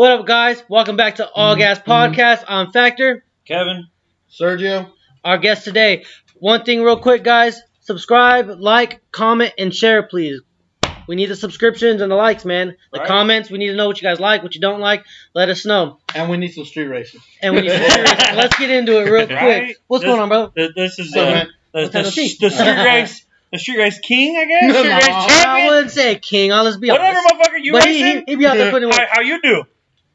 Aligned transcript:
What 0.00 0.12
up, 0.12 0.24
guys? 0.26 0.64
Welcome 0.66 0.96
back 0.96 1.16
to 1.16 1.28
All 1.28 1.56
Gas 1.56 1.78
Podcast. 1.78 2.44
I'm 2.48 2.72
Factor. 2.72 3.22
Kevin. 3.44 3.86
Sergio. 4.32 4.88
Our 5.22 5.36
guest 5.36 5.64
today. 5.64 6.06
One 6.36 6.64
thing, 6.64 6.82
real 6.82 6.96
quick, 6.98 7.22
guys. 7.22 7.60
Subscribe, 7.80 8.48
like, 8.48 9.02
comment, 9.12 9.52
and 9.58 9.74
share, 9.74 10.02
please. 10.02 10.40
We 11.06 11.16
need 11.16 11.26
the 11.26 11.36
subscriptions 11.36 12.00
and 12.00 12.10
the 12.10 12.16
likes, 12.16 12.46
man. 12.46 12.76
The 12.94 13.00
Right. 13.00 13.08
comments. 13.08 13.50
We 13.50 13.58
need 13.58 13.66
to 13.66 13.74
know 13.76 13.88
what 13.88 14.00
you 14.00 14.08
guys 14.08 14.18
like, 14.18 14.42
what 14.42 14.54
you 14.54 14.62
don't 14.62 14.80
like. 14.80 15.04
Let 15.34 15.50
us 15.50 15.66
know. 15.66 15.98
And 16.14 16.30
we 16.30 16.38
need 16.38 16.54
some 16.54 16.64
street 16.64 16.86
racing. 16.86 17.20
And 17.42 17.54
we 17.54 17.60
need 17.60 17.70
some 17.72 17.80
Let's 18.36 18.58
get 18.58 18.70
into 18.70 18.98
it 19.02 19.10
real 19.10 19.26
quick. 19.26 19.38
Right. 19.38 19.76
What's 19.86 20.02
This- 20.02 20.08
going 20.08 20.22
on, 20.22 20.28
bro? 20.30 20.50
This 20.74 20.98
is 20.98 21.12
So, 21.12 21.24
uh, 21.28 21.30
man, 21.30 21.48
the, 21.74 21.82
what 21.82 21.92
the, 21.92 22.04
sh- 22.10 22.38
the 22.38 22.48
street 22.48 22.84
race, 22.86 23.26
the 23.52 23.58
street 23.58 23.76
race 23.76 23.98
king, 23.98 24.38
I 24.38 24.46
guess. 24.46 24.62
No, 24.72 24.78
Street 24.80 24.92
race 24.94 25.06
no. 25.08 25.14
I 25.50 25.66
wouldn't 25.68 25.90
say 25.90 26.14
king. 26.18 26.52
I'll 26.52 26.64
just 26.64 26.80
be 26.80 26.88
Whatever, 26.90 27.18
honest. 27.18 27.34
motherfucker. 27.34 27.58
You 27.60 27.72
But 27.72 27.84
he, 27.84 27.96
he, 27.98 28.04
racing? 28.04 28.24
he 28.28 28.36
be 28.36 28.46
out 28.46 28.56
there 28.56 28.70
putting. 28.70 28.90
how, 28.90 29.06
how 29.10 29.20
you 29.20 29.42
do? 29.42 29.64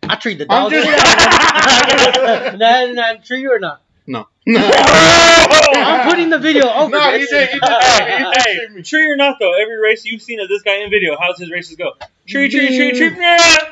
I 0.10 0.16
treat 0.16 0.38
the 0.38 0.46
I'm 0.50 0.64
dog. 0.70 0.72
just- 0.72 0.86
that, 2.59 2.95
that 2.95 3.26
treat 3.26 3.41
you 3.41 3.52
or 3.54 3.59
not? 3.59 3.82
No. 4.08 4.28
I'm 4.48 6.08
putting 6.09 6.30
the 6.30 6.38
video 6.38 6.68
over. 6.70 6.91
No, 6.91 7.12
he 7.14 7.20
this. 7.20 7.30
did. 7.31 7.50
He 7.50 7.59
did. 7.59 7.70
Hey, 7.70 8.18
He 8.18 8.23
did 8.23 8.38
hey, 8.45 8.55
treat 8.58 8.72
me. 8.76 8.81
tree 8.84 9.08
or 9.12 9.16
not 9.16 9.38
though, 9.40 9.54
every 9.59 9.78
race 9.78 10.05
you've 10.05 10.22
seen 10.22 10.40
of 10.40 10.48
this 10.48 10.62
guy 10.62 10.84
in 10.84 10.90
video, 10.91 11.18
how's 11.20 11.40
his 11.40 11.50
races 11.50 11.76
go? 11.76 11.94
Tree, 12.28 12.50
tree, 12.50 12.78
tree, 12.78 12.91
tree. 12.91 13.09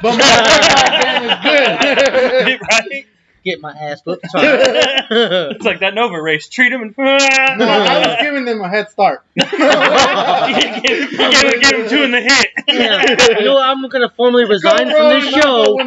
But 0.01 0.17
my 0.17 0.99
game 1.01 1.23
is 1.29 1.35
good. 1.43 2.61
right? 2.61 3.05
Get 3.43 3.59
my 3.61 3.71
ass 3.71 4.01
whooped. 4.05 4.25
Sorry. 4.31 4.47
It's 4.47 5.65
like 5.65 5.79
that 5.81 5.93
Nova 5.93 6.21
race. 6.21 6.47
Treat 6.47 6.71
him 6.71 6.81
and. 6.81 6.95
No, 6.97 7.03
I 7.05 8.07
was 8.07 8.17
giving 8.21 8.45
them 8.45 8.61
a 8.61 8.69
head 8.69 8.89
start. 8.89 9.23
you 9.35 9.43
gave, 9.43 11.11
you 11.11 11.17
gave, 11.17 11.61
gave 11.61 11.73
him 11.73 11.89
two 11.89 12.03
in 12.03 12.11
the 12.11 12.21
hit. 12.21 12.47
Yeah. 12.67 13.39
You 13.39 13.45
know? 13.45 13.61
I'm 13.61 13.87
gonna 13.89 14.09
formally 14.09 14.45
resign 14.45 14.89
Go, 14.89 14.97
from 14.97 15.09
this 15.21 15.33
show. 15.33 15.77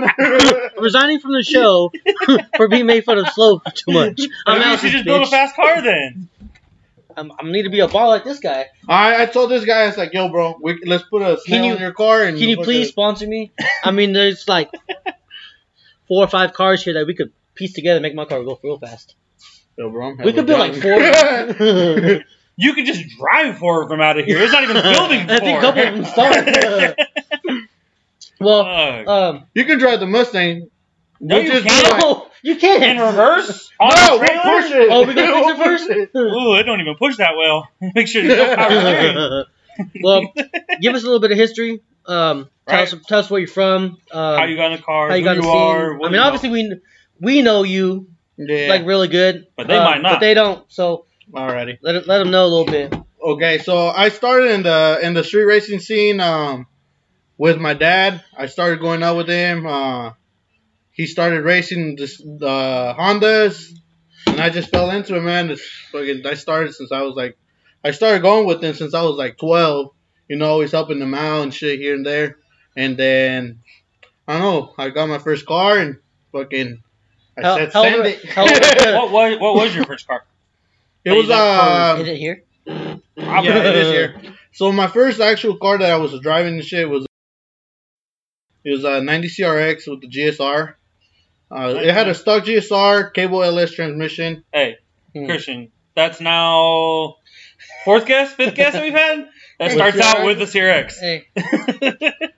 Resigning 0.80 1.20
from 1.20 1.32
the 1.32 1.42
show 1.42 1.90
for 2.56 2.68
being 2.68 2.86
made 2.86 3.04
fun 3.04 3.18
of 3.18 3.28
slow 3.28 3.60
too 3.74 3.92
much. 3.92 4.20
I'm 4.46 4.58
Maybe 4.58 4.70
you 4.70 4.76
should 4.76 4.84
this 4.86 4.92
just 4.92 5.04
build 5.06 5.22
a 5.22 5.26
fast 5.26 5.56
car 5.56 5.80
then. 5.82 6.28
I'm, 7.16 7.32
I'm 7.38 7.50
need 7.50 7.62
to 7.62 7.70
be 7.70 7.80
a 7.80 7.88
ball 7.88 8.08
like 8.08 8.24
this 8.24 8.40
guy. 8.40 8.66
I, 8.86 9.22
I 9.22 9.26
told 9.26 9.50
this 9.50 9.64
guy, 9.64 9.84
I 9.84 9.86
was 9.86 9.96
like, 9.96 10.12
yo, 10.12 10.28
bro, 10.28 10.58
we, 10.60 10.82
let's 10.84 11.04
put 11.04 11.22
a 11.22 11.38
snail 11.40 11.64
you- 11.64 11.74
in 11.74 11.80
your 11.80 11.92
car 11.92 12.22
and 12.22 12.36
Can 12.38 12.48
you 12.50 12.56
fucking- 12.56 12.64
please 12.64 12.88
sponsor 12.88 13.26
me? 13.26 13.52
I 13.82 13.90
mean, 13.90 14.12
there's 14.12 14.46
like 14.46 14.70
four 16.08 16.22
or 16.24 16.28
five 16.28 16.52
cars 16.52 16.82
here 16.84 16.92
that 16.94 17.06
we 17.06 17.14
could 17.14 17.32
piece 17.56 17.72
together 17.72 17.98
make 18.00 18.14
my 18.14 18.24
car 18.24 18.42
go 18.44 18.58
real 18.62 18.78
fast. 18.78 19.16
Yo, 19.76 19.90
bro, 19.90 20.10
I'm 20.10 20.16
We 20.18 20.32
could 20.32 20.46
build 20.46 20.60
like 20.60 20.74
four. 20.76 22.22
You 22.58 22.72
could 22.72 22.86
just 22.86 23.04
drive 23.18 23.58
four 23.58 23.82
of 23.82 23.90
them 23.90 24.00
out 24.00 24.18
of 24.18 24.24
here. 24.24 24.38
It's 24.40 24.50
not 24.50 24.62
even 24.62 24.80
building 24.80 25.20
I 25.28 25.38
think 25.40 25.58
a 25.58 25.60
couple 25.60 25.82
of 25.82 25.94
them 25.94 26.04
start. 26.06 26.98
well, 28.40 28.64
Fuck. 28.64 29.06
um, 29.08 29.44
You 29.54 29.64
can 29.66 29.78
drive 29.78 30.00
the 30.00 30.06
Mustang. 30.06 30.70
No, 31.20 31.38
you 31.38 31.50
just 31.52 31.66
can't. 31.66 32.02
like- 32.02 32.22
you 32.42 32.56
can't. 32.56 32.82
in 32.82 32.98
reverse? 32.98 33.70
On 33.80 33.90
No, 33.94 34.16
the 34.16 34.20
we 34.22 34.26
trailer? 34.26 34.42
push 34.62 34.70
it. 34.70 34.88
Oh, 34.90 35.06
we 35.06 35.14
gonna 35.14 35.32
fix 35.32 35.48
it 35.48 35.64
first? 35.64 35.86
push 35.88 35.96
it. 35.96 36.10
Ooh, 36.16 36.54
it 36.54 36.62
don't 36.62 36.80
even 36.80 36.94
push 36.96 37.16
that 37.16 37.36
well. 37.36 37.68
Make 37.94 38.06
sure 38.08 38.22
there's 38.22 38.38
no 38.38 38.54
power 38.56 38.70
steering. 38.70 39.44
well, 40.02 40.22
give 40.80 40.94
us 40.94 41.02
a 41.02 41.06
little 41.06 41.20
bit 41.20 41.32
of 41.32 41.38
history. 41.38 41.82
Um, 42.06 42.48
tell 42.68 42.78
Right. 42.78 42.92
us 42.92 42.94
tell 43.08 43.18
us 43.18 43.28
where 43.30 43.40
you're 43.40 43.48
from. 43.48 43.98
Um, 44.12 44.38
How 44.38 44.44
you 44.44 44.56
got 44.56 44.70
in 44.72 44.76
the 44.78 44.82
car? 44.82 45.08
how 45.08 45.14
you 45.16 45.22
who 45.22 45.24
got 45.26 45.36
you 45.36 45.42
the 45.42 45.48
are? 45.48 45.90
scene. 45.90 45.98
what 45.98 46.06
I 46.06 46.08
you 46.08 46.12
mean, 46.12 46.20
know. 46.20 46.22
obviously 46.26 46.50
we 46.50 46.80
we 47.20 47.42
know 47.42 47.62
you 47.62 48.08
Yeah. 48.36 48.68
like 48.68 48.86
really 48.86 49.08
good, 49.08 49.46
But 49.56 49.68
they 49.68 49.76
uh, 49.76 49.84
might 49.84 50.02
not. 50.02 50.14
But 50.14 50.20
they 50.20 50.34
don't. 50.34 50.70
So 50.70 51.06
Alrighty. 51.32 51.78
let 51.82 51.94
it- 51.96 52.06
let 52.06 52.18
them 52.18 52.30
know 52.30 52.44
a 52.44 52.48
little 52.48 52.66
bit. 52.66 52.94
Okay, 53.22 53.58
so 53.58 53.88
I 53.88 54.08
started 54.10 54.52
in 54.52 54.62
the 54.62 54.98
in 55.02 55.14
the 55.14 55.24
street 55.24 55.44
racing 55.44 55.80
scene 55.80 56.20
um, 56.20 56.66
with 57.38 57.58
my 57.58 57.74
dad. 57.74 58.22
I 58.36 58.46
started 58.46 58.80
going 58.80 59.02
out 59.02 59.16
with 59.16 59.28
him. 59.28 59.66
Uh, 59.66 60.12
he 60.92 61.06
started 61.06 61.42
racing 61.42 61.96
this, 61.96 62.18
the 62.18 62.94
Hondas, 62.96 63.70
and 64.26 64.40
I 64.40 64.48
just 64.50 64.70
fell 64.70 64.90
into 64.90 65.16
it, 65.16 65.20
man. 65.22 65.50
It's 65.50 65.66
fucking, 65.92 66.24
I 66.24 66.34
started 66.34 66.74
since 66.74 66.90
I 66.92 67.02
was 67.02 67.16
like, 67.16 67.36
I 67.84 67.90
started 67.90 68.22
going 68.22 68.46
with 68.46 68.62
him 68.64 68.74
since 68.74 68.94
I 68.94 69.02
was 69.02 69.16
like 69.16 69.36
12. 69.38 69.90
You 70.28 70.36
know, 70.36 70.46
always 70.46 70.72
helping 70.72 70.98
them 70.98 71.12
out 71.14 71.42
and 71.42 71.52
shit 71.54 71.78
here 71.80 71.94
and 71.94 72.06
there. 72.06 72.38
And 72.76 72.96
then 72.96 73.60
I 74.28 74.38
don't 74.38 74.42
know, 74.42 74.74
I 74.78 74.90
got 74.90 75.08
my 75.08 75.18
first 75.18 75.44
car 75.46 75.78
and 75.78 75.98
fucking, 76.32 76.82
I 77.38 77.42
said 77.56 77.72
how 77.72 77.82
send 77.82 77.96
were- 77.98 78.04
it. 78.06 78.24
how 78.30 78.42
old 78.42 79.12
what, 79.12 79.12
what, 79.12 79.40
what 79.40 79.54
was 79.54 79.74
your 79.74 79.84
first 79.84 80.06
car? 80.06 80.24
it 81.04 81.12
was 81.12 81.28
uh, 81.30 81.98
Is 82.00 82.08
it 82.08 82.16
here? 82.16 82.42
yeah, 82.66 82.96
it 83.16 83.76
is 83.76 83.88
here. 83.88 84.16
So 84.52 84.72
my 84.72 84.86
first 84.86 85.20
actual 85.20 85.56
car 85.56 85.78
that 85.78 85.90
I 85.90 85.96
was 85.96 86.18
driving 86.20 86.54
and 86.54 86.64
shit 86.64 86.88
was 86.88 87.06
it 88.64 88.70
was 88.70 88.84
a 88.84 89.00
90 89.02 89.28
CRX 89.28 89.88
with 89.88 90.00
the 90.00 90.08
GSR. 90.08 90.74
Uh, 91.48 91.74
it 91.76 91.92
had 91.94 92.08
a 92.08 92.14
stock 92.14 92.42
GSR 92.44 93.12
cable 93.14 93.42
LS 93.44 93.72
transmission. 93.72 94.42
Hey, 94.52 94.78
Hmm. 95.14 95.26
Christian, 95.26 95.70
that's 95.94 96.20
now 96.20 97.16
fourth 97.84 98.06
guess, 98.06 98.32
fifth 98.32 98.54
guess 98.56 98.72
that 98.72 98.82
we've 98.82 98.92
had? 98.92 99.28
That 99.60 99.70
starts 99.72 99.98
out 100.00 100.26
with 100.26 100.38
the 100.38 100.44
CRX. 100.46 100.94
Hey, 100.98 101.26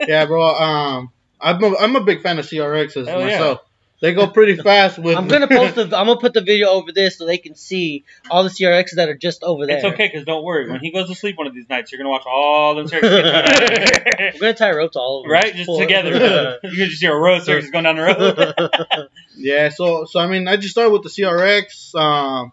Yeah, 0.06 0.26
bro. 0.26 0.44
Um, 0.54 1.10
I'm 1.40 1.62
a, 1.64 1.76
I'm 1.78 1.96
a 1.96 2.04
big 2.04 2.20
fan 2.22 2.38
of 2.38 2.46
CRXs 2.46 3.06
Hell 3.08 3.26
yeah. 3.26 3.56
Myself. 4.00 4.16
They 4.16 4.26
go 4.26 4.30
pretty 4.32 4.56
fast 4.56 4.98
with. 4.98 5.16
I'm 5.16 5.28
gonna 5.28 5.48
post 5.48 5.74
the. 5.74 5.82
I'm 5.84 6.06
gonna 6.06 6.16
put 6.16 6.34
the 6.34 6.40
video 6.40 6.68
over 6.68 6.92
this 6.92 7.18
so 7.18 7.26
they 7.26 7.38
can 7.38 7.54
see 7.54 8.04
all 8.30 8.44
the 8.44 8.50
CRXs 8.50 8.94
that 8.96 9.08
are 9.08 9.16
just 9.16 9.42
over 9.42 9.66
there. 9.66 9.76
It's 9.76 9.84
okay, 9.84 10.08
because 10.08 10.24
don't 10.24 10.44
worry. 10.44 10.70
When 10.70 10.80
he 10.80 10.90
goes 10.92 11.08
to 11.08 11.14
sleep 11.14 11.36
one 11.36 11.46
of 11.46 11.54
these 11.54 11.68
nights, 11.68 11.92
you're 11.92 11.98
going 11.98 12.06
to 12.06 12.10
watch 12.10 12.24
all 12.26 12.74
them 12.74 12.86
CRX. 12.86 13.02
We're 14.34 14.40
gonna 14.40 14.54
tie 14.54 14.72
ropes 14.72 14.96
all 14.96 15.20
over. 15.20 15.28
right? 15.28 15.54
Just 15.54 15.66
Four. 15.66 15.80
together. 15.80 16.58
you 16.64 16.70
can 16.76 16.88
just 16.90 17.00
hear 17.00 17.16
a 17.16 17.20
road 17.20 17.42
CRX 17.42 17.70
going 17.72 17.84
down 17.84 17.96
the 17.96 18.02
road. 18.02 19.08
Yeah, 19.40 19.68
so 19.68 20.04
so 20.04 20.18
I 20.18 20.26
mean, 20.26 20.48
I 20.48 20.56
just 20.56 20.72
started 20.72 20.90
with 20.90 21.04
the 21.04 21.10
CRX. 21.10 21.94
Um, 21.94 22.50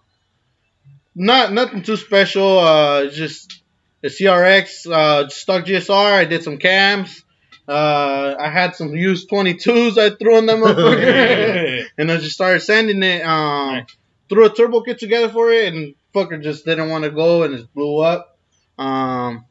not 1.15 1.51
nothing 1.51 1.81
too 1.81 1.97
special. 1.97 2.59
Uh, 2.59 3.07
just 3.07 3.59
the 4.01 4.09
CRX, 4.09 4.85
uh, 4.91 5.27
stock 5.29 5.65
GSR. 5.65 6.13
I 6.13 6.25
did 6.25 6.43
some 6.43 6.57
cams. 6.59 7.24
Uh, 7.67 8.35
I 8.39 8.49
had 8.49 8.75
some 8.75 8.95
used 8.95 9.29
22s. 9.29 9.97
I 9.97 10.15
threw 10.15 10.37
in 10.37 10.45
them, 10.45 10.61
motherfucker. 10.61 11.85
and 11.97 12.11
I 12.11 12.17
just 12.17 12.35
started 12.35 12.59
sanding 12.61 13.01
it. 13.03 13.21
Um, 13.25 13.73
Nice. 13.73 13.95
threw 14.29 14.45
a 14.45 14.53
turbo 14.53 14.81
kit 14.81 14.99
together 14.99 15.29
for 15.29 15.51
it, 15.51 15.73
and 15.73 15.95
fucker 16.13 16.41
just 16.41 16.65
didn't 16.65 16.89
want 16.89 17.03
to 17.05 17.09
go, 17.11 17.43
and 17.43 17.55
it 17.55 17.73
blew 17.73 17.99
up. 17.99 18.37
Um, 18.77 19.45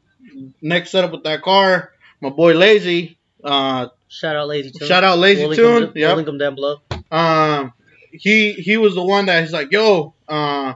next 0.61 0.91
setup 0.91 1.11
with 1.11 1.23
that 1.23 1.41
car, 1.41 1.91
my 2.21 2.29
boy 2.29 2.53
Lazy. 2.53 3.17
Uh, 3.43 3.87
Shout 4.07 4.35
out 4.35 4.47
Lazy 4.47 4.71
Tune. 4.71 4.87
shout 4.87 5.03
out 5.03 5.17
Lazy 5.17 5.41
We'll 5.41 5.49
link 5.49 5.59
Tune. 5.61 5.81
them- 5.81 5.91
We'll 5.95 6.15
link 6.15 6.25
them 6.25 6.37
down 6.37 6.55
below. 6.55 6.77
Um, 7.11 7.73
he 8.11 8.53
he 8.53 8.77
was 8.77 8.95
the 8.95 9.03
one 9.03 9.25
that 9.25 9.41
he's 9.43 9.51
like, 9.51 9.71
yo, 9.71 10.13
uh, 10.27 10.73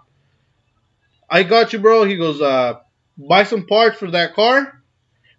I 1.29 1.43
got 1.43 1.71
you, 1.73 1.79
bro. 1.79 2.03
He 2.03 2.17
goes, 2.17 2.41
uh, 2.41 2.79
buy 3.17 3.43
some 3.43 3.65
parts 3.65 3.97
for 3.97 4.11
that 4.11 4.33
car. 4.33 4.78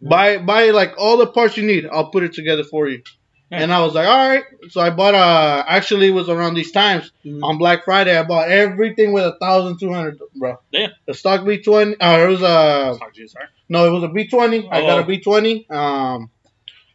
Buy 0.03 0.39
buy 0.39 0.71
like 0.71 0.95
all 0.99 1.17
the 1.19 1.27
parts 1.27 1.57
you 1.57 1.67
need. 1.67 1.87
I'll 1.87 2.11
put 2.11 2.23
it 2.23 2.33
together 2.33 2.65
for 2.65 2.89
you. 2.89 3.03
Yeah. 3.51 3.63
And 3.63 3.73
I 3.73 3.81
was 3.85 3.95
like, 3.95 4.07
all 4.07 4.29
right. 4.29 4.45
So 4.71 4.81
I 4.81 4.91
bought 4.91 5.15
uh 5.15 5.65
actually 5.67 6.09
it 6.09 6.13
was 6.13 6.29
around 6.29 6.55
these 6.55 6.71
times 6.73 7.11
Mhm. 7.27 7.41
on 7.43 7.59
Black 7.59 7.85
Friday. 7.85 8.17
I 8.17 8.23
bought 8.23 8.49
everything 8.49 9.13
with 9.13 9.25
a 9.25 9.37
thousand 9.41 9.79
two 9.81 9.93
hundred, 9.93 10.21
bro. 10.37 10.59
Yeah. 10.71 10.89
The 11.07 11.15
stock 11.15 11.45
B 11.45 11.59
twenty. 11.61 12.01
Uh, 12.01 12.19
it 12.25 12.29
was 12.29 12.43
a 12.43 12.95
Stock 12.97 13.13
GSR. 13.15 13.49
no, 13.69 13.87
it 13.87 13.91
was 13.91 14.05
a 14.05 14.09
B 14.09 14.27
twenty. 14.29 14.69
I 14.71 14.81
got 14.83 14.99
Oh. 14.99 15.03
a 15.03 15.05
B 15.05 15.19
twenty. 15.21 15.69
Um, 15.69 16.31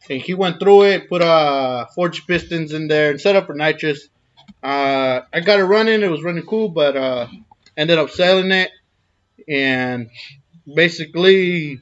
and 0.09 0.21
he 0.21 0.33
went 0.33 0.59
through 0.59 0.83
it, 0.83 1.09
put 1.09 1.21
uh 1.21 1.85
forged 1.93 2.25
pistons 2.27 2.71
in 2.73 2.87
there, 2.87 3.11
and 3.11 3.19
set 3.21 3.35
up 3.35 3.47
for 3.47 3.53
nitrous. 3.53 4.07
Uh, 4.63 5.21
I 5.33 5.41
got 5.41 5.59
it 5.59 5.63
running. 5.65 6.01
It 6.03 6.09
was 6.09 6.23
running 6.23 6.45
cool, 6.45 6.69
but 6.69 6.95
uh, 6.95 7.27
ended 7.75 7.97
up 7.99 8.09
selling 8.11 8.51
it, 8.51 8.71
and 9.47 10.09
basically, 10.73 11.79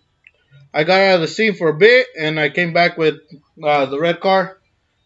I 0.74 0.84
got 0.84 1.00
out 1.02 1.16
of 1.16 1.22
the 1.22 1.28
scene 1.28 1.54
for 1.54 1.70
a 1.70 1.74
bit, 1.74 2.08
and 2.18 2.40
I 2.40 2.50
came 2.50 2.74
back 2.74 2.98
with 2.98 3.16
uh, 3.64 3.86
the 3.86 4.00
red 4.00 4.20
car, 4.20 4.60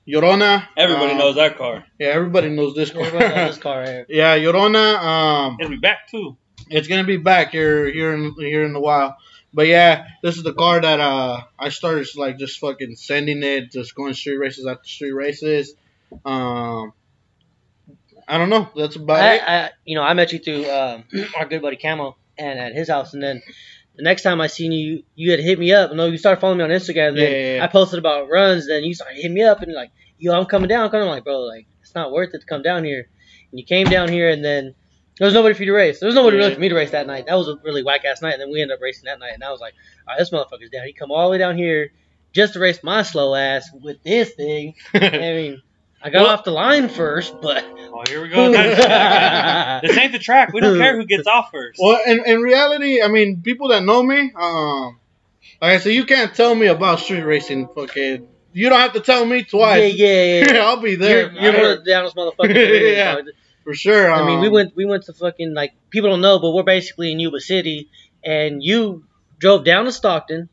Llorona. 0.08 0.66
Everybody 0.78 1.12
Um, 1.12 1.18
knows 1.18 1.36
that 1.36 1.58
car. 1.58 1.84
Yeah, 2.00 2.08
everybody 2.10 2.50
knows 2.50 2.74
this 2.76 2.92
car. 2.92 3.02
Everybody 3.04 3.36
knows 3.36 3.56
this 3.56 3.64
car 3.64 3.80
right 3.82 3.88
here. 3.88 4.06
yeah, 4.10 4.38
Llorona. 4.38 4.98
Um, 5.00 5.58
It'll 5.60 5.70
be 5.72 5.78
back 5.78 6.08
too. 6.10 6.38
it's 6.70 6.88
gonna 6.88 7.04
be 7.04 7.18
back 7.18 7.52
here 7.52 7.86
here 7.92 8.14
in 8.14 8.34
here 8.40 8.64
in 8.64 8.76
a 8.76 8.80
while. 8.80 9.18
But 9.54 9.68
yeah, 9.68 10.06
this 10.24 10.38
is 10.38 10.44
the 10.44 10.54
car 10.54 10.80
that 10.82 11.00
uh 11.00 11.42
I 11.58 11.70
started 11.70 12.08
like 12.16 12.38
just 12.38 12.60
fucking 12.60 12.96
sending 12.96 13.44
it, 13.44 13.72
just 13.72 13.96
going 13.96 14.14
street 14.14 14.38
races 14.38 14.66
after 14.68 14.88
street 14.88 15.12
races. 15.14 15.74
Um, 16.26 16.94
I 18.28 18.38
don't 18.38 18.50
know. 18.50 18.70
That's 18.76 18.96
about 18.98 19.20
I, 19.20 19.36
it. 19.36 19.42
I, 19.48 19.70
you 19.86 19.96
know, 19.96 20.04
I 20.04 20.14
met 20.14 20.32
you 20.34 20.40
through 20.40 20.70
um, 20.70 21.04
our 21.38 21.46
good 21.46 21.62
buddy 21.62 21.78
Camo 21.78 22.16
and 22.38 22.60
at 22.60 22.74
his 22.74 22.90
house, 22.90 23.14
and 23.14 23.24
then 23.24 23.42
the 23.98 24.04
next 24.04 24.22
time 24.22 24.40
I 24.40 24.48
seen 24.48 24.72
you, 24.72 25.04
you 25.16 25.32
had 25.32 25.40
hit 25.40 25.60
me 25.60 25.74
up. 25.74 25.92
No, 25.94 26.06
you 26.06 26.18
started 26.18 26.40
following 26.40 26.60
me 26.60 26.64
on 26.64 26.70
Instagram. 26.70 27.10
And 27.10 27.18
then 27.18 27.32
Yeah, 27.32 27.38
yeah, 27.38 27.56
yeah. 27.56 27.64
I 27.64 27.68
posted 27.68 28.00
about 28.00 28.30
runs. 28.30 28.68
Then 28.68 28.84
you 28.84 28.94
started 28.94 29.16
hitting 29.16 29.34
me 29.34 29.44
up 29.44 29.62
and 29.62 29.74
like, 29.74 29.92
yo, 30.20 30.38
I'm 30.38 30.46
coming 30.46 30.70
down. 30.70 30.86
I'm 30.86 30.92
coming. 30.92 31.08
I'm 31.08 31.14
like, 31.14 31.24
bro, 31.24 31.40
like 31.42 31.68
it's 31.82 31.96
not 31.96 32.12
worth 32.12 32.34
it 32.34 32.40
to 32.40 32.46
come 32.46 32.62
down 32.62 32.84
here. 32.84 33.08
And 33.52 33.60
you 33.60 33.66
came 33.66 33.88
down 33.88 34.10
here, 34.10 34.30
and 34.30 34.44
then 34.44 34.76
there 35.18 35.26
was 35.26 35.34
nobody 35.34 35.56
for 35.56 35.64
you 35.64 35.72
to 35.72 35.78
race. 35.78 36.00
There 36.00 36.08
was 36.08 36.16
nobody 36.16 36.38
really 36.38 36.54
for 36.54 36.60
me 36.60 36.70
to 36.70 36.76
race 36.76 36.92
that 36.92 37.08
night. 37.08 37.26
That 37.28 37.36
was 37.36 37.48
a 37.48 37.56
really 37.64 37.84
whack 37.84 38.06
ass 38.06 38.22
night. 38.22 38.34
And 38.34 38.42
then 38.42 38.52
we 38.52 38.62
ended 38.62 38.76
up 38.76 38.82
racing 38.82 39.06
that 39.06 39.20
night, 39.20 39.34
and 39.34 39.44
I 39.44 39.52
was 39.52 39.60
like, 39.60 39.74
all 40.08 40.14
right, 40.14 40.20
this 40.20 40.30
motherfucker's 40.30 40.70
down. 40.70 40.86
He 40.86 40.94
come 40.94 41.12
all 41.12 41.28
the 41.28 41.32
way 41.32 41.38
down 41.38 41.58
here 41.58 41.92
just 42.34 42.54
to 42.54 42.60
race 42.60 42.84
my 42.84 43.02
slow 43.02 43.34
ass 43.34 43.70
with 43.74 44.04
this 44.04 44.34
thing. 44.34 44.76
I 44.94 45.00
mean, 45.10 45.62
I 46.02 46.10
got 46.10 46.24
Well- 46.24 46.32
off 46.32 46.44
the 46.44 46.52
line 46.52 46.90
first, 46.90 47.42
but 47.42 47.66
Oh, 47.92 48.04
here 48.08 48.22
we 48.22 48.30
go. 48.30 48.52
This 49.82 49.98
ain't 49.98 50.12
the 50.12 50.20
track. 50.20 50.54
We 50.54 50.62
don't 50.62 50.78
care 50.78 50.96
who 50.96 51.06
gets 51.06 51.26
off 51.28 51.50
first. 51.52 51.80
Well, 51.82 52.00
in, 52.06 52.24
in 52.26 52.42
reality, 52.42 53.02
I 53.02 53.08
mean, 53.08 53.42
people 53.42 53.70
that 53.70 53.84
know 53.84 54.04
me, 54.04 54.32
um, 54.36 55.00
like 55.62 55.72
I 55.74 55.78
said, 55.80 55.94
you 55.94 56.06
can't 56.06 56.34
tell 56.36 56.54
me 56.54 56.68
about 56.68 57.00
street 57.00 57.22
racing. 57.24 57.68
Fucking, 57.74 58.28
you 58.54 58.70
don't 58.70 58.80
have 58.80 58.94
to 58.94 59.00
tell 59.00 59.26
me 59.26 59.44
twice. 59.44 59.96
yeah, 59.96 60.24
yeah. 60.24 60.52
yeah. 60.54 60.60
I'll 60.66 60.80
be 60.82 60.96
there. 60.96 61.32
You're, 61.32 61.42
you're 61.42 61.54
I- 61.56 61.62
one 61.62 61.72
of 61.72 61.84
the 61.86 61.92
downest 61.92 62.16
motherfuckers. 62.16 62.94
Yeah. 62.96 63.16
dog. 63.16 63.26
for 63.64 63.74
sure. 63.74 64.12
I 64.12 64.26
mean, 64.28 64.40
we 64.42 64.48
um, 64.48 64.54
went 64.54 64.76
we 64.76 64.86
went 64.86 65.04
to 65.06 65.14
fucking 65.14 65.54
like 65.56 65.74
people 65.90 66.10
don't 66.12 66.22
know, 66.22 66.38
but 66.40 66.52
we're 66.52 66.64
basically 66.64 67.12
in 67.12 67.20
Yuba 67.20 67.40
City, 67.40 67.90
and 68.24 68.62
you 68.64 69.06
drove 69.40 69.64
down 69.66 69.86
to 69.86 69.92
Stockton, 69.92 70.50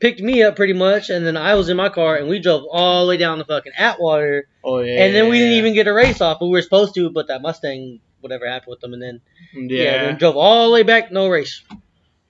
picked 0.00 0.20
me 0.20 0.42
up 0.42 0.56
pretty 0.56 0.72
much, 0.74 1.10
and 1.10 1.24
then 1.24 1.36
I 1.36 1.54
was 1.54 1.68
in 1.68 1.76
my 1.76 1.90
car, 1.90 2.16
and 2.16 2.28
we 2.28 2.40
drove 2.40 2.64
all 2.70 3.04
the 3.06 3.10
way 3.10 3.16
down 3.18 3.38
to 3.38 3.44
fucking 3.44 3.72
Atwater, 3.78 4.48
Oh 4.64 4.78
yeah. 4.80 5.04
and 5.04 5.14
then 5.14 5.28
we 5.28 5.38
didn't 5.38 5.54
even 5.58 5.74
get 5.74 5.86
a 5.88 5.92
race 5.92 6.20
off, 6.20 6.38
but 6.40 6.46
we 6.46 6.52
were 6.52 6.62
supposed 6.62 6.94
to, 6.94 7.10
but 7.10 7.28
that 7.28 7.42
Mustang, 7.42 8.00
whatever 8.20 8.48
happened 8.48 8.70
with 8.70 8.80
them, 8.80 8.92
and 8.94 9.02
then 9.02 9.20
yeah, 9.54 9.82
Yeah. 9.82 10.04
then 10.06 10.18
drove 10.18 10.36
all 10.36 10.66
the 10.68 10.72
way 10.72 10.82
back, 10.82 11.10
no 11.12 11.28
race. 11.28 11.62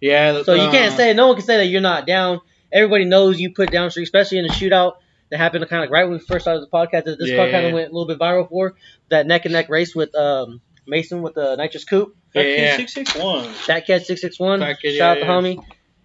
Yeah. 0.00 0.43
So 0.43 0.55
you 0.55 0.70
can't 0.70 0.93
uh, 0.93 0.96
say 0.96 1.12
no 1.14 1.29
one 1.29 1.37
can 1.37 1.44
say 1.44 1.58
that 1.58 1.67
you're 1.67 1.81
not 1.81 2.06
down. 2.06 2.40
Everybody 2.73 3.05
knows 3.05 3.38
you 3.38 3.52
put 3.52 3.70
down 3.70 3.90
street, 3.90 4.05
especially 4.05 4.38
in 4.38 4.46
a 4.46 4.49
shootout. 4.49 4.94
That 5.31 5.38
happened 5.38 5.67
kind 5.69 5.82
of 5.82 5.88
like 5.88 5.93
right 5.93 6.05
when 6.05 6.14
we 6.14 6.19
first 6.19 6.44
started 6.44 6.61
the 6.62 6.67
podcast. 6.67 7.05
That 7.05 7.19
this 7.19 7.31
car 7.31 7.44
kind 7.49 7.52
Yeah. 7.52 7.69
of 7.69 7.73
went 7.75 7.90
a 7.90 7.93
little 7.93 8.06
bit 8.06 8.19
viral 8.19 8.49
for 8.49 8.75
that 9.11 9.26
neck 9.26 9.44
and 9.46 9.52
neck 9.52 9.69
race 9.69 9.94
with 9.94 10.14
um, 10.14 10.61
Mason 10.87 11.23
with 11.23 11.35
the 11.35 11.56
nitrous 11.56 11.85
coupe. 11.85 12.17
Yeah. 12.35 12.76
Six 12.76 12.93
six 12.94 13.14
one. 13.14 13.49
Fat 13.52 13.87
Cat 13.87 14.05
six 14.06 14.20
six 14.20 14.38
one. 14.38 14.61
Fat 14.61 14.81
Cat, 14.82 14.93
Shout 14.94 15.19
yeah, 15.19 15.31
out 15.32 15.43
the 15.44 15.50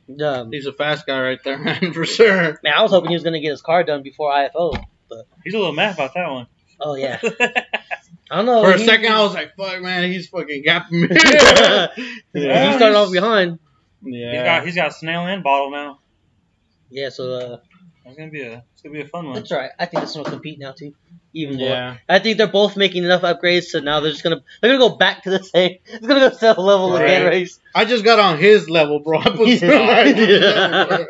homie. 0.07 0.21
Um, 0.23 0.51
He's 0.51 0.65
a 0.65 0.71
fast 0.73 1.06
guy 1.06 1.21
right 1.21 1.39
there, 1.44 1.57
man, 1.63 1.91
for 1.94 2.06
sure. 2.06 2.57
man, 2.63 2.73
I 2.73 2.81
was 2.83 2.91
hoping 2.91 3.09
he 3.09 3.15
was 3.15 3.23
gonna 3.23 3.41
get 3.41 3.50
his 3.51 3.62
car 3.62 3.83
done 3.83 4.03
before 4.03 4.31
IFO. 4.31 4.81
He's 5.44 5.54
a 5.54 5.57
little 5.57 5.74
mad 5.74 5.95
about 5.95 6.13
that 6.15 6.30
one. 6.30 6.48
Oh 6.80 6.95
yeah, 6.95 7.19
I 8.30 8.36
don't 8.38 8.45
know. 8.45 8.62
For 8.63 8.71
a 8.71 8.77
he- 8.77 8.86
second, 8.86 9.12
I 9.12 9.21
was 9.24 9.33
like, 9.33 9.56
"Fuck, 9.56 9.81
man, 9.81 10.12
he's 10.12 10.27
fucking 10.27 10.63
gapping 10.63 10.92
me." 10.92 11.07
he 12.33 12.45
yeah. 12.45 12.75
started 12.77 12.95
off 12.95 13.12
behind. 13.12 13.59
Yeah, 14.04 14.31
He's 14.33 14.44
got 14.44 14.65
he's 14.65 14.75
got 14.75 14.94
snail 14.94 15.25
and 15.25 15.44
bottle 15.44 15.71
now. 15.71 16.00
Yeah, 16.89 17.09
so 17.09 17.31
uh, 17.33 17.57
It's 18.06 18.15
gonna 18.18 18.30
be 18.30 18.42
a 18.42 18.63
it's 18.74 18.81
gonna 18.83 18.94
be 18.94 19.01
a 19.01 19.07
fun 19.07 19.25
one. 19.25 19.36
that's 19.36 19.51
right. 19.51 19.71
I 19.80 19.86
think 19.86 20.04
this 20.04 20.13
one 20.15 20.24
will 20.24 20.31
compete 20.31 20.59
now 20.59 20.71
too, 20.74 20.94
even 21.38 21.57
more. 21.57 21.68
Yeah. 21.69 21.98
I 22.10 22.19
think 22.19 22.38
they're 22.38 22.48
both 22.48 22.75
making 22.75 23.04
enough 23.04 23.22
upgrades, 23.22 23.66
so 23.66 23.80
now 23.80 24.00
they're 24.00 24.12
just 24.12 24.24
gonna 24.24 24.42
they're 24.62 24.78
gonna 24.78 24.89
go 24.89 24.95
back 24.98 25.24
to 25.24 25.30
the 25.30 25.44
same. 25.44 25.78
It's 25.86 26.06
gonna 26.06 26.30
go 26.30 26.36
sell 26.36 26.56
level 26.63 26.95
again 26.95 27.24
Right. 27.24 27.30
race. 27.30 27.60
I 27.75 27.86
just 27.86 28.04
got 28.04 28.19
on 28.19 28.38
his 28.38 28.69
level, 28.69 29.00
bro. 29.00 29.19
I 29.25 29.30
put 29.30 29.48
Yeah. 29.62 31.06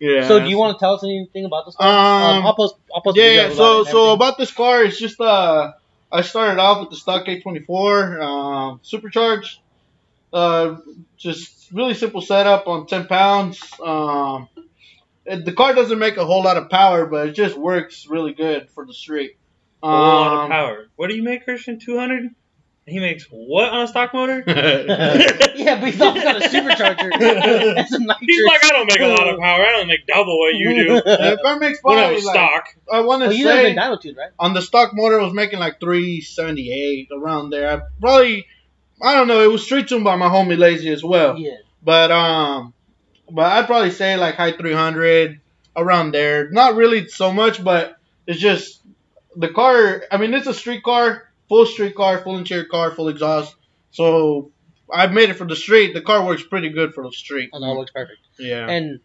yeah. 0.00 0.28
So 0.28 0.40
do 0.40 0.48
you 0.48 0.58
want 0.58 0.76
to 0.78 0.80
tell 0.82 0.94
us 0.94 1.04
anything 1.04 1.44
about 1.44 1.66
this? 1.66 1.76
car? 1.76 1.88
Um, 1.88 2.44
I'll 2.46 2.54
post. 2.54 2.74
I'll 2.94 3.02
post. 3.02 3.16
Yeah, 3.16 3.30
yeah. 3.30 3.50
So, 3.54 3.78
and 3.80 3.88
so 3.88 4.12
about 4.12 4.38
this 4.38 4.52
car, 4.52 4.84
it's 4.84 4.98
just 4.98 5.20
uh, 5.20 5.72
I 6.10 6.20
started 6.22 6.60
off 6.60 6.80
with 6.80 6.90
the 6.90 6.96
stock 6.96 7.24
K24, 7.26 8.20
um, 8.22 8.80
supercharged. 8.82 9.58
Uh, 10.32 10.76
just 11.16 11.70
really 11.72 11.94
simple 11.94 12.20
setup 12.20 12.66
on 12.66 12.86
10 12.86 13.06
pounds. 13.06 13.60
Um, 13.84 14.48
the 15.24 15.52
car 15.52 15.74
doesn't 15.74 15.98
make 15.98 16.16
a 16.16 16.24
whole 16.24 16.42
lot 16.42 16.56
of 16.56 16.68
power, 16.68 17.06
but 17.06 17.28
it 17.28 17.32
just 17.32 17.56
works 17.56 18.06
really 18.08 18.32
good 18.32 18.68
for 18.70 18.84
the 18.86 18.94
street. 18.94 19.36
A 19.82 19.86
lot 19.86 20.32
of 20.32 20.38
Um, 20.44 20.50
power. 20.50 20.86
What 20.96 21.08
do 21.10 21.16
you 21.16 21.22
make, 21.22 21.44
Christian? 21.44 21.78
Two 21.78 21.98
hundred. 21.98 22.30
He 22.84 22.98
makes 22.98 23.24
what 23.30 23.68
on 23.68 23.82
a 23.82 23.86
stock 23.88 24.12
motor? 24.12 24.42
yeah, 24.46 25.78
but 25.80 25.90
he's 25.90 26.00
also 26.00 26.20
got 26.20 26.36
a 26.36 26.40
supercharger. 26.48 27.10
That's 27.76 27.92
a 27.92 27.98
nitrous. 28.00 28.18
He's 28.22 28.44
like, 28.44 28.64
I 28.64 28.68
don't 28.70 28.86
make 28.88 28.98
a 29.00 29.06
lot 29.06 29.28
of 29.28 29.38
power. 29.38 29.62
I 29.64 29.70
don't 29.78 29.86
make 29.86 30.04
double 30.06 30.36
what 30.36 30.52
you 30.54 30.74
do. 30.74 30.94
the 30.94 31.38
car 31.44 31.60
makes 31.60 31.78
When 31.82 31.96
I 31.98 32.02
power. 32.06 32.12
was 32.14 32.24
like, 32.24 32.34
stock. 32.34 32.64
I 32.92 33.00
want 33.02 33.22
to 33.22 33.28
Well, 33.28 33.36
say 33.36 33.72
been 33.74 33.76
dyno 33.76 34.16
right? 34.16 34.30
on 34.36 34.52
the 34.54 34.62
stock 34.62 34.94
motor, 34.94 35.20
it 35.20 35.22
was 35.22 35.32
making 35.32 35.60
like 35.60 35.78
378 35.78 37.08
around 37.12 37.50
there. 37.50 37.70
I 37.70 37.80
probably, 38.00 38.46
I 39.00 39.14
don't 39.14 39.28
know, 39.28 39.42
it 39.42 39.50
was 39.52 39.62
street 39.64 39.86
tuned 39.88 40.02
by 40.02 40.16
my 40.16 40.28
homie 40.28 40.58
Lazy 40.58 40.90
as 40.92 41.04
well. 41.04 41.38
Yeah. 41.38 41.56
But 41.84 42.10
um, 42.10 42.74
but 43.30 43.44
I'd 43.46 43.66
probably 43.66 43.92
say 43.92 44.16
like 44.16 44.34
high 44.34 44.52
300 44.56 45.40
around 45.76 46.10
there. 46.12 46.50
Not 46.50 46.74
really 46.74 47.06
so 47.06 47.32
much, 47.32 47.62
but 47.62 47.96
it's 48.26 48.40
just 48.40 48.80
the 49.36 49.48
car. 49.48 50.04
I 50.10 50.16
mean, 50.18 50.34
it's 50.34 50.46
a 50.46 50.54
street 50.54 50.82
car, 50.82 51.28
full 51.48 51.66
street 51.66 51.94
car, 51.94 52.22
full 52.22 52.36
interior 52.38 52.64
car, 52.64 52.90
full 52.92 53.08
exhaust. 53.08 53.54
So 53.90 54.50
I've 54.92 55.12
made 55.12 55.30
it 55.30 55.34
for 55.34 55.46
the 55.46 55.56
street. 55.56 55.94
The 55.94 56.00
car 56.02 56.24
works 56.24 56.42
pretty 56.42 56.70
good 56.70 56.94
for 56.94 57.04
the 57.04 57.12
street. 57.12 57.50
Oh, 57.52 57.58
no, 57.58 57.72
it 57.72 57.78
looks 57.78 57.90
perfect. 57.92 58.18
Yeah. 58.38 58.68
And 58.68 59.00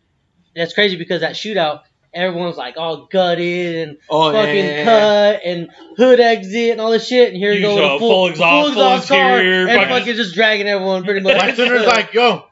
that's 0.56 0.74
crazy 0.74 0.98
because 0.98 1.22
that 1.22 1.34
shootout, 1.34 1.82
everyone's 2.14 2.58
like 2.58 2.76
all 2.78 3.06
gutted 3.06 3.88
and 3.90 3.98
oh 4.10 4.32
fucking 4.32 4.86
cut 4.86 5.42
and 5.46 5.70
hood 5.98 6.20
exit 6.20 6.72
and 6.72 6.82
all 6.82 6.92
this 6.92 7.08
shit. 7.08 7.30
And 7.30 7.38
here 7.38 7.52
you 7.52 7.60
You 7.60 7.66
go 7.66 7.76
with 7.76 7.84
saw 7.84 7.96
a 7.96 8.00
full, 8.00 8.10
full 8.10 8.28
exhaust, 8.28 9.08
full 9.08 9.18
car 9.18 9.38
interior, 9.38 9.68
and 9.68 9.80
fucking- 9.82 9.90
fucking 10.00 10.16
just 10.16 10.34
dragging 10.36 10.68
everyone 10.68 11.04
pretty 11.04 11.20
much. 11.22 11.38
My 11.38 11.52
tuner's 11.52 11.86
like, 11.88 12.14
yo, 12.14 12.46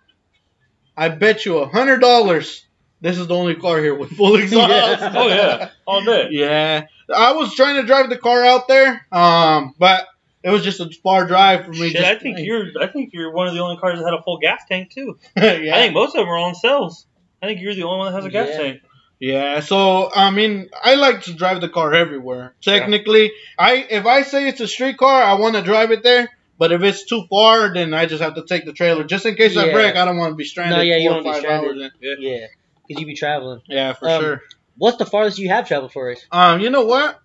I 0.95 1.10
bet 1.10 1.45
you 1.45 1.57
a 1.60 1.68
hundred 1.68 2.00
dollars. 2.00 2.66
This 3.01 3.18
is 3.18 3.27
the 3.27 3.36
only 3.36 3.56
car 3.56 3.80
here 3.80 3.94
with 3.95 4.12
full 4.12 4.36
exhaust. 4.42 5.01
Yeah. 5.01 5.13
Oh 5.16 5.27
yeah, 5.27 5.69
all 5.86 6.04
day. 6.04 6.27
Yeah, 6.31 6.86
I 7.13 7.34
was 7.34 7.54
trying 7.56 7.75
to 7.81 7.84
drive 7.88 8.10
the 8.10 8.18
car 8.18 8.44
out 8.44 8.68
there, 8.68 9.06
um, 9.12 9.74
but 9.78 10.07
it 10.44 10.50
was 10.50 10.63
just 10.63 10.80
a 10.80 10.90
far 11.04 11.25
drive 11.28 11.66
for 11.66 11.72
me. 11.72 11.90
Shit, 11.90 12.02
just, 12.02 12.06
I 12.06 12.16
think 12.19 12.40
you're 12.40 12.68
I 12.81 12.88
think 12.88 13.12
you're 13.13 13.31
one 13.31 13.48
of 13.48 13.54
the 13.54 13.62
only 13.62 13.78
cars 13.78 14.00
that 14.00 14.06
had 14.06 14.13
a 14.13 14.22
full 14.24 14.38
gas 14.38 14.62
tank 14.69 14.92
too. 14.92 15.18
yeah. 15.38 15.75
I 15.75 15.80
think 15.81 15.94
most 15.94 16.16
of 16.16 16.22
them 16.22 16.30
are 16.30 16.38
on 16.38 16.56
cells. 16.56 17.06
I 17.42 17.48
think 17.48 17.62
you're 17.62 17.75
the 17.75 17.84
only 17.84 17.98
one 18.00 18.12
that 18.12 18.18
has 18.18 18.25
a 18.25 18.30
gas 18.30 18.50
Yeah. 18.52 18.57
tank. 18.57 18.81
yeah. 19.19 19.60
So 19.60 20.12
I 20.13 20.30
mean, 20.31 20.69
I 20.84 20.96
like 20.96 21.22
to 21.24 21.34
drive 21.34 21.62
the 21.62 21.69
car 21.69 21.94
everywhere. 21.94 22.56
Technically, 22.62 23.31
I 23.58 23.86
if 23.90 24.06
I 24.06 24.22
say 24.24 24.48
it's 24.48 24.62
a 24.62 24.68
street 24.68 24.98
car, 24.98 25.22
I 25.24 25.34
want 25.36 25.56
to 25.56 25.62
drive 25.62 25.92
it 25.92 26.04
there. 26.04 26.30
But 26.58 26.72
if 26.72 26.81
it's 26.84 27.06
too 27.06 27.25
far, 27.30 27.74
then 27.74 27.94
I 27.94 28.06
just 28.06 28.24
have 28.24 28.36
to 28.36 28.46
take 28.46 28.63
the 28.66 28.72
trailer, 28.72 29.04
just 29.04 29.25
in 29.25 29.36
case 29.36 29.58
I 29.58 29.74
break. 29.74 29.98
I 29.98 30.06
don't 30.06 30.16
want 30.18 30.31
to 30.31 30.36
be 30.38 30.46
stranded 30.46 30.78
No, 30.78 30.84
yeah, 30.84 30.96
you 30.96 31.10
or 31.12 31.16
don't 31.16 31.24
five 31.25 31.34
be 31.34 31.40
stranded. 31.42 31.69
hours. 31.81 31.92
in- 32.01 32.22
yeah, 32.22 32.48
because 32.88 33.01
you 33.01 33.06
be 33.06 33.13
traveling. 33.16 33.62
Yeah, 33.68 33.92
for 33.92 34.10
Um, 34.10 34.22
sure. 34.22 34.42
What's 34.77 34.98
the 34.98 35.06
farthest 35.06 35.39
you 35.39 35.50
have 35.50 35.68
traveled 35.68 35.94
for 35.94 36.04
a 36.04 36.10
race? 36.10 36.25
Um, 36.31 36.60
you 36.60 36.69
know 36.69 36.86
what? 36.86 37.19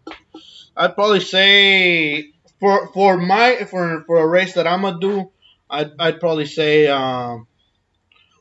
I'd 0.77 0.95
probably 0.95 1.21
say 1.21 2.33
for 2.61 2.89
for 2.93 3.17
my 3.17 3.65
for 3.65 4.05
for 4.07 4.21
a 4.21 4.27
race 4.27 4.55
that 4.55 4.67
I'm 4.67 4.83
gonna 4.83 5.01
do, 5.01 5.31
I'd 5.69 5.93
I'd 5.99 6.21
probably 6.21 6.47
say 6.47 6.87
um, 6.87 7.47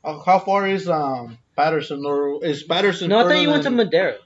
uh, 0.03 0.19
how 0.19 0.39
far 0.39 0.67
is 0.67 0.87
um 0.87 1.37
Patterson 1.55 2.05
or 2.05 2.43
is 2.45 2.63
Patterson? 2.63 3.09
No, 3.09 3.19
I 3.19 3.23
thought 3.23 3.41
you 3.41 3.49
went 3.49 3.63
to 3.63 3.69
than 3.69 3.77
Madera. 3.77 4.17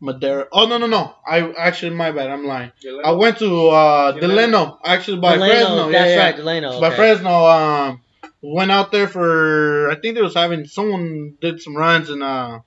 Madeira. 0.00 0.48
Oh 0.52 0.66
no 0.66 0.78
no 0.78 0.86
no! 0.86 1.14
I 1.26 1.52
actually 1.52 1.94
my 1.94 2.10
bad. 2.12 2.28
I'm 2.30 2.44
lying. 2.44 2.72
I 3.04 3.12
went 3.12 3.38
to 3.38 3.68
uh 3.68 4.12
Delano 4.12 4.78
actually 4.84 5.18
by 5.18 5.34
Delano, 5.34 5.52
Fresno. 5.52 5.90
that's 5.92 5.92
yeah, 5.92 6.16
yeah. 6.16 6.24
right, 6.24 6.36
Delano. 6.36 6.80
By. 6.80 6.94
Fresno. 6.94 7.46
Um, 7.46 8.00
went 8.42 8.70
out 8.70 8.92
there 8.92 9.08
for 9.08 9.90
I 9.90 9.94
think 9.94 10.14
they 10.14 10.22
was 10.22 10.34
having 10.34 10.66
someone 10.66 11.36
did 11.40 11.60
some 11.60 11.76
runs 11.76 12.10
and 12.10 12.22
uh. 12.22 12.60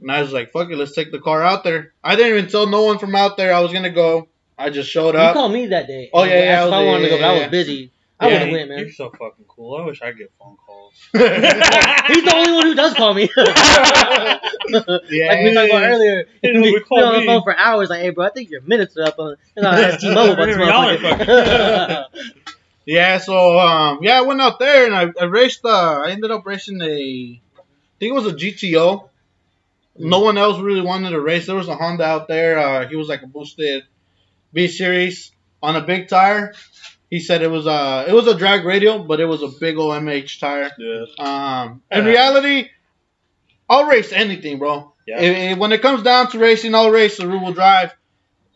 And 0.00 0.10
I 0.10 0.20
was 0.22 0.32
like, 0.32 0.52
fuck 0.52 0.70
it, 0.70 0.76
let's 0.76 0.92
take 0.92 1.12
the 1.12 1.20
car 1.20 1.42
out 1.42 1.62
there. 1.64 1.92
I 2.02 2.16
didn't 2.16 2.38
even 2.38 2.50
tell 2.50 2.66
no 2.66 2.84
one 2.84 2.98
from 2.98 3.14
out 3.14 3.36
there 3.36 3.52
I 3.54 3.60
was 3.60 3.72
gonna 3.72 3.90
go. 3.90 4.28
I 4.58 4.70
just 4.70 4.90
showed 4.90 5.16
up. 5.16 5.34
You 5.34 5.40
called 5.40 5.52
me 5.52 5.66
that 5.68 5.86
day. 5.86 6.10
Oh, 6.12 6.24
yeah, 6.24 6.32
and 6.32 6.44
yeah, 6.44 6.50
asked 6.52 6.64
I 6.64 6.66
if 6.66 6.72
I 6.72 6.78
was- 6.80 6.86
wanted 6.86 7.02
to 7.04 7.08
go, 7.10 7.18
but 7.18 7.24
I 7.24 7.38
was 7.40 7.48
busy. 7.50 7.92
I 8.22 8.26
Yeah, 8.28 8.32
would 8.32 8.42
have 8.42 8.52
went, 8.52 8.68
man. 8.68 8.78
You're 8.80 8.90
so 8.92 9.08
fucking 9.10 9.46
cool. 9.48 9.76
I 9.76 9.84
wish 9.86 10.02
I 10.02 10.12
get 10.12 10.30
phone 10.38 10.56
calls. 10.66 10.92
He's 11.12 11.12
the 12.24 12.32
only 12.34 12.52
one 12.52 12.66
who 12.66 12.74
does 12.74 12.92
call 12.92 13.14
me. 13.14 13.30
yeah. 13.36 14.38
like 14.68 15.42
we 15.42 15.54
talked 15.54 15.70
about 15.70 15.82
earlier. 15.84 16.26
He 16.42 16.58
we 16.58 16.80
call 16.80 17.02
on 17.02 17.20
the 17.20 17.26
phone 17.26 17.42
for 17.42 17.56
hours. 17.56 17.88
Like, 17.88 18.02
hey, 18.02 18.10
bro, 18.10 18.26
I 18.26 18.30
think 18.30 18.50
your 18.50 18.60
minutes 18.60 18.96
are 18.98 19.04
up 19.04 19.18
on. 19.18 19.36
And 19.56 19.66
I 19.66 19.80
asked 19.82 20.00
T-Mobile 20.00 20.32
about 20.34 20.46
this 20.46 20.56
motherfucker. 20.56 22.04
Yeah, 22.86 23.18
so 23.18 23.58
um, 23.58 24.00
yeah, 24.02 24.18
I 24.18 24.22
went 24.22 24.40
out 24.40 24.58
there 24.58 24.84
and 24.86 24.94
I, 24.94 25.08
I 25.20 25.24
raced. 25.24 25.64
Uh, 25.64 26.02
I 26.04 26.10
ended 26.10 26.30
up 26.30 26.44
racing 26.44 26.80
a, 26.82 26.86
I 26.86 27.62
think 27.98 28.10
it 28.10 28.12
was 28.12 28.26
a 28.26 28.34
GTO. 28.34 29.08
No 29.96 30.20
one 30.20 30.38
else 30.38 30.58
really 30.60 30.80
wanted 30.80 31.10
to 31.10 31.20
race. 31.20 31.46
There 31.46 31.56
was 31.56 31.68
a 31.68 31.74
Honda 31.76 32.04
out 32.04 32.28
there. 32.28 32.58
Uh, 32.58 32.88
he 32.88 32.96
was 32.96 33.08
like 33.08 33.22
a 33.22 33.26
boosted 33.26 33.84
B 34.52 34.68
series 34.68 35.32
on 35.62 35.76
a 35.76 35.80
big 35.82 36.08
tire. 36.08 36.54
He 37.10 37.18
said 37.20 37.42
it 37.42 37.50
was 37.50 37.66
a 37.66 38.06
it 38.08 38.12
was 38.12 38.26
a 38.28 38.34
drag 38.36 38.64
radial, 38.64 39.00
but 39.00 39.20
it 39.20 39.26
was 39.26 39.42
a 39.42 39.48
big 39.48 39.76
old 39.76 39.92
MH 39.94 40.38
tire. 40.40 40.70
Yeah. 40.78 41.04
Um, 41.18 41.82
in 41.90 42.04
Yeah. 42.04 42.10
reality, 42.10 42.68
I'll 43.68 43.86
race 43.86 44.12
anything, 44.12 44.58
bro. 44.58 44.94
Yeah. 45.06 45.20
If- 45.20 45.52
if- 45.52 45.58
when 45.58 45.72
it 45.72 45.82
comes 45.82 46.02
down 46.02 46.30
to 46.30 46.38
racing, 46.38 46.74
I'll 46.74 46.90
race 46.90 47.16
the 47.18 47.26
rear 47.26 47.38
wheel 47.40 47.52
drive. 47.52 47.92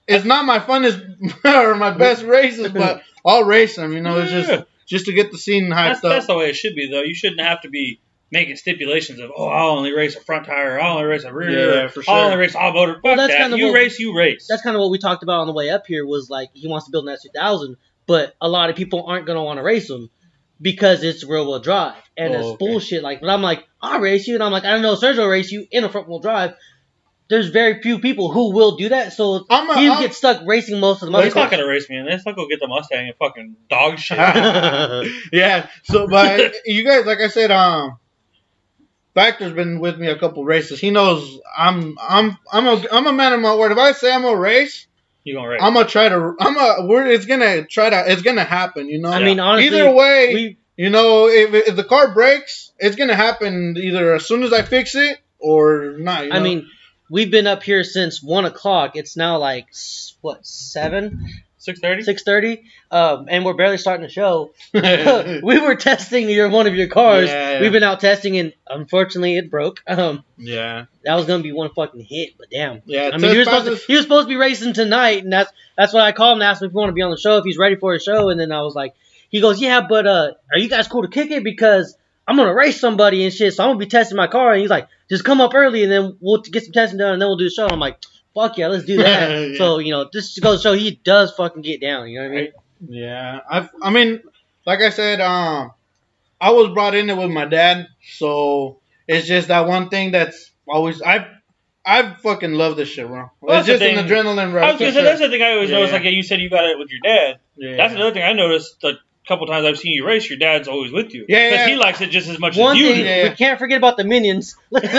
It's 0.06 0.24
not 0.24 0.44
my 0.44 0.58
funnest 0.60 1.44
or 1.44 1.74
my 1.74 1.90
best 1.90 2.22
races, 2.24 2.70
but 2.70 3.02
I'll 3.26 3.44
race 3.44 3.76
them. 3.76 3.92
You 3.92 4.00
know, 4.02 4.18
it's 4.20 4.30
just 4.30 4.64
just 4.86 5.06
to 5.06 5.12
get 5.14 5.32
the 5.32 5.38
scene 5.38 5.70
That's, 5.70 5.98
hyped 5.98 6.02
that's 6.08 6.24
up. 6.24 6.28
the 6.28 6.38
way 6.38 6.50
it 6.50 6.56
should 6.56 6.74
be, 6.76 6.88
though. 6.90 7.02
You 7.02 7.14
shouldn't 7.14 7.40
have 7.40 7.62
to 7.62 7.70
be 7.70 8.00
making 8.34 8.56
stipulations 8.56 9.18
of, 9.20 9.30
oh, 9.34 9.48
I'll 9.48 9.70
only 9.70 9.92
race 9.92 10.14
a 10.16 10.20
front 10.20 10.44
tire, 10.44 10.78
I'll 10.78 10.96
only 10.98 11.04
race 11.06 11.24
a 11.24 11.32
rear, 11.32 11.82
Yeah, 11.84 11.88
for 11.88 12.00
I'll 12.00 12.04
sure. 12.16 12.24
only 12.26 12.36
race 12.36 12.54
all 12.54 12.72
motor. 12.74 12.94
Fuck 12.96 13.04
Well, 13.04 13.16
that's 13.16 13.32
that. 13.32 13.38
kinda 13.38 13.56
you 13.56 13.68
what- 13.68 13.74
race, 13.74 13.98
you 13.98 14.14
race. 14.14 14.46
That's 14.48 14.60
kind 14.60 14.76
of 14.76 14.80
what 14.80 14.90
we 14.90 14.98
talked 14.98 15.22
about 15.22 15.40
on 15.40 15.46
the 15.46 15.54
way 15.54 15.70
up 15.70 15.86
here. 15.86 16.04
Was 16.04 16.28
like 16.28 16.50
he 16.52 16.68
wants 16.68 16.84
to 16.86 16.92
build 16.92 17.08
an 17.08 17.14
S2000, 17.16 17.76
but 18.06 18.34
a 18.42 18.48
lot 18.48 18.68
of 18.68 18.76
people 18.76 19.04
aren't 19.06 19.24
gonna 19.26 19.42
want 19.42 19.58
to 19.58 19.62
race 19.62 19.88
him 19.88 20.10
because 20.60 21.02
it's 21.02 21.24
rear 21.24 21.42
wheel 21.42 21.58
drive 21.60 21.94
and 22.16 22.34
Oh, 22.34 22.38
it's 22.38 22.46
okay. 22.48 22.56
bullshit. 22.66 23.02
Like, 23.02 23.20
but 23.22 23.30
I'm 23.30 23.42
like, 23.42 23.64
I'll 23.80 24.00
race 24.00 24.26
you, 24.28 24.34
and 24.34 24.42
I'm 24.42 24.52
like, 24.52 24.64
I 24.64 24.72
don't 24.72 24.82
know, 24.82 24.94
Sergio 24.94 25.18
will 25.18 25.28
race 25.28 25.50
you 25.50 25.66
in 25.70 25.84
a 25.84 25.88
front 25.88 26.08
wheel 26.08 26.18
drive. 26.20 26.54
there's 27.30 27.48
very 27.48 27.80
few 27.80 27.98
people 28.00 28.30
who 28.30 28.52
will 28.52 28.76
do 28.76 28.90
that. 28.90 29.14
So 29.14 29.46
I'm 29.48 29.68
a- 29.70 29.78
he 29.80 29.88
I'm- 29.88 30.02
gets 30.02 30.18
stuck 30.18 30.42
racing 30.44 30.78
most 30.78 30.96
of 31.00 31.06
the 31.06 31.12
Well, 31.12 31.20
money. 31.22 31.24
he's 31.28 31.34
not 31.34 31.50
gonna 31.50 31.66
race 31.66 31.88
me 31.88 31.96
in 31.96 32.04
this. 32.04 32.22
I'll 32.26 32.34
go 32.34 32.46
get 32.46 32.60
the 32.60 32.68
Mustang 32.68 33.06
and 33.06 33.14
fucking 33.16 33.56
dog 33.70 33.98
shit. 33.98 34.18
yeah. 35.32 35.66
So, 35.84 36.06
but 36.06 36.54
you 36.66 36.84
guys, 36.84 37.06
like 37.06 37.20
I 37.20 37.28
said, 37.28 37.50
um, 37.50 37.96
Factor's 39.14 39.52
been 39.52 39.78
with 39.78 39.98
me 39.98 40.08
a 40.08 40.18
couple 40.18 40.44
races. 40.44 40.80
He 40.80 40.90
knows 40.90 41.40
I'm 41.56 41.96
I'm 42.00 42.36
I'm 42.52 42.66
a 42.66 42.84
I'm 42.92 43.06
a 43.06 43.12
man 43.12 43.32
of 43.32 43.40
my 43.40 43.54
word. 43.54 43.72
If 43.72 43.78
I 43.78 43.92
say 43.92 44.12
I'm 44.12 44.22
gonna 44.22 44.36
race, 44.36 44.86
you 45.22 45.34
gonna 45.34 45.48
race? 45.48 45.60
I'm 45.62 45.74
gonna 45.74 45.88
try 45.88 46.08
to. 46.08 46.34
I'm 46.40 46.56
a. 46.56 46.86
We're. 46.86 47.06
It's 47.06 47.26
gonna 47.26 47.64
try 47.64 47.90
to. 47.90 48.10
It's 48.10 48.22
gonna 48.22 48.44
happen. 48.44 48.88
You 48.88 49.00
know. 49.00 49.10
I 49.10 49.22
mean, 49.22 49.38
honestly, 49.38 49.68
either 49.68 49.94
way, 49.94 50.34
we 50.34 50.58
you 50.76 50.90
know, 50.90 51.28
if, 51.28 51.54
if 51.54 51.76
the 51.76 51.84
car 51.84 52.12
breaks, 52.12 52.72
it's 52.78 52.96
gonna 52.96 53.14
happen 53.14 53.76
either 53.76 54.14
as 54.14 54.26
soon 54.26 54.42
as 54.42 54.52
I 54.52 54.62
fix 54.62 54.94
it 54.94 55.18
or 55.38 55.94
not. 55.98 56.24
You 56.24 56.30
know? 56.30 56.36
I 56.36 56.40
mean, 56.40 56.68
we've 57.08 57.30
been 57.30 57.46
up 57.46 57.62
here 57.62 57.84
since 57.84 58.22
one 58.22 58.44
o'clock. 58.44 58.96
It's 58.96 59.16
now 59.16 59.38
like 59.38 59.68
what 60.20 60.44
seven, 60.44 61.30
Six 61.64 61.80
thirty. 61.80 62.02
six 62.02 62.22
thirty, 62.22 62.64
um, 62.90 63.24
and 63.30 63.42
we're 63.42 63.54
barely 63.54 63.78
starting 63.78 64.04
the 64.04 64.12
show. 64.12 64.52
we 64.74 65.58
were 65.58 65.76
testing 65.76 66.28
your 66.28 66.50
one 66.50 66.66
of 66.66 66.74
your 66.74 66.88
cars. 66.88 67.30
Yeah. 67.30 67.62
We've 67.62 67.72
been 67.72 67.82
out 67.82 68.00
testing, 68.00 68.36
and 68.36 68.52
unfortunately, 68.68 69.38
it 69.38 69.50
broke. 69.50 69.82
Um, 69.94 70.24
yeah. 70.36 70.86
that 71.04 71.14
was 71.14 71.24
gonna 71.24 71.42
be 71.42 71.52
one 71.52 71.70
fucking 71.70 72.04
hit, 72.04 72.30
but 72.36 72.50
damn. 72.50 72.82
Yeah. 72.84 73.10
I 73.12 73.16
mean, 73.16 73.30
he 73.30 73.38
was, 73.38 73.46
supposed 73.46 73.64
to, 73.66 73.70
passes- 73.70 73.86
he 73.86 73.94
was 73.94 74.02
supposed 74.02 74.26
to 74.26 74.28
be 74.28 74.36
racing 74.36 74.74
tonight, 74.74 75.22
and 75.22 75.32
that's 75.32 75.50
that's 75.76 75.94
what 75.94 76.02
I 76.02 76.12
called 76.12 76.36
him 76.36 76.42
and 76.42 76.50
asked 76.50 76.60
him 76.60 76.66
if 76.66 76.72
he 76.72 76.76
wanted 76.76 76.92
to 76.92 76.96
be 76.96 77.02
on 77.02 77.12
the 77.12 77.16
show, 77.16 77.38
if 77.38 77.44
he's 77.44 77.56
ready 77.56 77.76
for 77.76 77.94
a 77.94 78.00
show, 78.00 78.28
and 78.28 78.38
then 78.38 78.50
I 78.52 78.62
was 78.62 78.74
like, 78.74 78.94
he 79.30 79.40
goes, 79.40 79.60
yeah, 79.60 79.86
but 79.88 80.06
uh, 80.06 80.32
are 80.52 80.58
you 80.58 80.68
guys 80.68 80.88
cool 80.88 81.02
to 81.02 81.08
kick 81.08 81.30
it 81.30 81.44
because 81.44 81.96
I'm 82.26 82.36
gonna 82.36 82.54
race 82.54 82.78
somebody 82.80 83.24
and 83.24 83.32
shit, 83.32 83.54
so 83.54 83.62
I'm 83.62 83.70
gonna 83.70 83.78
be 83.78 83.86
testing 83.86 84.16
my 84.16 84.26
car, 84.26 84.52
and 84.52 84.60
he's 84.60 84.70
like, 84.70 84.88
just 85.08 85.24
come 85.24 85.40
up 85.40 85.54
early 85.54 85.82
and 85.84 85.92
then 85.92 86.16
we'll 86.20 86.40
get 86.40 86.64
some 86.64 86.72
testing 86.72 86.98
done, 86.98 87.14
and 87.14 87.22
then 87.22 87.28
we'll 87.28 87.36
do 87.36 87.44
the 87.44 87.50
show. 87.50 87.64
And 87.64 87.72
I'm 87.72 87.80
like, 87.80 87.98
fuck 88.34 88.58
yeah, 88.58 88.68
let's 88.68 88.84
do 88.84 88.96
that. 88.98 89.30
Yeah. 89.52 89.58
So 89.58 89.78
you 89.78 89.92
know, 89.92 90.08
this 90.12 90.38
goes 90.38 90.62
to 90.62 90.68
show 90.68 90.72
he 90.74 90.92
does 91.04 91.32
fucking 91.32 91.62
get 91.62 91.80
down. 91.80 92.08
You 92.08 92.20
know 92.22 92.28
what 92.28 92.32
I 92.38 92.40
mean? 92.42 92.52
Yeah, 92.88 93.40
I 93.48 93.68
I 93.82 93.90
mean, 93.90 94.20
like 94.66 94.80
I 94.80 94.90
said, 94.90 95.20
um, 95.20 95.72
I 96.40 96.50
was 96.50 96.72
brought 96.74 96.94
in 96.94 97.08
it 97.10 97.16
with 97.16 97.30
my 97.30 97.44
dad, 97.46 97.86
so 98.16 98.78
it's 99.08 99.26
just 99.26 99.48
that 99.48 99.66
one 99.66 99.88
thing 99.88 100.10
that's 100.12 100.50
always 100.66 101.00
I 101.02 101.28
I 101.86 102.14
fucking 102.14 102.52
love 102.52 102.76
this 102.76 102.88
shit, 102.88 103.06
bro. 103.06 103.30
Well, 103.40 103.58
it's 103.58 103.66
just 103.66 103.82
an 103.82 103.96
thing. 103.96 104.06
adrenaline 104.06 104.38
I 104.50 104.52
rush. 104.52 104.72
was 104.72 104.80
gonna 104.80 104.92
say 104.92 105.02
that's 105.04 105.20
the 105.20 105.28
thing 105.28 105.42
I 105.42 105.52
always 105.52 105.70
Yeah. 105.70 105.76
notice. 105.76 105.92
Like 105.92 106.04
you 106.04 106.22
said, 106.22 106.40
you 106.40 106.50
got 106.50 106.64
it 106.64 106.78
with 106.78 106.90
your 106.90 107.00
dad. 107.04 107.38
yeah. 107.56 107.76
That's 107.76 107.94
another 107.94 108.12
thing 108.12 108.22
I 108.22 108.32
noticed. 108.32 108.80
The 108.80 108.98
couple 109.26 109.46
times 109.46 109.64
I've 109.66 109.78
seen 109.78 109.92
you 109.92 110.06
race, 110.06 110.28
your 110.28 110.38
dad's 110.38 110.68
always 110.68 110.92
with 110.92 111.14
you. 111.14 111.24
Yeah, 111.28 111.50
Because 111.50 111.66
yeah. 111.66 111.68
he 111.68 111.76
likes 111.76 112.00
it 112.02 112.10
just 112.10 112.28
as 112.28 112.38
much 112.38 112.56
One 112.56 112.76
as 112.76 112.82
you 112.82 112.88
thing 112.88 112.96
do. 112.96 113.02
Yeah. 113.04 113.28
we 113.30 113.34
can't 113.34 113.58
forget 113.58 113.78
about 113.78 113.96
the 113.96 114.04
minions. 114.04 114.56
Right. 114.70 114.82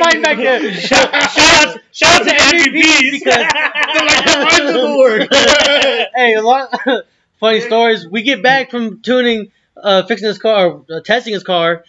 right 0.00 0.22
back 0.22 0.36
there. 0.36 0.72
Shout, 0.74 1.10
shout 1.32 1.66
out, 1.68 1.78
shout 1.92 2.20
out 2.22 2.24
to 2.28 2.34
MVPs. 2.34 3.10
because- 3.12 3.36
Right 4.36 4.58
to 4.58 4.72
the 4.72 4.96
word. 4.98 5.28
hey, 6.14 6.34
a 6.34 6.42
lot 6.42 7.04
funny 7.40 7.60
stories. 7.60 8.06
We 8.06 8.22
get 8.22 8.42
back 8.42 8.70
from 8.70 9.00
tuning, 9.00 9.50
uh, 9.76 10.02
fixing 10.04 10.28
his 10.28 10.38
car, 10.38 10.82
uh, 10.90 11.00
testing 11.00 11.32
his 11.34 11.42
car. 11.42 11.84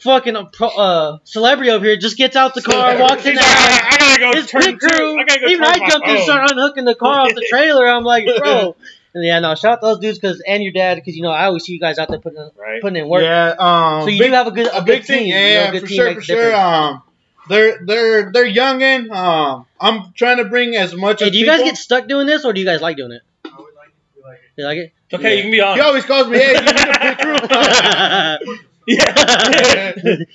Fucking 0.00 0.36
uh, 0.36 0.44
pro, 0.52 0.68
uh, 0.68 1.18
celebrity 1.24 1.70
over 1.70 1.84
here 1.84 1.96
just 1.96 2.16
gets 2.16 2.36
out 2.36 2.54
the 2.54 2.62
car, 2.62 2.98
walks 2.98 3.24
in 3.24 3.32
He's 3.32 3.40
the 3.40 3.46
like, 3.46 3.58
house. 3.58 3.94
I 3.94 3.98
gotta 3.98 4.20
go 4.20 4.40
His 4.40 4.50
turn 4.50 4.62
pit 4.62 4.80
crew. 4.80 5.20
I 5.20 5.24
gotta 5.24 5.40
go 5.40 5.46
Even 5.46 5.64
turn 5.64 5.82
I 5.82 5.88
jumped 5.88 6.06
in 6.08 6.10
and 6.10 6.18
phone. 6.18 6.24
started 6.26 6.52
unhooking 6.56 6.84
the 6.84 6.94
car 6.94 7.20
off 7.20 7.34
the 7.34 7.46
trailer. 7.48 7.86
I'm 7.88 8.04
like, 8.04 8.26
bro. 8.38 8.76
And 9.14 9.24
yeah, 9.24 9.38
no, 9.38 9.54
shout 9.54 9.74
out 9.74 9.80
those 9.80 9.98
dudes 10.00 10.18
because 10.18 10.40
and 10.46 10.62
your 10.62 10.72
dad 10.72 10.96
because 10.96 11.14
you 11.16 11.22
know 11.22 11.30
I 11.30 11.44
always 11.44 11.64
see 11.64 11.72
you 11.72 11.78
guys 11.80 11.98
out 11.98 12.08
there 12.08 12.18
putting 12.18 12.38
in, 12.40 12.50
Right. 12.56 12.82
putting 12.82 12.96
in 13.02 13.08
work. 13.08 13.22
yeah, 13.22 13.54
um, 13.58 14.02
So 14.02 14.08
you 14.08 14.18
big- 14.18 14.30
do 14.30 14.34
have 14.34 14.46
a 14.48 14.50
good 14.50 14.66
a, 14.66 14.76
a 14.76 14.80
good 14.80 14.86
big 14.86 15.04
team. 15.04 15.16
thing. 15.18 15.26
You 15.28 15.34
know, 15.34 15.40
Yeah, 15.40 15.68
a 15.68 15.72
good 15.72 15.80
for 15.82 15.86
team 15.86 15.96
sure, 15.96 16.14
for 16.14 16.20
sure. 16.22 16.54
Um, 16.56 17.02
they're 17.48 17.78
they're 17.84 18.32
they're 18.32 18.46
youngin. 18.52 19.10
Um, 19.14 19.66
I'm 19.80 20.12
trying 20.14 20.38
to 20.38 20.44
bring 20.46 20.74
as 20.76 20.94
much. 20.96 21.20
Hey, 21.20 21.26
as 21.26 21.32
do 21.32 21.38
you 21.38 21.46
guys 21.46 21.62
get 21.62 21.76
stuck 21.76 22.08
doing 22.08 22.26
this 22.26 22.44
or 22.44 22.52
do 22.52 22.60
you 22.60 22.66
guys 22.66 22.80
like 22.80 22.96
doing 22.96 23.12
it? 23.12 23.22
I 23.44 23.48
would 23.56 23.58
like 23.76 23.88
it. 23.88 23.94
We 24.16 24.22
like 24.24 24.38
it. 24.38 24.50
You 24.56 24.64
like 24.64 24.78
it? 24.78 24.92
It's 25.10 25.14
okay, 25.20 25.36
you 25.36 25.42
can 25.42 25.50
be 25.52 25.60
on. 25.60 25.74
He 25.76 25.80
always 25.82 26.04
calls 26.06 26.26
me, 26.28 26.38
"Hey, 26.38 26.54
you 26.54 26.60
need 26.60 26.70
a 26.70 28.36
pit 28.36 28.38
crew." 28.40 28.58
Yeah. 28.86 29.92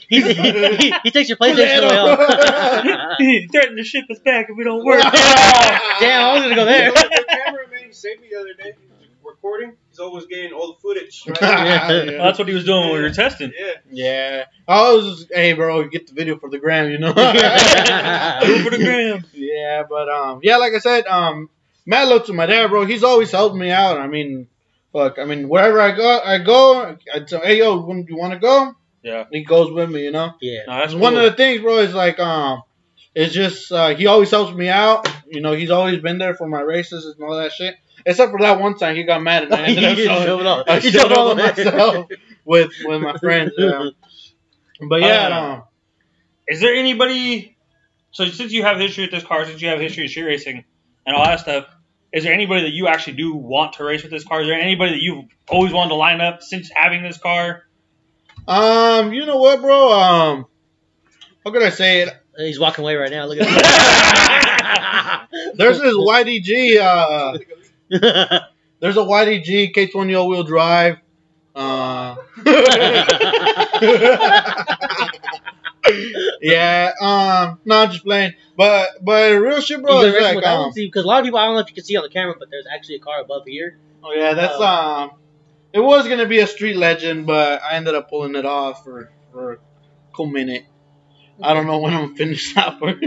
he, 0.07 0.21
he, 0.21 0.93
he 1.03 1.11
takes 1.11 1.29
your 1.29 1.37
PlayStation 1.37 1.83
away. 1.83 1.97
off. 1.97 3.17
he 3.19 3.47
threatened 3.47 3.77
to 3.77 3.83
ship 3.83 4.05
us 4.09 4.19
back 4.19 4.47
if 4.49 4.57
we 4.57 4.63
don't 4.63 4.83
work. 4.83 5.01
Damn, 5.03 5.13
I 5.13 6.33
was 6.33 6.43
gonna 6.43 6.55
go 6.55 6.65
there. 6.65 6.91
the 6.91 7.25
cameraman 7.27 7.87
he 7.87 7.93
saved 7.93 8.21
me 8.21 8.29
the 8.31 8.39
other 8.39 8.53
day. 8.53 8.75
He 8.79 8.87
was 8.97 9.07
recording. 9.23 9.73
He's 9.89 9.99
always 9.99 10.25
getting 10.25 10.53
all 10.53 10.73
the 10.73 10.79
footage. 10.79 11.23
Right? 11.27 11.37
Well, 12.19 12.25
that's 12.25 12.39
what 12.39 12.47
he 12.47 12.53
was 12.53 12.65
doing 12.65 12.89
when 12.89 12.93
we 12.93 13.01
were 13.01 13.11
testing. 13.11 13.51
yeah. 13.57 13.73
Yeah. 13.89 14.45
I 14.67 14.93
was 14.93 15.19
just, 15.19 15.31
hey, 15.33 15.53
bro, 15.53 15.87
get 15.87 16.07
the 16.07 16.13
video 16.13 16.37
for 16.37 16.49
the 16.49 16.59
gram, 16.59 16.91
you 16.91 16.99
know? 16.99 17.09
For 17.09 17.15
the 17.15 18.77
gram. 18.77 19.25
yeah, 19.33 19.83
but, 19.89 20.09
um, 20.09 20.39
yeah, 20.43 20.57
like 20.57 20.73
I 20.73 20.79
said, 20.79 21.07
um, 21.07 21.49
mad 21.85 22.07
love 22.07 22.25
to 22.25 22.33
my 22.33 22.45
dad, 22.45 22.67
bro. 22.67 22.85
He's 22.85 23.03
always 23.03 23.31
helped 23.31 23.55
me 23.55 23.71
out. 23.71 23.97
I 23.99 24.07
mean, 24.07 24.47
fuck, 24.93 25.19
I 25.19 25.25
mean, 25.25 25.47
wherever 25.49 25.79
I 25.79 25.95
go, 25.95 26.19
I 26.23 26.37
go, 26.39 26.97
I 27.13 27.19
tell, 27.21 27.41
hey, 27.41 27.59
yo, 27.59 27.79
when 27.81 28.05
you 28.07 28.17
want 28.17 28.33
to 28.33 28.39
go? 28.39 28.73
Yeah. 29.03 29.25
He 29.31 29.43
goes 29.43 29.71
with 29.71 29.89
me, 29.89 30.03
you 30.03 30.11
know? 30.11 30.33
yeah. 30.41 30.61
No, 30.67 30.75
that's 30.79 30.93
One 30.93 31.15
of 31.15 31.23
the 31.23 31.31
things, 31.33 31.61
bro, 31.61 31.77
is 31.79 31.93
like, 31.93 32.19
um, 32.19 32.63
it's 33.15 33.33
just, 33.33 33.71
uh, 33.71 33.95
he 33.95 34.07
always 34.07 34.29
helps 34.29 34.53
me 34.53 34.67
out. 34.69 35.07
You 35.27 35.41
know, 35.41 35.53
he's 35.53 35.71
always 35.71 35.99
been 36.01 36.17
there 36.17 36.35
for 36.35 36.47
my 36.47 36.61
races 36.61 37.05
and 37.05 37.23
all 37.23 37.37
that 37.37 37.51
shit. 37.53 37.75
Except 38.05 38.31
for 38.31 38.39
that 38.39 38.59
one 38.59 38.77
time 38.77 38.95
he 38.95 39.03
got 39.03 39.21
mad 39.21 39.43
at 39.43 39.49
me 39.49 39.55
and 39.57 39.65
I 39.65 39.69
ended 39.89 40.07
up 40.07 40.15
showing- 40.15 40.25
showed 40.25 40.45
up. 40.45 40.65
I 40.69 40.75
You 40.75 40.81
showed 40.81 41.01
showed 41.01 41.11
up 41.11 41.17
all 41.17 41.35
with 41.35 41.57
myself 41.57 42.05
with 42.45 42.71
with 42.85 43.01
my 43.01 43.17
friends. 43.17 43.51
Yeah. 43.57 43.89
But 44.81 45.01
yeah, 45.01 45.27
Uh, 45.27 45.41
um, 45.55 45.63
Is 46.47 46.61
there 46.61 46.73
anybody? 46.73 47.57
So 48.11 48.25
since 48.25 48.53
you 48.53 48.63
have 48.63 48.77
history 48.79 49.03
with 49.03 49.11
this 49.11 49.23
car, 49.23 49.45
since 49.45 49.61
you 49.61 49.67
have 49.67 49.79
history 49.79 50.03
with 50.03 50.11
street 50.11 50.23
racing 50.23 50.63
and 51.05 51.15
all 51.15 51.25
that 51.25 51.41
stuff, 51.41 51.65
is 52.11 52.23
there 52.23 52.33
anybody 52.33 52.63
that 52.63 52.71
you 52.71 52.87
actually 52.87 53.13
do 53.13 53.35
want 53.35 53.73
to 53.73 53.83
race 53.83 54.01
with 54.01 54.11
this 54.11 54.23
car? 54.23 54.41
Is 54.41 54.47
there 54.47 54.59
anybody 54.59 54.91
that 54.91 55.01
you've 55.01 55.25
always 55.47 55.73
wanted 55.73 55.89
to 55.89 55.95
line 55.95 56.21
up 56.21 56.41
since 56.41 56.69
having 56.73 57.03
this 57.03 57.17
car? 57.17 57.63
um, 58.47 59.13
you 59.13 59.25
know 59.25 59.37
what, 59.37 59.61
bro? 59.61 59.91
Um, 59.91 60.45
how 61.45 61.51
could 61.51 61.61
I 61.61 61.69
say 61.69 62.01
it? 62.01 62.09
He's 62.37 62.59
walking 62.59 62.83
away 62.83 62.95
right 62.95 63.11
now. 63.11 63.25
Look 63.25 63.37
at 63.39 63.47
him. 65.31 65.51
There's 65.55 65.79
this 65.79 65.93
YDG. 65.93 66.79
Uh, 66.79 67.37
there's 68.79 68.97
a 68.97 69.01
YDG 69.01 69.73
K20 69.73 70.19
all-wheel 70.19 70.43
drive. 70.43 70.97
Uh, 71.53 72.15
yeah. 76.41 76.91
Um, 76.99 77.59
no, 77.65 77.77
I'm 77.79 77.91
just 77.91 78.03
playing. 78.03 78.33
But 78.57 78.89
but 79.01 79.31
real 79.39 79.61
shit, 79.61 79.81
bro. 79.81 79.93
He's 79.93 80.01
been 80.01 80.09
Is 80.09 80.13
racing 80.15 80.25
like, 80.27 80.35
with 80.35 80.43
that 80.45 80.57
one, 80.57 80.65
um, 80.67 80.71
because 80.75 81.03
a 81.03 81.07
lot 81.07 81.19
of 81.19 81.25
people 81.25 81.39
I 81.39 81.45
don't 81.45 81.55
know 81.55 81.61
if 81.61 81.69
you 81.69 81.75
can 81.75 81.83
see 81.83 81.95
on 81.97 82.03
the 82.03 82.09
camera, 82.09 82.35
but 82.37 82.49
there's 82.49 82.65
actually 82.73 82.95
a 82.95 82.99
car 82.99 83.21
above 83.21 83.43
here. 83.45 83.77
oh 84.03 84.13
yeah, 84.13 84.33
that's 84.33 84.55
Oh. 84.57 84.63
um. 84.63 85.11
It 85.71 85.79
was 85.79 86.07
gonna 86.07 86.25
be 86.25 86.39
a 86.39 86.47
street 86.47 86.77
legend, 86.77 87.27
but 87.27 87.61
I 87.61 87.75
ended 87.75 87.93
up 87.95 88.09
pulling 88.09 88.35
it 88.35 88.45
off 88.45 88.83
for 88.83 89.11
for 89.31 89.53
a 89.53 89.57
cool 90.13 90.25
minute. 90.25 90.65
I 91.41 91.53
don't 91.53 91.67
know 91.67 91.79
when 91.79 91.93
I'm 91.93 92.15
finished 92.15 92.55
that 92.55 92.81
one. 92.81 92.99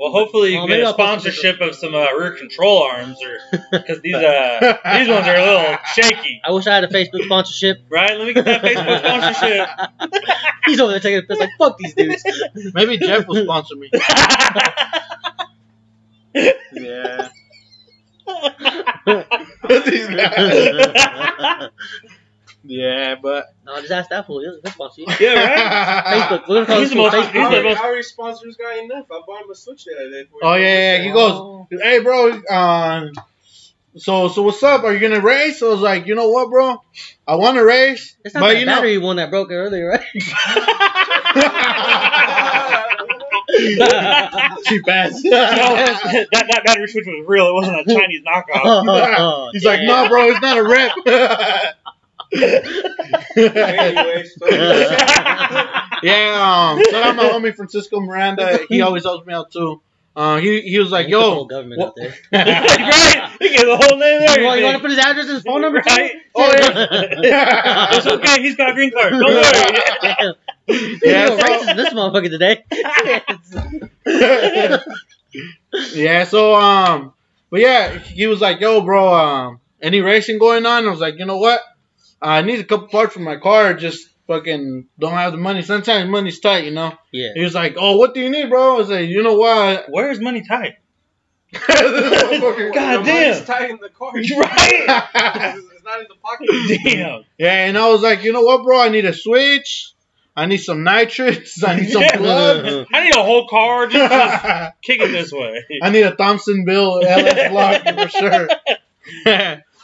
Well, 0.00 0.12
hopefully 0.12 0.52
you 0.52 0.56
Well, 0.56 0.66
get 0.66 0.72
maybe 0.72 0.82
a 0.82 0.86
I'll 0.86 0.94
post 0.94 1.26
a 1.26 1.30
sponsorship 1.32 1.60
of 1.60 1.74
some 1.74 1.94
uh, 1.94 2.10
rear 2.14 2.32
control 2.32 2.84
arms, 2.84 3.18
or 3.22 3.38
because 3.70 4.00
these 4.00 4.14
uh 4.14 4.58
these 4.98 5.08
ones 5.08 5.26
are 5.28 5.36
a 5.36 5.44
little 5.44 5.76
shaky, 5.94 6.40
I 6.42 6.52
wish 6.52 6.66
I 6.66 6.74
had 6.76 6.84
a 6.84 6.88
Facebook 6.88 7.24
sponsorship. 7.24 7.84
right? 7.90 8.16
Let 8.16 8.26
me 8.26 8.32
get 8.32 8.46
that 8.46 8.62
Facebook 8.62 8.98
sponsorship. 10.08 10.24
He's 10.64 10.80
over 10.80 10.92
there 10.92 11.00
taking 11.00 11.18
a 11.18 11.22
piss 11.22 11.38
like, 11.38 11.50
fuck 11.58 11.76
these 11.76 11.92
dudes. 11.92 12.24
Maybe 12.72 12.96
Jeff 12.96 13.28
will 13.28 13.44
sponsor 13.44 13.76
me. 13.76 13.90
Yeah. 16.72 17.28
These 19.84 20.08
guys. 20.08 21.68
Yeah, 22.72 23.16
but 23.20 23.46
no, 23.66 23.80
just 23.80 23.90
ask 23.90 24.10
that 24.10 24.26
fool. 24.28 24.40
He'll 24.42 24.60
he'll 24.62 24.70
sponsor 24.72 25.00
you. 25.00 25.06
yeah, 25.18 25.34
right. 25.34 26.04
Facebook. 26.30 26.48
We're 26.48 26.54
gonna 26.54 26.66
call 26.66 26.80
He's 26.80 26.90
the 26.90 26.96
most- 26.96 27.14
Facebook. 27.14 27.26
he's 27.26 27.28
I 27.28 27.32
the 27.32 27.38
already, 27.56 27.68
most- 27.68 27.80
I 27.80 27.84
already 27.84 28.02
sponsored 28.04 28.48
this 28.48 28.56
guy 28.56 28.76
enough. 28.84 29.06
I 29.10 29.20
bought 29.26 29.42
him 29.42 29.50
a 29.50 29.54
switch 29.56 29.84
the 29.86 29.94
other 29.96 30.10
day. 30.10 30.24
for 30.30 30.38
oh 30.44 30.54
yeah, 30.54 30.66
yeah, 30.66 30.96
birthday. 30.98 31.08
he 31.08 31.12
goes, 31.12 31.82
hey 31.82 31.98
bro, 32.00 32.30
uh, 32.48 33.08
so 33.96 34.28
so 34.28 34.42
what's 34.42 34.62
up? 34.62 34.84
Are 34.84 34.92
you 34.94 35.00
gonna 35.00 35.20
race? 35.20 35.60
I 35.62 35.66
was 35.66 35.80
like, 35.80 36.06
you 36.06 36.14
know 36.14 36.28
what, 36.28 36.48
bro? 36.48 36.80
I 37.26 37.34
want 37.34 37.56
to 37.56 37.64
race, 37.64 38.16
It's 38.24 38.34
not 38.36 38.42
but 38.42 38.52
that 38.52 38.60
you 38.60 38.66
know, 38.66 38.72
battery 38.76 38.98
one 38.98 39.16
that 39.16 39.30
broke 39.30 39.50
earlier, 39.50 39.88
right? 39.88 40.00
cheap 44.64 44.88
ass. 44.88 45.20
No, 45.24 45.30
that, 45.36 46.28
that 46.32 46.62
battery 46.64 46.88
switch 46.88 47.06
was 47.06 47.24
real. 47.26 47.48
It 47.48 47.54
wasn't 47.54 47.80
a 47.80 47.94
Chinese 47.94 48.22
knockoff. 48.22 48.62
Oh, 48.64 49.50
He's 49.52 49.64
like, 49.64 49.80
no, 49.82 50.08
bro, 50.08 50.28
it's 50.30 50.40
not 50.40 50.56
a 50.58 50.62
rep. 50.62 50.92
Anyways, 53.36 54.36
so 54.38 54.46
yeah, 56.02 56.72
um, 56.72 56.82
shout 56.90 57.02
out 57.02 57.16
my 57.16 57.24
homie 57.24 57.54
Francisco 57.54 58.00
Miranda. 58.00 58.60
He 58.68 58.80
always 58.82 59.04
helps 59.04 59.26
me 59.26 59.34
out 59.34 59.50
too. 59.50 59.80
Uh, 60.16 60.38
he 60.38 60.60
he 60.62 60.78
was 60.78 60.90
like, 60.90 61.06
He's 61.06 61.14
the 61.14 61.20
whole 61.20 61.36
yo, 61.36 61.44
government 61.44 61.80
out 61.80 61.94
there. 61.96 62.14
right? 62.32 63.30
He 63.40 63.48
gave 63.48 63.60
the 63.60 63.76
whole 63.80 63.96
name 63.98 64.20
there. 64.20 64.40
You 64.40 64.44
want, 64.46 64.58
you 64.58 64.64
want 64.66 64.76
to 64.76 64.80
put 64.80 64.90
his 64.90 64.98
address 64.98 65.26
and 65.26 65.34
his 65.34 65.42
phone 65.44 65.60
number? 65.60 65.80
too? 65.80 65.88
Right? 65.88 66.12
Oh, 66.34 66.50
It's 67.92 68.06
okay. 68.06 68.42
He's 68.42 68.56
got 68.56 68.70
a 68.70 68.74
green 68.74 68.90
card. 68.90 69.12
Don't 69.12 69.22
worry. 69.22 69.42
Damn. 70.02 70.34
Yeah, 71.02 71.26
so, 71.26 71.36
so- 71.36 71.42
racist 71.42 71.76
this 71.76 71.94
motherfucker 71.94 72.30
today. 72.30 72.64
yeah, 75.94 76.24
so 76.24 76.54
um, 76.54 77.12
but 77.50 77.60
yeah, 77.60 77.98
he 77.98 78.26
was 78.26 78.40
like, 78.40 78.60
"Yo, 78.60 78.80
bro, 78.82 79.12
um, 79.14 79.60
any 79.80 80.00
racing 80.00 80.38
going 80.38 80.66
on?" 80.66 80.86
I 80.86 80.90
was 80.90 81.00
like, 81.00 81.18
"You 81.18 81.26
know 81.26 81.38
what? 81.38 81.60
I 82.22 82.42
need 82.42 82.60
a 82.60 82.64
couple 82.64 82.88
parts 82.88 83.14
for 83.14 83.20
my 83.20 83.36
car. 83.36 83.74
Just 83.74 84.08
fucking 84.26 84.86
don't 84.98 85.12
have 85.14 85.32
the 85.32 85.38
money. 85.38 85.62
Sometimes 85.62 86.08
money's 86.10 86.40
tight, 86.40 86.64
you 86.64 86.70
know." 86.70 86.92
yeah. 87.12 87.30
He 87.34 87.42
was 87.42 87.54
like, 87.54 87.74
"Oh, 87.78 87.96
what 87.96 88.14
do 88.14 88.20
you 88.20 88.30
need, 88.30 88.50
bro?" 88.50 88.74
I 88.74 88.78
was 88.78 88.90
like, 88.90 89.08
"You 89.08 89.22
know 89.22 89.36
what?" 89.36 89.86
Where 89.90 90.10
is 90.10 90.20
money 90.20 90.42
tight? 90.46 90.74
God 91.52 91.66
the 91.66 92.70
damn. 92.72 93.04
money's 93.06 93.44
tight 93.44 93.70
in 93.70 93.78
the 93.78 93.88
car. 93.88 94.12
You're 94.18 94.38
right. 94.40 94.52
it's, 95.56 95.66
it's 95.74 95.84
not 95.84 96.00
in 96.00 96.06
the 96.08 96.14
pocket. 96.22 96.48
Damn. 96.84 97.24
yeah, 97.38 97.66
and 97.66 97.76
I 97.78 97.88
was 97.88 98.02
like, 98.02 98.22
"You 98.22 98.32
know 98.32 98.42
what, 98.42 98.62
bro? 98.64 98.80
I 98.80 98.88
need 98.88 99.04
a 99.04 99.12
switch. 99.12 99.92
I 100.36 100.46
need 100.46 100.58
some 100.58 100.84
nitrates. 100.84 101.62
I 101.64 101.76
need 101.76 101.90
some 101.90 102.02
Yeah. 102.02 102.16
plugs." 102.16 102.86
I 102.94 103.04
need 103.04 103.16
a 103.16 103.22
whole 103.22 103.48
car. 103.48 103.86
Just, 103.88 104.12
just 104.12 104.72
kick 104.82 105.00
it 105.00 105.08
this 105.10 105.32
way. 105.32 105.64
I 105.82 105.90
need 105.90 106.02
a 106.02 106.14
Thompson 106.14 106.64
Thompsonville 106.66 107.02
LS 107.04 107.50
block 107.50 107.82
for 107.82 108.08
sure. 108.08 108.48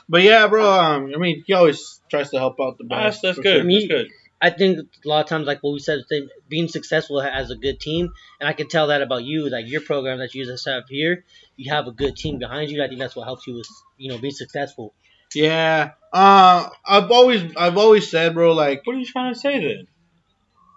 but 0.09 0.23
yeah, 0.23 0.47
bro. 0.47 0.71
Um, 0.71 1.13
I 1.15 1.19
mean, 1.19 1.43
he 1.47 1.53
always 1.53 1.96
tries 2.11 2.31
to 2.31 2.39
help 2.39 2.61
out 2.61 2.79
the 2.79 2.85
best. 2.85 3.23
that's 3.23 3.37
for 3.37 3.43
good. 3.43 3.63
sure. 3.63 3.71
That's 3.71 3.87
good. 3.87 4.07
I 4.41 4.51
think 4.51 4.79
a 4.79 5.09
lot 5.09 5.21
of 5.21 5.29
times, 5.29 5.47
like 5.47 5.63
what 5.63 5.73
we 5.73 5.79
said, 5.79 6.01
being 6.49 6.69
successful 6.69 7.23
as 7.23 7.51
a 7.51 7.57
good 7.57 7.81
team, 7.81 8.13
and 8.39 8.49
I 8.49 8.53
can 8.53 8.69
tell 8.69 8.89
that 8.89 9.01
about 9.01 9.25
you, 9.25 9.49
like 9.49 9.67
your 9.67 9.81
program 9.81 10.19
that 10.19 10.35
you 10.35 10.45
just 10.45 10.69
have 10.69 10.85
here, 10.89 11.25
you 11.57 11.73
have 11.73 11.87
a 11.87 11.93
good 11.93 12.17
team 12.17 12.39
behind 12.39 12.71
you. 12.71 12.83
I 12.85 12.89
think 12.89 13.01
that's 13.01 13.17
what 13.17 13.25
helps 13.25 13.47
you 13.47 13.55
with, 13.55 13.69
you 13.97 14.11
know, 14.11 14.19
be 14.19 14.31
successful. 14.31 14.93
Yeah. 15.35 15.93
Uh, 16.13 16.69
I've 16.85 17.11
always, 17.11 17.57
I've 17.57 17.79
always 17.79 18.11
said, 18.11 18.35
bro, 18.35 18.53
like, 18.53 18.83
What 18.85 18.97
are 18.97 18.99
you 18.99 19.07
trying 19.07 19.33
to 19.33 19.41
say 19.41 19.59
then? 19.61 19.87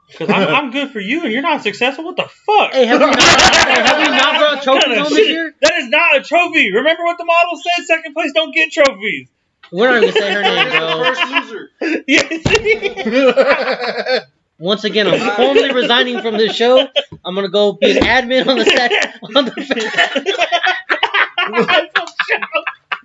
Because 0.09 0.29
I'm, 0.29 0.47
I'm 0.47 0.71
good 0.71 0.91
for 0.91 0.99
you 0.99 1.23
and 1.23 1.31
you're 1.31 1.43
not 1.43 1.61
successful. 1.61 2.05
What 2.05 2.15
the 2.15 2.23
fuck? 2.23 2.73
Hey, 2.73 2.85
have 2.85 2.99
we 2.99 3.05
not, 3.05 3.19
hey, 3.21 3.81
have 3.81 3.97
we 3.97 4.17
not 4.17 4.37
brought 4.37 4.65
What 4.65 4.81
trophies 4.81 4.99
home 4.99 5.09
this 5.13 5.27
year? 5.29 5.53
That 5.61 5.73
is 5.77 5.89
not 5.89 6.17
a 6.17 6.21
trophy. 6.21 6.71
Remember 6.71 7.03
what 7.03 7.17
the 7.19 7.25
model 7.25 7.57
said? 7.57 7.85
Second 7.85 8.13
place 8.13 8.31
don't 8.33 8.53
get 8.53 8.71
trophies. 8.71 9.29
We're 9.71 9.89
not 9.89 10.03
even 10.03 10.13
gonna 10.13 10.21
say 10.21 10.33
her 10.33 10.41
name, 10.41 10.69
bro. 10.69 11.03
first 11.03 11.21
loser. 11.31 11.69
yes. 12.07 14.25
Once 14.59 14.83
again, 14.83 15.07
I'm 15.07 15.35
formally 15.37 15.71
resigning 15.71 16.21
from 16.21 16.37
this 16.37 16.53
show. 16.53 16.85
I'm 17.23 17.35
gonna 17.35 17.47
go 17.49 17.73
be 17.73 17.97
an 17.97 18.03
admin 18.03 18.47
on 18.47 18.57
the 18.57 18.65
set. 18.65 18.91
On 19.23 19.45
the 19.45 19.51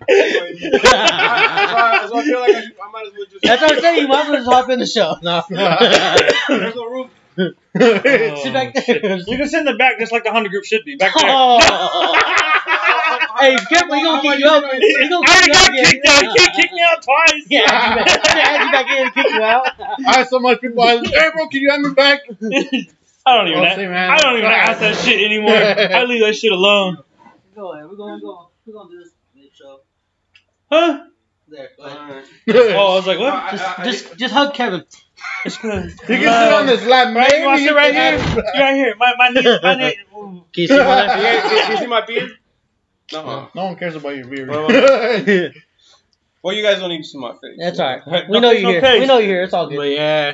Anyway, 0.06 0.58
I, 0.84 2.00
I 2.02 2.06
like 2.06 2.26
I, 2.26 2.32
I 2.32 2.34
might 2.92 3.06
as 3.06 3.12
well 3.16 3.26
just. 3.30 3.42
That's 3.42 3.62
what 3.62 3.72
I'm 3.72 3.80
saying. 3.80 4.02
You 4.02 4.08
might 4.08 4.22
as 4.22 4.28
well 4.28 4.36
just 4.36 4.50
hop 4.50 4.68
in 4.70 4.78
the 4.78 4.86
show. 4.86 5.16
No. 5.22 5.42
There's 5.48 6.74
no 6.74 6.84
room. 6.86 7.10
Sit 7.36 7.56
back 7.74 8.74
oh, 8.76 8.82
there. 8.86 9.16
You 9.26 9.36
can 9.36 9.48
sit 9.48 9.60
in 9.60 9.64
the 9.64 9.74
back 9.76 9.98
just 9.98 10.12
like 10.12 10.22
the 10.22 10.30
Honda 10.30 10.48
group 10.48 10.64
should 10.64 10.84
be. 10.84 10.94
Back 10.94 11.12
there. 11.20 11.24
Oh. 11.28 11.58
hey, 13.40 13.56
careful, 13.68 13.94
he 13.96 14.02
gonna 14.02 14.22
kick 14.22 14.38
you 14.38 14.48
out. 14.48 14.64
He 14.72 15.08
gonna 15.08 15.26
I 15.26 15.42
kick 15.42 15.56
already 15.56 15.78
you 15.78 15.82
out 15.82 15.82
got 15.82 15.90
kicked 15.90 16.06
out. 16.08 16.22
He 16.22 16.28
can't 16.38 16.54
kick 16.54 16.72
me 16.72 16.82
out 16.82 17.02
twice. 17.02 17.44
Yeah, 17.48 17.60
add 17.66 17.98
you 17.98 18.04
back, 18.04 18.36
add 18.36 18.64
you 18.64 18.72
back 18.72 18.86
in 18.90 19.02
and 19.06 19.14
kick 19.14 19.26
you 19.30 19.42
out. 19.42 19.66
I 20.06 20.18
had 20.18 20.28
so 20.28 20.38
much 20.38 20.60
people. 20.60 20.82
I 20.82 20.94
was, 20.96 21.10
hey, 21.10 21.30
bro, 21.34 21.48
can 21.48 21.60
you 21.60 21.70
have 21.70 21.80
me 21.80 21.90
back? 21.94 22.20
I 23.26 23.36
don't 23.36 23.48
even. 23.48 23.64
I'll 23.64 23.74
say, 23.74 23.86
man. 23.88 24.10
I 24.10 24.18
don't 24.18 24.36
even 24.38 24.50
ask 24.50 24.80
that 24.80 24.96
shit 24.96 25.20
anymore. 25.24 25.54
I 25.56 26.04
leave 26.04 26.20
that 26.24 26.34
shit 26.36 26.52
alone. 26.52 26.98
Go 27.56 27.72
ahead. 27.72 27.88
We're 27.88 27.96
gonna 27.96 28.20
go. 28.20 28.50
We're 28.66 28.74
gonna 28.74 28.90
do 28.90 28.98
this 29.00 29.12
show. 29.52 29.80
Huh? 30.70 31.04
There. 31.48 31.70
Go 31.76 31.84
ahead. 31.84 31.98
Alright. 31.98 32.24
Oh, 32.48 32.92
I 32.92 32.94
was 32.96 33.06
like, 33.06 33.18
what? 33.18 33.32
I- 33.32 33.50
Just, 33.50 33.64
I- 33.64 33.82
I- 33.82 33.84
just, 33.84 34.16
just 34.18 34.34
hug 34.34 34.54
Kevin. 34.54 34.84
It's 35.44 35.56
good. 35.58 35.90
You 35.90 35.96
can 36.06 36.20
sit 36.20 36.52
on 36.54 36.66
this 36.66 36.84
lap, 36.86 37.14
Right, 37.14 37.38
you 37.38 37.44
want 37.44 37.58
to 37.58 37.64
sit 37.66 37.74
right 37.74 37.92
here? 37.94 38.18
have- 38.18 38.36
You 38.54 38.60
right 38.60 38.74
here. 38.76 38.94
My 38.98 39.12
my 39.18 39.28
knee. 39.28 39.58
My 39.62 39.74
knee. 39.74 39.96
Ooh. 40.16 40.44
Can 40.54 40.62
you 40.62 40.66
see 40.68 40.76
Yeah, 40.76 40.84
my 40.84 41.66
you, 41.66 41.70
you 41.72 41.76
see 41.78 41.86
my 41.86 42.06
beard? 42.06 42.30
No. 43.12 43.48
No 43.54 43.64
one 43.66 43.76
cares 43.76 43.94
about 43.94 44.16
your 44.16 44.26
beard. 44.26 44.48
Well, 44.48 44.68
Well, 46.42 46.54
you 46.54 46.62
guys 46.62 46.78
don't 46.78 46.88
need 46.88 47.02
to 47.02 47.04
see 47.04 47.18
my 47.18 47.32
face. 47.32 47.58
That's 47.58 47.78
all 47.78 47.86
right. 47.86 48.02
Right, 48.06 48.24
We 48.28 48.34
no 48.34 48.40
know 48.40 48.50
you're 48.52 48.62
no 48.62 48.70
here. 48.70 48.80
case. 48.80 49.00
We 49.00 49.06
know 49.06 49.18
you're 49.18 49.28
here. 49.28 49.42
It's 49.42 49.52
all 49.52 49.66
good. 49.68 49.76
but 49.76 49.82
good. 49.82 49.96
yeah. 49.96 50.32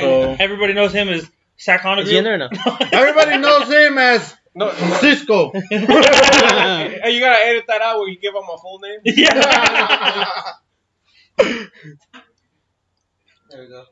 So 0.00 0.36
Everybody 0.38 0.74
knows 0.74 0.92
him 0.92 1.08
as 1.08 1.26
Sac 1.56 1.80
Honda 1.82 2.02
Is 2.02 2.10
he 2.10 2.16
in 2.18 2.24
there 2.24 2.34
or 2.34 2.38
no? 2.38 2.48
everybody 2.92 3.38
knows 3.38 3.68
him 3.68 3.96
as 3.98 4.34
No, 4.54 4.66
no. 4.66 4.72
Cisco. 5.00 5.52
Hey, 5.52 7.10
you 7.12 7.20
gotta 7.20 7.44
edit 7.46 7.64
that 7.68 7.80
out 7.82 7.98
where 7.98 8.08
you 8.08 8.18
give 8.18 8.34
out 8.36 8.44
my 8.46 8.56
full 8.60 8.78
name. 8.80 9.00
yeah. 9.04 10.52
There 13.52 13.60
we 13.62 13.68
go. 13.68 13.84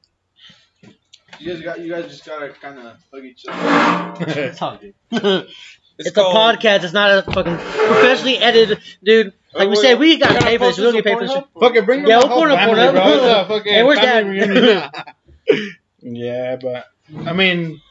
You 1.38 1.52
guys 1.54 1.62
got. 1.62 1.80
You 1.80 1.92
guys 1.92 2.06
just 2.10 2.24
gotta 2.24 2.48
kind 2.50 2.78
of 2.78 2.96
hug 3.12 3.24
each 3.24 3.44
other. 3.48 4.24
It's 4.40 4.62
all 4.62 4.78
good. 4.78 4.94
It's, 5.98 6.08
It's 6.08 6.16
a 6.16 6.20
called- 6.22 6.56
podcast. 6.58 6.82
It's 6.84 6.94
not 6.94 7.10
a 7.10 7.22
fucking 7.30 7.56
professionally 7.58 8.38
edited, 8.38 8.78
dude. 9.04 9.34
Like 9.52 9.68
we 9.68 9.76
said, 9.76 9.98
we 9.98 10.16
got 10.16 10.30
You 10.30 10.34
to 10.38 10.40
gotta 10.40 10.46
pay 10.46 10.56
for 10.56 10.64
this. 10.64 10.76
post 10.76 10.78
We 10.78 10.84
don't 10.84 10.94
on 10.96 11.02
get 11.02 11.04
paid 11.04 11.18
for 11.18 11.26
this. 11.26 11.32
Pornhub? 11.36 11.60
Fucking 11.60 11.84
bring 11.84 12.06
Yeah, 12.06 12.20
the 12.20 12.26
we'll 12.26 12.28
whole 12.28 12.40
put 12.42 12.50
it 12.50 12.52
on 12.52 12.58
family, 12.58 12.74
Pornhub. 12.80 12.92
bro. 12.92 13.12
It's 13.12 13.24
a 13.24 13.48
fucking 13.48 13.72
Hey, 13.74 13.82
where's 13.82 13.98
family 13.98 14.38
Dad? 14.38 15.70
yeah, 16.00 16.56
but 16.56 16.86
I 17.28 17.32
mean, 17.34 17.82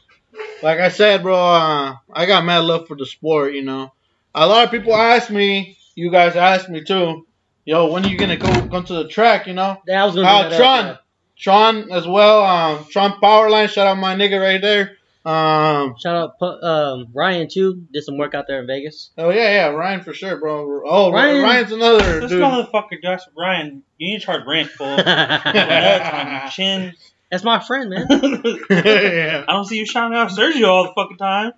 like 0.62 0.80
I 0.80 0.88
said, 0.88 1.22
bro, 1.22 1.36
uh, 1.36 1.96
I 2.12 2.26
got 2.26 2.44
mad 2.44 2.64
love 2.64 2.88
for 2.88 2.96
the 2.96 3.06
sport. 3.06 3.54
You 3.54 3.62
know, 3.62 3.92
a 4.34 4.46
lot 4.46 4.64
of 4.64 4.70
people 4.72 4.94
ask 4.96 5.30
me. 5.30 5.76
You 5.94 6.10
guys 6.10 6.34
ask 6.34 6.68
me 6.68 6.82
too. 6.82 7.26
Yo, 7.64 7.92
when 7.92 8.04
are 8.04 8.08
you 8.08 8.16
gonna 8.18 8.36
go 8.38 8.48
come 8.68 8.84
to 8.84 8.94
the 8.94 9.08
track? 9.08 9.46
You 9.46 9.52
know, 9.54 9.80
Yeah, 9.86 10.02
I 10.02 10.06
was 10.06 10.16
gonna. 10.16 10.26
Uh, 10.26 10.40
bring 10.40 10.50
that 10.50 10.56
Tron. 10.58 10.98
Up, 11.40 11.42
Tron 11.42 11.92
as 11.92 12.06
well. 12.06 12.44
Um, 12.44 12.84
Tron 12.90 13.12
Powerline. 13.20 13.68
Shout 13.68 13.86
out 13.86 13.96
my 13.98 14.14
nigga 14.14 14.40
right 14.40 14.60
there. 14.60 14.96
Um. 15.24 15.96
Shout 15.98 16.34
out 16.40 16.62
um, 16.64 17.08
Ryan 17.12 17.46
too. 17.48 17.84
Did 17.92 18.04
some 18.04 18.16
work 18.16 18.34
out 18.34 18.46
there 18.46 18.60
in 18.60 18.66
Vegas. 18.66 19.10
oh 19.18 19.28
yeah, 19.30 19.50
yeah, 19.50 19.66
Ryan 19.66 20.00
for 20.00 20.14
sure, 20.14 20.38
bro. 20.38 20.82
Oh, 20.86 21.12
Ryan- 21.12 21.42
Ryan's 21.42 21.72
another 21.72 22.20
This 22.20 22.30
dude. 22.30 22.40
motherfucker, 22.42 23.02
Josh 23.02 23.20
Ryan, 23.36 23.82
you 23.98 24.12
need 24.12 24.20
to 24.20 24.24
charge 24.24 24.46
rent 24.46 24.70
for 24.70 24.84
nuts 24.86 26.56
on 26.58 26.82
your 26.82 26.92
That's 27.30 27.44
my 27.44 27.60
friend, 27.60 27.90
man. 27.90 28.06
yeah. 28.08 29.44
I 29.48 29.52
don't 29.52 29.66
see 29.66 29.76
you 29.76 29.84
shouting 29.84 30.16
out 30.16 30.30
Sergio 30.30 30.68
all 30.68 30.84
the 30.84 30.92
fucking 30.94 31.18
time. 31.18 31.52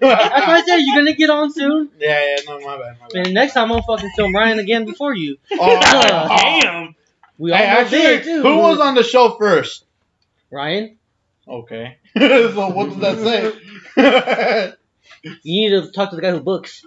That's 0.01 0.47
why 0.47 0.55
I 0.57 0.63
said 0.67 0.77
you're 0.79 0.97
gonna 0.97 1.13
get 1.15 1.31
on 1.31 1.53
soon. 1.53 1.91
Yeah, 1.99 2.25
yeah, 2.29 2.37
no, 2.49 2.61
my 2.61 2.77
bad, 2.79 2.97
my 3.01 3.09
bad. 3.13 3.27
And 3.27 3.35
next 3.35 3.55
time 3.55 3.73
I'll 3.73 3.83
fucking 3.83 4.11
film 4.17 4.35
Ryan 4.35 4.59
again 4.59 4.85
before 4.85 5.15
you. 5.15 5.37
Oh, 5.53 5.81
Damn. 6.61 6.89
Oh. 6.89 6.89
We 7.39 7.53
all 7.53 7.59
Hey, 7.59 7.65
know 7.67 7.71
actually, 7.81 7.99
big 8.01 8.23
too. 8.25 8.43
who 8.43 8.57
was 8.59 8.81
on 8.81 8.95
the 8.95 9.03
show 9.03 9.37
first? 9.39 9.85
Ryan? 10.51 10.97
Okay. 11.47 11.99
so 12.19 12.69
what 12.71 12.89
does 12.89 12.99
that 12.99 13.19
say? 13.19 14.73
You 15.43 15.71
need 15.71 15.83
to 15.83 15.91
talk 15.93 16.11
to 16.11 16.17
the 16.17 16.23
guy 16.23 16.31
who 16.31 16.41
books. 16.41 16.85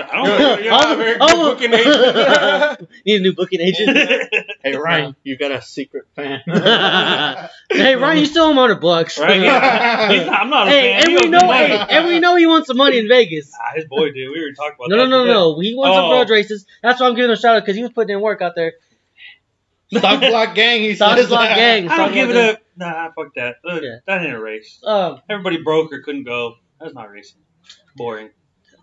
I 0.00 0.16
don't 0.16 0.26
You're, 0.40 0.60
you're 0.60 0.70
not 0.70 0.92
a 0.92 0.96
very 0.96 1.18
good 1.18 1.28
booking 1.36 1.72
agent. 1.74 2.90
Need 3.06 3.16
a 3.16 3.22
new 3.22 3.32
booking 3.34 3.60
agent. 3.60 3.96
hey 4.62 4.76
Ryan, 4.76 5.16
you 5.24 5.36
got 5.36 5.50
a 5.52 5.60
secret 5.62 6.06
fan. 6.14 6.40
hey 7.70 7.96
Ryan, 7.96 8.18
you 8.18 8.26
still 8.26 8.44
owe 8.44 8.50
him 8.50 8.56
hundred 8.56 8.80
bucks. 8.80 9.18
Right? 9.18 9.40
Yeah. 9.40 10.12
He's 10.12 10.28
I'm 10.28 10.50
not 10.50 10.68
a 10.68 10.70
Hey, 10.70 10.92
fan. 10.92 11.02
and 11.02 11.08
He 11.10 11.16
we 11.16 11.28
know, 11.30 11.52
hey, 11.52 11.86
and 11.90 12.06
we 12.06 12.20
know 12.20 12.36
he 12.36 12.46
wants 12.46 12.68
some 12.68 12.76
money 12.76 12.98
in 12.98 13.08
Vegas. 13.08 13.50
Ah, 13.58 13.72
his 13.74 13.84
boy 13.86 14.10
did. 14.12 14.28
We 14.28 14.38
already 14.38 14.54
talked 14.54 14.76
about 14.78 14.88
that. 14.90 14.96
No, 14.96 15.06
no, 15.06 15.24
no, 15.24 15.32
no. 15.54 15.60
He 15.60 15.74
wants 15.74 15.96
some 15.96 16.04
Oh. 16.04 16.10
grudge 16.10 16.30
races. 16.30 16.66
That's 16.82 17.00
why 17.00 17.08
I'm 17.08 17.14
giving 17.14 17.30
him 17.30 17.34
a 17.34 17.36
shout 17.36 17.56
out 17.56 17.62
because 17.62 17.76
he 17.76 17.82
was 17.82 17.92
putting 17.92 18.14
in 18.16 18.20
work 18.22 18.40
out 18.42 18.54
there. 18.54 18.74
Stock 19.90 20.20
Block 20.20 20.54
Gang, 20.54 20.80
he 20.82 20.94
Stock 20.94 21.16
says. 21.16 21.28
Block 21.28 21.48
Gang. 21.56 21.88
I 21.88 21.96
don't 21.96 22.12
give 22.12 22.28
it 22.30 22.36
up. 22.36 22.60
Nah, 22.76 23.10
fuck 23.12 23.34
that. 23.36 23.56
Ugh, 23.68 23.82
Yeah. 23.82 23.96
That 24.06 24.22
ain't 24.22 24.34
a 24.34 24.40
race. 24.40 24.80
Um, 24.84 25.20
Everybody 25.30 25.62
broke 25.62 25.92
or 25.92 26.00
couldn't 26.02 26.24
go. 26.24 26.56
That's 26.78 26.94
not 26.94 27.10
racing. 27.10 27.40
Boring. 27.96 28.30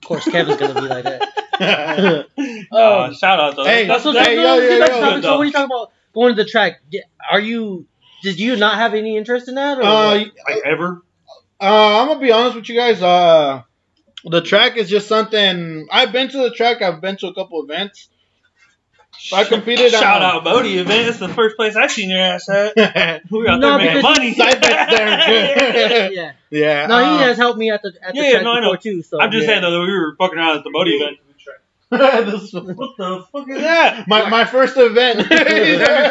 Of 0.06 0.08
course, 0.08 0.26
Kevin's 0.26 0.58
gonna 0.58 0.76
be 0.76 0.88
like 0.88 1.04
that. 1.04 1.32
Uh, 2.72 3.14
shout 3.14 3.40
out 3.40 3.56
though. 3.56 3.64
Hey, 3.64 3.88
that's, 3.88 4.04
So, 4.04 4.12
that's, 4.12 4.28
hey, 4.28 4.36
no, 4.36 4.42
yo, 4.42 4.48
no, 4.48 4.62
yo, 4.62 4.70
get 4.70 4.80
back 4.82 4.90
to 4.90 4.96
yo. 4.96 5.02
topic. 5.02 5.24
so 5.24 5.38
when 5.40 5.48
you 5.48 5.54
talk 5.54 5.66
about 5.66 5.92
going 6.14 6.36
to 6.36 6.44
the 6.44 6.50
track, 6.50 6.82
are 7.32 7.40
you? 7.40 7.88
Did 8.24 8.40
you 8.40 8.56
not 8.58 8.76
have 8.76 8.94
any 8.94 9.16
interest 9.16 9.48
in 9.48 9.56
that? 9.56 9.78
Or 9.78 9.84
uh, 9.84 10.16
like 10.16 10.34
ever. 10.66 11.02
uh, 11.62 12.02
I'm 12.02 12.08
gonna 12.10 12.20
be 12.20 12.32
honest 12.32 12.56
with 12.58 12.68
you 12.70 12.76
guys. 12.76 13.02
Uh, 13.02 13.62
the 14.26 14.42
track 14.42 14.76
is 14.78 14.90
just 14.90 15.08
something. 15.08 15.88
I've 15.92 16.12
been 16.12 16.28
to 16.30 16.38
the 16.38 16.52
track. 16.52 16.82
I've 16.82 17.00
been 17.02 17.16
to 17.18 17.28
a 17.28 17.34
couple 17.34 17.64
events. 17.64 18.10
I 19.34 19.44
competed. 19.44 19.92
Shout 19.92 20.22
on, 20.22 20.38
out 20.38 20.44
Bodie 20.44 20.78
event. 20.78 21.08
It's 21.10 21.18
the 21.20 21.28
first 21.30 21.56
place 21.56 21.76
I 21.76 21.88
seen 21.88 22.10
your 22.10 22.20
ass 22.20 22.48
at. 22.50 22.76
We 23.32 23.48
out 23.48 23.60
No, 23.60 23.78
there 23.78 23.78
making 23.80 23.96
because 23.98 24.18
money. 24.18 24.34
side 24.34 24.62
bets 24.62 24.92
there. 24.96 26.12
yeah. 26.12 26.32
yeah. 26.52 26.88
No, 26.88 26.96
uh, 26.98 27.18
he 27.18 27.24
has 27.24 27.38
helped 27.38 27.58
me 27.58 27.72
at 27.72 27.82
the 27.82 27.94
at 28.02 28.14
the 28.14 28.22
Yeah, 28.22 28.32
track 28.32 28.44
no, 28.44 28.52
I 28.54 28.60
before 28.60 28.74
know. 28.76 28.80
too. 28.80 29.02
So 29.04 29.20
I'm 29.20 29.32
just 29.32 29.44
Yeah. 29.44 29.50
saying 29.54 29.62
though 29.64 29.72
that 29.72 29.80
we 29.80 29.92
were 29.92 30.16
fucking 30.18 30.38
around 30.38 30.58
at 30.60 30.64
the 30.64 30.70
Bodie 30.72 30.92
event. 30.98 31.18
this- 31.92 32.52
What 32.54 32.98
the 32.98 33.26
fuck 33.32 33.48
is 33.50 33.58
that? 33.62 34.08
my 34.08 34.30
my 34.30 34.46
first 34.46 34.76
event. 34.78 35.20
He's 35.22 35.32
at 35.32 35.48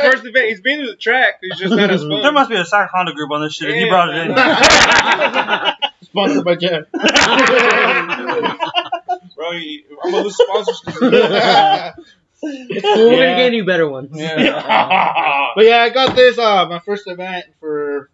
his 0.02 0.12
first 0.12 0.24
event. 0.26 0.48
He's 0.48 0.60
been 0.60 0.80
to 0.80 0.86
the 0.88 0.96
track. 0.96 1.40
He's 1.42 1.58
just 1.58 1.74
not 1.74 1.90
as 1.90 2.02
fun. 2.02 2.22
There 2.22 2.32
must 2.32 2.48
be 2.50 2.56
a 2.56 2.64
Sac 2.64 2.90
Honda 2.90 3.12
group 3.12 3.30
on 3.30 3.42
this 3.42 3.54
shit. 3.54 3.70
if 3.70 3.76
you 3.76 3.88
brought 3.88 4.08
it 4.14 4.16
in. 4.28 4.34
Sponsored 6.06 6.44
by 6.44 6.54
Jeff. 6.56 6.84
Bro, 9.34 9.50
you, 9.52 9.82
I'm 10.02 10.10
gonna 10.12 10.22
lose 10.24 10.36
sponsors. 10.36 10.80
'Cause 12.40 12.52
of 12.54 12.58
you. 12.60 12.66
It's 12.70 12.82
cool. 12.94 13.10
We're 13.10 13.12
Yeah. 13.12 13.18
gonna 13.32 13.36
get 13.44 13.52
you 13.54 13.64
better 13.64 13.88
ones. 13.88 14.10
Yeah. 14.12 15.50
But 15.56 15.64
yeah, 15.66 15.82
I 15.82 15.88
got 15.90 16.14
this. 16.16 16.36
Uh, 16.38 16.66
my 16.68 16.80
first 16.80 17.06
event 17.06 17.44
for. 17.60 18.10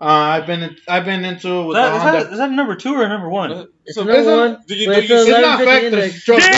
Uh, 0.00 0.04
I've 0.04 0.46
been 0.46 0.76
I've 0.86 1.04
been 1.04 1.24
into 1.24 1.48
Is 1.60 1.66
with 1.66 1.74
that, 1.76 1.90
the 1.90 1.96
is, 1.96 2.02
Honda. 2.02 2.22
that, 2.24 2.32
is 2.32 2.38
that 2.38 2.50
number 2.52 2.76
two 2.76 2.94
or 2.94 3.08
number 3.08 3.28
one? 3.28 3.66
It's 3.84 3.96
So 3.96 4.02
another 4.02 4.20
isn't- 4.20 4.38
one. 4.38 4.58
Do 4.68 4.74
you, 4.76 4.86
but 4.86 4.94
do 4.94 5.00
it's 5.00 5.08
you 5.10 5.16
a 5.16 5.20
it's 5.22 5.28
not 5.30 5.58
1150 5.58 5.66
factors. 5.66 5.92
index. 5.92 6.24
Trust 6.24 6.48
me. 6.50 6.56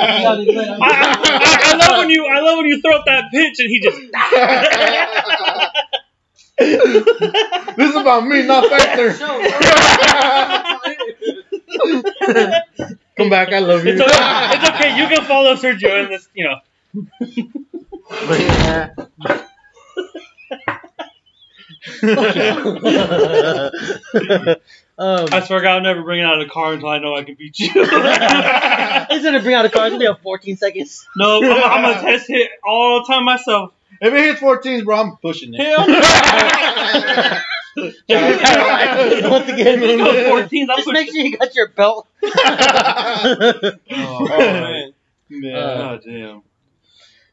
I, 0.00 0.46
I, 0.80 1.72
I 1.72 1.76
love 1.76 1.98
when 1.98 2.10
you 2.10 2.26
I 2.26 2.40
love 2.40 2.56
when 2.58 2.66
you 2.66 2.80
throw 2.80 2.96
up 2.96 3.04
that 3.06 3.30
pitch 3.30 3.58
and 3.60 3.68
he 3.68 3.80
just 3.80 3.96
this 6.58 7.90
is 7.90 7.96
about 7.96 8.26
me, 8.26 8.42
not 8.46 8.68
Factor. 8.68 9.12
Come 13.16 13.30
back, 13.30 13.52
I 13.52 13.58
love 13.58 13.84
you. 13.84 13.92
it's 13.92 14.00
okay, 14.00 14.10
it's 14.54 14.68
okay 14.68 14.96
you 14.98 15.08
can 15.08 15.24
follow 15.24 15.54
Sergio 15.54 16.04
in 16.04 16.10
this 16.10 16.28
you 16.34 16.44
know 16.44 16.60
But 18.26 18.40
yeah. 18.40 18.90
um, 24.98 25.28
I 25.32 25.42
swear 25.46 25.60
God 25.60 25.76
I'll 25.76 25.80
never 25.80 26.02
bring 26.02 26.20
it 26.20 26.24
out 26.24 26.40
of 26.40 26.46
the 26.46 26.52
car 26.52 26.72
until 26.74 26.88
I 26.88 26.98
know 26.98 27.14
I 27.14 27.22
can 27.24 27.34
beat 27.34 27.58
you. 27.58 27.68
he's 27.72 27.84
gonna 27.84 29.42
bring 29.42 29.54
out 29.54 29.64
a 29.64 29.70
car. 29.70 29.86
It's 29.86 29.92
gonna 29.92 29.98
be 29.98 30.06
on 30.06 30.16
14 30.16 30.56
seconds. 30.56 31.06
no, 31.16 31.42
I'm, 31.42 31.52
I'm 31.52 31.82
gonna 31.82 32.00
test 32.02 32.28
hit 32.28 32.50
all 32.66 33.00
the 33.00 33.12
time 33.12 33.24
myself. 33.24 33.72
If 34.00 34.12
it 34.12 34.24
hits 34.24 34.40
14s, 34.40 34.84
bro, 34.84 34.96
I'm 34.96 35.16
pushing 35.16 35.54
it. 35.54 35.60
Hell 35.60 35.86
Once 37.76 39.48
again, 39.48 39.80
Let's 39.80 39.96
go 39.96 40.28
14. 40.30 40.70
I'm 40.70 40.76
just 40.78 40.92
make 40.92 41.06
sure 41.10 41.16
you 41.20 41.36
got 41.36 41.54
your 41.54 41.68
belt. 41.68 42.08
Oh, 43.90 44.26
man. 44.28 44.92
Yeah. 45.30 45.56
Oh 45.58 45.98
damn. 46.04 46.42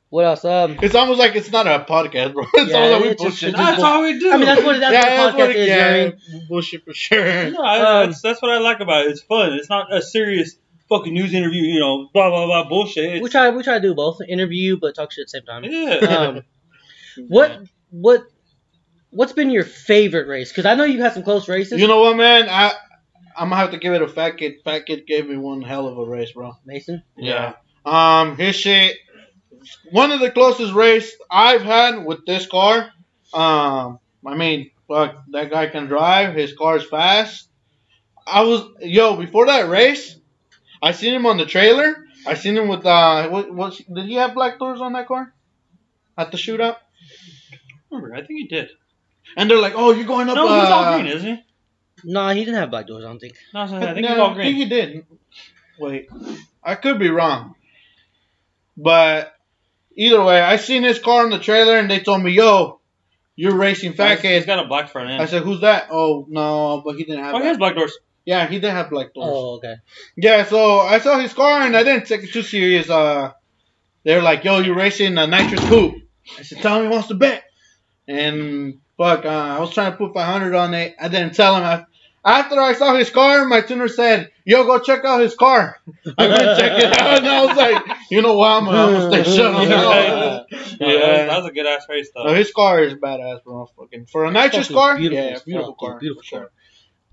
what 0.09 0.25
else? 0.25 0.43
Um, 0.43 0.77
it's 0.81 0.95
almost 0.95 1.17
like 1.19 1.35
it's 1.35 1.49
not 1.51 1.65
a 1.65 1.85
podcast, 1.89 2.33
bro. 2.33 2.45
It's 2.53 2.71
Yeah, 2.71 2.77
almost 2.77 2.91
like 2.93 3.01
we 3.03 3.09
it's 3.09 3.21
bullshit. 3.23 3.49
it's 3.49 3.57
That's 3.57 3.81
all 3.81 4.01
we 4.03 4.19
do. 4.19 4.31
I 4.31 4.37
mean, 4.37 4.45
that's 4.45 4.63
what 4.63 4.79
that's 4.79 4.93
yeah, 4.93 5.25
what 5.25 5.35
a 5.35 5.37
podcast 5.37 5.55
is, 5.55 5.67
yeah, 5.67 5.75
Jerry. 5.75 6.19
bullshit 6.49 6.83
for 6.85 6.93
sure. 6.93 7.51
No, 7.51 7.61
I, 7.63 8.01
Um, 8.03 8.09
that's, 8.09 8.21
that's 8.21 8.41
what 8.41 8.51
I 8.51 8.57
like 8.59 8.81
about 8.81 9.05
it. 9.05 9.11
It's 9.11 9.21
fun. 9.21 9.53
It's 9.53 9.69
not 9.69 9.93
a 9.93 10.01
serious 10.01 10.57
fucking 10.89 11.13
news 11.13 11.33
interview, 11.33 11.61
you 11.63 11.79
know, 11.79 12.09
blah 12.13 12.29
blah 12.29 12.45
blah 12.45 12.67
bullshit. 12.67 13.21
We 13.23 13.29
try 13.29 13.49
we 13.51 13.63
try 13.63 13.75
to 13.75 13.81
do 13.81 13.95
both, 13.95 14.19
interview 14.27 14.77
but 14.79 14.93
talk 14.95 15.11
shit 15.13 15.21
at 15.23 15.27
the 15.27 15.29
same 15.29 15.45
time. 15.45 15.63
yeah. 15.63 16.17
Um, 16.17 16.41
what 17.29 17.61
what 17.91 18.27
what's 19.15 19.33
been 19.33 19.49
your 19.49 19.63
favorite 19.63 20.27
race? 20.27 20.49
Because 20.49 20.65
I 20.65 20.75
know 20.75 20.83
you 20.83 21.01
had 21.01 21.13
some 21.13 21.23
close 21.23 21.47
races. 21.47 21.79
You 21.79 21.87
know 21.87 22.01
what, 22.01 22.17
man? 22.17 22.47
I 22.49 22.73
I'm 23.35 23.49
gonna 23.49 23.61
have 23.61 23.71
to 23.71 23.77
give 23.77 23.93
it 23.93 24.01
a 24.01 24.07
fat 24.07 24.37
kid. 24.37 24.55
Fat 24.63 24.85
kid 24.85 25.07
gave 25.07 25.27
me 25.27 25.37
one 25.37 25.61
hell 25.61 25.87
of 25.87 25.97
a 25.97 26.05
race, 26.05 26.31
bro. 26.31 26.57
Mason. 26.65 27.03
yeah. 27.17 27.53
Um, 27.85 28.37
his 28.37 28.55
shit. 28.55 28.97
One 29.91 30.11
of 30.11 30.19
the 30.19 30.31
closest 30.31 30.73
race 30.73 31.15
I've 31.29 31.61
had 31.61 32.05
with 32.05 32.25
this 32.25 32.45
car. 32.45 32.91
Um, 33.33 33.99
I 34.25 34.35
mean, 34.35 34.71
fuck, 34.87 35.23
that 35.31 35.49
guy 35.49 35.67
can 35.67 35.87
drive. 35.87 36.35
His 36.35 36.53
car's 36.53 36.85
fast. 36.85 37.47
I 38.27 38.41
was 38.41 38.63
yo 38.81 39.15
before 39.15 39.47
that 39.47 39.69
race. 39.69 40.17
I 40.81 40.91
seen 40.91 41.13
him 41.13 41.25
on 41.25 41.37
the 41.37 41.45
trailer. 41.45 42.05
I 42.27 42.33
seen 42.35 42.57
him 42.57 42.67
with 42.67 42.85
uh, 42.85 43.29
what, 43.29 43.53
what 43.53 43.81
did 43.93 44.05
he 44.05 44.15
have 44.15 44.33
black 44.33 44.57
doors 44.59 44.81
on 44.81 44.93
that 44.93 45.07
car? 45.07 45.33
At 46.17 46.31
the 46.31 46.37
shootout, 46.37 46.77
Remember, 47.91 48.15
I 48.15 48.25
think 48.25 48.39
he 48.39 48.47
did. 48.47 48.69
And 49.37 49.49
they're 49.49 49.59
like, 49.59 49.73
"Oh, 49.75 49.91
you're 49.91 50.05
going 50.07 50.29
up." 50.29 50.35
No, 50.35 50.43
he's 50.47 50.69
uh, 50.69 50.73
all 50.73 50.93
green, 50.93 51.07
isn't 51.07 51.35
he? 51.37 51.43
No, 52.03 52.29
he 52.29 52.39
didn't 52.45 52.55
have 52.59 52.69
black 52.71 52.87
doors. 52.87 53.03
I 53.03 53.07
don't 53.07 53.19
think. 53.19 53.35
No, 53.53 53.61
I 53.61 53.67
think 53.67 53.81
no, 54.01 54.07
he's 54.09 54.17
all 54.19 54.31
I 54.31 54.35
think 54.43 54.57
he 54.57 54.65
didn't. 54.65 55.05
Wait, 55.79 56.07
I 56.63 56.75
could 56.75 56.99
be 56.99 57.09
wrong, 57.09 57.55
but 58.77 59.33
either 59.95 60.23
way, 60.23 60.41
I 60.41 60.57
seen 60.57 60.83
his 60.83 60.99
car 60.99 61.23
in 61.23 61.29
the 61.29 61.39
trailer, 61.39 61.77
and 61.77 61.89
they 61.89 61.99
told 61.99 62.21
me, 62.23 62.31
"Yo, 62.31 62.79
you're 63.35 63.55
racing 63.55 63.93
Fat 63.93 64.19
He's- 64.19 64.21
He's 64.21 64.41
Kid." 64.41 64.47
got 64.47 64.63
a 64.65 64.67
black 64.67 64.89
front 64.89 65.09
end. 65.09 65.21
I 65.21 65.25
said, 65.25 65.43
"Who's 65.43 65.61
that?" 65.61 65.87
Oh 65.91 66.25
no, 66.29 66.81
but 66.85 66.95
he 66.95 67.03
didn't 67.03 67.23
have. 67.23 67.35
oh, 67.35 67.39
he 67.39 67.45
has 67.45 67.57
black 67.57 67.75
doors. 67.75 67.97
Yeah, 68.25 68.47
he 68.47 68.55
didn't 68.55 68.75
have 68.75 68.89
black 68.89 69.13
doors. 69.13 69.27
Oh, 69.29 69.55
okay. 69.57 69.75
Yeah, 70.17 70.45
so 70.45 70.79
I 70.79 70.99
saw 70.99 71.19
his 71.19 71.33
car, 71.33 71.61
and 71.61 71.75
I 71.77 71.83
didn't 71.83 72.07
take 72.07 72.23
it 72.23 72.31
too 72.33 72.41
serious. 72.41 72.89
Uh, 72.89 73.31
they're 74.03 74.21
like, 74.21 74.43
"Yo, 74.43 74.59
you're 74.59 74.75
racing 74.75 75.17
a 75.17 75.27
nitrous 75.27 75.63
coupe." 75.69 75.95
I 76.39 76.41
said, 76.43 76.59
"Tell 76.59 76.77
him 76.77 76.83
he 76.83 76.89
wants 76.89 77.07
to 77.09 77.15
bet." 77.15 77.43
And 78.07 78.79
fuck, 78.97 79.25
uh, 79.25 79.29
I 79.29 79.59
was 79.59 79.73
trying 79.73 79.91
to 79.91 79.97
put 79.97 80.13
500 80.13 80.55
on 80.55 80.73
it. 80.73 80.95
I 80.99 81.07
didn't 81.07 81.35
tell 81.35 81.55
him. 81.55 81.63
I, 81.63 81.85
after 82.25 82.59
I 82.59 82.73
saw 82.73 82.95
his 82.95 83.11
car, 83.11 83.45
my 83.45 83.61
tuner 83.61 83.87
said, 83.87 84.31
"Yo, 84.45 84.63
go 84.63 84.79
check 84.79 85.05
out 85.05 85.21
his 85.21 85.35
car." 85.35 85.79
I 86.17 86.27
went 86.27 86.41
and 86.41 86.59
checked 86.59 86.83
it 86.83 86.99
out, 86.99 87.17
and 87.19 87.27
I 87.27 87.45
was 87.45 87.55
like, 87.55 87.97
"You 88.09 88.23
know 88.23 88.35
what? 88.35 88.49
I'm 88.49 88.65
gonna, 88.65 88.77
I'm 88.77 89.11
gonna 89.11 89.23
stay 89.23 89.35
shut 89.35 89.53
on 89.53 89.69
that." 89.69 90.45
Yeah. 90.51 90.61
Yeah. 90.77 91.25
that, 91.27 91.37
was, 91.37 91.45
a 91.45 91.53
good 91.53 91.65
ass 91.65 91.85
race, 91.87 92.09
though. 92.13 92.25
No, 92.25 92.33
his 92.33 92.51
car 92.51 92.83
is 92.83 92.95
badass, 92.95 93.43
bro. 93.45 93.69
Fucking 93.77 94.07
for 94.07 94.25
a 94.25 94.31
nitrous 94.31 94.67
car, 94.67 94.97
beautiful 94.97 95.23
yeah, 95.23 95.39
beautiful 95.45 95.73
car, 95.73 95.99
beautiful 95.99 96.21
for 96.21 96.27
sure. 96.27 96.39
car. 96.39 96.51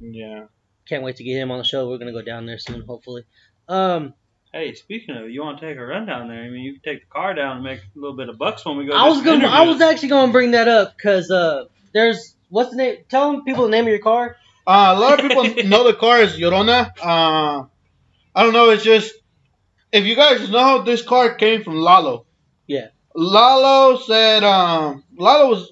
Yeah. 0.00 0.44
Can't 0.88 1.04
wait 1.04 1.16
to 1.16 1.24
get 1.24 1.36
him 1.36 1.52
on 1.52 1.58
the 1.58 1.64
show. 1.64 1.88
We're 1.88 1.98
gonna 1.98 2.12
go 2.12 2.22
down 2.22 2.46
there 2.46 2.58
soon, 2.58 2.82
hopefully. 2.82 3.24
Um, 3.68 4.14
Hey, 4.52 4.74
speaking 4.74 5.16
of, 5.16 5.30
you 5.30 5.42
want 5.42 5.60
to 5.60 5.66
take 5.66 5.78
a 5.78 5.84
run 5.84 6.04
down 6.04 6.28
there? 6.28 6.42
I 6.42 6.50
mean, 6.50 6.60
you 6.60 6.74
can 6.74 6.82
take 6.82 7.00
the 7.00 7.06
car 7.06 7.32
down 7.32 7.56
and 7.56 7.64
make 7.64 7.78
a 7.78 7.98
little 7.98 8.14
bit 8.14 8.28
of 8.28 8.36
bucks 8.36 8.66
when 8.66 8.76
we 8.76 8.84
go. 8.84 8.94
I 8.94 9.08
do 9.08 9.14
was 9.14 9.24
gonna. 9.24 9.46
I 9.46 9.62
was 9.62 9.80
actually 9.80 10.10
gonna 10.10 10.30
bring 10.30 10.50
that 10.50 10.68
up 10.68 10.94
because 10.94 11.30
uh, 11.30 11.64
there's 11.92 12.34
what's 12.48 12.70
the 12.70 12.76
name? 12.76 12.96
Tell 13.08 13.32
them 13.32 13.44
people 13.44 13.64
the 13.64 13.70
name 13.70 13.84
of 13.84 13.90
your 13.90 13.98
car. 13.98 14.36
Uh, 14.66 14.94
a 14.96 15.00
lot 15.00 15.18
of 15.18 15.28
people 15.28 15.44
know 15.64 15.84
the 15.84 15.94
car 15.94 16.20
is 16.20 16.36
Llorona. 16.36 16.92
Uh, 17.00 17.64
I 18.34 18.42
don't 18.42 18.52
know. 18.52 18.70
It's 18.70 18.84
just 18.84 19.14
if 19.92 20.06
you 20.06 20.16
guys 20.16 20.48
know, 20.50 20.82
this 20.82 21.02
car 21.02 21.34
came 21.34 21.62
from 21.62 21.76
Lalo. 21.76 22.26
Yeah. 22.66 22.88
Lalo 23.14 23.98
said, 23.98 24.42
um, 24.42 25.04
Lalo 25.16 25.50
was 25.50 25.68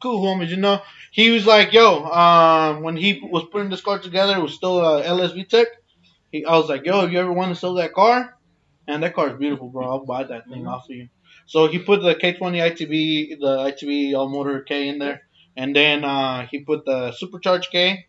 cool 0.00 0.24
homies, 0.24 0.48
you 0.50 0.56
know. 0.56 0.80
He 1.10 1.30
was 1.30 1.46
like, 1.46 1.72
"Yo, 1.72 2.04
um, 2.04 2.82
when 2.82 2.96
he 2.96 3.20
was 3.20 3.44
putting 3.50 3.70
this 3.70 3.80
car 3.80 3.98
together, 3.98 4.36
it 4.36 4.42
was 4.42 4.54
still 4.54 4.80
a 4.80 5.04
LS 5.04 5.32
VTEC. 5.32 5.66
He, 6.30 6.44
I 6.44 6.56
was 6.56 6.68
like, 6.68 6.84
"Yo, 6.84 7.04
if 7.04 7.12
you 7.12 7.18
ever 7.18 7.32
want 7.32 7.52
to 7.52 7.60
sell 7.60 7.74
that 7.74 7.94
car, 7.94 8.36
and 8.88 9.02
that 9.02 9.14
car 9.14 9.30
is 9.30 9.38
beautiful, 9.38 9.68
bro, 9.68 9.88
I'll 9.88 10.04
buy 10.04 10.24
that 10.24 10.48
thing 10.48 10.66
off 10.66 10.88
of 10.88 10.96
you." 10.96 11.08
So 11.46 11.68
he 11.68 11.78
put 11.78 12.02
the 12.02 12.14
K20 12.14 12.38
ITB, 12.38 13.38
the 13.38 13.56
ITB 13.58 14.16
all 14.16 14.28
motor 14.28 14.60
K 14.62 14.88
in 14.88 14.98
there, 14.98 15.22
and 15.56 15.74
then 15.74 16.04
uh, 16.04 16.46
he 16.50 16.60
put 16.60 16.84
the 16.84 17.12
supercharged 17.12 17.70
K. 17.70 18.06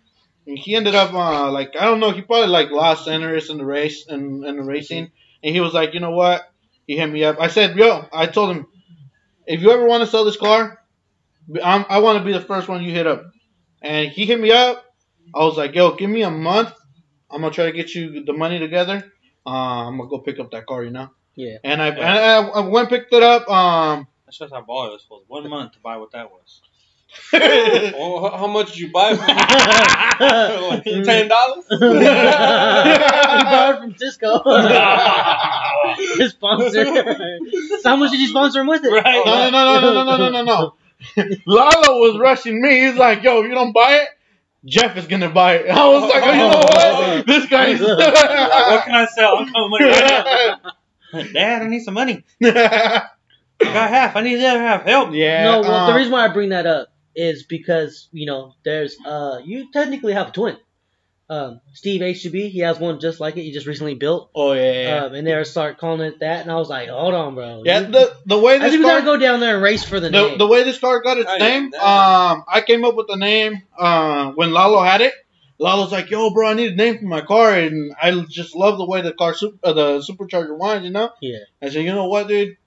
And 0.47 0.59
he 0.59 0.75
ended 0.75 0.93
up 0.93 1.11
uh, 1.11 1.51
like 1.51 1.75
I 1.79 1.85
don't 1.85 1.99
know. 1.99 2.11
He 2.11 2.21
probably 2.21 2.49
like 2.49 2.69
lost 2.69 3.07
interest 3.07 3.49
in 3.49 3.57
the 3.57 3.65
race 3.65 4.05
and 4.07 4.45
in, 4.45 4.57
the 4.57 4.63
racing, 4.63 5.11
and 5.43 5.55
he 5.55 5.59
was 5.59 5.73
like, 5.73 5.95
you 5.95 5.99
know 5.99 6.11
what? 6.11 6.43
He 6.85 6.95
hit 6.97 7.07
me 7.07 7.23
up. 7.23 7.37
I 7.39 7.47
said, 7.47 7.75
yo, 7.75 8.05
I 8.13 8.27
told 8.27 8.55
him, 8.55 8.67
if 9.47 9.61
you 9.61 9.71
ever 9.71 9.87
want 9.87 10.01
to 10.01 10.07
sell 10.07 10.23
this 10.23 10.37
car, 10.37 10.79
I'm, 11.63 11.85
I 11.89 11.97
want 11.97 12.19
to 12.19 12.23
be 12.23 12.31
the 12.31 12.41
first 12.41 12.67
one 12.67 12.83
you 12.83 12.91
hit 12.91 13.07
up. 13.07 13.23
And 13.81 14.09
he 14.09 14.27
hit 14.27 14.39
me 14.39 14.51
up. 14.51 14.85
I 15.33 15.39
was 15.39 15.57
like, 15.57 15.73
yo, 15.73 15.95
give 15.95 16.11
me 16.11 16.21
a 16.21 16.29
month. 16.29 16.71
I'm 17.31 17.41
gonna 17.41 17.51
try 17.51 17.65
to 17.65 17.71
get 17.71 17.95
you 17.95 18.23
the 18.23 18.33
money 18.33 18.59
together. 18.59 19.03
Uh, 19.47 19.87
I'm 19.87 19.97
gonna 19.97 20.09
go 20.09 20.19
pick 20.19 20.39
up 20.39 20.51
that 20.51 20.67
car, 20.67 20.83
you 20.83 20.91
know. 20.91 21.09
Yeah. 21.35 21.57
And 21.63 21.81
I, 21.81 21.87
Yeah. 21.87 21.93
and 21.95 22.47
I, 22.47 22.59
I 22.59 22.67
went 22.67 22.89
picked 22.89 23.11
it 23.13 23.23
up. 23.23 23.49
Um, 23.49 24.07
That's 24.25 24.37
just 24.37 24.53
how 24.53 24.61
ball 24.61 24.87
it 24.87 24.91
was 24.91 25.01
supposed. 25.01 25.25
One 25.27 25.49
month 25.49 25.73
to 25.73 25.79
buy 25.79 25.97
what 25.97 26.11
that 26.11 26.29
was. 26.31 26.61
Well, 27.33 28.29
how- 28.29 28.37
how 28.37 28.47
much 28.47 28.67
did 28.71 28.77
you 28.79 28.91
buy 28.91 29.11
it 29.13 29.17
for? 29.17 29.25
Like 30.69 30.83
Ten 30.83 31.27
dollars? 31.27 31.65
he 31.69 31.77
borrowed 33.43 33.79
from 33.79 33.95
Cisco. 33.97 34.41
His 36.17 36.31
sponsor. 36.31 36.85
so 37.81 37.89
how 37.89 37.95
much 37.97 38.11
did 38.11 38.19
you 38.21 38.27
sponsor 38.27 38.61
him 38.61 38.67
with 38.67 38.83
it? 38.83 38.89
Right. 38.89 39.23
No, 39.25 39.49
no, 39.49 39.79
no, 39.81 39.81
no, 39.81 39.93
no, 39.93 40.03
no, 40.03 40.17
no, 40.17 40.29
no, 40.29 40.43
no. 40.43 40.73
Lalo 41.45 41.99
was 41.99 42.17
rushing 42.19 42.61
me. 42.61 42.85
He's 42.87 42.95
like, 42.95 43.21
"Yo, 43.23 43.41
if 43.41 43.47
you 43.49 43.53
don't 43.53 43.73
buy 43.73 44.01
it, 44.03 44.07
Jeff 44.65 44.95
is 44.97 45.07
gonna 45.07 45.29
buy 45.29 45.55
it." 45.57 45.69
I 45.69 45.87
was 45.87 46.09
like, 46.09 46.23
oh, 46.23 46.31
"You 46.31 46.37
know 46.37 46.47
what? 47.17 47.27
This 47.27 47.45
guy's." 47.47 47.79
what 47.81 48.85
can 48.85 48.95
I 48.95 49.05
sell? 49.13 49.37
I'm 49.37 49.51
coming 49.51 49.69
money 49.69 49.85
right 49.85 50.57
now. 51.13 51.23
Dad, 51.33 51.61
I 51.61 51.67
need 51.67 51.81
some 51.83 51.93
money. 51.93 52.23
I 52.43 53.03
got 53.59 53.89
half. 53.89 54.15
I 54.15 54.21
need 54.21 54.35
the 54.35 54.47
other 54.47 54.59
half. 54.59 54.83
Help. 54.83 55.13
yeah. 55.13 55.43
No, 55.43 55.61
well, 55.61 55.85
the 55.87 55.91
um, 55.91 55.97
reason 55.97 56.11
why 56.11 56.25
I 56.25 56.29
bring 56.29 56.49
that 56.49 56.65
up 56.65 56.89
is 57.15 57.43
because 57.43 58.07
you 58.11 58.25
know 58.25 58.53
there's 58.63 58.95
uh 59.05 59.39
you 59.43 59.71
technically 59.71 60.13
have 60.13 60.29
a 60.29 60.31
twin. 60.31 60.57
Um, 61.27 61.59
Steve 61.73 62.01
HGB, 62.01 62.51
he 62.51 62.59
has 62.59 62.77
one 62.79 62.99
just 62.99 63.19
like 63.19 63.35
it. 63.35 63.41
He 63.41 63.51
just 63.51 63.65
recently 63.65 63.95
built. 63.95 64.29
Oh 64.35 64.53
yeah. 64.53 64.71
yeah. 64.83 65.03
Um, 65.05 65.15
and 65.15 65.25
they 65.25 65.43
start 65.43 65.79
calling 65.79 66.01
it 66.01 66.19
that, 66.19 66.41
and 66.43 66.51
I 66.51 66.55
was 66.57 66.69
like, 66.69 66.87
hold 66.89 67.15
on, 67.15 67.33
bro. 67.33 67.63
yeah. 67.65 67.79
You- 67.79 67.87
The 67.87 68.15
the 68.27 68.37
way 68.37 68.55
I 68.55 68.59
this 68.59 68.71
think 68.73 68.83
we 68.83 68.89
car, 68.91 68.99
gotta 69.01 69.05
go 69.05 69.17
down 69.17 69.39
there 69.39 69.55
and 69.55 69.63
race 69.63 69.83
for 69.83 69.99
the, 69.99 70.09
the, 70.09 70.21
name. 70.29 70.37
the 70.37 70.45
way 70.45 70.61
this 70.63 70.77
car 70.77 71.01
got 71.01 71.17
its 71.17 71.27
Oh, 71.27 71.33
yeah, 71.35 71.47
name, 71.47 71.73
um, 71.73 72.43
I 72.47 72.63
came 72.65 72.85
up 72.85 72.93
with 72.95 73.07
the 73.07 73.15
name 73.15 73.63
uh, 73.75 74.33
when 74.33 74.51
Lalo 74.53 74.83
had 74.83 75.01
it. 75.01 75.13
Lalo's 75.57 75.91
like, 75.91 76.11
"Yo, 76.11 76.29
bro, 76.31 76.49
I 76.49 76.53
need 76.53 76.73
a 76.73 76.75
name 76.75 76.99
for 76.99 77.05
my 77.05 77.21
car," 77.21 77.53
and 77.55 77.95
I 77.99 78.11
just 78.29 78.55
love 78.55 78.77
the 78.77 78.85
way 78.85 79.01
the 79.01 79.13
car, 79.13 79.33
sup- 79.33 79.53
uh, 79.63 79.73
the 79.73 79.99
supercharger 80.01 80.55
winds. 80.55 80.85
You 80.85 80.91
know. 80.91 81.09
Yeah. 81.21 81.37
I 81.59 81.69
said, 81.69 81.85
you 81.85 81.91
know 81.95 82.07
what, 82.07 82.27
dude? 82.27 82.57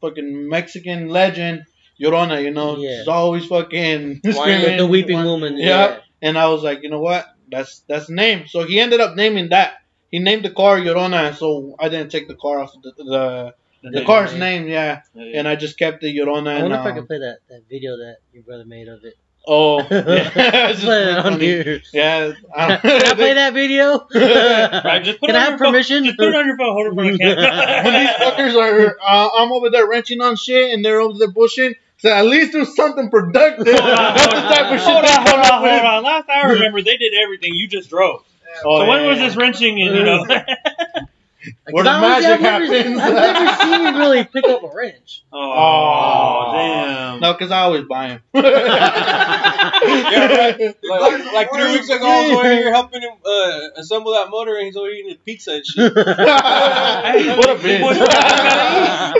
Fucking 0.00 0.48
Mexican 0.48 1.08
legend, 1.08 1.64
Llorona. 2.00 2.42
You 2.42 2.50
know, 2.50 2.76
Yeah. 2.76 2.98
she's 2.98 3.08
always 3.08 3.46
fucking 3.46 4.20
the, 4.24 4.32
screaming. 4.32 4.76
the 4.78 4.86
weeping 4.86 5.24
woman. 5.24 5.56
Yeah. 5.58 5.98
And 6.22 6.38
I 6.38 6.48
was 6.48 6.62
like, 6.62 6.82
you 6.82 6.90
know 6.90 7.00
what? 7.00 7.26
That's 7.50 7.80
that's 7.88 8.06
the 8.06 8.14
name. 8.14 8.46
So 8.48 8.64
he 8.64 8.80
ended 8.80 9.00
up 9.00 9.14
naming 9.16 9.50
that. 9.50 9.74
he 10.10 10.18
named 10.18 10.44
the 10.44 10.50
car 10.50 10.78
Llorona, 10.78 11.34
so 11.36 11.74
I 11.78 11.88
didn't 11.88 12.10
take 12.10 12.28
the 12.28 12.34
car 12.36 12.60
off 12.60 12.72
the 12.82 12.92
the, 12.96 13.54
the 13.82 13.90
name. 13.90 14.06
car's 14.06 14.32
name, 14.34 14.66
yeah, 14.68 15.02
Yeah, 15.14 15.24
yeah. 15.24 15.38
and 15.40 15.48
I 15.48 15.56
just 15.56 15.76
kept 15.78 16.00
the 16.00 16.08
Llorona. 16.16 16.48
I 16.48 16.52
And, 16.54 16.62
wonder 16.70 16.76
if 16.78 16.86
I 16.86 16.90
um, 16.90 16.96
can 16.96 17.06
play 17.06 17.18
that, 17.18 17.38
that 17.50 17.62
video 17.68 17.96
that 17.98 18.16
your 18.32 18.42
brother 18.44 18.64
made 18.64 18.88
of 18.88 19.04
it. 19.04 19.14
oh, 19.46 19.80
yeah, 19.90 19.90
it's 20.70 20.80
just 20.80 20.84
Play 20.84 21.02
it 21.02 21.18
on 21.18 21.22
funny. 21.24 21.44
here. 21.44 21.82
Yeah, 21.92 22.32
Can, 22.56 22.80
can 22.80 23.06
I 23.12 23.14
play 23.14 23.34
that 23.34 23.52
video? 23.52 24.06
Right, 24.14 25.02
just 25.04 25.20
put 25.20 25.26
Can 25.28 25.36
it 25.36 25.38
I 25.38 25.42
have 25.42 25.50
your 25.50 25.58
phone. 25.58 25.72
permission? 25.72 26.04
Just 26.04 26.16
put 26.16 26.28
it 26.28 26.34
on 26.34 26.46
your 26.46 26.56
phone. 26.56 26.72
Hold 26.72 26.86
it 26.86 26.90
in 26.90 26.94
front 26.94 27.10
of 27.10 27.18
the 27.18 27.24
camera. 27.24 27.82
when 27.84 27.94
these 28.00 28.14
fuckers 28.24 28.54
are, 28.56 28.96
uh, 29.06 29.28
I'm 29.36 29.52
over 29.52 29.68
there 29.68 29.86
wrenching 29.86 30.22
on 30.22 30.36
shit, 30.36 30.72
and 30.72 30.82
they're 30.82 31.00
over 31.00 31.18
there 31.18 31.30
bushing. 31.30 31.74
So 32.04 32.10
at 32.10 32.26
least 32.26 32.52
do 32.52 32.66
something 32.66 33.08
productive. 33.08 33.66
Hold 33.66 33.80
on, 33.80 33.96
That's 33.96 34.20
hold 34.20 34.34
the 34.34 34.36
on, 34.36 34.52
type 34.52 34.72
of 34.72 34.78
shit 34.78 34.92
hold 34.92 35.04
they 35.04 35.08
on, 35.08 35.24
come 35.24 35.40
hold 35.40 35.40
on, 35.40 35.60
hold 35.62 35.86
on. 35.86 36.02
Last 36.04 36.28
I 36.28 36.50
remember, 36.50 36.82
they 36.82 36.98
did 36.98 37.14
everything. 37.14 37.54
You 37.54 37.66
just 37.66 37.88
drove. 37.88 38.22
Oh, 38.62 38.80
so 38.80 38.86
when 38.86 39.04
yeah, 39.04 39.08
was 39.08 39.18
this 39.20 39.36
wrenching 39.36 39.80
and, 39.80 39.96
you 39.96 40.02
know? 40.04 40.26
Where 41.70 41.84
the 41.84 41.90
magic 41.90 42.28
I've 42.28 42.40
never, 42.42 42.66
happens. 42.66 43.00
I've 43.00 43.14
never 43.14 43.62
seen 43.62 43.80
you 43.86 43.98
really 43.98 44.22
pick 44.24 44.44
up 44.44 44.62
a 44.62 44.70
wrench. 44.74 45.24
oh, 45.32 46.52
damn. 46.52 47.20
No, 47.20 47.32
because 47.32 47.50
I 47.50 47.60
always 47.60 47.84
buy 47.86 48.08
them. 48.08 48.20
Yeah, 48.34 48.42
right. 50.26 50.76
Like, 50.82 51.32
like 51.32 51.52
three 51.54 51.72
weeks 51.72 51.88
ago, 51.88 52.06
I 52.06 52.28
was 52.28 52.32
over 52.38 52.52
here 52.52 52.70
helping 52.70 53.00
him 53.00 53.12
uh, 53.24 53.60
assemble 53.76 54.12
that 54.12 54.28
motor, 54.28 54.56
and 54.56 54.66
he's 54.66 54.76
over 54.76 54.88
here 54.88 55.06
eating 55.06 55.16
pizza 55.24 55.54
and 55.54 55.64
shit. 55.64 55.94
what 55.94 56.04
a 56.04 57.56
bitch. 57.56 57.80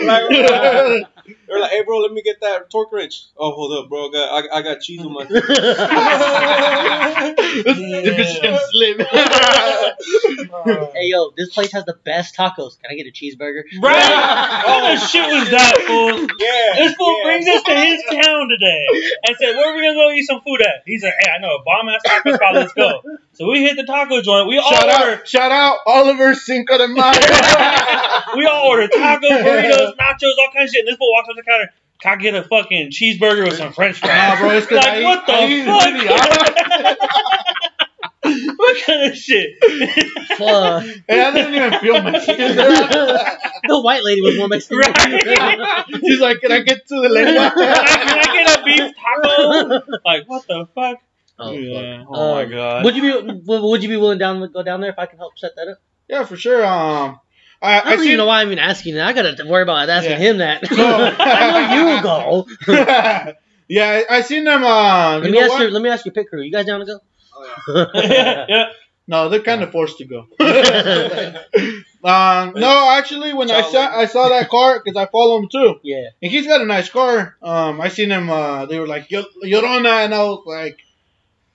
like, 0.07 1.07
they're 1.47 1.61
like, 1.61 1.71
"Hey, 1.71 1.83
bro, 1.83 1.99
let 1.99 2.13
me 2.13 2.23
get 2.23 2.41
that 2.41 2.71
torque 2.71 2.93
wrench." 2.93 3.25
Oh, 3.37 3.53
hold 3.53 3.73
up, 3.73 3.89
bro. 3.89 4.09
I 4.09 4.13
got, 4.13 4.33
I, 4.33 4.59
I 4.59 4.63
got 4.63 4.81
cheese 4.81 5.05
on 5.05 5.13
my. 5.13 5.27
If 7.67 8.19
it's 8.19 8.71
slim. 8.71 8.99
hey 10.95 11.09
yo, 11.09 11.31
this 11.37 11.51
place 11.51 11.73
has 11.73 11.85
the 11.85 11.95
best 12.05 12.37
tacos. 12.37 12.79
Can 12.81 12.91
I 12.91 12.95
get 12.95 13.07
a 13.07 13.13
cheeseburger? 13.13 13.63
Right? 13.81 13.95
What 14.65 15.01
the 15.01 15.07
shit 15.07 15.27
was 15.27 15.51
that, 15.51 15.77
fool? 15.87 16.27
yeah. 16.39 16.85
This 16.85 16.95
fool 16.95 17.17
yeah. 17.19 17.25
brings 17.25 17.47
us 17.49 17.63
to 17.63 17.75
his 17.75 18.03
town 18.11 18.49
today 18.49 18.87
and 19.27 19.37
said, 19.37 19.55
Where 19.57 19.73
are 19.73 19.77
we 19.77 19.83
gonna 19.83 19.95
go 19.95 20.11
eat 20.13 20.25
some 20.25 20.41
food 20.41 20.63
at? 20.63 20.83
He's 20.87 21.03
like, 21.03 21.15
Hey, 21.19 21.31
I 21.31 21.39
know 21.39 21.57
a 21.57 21.63
bomb 21.65 21.89
ass 21.89 22.03
taco 22.05 22.35
spot, 22.35 22.55
let's 22.55 22.73
go. 22.73 23.03
So 23.35 23.51
we 23.51 23.63
hit 23.63 23.77
the 23.77 23.85
taco 23.85 24.21
joint. 24.23 24.49
We 24.49 24.59
all 24.59 24.71
shout 24.71 24.85
order 24.85 25.13
out, 25.21 25.29
shout 25.29 25.51
out, 25.53 25.79
Oliver 25.87 26.35
Cinco 26.35 26.79
de 26.79 26.87
Mayo. 26.89 27.13
we 28.37 28.47
all 28.47 28.69
order 28.69 28.87
tacos, 28.89 29.21
burritos, 29.43 29.97
nachos, 29.97 30.39
all 30.39 30.49
kinds 30.55 30.71
of 30.71 30.75
shit. 30.75 30.81
And 30.81 30.89
this 30.89 30.97
fool 30.97 31.11
walks 31.13 31.29
up 31.29 31.35
to 31.37 31.43
the 31.43 31.51
counter. 31.51 31.71
Can 32.01 32.19
I 32.19 32.23
get 32.23 32.35
a 32.35 32.43
fucking 32.45 32.91
cheeseburger 32.91 33.45
with 33.45 33.57
some 33.57 33.73
French 33.73 33.99
fries? 33.99 34.11
Nah, 34.11 34.37
bro, 34.41 34.51
it's 34.51 34.67
'cause 34.69 34.77
like, 34.77 34.87
I 34.87 35.01
eat- 35.01 35.05
what 35.05 35.27
the 35.27 35.33
I 35.33 36.99
fuck? 36.99 38.57
what 38.57 38.77
kind 38.87 39.11
of 39.11 39.17
shit? 39.17 39.51
Fuck. 40.39 40.83
hey, 41.09 41.21
I 41.21 41.31
didn't 41.33 41.55
even 41.55 41.81
feel 41.81 42.03
Mexican. 42.03 42.57
the 42.57 43.81
white 43.81 44.03
lady 44.05 44.21
was 44.23 44.37
more 44.37 44.49
Mexican. 44.49 44.79
Right? 44.79 45.85
She's 46.01 46.21
like, 46.21 46.41
can 46.41 46.53
I 46.53 46.61
get 46.61 46.87
to 46.89 46.95
the 47.01 47.09
lady? 47.09 47.33
Can 47.33 47.53
I 47.57 48.31
get 48.33 48.59
a 48.61 48.63
beef 48.65 48.93
taco? 48.97 49.99
Like, 50.05 50.29
what 50.29 50.47
the 50.47 50.67
fuck? 50.75 50.99
Oh, 51.39 51.53
Yeah. 51.53 51.99
fuck. 52.01 52.07
Oh, 52.11 52.35
my 52.37 52.43
Um, 52.45 52.51
God. 52.51 52.85
Would 52.85 52.97
you 52.97 53.03
be 53.03 53.33
would 53.45 53.63
would 53.63 53.83
you 53.83 53.89
be 53.89 53.97
willing 53.97 54.19
down 54.19 54.41
to 54.41 54.49
go 54.49 54.63
down 54.63 54.81
there 54.81 54.91
if 54.91 54.99
I 54.99 55.07
can 55.07 55.19
help 55.19 55.39
set 55.39 55.57
that 55.57 55.69
up? 55.69 55.79
yeah, 56.09 56.25
for 56.25 56.37
sure. 56.37 56.65
Um, 56.65 57.19
I, 57.63 57.79
I 57.79 57.81
I 57.81 57.91
don't 57.91 57.99
see. 58.01 58.07
even 58.09 58.19
know 58.19 58.27
why 58.27 58.41
I'm 58.43 58.49
even 58.49 58.59
asking 58.59 58.95
that. 58.97 59.07
I 59.09 59.13
gotta 59.13 59.45
worry 59.49 59.63
about 59.63 59.89
asking 59.89 60.13
Yeah. 60.13 60.19
him 60.19 60.39
that. 60.39 60.63
No. 60.71 61.15
I 61.19 61.75
know 61.75 61.97
you 61.97 62.03
go. 62.03 62.47
yeah, 63.69 64.03
I, 64.11 64.17
I 64.19 64.21
seen 64.21 64.45
them. 64.45 64.63
Uh, 64.65 65.19
let 65.19 65.27
you 65.27 65.33
me 65.33 65.39
ask 65.41 65.51
what? 65.51 65.63
your 65.63 65.71
let 65.71 65.83
me 65.83 65.89
ask 65.89 66.05
your 66.05 66.13
pit 66.13 66.29
crew. 66.29 66.43
You 66.43 66.53
guys 66.53 66.67
down 66.67 66.81
to 66.81 66.87
go? 66.87 66.99
yeah, 67.95 68.47
yeah. 68.49 68.65
No, 69.07 69.29
they're 69.29 69.41
kind 69.43 69.63
of 69.63 69.71
forced 69.71 69.99
to 69.99 70.05
go. 70.07 70.21
um, 72.05 72.53
no, 72.55 72.91
actually, 72.97 73.33
when 73.35 73.51
I 73.51 73.63
saw 73.63 73.99
I 73.99 74.07
saw 74.07 74.29
that 74.29 74.49
car 74.49 74.81
because 74.83 74.97
I 74.97 75.07
follow 75.11 75.39
him 75.39 75.49
too, 75.51 75.81
yeah. 75.83 76.09
and 76.23 76.31
he's 76.31 76.47
got 76.47 76.61
a 76.61 76.67
nice 76.67 76.89
car. 76.89 77.37
Um, 77.43 77.81
I 77.81 77.89
seen 77.89 78.11
him. 78.11 78.31
Uh, 78.31 78.67
they 78.67 78.79
were 78.79 78.87
like 78.87 79.11
Yo- 79.11 79.25
Llorona, 79.43 80.05
and 80.05 80.15
I 80.15 80.23
was 80.25 80.43
like, 80.47 80.79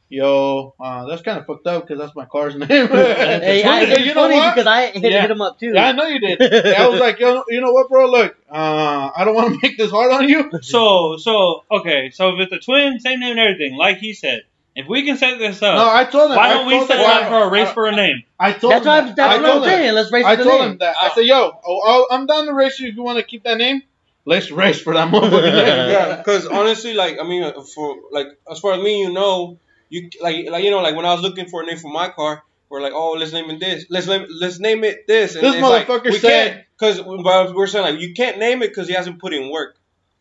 "Yo, 0.09 0.73
uh, 0.79 1.05
that's 1.07 1.21
kind 1.21 1.37
of 1.39 1.45
fucked 1.45 1.67
up 1.67 1.87
because 1.87 1.99
that's 1.99 2.15
my 2.15 2.25
car's 2.25 2.55
name." 2.57 2.67
Hey, 2.67 3.63
I, 3.63 3.81
it's 3.83 3.99
you 4.01 4.07
know 4.07 4.13
funny 4.23 4.35
what? 4.35 4.55
because 4.55 4.67
I 4.67 4.87
hit, 4.87 5.11
Yeah. 5.11 5.21
hit 5.21 5.31
him 5.31 5.41
up 5.41 5.59
too. 5.59 5.71
Yeah, 5.73 5.85
I 5.87 5.91
know 5.93 6.05
you 6.05 6.19
did. 6.19 6.41
I 6.75 6.87
was 6.89 6.99
like, 6.99 7.19
yo, 7.19 7.43
you 7.47 7.61
know 7.61 7.71
what, 7.71 7.89
bro? 7.89 8.09
Look, 8.09 8.35
uh, 8.51 9.11
I 9.15 9.23
don't 9.25 9.35
want 9.35 9.53
to 9.53 9.59
make 9.67 9.77
this 9.77 9.91
hard 9.91 10.11
on 10.11 10.27
you. 10.27 10.49
So, 10.61 11.17
so 11.17 11.63
okay. 11.71 12.09
So 12.11 12.29
if 12.29 12.39
it's 12.39 12.51
a 12.53 12.59
twin, 12.59 12.99
same 12.99 13.19
name 13.19 13.31
and 13.31 13.39
everything, 13.39 13.77
like 13.77 13.97
he 13.97 14.13
said, 14.13 14.43
if 14.75 14.87
we 14.87 15.03
can 15.05 15.17
set 15.17 15.39
this 15.39 15.61
up, 15.61 15.75
No, 15.75 15.89
I 15.89 16.05
told 16.05 16.31
him. 16.31 16.37
why 16.37 16.49
don't 16.53 16.67
we 16.67 16.85
set 16.87 16.99
him- 16.99 17.05
up 17.05 17.27
for 17.29 17.43
a 17.43 17.49
race 17.49 17.69
for 17.71 17.87
a 17.87 17.95
name? 17.95 18.23
I 18.39 18.53
told 18.53 18.73
that's 18.73 18.85
him. 18.85 18.89
why 18.91 19.01
that. 19.01 19.09
I'm, 19.09 19.15
that's 19.15 19.37
I 19.37 19.41
what 19.41 19.51
I'm 19.51 19.57
him. 19.57 19.63
saying. 19.69 19.93
Let's 19.95 20.11
race 20.11 20.25
I 20.25 20.35
for 20.37 20.43
the 20.43 20.49
told 20.49 20.61
name. 20.61 20.71
him 20.71 20.77
that. 20.79 20.95
I 20.99 21.09
said, 21.13 21.25
yo, 21.25 21.35
oh, 21.35 21.59
oh, 21.65 22.07
I'm 22.11 22.25
down 22.25 22.45
to 22.45 22.53
race 22.53 22.79
you 22.79 22.87
if 22.89 22.95
you 22.95 23.03
want 23.03 23.17
to 23.19 23.23
keep 23.23 23.43
that 23.43 23.57
name. 23.57 23.81
Let's 24.25 24.51
race 24.51 24.79
for 24.79 24.93
that 24.93 25.11
motherfucker. 25.11 25.41
name. 25.43 25.91
yeah, 25.91 26.15
because 26.17 26.45
honestly, 26.45 26.93
like 26.93 27.17
I 27.19 27.27
mean, 27.27 27.43
uh, 27.43 27.61
for 27.61 27.95
like 28.11 28.27
as 28.49 28.59
far 28.59 28.73
as 28.73 28.83
me, 28.83 28.99
you 29.01 29.11
know, 29.11 29.57
you 29.89 30.09
like 30.21 30.47
like 30.49 30.63
you 30.63 30.71
know, 30.71 30.81
like 30.81 30.95
when 30.95 31.05
I 31.05 31.13
was 31.13 31.21
looking 31.21 31.47
for 31.47 31.63
a 31.63 31.65
name 31.65 31.77
for 31.77 31.91
my 31.91 32.09
car, 32.09 32.43
we're 32.69 32.81
like, 32.81 32.93
oh, 32.93 33.11
let's 33.13 33.33
name 33.33 33.49
it 33.49 33.59
this. 33.59 33.85
Let's 33.89 34.07
name 34.07 34.25
let's 34.39 34.59
name 34.59 34.83
it 34.83 35.07
this. 35.07 35.35
And 35.35 35.43
This 35.43 35.55
it's 35.55 35.61
like, 35.63 35.87
motherfucker 35.87 36.13
said- 36.19 36.65
because 36.77 37.01
we're 37.01 37.67
saying 37.67 37.85
like 37.93 38.01
you 38.01 38.13
can't 38.13 38.37
name 38.37 38.61
it 38.61 38.69
because 38.69 38.87
he 38.87 38.93
hasn't 38.93 39.19
put 39.19 39.33
in 39.33 39.51
work. 39.51 39.75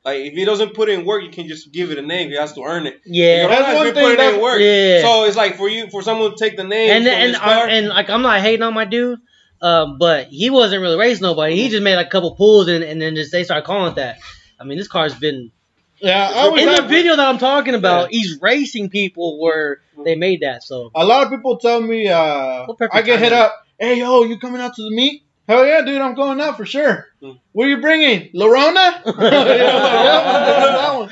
Like 0.05 0.21
if 0.21 0.35
he 0.35 0.45
doesn't 0.45 0.75
put 0.75 0.89
in 0.89 1.05
work, 1.05 1.23
you 1.23 1.31
can 1.31 1.49
just 1.49 1.71
give 1.73 1.91
it 1.91 1.99
a 1.99 2.03
name. 2.03 2.31
He 2.31 2.37
has 2.37 2.55
to 2.55 2.63
earn 2.63 2.87
it. 2.87 3.01
Yeah. 3.05 3.47
That's 3.49 3.77
one 3.77 3.95
thing 3.95 4.41
work. 4.41 4.61
Yeah. 4.61 5.03
So 5.03 5.25
it's 5.25 5.37
like 5.37 5.57
for 5.57 5.69
you, 5.69 5.91
for 5.91 6.03
someone 6.03 6.31
to 6.31 6.37
take 6.37 6.57
the 6.57 6.65
name 6.65 6.91
and 6.91 7.07
and 7.07 7.37
car. 7.37 7.69
and 7.69 7.89
like 7.89 8.09
I'm 8.09 8.23
not 8.23 8.41
hating 8.41 8.63
on 8.63 8.75
my 8.75 8.87
dude, 8.87 9.19
um, 9.61 9.99
but 9.99 10.29
he 10.29 10.51
wasn't 10.51 10.81
really 10.83 10.99
racing 10.99 11.23
nobody. 11.23 11.57
He 11.57 11.69
just 11.69 11.83
made 11.83 11.97
like 11.97 12.07
a 12.07 12.11
couple 12.11 12.35
pulls 12.35 12.69
and, 12.69 12.83
and 12.83 13.01
then 13.03 13.17
just 13.17 13.33
they 13.33 13.45
started 13.45 13.67
calling 13.67 13.93
it 13.93 13.97
that. 13.97 14.19
I 14.59 14.65
mean, 14.65 14.79
this 14.79 14.89
car's 14.89 15.15
been 15.15 15.53
Yeah, 16.01 16.31
I 16.35 16.49
was 16.49 16.63
in 16.63 16.69
the 16.75 16.83
video 16.89 17.17
that 17.17 17.27
I'm 17.29 17.39
talking 17.39 17.75
about. 17.75 18.11
He's 18.11 18.39
racing 18.41 18.91
people 18.91 19.41
where 19.41 19.81
they 20.05 20.15
made 20.15 20.41
that. 20.43 20.63
So 20.63 20.91
A 20.95 21.05
lot 21.05 21.25
of 21.25 21.31
people 21.31 21.57
tell 21.59 21.81
me, 21.81 22.09
uh, 22.09 22.67
I 22.93 23.03
get 23.03 23.19
hit 23.19 23.33
up. 23.33 23.67
Hey, 23.79 23.99
yo, 23.99 24.23
you 24.25 24.39
coming 24.39 24.61
out 24.61 24.75
to 24.77 24.83
the 24.83 24.91
meet? 24.91 25.23
Hell 25.49 25.65
yeah, 25.67 25.81
dude, 25.83 26.01
I'm 26.01 26.15
going 26.15 26.41
out 26.41 26.57
for 26.57 26.67
sure. 26.67 27.07
Hmm. 27.23 27.33
What 27.53 27.67
are 27.67 27.71
you 27.71 27.81
bringing? 27.81 28.31
Llorona? 28.33 29.03
yeah, 29.19 31.09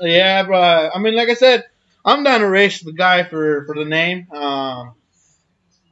yeah, 0.00 0.42
bro. 0.44 0.90
I 0.94 0.98
mean, 0.98 1.14
like 1.14 1.28
I 1.28 1.34
said, 1.34 1.64
I'm 2.04 2.24
down 2.24 2.40
to 2.40 2.48
race 2.48 2.82
the 2.82 2.92
guy 2.92 3.24
for, 3.24 3.64
for 3.66 3.74
the 3.74 3.84
name. 3.84 4.26
Um, 4.32 4.94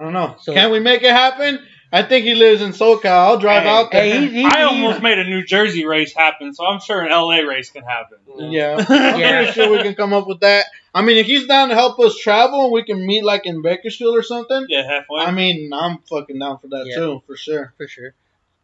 I 0.01 0.05
don't 0.05 0.13
know. 0.13 0.37
So- 0.41 0.55
Can 0.55 0.71
we 0.71 0.81
make 0.81 1.03
it 1.03 1.11
happen? 1.11 1.61
I 1.90 2.03
think 2.03 2.24
he 2.27 2.35
lives 2.35 2.61
in 2.61 2.72
SoCal. 2.72 3.07
I'll 3.07 3.38
drive 3.38 3.62
Hey, 3.62 3.68
out 3.68 3.90
there. 3.92 4.03
hey, 4.03 4.27
he, 4.27 4.42
he, 4.42 4.44
I 4.44 4.62
almost 4.64 5.01
made 5.03 5.18
a 5.18 5.24
New 5.24 5.42
Jersey 5.44 5.87
race 5.87 6.12
happen, 6.14 6.53
so 6.53 6.66
I'm 6.66 6.81
sure 6.81 7.01
an 7.01 7.11
LA 7.11 7.38
race 7.38 7.70
can 7.70 7.83
happen. 7.83 8.18
yeah, 8.37 8.77
I'm 8.88 9.18
Yeah. 9.20 9.37
pretty 9.38 9.53
sure 9.53 9.70
we 9.72 9.83
can 9.83 9.94
come 9.94 10.12
up 10.12 10.27
with 10.27 10.40
that. 10.40 10.66
I 10.94 11.03
mean, 11.03 11.16
if 11.16 11.27
he's 11.27 11.46
down 11.46 11.70
to 11.70 11.74
help 11.74 11.98
us 12.01 12.18
travel 12.18 12.64
and 12.64 12.72
we 12.72 12.83
can 12.85 13.07
meet 13.07 13.24
like 13.24 13.46
in 13.46 13.62
Bakersfield 13.62 14.16
or 14.16 14.22
something, 14.22 14.66
Yeah, 14.68 14.83
halfway. 14.83 15.20
I 15.22 15.31
mean, 15.31 15.70
I'm 15.72 15.98
fucking 16.11 16.38
down 16.38 16.59
for 16.59 16.68
that 16.68 16.85
Yeah. 16.87 16.96
too, 16.96 17.22
for 17.27 17.37
sure. 17.37 17.72
for 17.79 17.88
sure. 17.88 18.12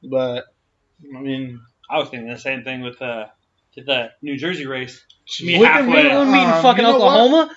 But 0.02 0.44
I 1.16 1.20
mean, 1.20 1.60
I 1.88 1.98
was 1.98 2.10
thinking 2.10 2.28
the 2.28 2.38
same 2.38 2.62
thing 2.62 2.82
with 2.82 3.00
uh, 3.00 3.26
to 3.74 3.82
the 3.84 4.10
New 4.22 4.37
Jersey 4.37 4.66
race. 4.66 5.02
We 5.40 5.46
Meet 5.46 5.62
can 5.62 5.64
halfway. 5.64 6.02
meet 6.02 6.12
We're 6.12 6.24
meeting 6.26 6.48
Um, 6.50 6.62
fucking 6.62 6.84
you 6.84 6.90
know? 6.90 6.96
Oklahoma. 6.96 7.56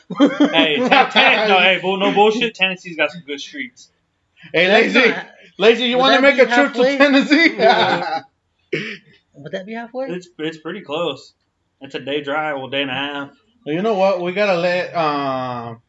hey, 0.53 0.77
ten, 0.89 1.10
ten, 1.12 1.49
no, 1.49 1.60
hey, 1.60 1.82
no 1.84 2.13
bullshit. 2.13 2.56
Tennessee's 2.56 2.95
got 2.95 3.12
some 3.12 3.23
good 3.27 3.41
streets. 3.41 3.89
hey, 4.53 4.71
lazy, 4.71 4.99
not- 5.10 5.27
lazy, 5.58 5.86
you 5.86 5.98
want 5.98 6.15
to 6.15 6.22
make 6.22 6.36
a 6.36 6.46
trip 6.46 6.50
halfway? 6.50 6.98
to 6.98 7.04
Tennessee? 7.04 7.56
Yeah. 7.58 8.22
Would 9.34 9.52
that 9.54 9.65
be 9.65 9.74
halfway? 9.74 10.08
It's 10.08 10.28
it's 10.39 10.58
pretty 10.58 10.82
close. 10.82 11.34
It's 11.80 11.96
a 11.96 12.00
day 12.00 12.22
drive, 12.22 12.58
well, 12.58 12.70
day 12.70 12.82
and 12.82 12.91
a 12.91 12.93
half. 12.93 13.30
Well, 13.65 13.76
you 13.76 13.82
know 13.82 13.93
what? 13.93 14.20
We 14.22 14.34
gotta 14.34 14.58
let 14.58 14.96
um, 14.96 15.82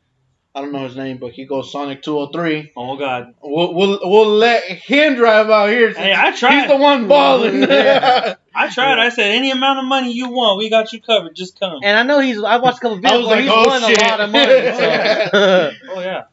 I 0.54 0.60
don't 0.60 0.72
know 0.72 0.84
his 0.84 0.96
name, 0.96 1.18
but 1.18 1.32
he 1.32 1.44
goes 1.44 1.70
Sonic 1.70 2.02
203. 2.02 2.72
Oh 2.76 2.96
God. 2.96 3.34
We'll 3.40 3.74
we'll, 3.74 4.00
we'll 4.02 4.28
let 4.36 4.64
him 4.64 5.14
drive 5.14 5.48
out 5.50 5.70
here. 5.70 5.92
Hey, 5.92 6.12
I 6.16 6.32
tried. 6.32 6.60
He's 6.60 6.68
the 6.68 6.76
one 6.76 7.06
balling. 7.06 7.62
Yeah. 7.68 8.34
I 8.54 8.68
tried. 8.74 8.98
I 8.98 9.10
said 9.10 9.30
any 9.30 9.52
amount 9.52 9.78
of 9.78 9.84
money 9.84 10.12
you 10.12 10.30
want, 10.30 10.58
we 10.58 10.68
got 10.68 10.92
you 10.92 11.00
covered. 11.00 11.36
Just 11.36 11.60
come. 11.60 11.78
And 11.84 11.96
I 11.96 12.02
know 12.02 12.18
he's. 12.18 12.42
I 12.42 12.56
watched 12.56 12.78
a 12.78 12.80
couple 12.80 12.98
I 12.98 13.00
videos 13.00 13.18
was 13.18 13.26
where 13.28 13.36
like, 13.36 13.44
he's 13.44 13.52
oh, 13.54 13.66
won 13.66 13.82
shit. 13.82 14.02
a 14.02 14.08
lot 14.08 14.20
of 14.20 14.30
money. 14.30 14.46
So. 14.76 15.70
Oh 15.94 16.00
yeah. 16.00 16.24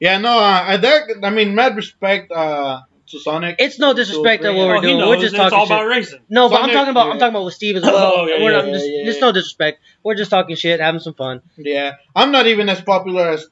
Yeah, 0.00 0.18
no, 0.18 0.38
uh, 0.38 0.64
I- 0.66 0.76
that 0.78 1.02
I 1.22 1.30
mean, 1.30 1.54
mad 1.54 1.76
respect 1.76 2.32
uh, 2.32 2.80
to 3.08 3.18
Sonic. 3.20 3.56
it's 3.58 3.78
no 3.78 3.92
disrespect 3.94 4.42
to 4.44 4.52
what 4.52 4.66
we're 4.68 4.76
Oh, 4.76 4.80
he 4.80 4.86
doing. 4.88 4.98
knows. 4.98 5.08
We're 5.08 5.20
just 5.22 5.34
it's 5.34 5.38
talking 5.42 5.58
all 5.58 5.66
shit. 5.66 5.76
about 5.76 5.86
racing. 5.88 6.20
No, 6.28 6.48
but 6.48 6.56
I'm 6.56 6.60
Sonic- 6.62 6.74
talking 6.74 6.90
about 6.90 7.06
yeah. 7.06 7.12
I'm 7.12 7.18
talking 7.18 7.34
about 7.34 7.44
with 7.44 7.54
Steve 7.54 7.76
as 7.76 7.82
well. 7.82 7.96
Oh, 8.18 8.26
yeah, 8.26 8.42
We're 8.42 8.50
yeah, 8.52 8.56
not, 8.58 8.66
yeah, 8.66 8.72
just, 8.72 8.86
yeah, 8.88 9.04
just 9.04 9.18
yeah. 9.20 9.26
no 9.26 9.32
disrespect. 9.32 9.80
We're 10.02 10.14
just 10.14 10.30
talking 10.30 10.56
shit, 10.56 10.80
having 10.80 11.00
some 11.00 11.14
fun. 11.14 11.42
Yeah, 11.58 11.96
I'm 12.16 12.32
not 12.32 12.46
even 12.46 12.68
as 12.68 12.80
popular 12.80 13.28
as 13.30 13.46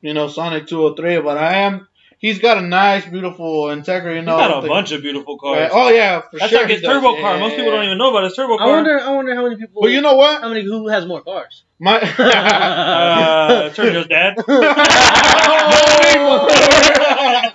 you 0.00 0.14
know 0.14 0.28
Sonic 0.28 0.66
203, 0.66 1.20
but 1.22 1.36
I 1.38 1.54
am. 1.66 1.88
He's 2.20 2.40
got 2.40 2.58
a 2.58 2.62
nice, 2.62 3.06
beautiful 3.06 3.66
Integra. 3.66 4.10
You 4.10 4.16
He's 4.16 4.26
know, 4.26 4.36
got 4.36 4.58
a 4.58 4.62
the- 4.62 4.66
bunch 4.68 4.90
of 4.90 5.02
beautiful 5.02 5.38
Yeah, 5.54 5.68
cars. 5.68 5.70
oh 5.72 5.88
yeah, 5.90 6.20
for 6.22 6.38
That's 6.40 6.50
sure. 6.50 6.60
like 6.62 6.70
his 6.70 6.80
he 6.80 6.86
does. 6.86 6.96
turbo 7.00 7.20
car. 7.20 7.34
Yeah, 7.36 7.40
Most 7.40 7.54
people 7.56 7.70
don't 7.70 7.84
even 7.84 7.96
know 7.98 8.10
about 8.10 8.24
his 8.24 8.34
turbo 8.34 8.58
car. 8.58 8.66
I 8.66 8.70
car. 8.70 8.74
wonder. 8.74 9.00
I 9.00 9.10
wonder 9.14 9.34
how 9.36 9.42
many 9.44 9.54
people. 9.56 9.82
Well, 9.82 9.90
you 9.92 10.00
know 10.00 10.14
what? 10.14 10.40
how 10.42 10.48
many 10.48 10.64
who 10.64 10.88
has 10.88 11.06
more 11.06 11.20
cars? 11.22 11.62
My 11.78 12.00
Uh, 12.18 13.70
Sergio's 13.70 14.06
dad. 14.06 14.36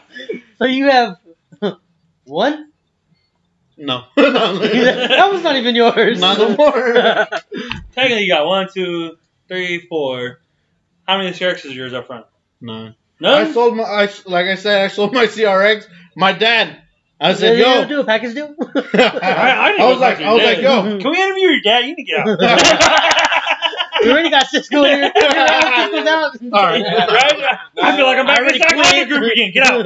So 0.59 0.65
you 0.65 0.85
have 0.85 1.17
one? 2.23 2.71
No. 3.75 4.03
that 4.15 5.29
was 5.31 5.43
not 5.43 5.57
even 5.57 5.75
yours. 5.75 6.19
Not 6.21 6.37
no 6.37 6.55
more. 6.55 6.93
Technically, 7.93 8.23
you 8.23 8.31
got 8.31 8.45
one, 8.45 8.69
two, 8.73 9.17
three, 9.49 9.85
four. 9.87 10.39
How 11.05 11.17
many 11.17 11.31
CRXs 11.31 11.65
is 11.65 11.75
yours 11.75 11.93
up 11.93 12.07
front? 12.07 12.27
None. 12.61 12.95
None. 13.19 13.47
I 13.47 13.51
sold 13.51 13.75
my, 13.75 13.83
I, 13.83 14.09
like 14.25 14.45
I 14.45 14.55
said, 14.55 14.83
I 14.83 14.87
sold 14.87 15.13
my 15.13 15.25
CRX. 15.25 15.85
My 16.15 16.31
dad, 16.31 16.81
I 17.19 17.33
said, 17.33 17.57
Did 17.57 17.59
you 17.59 17.65
yo. 17.65 17.87
do 17.87 17.99
a 18.01 18.05
package 18.05 18.35
deal? 18.35 18.55
I, 18.57 18.63
I, 18.63 19.71
didn't 19.71 19.81
I 19.81 19.89
was 19.89 19.99
like, 19.99 20.21
I 20.21 20.31
was 20.33 20.41
your 20.41 20.53
like, 20.53 20.61
yo. 20.61 20.99
Can 20.99 21.11
we 21.11 21.21
interview 21.21 21.47
your 21.49 21.61
dad? 21.61 21.79
You 21.79 21.95
need 21.95 21.95
to 21.95 22.03
get 22.03 22.19
out. 22.19 23.29
We 24.03 24.11
already 24.11 24.29
got 24.29 24.47
Cisco 24.47 24.83
here. 24.83 25.11
We 25.15 25.21
got 25.21 25.91
Cisco's 25.91 26.07
out. 26.07 26.37
All 26.53 26.63
right. 26.63 26.83
right? 26.83 27.59
I 27.81 27.95
feel 27.95 28.05
like 28.05 28.17
I'm 28.17 28.25
back 28.25 28.39
in 28.39 28.45
already 28.45 28.59
the 28.59 28.83
Sac 28.83 29.07
group 29.07 29.31
again. 29.31 29.51
Get 29.53 29.67
out. 29.67 29.85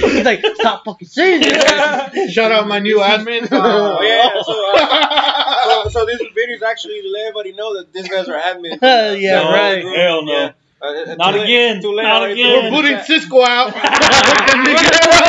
He's 0.00 0.24
like, 0.24 0.40
stop 0.54 0.84
fucking 0.84 1.08
saying 1.08 1.42
it. 1.44 2.30
Shout 2.32 2.52
out 2.52 2.66
my 2.66 2.78
new 2.78 2.98
admin. 2.98 3.50
Uh, 3.50 3.58
Oh 3.60 4.02
yeah, 4.02 4.30
so, 4.42 4.72
uh, 4.76 5.84
so 5.84 6.00
so 6.00 6.06
this 6.06 6.18
video 6.34 6.56
is 6.56 6.62
actually 6.62 7.02
to 7.02 7.08
let 7.08 7.26
everybody 7.28 7.52
know 7.52 7.76
that 7.76 7.92
these 7.92 8.08
guys 8.08 8.28
are 8.28 8.38
admins. 8.38 8.78
Yeah, 9.20 9.42
No, 9.42 9.52
right. 9.52 9.84
Hell 9.84 10.24
no. 10.24 10.32
Yeah. 10.32 10.52
Uh, 10.82 10.86
uh, 10.86 11.14
Not 11.16 11.32
too 11.32 11.38
late- 11.38 11.44
again. 11.44 11.82
Too 11.82 11.94
late 11.94 12.04
Not 12.04 12.22
already. 12.22 12.40
again. 12.42 12.72
We're 12.72 12.82
booting 12.82 12.98
Cisco 13.04 13.42
out. 13.42 13.72
Yeah. 13.74 15.20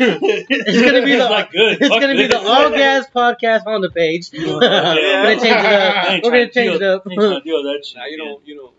It's 0.00 0.80
gonna 0.80 1.04
be 1.04 1.12
It's 1.12 1.22
the 1.24 1.28
not 1.28 1.50
good. 1.50 1.78
it's 1.80 1.88
Fuck 1.88 2.00
gonna 2.00 2.14
be 2.14 2.26
the. 2.28 2.38
All 2.38 2.70
Gas 2.70 3.06
podcast 3.14 3.66
on 3.66 3.80
the 3.80 3.90
page. 3.90 4.30
We're 4.32 4.60
gonna 4.60 5.34
change 5.34 5.44
it 5.44 5.52
I 5.52 6.16
up. 6.18 6.22
We're 6.24 6.30
gonna 6.30 6.50
change 6.50 6.74
it 6.76 6.82
up. 6.82 7.02
I 7.06 7.10
ain't 7.10 7.20
trying 7.20 7.34
to 7.34 7.40
deal 7.42 7.62
that 7.64 7.84
shit. 7.84 7.96
Nah, 7.96 8.04
you 8.06 8.14
again. 8.14 8.26
don't, 8.26 8.46
you 8.46 8.54
don't. 8.56 8.74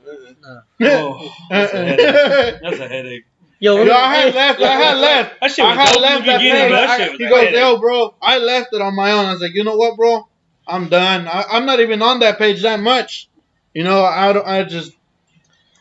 uh, 0.46 0.62
Oh, 0.82 1.36
that's 1.50 1.74
a 1.74 1.86
headache. 1.86 2.56
That's 2.62 2.80
a 2.80 2.88
headache. 2.88 3.26
Yo, 3.62 3.84
Yo, 3.84 3.94
I 3.94 4.16
had 4.16 4.34
left. 4.36 4.62
I 4.62 4.68
had 4.72 4.98
left. 4.98 5.40
That 5.42 5.52
shit 5.52 5.66
I 5.66 5.76
had 5.76 5.88
dope 5.88 5.96
in 5.98 6.02
left 6.02 6.26
the 6.26 6.32
that 6.32 6.38
beginning, 6.40 6.62
page. 6.62 6.72
that 6.72 6.90
I- 6.90 7.10
He 7.12 7.18
goes, 7.28 7.40
headache. 7.44 7.56
yo, 7.56 7.78
bro, 7.80 8.16
I 8.22 8.38
left 8.38 8.74
it 8.74 8.82
on 8.82 8.96
my 8.96 9.12
own. 9.12 9.26
I 9.26 9.34
was 9.34 9.42
like, 9.42 9.54
you 9.54 9.66
know 9.66 9.76
what, 9.76 9.98
bro? 9.98 10.28
I'm 10.66 10.88
done. 10.88 11.28
I, 11.28 11.44
I'm 11.52 11.66
not 11.66 11.82
even 11.82 12.02
on 12.02 12.20
that 12.20 12.38
page 12.38 12.62
that 12.62 12.80
much. 12.80 13.28
You 13.74 13.84
know, 13.84 14.06
I 14.06 14.32
don't. 14.32 14.48
I 14.48 14.64
just. 14.64 14.94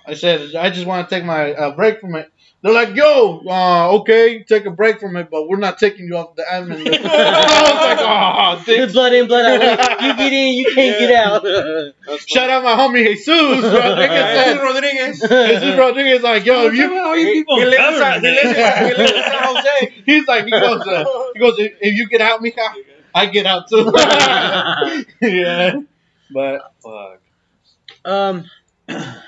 I 0.08 0.14
said 0.14 0.54
I 0.54 0.70
just 0.70 0.86
want 0.86 1.08
to 1.08 1.14
take 1.14 1.24
my 1.24 1.52
uh, 1.52 1.76
break 1.76 2.00
from 2.00 2.14
it. 2.16 2.30
They're 2.60 2.72
like, 2.74 2.96
yo, 2.96 3.40
uh, 3.46 3.90
okay, 4.00 4.42
take 4.42 4.64
a 4.66 4.72
break 4.72 4.98
from 4.98 5.14
it, 5.16 5.28
but 5.30 5.46
we're 5.48 5.58
not 5.58 5.78
taking 5.78 6.06
you 6.06 6.16
off 6.16 6.34
the 6.34 6.42
admin 6.42 6.82
list. 6.84 7.00
I 7.04 7.62
was 7.62 7.84
like, 7.86 7.98
oh, 8.00 8.62
dick. 8.66 8.92
blood 8.92 9.12
in, 9.12 9.28
blood 9.28 9.44
out. 9.44 10.00
You 10.02 10.16
get 10.16 10.32
in, 10.32 10.54
you 10.54 10.64
can't 10.74 10.98
get 10.98 11.14
out. 11.14 11.42
Shout 12.26 12.50
out 12.50 12.64
my 12.64 12.74
homie 12.74 13.04
Jesus 13.14 13.28
Rodriguez. 13.28 13.70
Jesus 13.70 14.44
said- 14.44 14.58
Rodriguez. 14.60 15.20
Jesus 15.20 15.78
Rodriguez 15.78 16.22
like, 16.22 16.44
yo, 16.46 16.66
if 16.66 16.74
you 16.74 16.88
How 16.88 17.10
are 17.10 17.16
you 17.16 17.32
people 17.32 17.58
He 17.58 17.64
lives 17.64 17.76
in 17.76 17.80
government? 18.00 18.24
San- 18.24 18.24
he 18.24 18.30
lives 18.30 18.58
in- 18.58 18.86
he 18.88 18.94
lives 19.02 19.12
in 19.12 19.22
San 19.22 19.42
Jose. 19.44 20.02
He's 20.06 20.26
like, 20.26 20.44
he 20.46 20.50
goes, 20.50 20.80
uh, 20.86 21.04
he 21.34 21.38
goes, 21.40 21.58
if, 21.60 21.72
if 21.80 21.94
you 21.94 22.08
get 22.08 22.20
out, 22.20 22.42
Mika, 22.42 22.60
I 23.14 23.26
get 23.26 23.46
out 23.46 23.68
too. 23.68 23.92
yeah, 25.20 25.80
but 26.32 26.72
Fuck. 26.82 27.20
um, 28.04 28.44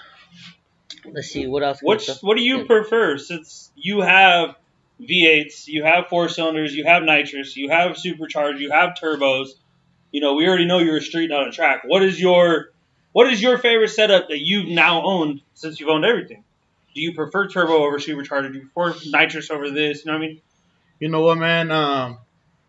let's 1.12 1.28
see 1.28 1.46
what 1.46 1.62
else. 1.62 1.80
Which 1.82 2.08
what 2.20 2.36
do 2.36 2.42
you 2.42 2.64
prefer? 2.64 3.18
Since 3.18 3.70
you 3.74 4.00
have 4.00 4.56
V8s, 5.00 5.66
you 5.66 5.84
have 5.84 6.08
four 6.08 6.28
cylinders, 6.28 6.74
you 6.74 6.84
have 6.84 7.02
nitrous, 7.02 7.56
you 7.56 7.70
have 7.70 7.96
supercharged, 7.96 8.60
you 8.60 8.70
have 8.70 8.94
turbos. 9.00 9.48
You 10.12 10.20
know, 10.20 10.34
we 10.34 10.48
already 10.48 10.66
know 10.66 10.78
you're 10.78 10.96
a 10.96 11.02
street, 11.02 11.30
not 11.30 11.48
a 11.48 11.52
track. 11.52 11.82
What 11.84 12.02
is 12.02 12.20
your 12.20 12.70
what 13.12 13.32
is 13.32 13.40
your 13.42 13.58
favorite 13.58 13.88
setup 13.88 14.28
that 14.28 14.40
you've 14.40 14.68
now 14.68 15.02
owned 15.04 15.42
since 15.54 15.80
you've 15.80 15.88
owned 15.88 16.04
everything? 16.04 16.44
Do 16.94 17.00
you 17.00 17.14
prefer 17.14 17.48
turbo 17.48 17.84
over 17.84 17.98
supercharged? 17.98 18.52
Do 18.52 18.58
you 18.58 18.68
prefer 18.68 18.98
nitrous 19.06 19.50
over 19.50 19.70
this? 19.70 20.04
You 20.04 20.12
know 20.12 20.18
what 20.18 20.24
I 20.24 20.28
mean? 20.28 20.40
you 21.00 21.08
know 21.08 21.22
what, 21.22 21.38
man? 21.38 21.70
Um, 21.72 22.18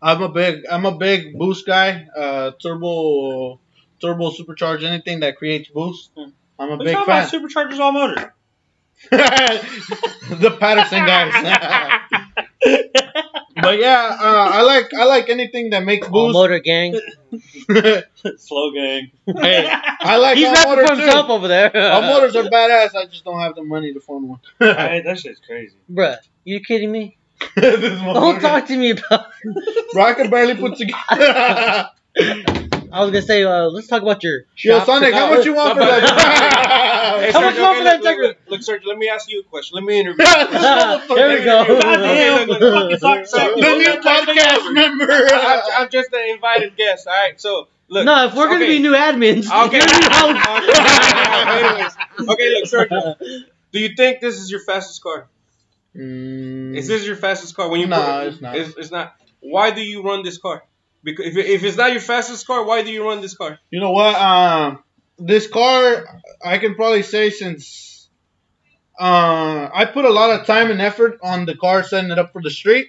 I'm 0.00 0.22
a 0.22 0.28
big, 0.28 0.64
I'm 0.68 0.86
a 0.86 0.96
big 0.96 1.38
boost 1.38 1.66
guy. 1.66 2.06
Uh, 2.16 2.52
turbo, 2.60 3.60
turbo 4.00 4.30
supercharged, 4.30 4.82
anything 4.82 5.20
that 5.20 5.36
creates 5.36 5.68
boost. 5.68 6.10
Hmm. 6.16 6.30
I'm 6.62 6.68
a 6.70 6.76
Let's 6.76 6.84
big 6.84 6.94
talk 6.94 7.06
fan. 7.06 7.28
about 7.28 7.32
superchargers 7.32 7.78
all 7.80 7.92
motor. 7.92 8.34
the 9.10 10.56
Patterson 10.60 11.04
guys. 11.04 11.32
but 13.56 13.78
yeah, 13.80 14.16
uh, 14.20 14.50
I 14.52 14.62
like, 14.62 14.94
I 14.94 15.04
like 15.06 15.28
anything 15.28 15.70
that 15.70 15.82
makes 15.82 16.06
All 16.06 16.12
boost. 16.28 16.34
motor 16.34 16.60
gang. 16.60 16.94
Slow 18.36 18.70
gang. 18.72 19.10
hey, 19.26 19.68
I 20.00 20.16
like 20.18 20.36
He's 20.36 20.46
all 20.46 20.54
rapping 20.54 20.68
motors 20.70 20.88
for 20.90 20.96
himself 20.96 21.26
too. 21.26 21.32
over 21.32 21.48
there. 21.48 21.76
All 21.92 22.02
motors 22.02 22.36
are 22.36 22.44
badass. 22.44 22.94
I 22.94 23.06
just 23.06 23.24
don't 23.24 23.40
have 23.40 23.56
the 23.56 23.64
money 23.64 23.92
to 23.92 24.00
phone 24.00 24.28
one. 24.28 24.40
Right, 24.60 25.02
that 25.04 25.18
shit's 25.18 25.40
crazy. 25.40 25.74
Bruh, 25.90 26.18
you 26.44 26.60
kidding 26.60 26.92
me? 26.92 27.18
Don't 27.56 28.40
talk 28.40 28.66
to 28.68 28.76
me 28.76 28.90
about. 28.90 29.26
Bro, 29.92 30.02
I 30.04 30.14
can 30.14 30.30
barely 30.30 30.54
put 30.54 30.76
together. 30.76 31.88
I 32.92 33.00
was 33.00 33.10
gonna 33.10 33.22
say, 33.22 33.42
uh, 33.44 33.64
let's 33.68 33.86
talk 33.86 34.02
about 34.02 34.22
your. 34.22 34.40
Yo, 34.56 34.76
shop 34.78 34.86
Sonic, 34.86 35.14
how 35.14 35.30
much 35.34 35.44
you 35.46 35.54
want 35.54 35.78
for 35.78 35.84
Hey, 35.84 35.90
that? 35.90 37.30
How 37.32 37.40
much 37.40 37.56
you 37.56 37.62
want 37.62 37.78
for 37.78 37.84
that 37.84 38.02
look, 38.02 38.18
look, 38.18 38.36
look, 38.48 38.50
look, 38.50 38.60
Sergio, 38.60 38.86
let 38.86 38.98
me 38.98 39.08
ask 39.08 39.30
you 39.30 39.40
a 39.40 39.44
question. 39.44 39.76
Let 39.76 39.84
me 39.84 40.00
interview. 40.00 40.24
there 40.24 41.38
we 41.38 41.44
go. 41.44 41.64
Goddamn, 41.80 42.48
Look, 42.48 42.60
look, 42.60 43.00
fucking 43.00 43.26
suck, 43.26 43.26
suck. 43.26 43.54
the 43.54 43.60
new 43.60 44.00
podcast 44.02 44.72
member. 44.74 45.10
I'm, 45.10 45.62
I'm 45.82 45.88
just 45.90 46.12
an 46.12 46.28
invited 46.34 46.76
guest. 46.76 47.06
All 47.06 47.12
right, 47.14 47.40
so 47.40 47.68
look. 47.88 48.04
no, 48.04 48.26
if 48.26 48.34
we're 48.34 48.46
gonna 48.48 48.64
okay. 48.64 48.76
be 48.78 48.82
new 48.82 48.92
admins, 48.92 49.46
Okay. 49.66 49.78
you're 49.78 49.86
new 49.86 50.08
host. 50.12 50.76
Anyways, 51.48 52.28
okay, 52.28 52.48
look, 52.54 52.64
Sergio. 52.64 53.44
Do 53.72 53.78
you 53.80 53.94
think 53.96 54.20
this 54.20 54.36
is 54.38 54.50
your 54.50 54.60
fastest 54.60 55.02
car? 55.02 55.28
Mm, 55.96 56.76
Is 56.76 56.88
this 56.88 57.06
your 57.06 57.16
fastest 57.16 57.54
car? 57.56 57.68
When 57.70 57.80
you 57.80 57.86
Nah, 57.86 58.18
put- 58.20 58.26
it's 58.28 58.40
not. 58.40 58.56
It's, 58.56 58.76
it's 58.76 58.90
not. 58.90 59.14
Why 59.40 59.70
do 59.70 59.80
you 59.82 60.02
run 60.02 60.22
this 60.22 60.38
car? 60.38 60.62
Because 61.02 61.26
if, 61.26 61.36
if 61.36 61.64
it's 61.64 61.76
not 61.76 61.92
your 61.92 62.00
fastest 62.00 62.46
car, 62.46 62.64
why 62.64 62.82
do 62.82 62.92
you 62.92 63.04
run 63.04 63.20
this 63.20 63.34
car? 63.36 63.58
you 63.70 63.80
know 63.80 63.90
what? 63.92 64.14
Um, 64.14 64.84
this 65.18 65.46
car, 65.46 66.04
I 66.44 66.58
can 66.58 66.74
probably 66.74 67.02
say 67.02 67.30
since 67.30 68.08
uh, 68.98 69.68
I 69.72 69.84
put 69.86 70.04
a 70.04 70.10
lot 70.10 70.30
of 70.38 70.46
time 70.46 70.70
and 70.70 70.80
effort 70.80 71.18
on 71.22 71.44
the 71.44 71.56
car, 71.56 71.82
setting 71.82 72.10
it 72.10 72.18
up 72.18 72.32
for 72.32 72.42
the 72.42 72.50
street. 72.50 72.88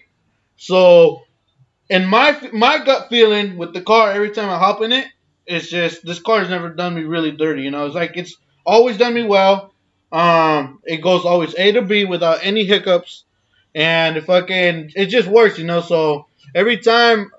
So, 0.58 1.24
in 1.90 2.06
my 2.06 2.38
my 2.54 2.84
gut 2.84 3.10
feeling 3.10 3.58
with 3.58 3.74
the 3.74 3.82
car, 3.82 4.12
every 4.12 4.32
time 4.32 4.50
I 4.50 4.58
hop 4.58 4.82
in 4.82 4.92
it, 4.92 5.08
it's 5.46 5.70
just 5.70 6.06
this 6.06 6.20
car's 6.20 6.50
never 6.50 6.70
done 6.70 6.96
me 6.96 7.04
really 7.04 7.32
dirty. 7.32 7.64
You 7.64 7.72
know, 7.72 7.86
it's 7.86 7.96
like 7.96 8.16
it's 8.16 8.36
always 8.66 8.98
done 8.98 9.14
me 9.14 9.24
well. 9.24 9.74
Um, 10.12 10.80
it 10.84 11.02
goes 11.02 11.26
always 11.26 11.56
A 11.56 11.72
to 11.74 11.82
B 11.82 12.06
without 12.06 12.40
any 12.44 12.66
hiccups, 12.66 13.26
and 13.74 14.24
fucking 14.24 14.92
it 14.96 15.08
just 15.08 15.28
works. 15.28 15.58
You 15.58 15.66
know, 15.66 15.82
so 15.82 16.28
every 16.54 16.78
time. 16.78 17.32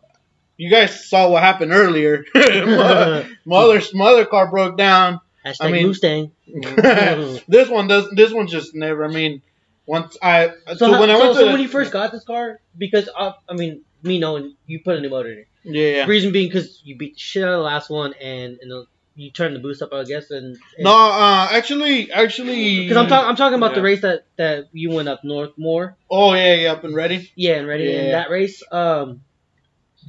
You 0.57 0.71
guys 0.71 1.09
saw 1.09 1.31
what 1.31 1.43
happened 1.43 1.73
earlier. 1.73 2.25
my, 2.35 3.27
my 3.45 3.57
other 3.57 3.83
my 3.93 4.07
other 4.07 4.25
car 4.27 4.51
broke 4.51 4.77
down. 4.77 5.21
Hashtag 5.45 5.57
I 5.61 5.71
mean- 5.71 5.87
Mustang. 5.89 6.31
this 7.49 7.69
one 7.69 7.89
does. 7.89 8.09
This 8.11 8.33
one 8.33 8.47
just 8.47 8.75
never. 8.75 9.05
I 9.05 9.09
mean, 9.09 9.43
once 9.87 10.17
I 10.23 10.53
so, 10.69 10.75
So, 10.77 10.93
how- 10.93 11.01
when 11.01 11.11
I 11.11 11.15
so, 11.19 11.21
went 11.25 11.37
so 11.37 11.45
the- 11.47 11.53
when 11.53 11.61
you 11.61 11.69
first 11.69 11.93
got 11.93 12.13
this 12.13 12.25
car, 12.25 12.61
because 12.79 13.09
uh, 13.17 13.33
I 13.49 13.55
mean, 13.55 13.83
me 14.03 14.19
knowing 14.19 14.55
you 14.67 14.81
put 14.83 14.97
a 14.97 15.01
new 15.01 15.11
motor 15.11 15.33
in 15.33 15.39
it. 15.39 15.49
yeah, 15.65 15.97
yeah. 15.97 16.07
Reason 16.07 16.33
being 16.33 16.49
because 16.49 16.81
you 16.85 16.97
beat 16.97 17.15
the 17.15 17.21
shit 17.21 17.43
out 17.43 17.51
of 17.51 17.59
the 17.59 17.65
last 17.65 17.91
one, 17.91 18.15
and, 18.15 18.59
and 18.61 18.71
the, 18.71 18.87
you 19.17 19.31
turned 19.31 19.57
the 19.57 19.61
boost 19.61 19.83
up, 19.83 19.93
I 19.93 20.05
guess. 20.05 20.31
And, 20.31 20.57
and 20.77 20.85
No, 20.85 20.95
uh, 20.95 21.49
actually, 21.51 22.13
actually, 22.13 22.83
because 22.83 22.97
I'm 22.97 23.09
talking, 23.09 23.29
I'm 23.29 23.37
talking 23.37 23.59
about 23.59 23.75
the 23.75 23.83
race 23.83 24.03
that 24.03 24.27
that 24.37 24.69
you 24.73 24.91
went 24.93 25.09
up 25.09 25.25
north 25.25 25.53
more. 25.59 25.97
Oh 26.11 26.35
yeah, 26.35 26.55
yeah, 26.55 26.73
up 26.73 26.85
and 26.85 26.95
ready. 26.95 27.33
Yeah, 27.35 27.57
and 27.57 27.67
ready 27.67 27.93
in 27.93 28.13
that 28.13 28.31
race. 28.31 28.63
Um, 28.71 29.23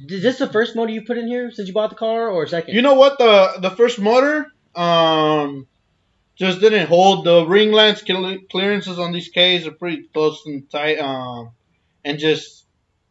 is 0.08 0.22
this 0.22 0.38
the 0.38 0.46
first 0.48 0.76
motor 0.76 0.92
you 0.92 1.02
put 1.02 1.18
in 1.18 1.26
here 1.26 1.50
since 1.50 1.68
you 1.68 1.74
bought 1.74 1.90
the 1.90 1.96
car, 1.96 2.28
or 2.28 2.46
second? 2.46 2.74
You 2.74 2.82
know 2.82 2.94
what? 2.94 3.18
The 3.18 3.58
the 3.60 3.70
first 3.70 3.98
motor, 3.98 4.46
um, 4.74 5.66
just 6.36 6.60
didn't 6.60 6.86
hold. 6.88 7.24
The 7.24 7.46
ring 7.46 7.72
lands 7.72 8.02
cle- 8.02 8.38
clearances 8.50 8.98
on 8.98 9.12
these 9.12 9.28
K's 9.28 9.66
are 9.66 9.72
pretty 9.72 10.02
close 10.12 10.44
and 10.46 10.68
tight. 10.70 10.98
Um, 10.98 11.50
and 12.04 12.18
just 12.18 12.64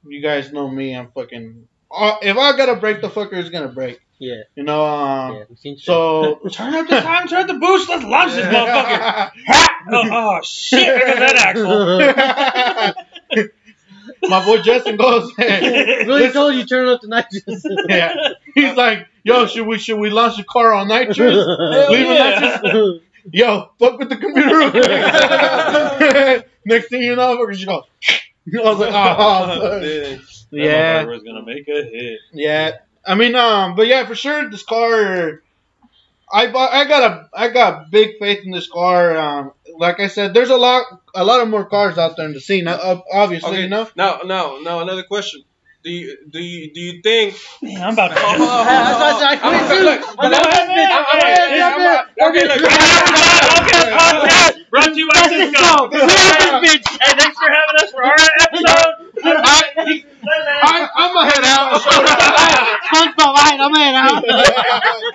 you 0.05 0.21
guys 0.21 0.51
know 0.53 0.67
me, 0.69 0.95
I'm 0.95 1.09
fucking. 1.11 1.67
Uh, 1.91 2.17
if 2.21 2.37
I 2.37 2.55
gotta 2.57 2.75
break 2.75 3.01
the 3.01 3.09
fucker, 3.09 3.33
it's 3.33 3.49
gonna 3.49 3.69
break. 3.69 3.99
yeah, 4.19 4.41
You 4.55 4.63
know. 4.63 4.85
Um, 4.85 5.35
yeah. 5.35 5.43
We've 5.49 5.57
seen 5.57 5.77
shit. 5.77 5.85
so. 5.85 6.39
Turn 6.51 6.73
up 6.75 6.87
the 6.87 6.99
time, 6.99 7.27
turn 7.27 7.41
up 7.41 7.47
the 7.47 7.53
boost, 7.55 7.87
let's 7.89 8.03
launch 8.03 8.33
this 8.33 8.45
motherfucker. 8.45 9.31
Oh, 9.87 10.01
oh 10.11 10.39
shit, 10.43 10.79
there 10.79 11.05
goes 11.05 11.19
that 11.19 11.35
axle. 11.45 13.43
My 14.29 14.43
boy 14.45 14.61
Justin 14.61 14.97
goes. 14.97 15.31
really 15.37 16.31
told 16.31 16.55
you 16.55 16.65
turn 16.65 16.87
it 16.87 16.93
up 16.93 17.01
to 17.01 17.07
nitrous. 17.07 17.65
yeah. 17.89 18.15
He's 18.53 18.75
like, 18.75 19.07
yo, 19.23 19.45
should 19.47 19.67
we 19.67 19.77
should 19.77 19.99
we 19.99 20.09
launch 20.09 20.37
the 20.37 20.43
car 20.43 20.73
on 20.73 20.87
nitrous? 20.87 21.17
Hell 21.19 21.91
Leave 21.91 22.07
it 22.07 22.13
yeah. 22.13 22.59
nitrous. 22.63 23.01
Yo, 23.31 23.69
fuck 23.79 23.97
with 23.99 24.09
the 24.09 24.17
computer. 24.17 24.71
Next 26.65 26.89
thing 26.89 27.01
you 27.01 27.15
know, 27.15 27.51
she 27.53 27.65
goes. 27.65 27.83
I 28.07 28.61
was 28.61 28.79
like, 28.79 28.93
oh, 28.93 29.59
fuck. 29.59 29.81
Dude. 29.81 30.21
was 31.07 31.23
gonna 31.23 31.43
make 31.43 31.67
a 31.67 31.83
hit. 31.83 32.19
yeah. 32.33 32.71
I 33.07 33.15
mean, 33.15 33.35
um, 33.35 33.75
but 33.75 33.87
yeah, 33.87 34.05
for 34.05 34.15
sure, 34.15 34.49
this 34.49 34.63
car. 34.63 35.41
I 36.31 36.47
bought, 36.47 36.73
I 36.73 36.85
got 36.85 37.11
a 37.11 37.29
I 37.33 37.49
got 37.49 37.91
big 37.91 38.17
faith 38.19 38.43
in 38.43 38.51
this 38.51 38.67
car. 38.67 39.15
Um, 39.15 39.51
like 39.77 39.99
I 39.99 40.07
said, 40.07 40.33
there's 40.33 40.49
a 40.49 40.57
lot 40.57 40.85
a 41.13 41.23
lot 41.23 41.41
of 41.41 41.47
more 41.49 41.65
cars 41.65 41.97
out 41.97 42.17
there 42.17 42.25
in 42.25 42.33
the 42.33 42.41
scene. 42.41 42.67
Uh, 42.67 43.01
obviously, 43.11 43.49
Okay. 43.49 43.61
you 43.63 43.69
know. 43.69 43.87
Now, 43.95 44.21
now, 44.25 44.57
now, 44.61 44.79
another 44.81 45.03
question. 45.03 45.43
Do 45.83 45.91
you 45.91 46.17
do 46.29 46.39
you 46.39 46.73
do 46.73 46.79
you 46.81 47.01
think? 47.03 47.35
Man, 47.61 47.81
I'm 47.81 47.93
about 47.93 48.07
to. 48.09 48.15
Oh, 48.17 48.19
oh, 48.19 48.33
oh, 48.41 48.65
That's 48.65 48.99
why 48.99 49.11
I 49.11 49.19
said 49.19 49.27
I 49.27 49.35
oh, 49.37 49.49
quit 52.31 52.49
oh, 54.57 54.61
look, 54.75 54.85
look, 54.85 54.91
look, 54.91 54.91
look. 54.91 54.91
Brought 54.91 54.91
to 54.91 54.99
you 54.99 55.07
by 55.07 55.21
Cisco. 55.29 55.89
Hey, 55.89 56.79
thanks 57.15 57.37
for 57.39 57.49
having 57.49 57.77
us 57.79 57.91
for 57.91 58.03
our 58.03 58.15
episode. 58.41 58.93
I, 60.27 60.89
I'm 60.95 61.13
gonna 61.13 61.31
head 61.31 61.43
out. 61.45 61.81
SpongeBob, 62.85 63.25
alright, 63.25 63.59
I'm 63.59 63.73
in. 63.75 63.95
I'm 63.95 64.23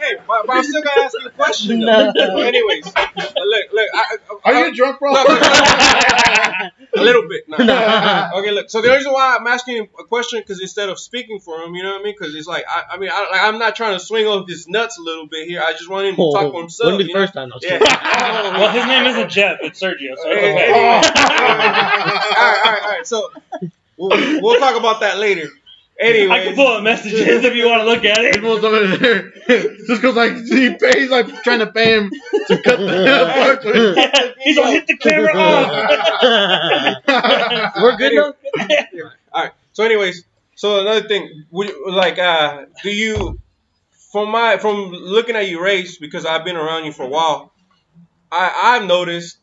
hey, 0.01 0.17
but, 0.27 0.47
but 0.47 0.57
I'm 0.57 0.65
still 0.65 0.83
gonna 0.83 1.03
ask 1.03 1.15
you 1.21 1.27
a 1.27 1.31
question. 1.31 1.81
though. 1.81 2.13
No. 2.15 2.39
Anyways, 2.39 2.87
uh, 2.95 3.07
look, 3.45 3.65
look. 3.73 3.89
I, 3.93 4.17
I, 4.45 4.53
Are 4.53 4.67
you 4.69 4.75
drunk, 4.75 4.99
bro? 4.99 5.13
Look, 5.13 5.29
look, 5.29 5.43
a 5.43 7.03
little 7.03 7.29
bit. 7.29 7.49
No. 7.49 7.57
No. 7.59 8.31
Okay, 8.37 8.51
look. 8.53 8.71
So 8.71 8.81
the 8.81 8.89
reason 8.89 9.13
why 9.13 9.37
I'm 9.39 9.47
asking 9.47 9.77
him 9.77 9.89
a 9.99 10.05
question 10.05 10.41
because 10.41 10.61
instead 10.61 10.89
of 10.89 10.99
speaking 10.99 11.41
for 11.41 11.61
him, 11.61 11.75
you 11.75 11.83
know 11.83 11.93
what 11.93 12.01
I 12.01 12.05
mean? 12.05 12.15
Because 12.19 12.35
it's 12.35 12.47
like 12.49 12.65
I, 12.69 12.95
I 12.95 12.99
mean, 12.99 13.11
I, 13.13 13.29
like, 13.31 13.43
I'm 13.43 13.59
not 13.59 13.77
trying 13.77 13.99
to 13.99 14.05
swing 14.05 14.27
off 14.27 14.49
his 14.49 14.69
nuts 14.69 14.99
a 14.99 15.03
little 15.03 15.27
bit 15.27 15.47
here. 15.47 15.61
I 15.65 15.73
just 15.73 15.89
want 15.91 16.07
him 16.07 16.17
to 16.17 16.33
talk 16.33 16.53
for 16.53 16.61
himself. 16.61 16.93
Wouldn't 16.93 16.99
be 17.01 17.05
the 17.05 17.09
you 17.09 17.15
know? 17.15 17.21
first 17.23 17.35
time. 17.35 17.53
I 17.53 17.57
was 17.57 17.65
Yeah. 17.65 17.79
kidding. 17.79 17.91
well, 18.61 18.71
his 18.73 18.87
name 18.87 19.07
isn't 19.07 19.31
Jeff. 19.31 19.50
It's 19.63 19.81
Sergio. 19.81 20.17
So 20.17 20.25
it's 20.27 20.41
Hey, 20.41 20.53
okay. 20.53 20.67
hey, 20.73 20.73
all 20.73 21.01
right, 21.01 22.61
all 22.65 22.73
right, 22.73 22.83
all 22.83 22.91
right. 22.91 23.07
So 23.07 23.31
we'll, 23.97 24.43
we'll 24.43 24.59
talk 24.59 24.77
about 24.77 25.01
that 25.01 25.19
later. 25.19 25.49
Anyway, 26.01 26.35
I 26.35 26.45
can 26.45 26.55
pull 26.55 26.67
up 26.67 26.83
messages 26.83 27.45
if 27.45 27.55
you 27.55 27.69
want 27.69 27.83
to 27.83 27.87
look 27.87 28.07
at 28.07 28.19
it. 28.21 28.35
People's 28.35 28.65
over 28.65 28.97
there. 28.97 29.31
Just 29.49 30.01
because 30.01 30.17
like 30.17 30.35
he 30.35 30.75
pays, 30.75 31.11
like 31.11 31.43
trying 31.43 31.59
to 31.59 31.67
pay 31.67 31.93
him 31.95 32.11
to 32.47 32.63
cut 32.63 32.79
the. 32.79 34.35
He's 34.43 34.57
gonna 34.57 34.71
hit 34.71 34.87
the 34.87 34.97
camera 34.97 35.35
off. 35.37 37.03
We're 37.83 37.97
good 37.99 38.17
though. 38.17 38.35
All 39.33 39.43
right. 39.43 39.53
So, 39.75 39.85
anyways, 39.85 40.25
so 40.55 40.81
another 40.81 41.07
thing, 41.07 41.45
would 41.51 41.71
like, 41.87 42.19
uh, 42.19 42.65
do 42.83 42.91
you, 42.91 43.39
from 44.11 44.31
my, 44.31 44.57
from 44.57 44.93
looking 44.93 45.37
at 45.37 45.49
your 45.49 45.63
race, 45.63 45.99
because 45.99 46.25
I've 46.25 46.45
been 46.45 46.57
around 46.57 46.85
you 46.85 46.93
for 46.93 47.03
a 47.05 47.09
while, 47.09 47.53
I, 48.33 48.77
I've 48.77 48.87
noticed 48.87 49.39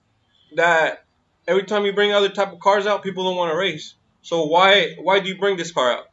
that 0.58 1.06
every 1.48 1.64
time 1.64 1.86
you 1.86 1.94
bring 1.94 2.12
other 2.12 2.30
type 2.30 2.52
of 2.54 2.60
cars 2.60 2.86
out, 2.86 3.04
people 3.04 3.24
don't 3.24 3.36
want 3.38 3.52
to 3.52 3.58
race. 3.58 3.96
So 4.22 4.46
why, 4.46 4.96
why 5.02 5.20
do 5.22 5.30
you 5.30 5.38
bring 5.38 5.58
this 5.58 5.72
car 5.72 5.92
out? 5.94 6.06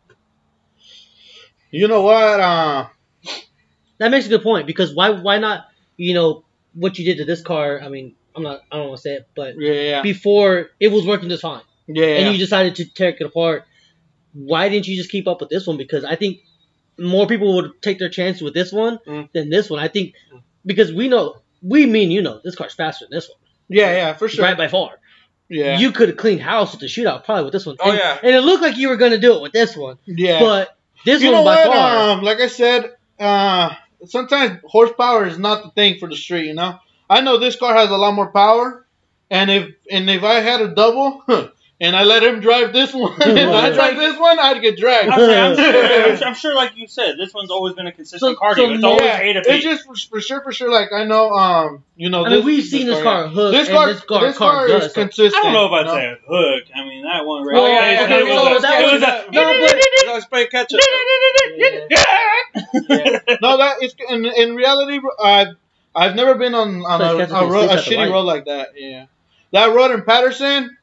you 1.71 1.89
know 1.89 2.03
what? 2.03 2.41
Uh, 2.41 2.87
That 3.99 4.11
makes 4.11 4.27
a 4.27 4.29
good 4.29 4.43
point 4.43 4.67
because 4.67 4.95
why 4.95 5.11
why 5.11 5.39
not 5.39 5.67
you 5.97 6.15
know 6.15 6.45
what 6.75 6.99
you 6.99 7.05
did 7.05 7.19
to 7.19 7.25
this 7.25 7.43
car? 7.43 7.81
I 7.81 7.89
mean, 7.89 8.15
I'm 8.35 8.43
not 8.43 8.61
I 8.71 8.77
don't 8.77 8.89
want 8.89 8.99
to 8.99 9.03
say 9.03 9.15
it, 9.15 9.29
but 9.35 9.55
yeah, 9.59 9.73
yeah, 9.73 10.03
before 10.03 10.71
it 10.81 10.89
was 10.93 11.07
working 11.07 11.29
just 11.29 11.43
fine, 11.43 11.63
yeah. 11.87 12.07
and 12.19 12.33
you 12.33 12.39
decided 12.39 12.77
to 12.77 12.85
tear 12.85 13.11
it 13.11 13.21
apart. 13.23 13.65
Why 14.33 14.69
didn't 14.69 14.89
you 14.89 14.97
just 14.97 15.11
keep 15.11 15.27
up 15.29 15.41
with 15.41 15.49
this 15.51 15.67
one? 15.67 15.77
Because 15.77 16.05
I 16.05 16.17
think 16.17 16.39
more 16.99 17.27
people 17.27 17.55
would 17.57 17.81
take 17.83 17.99
their 17.99 18.09
chance 18.09 18.41
with 18.41 18.55
this 18.55 18.73
one 18.73 18.99
Mm. 19.07 19.29
than 19.33 19.49
this 19.51 19.71
one. 19.71 19.81
I 19.81 19.89
think 19.89 20.15
because 20.67 20.93
we 20.93 21.09
know 21.09 21.37
we 21.63 21.87
mean 21.87 22.11
you 22.11 22.23
know 22.23 22.41
this 22.45 22.57
car's 22.57 22.75
faster 22.75 23.07
than 23.09 23.17
this 23.17 23.29
one, 23.29 23.39
yeah, 23.69 23.93
yeah, 23.93 24.12
for 24.15 24.29
sure. 24.29 24.45
right 24.45 24.57
by 24.57 24.69
far. 24.69 24.99
Yeah, 25.49 25.79
You 25.79 25.93
could 25.93 26.09
have 26.09 26.17
cleaned 26.17 26.41
house 26.41 26.73
with 26.73 26.81
the 26.81 26.87
shootout 26.87 27.25
probably 27.25 27.45
with 27.45 27.53
this 27.53 27.67
one. 27.67 27.77
Oh, 27.79 27.91
and, 27.91 27.99
yeah. 27.99 28.19
and 28.23 28.35
it 28.35 28.41
looked 28.41 28.62
like 28.62 28.79
you 28.79 28.89
were 28.89 28.97
gonna 28.97 29.19
do 29.19 29.35
it 29.35 29.43
with 29.43 29.53
this 29.53 29.77
one, 29.77 29.99
yeah. 30.07 30.41
but 30.41 30.77
this 31.05 31.23
you 31.23 31.33
one 31.33 31.45
by 31.45 31.67
what? 31.67 31.77
far. 31.77 32.11
Um, 32.11 32.23
like 32.23 32.41
I 32.41 32.47
said, 32.47 32.97
uh, 33.21 33.75
sometimes 34.07 34.61
horsepower 34.65 35.27
is 35.27 35.39
not 35.39 35.62
the 35.62 35.71
thing 35.71 35.99
for 35.99 36.09
the 36.09 36.17
street. 36.17 36.47
You 36.47 36.55
know, 36.55 36.79
I 37.09 37.21
know 37.21 37.39
this 37.39 37.57
car 37.57 37.75
has 37.75 37.91
a 37.91 37.97
lot 37.97 38.15
more 38.15 38.31
power, 38.31 38.87
and 39.31 39.51
if 39.51 39.75
and 39.91 40.09
if 40.09 40.23
I 40.23 40.41
had 40.41 40.62
a 40.62 40.75
double, 40.75 41.23
and 41.81 41.97
I 41.97 42.05
let 42.05 42.22
him 42.22 42.41
drive 42.41 42.72
this 42.72 42.95
one, 42.95 43.20
and 43.22 43.39
I 43.51 43.70
drive 43.72 43.97
this 43.97 44.18
one, 44.18 44.39
I'd 44.39 44.62
get 44.62 44.77
dragged. 44.79 45.09
I'm, 45.11 45.20
I'm, 45.20 45.57
sure, 45.57 45.64
I'm, 45.66 46.16
sure, 46.16 46.27
I'm 46.29 46.35
sure, 46.35 46.55
like 46.55 46.77
you 46.77 46.87
said, 46.87 47.16
this 47.18 47.35
one's 47.35 47.51
always 47.51 47.75
been 47.75 47.87
a 47.89 47.93
consistent 47.93 48.37
So- 48.39 48.41
cardio. 48.43 48.55
so 48.57 48.70
it's 48.72 48.85
always 48.85 49.03
yeah, 49.03 49.18
eight 49.20 49.33
to 49.35 49.43
it's 49.47 49.64
just 49.64 49.85
for, 49.85 49.95
for 49.97 50.20
sure, 50.20 50.41
for 50.43 50.53
sure. 50.53 50.70
Like 50.70 50.93
I 50.93 51.05
know, 51.05 51.31
um, 51.33 51.83
you 51.97 52.11
know, 52.11 52.25
I 52.25 52.31
this, 52.31 52.39
mean, 52.39 52.47
we've 52.47 52.64
seen 52.64 52.87
this 52.87 53.03
car 53.03 53.27
hook 53.29 53.53
This 53.53 53.68
and 53.68 53.77
car, 53.77 53.93
this 53.93 54.01
car, 54.05 54.20
this 54.27 54.39
car 54.39 54.53
car 54.55 54.68
does. 54.68 54.87
is 54.87 54.93
consistent. 54.93 55.35
I 55.45 55.53
don't 55.53 55.53
know 55.53 55.66
if 55.66 55.72
I'd 55.72 55.79
you 55.81 55.85
know? 55.87 55.95
say 55.95 56.20
hook. 56.29 56.64
I 56.75 56.85
mean, 56.89 57.03
that 57.05 57.27
one 57.27 57.45
right 57.45 57.55
Well, 57.55 57.64
there, 57.64 57.93
yeah, 57.93 58.01
it 58.01 58.05
okay, 58.05 58.22
was 58.22 58.43
so 58.43 58.57
a- 58.57 58.61
that 58.61 58.81
it 58.81 58.85
was 58.85 58.93
was 58.93 59.03
a- 59.03 59.29
a- 59.29 59.33
no, 59.33 59.66
but- 59.66 59.81
No, 60.07 60.16
it's 60.16 60.27
playing 60.27 60.49
catch 60.51 60.72
up. 60.75 60.81
No, 63.41 63.57
that 63.59 63.83
is 63.83 63.95
in, 64.09 64.25
in 64.25 64.55
reality. 64.55 65.01
I've 65.22 65.57
I've 65.95 66.14
never 66.14 66.35
been 66.35 66.55
on 66.55 66.85
on 66.85 67.01
So 67.01 67.18
a, 67.18 67.22
it's 67.22 67.33
got 67.33 67.43
a, 67.43 67.47
to 67.47 67.49
be 67.49 67.53
road, 67.55 67.68
a 67.68 67.72
at 67.72 67.85
the 67.85 67.91
shitty 67.91 67.97
light. 67.97 68.11
road 68.11 68.22
like 68.22 68.45
that. 68.47 68.68
Yeah, 68.77 69.07
that 69.53 69.75
road 69.75 69.93
in 69.93 70.03
Patterson, 70.03 70.77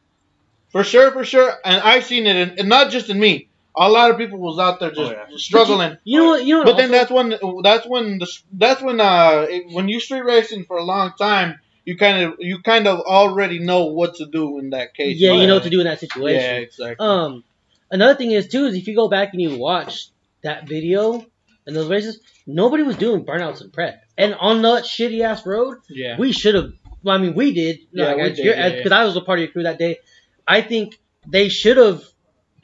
for 0.72 0.84
sure, 0.84 1.12
for 1.12 1.24
sure. 1.24 1.52
And 1.66 1.82
I've 1.82 2.06
seen 2.06 2.26
it, 2.26 2.36
in, 2.36 2.60
and 2.60 2.70
not 2.70 2.92
just 2.92 3.10
in 3.10 3.20
me. 3.20 3.48
A 3.76 3.90
lot 3.90 4.12
of 4.12 4.18
people 4.18 4.38
was 4.38 4.60
out 4.60 4.82
there 4.82 4.90
just 4.90 5.00
Oh, 5.00 5.12
yeah. 5.12 5.26
struggling. 5.38 5.98
You 6.04 6.20
know 6.20 6.26
what? 6.32 6.46
You 6.46 6.56
know 6.56 6.60
what? 6.64 6.76
But 6.76 6.78
then 6.78 6.90
also- 6.94 6.98
that's 7.00 7.12
when 7.12 7.64
that's 7.64 7.88
when 7.88 8.20
the 8.20 8.28
that's 8.52 8.82
when 8.82 9.00
uh 9.00 9.46
it- 9.50 9.68
when 9.72 9.88
you 9.88 10.00
street 10.02 10.26
racing 10.26 10.66
for 10.66 10.78
a 10.78 10.84
long 10.84 11.14
time, 11.18 11.58
you 11.86 11.96
kind 11.98 12.22
of 12.26 12.34
you 12.40 12.62
kind 12.62 12.86
of 12.86 13.00
already 13.00 13.60
know 13.60 13.86
what 13.86 14.16
to 14.16 14.26
do 14.26 14.60
in 14.60 14.72
that 14.72 14.94
case. 14.94 15.18
yeah, 15.20 15.34
you 15.34 15.48
know 15.48 15.54
what 15.56 15.64
to 15.64 15.70
do 15.70 15.80
in 15.80 15.86
that 15.86 16.02
situation. 16.02 16.42
Yeah, 16.42 16.58
exactly. 16.68 17.06
Um, 17.08 17.46
another 17.90 18.16
thing 18.16 18.32
is 18.32 18.48
too 18.50 18.66
is 18.66 18.76
if 18.76 18.88
you 18.88 18.96
go 18.96 19.08
back 19.08 19.32
and 19.34 19.42
you 19.42 19.58
watch 19.58 20.08
that 20.44 20.68
video 20.68 21.26
and 21.66 21.74
those 21.74 21.88
races, 21.88 22.20
nobody 22.46 22.84
was 22.84 22.98
doing 22.98 23.24
burnouts 23.24 23.62
and 23.62 23.72
prep. 23.72 24.04
And 24.18 24.34
on 24.36 24.62
that 24.64 24.84
shitty 24.84 25.22
ass 25.24 25.46
road, 25.46 25.78
yeah. 25.90 26.18
we 26.20 26.34
should 26.34 26.56
have. 26.56 26.74
Well, 27.04 27.16
I 27.16 27.20
mean, 27.20 27.36
we 27.36 27.54
did. 27.54 27.80
Yeah, 27.94 28.08
like, 28.08 28.18
we 28.18 28.22
as 28.24 28.38
yeah, 28.40 28.46
yeah. 28.68 28.76
Because 28.76 28.92
I 28.92 29.06
was 29.06 29.16
a 29.16 29.22
part 29.22 29.40
of 29.40 29.44
your 29.44 29.52
crew 29.54 29.64
that 29.64 29.80
day. 29.80 30.00
I 30.48 30.62
think 30.62 31.00
they 31.28 31.50
should 31.50 31.78
have. 31.78 32.02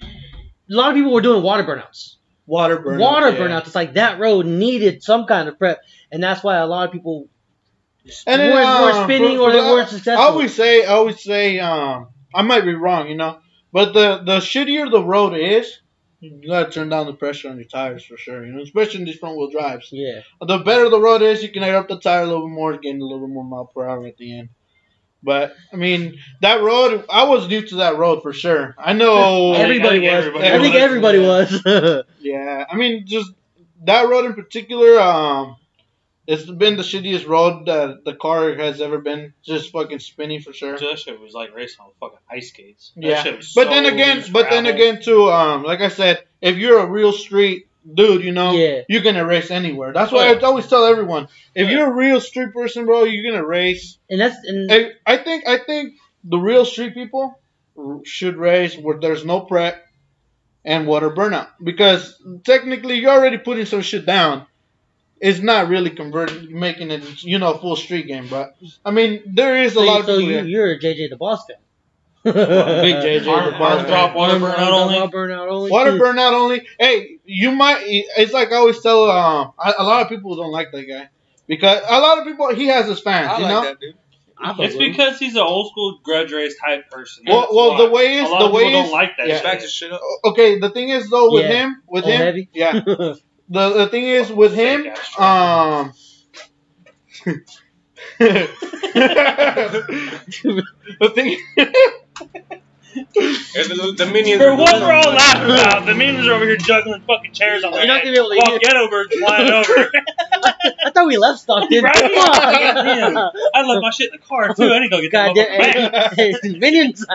A 0.02 0.06
lot 0.74 0.90
of 0.90 0.96
people 0.96 1.14
were 1.14 1.22
doing 1.22 1.44
water 1.44 1.64
burnouts. 1.64 2.16
Water 2.46 2.80
burn. 2.80 3.00
water 3.00 3.32
burnouts. 3.32 3.68
It's 3.68 3.76
like 3.76 3.94
that 3.94 4.20
road 4.20 4.46
needed 4.46 5.04
some 5.04 5.26
kind 5.26 5.48
of 5.50 5.58
prep, 5.58 5.80
and 6.12 6.22
that's 6.24 6.44
why 6.44 6.58
a 6.58 6.66
lot 6.66 6.88
of 6.88 6.92
people 6.94 7.28
And 8.26 8.40
then, 8.42 8.54
weren't, 8.54 8.82
weren't 8.82 8.96
um, 8.98 9.04
spinning 9.06 9.38
for- 9.38 9.44
or 9.44 9.52
they 9.52 9.62
the- 9.62 9.66
weren't 9.68 9.90
successful. 9.90 10.24
I 10.24 10.28
always 10.28 10.54
say, 10.54 10.84
I 10.86 10.94
always 10.94 11.22
say, 11.24 11.60
um, 11.60 12.08
I 12.34 12.42
might 12.44 12.62
be 12.66 12.74
wrong, 12.74 13.10
you 13.10 13.16
know, 13.16 13.40
but 13.74 13.94
the 13.94 14.22
the 14.26 14.38
shittier 14.40 14.90
the 14.90 15.04
road 15.04 15.34
is, 15.34 15.82
you 16.22 16.48
gotta 16.48 16.70
turn 16.72 16.90
down 16.90 17.06
the 17.06 17.14
pressure 17.14 17.50
on 17.50 17.58
your 17.58 17.66
tires 17.66 18.06
for 18.06 18.18
sure, 18.18 18.46
you 18.46 18.54
know, 18.54 18.62
especially 18.62 19.02
in 19.02 19.06
these 19.06 19.18
front 19.18 19.38
wheel 19.38 19.50
drives. 19.50 19.90
yeah. 19.92 20.22
The 20.42 20.58
better 20.60 20.90
the 20.90 21.00
road 21.02 21.22
is, 21.22 21.44
you 21.44 21.50
can 21.50 21.64
air 21.64 21.78
up 21.78 21.88
the 21.90 22.00
tire 22.00 22.22
a 22.22 22.26
little 22.26 22.48
bit 22.48 22.54
more, 22.54 22.78
gain 22.78 23.00
a 23.02 23.04
little 23.06 23.26
bit 23.28 23.34
more 23.34 23.44
mile 23.46 23.66
per 23.74 23.88
hour 23.88 24.06
at 24.08 24.18
the 24.18 24.40
end. 24.40 24.50
But 25.28 25.58
I 25.74 25.76
mean, 25.76 26.20
that 26.40 26.62
road, 26.62 27.04
I 27.10 27.26
was 27.26 27.50
new 27.50 27.62
to 27.68 27.76
that 27.76 27.98
road 27.98 28.22
for 28.24 28.32
sure. 28.32 28.74
I 28.78 28.94
know. 28.94 29.52
Everybody 29.56 30.10
I 30.10 30.16
was. 30.16 30.26
think 30.28 30.38
I 30.38 30.62
think 30.62 30.76
everybody 30.76 31.18
everybody 31.18 31.66
was. 31.66 32.06
Yeah, 32.22 32.64
I 32.70 32.78
mean, 32.78 33.06
just 33.06 33.34
that 33.84 34.08
road 34.08 34.24
in 34.24 34.36
particular. 34.36 34.98
Um, 35.02 35.58
it's 36.28 36.50
been 36.50 36.78
the 36.78 36.84
shittiest 36.84 37.28
road 37.28 37.66
that 37.66 38.06
the 38.06 38.16
car 38.16 38.56
has 38.56 38.80
ever 38.80 39.00
been. 39.00 39.34
Just 39.44 39.74
fucking 39.74 40.00
spinny 40.00 40.40
for 40.40 40.54
sure. 40.54 40.78
That 40.78 40.98
shit 40.98 41.20
was 41.20 41.34
like 41.34 41.54
racing 41.54 41.84
on 41.84 41.92
fucking 42.00 42.20
ice 42.32 42.48
skates. 42.48 42.94
That 42.96 43.04
Yeah, 43.06 43.24
shit 43.24 43.38
was 43.38 43.54
but 43.54 43.66
so 43.66 43.70
then 43.70 43.86
again, 43.86 44.18
loose 44.20 44.30
but 44.30 44.50
then 44.50 44.66
again 44.66 45.02
too. 45.02 45.30
Um, 45.30 45.64
like 45.64 45.82
I 45.82 45.90
said, 45.90 46.24
if 46.42 46.56
you're 46.56 46.80
a 46.80 46.86
real 46.86 47.12
street 47.12 47.68
dude, 47.94 48.24
you 48.24 48.32
know, 48.32 48.52
Yeah. 48.54 48.82
you're 48.90 49.02
gonna 49.02 49.26
race 49.26 49.52
anywhere. 49.52 49.94
That's 49.94 50.12
why 50.12 50.30
Yeah. 50.32 50.38
I 50.38 50.42
always 50.42 50.68
tell 50.68 50.86
everyone, 50.86 51.28
if 51.56 51.70
Yeah. 51.70 51.78
you're 51.78 51.88
a 51.88 51.94
real 51.94 52.20
street 52.22 52.54
person, 52.54 52.86
bro, 52.86 53.04
you're 53.06 53.24
gonna 53.32 53.46
race. 53.46 53.98
and 54.10 54.20
that's 54.22 54.38
and 54.46 54.72
I, 54.72 54.92
I 55.06 55.18
think 55.18 55.48
I 55.48 55.58
think 55.58 55.94
the 56.24 56.38
real 56.38 56.66
street 56.66 56.94
people 56.94 57.40
r- 57.78 58.00
should 58.04 58.36
race 58.38 58.76
where 58.78 59.00
there's 59.00 59.24
no 59.26 59.42
prep 59.42 59.86
and 60.66 60.86
water 60.88 61.10
burnout 61.10 61.48
because 61.64 62.22
technically 62.46 62.96
you're 63.00 63.12
already 63.12 63.38
putting 63.38 63.66
some 63.66 63.82
shit 63.82 64.06
down. 64.06 64.46
It's 65.20 65.40
not 65.40 65.68
really 65.70 65.90
converting, 65.90 66.60
making 66.60 66.92
it 66.92 67.24
you 67.24 67.40
know 67.40 67.54
full 67.58 67.76
street 67.76 68.08
game, 68.08 68.28
but 68.30 68.56
I 68.86 68.92
mean 68.92 69.22
there 69.26 69.58
is 69.64 69.72
a 69.74 69.76
so, 69.76 69.86
lot 69.86 70.00
of 70.02 70.06
so 70.08 70.18
you, 70.18 70.42
you're 70.42 70.72
a 70.74 70.80
JJ 70.80 71.10
the 71.10 71.16
Boss 71.18 71.46
fan. 71.48 71.58
Big 72.34 72.96
JJ 73.24 73.24
the 73.24 73.30
Arm- 73.32 73.54
arm 73.62 73.86
drop, 73.86 74.16
water 74.16 74.34
Arm- 74.34 74.42
burnout 74.42 74.58
arm 74.60 74.74
only? 74.74 74.96
drop, 74.98 75.12
burnout 75.12 75.48
only. 75.50 75.72
Water 75.72 75.92
burnout 75.94 76.32
only. 76.34 76.68
Hey, 76.80 77.20
you 77.26 77.52
might. 77.52 77.82
It's 77.86 78.34
like 78.34 78.52
I 78.52 78.56
always 78.58 78.82
tell. 78.82 79.10
Um, 79.10 79.54
I, 79.60 79.74
a 79.78 79.84
lot 79.84 80.02
of 80.04 80.10
people 80.10 80.36
don't 80.36 80.52
like 80.52 80.72
that 80.72 80.84
guy 80.84 81.10
because 81.48 81.82
a 81.90 82.00
lot 82.00 82.18
of 82.20 82.26
people 82.26 82.54
he 82.54 82.68
has 82.68 82.88
his 82.88 83.00
fans. 83.00 83.28
I 83.30 83.38
you 83.38 83.44
like 83.44 83.52
know. 83.52 83.62
that 83.64 83.80
dude. 83.80 83.96
I 84.40 84.50
fuck 84.54 84.60
It's 84.66 84.76
because 84.78 85.18
he's 85.18 85.34
an 85.34 85.42
old 85.42 85.72
school 85.72 86.00
grudge 86.04 86.32
race 86.32 86.56
type 86.64 86.92
person. 86.92 87.24
Well, 87.28 87.48
well, 87.52 87.76
the 87.78 87.90
way 87.92 88.18
is 88.18 88.30
a 88.30 88.32
lot 88.32 88.40
the 88.40 88.46
of 88.46 88.52
way 88.54 88.66
people 88.66 88.82
is. 88.82 88.86
don't 88.86 88.94
like 88.94 89.18
that. 89.18 89.28
yeah. 89.28 89.36
shit. 89.36 89.44
Back 89.44 89.62
his 89.62 89.72
shit 89.74 89.92
up. 89.92 90.00
Okay, 90.26 90.60
the 90.60 90.70
thing 90.70 90.90
is 90.90 91.10
though 91.10 91.32
with 91.34 91.46
Yeah. 91.46 91.54
him, 91.54 91.82
with 91.88 92.04
Oh, 92.06 92.08
him, 92.08 92.18
heavy? 92.22 92.50
yeah. 92.54 92.82
The 93.50 93.70
the 93.70 93.88
thing 93.88 94.04
is 94.04 94.30
with 94.30 94.54
him, 94.54 94.84
Fake 94.84 94.92
ass 94.92 95.10
truck. 95.14 95.30
um. 95.30 95.94
the 101.00 101.12
thing. 101.16 101.38
And 102.20 103.06
the, 103.70 103.94
the 103.98 104.06
minions. 104.12 104.42
For 104.42 104.50
are 104.50 104.56
what 104.56 104.82
we're 104.82 104.92
all 104.92 105.14
laughing 105.14 105.52
about, 105.52 105.86
the 105.86 105.94
memes 105.94 106.26
are 106.28 106.34
over 106.34 106.46
here 106.46 106.58
juggling 106.58 107.02
fucking 107.02 107.32
chairs 107.34 107.64
on 107.64 107.72
their 107.72 107.82
You're 107.82 107.88
not 107.88 108.04
head 108.04 108.14
gonna 108.14 108.14
be 108.14 108.18
able 108.18 108.30
to 108.30 108.38
while 108.38 108.56
eat 108.56 108.62
it. 108.62 108.62
ghetto 108.64 108.90
birds 108.90 109.16
flying 109.16 109.52
over. 109.52 109.92
I 110.86 110.90
thought 110.92 111.08
we 111.08 111.18
left 111.18 111.40
Stockton. 111.40 111.84
Right? 111.84 111.94
Come 111.94 112.12
on. 112.12 112.76
Damn. 112.86 113.18
I 113.18 113.62
left 113.64 113.82
my 113.82 113.92
shit 113.92 114.12
in 114.14 114.20
the 114.20 114.26
car 114.26 114.54
too. 114.54 114.72
I 114.72 114.80
need 114.80 114.90
to 114.90 114.96
go 114.96 115.02
get 115.02 115.12
that 115.12 115.36
God 115.36 115.36
damn, 115.36 115.92
motherfucker 115.92 115.92
back. 115.92 116.14
hey, 116.16 116.36
hey, 116.42 116.58
minions. 116.58 117.06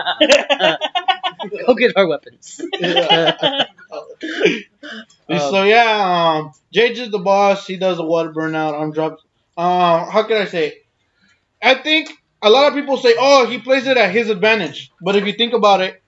Go 1.67 1.75
get 1.75 1.97
our 1.97 2.07
weapons. 2.07 2.61
Yeah. 2.79 3.65
Um, 3.91 5.39
so 5.39 5.63
yeah, 5.63 6.37
um, 6.37 6.53
Jage 6.73 6.99
is 6.99 7.11
the 7.11 7.19
boss. 7.19 7.67
He 7.67 7.77
does 7.77 7.97
the 7.97 8.05
water 8.05 8.31
burnout, 8.31 8.73
arm 8.73 8.91
drops. 8.93 9.23
Uh, 9.57 10.09
how 10.09 10.23
can 10.23 10.37
I 10.37 10.45
say? 10.45 10.67
It? 10.67 10.85
I 11.61 11.75
think 11.75 12.09
a 12.43 12.49
lot 12.49 12.67
of 12.67 12.73
people 12.75 12.97
say, 12.97 13.15
"Oh, 13.17 13.45
he 13.47 13.57
plays 13.59 13.87
it 13.87 13.97
at 13.97 14.11
his 14.11 14.29
advantage," 14.29 14.91
but 15.01 15.15
if 15.15 15.25
you 15.25 15.33
think 15.33 15.53
about 15.53 15.81
it, 15.81 16.01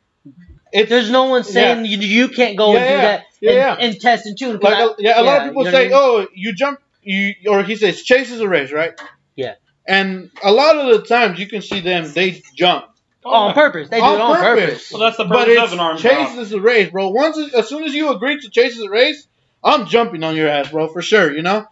it's 0.74 0.90
There's 0.90 1.10
no 1.10 1.26
one 1.26 1.44
saying 1.44 1.86
you, 1.86 1.98
you 2.00 2.28
can't 2.30 2.58
go 2.58 2.76
and 2.76 2.84
Yeah, 2.84 2.96
do 2.96 3.02
that 3.02 3.24
Yeah, 3.42 3.52
and, 3.52 3.58
yeah. 3.80 3.86
and 3.88 4.02
test 4.02 4.26
and 4.26 4.38
tune. 4.38 4.60
'cause 4.60 4.64
like 4.64 4.76
I- 4.76 4.84
a, 4.86 4.90
yeah, 5.00 5.22
a 5.22 5.24
lot 5.24 5.38
of 5.42 5.48
people 5.48 5.64
you 5.64 5.72
know 5.72 5.78
say, 5.78 5.86
I 5.86 5.88
mean? 5.90 5.94
"Oh, 5.96 6.28
you 6.34 6.54
jump, 6.54 6.80
you," 7.02 7.34
or 7.48 7.64
he 7.64 7.76
says, 7.76 8.02
"Chases 8.04 8.42
a 8.42 8.48
race," 8.48 8.72
right? 8.72 8.94
Yeah. 9.36 9.54
And 9.88 10.32
a 10.44 10.52
lot 10.52 10.78
of 10.78 10.88
the 10.88 11.08
times 11.08 11.40
you 11.40 11.48
can 11.48 11.62
see 11.62 11.80
them, 11.80 12.12
they 12.12 12.42
jump 12.56 12.86
Oh, 13.24 13.32
on 13.32 13.54
purpose. 13.54 13.90
They 13.90 14.00
do 14.00 14.06
it 14.06 14.22
on 14.22 14.36
purpose. 14.38 14.92
Well, 14.92 15.00
that's 15.02 15.18
the 15.18 15.26
but 15.26 15.46
purpose 15.48 15.54
it's 15.56 15.64
of 15.64 15.74
an 15.74 15.80
arm 15.80 15.98
drop. 15.98 16.14
chases 16.14 16.52
a 16.54 16.60
race, 16.60 16.90
bro. 16.92 17.10
Once, 17.10 17.38
as 17.54 17.68
soon 17.70 17.84
as 17.84 17.94
you 17.94 18.10
agree 18.12 18.40
to 18.40 18.50
chases 18.50 18.82
a 18.82 18.90
race, 18.90 19.28
I'm 19.64 19.86
jumping 19.88 20.24
on 20.24 20.36
your 20.36 20.48
ass, 20.50 20.70
bro, 20.72 20.88
for 20.90 21.02
sure. 21.02 21.32
You 21.36 21.42
know, 21.44 21.66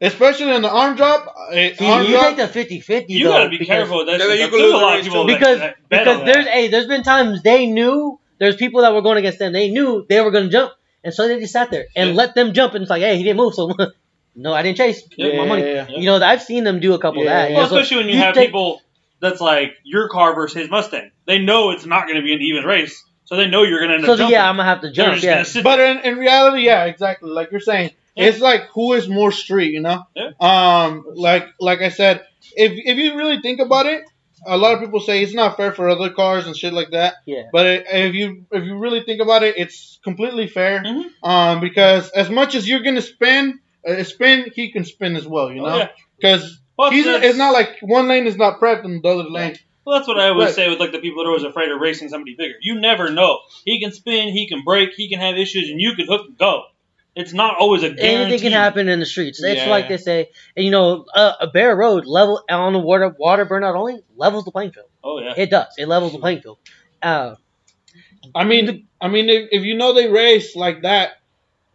especially 0.00 0.54
in 0.54 0.62
the 0.62 0.70
arm 0.70 0.96
drop. 0.96 1.26
uh, 1.26 1.52
See, 1.52 1.76
arm 1.90 2.04
you 2.06 2.12
drop, 2.12 2.36
take 2.36 2.52
the 2.52 2.80
50-50 2.80 3.04
You 3.08 3.24
though, 3.24 3.30
gotta 3.30 3.48
be 3.50 3.64
careful 3.64 3.98
with 3.98 4.06
that. 4.08 4.20
Yeah, 4.20 4.26
you 4.32 4.38
There's 4.38 4.50
could 4.50 4.60
a 4.60 4.76
lot 4.76 4.98
of 4.98 5.04
people 5.04 5.26
too. 5.26 5.32
that- 5.32 5.38
because 5.38 5.58
that 5.58 5.76
because 5.88 6.24
there's 6.24 6.44
that. 6.44 6.54
hey 6.54 6.68
there's 6.68 6.86
been 6.86 7.02
times 7.02 7.42
they 7.42 7.66
knew 7.66 8.18
there's 8.38 8.56
people 8.56 8.82
that 8.82 8.92
were 8.94 9.02
going 9.02 9.18
against 9.18 9.38
them 9.38 9.52
they 9.52 9.70
knew 9.70 10.06
they 10.08 10.20
were 10.20 10.30
going 10.30 10.44
to 10.44 10.50
jump 10.50 10.72
and 11.02 11.12
so 11.14 11.26
they 11.26 11.40
just 11.40 11.52
sat 11.52 11.70
there 11.70 11.86
and 11.96 12.10
Yeah. 12.10 12.14
let 12.16 12.34
them 12.34 12.52
jump 12.52 12.74
and 12.74 12.82
it's 12.82 12.90
like 12.90 13.02
hey 13.02 13.16
he 13.16 13.22
didn't 13.24 13.38
move 13.38 13.54
so 13.54 13.72
no 14.36 14.52
I 14.52 14.62
didn't 14.62 14.76
chase 14.76 15.02
Yeah, 15.16 15.36
my 15.36 15.46
money 15.46 15.62
yeah, 15.62 15.86
yeah. 15.88 15.98
you 15.98 16.06
know 16.06 16.16
I've 16.24 16.42
seen 16.42 16.64
them 16.64 16.78
do 16.80 16.94
a 16.94 16.98
couple 17.00 17.24
Yeah, 17.24 17.30
of 17.30 17.48
that 17.48 17.52
Well, 17.54 17.62
know, 17.62 17.68
so 17.68 17.76
especially 17.78 17.96
when 17.98 18.06
you, 18.08 18.14
you 18.14 18.20
have 18.22 18.34
take- 18.34 18.46
people 18.48 18.80
that's 19.20 19.40
like 19.40 19.72
your 19.84 20.08
car 20.08 20.32
versus 20.36 20.56
his 20.62 20.70
Mustang. 20.70 21.10
They 21.26 21.40
know 21.40 21.70
it's 21.72 21.84
not 21.84 22.06
going 22.06 22.16
to 22.18 22.22
be 22.22 22.34
an 22.34 22.40
even 22.40 22.62
race, 22.64 23.02
so 23.24 23.34
they 23.34 23.48
know 23.48 23.64
you're 23.64 23.80
going 23.80 23.88
to 23.90 23.96
end 23.96 24.04
so 24.04 24.12
up 24.12 24.18
jumping. 24.18 24.32
yeah 24.32 24.48
I'm 24.48 24.56
gonna 24.56 24.68
have 24.68 24.82
to 24.82 24.92
jump 24.92 25.20
yeah 25.20 25.44
But 25.60 25.80
in, 25.80 25.98
in 26.04 26.18
reality, 26.18 26.62
yeah, 26.64 26.84
exactly. 26.84 27.28
Like 27.28 27.50
you're 27.50 27.58
saying, 27.60 27.90
Yeah. 28.18 28.26
it's 28.26 28.40
like 28.40 28.62
who 28.74 28.92
is 28.94 29.08
more 29.08 29.32
street, 29.32 29.72
you 29.72 29.80
know? 29.80 30.02
Yeah. 30.14 30.30
Um, 30.40 31.04
like 31.14 31.46
like 31.60 31.80
I 31.80 31.88
said, 31.90 32.24
if 32.54 32.72
if 32.74 32.98
you 32.98 33.16
really 33.16 33.40
think 33.40 33.60
about 33.60 33.86
it, 33.86 34.02
a 34.46 34.56
lot 34.56 34.74
of 34.74 34.80
people 34.80 35.00
say 35.00 35.22
it's 35.22 35.34
not 35.34 35.56
fair 35.56 35.72
for 35.72 35.88
other 35.88 36.10
cars 36.10 36.46
and 36.46 36.56
shit 36.56 36.72
like 36.72 36.90
that. 36.90 37.14
Yeah. 37.26 37.44
But 37.52 37.66
it, 37.66 37.86
if 37.90 38.14
you 38.14 38.44
if 38.52 38.64
you 38.64 38.78
really 38.78 39.02
think 39.02 39.20
about 39.20 39.42
it, 39.42 39.56
it's 39.56 39.98
completely 40.04 40.46
fair. 40.48 40.82
Mhm. 40.82 41.04
Um, 41.22 41.60
because 41.60 42.10
as 42.10 42.28
much 42.30 42.54
as 42.54 42.68
you're 42.68 42.82
gonna 42.82 43.02
spin, 43.02 43.60
uh, 43.86 44.02
spin, 44.04 44.50
he 44.54 44.70
can 44.72 44.84
spin 44.84 45.16
as 45.16 45.26
well, 45.26 45.50
you 45.52 45.62
Oh, 45.62 45.68
know? 45.68 45.76
yeah. 45.78 45.88
Because 46.16 46.60
Well, 46.76 46.90
he's 46.90 47.04
that's- 47.04 47.24
it's 47.30 47.38
not 47.38 47.52
like 47.52 47.78
one 47.82 48.08
lane 48.08 48.26
is 48.26 48.36
not 48.36 48.60
prepped 48.60 48.84
and 48.84 49.02
the 49.02 49.08
other 49.08 49.24
lane. 49.30 49.56
Well, 49.84 49.96
that's 49.98 50.06
what 50.08 50.18
I 50.20 50.28
always 50.28 50.46
Right. 50.48 50.54
say 50.54 50.68
with 50.68 50.78
like 50.80 50.92
the 50.92 50.98
people 50.98 51.22
that 51.22 51.28
are 51.28 51.32
always 51.32 51.44
afraid 51.44 51.70
of 51.70 51.80
racing 51.80 52.08
somebody 52.10 52.34
bigger. 52.36 52.54
You 52.60 52.78
never 52.78 53.10
know. 53.10 53.40
He 53.64 53.80
can 53.80 53.90
spin, 53.92 54.28
he 54.28 54.46
can 54.46 54.62
break, 54.62 54.90
he 54.94 55.08
can 55.08 55.18
have 55.18 55.36
issues, 55.38 55.70
and 55.70 55.80
you 55.80 55.94
can 55.96 56.06
hook 56.06 56.26
and 56.28 56.36
go. 56.36 56.64
It's 57.20 57.32
not 57.32 57.56
always 57.58 57.82
a 57.82 57.90
guarantee. 57.90 58.06
anything 58.14 58.40
can 58.40 58.52
happen 58.52 58.88
in 58.88 59.00
the 59.00 59.06
streets 59.14 59.42
it's 59.42 59.60
Yeah. 59.62 59.68
like 59.70 59.88
they 59.88 59.96
say 59.96 60.30
and 60.56 60.64
you 60.64 60.70
know 60.70 61.04
uh, 61.14 61.32
a 61.40 61.46
bare 61.48 61.74
road 61.76 62.06
level 62.06 62.42
on 62.48 62.72
the 62.72 62.78
water 62.78 63.08
water 63.18 63.44
burnout 63.44 63.74
only 63.74 63.96
levels 64.16 64.44
the 64.44 64.52
playing 64.52 64.72
field 64.72 64.88
Oh 65.02 65.18
yeah. 65.20 65.34
it 65.36 65.50
does 65.50 65.66
it 65.78 65.86
levels 65.88 66.12
the 66.12 66.18
playing 66.20 66.40
field 66.42 66.58
uh, 67.02 67.34
I 68.34 68.44
mean, 68.44 68.86
I 69.00 69.08
mean, 69.08 69.28
if, 69.28 69.48
if 69.52 69.62
you 69.64 69.74
know 69.76 69.94
they 69.94 70.08
race 70.10 70.54
like 70.56 70.82
that, 70.82 71.12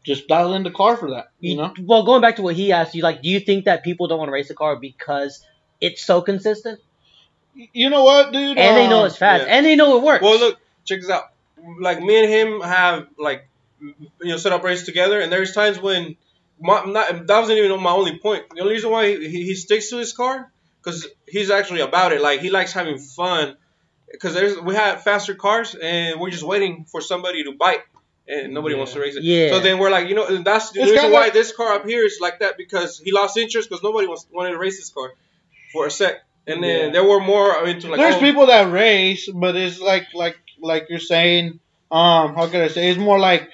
just 0.04 0.28
dial 0.28 0.54
in 0.54 0.64
the 0.64 0.70
car 0.72 0.98
for 0.98 1.12
that, 1.12 1.28
you 1.40 1.56
know? 1.56 1.74
Well, 1.82 2.04
going 2.04 2.22
back 2.22 2.36
to 2.36 2.42
what 2.42 2.56
he 2.56 2.72
asked 2.74 2.94
you, 2.94 3.02
like, 3.02 3.22
do 3.22 3.30
you 3.30 3.40
think 3.40 3.66
that 3.66 3.84
people 3.84 4.08
don't 4.08 4.20
want 4.20 4.28
to 4.28 4.34
race 4.34 4.50
a 4.50 4.54
car 4.54 4.76
because 4.76 5.44
it's 5.80 6.04
so 6.06 6.22
consistent 6.22 6.80
You 7.56 7.90
know 7.90 8.04
what, 8.04 8.34
dude? 8.34 8.58
and 8.58 8.78
they 8.78 8.88
know 8.88 9.02
Um, 9.02 9.06
it's 9.08 9.18
fast 9.18 9.46
yeah. 9.48 9.56
and 9.56 9.66
they 9.66 9.76
know 9.76 9.98
it 9.98 10.04
works? 10.04 10.22
Well, 10.24 10.38
look, 10.40 10.60
check 10.86 11.00
this 11.02 11.10
out. 11.10 11.32
Like 11.80 12.02
me 12.02 12.22
and 12.24 12.30
him 12.30 12.62
have 12.62 13.08
like 13.18 13.48
you 14.22 14.32
know 14.32 14.38
set 14.38 14.54
up 14.54 14.64
races 14.64 14.86
together, 14.86 15.20
and 15.20 15.32
there's 15.32 15.54
times 15.54 15.80
when 15.80 16.16
my, 16.60 16.84
not, 16.86 17.28
that 17.28 17.40
wasn't 17.40 17.58
even 17.58 17.82
my 17.82 17.92
only 17.92 18.18
point. 18.20 18.44
The 18.54 18.62
only 18.62 18.74
reason 18.74 18.92
why 18.92 19.08
he, 19.08 19.44
he 19.44 19.56
sticks 19.56 19.90
to 19.90 19.98
his 19.98 20.14
car 20.14 20.52
because 20.82 21.08
he's 21.28 21.50
actually 21.50 21.82
about 21.82 22.14
it. 22.14 22.22
Like 22.22 22.42
he 22.42 22.50
likes 22.50 22.74
having 22.74 22.98
fun. 22.98 23.56
Because 24.12 24.36
there's 24.36 24.60
we 24.60 24.76
have 24.76 25.02
faster 25.02 25.34
cars, 25.34 25.74
and 25.74 26.20
we're 26.20 26.30
just 26.30 26.44
waiting 26.44 26.86
for 26.86 27.02
somebody 27.02 27.44
to 27.46 27.54
bite, 27.54 27.82
and 28.28 28.54
nobody 28.54 28.76
wants 28.76 28.94
to 28.94 29.00
race 29.00 29.16
it. 29.16 29.24
Yeah. 29.24 29.50
So 29.50 29.60
then 29.60 29.80
we're 29.80 29.90
like, 29.90 30.08
you 30.08 30.14
know, 30.14 30.28
and 30.28 30.46
that's 30.46 30.70
the 30.70 30.82
It's 30.82 30.92
reason 30.92 31.12
why 31.12 31.32
this 31.32 31.52
car 31.52 31.74
up 31.74 31.86
here 31.88 32.06
is 32.06 32.20
like 32.22 32.40
that 32.40 32.56
because 32.56 33.00
he 33.00 33.12
lost 33.12 33.38
interest 33.38 33.70
because 33.70 33.82
nobody 33.82 34.06
wants 34.08 34.28
wanted 34.32 34.52
to 34.52 34.60
race 34.60 34.78
this 34.78 34.92
car 34.92 35.12
for 35.72 35.88
a 35.88 35.90
sec, 35.90 36.22
and 36.46 36.64
then 36.64 36.88
Yeah. 36.88 36.92
there 36.92 37.04
were 37.04 37.20
more 37.20 37.66
into 37.68 37.88
like 37.90 38.00
There's 38.00 38.16
oh, 38.16 38.20
people 38.20 38.46
that 38.48 38.72
race, 38.72 39.28
but 39.28 39.56
it's 39.56 39.80
like 39.80 40.06
like 40.14 40.38
like 40.60 40.88
you're 40.90 41.00
saying. 41.00 41.60
Um, 41.92 42.36
how 42.36 42.48
can 42.48 42.62
I 42.62 42.70
say? 42.70 42.90
It's 42.90 43.00
more 43.00 43.20
like 43.20 43.50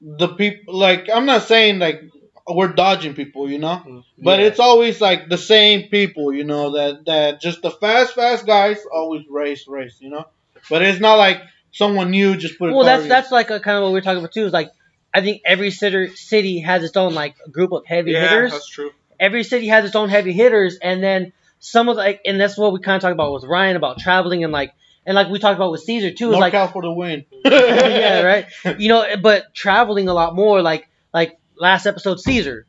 the 0.00 0.28
people. 0.28 0.78
Like 0.78 1.08
I'm 1.12 1.26
not 1.26 1.42
saying 1.42 1.78
like 1.78 2.02
we're 2.48 2.68
dodging 2.68 3.14
people, 3.14 3.50
you 3.50 3.58
know, 3.58 3.82
mm, 3.86 4.04
but 4.18 4.40
Yeah. 4.40 4.46
it's 4.46 4.60
always 4.60 5.00
like 5.00 5.28
the 5.28 5.38
same 5.38 5.88
people, 5.88 6.32
you 6.32 6.44
know, 6.44 6.72
that 6.72 7.04
that 7.06 7.40
just 7.40 7.62
the 7.62 7.70
fast 7.70 8.14
fast 8.14 8.46
guys 8.46 8.78
always 8.92 9.22
race 9.28 9.66
race, 9.68 9.96
you 10.00 10.10
know. 10.10 10.26
But 10.70 10.82
it's 10.82 11.00
not 11.00 11.18
like 11.18 11.42
someone 11.72 12.10
new 12.10 12.36
just 12.36 12.58
put. 12.58 12.72
Well, 12.72 12.84
car 12.84 12.86
that's 12.86 13.02
in. 13.04 13.08
that's 13.08 13.30
like 13.30 13.50
a, 13.50 13.60
kind 13.60 13.76
of 13.76 13.84
what 13.84 13.92
we 13.92 13.98
are 13.98 14.02
talking 14.02 14.18
about 14.18 14.32
too. 14.32 14.46
Is 14.46 14.52
like, 14.52 14.72
I 15.12 15.20
think 15.20 15.42
every 15.44 15.70
city 15.70 16.14
city 16.16 16.60
has 16.60 16.82
its 16.82 16.96
own 16.96 17.14
like 17.14 17.36
group 17.50 17.72
of 17.72 17.86
heavy 17.86 18.12
yeah, 18.12 18.28
hitters. 18.28 18.52
that's 18.52 18.68
true. 18.68 18.90
Every 19.20 19.42
city 19.42 19.66
has 19.68 19.84
its 19.84 19.96
own 19.96 20.08
heavy 20.08 20.32
hitters, 20.32 20.78
and 20.80 21.02
then 21.02 21.32
some 21.60 21.88
of 21.88 21.96
the, 21.96 22.02
like, 22.02 22.20
and 22.24 22.40
that's 22.40 22.56
what 22.56 22.72
we 22.72 22.80
kind 22.80 22.96
of 22.96 23.02
talked 23.02 23.12
about 23.12 23.32
with 23.32 23.44
Ryan 23.44 23.76
about 23.76 23.98
traveling 23.98 24.44
and 24.44 24.52
like, 24.52 24.72
and 25.08 25.14
like 25.16 25.28
we 25.28 25.38
talked 25.40 25.56
about 25.56 25.72
with 25.72 25.80
Caesar 25.80 26.12
too. 26.12 26.30
Is 26.30 26.36
NorCal 26.36 26.52
like, 26.52 26.72
for 26.72 26.82
the 26.82 26.92
win. 26.92 27.24
yeah, 27.44 28.20
right. 28.22 28.46
You 28.78 28.88
know, 28.90 29.04
but 29.20 29.54
traveling 29.54 30.08
a 30.08 30.14
lot 30.14 30.36
more. 30.36 30.62
Like 30.62 30.88
like 31.12 31.38
last 31.56 31.86
episode, 31.86 32.20
Caesar 32.20 32.66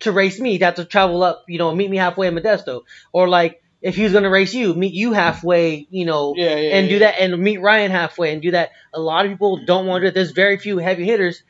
to 0.00 0.12
race 0.12 0.40
me, 0.40 0.52
he'd 0.52 0.62
have 0.62 0.74
to 0.74 0.84
travel 0.84 1.22
up. 1.22 1.44
You 1.48 1.58
know, 1.58 1.74
meet 1.74 1.88
me 1.88 1.96
halfway 1.96 2.26
in 2.26 2.34
Modesto, 2.34 2.82
or 3.12 3.28
like 3.28 3.62
if 3.80 3.96
he 3.96 4.02
was 4.02 4.12
gonna 4.12 4.28
race 4.30 4.52
you, 4.52 4.74
meet 4.74 4.92
you 4.92 5.12
halfway. 5.12 5.86
You 5.90 6.04
know, 6.06 6.34
Yeah, 6.36 6.56
yeah, 6.56 6.76
and 6.76 6.88
do 6.88 6.98
that, 6.98 7.20
and 7.20 7.38
meet 7.38 7.58
Ryan 7.62 7.90
halfway, 7.90 8.32
and 8.32 8.42
do 8.42 8.50
that. 8.50 8.72
A 8.92 9.00
lot 9.00 9.24
of 9.24 9.30
people 9.30 9.64
don't 9.64 9.86
want 9.86 10.02
to 10.02 10.06
do 10.06 10.08
it. 10.08 10.14
There's 10.14 10.32
very 10.32 10.58
few 10.58 10.78
heavy 10.78 11.04
hitters 11.04 11.42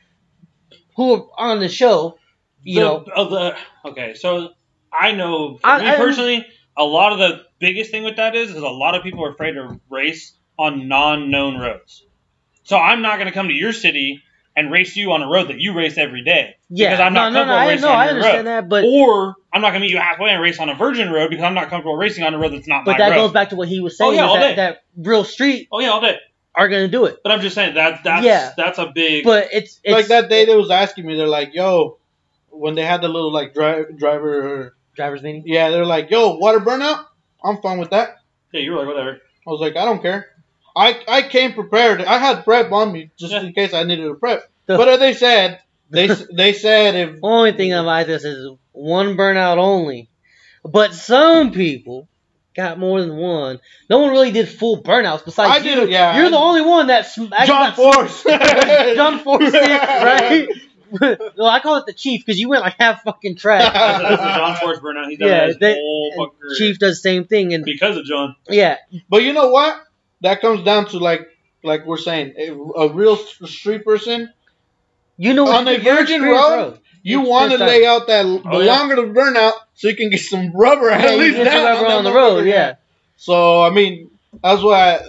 who 0.95 1.13
are 1.13 1.51
on 1.51 1.59
the 1.59 1.69
show. 1.69 2.17
You 2.63 2.75
The- 2.75 2.81
know, 2.81 3.05
of 3.15 3.29
the 3.31 3.55
okay, 3.85 4.13
so 4.13 4.49
I 4.93 5.13
know 5.13 5.57
for 5.57 5.65
I- 5.67 5.79
me 5.81 5.87
I- 5.89 5.95
personally, 5.97 6.45
a 6.77 6.83
lot 6.83 7.13
of 7.13 7.19
the 7.19 7.41
biggest 7.61 7.91
thing 7.91 8.03
with 8.03 8.17
that 8.17 8.35
is 8.35 8.49
is 8.49 8.57
a 8.57 8.67
lot 8.67 8.95
of 8.95 9.03
people 9.03 9.23
are 9.23 9.29
afraid 9.31 9.53
to 9.53 9.79
race 9.89 10.33
on 10.59 10.89
non-known 10.89 11.57
roads. 11.59 12.05
So 12.63 12.77
I'm 12.77 13.01
not 13.01 13.15
going 13.15 13.27
to 13.27 13.31
come 13.33 13.47
to 13.47 13.53
your 13.53 13.71
city 13.71 14.21
and 14.55 14.69
race 14.71 14.97
you 14.97 15.13
on 15.13 15.21
a 15.21 15.27
road 15.29 15.47
that 15.47 15.59
you 15.59 15.73
race 15.73 15.97
every 15.97 16.23
day 16.25 16.55
yeah, 16.69 16.89
because 16.89 16.99
I'm 16.99 17.13
not 17.13 17.31
no, 17.31 17.39
no, 17.39 17.45
no, 17.45 17.53
comfortable 17.53 17.59
I, 17.59 17.67
racing 17.69 17.81
no, 17.83 17.89
on 17.89 17.95
I 17.95 18.07
understand 18.09 18.37
road. 18.47 18.51
that, 18.51 18.69
but 18.69 18.83
or 18.83 19.35
I'm 19.53 19.61
not 19.61 19.69
going 19.69 19.81
to 19.81 19.85
meet 19.87 19.91
you 19.91 19.97
halfway 19.97 20.29
and 20.31 20.41
race 20.41 20.59
on 20.59 20.67
a 20.69 20.75
virgin 20.75 21.09
road 21.09 21.29
because 21.29 21.43
I'm 21.45 21.53
not 21.53 21.69
comfortable 21.69 21.95
racing 21.95 22.25
on 22.25 22.33
a 22.33 22.37
road 22.37 22.51
that's 22.53 22.67
not 22.67 22.83
but 22.83 22.91
my 22.93 22.97
that 22.97 23.09
road. 23.11 23.15
goes 23.27 23.31
back 23.31 23.49
to 23.49 23.55
what 23.55 23.69
he 23.69 23.79
was 23.79 23.97
saying. 23.97 24.11
Oh, 24.11 24.13
yeah, 24.13 24.25
all 24.25 24.35
that, 24.35 24.49
day. 24.49 24.55
that 24.55 24.83
real 24.97 25.23
street 25.23 25.69
oh 25.71 25.79
yeah, 25.79 25.89
all 25.89 26.01
day. 26.01 26.17
are 26.53 26.67
gonna 26.67 26.89
do 26.89 27.05
it, 27.05 27.19
But 27.23 27.31
I'm 27.31 27.39
just 27.41 27.55
saying 27.55 27.75
that 27.75 28.03
that's 28.03 28.25
Yeah. 28.25 28.51
that's 28.57 28.77
a 28.77 28.91
big. 28.93 29.23
but 29.23 29.47
it's, 29.53 29.79
it's 29.83 29.93
like 29.93 30.07
that 30.07 30.29
day 30.29 30.43
they 30.45 30.55
was 30.57 30.69
asking 30.69 31.05
me, 31.05 31.15
they're 31.15 31.27
like, 31.27 31.53
"Yo," 31.53 31.97
when 32.49 32.75
they 32.75 32.83
had 32.83 33.01
the 33.01 33.07
little 33.07 33.31
like 33.31 33.53
dri- 33.53 33.85
driver, 33.97 34.75
driver's 34.95 35.23
meeting. 35.23 35.43
yeah, 35.45 35.69
they're 35.69 35.85
like, 35.85 36.11
"Yo, 36.11 36.35
water 36.35 36.59
burnout." 36.59 37.05
I'm 37.43 37.61
fine 37.61 37.79
with 37.79 37.89
that. 37.91 38.17
yeah, 38.53 38.61
you 38.61 38.71
were 38.71 38.77
like 38.79 38.87
whatever. 38.87 39.21
I 39.47 39.49
was 39.49 39.61
like, 39.61 39.75
I 39.75 39.85
don't 39.85 40.01
care. 40.01 40.27
I 40.75 40.99
I 41.07 41.21
came 41.23 41.53
prepared. 41.53 42.01
I 42.01 42.17
had 42.17 42.43
prep 42.43 42.71
on 42.71 42.91
me 42.91 43.11
just 43.19 43.33
Yeah. 43.33 43.41
in 43.41 43.53
case 43.53 43.73
I 43.73 43.83
needed 43.83 44.05
a 44.09 44.13
prep. 44.15 44.49
The- 44.67 44.77
But 44.77 44.87
as 44.89 44.99
they 44.99 45.13
said, 45.13 45.59
they 45.89 46.07
they 46.07 46.53
said 46.53 46.95
if 46.95 47.15
Only 47.21 47.51
thing 47.53 47.73
about 47.73 48.07
this 48.07 48.23
is 48.23 48.49
one 48.71 49.17
burnout 49.17 49.57
only. 49.57 50.09
But 50.63 50.93
some 50.93 51.51
people 51.51 52.07
got 52.55 52.77
more 52.77 53.01
than 53.01 53.15
one. 53.17 53.59
No 53.89 53.99
one 53.99 54.11
really 54.11 54.31
did 54.31 54.47
full 54.47 54.81
burnouts 54.83 55.25
besides 55.25 55.51
I 55.51 55.57
you. 55.67 55.75
did, 55.75 55.89
yeah. 55.89 56.17
You're 56.17 56.29
the 56.29 56.37
only 56.37 56.61
one 56.61 56.87
that 56.87 57.07
sm- 57.07 57.33
actually 57.33 57.47
John 57.47 57.69
got 57.69 57.75
Force, 57.75 58.23
John 58.95 59.19
Force 59.19 59.53
right? 59.53 60.47
well, 61.37 61.47
I 61.47 61.59
call 61.61 61.77
it 61.77 61.85
the 61.85 61.93
Chief 61.93 62.25
because 62.25 62.39
you 62.39 62.49
went 62.49 62.61
like 62.63 62.75
half 62.79 63.03
fucking 63.03 63.35
track. 63.35 63.61
That's, 63.73 64.03
that's 64.03 64.21
the 64.21 64.27
John 64.33 64.55
Force 64.57 64.79
burnout. 64.79 65.09
He's 65.09 65.19
done 65.19 65.27
Yeah, 65.29 65.47
his 65.47 65.57
they- 65.57 65.73
whole 65.73 66.11
and 66.13 66.19
fucking 66.25 66.39
career. 66.39 66.55
Chief 66.57 66.79
does 66.79 66.97
the 66.97 67.09
same 67.09 67.25
thing, 67.25 67.53
and 67.53 67.63
because 67.65 67.97
of 67.97 68.05
John. 68.05 68.35
yeah, 68.49 68.77
But 69.09 69.23
you 69.23 69.33
know 69.33 69.49
what? 69.49 69.81
That 70.21 70.41
comes 70.41 70.63
down 70.63 70.87
to 70.89 70.99
like 70.99 71.27
like 71.63 71.85
we're 71.85 71.97
saying, 71.97 72.33
a, 72.37 72.51
a 72.51 72.91
real 72.93 73.15
street 73.17 73.85
person. 73.85 74.31
you 75.17 75.33
know 75.33 75.47
On 75.47 75.67
a 75.67 75.71
you're 75.73 75.79
virgin 75.81 76.15
experienced 76.23 76.49
road, 76.49 76.79
You 77.03 77.21
It's 77.21 77.29
want 77.29 77.51
to 77.51 77.57
first 77.59 77.69
lay 77.69 77.85
out 77.85 78.07
that 78.07 78.23
the 78.23 78.41
Oh, 78.45 78.59
yeah. 78.61 78.71
longer 78.77 78.95
the 78.95 79.01
burnout, 79.03 79.53
so 79.75 79.87
you 79.87 79.95
can 79.95 80.09
get 80.09 80.19
some 80.21 80.51
rubber 80.53 80.89
at 80.89 81.11
you 81.11 81.17
least 81.17 81.37
get 81.37 81.43
down 81.45 81.63
rubber 81.65 81.87
that 81.87 81.97
on 81.97 82.03
the 82.03 82.11
road, 82.13 82.43
motherfucker, 82.43 82.49
yeah. 82.51 82.75
So 83.17 83.61
I 83.61 83.69
mean, 83.69 84.09
that's 84.43 84.61
why 84.63 85.01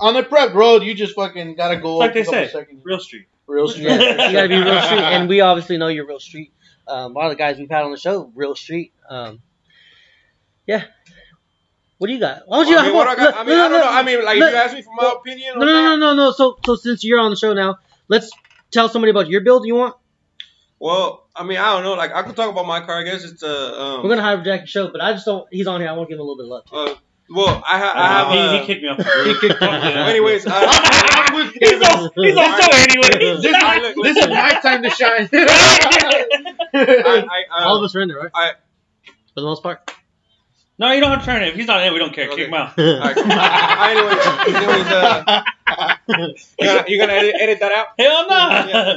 on 0.00 0.16
a 0.16 0.22
prep 0.22 0.52
road, 0.54 0.82
you 0.82 0.94
just 0.94 1.14
fucking 1.14 1.54
gotta 1.54 1.76
go 1.76 1.96
Like 1.96 2.10
up 2.10 2.14
they 2.14 2.20
a 2.20 2.24
say, 2.26 2.48
seconds. 2.48 2.80
real 2.84 2.98
street. 3.00 3.26
Real 3.46 3.68
street. 3.68 3.84
Yeah, 3.84 4.26
you 4.28 4.32
gotta 4.32 4.48
be 4.48 4.56
real 4.56 4.80
street, 4.82 5.00
and 5.00 5.28
we 5.28 5.40
obviously 5.40 5.78
know 5.78 5.88
you're 5.88 6.06
real 6.06 6.20
street. 6.20 6.52
Um, 6.88 7.14
a 7.14 7.18
lot 7.18 7.26
of 7.26 7.30
the 7.32 7.36
guys 7.36 7.58
we've 7.58 7.70
had 7.70 7.84
on 7.84 7.90
the 7.90 7.96
show, 7.96 8.30
real 8.34 8.54
street. 8.54 8.92
Um, 9.08 9.40
yeah. 10.66 10.84
What 11.98 12.08
do 12.08 12.12
you 12.12 12.20
got? 12.20 12.42
Why 12.46 12.58
don't 12.58 12.68
you? 12.68 12.76
I 12.76 12.82
mean, 12.86 12.94
what 12.94 13.08
I, 13.08 13.14
got, 13.16 13.34
I 13.36 13.38
mean, 13.44 13.56
no, 13.56 13.64
I 13.64 13.68
don't 13.68 13.72
no, 13.72 13.84
know. 13.84 13.90
I 13.90 14.02
mean, 14.02 14.24
like, 14.24 14.38
no, 14.38 14.46
if 14.46 14.52
you 14.52 14.58
ask 14.58 14.74
me 14.74 14.82
for 14.82 14.94
my 14.94 15.02
well, 15.04 15.16
opinion 15.16 15.54
No, 15.54 15.60
on 15.62 15.66
no, 15.66 15.72
that, 15.72 15.82
no, 15.82 15.96
no, 15.96 16.14
no. 16.14 16.32
So, 16.32 16.58
so 16.64 16.76
since 16.76 17.04
you're 17.04 17.20
on 17.20 17.30
the 17.30 17.36
show 17.36 17.54
now, 17.54 17.76
let's 18.08 18.30
tell 18.70 18.88
somebody 18.88 19.10
about 19.10 19.28
your 19.28 19.40
build. 19.42 19.66
You 19.66 19.76
want? 19.76 19.96
well, 20.78 21.26
I 21.34 21.44
mean, 21.44 21.56
I 21.58 21.72
don't 21.72 21.84
know. 21.84 21.94
Like, 21.94 22.12
I 22.12 22.22
could 22.22 22.36
talk 22.36 22.50
about 22.50 22.66
my 22.66 22.80
car. 22.80 22.98
I 23.00 23.04
guess 23.04 23.24
it's 23.24 23.42
a. 23.42 23.80
Um, 23.80 24.02
We're 24.02 24.10
gonna 24.10 24.22
have 24.22 24.44
Jackie 24.44 24.66
show, 24.66 24.90
but 24.90 25.00
I 25.00 25.12
just 25.12 25.24
don't. 25.24 25.46
He's 25.50 25.66
on 25.66 25.80
here. 25.80 25.88
I 25.88 25.92
want 25.92 26.08
to 26.08 26.12
give 26.12 26.20
him 26.20 26.26
a 26.26 26.30
little 26.30 26.36
bit 26.36 26.44
of 26.44 26.72
love. 26.72 26.90
uh, 26.90 27.00
well, 27.30 27.62
I, 27.66 27.78
ha- 27.78 27.92
I 27.96 28.06
have. 28.08 28.28
he, 28.32 28.38
a, 28.38 28.40
he 28.60 28.66
kicked 28.66 28.82
me 28.82 28.88
off 28.88 28.98
the. 28.98 29.04
He 29.04 29.10
kicked 29.40 29.42
me 29.42 29.48
Fuck 29.50 29.62
off. 29.62 29.84
yeah. 29.84 30.06
Anyways, 30.08 30.46
I, 30.46 30.64
uh, 30.64 31.50
he's 31.60 31.82
on, 31.82 32.10
he's 32.16 32.36
on 32.36 32.60
show 32.60 32.70
anyway. 32.72 33.10
This, 33.42 33.54
Alright, 33.54 33.82
look, 33.82 33.96
this 34.04 34.16
is 34.16 34.28
my 34.28 34.50
time 34.62 34.82
to 34.82 34.90
shine. 34.90 35.28
I, 35.32 35.36
I, 36.74 36.76
I, 37.04 37.16
um, 37.62 37.68
All 37.68 37.76
of 37.78 37.84
us 37.84 37.94
are 37.96 38.00
in 38.00 38.08
there, 38.08 38.18
right? 38.18 38.30
I- 38.34 38.52
For 39.34 39.40
the 39.40 39.46
most 39.46 39.62
part. 39.62 39.90
no, 40.78 40.92
you 40.92 41.00
don't 41.00 41.10
have 41.10 41.20
to 41.20 41.26
turn 41.26 41.42
it. 41.42 41.48
If 41.48 41.54
he's 41.56 41.66
not 41.66 41.82
in, 41.84 41.92
we 41.92 41.98
don't 41.98 42.14
care. 42.14 42.26
Okay. 42.28 42.36
Kick 42.36 42.48
him 42.48 42.54
out. 42.54 42.72
Alright. 42.78 43.16
Uh, 43.18 43.88
anyways, 43.90 44.56
anyways, 44.56 44.86
uh, 44.86 45.42
you 46.58 46.66
gonna, 46.66 46.84
you 46.88 46.98
gonna 47.00 47.12
edit, 47.12 47.34
edit 47.40 47.58
that 47.60 47.72
out? 47.72 47.86
Hell 47.98 48.26
no. 48.28 48.48
Yeah. 48.68 48.96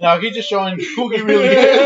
no, 0.00 0.18
he's 0.20 0.34
just 0.34 0.48
showing 0.48 0.78
who 0.96 1.08
he 1.10 1.20
really 1.22 1.46
is. 1.46 1.78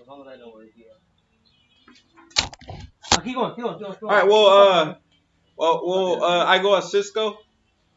As 0.00 0.06
long 0.08 0.20
as 0.22 0.26
I 0.28 0.36
know 0.36 0.48
where 0.50 0.64
he 0.74 0.82
is. 0.82 0.88
Oh, 3.16 3.20
keep 3.20 3.34
going, 3.34 3.54
keep 3.54 3.64
going, 3.64 3.78
keep 3.78 3.86
going. 3.86 3.98
All 4.02 4.08
right. 4.08 4.26
Well, 4.26 4.46
uh, 4.46 4.94
well, 5.56 5.82
well, 5.86 6.24
uh, 6.24 6.44
I 6.46 6.58
go 6.58 6.76
at 6.76 6.84
Cisco, 6.84 7.38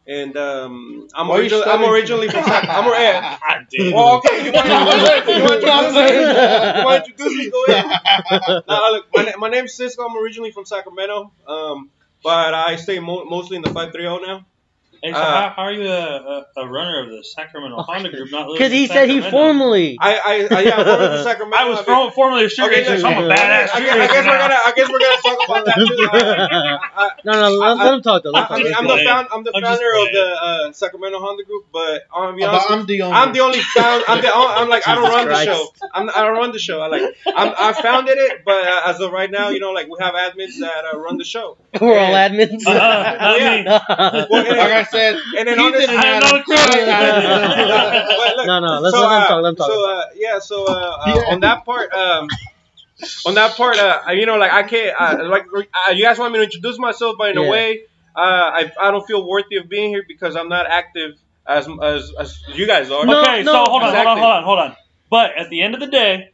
and 0.05 0.36
um, 0.38 1.07
I'm 1.15 1.28
Why 1.28 1.39
originally, 1.39 1.65
I'm 1.65 1.84
originally 1.84 2.30
from. 2.30 2.43
Sac- 2.43 2.70
I'm 2.70 2.86
yeah. 2.86 3.38
God 3.49 3.68
damn. 3.72 3.93
Well, 3.93 4.18
okay. 4.18 4.45
You 4.45 4.51
want, 4.53 4.68
you 4.68 4.74
you 4.74 5.43
want 5.43 5.61
to 5.61 5.68
introduce 5.68 5.93
me? 5.95 6.80
You 6.80 6.86
want 6.86 7.05
to 7.05 7.11
introduce 7.11 7.38
me? 7.38 7.49
Go 7.51 7.65
ahead. 7.65 8.63
No, 8.68 8.89
look, 8.91 9.05
my, 9.13 9.24
na- 9.24 9.38
my 9.38 9.49
name's 9.49 9.76
Cisco. 9.76 10.03
I'm 10.05 10.18
originally 10.18 10.51
from 10.51 10.65
Sacramento, 10.65 11.34
um, 11.47 11.89
but 12.24 12.53
I 12.53 12.76
stay 12.76 12.99
mo- 12.99 13.26
mostly 13.26 13.55
in 13.57 13.63
the 13.63 13.70
530 13.70 14.26
now. 14.28 14.45
Hey, 15.04 15.12
so 15.14 15.18
Uh, 15.20 15.24
how, 15.24 15.50
how 15.56 15.62
are 15.64 15.72
you 15.72 15.88
a, 15.88 15.91
a, 15.91 16.45
a 16.58 16.68
runner 16.68 17.04
of 17.04 17.10
the 17.12 17.24
Sacramento 17.24 17.78
Honda 17.78 18.10
Group? 18.10 18.32
Not 18.32 18.48
Because 18.52 18.72
he 18.72 18.84
in 18.84 18.88
said 18.89 19.10
he 19.10 19.22
Sacramento? 19.22 19.32
formally. 19.32 19.98
I, 20.00 20.16
I, 20.18 20.58
I 20.58 20.62
yeah, 20.62 20.76
I'm 20.78 20.86
from 20.86 21.24
Sacramento. 21.24 21.58
I 21.58 21.70
was 21.70 21.80
I've 21.80 21.86
from, 21.86 22.12
formerly 22.12 22.45
a 22.45 22.50
street 22.50 22.66
Okay, 22.66 22.80
racer, 22.82 22.93
yeah, 22.95 23.00
so 23.02 23.08
I'm 23.08 23.24
a 23.24 23.28
badass 23.30 23.38
I 23.38 23.68
street 23.68 23.86
guess, 23.86 23.98
I 23.98 24.08
guess 24.14 24.26
we're 24.26 24.38
gonna. 24.38 24.60
I 24.66 24.74
guess 24.76 24.89
we're 24.89 25.00
gonna 25.00 25.22
talk 25.22 25.39
about 25.48 25.66
that 25.66 25.76
too. 25.76 26.10
I, 26.12 26.80
I, 26.98 27.10
no, 27.26 27.32
no, 27.34 27.50
let, 27.58 27.78
I- 27.78 27.84
let 27.86 27.93
him 27.93 28.02
talk 28.02 28.24
though. 28.24 28.32
Let 28.32 28.39
him 28.39 28.45
I, 28.45 28.48
talk. 28.48 28.64
mean, 28.66 28.74
I'm, 28.78 28.88
the 28.88 29.04
found, 29.06 29.28
I'm 29.32 29.43
the 29.43 29.52
I'm 29.56 29.64
founder 29.64 29.91
of 29.93 30.08
the 30.12 30.38
uh, 30.41 30.72
Sacramento 30.74 31.20
Honda 31.20 31.43
Group, 31.43 31.66
but 31.72 32.02
I'm 32.14 32.38
gonna 32.38 32.38
But 32.39 32.50
honest. 32.50 32.72
I'm 32.72 32.86
the 32.88 33.02
only. 33.04 33.16
I'm 33.18 33.34
the 33.34 33.39
only 33.41 33.60
found. 33.60 34.04
I'm 34.08 34.22
the. 34.22 34.32
I'm 34.34 34.70
like 34.70 34.88
I 34.88 34.95
don't 34.95 35.04
Jesus 35.06 35.16
run 35.16 35.28
the 35.30 35.45
show. 35.45 35.70
I'm, 35.93 36.10
I 36.10 36.22
don't 36.24 36.34
run 36.38 36.52
the 36.52 36.60
show. 36.60 36.82
I 36.82 36.88
like. 36.88 37.02
I'm, 37.28 37.54
I 37.58 37.74
founded 37.74 38.18
it, 38.18 38.41
but 38.45 38.68
uh, 38.68 38.82
as 38.86 39.00
of 39.00 39.12
right 39.12 39.30
now, 39.30 39.50
you 39.50 39.60
know, 39.60 39.72
like 39.72 39.88
we 39.88 39.98
have 40.00 40.16
admins 40.16 40.58
that 40.60 40.86
uh, 40.93 40.98
run 40.98 41.18
the 41.18 41.24
show. 41.26 41.58
We're 41.80 41.98
all 42.00 42.14
admins. 42.14 42.66
Uh, 42.66 43.36
Yeah. 43.38 44.26
me. 44.94 45.00
Well, 45.00 45.12
like 45.12 45.24
I 45.24 45.24
said, 45.24 45.40
And 45.40 45.48
then 45.48 45.58
he 45.58 45.66
honestly, 45.66 45.88
didn't 45.88 46.00
I 46.00 46.06
have 46.06 46.24
know 46.24 46.36
it. 46.36 46.40
the 46.40 46.44
crew. 46.44 46.56
But 48.18 48.38
look, 48.38 48.48
no, 48.48 48.60
no, 48.60 48.80
let's 48.80 48.96
so, 48.96 49.02
let 49.02 49.18
him 49.18 49.22
uh, 49.24 49.28
talk. 49.28 49.44
Let 49.44 49.50
him 49.50 49.56
talk. 49.56 49.68
So 49.68 49.90
uh, 49.90 50.04
yeah, 50.16 50.40
so 50.40 50.66
uh, 50.68 50.72
uh, 50.72 51.06
Yeah. 51.08 51.34
on 51.34 51.40
that 51.42 51.66
part, 51.66 51.94
um, 51.94 52.30
on 53.26 53.36
that 53.36 53.56
part, 53.56 53.78
uh, 53.78 54.02
you 54.12 54.26
know, 54.26 54.38
like 54.38 54.52
I 54.52 54.64
can't, 54.64 54.96
uh, 55.00 55.28
like 55.30 55.46
uh, 55.54 55.92
you 55.92 56.04
guys 56.04 56.18
want 56.18 56.34
me 56.34 56.40
to 56.40 56.44
introduce 56.46 56.80
myself, 56.80 57.16
but 57.18 57.32
in 57.32 57.38
Yeah. 57.38 57.48
a 57.48 57.50
way, 57.50 57.82
uh, 58.16 58.20
I 58.20 58.72
I 58.80 58.92
don't 58.92 59.06
feel 59.06 59.28
worthy 59.28 59.58
of 59.58 59.70
being 59.70 59.90
here 59.90 60.04
because 60.08 60.36
I'm 60.36 60.50
not 60.50 60.66
active 60.70 61.12
as 61.48 61.68
as, 61.82 62.12
as 62.20 62.38
you 62.56 62.68
guys 62.68 62.90
are. 62.92 63.06
No, 63.06 63.22
okay, 63.22 63.44
no, 63.44 63.52
so 63.52 63.66
hold 63.66 63.84
on, 63.84 63.90
exactly. 63.90 63.94
hold 63.94 64.08
on, 64.08 64.18
hold 64.20 64.32
on, 64.32 64.44
hold 64.44 64.60
on. 64.60 64.76
But 65.10 65.38
at 65.38 65.50
the 65.50 65.62
end 65.62 65.74
of 65.76 65.80
the 65.80 65.88
day, 65.88 66.30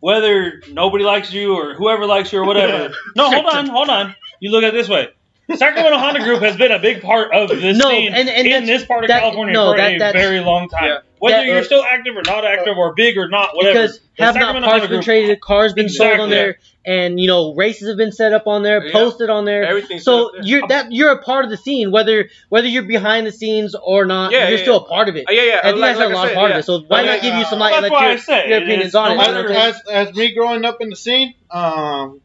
whether 0.00 0.62
nobody 0.72 1.04
likes 1.04 1.32
you 1.32 1.54
or 1.56 1.74
whoever 1.74 2.06
likes 2.06 2.32
you 2.32 2.40
or 2.40 2.46
whatever, 2.46 2.94
no, 3.16 3.30
hold 3.30 3.46
on, 3.46 3.66
hold 3.66 3.90
on. 3.90 4.14
You 4.40 4.50
look 4.50 4.62
at 4.62 4.68
it 4.70 4.74
this 4.74 4.88
way. 4.88 5.08
Sacramento 5.56 5.98
Honda 5.98 6.20
Group 6.20 6.40
has 6.42 6.56
been 6.56 6.72
a 6.72 6.78
big 6.78 7.02
part 7.02 7.32
of 7.34 7.48
this 7.48 7.76
No, 7.78 7.88
scene 7.90 8.12
and- 8.14 8.28
and 8.28 8.46
in 8.46 8.64
this 8.66 8.84
part 8.84 9.04
of 9.04 9.08
that- 9.08 9.20
California 9.20 9.52
no, 9.54 9.72
for 9.72 9.76
that- 9.76 9.92
a 9.94 9.98
that's- 9.98 10.22
very 10.24 10.40
long 10.40 10.68
time. 10.68 10.84
Yeah. 10.84 10.98
Whether 11.18 11.36
That- 11.38 11.46
you're 11.46 11.64
still 11.64 11.84
active 11.84 12.16
or 12.16 12.22
not 12.26 12.46
active 12.46 12.78
or 12.78 12.94
big 12.94 13.18
or 13.18 13.28
not, 13.28 13.54
whatever. 13.54 13.74
because 13.82 14.00
the 14.16 14.24
have 14.24 14.34
not 14.36 14.40
Sacramento 14.54 14.68
parts 14.68 14.86
been 14.86 15.02
traded, 15.02 15.40
cars 15.42 15.74
been 15.74 15.90
sold 15.90 16.18
on 16.18 16.30
there, 16.30 16.56
and 16.86 17.20
you 17.20 17.26
know 17.26 17.52
races 17.54 17.88
have 17.88 17.98
been 17.98 18.10
set 18.12 18.32
up 18.32 18.46
on 18.46 18.62
there, 18.62 18.82
Yeah. 18.86 18.92
posted 18.92 19.28
on 19.28 19.44
there. 19.44 19.64
Everything's 19.64 20.02
So 20.02 20.30
there. 20.32 20.42
you're 20.44 20.68
that 20.68 20.92
you're 20.92 21.10
a 21.10 21.22
part 21.22 21.44
of 21.44 21.50
the 21.50 21.58
scene, 21.58 21.90
whether 21.90 22.30
whether 22.48 22.66
you're 22.68 22.84
behind 22.84 23.26
the 23.26 23.32
scenes 23.32 23.74
or 23.82 24.06
not. 24.06 24.32
Yeah, 24.32 24.48
you're 24.48 24.56
yeah, 24.56 24.62
still 24.62 24.74
yeah. 24.76 24.80
a 24.80 24.84
part 24.88 25.08
of 25.10 25.16
it. 25.16 25.26
Uh, 25.28 25.32
yeah, 25.32 25.42
yeah. 25.42 25.60
And 25.62 25.76
you 25.76 25.82
like, 25.82 25.90
guys 25.90 25.98
like 25.98 26.08
are 26.08 26.12
a 26.12 26.14
I 26.16 26.18
lot 26.18 26.28
said, 26.28 26.34
part 26.36 26.50
yeah. 26.50 26.54
of 26.56 26.60
it. 26.60 26.64
So 26.64 26.80
why 26.88 27.02
not 27.02 27.20
give 27.20 27.34
you 27.34 27.42
uh, 27.42 27.44
some 27.50 27.58
light 27.58 27.80
that's 27.82 27.90
why 27.92 28.00
your, 28.04 28.10
I 28.12 28.16
say 28.16 28.48
your 28.48 28.58
opinions 28.62 28.94
on 28.94 29.06
it? 29.06 29.10
you 29.12 29.18
know 29.18 29.22
matter- 29.26 29.48
what 29.48 29.56
I'm 29.58 29.72
saying? 29.74 29.74
as 30.00 30.08
as 30.08 30.16
me 30.16 30.32
growing 30.32 30.64
up 30.64 30.80
in 30.80 30.88
the 30.88 30.96
scene, 30.96 31.34
um, 31.50 32.22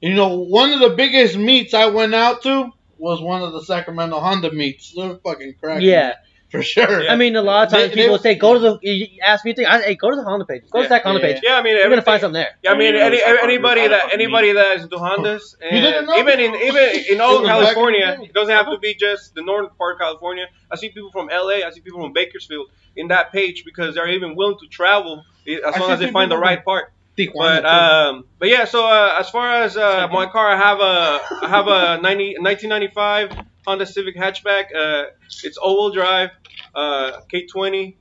you 0.00 0.14
know, 0.14 0.38
one 0.38 0.72
of 0.72 0.80
the 0.80 0.90
biggest 0.90 1.36
meets 1.36 1.74
I 1.74 1.86
went 1.86 2.14
out 2.14 2.42
to 2.42 2.70
was 2.98 3.20
one 3.20 3.42
of 3.42 3.52
the 3.52 3.62
Sacramento 3.62 4.18
Honda 4.20 4.52
meets. 4.52 4.92
They're 4.94 5.16
fucking 5.16 5.54
cracking. 5.60 5.88
Yeah, 5.88 6.14
for 6.50 6.62
sure. 6.62 7.02
Yeah. 7.04 7.12
I 7.12 7.16
mean, 7.16 7.34
a 7.36 7.42
lot 7.42 7.66
of 7.66 7.72
times 7.72 7.90
They- 7.90 8.02
people 8.02 8.18
they- 8.18 8.34
say 8.34 8.38
go 8.38 8.54
to 8.54 8.60
the. 8.80 9.08
Ask 9.22 9.44
me 9.44 9.54
to. 9.54 9.64
I 9.64 9.80
hey, 9.82 9.94
go 9.94 10.10
to 10.10 10.16
the 10.16 10.22
Honda 10.24 10.44
page. 10.44 10.62
Go 10.70 10.78
to 10.80 10.82
Yeah. 10.82 10.88
the 10.88 10.94
Sac 10.96 11.02
Honda 11.04 11.20
Yeah. 11.20 11.32
page. 11.34 11.42
Yeah, 11.42 11.56
I 11.56 11.62
mean, 11.62 11.76
You're 11.76 11.88
gonna 11.88 12.02
find 12.02 12.20
something 12.20 12.34
there. 12.40 12.58
Yeah, 12.62 12.72
I 12.72 12.76
mean, 12.76 12.94
any, 12.96 13.22
anybody 13.22 13.88
that 13.88 14.12
anybody 14.12 14.52
that 14.52 14.76
is 14.76 14.82
into 14.84 14.96
Hondas, 14.96 15.54
and 15.62 16.08
even 16.18 16.40
in 16.40 16.54
even 16.56 17.04
in 17.10 17.20
all 17.22 17.36
It 17.36 17.40
was 17.40 17.48
back 17.48 17.58
in 17.58 17.64
California, 17.64 18.18
it 18.22 18.32
doesn't 18.34 18.54
have 18.54 18.66
to 18.66 18.78
be 18.78 18.94
just 18.94 19.34
the 19.34 19.42
northern 19.42 19.70
part 19.78 19.94
of 19.94 20.00
California. 20.00 20.46
I 20.70 20.76
see 20.76 20.88
people 20.90 21.10
from 21.10 21.28
LA, 21.28 21.62
I 21.66 21.70
see 21.70 21.80
people 21.80 22.00
from 22.02 22.12
Bakersfield 22.12 22.66
in 22.96 23.08
that 23.08 23.32
page 23.32 23.64
because 23.64 23.94
they're 23.94 24.08
even 24.08 24.34
willing 24.36 24.58
to 24.60 24.66
travel 24.66 25.24
as 25.66 25.78
long 25.78 25.90
as 25.92 26.00
they 26.00 26.10
find 26.10 26.30
the 26.30 26.36
right 26.38 26.62
part. 26.64 26.92
Tijuana, 27.26 27.62
But 27.62 27.66
um, 27.66 28.24
but 28.38 28.48
yeah. 28.48 28.64
So 28.64 28.86
uh, 28.86 29.16
as 29.18 29.30
far 29.30 29.62
as 29.62 29.76
uh, 29.76 30.08
my 30.10 30.26
car, 30.26 30.50
I 30.50 30.56
have 30.56 30.80
a 30.80 31.44
I 31.44 31.48
have 31.48 31.66
a 31.68 32.00
90, 32.02 32.36
1995 32.38 33.30
Honda 33.66 33.86
Civic 33.86 34.16
hatchback. 34.16 34.74
Uh, 34.74 35.04
it's 35.44 35.56
all-wheel 35.56 35.92
drive, 35.92 36.30
uh, 36.74 37.20
K20. 37.32 37.96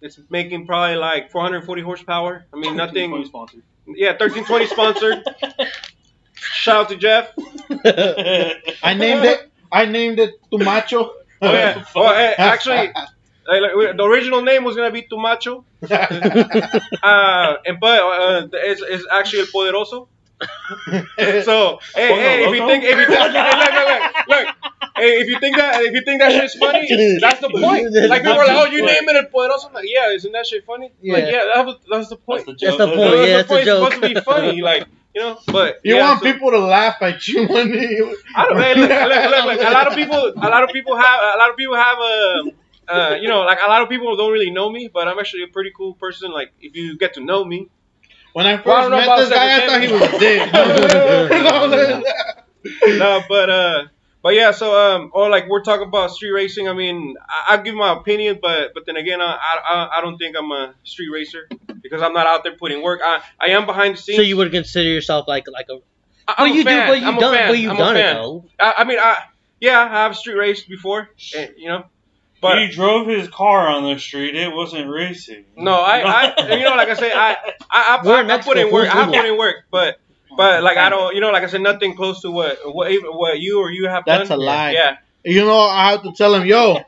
It's 0.00 0.18
making 0.30 0.66
probably 0.66 0.96
like 0.96 1.30
440 1.30 1.82
horsepower. 1.82 2.46
I 2.52 2.56
mean, 2.56 2.76
nothing. 2.76 3.24
sponsored. 3.24 3.62
Yeah, 3.86 4.10
1320 4.10 4.66
sponsored. 4.66 5.24
Shout 6.34 6.76
out 6.76 6.88
to 6.90 6.96
Jeff. 6.96 7.32
I 8.82 8.94
named 8.94 9.24
it. 9.24 9.50
I 9.72 9.86
named 9.86 10.18
it 10.20 10.34
Tumacho. 10.52 11.10
Oh 11.40 11.52
yeah. 11.52 11.84
Well, 11.94 12.14
eh, 12.14 12.34
actually, 12.38 12.90
like, 13.48 13.96
the 13.96 14.04
original 14.04 14.42
name 14.42 14.64
was 14.64 14.76
gonna 14.76 14.90
be 14.90 15.02
Tumacho. 15.02 15.64
Uh, 17.02 17.56
and 17.66 17.80
but 17.80 18.00
uh, 18.02 18.48
it's, 18.52 18.82
it's 18.82 19.04
actually 19.10 19.40
El 19.40 19.46
Poderoso. 19.46 20.08
So 21.44 21.80
hey, 21.94 22.14
hey, 22.14 22.44
if 22.46 22.54
you 22.54 22.66
think 22.66 22.84
if 22.84 22.96
you 22.96 23.06
think, 23.06 23.18
hey, 23.18 23.58
look, 23.58 23.72
look, 23.74 23.88
look, 23.88 24.28
look. 24.28 24.46
Hey, 24.96 25.20
if 25.20 25.28
you 25.28 25.38
think 25.40 25.56
that 25.56 25.82
if 25.82 25.92
you 25.94 26.02
think 26.02 26.20
that 26.20 26.32
shit's 26.32 26.54
funny, 26.54 26.86
that's 27.20 27.40
the 27.40 27.48
point. 27.48 27.92
Like 27.92 28.22
people 28.22 28.38
are 28.38 28.46
like, 28.46 28.56
oh, 28.56 28.70
you 28.70 28.84
name 28.84 29.08
it 29.08 29.16
El 29.16 29.24
Poderoso. 29.32 29.66
I'm 29.68 29.72
like, 29.74 29.86
yeah, 29.88 30.10
isn't 30.12 30.30
that 30.32 30.46
shit 30.46 30.64
funny? 30.64 30.86
Like, 31.02 31.24
Yeah. 31.24 31.30
yeah, 31.30 31.44
that 31.54 31.66
was, 31.66 31.76
that's 31.90 32.08
the 32.08 32.16
point. 32.16 32.46
That's 32.46 32.60
the 32.60 32.66
That's 32.66 32.78
the 32.78 32.86
point, 32.86 32.98
That's 32.98 33.16
yeah, 33.16 33.26
the 33.26 33.32
that's 33.32 33.44
a 33.44 33.48
point. 33.48 33.66
It's 33.66 33.70
supposed 33.70 34.02
to 34.02 34.14
be 34.14 34.20
funny, 34.20 34.62
like 34.62 34.84
you 35.14 35.20
know. 35.22 35.38
But 35.46 35.80
you 35.84 35.96
yeah, 35.96 36.08
want 36.08 36.20
so- 36.20 36.32
people 36.32 36.50
to 36.52 36.58
laugh 36.60 36.96
at 37.02 37.26
you 37.28 37.46
when 37.48 37.68
you. 37.70 38.16
I 38.36 38.44
don't 38.46 38.58
know. 38.58 38.74
Look, 38.74 38.90
look, 38.90 39.30
look, 39.30 39.44
look, 39.58 39.68
a 39.68 39.70
lot 39.72 39.86
of 39.88 39.94
people, 39.94 40.32
a 40.36 40.48
lot 40.50 40.62
of 40.64 40.70
people 40.70 40.96
have, 40.96 41.20
a 41.34 41.38
lot 41.38 41.50
of 41.50 41.56
people 41.56 41.76
have 41.76 41.98
a, 41.98 42.42
uh, 42.88 43.16
you 43.20 43.28
know, 43.28 43.42
like 43.42 43.58
a 43.64 43.68
lot 43.68 43.82
of 43.82 43.88
people 43.88 44.16
don't 44.16 44.32
really 44.32 44.50
know 44.50 44.68
me, 44.70 44.88
but 44.92 45.06
I'm 45.08 45.18
actually 45.18 45.42
a 45.44 45.48
pretty 45.48 45.70
cool 45.76 45.94
person. 45.94 46.30
Like 46.32 46.52
if 46.60 46.74
you 46.76 46.96
get 46.98 47.14
to 47.14 47.20
know 47.20 47.44
me, 47.44 47.68
When 48.32 48.46
I 48.46 48.56
first 48.56 48.66
Well, 48.66 48.92
I 48.94 49.06
met 49.06 49.16
this 49.18 49.28
guy, 49.30 49.56
I 49.56 49.66
thought 49.66 49.82
he 49.82 49.92
was 49.92 50.20
dead. 50.20 50.52
no, 52.98 53.22
but 53.28 53.50
uh, 53.50 53.84
but 54.22 54.34
yeah. 54.34 54.50
So 54.52 54.74
um, 54.78 55.10
or 55.14 55.28
like 55.30 55.48
we're 55.48 55.62
talking 55.62 55.86
about 55.88 56.10
street 56.12 56.32
racing. 56.32 56.68
I 56.68 56.72
mean, 56.74 57.16
I, 57.28 57.54
I 57.54 57.56
give 57.62 57.74
my 57.74 57.92
opinion, 57.96 58.38
but 58.40 58.74
but 58.74 58.86
then 58.86 58.96
again, 58.96 59.20
I, 59.20 59.34
I 59.34 59.98
I 59.98 60.00
don't 60.00 60.18
think 60.18 60.36
I'm 60.36 60.50
a 60.52 60.74
street 60.84 61.10
racer 61.10 61.48
because 61.82 62.02
I'm 62.02 62.12
not 62.12 62.26
out 62.26 62.42
there 62.44 62.56
putting 62.56 62.82
work. 62.82 63.00
I 63.02 63.22
I 63.40 63.48
am 63.50 63.66
behind 63.66 63.96
the 63.96 64.02
scenes. 64.02 64.16
So 64.18 64.22
you 64.22 64.36
would 64.36 64.50
consider 64.50 64.88
yourself 64.88 65.26
like 65.28 65.46
like 65.50 65.66
a. 65.70 65.74
I- 66.28 66.34
But 66.36 66.42
I'm 66.44 66.52
a 66.52 66.54
you 66.54 66.64
do. 66.64 66.70
But 66.86 67.00
you 67.00 67.06
I'm 67.08 67.16
a 67.16 67.20
done. 67.20 67.34
fan. 67.34 67.48
But 67.50 67.58
you've 67.58 67.70
I'm 67.72 67.76
a 67.76 67.80
done 67.80 67.96
it 67.96 68.00
fan. 68.02 68.14
though. 68.16 68.44
I, 68.60 68.74
I 68.78 68.84
mean, 68.84 68.98
I 68.98 69.16
yeah, 69.60 69.80
I 69.80 69.88
have 70.04 70.16
street 70.16 70.34
raced 70.36 70.68
before, 70.68 71.08
and, 71.36 71.54
you 71.56 71.68
know, 71.68 71.84
but. 72.40 72.58
he 72.58 72.68
drove 72.68 73.06
his 73.06 73.28
car 73.28 73.68
on 73.68 73.84
the 73.84 73.98
street. 73.98 74.34
It 74.36 74.52
wasn't 74.52 74.90
racing. 74.90 75.44
No, 75.56 75.72
I, 75.74 76.32
I, 76.36 76.54
you 76.54 76.64
know, 76.64 76.76
like 76.76 76.88
I 76.88 76.94
say, 76.94 77.12
I, 77.12 77.32
I, 77.32 77.36
I, 77.70 78.00
We're 78.04 78.16
I, 78.16 78.20
I 78.20 78.22
Mexico, 78.24 78.54
put 78.54 78.58
in 78.58 78.72
work. 78.72 78.88
full 78.90 79.00
I 79.00 79.06
put 79.06 79.24
in 79.24 79.38
work, 79.38 79.56
but, 79.70 80.00
but 80.36 80.62
like 80.62 80.76
I 80.76 80.88
don't, 80.88 81.14
you 81.14 81.20
know, 81.20 81.30
like 81.30 81.42
I 81.42 81.46
said, 81.46 81.60
nothing 81.62 81.96
close 81.96 82.22
to 82.22 82.30
what, 82.30 82.58
what, 82.64 82.92
what 83.14 83.38
you 83.40 83.60
or 83.60 83.70
you 83.70 83.88
have 83.88 84.04
done. 84.04 84.18
That's 84.20 84.30
a 84.30 84.36
lie. 84.36 84.72
Yeah, 84.72 84.98
You 85.24 85.44
know, 85.44 85.58
I 85.60 85.90
have 85.92 86.02
to 86.04 86.12
tell 86.12 86.34
him, 86.34 86.46
yo, 86.46 86.78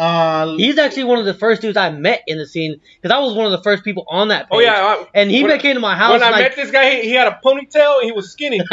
Uh, 0.00 0.56
He's 0.56 0.78
actually 0.78 1.04
one 1.04 1.18
of 1.18 1.26
the 1.26 1.34
first 1.34 1.60
dudes 1.60 1.76
I 1.76 1.90
met 1.90 2.22
in 2.26 2.38
the 2.38 2.46
scene 2.46 2.80
because 3.00 3.14
I 3.14 3.18
was 3.20 3.34
one 3.34 3.44
of 3.44 3.52
the 3.52 3.62
first 3.62 3.84
people 3.84 4.06
on 4.08 4.28
that 4.28 4.48
page. 4.50 4.56
Oh 4.56 4.60
yeah. 4.60 4.72
I, 4.98 5.06
and 5.14 5.30
he 5.30 5.44
when- 5.44 5.58
came 5.60 5.74
to 5.74 5.80
my 5.80 5.94
house 5.96 6.12
when 6.12 6.22
I 6.22 6.30
like. 6.30 6.42
met 6.42 6.56
this 6.56 6.70
guy, 6.70 6.90
he, 6.96 7.02
he 7.02 7.12
had 7.12 7.28
a 7.28 7.38
ponytail 7.44 7.96
and 7.98 8.04
he 8.04 8.12
was 8.12 8.30
skinny. 8.32 8.60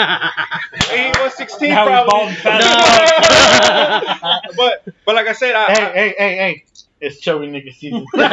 And 0.89 1.15
he 1.15 1.21
was 1.21 1.33
16 1.33 1.69
Now 1.69 1.83
he's 1.85 1.89
probably. 1.89 2.09
bald 2.11 2.29
and 2.29 2.37
fat. 2.37 4.41
but 4.57 4.85
but 5.05 5.15
like 5.15 5.27
I 5.27 5.33
said, 5.33 5.53
I, 5.53 5.65
hey, 5.65 5.91
hey, 5.93 6.15
hey, 6.17 6.35
hey! 6.37 6.63
It's 6.99 7.19
chubby 7.19 7.45
nigga 7.47 7.71
season. 7.75 8.05
hey, 8.15 8.23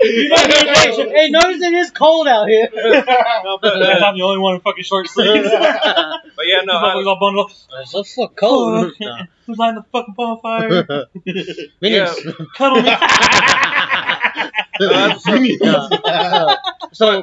hey, 0.00 1.10
hey, 1.10 1.30
notice 1.30 1.60
it 1.62 1.72
is 1.74 1.90
cold 1.90 2.28
out 2.28 2.48
here. 2.48 2.68
no, 2.72 3.58
but, 3.60 3.82
uh, 3.82 4.04
I'm 4.04 4.16
the 4.16 4.22
only 4.22 4.38
one 4.38 4.54
in 4.54 4.60
fucking 4.60 4.84
short 4.84 5.08
sleeves. 5.08 5.48
but 5.50 6.46
yeah, 6.46 6.60
no, 6.64 6.74
Motherfuckers 6.74 7.04
I, 7.04 7.08
all 7.08 7.18
bundled 7.20 7.50
up. 7.50 7.80
It's 7.80 7.90
so 7.90 8.04
fuck 8.04 8.36
cold. 8.36 8.92
No. 9.00 9.16
Who's 9.46 9.58
lighting 9.58 9.76
the 9.76 9.84
fucking 9.92 10.14
bonfire? 10.14 11.06
Minions. 11.80 12.16
Cuddle 12.56 12.82
me. 12.82 12.90
Uh, 14.80 15.88
Uh, 16.04 16.56
so, 16.92 17.22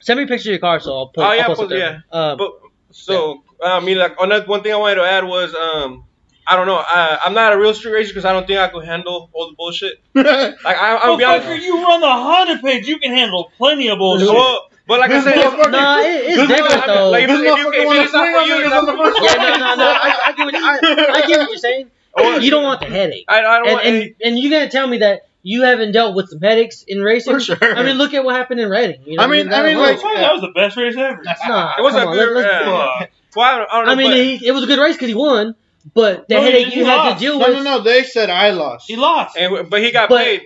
send 0.00 0.18
me 0.18 0.24
a 0.24 0.26
picture 0.26 0.50
of 0.50 0.52
your 0.52 0.58
car, 0.58 0.80
so 0.80 0.96
I'll 0.96 1.06
put. 1.08 1.24
Oh, 1.24 1.32
yeah, 1.32 1.42
I'll 1.42 1.46
post 1.48 1.60
post- 1.60 1.72
it 1.72 1.78
there. 1.78 2.04
Um, 2.12 2.38
but 2.38 2.52
so 2.90 3.42
I 3.64 3.80
mean, 3.80 3.98
like 3.98 4.16
another 4.20 4.46
one 4.46 4.62
thing 4.62 4.72
I 4.72 4.76
wanted 4.76 4.96
to 4.96 5.04
add 5.04 5.24
was 5.24 5.54
um. 5.54 6.04
I 6.50 6.56
don't 6.56 6.66
know. 6.66 6.76
I, 6.76 7.18
I'm 7.24 7.34
not 7.34 7.52
a 7.52 7.58
real 7.58 7.74
street 7.74 7.92
racer 7.92 8.10
because 8.10 8.24
I 8.24 8.32
don't 8.32 8.46
think 8.46 8.58
I 8.58 8.68
could 8.68 8.84
handle 8.84 9.28
all 9.32 9.48
the 9.50 9.56
bullshit. 9.56 10.00
Like 10.14 10.76
I, 10.76 10.96
I'll 11.02 11.16
be 11.16 11.24
honest. 11.24 11.46
Motherfucker, 11.46 11.62
you 11.62 11.82
run 11.82 12.00
the 12.00 12.06
Honda 12.10 12.58
page. 12.62 12.86
You 12.88 12.98
can 12.98 13.12
handle 13.12 13.52
plenty 13.58 13.88
of 13.88 13.98
bullshit. 13.98 14.28
Well, 14.28 14.68
but 14.86 15.00
like 15.00 15.10
I 15.10 15.22
said, 15.22 15.36
nah, 15.70 15.98
it, 16.00 16.06
it's 16.06 16.36
This 16.36 16.48
different 16.48 16.72
motherfucker- 16.72 16.86
though. 16.86 17.10
like, 17.10 17.22
if, 17.24 17.28
This 17.28 17.38
if, 17.40 17.44
you, 17.44 17.52
motherfucker 17.52 17.74
if 17.74 17.86
wanna 17.86 18.00
it's 18.00 18.12
not 18.12 18.20
swing 18.22 18.32
for 18.34 18.40
on 18.40 18.48
you, 18.48 18.54
niggas 18.54 18.60
it's 18.64 18.70
not 18.70 18.86
the 18.86 18.92
for 18.92 19.04
first 19.04 19.20
me. 19.20 19.26
yeah, 19.26 19.34
no, 19.34 19.58
no, 19.58 19.74
no. 19.76 19.84
I, 19.90 20.18
I 20.26 20.32
get 20.32 20.44
what 20.46 20.54
I, 20.54 21.22
I 21.22 21.26
get 21.26 21.38
what 21.38 21.48
you're 21.50 21.58
saying. 21.58 21.90
Oh, 22.16 22.38
You 22.38 22.50
don't 22.50 22.64
want 22.64 22.80
the 22.80 22.86
headache, 22.86 23.24
I, 23.28 23.38
I 23.38 23.58
don't 23.58 23.66
and 23.68 23.74
want. 23.74 23.86
and, 23.86 24.14
and 24.24 24.38
you 24.38 24.50
gotta 24.50 24.68
tell 24.68 24.86
me 24.88 24.98
that 24.98 25.28
you 25.42 25.62
haven't 25.62 25.92
dealt 25.92 26.16
with 26.16 26.30
some 26.30 26.40
headaches 26.40 26.82
in 26.88 27.00
racing. 27.02 27.34
For 27.34 27.40
sure. 27.40 27.58
I 27.62 27.82
mean, 27.84 27.96
look 27.98 28.12
at 28.14 28.24
what 28.24 28.34
happened 28.34 28.60
in 28.60 28.68
Redding. 28.70 29.02
You 29.04 29.16
know 29.16 29.22
I 29.22 29.26
what 29.26 29.36
mean- 29.36 29.48
That 29.50 29.64
I 29.64 29.68
mean, 29.68 29.78
like- 29.78 30.00
that 30.00 30.32
was 30.32 30.40
the 30.40 30.52
best 30.54 30.76
race 30.76 30.96
ever. 30.96 31.22
nah, 31.46 31.74
it 31.78 31.82
was 31.82 31.92
come 31.94 32.08
a 32.08 32.10
on, 32.10 32.16
good. 32.16 32.34
let's- 32.34 32.66
let's- 32.66 33.00
Fuck. 33.00 33.10
well, 33.36 33.44
I 33.54 33.58
don't, 33.58 33.70
I 33.70 33.76
don't 33.76 33.86
know. 33.86 33.92
I 33.92 33.94
mean, 33.94 34.10
but, 34.10 34.16
he, 34.40 34.46
it 34.48 34.52
was 34.52 34.64
a 34.64 34.66
good 34.66 34.78
race 34.80 34.96
because 34.96 35.08
he 35.08 35.14
won, 35.14 35.54
but 35.94 36.28
the 36.28 36.34
No, 36.34 36.40
headache 36.42 36.66
didn't. 36.66 36.76
you 36.78 36.84
He 36.84 36.90
had 36.90 37.14
to 37.14 37.18
deal 37.20 37.38
No, 37.38 37.46
with. 37.48 37.56
no, 37.58 37.62
no. 37.62 37.76
No. 37.78 37.82
They 37.82 38.02
said 38.04 38.30
I 38.30 38.50
lost, 38.50 38.86
He 38.88 38.96
lost. 38.96 39.36
and, 39.36 39.68
but 39.70 39.80
he 39.82 39.90
got 39.92 40.08
But- 40.08 40.24
paid. 40.24 40.42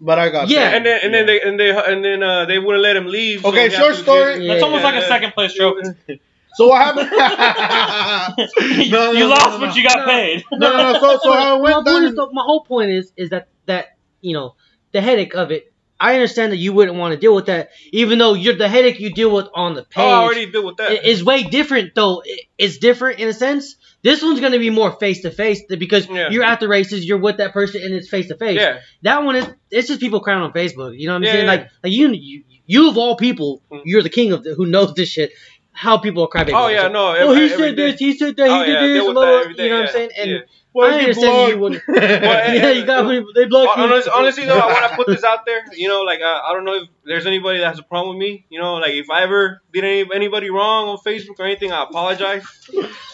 but 0.00 0.18
I 0.18 0.28
got. 0.30 0.48
Yeah. 0.48 0.70
paid. 0.70 0.76
And 0.76 0.86
then 0.86 1.00
and 1.04 1.14
then 1.14 1.26
they 1.26 1.40
and 1.40 1.60
they 1.60 1.70
and 1.70 2.04
then 2.04 2.22
uh, 2.22 2.44
they 2.46 2.58
wouldn't 2.58 2.82
let 2.82 2.96
him 2.96 3.06
leave. 3.06 3.44
Okay, 3.44 3.68
he 3.68 3.74
had 3.74 3.82
short 3.82 3.94
story. 3.96 4.34
get- 4.34 4.42
Yeah. 4.42 4.52
That's 4.54 4.64
almost 4.64 4.84
like 4.84 4.94
a 4.96 5.06
second 5.06 5.32
place 5.32 5.54
trophy. 5.54 6.20
So 6.54 6.68
what 6.68 6.82
happened? 6.84 7.08
you 8.84 8.90
No, 8.90 9.12
no, 9.12 9.18
no, 9.20 9.26
lost, 9.28 9.50
no, 9.52 9.58
but 9.60 9.66
no. 9.68 9.74
you 9.74 9.82
got 9.88 10.00
No. 10.00 10.04
paid. 10.04 10.44
no, 10.52 10.58
no, 10.76 10.92
no. 10.92 11.00
So, 11.00 11.18
so 11.22 11.32
how 11.32 11.56
it 11.56 11.62
my, 11.62 11.62
went 11.62 11.86
point 11.86 12.04
is, 12.04 12.14
though, 12.14 12.28
my 12.30 12.42
whole 12.44 12.62
point 12.62 12.90
is 12.90 13.10
is 13.16 13.30
that 13.30 13.48
that 13.64 13.96
you 14.20 14.34
know 14.34 14.54
the 14.92 15.00
headache 15.00 15.34
of 15.34 15.50
it. 15.50 15.72
I 15.98 16.14
understand 16.14 16.52
that 16.52 16.56
you 16.58 16.72
wouldn't 16.72 16.98
want 16.98 17.14
to 17.14 17.18
deal 17.18 17.34
with 17.34 17.46
that, 17.46 17.70
even 17.92 18.18
though 18.18 18.34
you're 18.34 18.56
the 18.56 18.68
headache 18.68 18.98
you 19.00 19.14
deal 19.14 19.30
with 19.32 19.46
on 19.54 19.74
the 19.74 19.82
page. 19.84 20.02
Oh, 20.04 20.08
I 20.08 20.22
already 20.24 20.50
deal 20.50 20.66
with 20.66 20.76
that. 20.78 20.90
i- 20.90 20.94
is 21.06 21.22
way 21.24 21.44
different. 21.44 21.94
Though 21.94 22.22
it's 22.58 22.76
different 22.78 23.20
in 23.20 23.28
a 23.28 23.32
sense. 23.32 23.76
This 24.02 24.22
one's 24.22 24.40
gonna 24.40 24.58
be 24.58 24.70
more 24.70 24.90
face 24.92 25.22
to 25.22 25.30
face 25.30 25.62
because 25.68 26.08
Yeah. 26.08 26.30
you're 26.30 26.42
at 26.44 26.58
the 26.60 26.68
races, 26.68 27.04
you're 27.04 27.18
with 27.18 27.36
that 27.36 27.52
person, 27.52 27.82
and 27.82 27.94
it's 27.94 28.08
face 28.08 28.28
to 28.28 28.36
face. 28.36 28.60
That 29.02 29.22
one 29.24 29.36
is 29.36 29.46
it's 29.70 29.88
just 29.88 30.00
people 30.00 30.20
crying 30.20 30.42
on 30.42 30.52
Facebook. 30.52 30.98
You 30.98 31.06
know 31.06 31.12
what 31.14 31.18
I'm 31.18 31.22
Yeah, 31.24 31.32
saying? 31.32 31.44
yeah. 31.44 31.50
Like 31.52 31.68
like 31.84 31.92
you, 31.92 32.08
you 32.12 32.42
you 32.66 32.88
of 32.88 32.96
all 32.96 33.16
people, 33.16 33.62
Mm. 33.70 33.82
you're 33.84 34.02
the 34.02 34.08
king 34.08 34.32
of 34.32 34.44
the, 34.44 34.54
who 34.54 34.66
knows 34.66 34.94
this 34.94 35.08
shit. 35.08 35.32
How 35.74 35.96
people 35.98 36.22
are 36.24 36.28
crybaby. 36.28 36.52
Oh 36.54 36.68
yeah, 36.68 36.88
no. 36.88 37.08
Oh, 37.08 37.12
every- 37.32 37.48
he 37.48 37.48
said 37.48 37.76
this. 37.76 37.98
He 37.98 38.16
said 38.16 38.36
that. 38.36 38.46
He 38.46 38.52
Oh, 38.52 38.64
did 38.64 38.72
yeah, 38.74 38.80
this. 38.86 39.02
blah, 39.04 39.12
blah, 39.14 39.22
that 39.24 39.30
blah, 39.30 39.40
every 39.40 39.54
day, 39.54 39.64
you 39.64 39.70
know 39.70 39.76
what 39.80 39.86
I'm 39.88 39.92
saying? 39.92 40.10
And 40.18 40.30
yeah. 40.30 40.38
Why 40.72 40.86
I 40.86 40.88
you 40.92 40.98
understand 41.00 41.52
you 41.52 41.58
wouldn't. 41.58 41.82
Well, 41.88 41.98
yeah, 42.54 42.70
you 42.70 42.84
got 42.86 43.08
they 43.34 43.44
blocked 43.46 43.74
Hon- 43.78 43.88
you. 43.88 43.94
honest- 43.94 44.08
honestly 44.14 44.44
though, 44.46 44.58
I 44.58 44.66
want 44.72 44.90
to 44.90 44.96
put 44.96 45.06
this 45.06 45.22
out 45.24 45.44
there. 45.46 45.62
You 45.74 45.88
know, 45.88 46.02
like 46.02 46.20
uh, 46.20 46.40
I 46.46 46.52
don't 46.54 46.64
know 46.64 46.74
if 46.74 46.88
there's 47.04 47.26
anybody 47.26 47.58
that 47.58 47.68
has 47.68 47.78
a 47.78 47.82
problem 47.82 48.16
with 48.16 48.20
me. 48.26 48.46
You 48.48 48.58
know, 48.60 48.74
like 48.74 48.92
if 48.92 49.10
I 49.10 49.22
ever 49.22 49.60
did 49.72 49.84
any, 49.84 50.08
anybody 50.14 50.50
wrong 50.50 50.88
on 50.88 50.98
Facebook 50.98 51.38
or 51.40 51.44
anything, 51.46 51.72
I 51.72 51.82
apologize. 51.84 52.44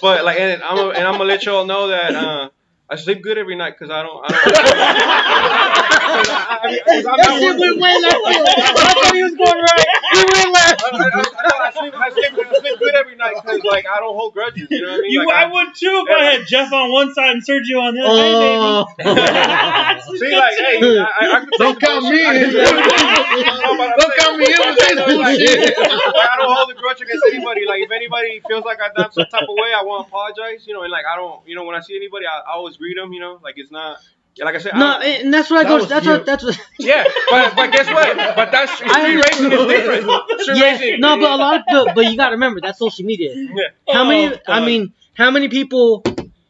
But 0.02 0.24
like, 0.24 0.38
and 0.38 0.62
I'm 0.62 0.76
gonna- 0.76 0.90
and 0.90 1.06
I'm 1.06 1.14
gonna 1.14 1.24
let 1.24 1.44
y'all 1.46 1.64
know 1.66 1.88
that 1.88 2.14
uh, 2.14 2.50
I 2.90 2.96
sleep 2.96 3.22
good 3.22 3.38
every 3.38 3.56
night 3.56 3.74
because 3.78 3.90
I 3.90 4.02
don't. 4.02 4.24
I 4.24 5.74
don't 5.78 5.87
I, 6.08 6.58
I, 6.62 6.68
mean, 6.68 6.80
'cause 6.84 7.06
I'm 7.06 7.16
That 7.18 7.32
shit 7.38 7.58
went 7.58 7.76
way 7.80 7.94
left 8.00 8.20
field. 8.24 8.48
I 8.48 8.92
thought 8.94 9.14
he 9.14 9.22
was 9.22 9.34
going 9.36 9.60
right. 9.60 9.88
He 10.12 10.22
went 10.24 10.50
left. 10.54 10.82
I, 10.82 10.88
I, 10.88 10.98
I, 10.98 11.68
I, 11.68 11.70
sleep, 11.72 11.94
I, 11.94 12.10
sleep, 12.10 12.32
I 12.38 12.58
sleep 12.60 12.78
good 12.78 12.94
every 12.94 13.16
night 13.16 13.34
because 13.42 13.60
like 13.64 13.86
I 13.86 14.00
don't 14.00 14.14
hold 14.16 14.32
grudges. 14.34 14.68
You 14.70 14.82
know 14.82 14.88
what 14.92 14.98
I 14.98 15.02
mean? 15.02 15.12
You, 15.12 15.26
like, 15.26 15.36
I 15.36 15.46
would 15.52 15.74
too 15.74 16.04
if 16.06 16.16
I 16.16 16.24
had 16.24 16.46
Jeff 16.46 16.72
on 16.72 16.92
one 16.92 17.12
side 17.14 17.30
and 17.36 17.42
Sergio 17.44 17.80
on 17.82 17.94
the 17.94 18.02
other. 18.02 18.22
Oh. 18.24 18.86
Hey. 20.08 20.18
See, 20.18 20.34
like, 20.36 20.54
hey, 20.56 20.78
I, 20.80 21.04
I, 21.20 21.36
I 21.36 21.40
could 21.40 21.50
Don't 21.58 21.80
count 21.80 22.04
me 22.04 22.18
in. 22.20 22.52
No, 22.52 23.76
but 23.76 23.92
I'm 23.92 23.98
Don't 23.98 24.14
count 24.18 24.38
me 24.38 24.46
in 24.46 24.58
with 24.58 24.78
this 24.78 24.94
bullshit. 25.04 25.74
I 25.78 26.36
don't 26.38 26.54
hold 26.56 26.70
a 26.70 26.74
grudge 26.74 27.00
against 27.00 27.24
anybody. 27.28 27.66
Like, 27.66 27.82
if 27.82 27.90
anybody 27.90 28.40
feels 28.48 28.64
like 28.64 28.78
I 28.80 28.88
done 28.96 29.12
some 29.12 29.26
type 29.26 29.42
of 29.42 29.54
way, 29.56 29.70
I 29.76 29.82
want 29.84 30.06
to 30.06 30.08
apologize. 30.08 30.66
You 30.66 30.74
know, 30.74 30.82
and 30.82 30.90
like, 30.90 31.04
I 31.06 31.16
don't, 31.16 31.46
you 31.46 31.54
know, 31.54 31.64
when 31.64 31.76
I 31.76 31.80
see 31.80 31.96
anybody, 31.96 32.26
I, 32.26 32.38
I 32.50 32.54
always 32.54 32.76
greet 32.76 32.96
them. 32.96 33.12
You 33.12 33.20
know, 33.20 33.40
like 33.42 33.54
it's 33.58 33.70
not. 33.70 33.98
Yeah, 34.38 34.44
Like 34.44 34.54
I 34.54 34.58
said, 34.58 34.74
No, 34.74 34.78
don't- 34.80 35.02
and 35.04 35.34
eh, 35.34 35.38
that's 35.38 35.50
what 35.50 35.58
I 35.60 35.62
That 35.64 35.68
go. 35.68 35.76
was 35.76 35.88
That's 35.88 36.06
you. 36.06 36.12
what. 36.12 36.26
That's 36.26 36.44
what. 36.44 36.60
yeah, 36.78 37.04
but 37.30 37.56
but 37.56 37.72
guess 37.72 37.86
what? 37.90 38.16
But 38.36 38.50
that's 38.52 38.72
street 38.74 38.90
I- 38.94 39.14
racing 39.14 39.52
is 39.52 39.66
different. 39.66 40.04
Street 40.40 40.56
Yeah, 40.56 40.72
racing, 40.72 41.00
no, 41.00 41.16
but 41.18 41.30
a 41.30 41.36
lot. 41.36 41.56
Of, 41.60 41.64
but, 41.70 41.94
but 41.94 42.04
you 42.10 42.16
got 42.16 42.28
to 42.28 42.34
remember 42.34 42.60
that's 42.60 42.78
social 42.78 43.04
media. 43.04 43.34
Yeah. 43.34 43.94
How 43.94 44.04
many? 44.04 44.34
Oh, 44.34 44.52
I 44.52 44.64
mean, 44.64 44.92
how 45.14 45.30
many 45.30 45.48
people? 45.48 46.04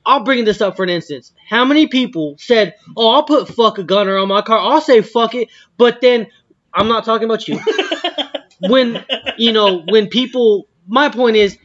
I'll 0.07 0.25
bring 0.25 0.45
this 0.47 0.61
up 0.63 0.77
for 0.77 0.85
an 0.85 0.89
instance. 0.91 1.33
How 1.49 1.65
many 1.67 1.87
people 1.87 2.37
said, 2.39 2.75
"Oh, 2.97 3.11
I'll 3.11 3.25
put 3.25 3.49
fuck 3.49 3.79
a 3.79 3.83
gunner 3.85 4.17
on 4.17 4.29
my 4.29 4.41
car. 4.43 4.59
I'll 4.59 4.81
say 4.81 5.03
fuck 5.03 5.35
it," 5.35 5.49
but 5.77 6.01
then 6.01 6.29
I'm 6.73 6.89
not 6.89 7.05
talking 7.05 7.25
about 7.27 7.47
you. 7.49 7.61
when 8.61 9.05
you 9.37 9.53
know 9.53 9.83
when 9.89 10.09
people, 10.09 10.67
my 10.87 11.09
point 11.11 11.37
is. 11.37 11.57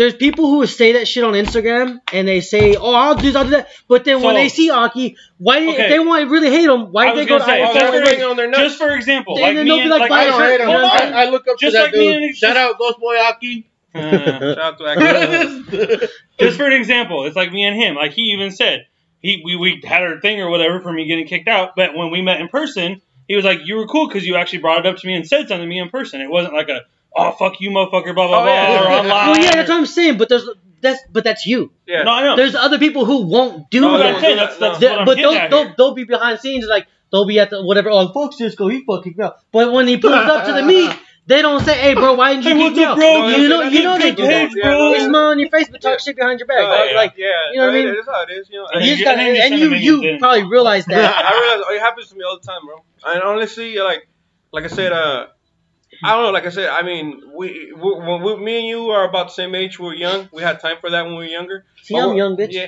There's 0.00 0.14
people 0.14 0.48
who 0.50 0.64
say 0.66 0.92
that 0.92 1.06
shit 1.06 1.22
on 1.24 1.34
Instagram 1.34 2.00
and 2.10 2.26
they 2.26 2.40
say, 2.40 2.74
"Oh, 2.74 2.94
I'll 2.94 3.16
do, 3.16 3.36
I'll 3.36 3.44
do 3.44 3.50
that," 3.50 3.68
but 3.86 4.06
then 4.06 4.22
when 4.22 4.34
they 4.34 4.48
see 4.48 4.70
Aki, 4.70 5.16
why 5.36 5.58
Okay. 5.58 5.68
if 5.82 5.90
they 5.90 5.98
want 5.98 6.24
to 6.24 6.30
really 6.30 6.48
hate 6.48 6.70
him? 6.70 6.90
Why 6.90 7.08
I 7.08 7.14
did 7.14 7.18
they 7.18 7.28
go 7.28 7.38
gonna 7.38 7.44
to 7.44 7.50
say, 7.58 7.62
Oh, 7.62 7.66
I- 7.98 8.04
just, 8.14 8.22
on 8.24 8.36
their 8.36 8.48
nuts. 8.48 8.62
just 8.62 8.78
for 8.78 8.90
example, 8.92 9.38
like 9.38 9.54
me 9.56 9.80
and 9.82 9.90
like, 9.90 10.00
like, 10.00 10.08
buy 10.08 10.20
I 10.20 10.24
a 10.24 10.26
don't 10.28 10.42
hate 10.42 10.60
him. 10.62 10.68
On. 10.70 10.74
I, 10.84 11.22
I 11.22 11.24
look 11.28 11.46
up 11.46 11.58
Just 11.58 11.74
to 11.76 11.78
that 11.78 11.84
like 11.84 11.92
dude. 11.92 12.16
and- 12.22 12.34
Shout 12.34 12.56
out 12.56 12.78
Ghost 12.78 12.98
Boy 12.98 13.18
Aki. 13.20 13.66
Uh, 13.94 14.00
Shout 14.54 14.58
out 14.58 14.78
to 14.78 14.84
Aki. 15.98 16.06
just 16.38 16.56
for 16.56 16.64
an 16.64 16.72
example, 16.72 17.26
it's 17.26 17.36
like 17.36 17.52
me 17.52 17.64
and 17.66 17.76
him. 17.76 17.94
Like 17.94 18.12
he 18.12 18.22
even 18.32 18.52
said, 18.52 18.86
he 19.20 19.42
we, 19.44 19.56
we 19.56 19.82
had 19.84 20.02
our 20.02 20.18
thing 20.20 20.40
or 20.40 20.48
whatever 20.48 20.80
for 20.80 20.90
me 20.92 21.06
getting 21.06 21.26
kicked 21.26 21.46
out. 21.48 21.76
But 21.76 21.94
when 21.94 22.10
we 22.10 22.22
met 22.22 22.40
in 22.40 22.48
person, 22.48 23.02
he 23.28 23.36
was 23.36 23.44
like, 23.44 23.58
"You 23.66 23.76
were 23.76 23.86
cool 23.86 24.08
because 24.08 24.24
you 24.26 24.36
actually 24.36 24.60
brought 24.60 24.78
it 24.78 24.86
up 24.86 24.96
to 24.96 25.06
me 25.06 25.14
and 25.14 25.26
said 25.28 25.48
something 25.48 25.60
to 25.60 25.66
me 25.66 25.78
in 25.78 25.90
person. 25.90 26.20
It 26.22 26.30
wasn't 26.30 26.54
like 26.54 26.68
a 26.70 26.82
oh 27.16 27.32
fuck 27.32 27.60
you 27.60 27.70
motherfucker 27.70 28.14
blah 28.14 28.28
blah 28.28 28.42
Oh, 28.42 28.46
yeah. 28.46 28.66
blah 28.66 28.86
or 28.86 28.98
online." 29.00 29.08
Well, 29.30 29.38
yeah, 29.42 29.54
that's 29.56 29.68
what 29.68 29.78
I'm 29.78 29.86
saying. 29.86 30.18
But 30.18 30.28
there's 30.28 30.48
that's 30.80 31.00
but 31.12 31.24
that's 31.24 31.44
you. 31.46 31.72
Yeah. 31.86 32.04
No, 32.04 32.12
I 32.12 32.22
know. 32.22 32.36
There's 32.36 32.54
other 32.54 32.78
people 32.78 33.04
who 33.04 33.26
won't 33.26 33.70
do 33.70 33.80
No, 33.82 33.98
That's 33.98 34.14
what 34.14 34.14
that. 34.14 34.14
I'm 34.16 34.20
saying. 34.22 34.36
That's, 34.36 34.56
that's 34.58 34.78
They- 34.78 34.86
what 34.90 34.98
I'm 35.00 35.04
but 35.06 35.16
getting 35.16 35.30
they'll, 35.32 35.40
at 35.40 35.50
they'll, 35.50 35.74
they'll 35.76 35.94
be 35.94 36.04
behind 36.04 36.38
the 36.38 36.40
scenes 36.40 36.64
like 36.66 36.86
they'll 37.12 37.26
be 37.26 37.38
at 37.38 37.50
the 37.50 37.62
whatever. 37.64 37.90
Oh 37.90 38.08
fuck 38.12 38.32
Cisco, 38.32 38.68
he 38.68 38.84
fucking 38.84 39.14
me 39.16 39.24
out. 39.24 39.36
But 39.52 39.72
when 39.72 39.86
he 39.88 39.96
pulls 39.98 40.14
up 40.14 40.46
to 40.46 40.52
the 40.52 40.62
meet, 40.62 40.90
they 41.26 41.42
don't 41.42 41.60
say, 41.62 41.74
"Hey, 41.78 41.94
bro, 41.94 42.14
why 42.14 42.32
didn't 42.34 42.44
you 42.46 42.54
Hey, 42.54 42.56
kick 42.56 42.64
what's 42.64 42.76
me 42.78 42.84
out?" 42.84 42.96
bro? 42.96 43.28
You 43.28 43.48
know, 43.48 43.62
That's 43.62 43.74
you 43.74 43.82
know 43.84 43.98
they 43.98 44.12
do 44.14 44.22
that. 44.22 44.48
page, 44.50 44.62
bro. 44.62 44.92
They 44.92 45.00
smile 45.04 45.14
on 45.26 45.38
your 45.38 45.50
face 45.50 45.68
but 45.68 45.80
talk 45.82 46.00
shit 46.00 46.16
behind 46.16 46.40
your 46.40 46.46
back. 46.46 46.56
Oh, 46.60 46.84
yeah, 46.84 46.96
Like 46.96 47.14
yeah, 47.18 47.26
you 47.52 47.58
know 47.58 47.66
what 47.66 47.74
I 47.74 47.78
mean? 47.84 47.94
That's 47.94 48.08
how 48.08 48.22
it 48.22 48.30
is. 48.32 48.48
You 48.50 48.60
know. 48.62 48.68
And 48.72 48.84
you 48.84 48.94
you 48.94 49.04
got, 49.04 49.16
get- 49.16 49.36
and, 49.52 49.54
you 49.54 49.58
you 49.60 49.64
them 49.68 49.74
in, 49.74 49.82
you 49.82 49.94
you 49.96 50.02
didn't. 50.02 50.20
probably 50.20 50.44
realize 50.44 50.86
that. 50.86 50.96
I 50.96 51.30
realize 51.38 51.66
oh, 51.68 51.74
it 51.74 51.80
happens 51.80 52.08
to 52.08 52.16
me 52.16 52.24
all 52.24 52.38
the 52.40 52.46
time, 52.46 52.62
bro. 52.64 52.82
And 53.04 53.22
honestly, 53.22 53.76
like, 53.76 54.08
like 54.52 54.64
I 54.64 54.68
said, 54.68 54.92
uh, 54.92 55.26
I 56.02 56.14
don't 56.14 56.24
know. 56.24 56.30
Like 56.30 56.46
I 56.46 56.50
said, 56.50 56.68
I 56.68 56.82
mean, 56.82 57.22
we, 57.34 57.72
we, 57.72 57.94
when 57.94 58.22
we, 58.22 58.36
me 58.36 58.58
and 58.58 58.66
you 58.66 58.90
are 58.90 59.08
about 59.08 59.28
the 59.28 59.32
same 59.32 59.54
age. 59.54 59.78
We 59.78 59.86
were 59.86 59.94
young. 59.94 60.28
We 60.32 60.42
had 60.42 60.60
time 60.60 60.76
for 60.80 60.90
that 60.90 61.04
when 61.04 61.12
we 61.12 61.18
were 61.18 61.24
younger. 61.24 61.64
See, 61.82 61.96
I'm 61.96 62.16
young, 62.16 62.36
bitch. 62.36 62.52
Yeah. 62.52 62.66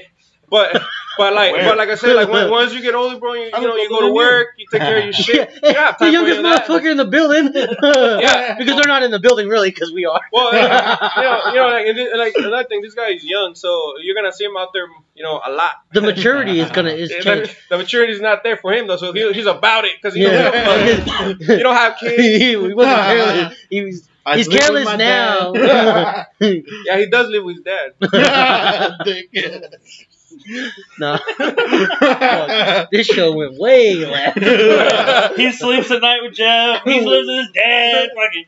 But 0.49 0.83
but 1.18 1.32
like 1.34 1.52
Where? 1.52 1.64
but 1.68 1.78
like 1.78 1.88
I 1.88 1.94
said, 1.96 2.14
like 2.16 2.28
when, 2.28 2.50
once 2.58 2.72
you 2.72 2.80
get 2.80 2.94
older, 2.94 3.18
bro, 3.18 3.34
you, 3.34 3.44
you 3.44 3.50
know 3.50 3.76
you 3.76 3.88
go 3.88 4.00
to 4.08 4.12
work, 4.12 4.48
you 4.56 4.66
take 4.70 4.80
care 4.80 4.98
of 4.98 5.04
your 5.04 5.12
shit. 5.12 5.50
Yeah, 5.62 5.94
You 6.00 6.06
the 6.06 6.10
youngest 6.12 6.38
any 6.38 6.48
of 6.48 6.54
that. 6.54 6.66
motherfucker 6.66 6.90
in 6.90 6.96
the 6.96 7.04
building. 7.04 7.52
Yeah. 8.22 8.56
because 8.58 8.76
they're 8.76 8.86
not 8.88 9.02
in 9.02 9.10
the 9.10 9.18
building 9.20 9.48
really, 9.48 9.70
because 9.70 9.92
we 9.92 10.04
are. 10.06 10.20
Well, 10.32 10.52
yeah, 10.54 10.96
you 11.16 11.22
know, 11.22 11.46
you 11.48 11.54
know, 11.56 11.68
like, 11.68 11.86
and 11.86 11.98
this, 11.98 12.08
like 12.16 12.34
another 12.36 12.64
thing, 12.68 12.80
this 12.82 12.94
guy 12.94 13.10
is 13.10 13.24
young, 13.24 13.54
so 13.54 13.94
you're 14.02 14.14
gonna 14.14 14.32
see 14.32 14.44
him 14.44 14.56
out 14.56 14.68
there, 14.72 14.86
you 15.14 15.22
know, 15.22 15.40
a 15.44 15.50
lot. 15.50 15.72
The 15.92 16.00
maturity 16.02 16.60
is 16.60 16.70
gonna 16.70 16.90
is 16.90 17.08
The, 17.10 17.20
changed. 17.20 17.56
the 17.70 17.78
maturity 17.78 18.12
is 18.12 18.20
not 18.20 18.42
there 18.42 18.56
for 18.56 18.72
him 18.72 18.86
though, 18.86 18.96
so 18.96 19.12
he, 19.12 19.32
he's 19.32 19.46
about 19.46 19.84
it 19.84 19.92
because 20.00 20.14
he 20.14 20.22
Yeah. 20.22 20.50
don't 20.50 20.86
give 20.86 20.98
a 20.98 21.02
fuck. 21.10 21.40
you 21.58 21.62
don't 21.62 21.76
have 21.76 21.96
kids. 21.98 22.22
he, 22.22 22.38
he 22.38 22.56
wasn't 22.56 22.96
careless. 22.96 23.58
He 23.70 23.82
was. 23.82 24.08
I 24.24 24.36
He's 24.36 24.46
careless 24.46 24.84
now. 24.98 25.52
Yeah, 25.54 26.26
he 26.40 27.06
does 27.10 27.28
live 27.28 27.42
with 27.44 27.56
his 27.56 27.64
dad. 27.64 27.94
Dick. 30.37 30.72
No, 30.99 31.18
Fuck, 31.18 32.91
this 32.93 33.07
show 33.07 33.33
went 33.35 33.59
way 33.59 33.95
left. 33.95 34.39
he 35.37 35.53
sleeps 35.53 35.91
at 35.91 36.01
night 36.03 36.22
with 36.22 36.35
Jeff. 36.35 36.83
He 36.85 37.01
lives 37.07 37.26
with 37.26 37.39
his 37.39 37.49
dad. 37.55 38.11
Fucking. 38.14 38.45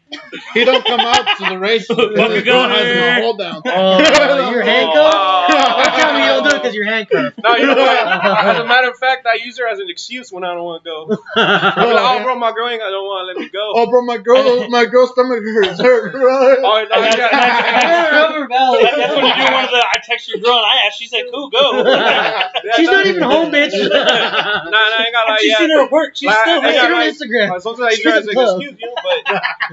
he 0.55 0.64
don't 0.64 0.85
come 0.85 1.01
out 1.01 1.37
to 1.39 1.45
the 1.51 1.59
race 1.59 1.87
because 1.89 2.16
Fuck 2.16 2.30
a 2.30 2.35
his 2.35 2.45
girl 2.45 2.68
has 2.68 2.87
him 2.87 2.95
gunner. 2.99 3.20
hold 3.22 3.39
down. 3.39 3.62
Oh, 3.66 4.51
you're 4.51 4.62
oh. 4.62 4.66
handcuffed. 4.66 5.55
How 5.55 6.01
come 6.01 6.20
you 6.20 6.26
don't 6.26 6.45
do 6.45 6.57
it 6.57 6.62
because 6.62 6.74
you're 6.74 6.85
handcuffed? 6.87 7.39
No, 7.43 7.57
you 7.57 7.66
know 7.66 7.74
what? 7.76 8.07
As 8.07 8.59
a 8.59 8.66
matter 8.66 8.91
of 8.91 8.99
fact, 8.99 9.26
I 9.26 9.35
use 9.45 9.59
her 9.59 9.66
as 9.68 9.78
an 9.78 9.89
excuse 9.89 10.30
when 10.32 10.45
I 10.45 10.55
don't 10.55 10.64
want 10.64 10.85
to 10.85 10.91
go. 10.91 11.18
I'm 11.37 11.95
like, 11.95 12.20
oh, 12.20 12.22
bro, 12.22 12.39
my 12.39 12.53
girl 12.53 12.68
ain't, 12.68 12.82
I 12.82 12.91
don't 12.91 13.05
want 13.05 13.22
to 13.22 13.26
let 13.35 13.45
me 13.45 13.49
go. 13.51 13.72
Oh, 13.74 13.91
bro, 13.91 14.03
my 14.03 14.18
girl, 14.18 14.68
my 14.68 14.87
girl's 14.87 15.11
stomach 15.11 15.43
hurts. 15.43 15.80
Hurt, 15.80 16.12
bro. 16.12 16.22
Oh, 16.59 16.61
no, 16.61 16.97
I 16.97 17.11
you 17.11 17.16
got- 17.16 17.30
got- 17.30 18.12
Rubber 18.12 18.49
Valley. 18.49 18.82
That- 18.82 18.97
That's 18.97 19.16
when 19.16 19.26
you 19.26 19.35
do 19.35 19.53
one 19.53 19.64
of 19.64 19.70
the. 19.70 19.76
I 19.85 20.01
text 20.03 20.28
your 20.28 20.39
girl 20.39 20.57
and 20.57 20.64
I 20.66 20.87
asked. 20.87 20.99
She 20.99 21.07
said, 21.07 21.24
"Cool, 21.32 21.51
go." 21.51 21.73
Yeah, 21.82 22.72
She's 22.76 22.88
not 22.88 23.06
even 23.06 23.22
home, 23.22 23.50
bitch. 23.52 23.72
Nah, 23.74 24.70
nah, 24.70 24.78
I 24.78 25.04
ain't 25.06 25.12
got 25.14 25.28
like, 25.28 25.40
She's 25.40 25.50
yeah. 25.50 25.58
seen 25.58 25.70
her 25.70 25.84
at 25.84 25.90
work. 25.92 26.16
She's 26.16 26.26
Like, 26.28 26.36
still 26.38 26.60
I 26.60 26.64
I 26.64 26.70
see 26.70 26.76
got 26.76 26.82
her 26.82 26.88
there. 26.88 26.94
on 26.94 27.00
like- 27.00 27.14
Instagram. 27.14 27.50
Uh, 27.56 27.60
Sometimes 27.60 27.86
I 27.86 27.90
use 27.90 27.96
She's 27.96 28.04
her 28.04 28.18
as 28.18 28.26
a 28.26 28.28
an 28.30 28.34
club. 28.34 28.60
excuse, 28.62 28.80
you. 28.80 28.94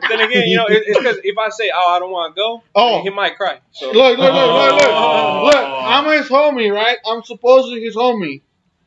But 0.01 0.09
then 0.09 0.19
again, 0.21 0.47
you 0.49 0.57
know, 0.57 0.65
it, 0.67 0.83
it's 0.87 0.97
because 0.97 1.17
if 1.23 1.37
I 1.37 1.49
say, 1.49 1.71
"Oh, 1.73 1.93
I 1.95 1.99
don't 1.99 2.11
want 2.11 2.35
to 2.35 2.39
go," 2.39 2.63
Oh. 2.75 3.01
he 3.03 3.09
might 3.09 3.37
cry. 3.37 3.59
So 3.71 3.87
Look, 3.87 4.17
look, 4.17 4.17
look, 4.17 4.33
look, 4.33 4.73
look. 4.73 4.81
Oh. 4.89 5.43
Look, 5.45 5.55
I'm 5.55 6.17
his 6.17 6.27
homie, 6.29 6.73
right? 6.73 6.97
I'm 7.05 7.23
supposedly 7.23 7.81
his 7.81 7.95
homie. 7.95 8.41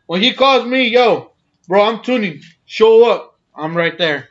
When 0.06 0.20
he 0.22 0.32
calls 0.34 0.66
me, 0.66 0.88
yo, 0.88 1.32
bro, 1.68 1.82
I'm 1.82 2.02
tuning. 2.02 2.40
Show 2.66 3.10
up. 3.10 3.38
I'm 3.54 3.76
right 3.76 3.96
there. 3.96 4.28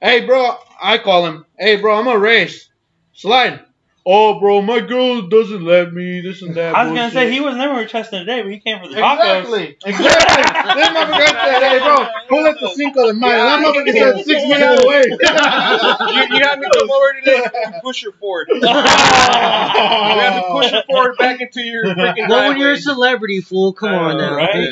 Hey, 0.00 0.24
bro, 0.24 0.56
I 0.80 0.98
call 0.98 1.26
him. 1.26 1.44
Hey, 1.58 1.76
bro, 1.76 1.98
I'm 1.98 2.06
a 2.06 2.18
race. 2.18 2.68
Slide. 3.12 3.60
Oh, 4.06 4.40
bro, 4.40 4.62
my 4.62 4.80
girl 4.80 5.28
doesn't 5.28 5.62
let 5.62 5.92
me. 5.92 6.22
This 6.22 6.40
and 6.40 6.54
that. 6.54 6.74
I 6.74 6.84
was 6.84 6.94
gonna 6.94 7.10
say 7.10 7.30
he 7.30 7.40
was 7.40 7.54
never 7.54 7.84
testing 7.84 8.20
today, 8.20 8.40
but 8.42 8.50
he 8.50 8.58
came 8.58 8.80
for 8.80 8.88
the 8.88 8.94
tacos. 8.94 9.40
Exactly. 9.40 9.76
Exactly. 9.84 10.74
this 10.74 10.88
motherfucker 10.88 11.26
said, 11.26 11.62
hey, 11.62 11.78
bro, 11.80 12.08
pull 12.28 12.46
up 12.46 12.56
the 12.58 12.72
Cinco 12.74 13.06
de 13.08 13.14
Mayo. 13.14 13.36
That 13.36 13.64
motherfucker 13.64 13.92
said 13.92 14.24
six 14.24 14.42
minutes 14.48 14.84
away. 14.84 15.02
you, 15.10 16.36
you 16.36 16.44
have 16.44 16.58
me 16.58 16.66
come 16.72 16.90
over 16.90 17.12
today 17.20 17.44
and 17.66 17.74
push 17.82 18.02
her 18.04 18.12
forward. 18.12 18.48
You 18.60 18.66
have 18.66 20.42
to 20.42 20.48
push 20.50 20.70
her 20.70 20.82
forward 20.88 21.16
back 21.18 21.40
into 21.40 21.62
your 21.62 21.84
freaking 21.84 22.28
Well, 22.28 22.48
when 22.48 22.58
you're 22.58 22.72
a 22.72 22.78
celebrity, 22.78 23.40
fool, 23.40 23.72
come 23.72 23.92
on 23.92 24.16
now. 24.16 24.34
right? 24.34 24.68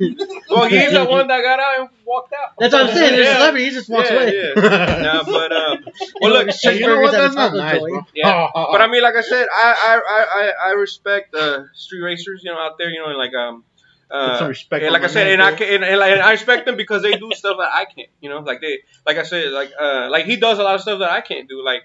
Well, 0.50 0.68
he's 0.68 0.92
the 0.92 1.04
one 1.04 1.28
that 1.28 1.42
got 1.42 1.60
out 1.60 1.80
and 1.80 1.88
walked 2.04 2.32
out. 2.32 2.54
That's 2.58 2.72
what 2.72 2.88
I'm 2.88 2.94
saying. 2.94 3.12
There's 3.16 3.28
a 3.28 3.34
celebrity. 3.34 3.64
He 3.66 3.70
just 3.70 3.88
walks 3.88 4.10
yeah, 4.10 4.16
away. 4.16 4.52
Yeah. 4.56 5.02
Nah, 5.02 5.24
but 5.24 5.52
um, 5.52 5.84
well, 6.20 6.32
look, 6.32 6.48
Cheeseburgers 6.48 6.78
you 6.80 6.86
know 6.86 7.00
what? 7.00 7.12
That's 7.12 7.34
not 7.34 7.48
taco 7.48 7.58
nice, 7.58 7.78
joint. 7.78 7.92
bro. 7.92 8.06
Yeah. 8.14 8.50
But 8.70 8.80
I 8.80 8.86
mean, 8.86 9.02
like 9.02 9.14
I 9.14 9.22
said, 9.22 9.46
I 9.52 9.74
I 9.88 10.00
I 10.16 10.42
I, 10.42 10.68
I 10.68 10.72
respect 10.72 11.34
uh, 11.34 11.64
street 11.74 12.00
racers, 12.00 12.42
you 12.44 12.50
know, 12.50 12.58
out 12.58 12.78
there, 12.78 12.90
you 12.90 12.98
know, 13.00 13.08
and 13.08 13.18
like 13.18 13.34
um. 13.34 13.64
Uh, 14.10 14.38
some 14.38 14.48
respect 14.48 14.80
yeah, 14.80 14.88
on 14.88 14.94
like 14.94 15.02
I 15.02 15.08
said, 15.08 15.26
and 15.26 15.42
I 15.42 15.52
can, 15.52 15.68
and, 15.68 15.84
and, 15.84 15.98
like, 15.98 16.12
and 16.12 16.22
I 16.22 16.30
respect 16.30 16.64
them 16.64 16.78
because 16.78 17.02
they 17.02 17.18
do 17.18 17.30
stuff 17.34 17.58
that 17.58 17.68
I 17.70 17.84
can't. 17.84 18.08
You 18.22 18.30
know, 18.30 18.38
like 18.38 18.62
they, 18.62 18.78
like 19.04 19.18
I 19.18 19.22
said, 19.22 19.52
like 19.52 19.70
uh, 19.78 20.08
like 20.10 20.24
he 20.24 20.36
does 20.36 20.58
a 20.58 20.62
lot 20.62 20.76
of 20.76 20.80
stuff 20.80 21.00
that 21.00 21.10
I 21.10 21.20
can't 21.20 21.46
do. 21.46 21.62
Like, 21.62 21.82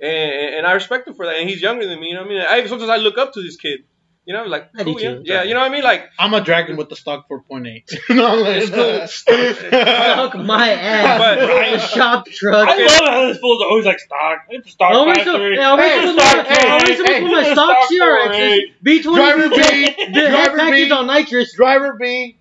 and, 0.00 0.56
and 0.56 0.66
I 0.66 0.72
respect 0.72 1.06
him 1.06 1.14
for 1.14 1.26
that. 1.26 1.36
And 1.36 1.48
he's 1.48 1.62
younger 1.62 1.86
than 1.86 2.00
me. 2.00 2.08
You 2.08 2.14
know 2.14 2.22
what 2.22 2.30
I 2.32 2.34
mean? 2.34 2.40
I 2.40 2.66
sometimes 2.66 2.90
I 2.90 2.96
look 2.96 3.18
up 3.18 3.32
to 3.34 3.42
this 3.42 3.56
kid. 3.56 3.84
You 4.26 4.34
know, 4.34 4.44
like 4.44 4.70
cool, 4.76 5.00
yeah, 5.00 5.10
too. 5.14 5.22
yeah. 5.24 5.42
You 5.42 5.54
know 5.54 5.60
what 5.60 5.70
I 5.70 5.74
mean? 5.74 5.82
Like, 5.82 6.04
I'm 6.18 6.34
a 6.34 6.40
dragon 6.42 6.76
with 6.76 6.88
the 6.88 6.94
stock 6.94 7.26
4.8. 7.28 7.84
no, 8.10 8.36
like, 8.36 9.10
Fuck 9.10 10.36
my 10.36 10.70
ass. 10.70 11.18
But- 11.18 11.70
the 11.72 11.78
shop 11.78 12.26
truck. 12.26 12.68
I 12.68 12.76
love 12.84 13.00
how 13.08 13.26
this 13.28 13.38
fool's 13.38 13.62
always 13.62 13.86
like 13.86 13.98
stock. 13.98 14.38
It's 14.50 14.68
a 14.68 14.70
stock 14.70 14.92
I 14.92 14.94
always 14.94 15.24
so, 15.24 15.36
yeah, 15.46 15.60
I 15.60 15.64
always 15.70 15.84
Hey, 15.86 16.12
stock- 16.12 16.46
I 16.50 16.68
always 16.70 16.88
hey, 16.88 16.96
so 16.96 17.04
hey, 17.06 17.20
put 17.22 17.30
my 17.32 17.42
hey, 17.44 17.52
stock 17.54 17.84
stock 17.84 17.90
CRXs, 17.90 18.60
B20 18.84 19.14
Driver 19.14 19.48
B, 19.48 19.56
the 20.12 20.20
driver 20.28 20.56
package 20.58 20.88
B. 20.88 20.92
on 20.92 21.06
nitrous. 21.06 21.54
Driver 21.54 21.96
B, 21.98 22.36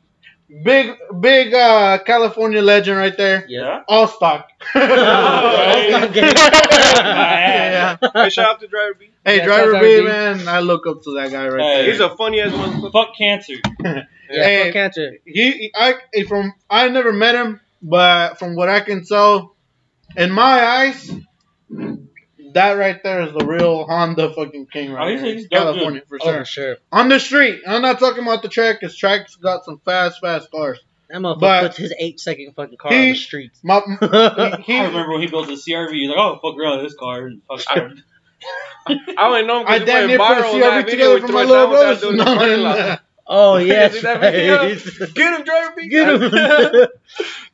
big 0.64 0.96
big 1.20 1.54
uh, 1.54 2.00
California 2.06 2.62
legend 2.62 2.98
right 2.98 3.16
there. 3.16 3.46
Yeah. 3.48 3.84
All 3.88 4.08
stock. 4.08 4.50
right. 4.76 5.88
Stock 5.90 6.16
yeah. 6.16 7.98
hey, 8.14 8.30
shout 8.30 8.50
out 8.56 8.60
to 8.60 8.68
Driver 8.68 8.94
B. 9.00 9.10
Hey, 9.26 9.38
Yeah, 9.38 9.46
driver 9.46 9.80
B, 9.80 9.98
to 9.98 10.04
man, 10.04 10.48
I 10.48 10.60
look 10.60 10.88
up 10.88 11.02
to 11.04 11.14
that 11.16 11.32
guy 11.32 11.48
right 11.48 11.62
Hey. 11.62 11.82
there. 11.84 11.92
He's 11.92 12.00
a 12.02 12.16
funny 12.16 12.42
ass 12.42 12.52
motherfucker. 12.52 12.92
Fuck 12.92 13.16
cancer. 13.18 13.54
Yeah, 14.32 14.44
Hey. 14.44 14.64
fuck 14.66 14.74
cancer. 14.74 15.18
he, 15.26 15.52
he- 15.52 15.72
I 15.76 15.96
from 16.28 16.54
I 16.70 16.88
never 16.90 17.12
met 17.12 17.34
him, 17.36 17.60
but 17.82 18.38
from 18.38 18.56
what 18.56 18.70
I 18.70 18.80
can 18.82 19.04
tell, 19.04 19.56
in 20.16 20.32
my 20.32 20.64
eyes, 20.64 21.10
that 22.54 22.74
right 22.74 23.02
there 23.04 23.22
is 23.22 23.34
the 23.34 23.46
real 23.46 23.86
Honda 23.86 24.34
fucking 24.34 24.68
king 24.68 24.92
right 24.92 25.06
Oh, 25.06 25.10
he's- 25.10 25.22
there. 25.22 25.34
he's 25.34 25.48
dope, 25.48 25.64
California 25.76 26.02
for 26.08 26.18
Oh, 26.22 26.26
sure. 26.26 26.38
for 26.40 26.46
sure. 26.46 26.78
On 26.92 27.10
the 27.10 27.20
street, 27.20 27.62
I'm 27.68 27.82
not 27.82 28.00
talking 28.00 28.24
about 28.24 28.42
the 28.42 28.50
track. 28.50 28.82
Cause 28.82 28.96
track's 28.96 29.36
got 29.36 29.66
some 29.66 29.80
fast, 29.86 30.20
fast 30.22 30.50
cars. 30.52 30.80
That 31.10 31.20
motherfucker 31.22 31.40
But- 31.40 31.62
puts 31.68 31.78
his 31.78 31.94
eight 32.00 32.20
second 32.20 32.54
fucking 32.56 32.78
car 32.78 32.92
He- 32.92 32.98
on 32.98 33.06
the 33.10 33.16
streets. 33.16 33.60
My, 33.64 33.82
he, 34.66 34.78
I 34.78 34.86
remember 34.86 35.12
when 35.14 35.22
he 35.22 35.28
built 35.28 35.48
the 35.48 35.54
CRV. 35.54 35.92
He's 35.94 36.10
like, 36.10 36.18
"Oh, 36.18 36.40
fuck 36.42 36.56
around 36.60 36.84
this 36.84 36.94
car." 36.96 37.26
And 37.28 37.42
fuck 37.48 37.62
I- 37.68 37.92
I 39.18 39.28
only 39.28 39.44
know 39.46 39.62
him 39.62 39.68
I 39.68 39.80
because 39.80 39.88
damn 39.88 40.02
he 40.10 40.16
near 40.16 40.20
went 40.20 40.30
put 40.30 40.38
a 40.38 40.42
viral 40.48 40.54
on 40.54 40.60
that 40.62 40.72
CRV 40.72 40.86
video. 40.86 40.92
together 40.92 41.16
He 41.16 41.22
for 41.22 41.28
threw 41.28 41.36
my 41.36 41.42
it 41.42 41.46
little 41.48 41.64
down 41.66 41.72
with 41.72 41.80
that 41.80 41.86
brothers. 41.86 42.02
dude 42.02 42.12
in 42.12 42.18
the 42.18 42.24
No, 42.26 42.36
parking 42.36 42.58
no, 42.58 42.64
lot. 42.64 42.78
no. 42.78 42.98
oh 43.28 43.60
See 43.60 43.68
yes, 43.68 44.04
right. 44.04 45.14
Get 45.16 45.40
him, 45.40 45.44
Driver 45.46 45.74
B. 45.76 45.88
Get 45.90 46.10
him. 46.10 46.88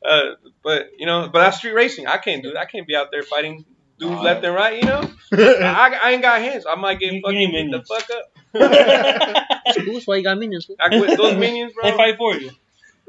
uh, 0.06 0.22
but 0.64 0.90
you 0.98 1.06
know, 1.06 1.30
but 1.32 1.40
that's 1.40 1.58
street 1.58 1.74
racing. 1.74 2.08
I 2.08 2.18
can't 2.18 2.44
do 2.44 2.52
that. 2.54 2.60
I 2.60 2.66
can't 2.66 2.88
be 2.88 2.96
out 2.96 3.08
there 3.12 3.24
fighting 3.24 3.66
dudes 4.00 4.12
Nah. 4.12 4.22
left 4.22 4.44
and 4.44 4.54
right. 4.56 4.78
You 4.82 4.88
know, 4.88 5.10
I, 5.34 5.98
I 6.04 6.12
ain't 6.12 6.22
got 6.22 6.40
hands. 6.42 6.66
I 6.70 6.76
might 6.76 7.00
get 7.00 7.12
You- 7.14 7.18
you 7.18 7.22
fucking 7.24 7.38
need 7.38 7.52
beat 7.52 7.72
the 7.72 7.82
fuck 7.84 8.10
up. 8.12 8.32
Cool, 9.76 9.94
That's 9.96 10.06
why 10.08 10.16
you 10.18 10.24
got 10.24 10.38
minions. 10.38 10.70
I 10.80 10.88
quit 10.90 11.18
those 11.18 11.36
minions, 11.38 11.74
bro. 11.74 11.84
they 11.90 11.98
fight 11.98 12.18
for 12.18 12.34
you. 12.36 12.52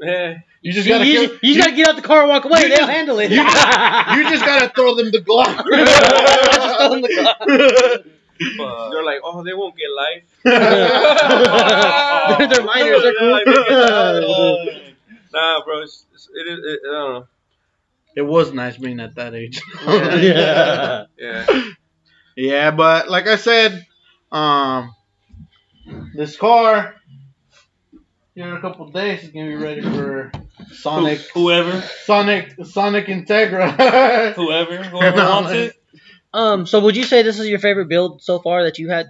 Yeah. 0.01 0.39
You 0.61 0.73
just 0.73 0.85
You, 0.87 0.93
gotta 0.93 1.05
you, 1.07 1.13
kill- 1.27 1.37
you 1.43 1.53
just 1.55 1.65
gotta 1.65 1.75
get 1.77 1.87
out 1.87 1.95
the 1.95 2.01
car 2.01 2.21
and 2.21 2.29
walk 2.29 2.43
away. 2.45 2.61
They'll 2.67 2.77
just- 2.77 2.89
handle 2.89 3.19
it. 3.19 3.29
you 3.31 3.37
you 3.37 3.43
just 4.29 4.43
gotta 4.45 4.69
throw 4.75 4.95
them 4.95 5.11
the 5.11 5.19
Glock. 5.19 5.55
Just 5.55 5.67
throw 6.77 6.89
them 6.89 7.01
the 7.01 8.03
Fuck. 8.57 8.91
They're 8.91 9.03
like, 9.03 9.19
oh, 9.23 9.43
they 9.43 9.53
won't 9.53 9.75
get 9.77 9.89
life. 9.95 10.23
They're- 10.43 12.47
they're 12.49 12.63
minors, 12.65 13.01
they're 13.01 13.13
They're 13.19 13.31
like, 13.31 13.45
they 13.45 13.53
cool. 13.53 14.65
life. 14.65 14.93
nah, 15.33 15.63
bro. 15.63 15.81
It's, 15.81 16.05
it's, 16.13 16.27
it 16.33 16.47
is. 16.47 16.59
It, 16.65 16.79
I 16.87 16.91
don't 16.91 17.13
know. 17.13 17.27
It 18.17 18.25
was 18.25 18.51
nice 18.51 18.75
being 18.75 18.99
at 18.99 19.13
that 19.15 19.35
age. 19.35 19.61
yeah. 19.85 21.05
Yeah. 21.19 21.45
Yeah, 22.35 22.71
but 22.71 23.09
like 23.11 23.27
I 23.27 23.35
said, 23.35 23.85
um, 24.31 24.95
this 26.15 26.35
car 26.35 26.95
here 28.33 28.47
in 28.47 28.53
a 28.55 28.61
couple 28.61 28.89
days 28.89 29.21
is 29.23 29.29
gonna 29.29 29.47
be 29.47 29.55
ready 29.55 29.81
for 29.81 30.31
Sonic, 30.71 31.19
Whoever, 31.35 31.81
Sonic, 32.05 32.55
Sonic 32.63 33.05
Integra. 33.05 33.71
whoever, 34.35 34.83
whoever 34.83 35.17
wants 35.17 35.51
it. 35.51 35.75
Um. 36.33 36.65
So, 36.65 36.79
would 36.81 36.97
you 36.97 37.03
say 37.03 37.21
this 37.21 37.39
is 37.39 37.47
your 37.47 37.59
favorite 37.59 37.87
build 37.87 38.23
so 38.23 38.39
far 38.39 38.63
that 38.63 38.79
you 38.79 38.89
had? 38.89 39.07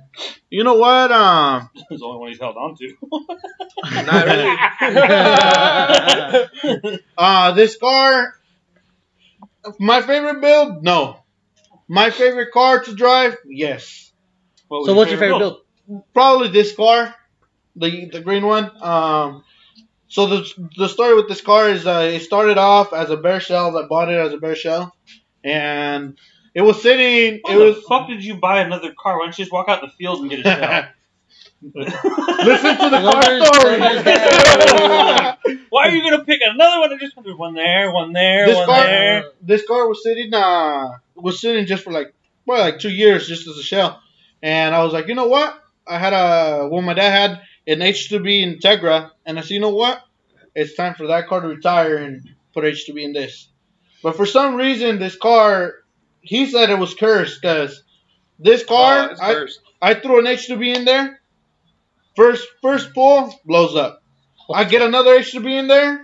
you 0.50 0.64
know 0.64 0.76
what? 0.76 1.12
Um, 1.12 1.70
It's 1.76 2.00
the 2.00 2.06
only 2.06 2.20
one 2.20 2.30
he's 2.30 2.40
held 2.40 2.56
on 2.58 2.76
to. 2.76 2.94
Not 4.06 4.26
really. 6.86 7.00
uh, 7.18 7.52
this 7.54 7.76
car, 7.78 8.37
my 9.80 10.02
favorite 10.02 10.42
build? 10.42 10.84
No. 10.84 11.20
My 11.88 12.10
favorite 12.10 12.52
car 12.52 12.84
to 12.84 12.96
drive? 12.96 13.38
Yes. 13.46 14.12
What 14.68 14.80
was 14.80 14.88
So, 14.88 14.94
what's 14.96 15.12
your 15.12 15.20
favorite 15.20 15.40
build? 15.40 15.62
Probably 16.14 16.50
this 16.50 16.76
car, 16.76 17.16
the 17.76 18.10
the 18.10 18.20
green 18.20 18.46
one. 18.46 18.72
Um, 18.82 19.44
so 20.10 20.28
the 20.28 20.68
the 20.78 20.88
story 20.90 21.16
with 21.16 21.30
this 21.30 21.42
car 21.42 21.70
is 21.70 21.88
uh, 21.88 22.10
it 22.14 22.22
started 22.22 22.58
off 22.58 22.92
as 22.94 23.10
a 23.10 23.18
bare 23.18 23.40
shell. 23.40 23.78
I 23.78 23.88
bought 23.88 24.10
it 24.10 24.20
as 24.20 24.34
a 24.34 24.38
bare 24.38 24.56
shell, 24.56 24.94
and 25.44 26.18
it 26.54 26.62
was 26.62 26.82
sitting. 26.82 27.40
Why 27.44 27.54
it 27.54 27.58
was 27.58 27.76
the 27.76 27.82
fuck 27.84 28.08
did 28.10 28.24
you 28.24 28.36
buy 28.36 28.62
another 28.62 28.94
car? 29.00 29.18
Why 29.18 29.26
don't 29.26 29.38
you 29.38 29.44
just 29.46 29.52
walk 29.54 29.70
out 29.70 29.82
the 29.82 29.90
field 29.98 30.22
and 30.22 30.30
get 30.30 30.40
a 30.40 30.44
shell? 30.44 30.86
Listen 31.62 32.78
to 32.78 32.90
the 32.90 33.02
car 33.02 33.24
story. 33.46 33.80
Why 35.70 35.88
are 35.88 35.90
you 35.90 36.04
gonna 36.10 36.24
pick 36.24 36.42
another 36.44 36.80
one? 36.80 36.92
And 36.92 37.00
just 37.00 37.16
there's 37.24 37.36
one 37.36 37.56
there, 37.56 37.92
one 37.92 38.14
there, 38.14 38.46
this 38.48 38.56
one 38.58 38.66
car, 38.68 38.84
there. 38.84 39.24
this 39.42 39.66
car 39.68 39.88
was 39.88 40.04
sitting, 40.04 40.34
uh, 40.34 40.90
was 41.16 41.42
sitting 41.42 41.66
just 41.66 41.84
for 41.84 41.92
like, 41.92 42.14
well, 42.46 42.60
like 42.62 42.80
two 42.80 42.92
years, 42.92 43.28
just 43.28 43.48
as 43.48 43.58
a 43.58 43.64
shell. 43.64 44.02
And 44.42 44.76
I 44.76 44.84
was 44.84 44.94
like, 44.94 45.08
you 45.08 45.16
know 45.16 45.28
what? 45.28 45.60
I 45.88 45.98
had 45.98 46.14
a, 46.14 46.68
well, 46.70 46.82
my 46.82 46.94
dad 46.94 47.10
had 47.12 47.42
an 47.66 47.80
H2B 47.80 48.60
Integra, 48.62 49.12
and 49.26 49.40
I 49.40 49.42
said, 49.42 49.52
you 49.52 49.60
know 49.60 49.74
what? 49.74 50.02
It's 50.54 50.76
time 50.76 50.94
for 50.96 51.08
that 51.08 51.28
car 51.28 51.42
to 51.42 51.48
retire 51.48 51.98
and 51.98 52.30
put 52.54 52.64
H2B 52.66 53.04
in 53.04 53.14
this. 53.14 53.50
But 54.04 54.16
for 54.16 54.26
some 54.26 54.56
reason, 54.56 55.00
this 55.00 55.16
car, 55.16 55.74
he 56.22 56.46
said 56.46 56.70
it 56.70 56.78
was 56.78 56.94
cursed 56.94 57.42
because 57.42 57.84
this 58.38 58.64
car, 58.64 59.10
Oh, 59.12 59.16
I, 59.24 59.34
cursed. 59.34 59.60
I 59.82 59.94
threw 59.96 60.20
an 60.20 60.26
H2B 60.26 60.76
in 60.76 60.86
there. 60.86 61.17
First, 62.18 62.48
first 62.62 62.94
pull 62.94 63.34
blows 63.46 63.76
up. 63.76 64.04
I 64.54 64.64
get 64.64 64.82
another 64.82 65.18
H2B 65.20 65.60
in 65.60 65.68
there. 65.68 66.02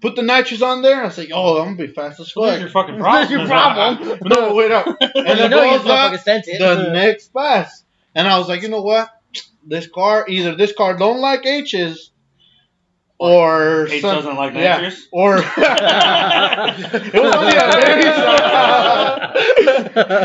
Put 0.00 0.16
the 0.16 0.22
nitrous 0.22 0.62
on 0.62 0.82
there. 0.82 1.04
I 1.04 1.08
say, 1.10 1.30
oh, 1.32 1.58
I'm 1.60 1.76
gonna 1.76 1.88
be 1.88 1.92
fast 1.92 2.20
as 2.20 2.32
What's 2.34 2.52
fuck. 2.52 2.60
your 2.60 2.70
fucking 2.70 2.98
What's 2.98 3.28
problem? 3.28 4.08
your 4.08 4.16
problem? 4.16 4.18
no, 4.50 4.54
wait 4.54 4.70
up. 4.70 4.86
And 5.00 5.14
you 5.14 5.24
then 5.34 5.50
know 5.50 5.62
you 5.64 5.78
blows 5.80 5.86
up 5.86 6.12
motherfucker 6.12 6.22
sent 6.22 6.44
it. 6.46 6.58
the 6.60 6.92
next 6.92 7.34
pass. 7.34 7.84
And 8.14 8.26
I 8.28 8.38
was 8.38 8.48
like, 8.48 8.62
you 8.62 8.68
know 8.68 8.82
what? 8.82 9.10
this 9.64 9.86
car 9.88 10.26
either 10.28 10.54
this 10.54 10.72
car 10.72 10.96
don't 10.96 11.20
like 11.20 11.46
H's 11.46 12.10
or 13.22 13.86
H 13.88 14.00
some- 14.00 14.16
doesn't 14.16 14.36
like 14.36 14.54
yeah, 14.54 14.76
nitrous. 14.78 15.06
or 15.12 15.36
it 15.38 15.42
was 15.46 17.34
only 17.34 17.56
a 17.56 17.68
baby 17.84 18.02
shot. 18.02 19.36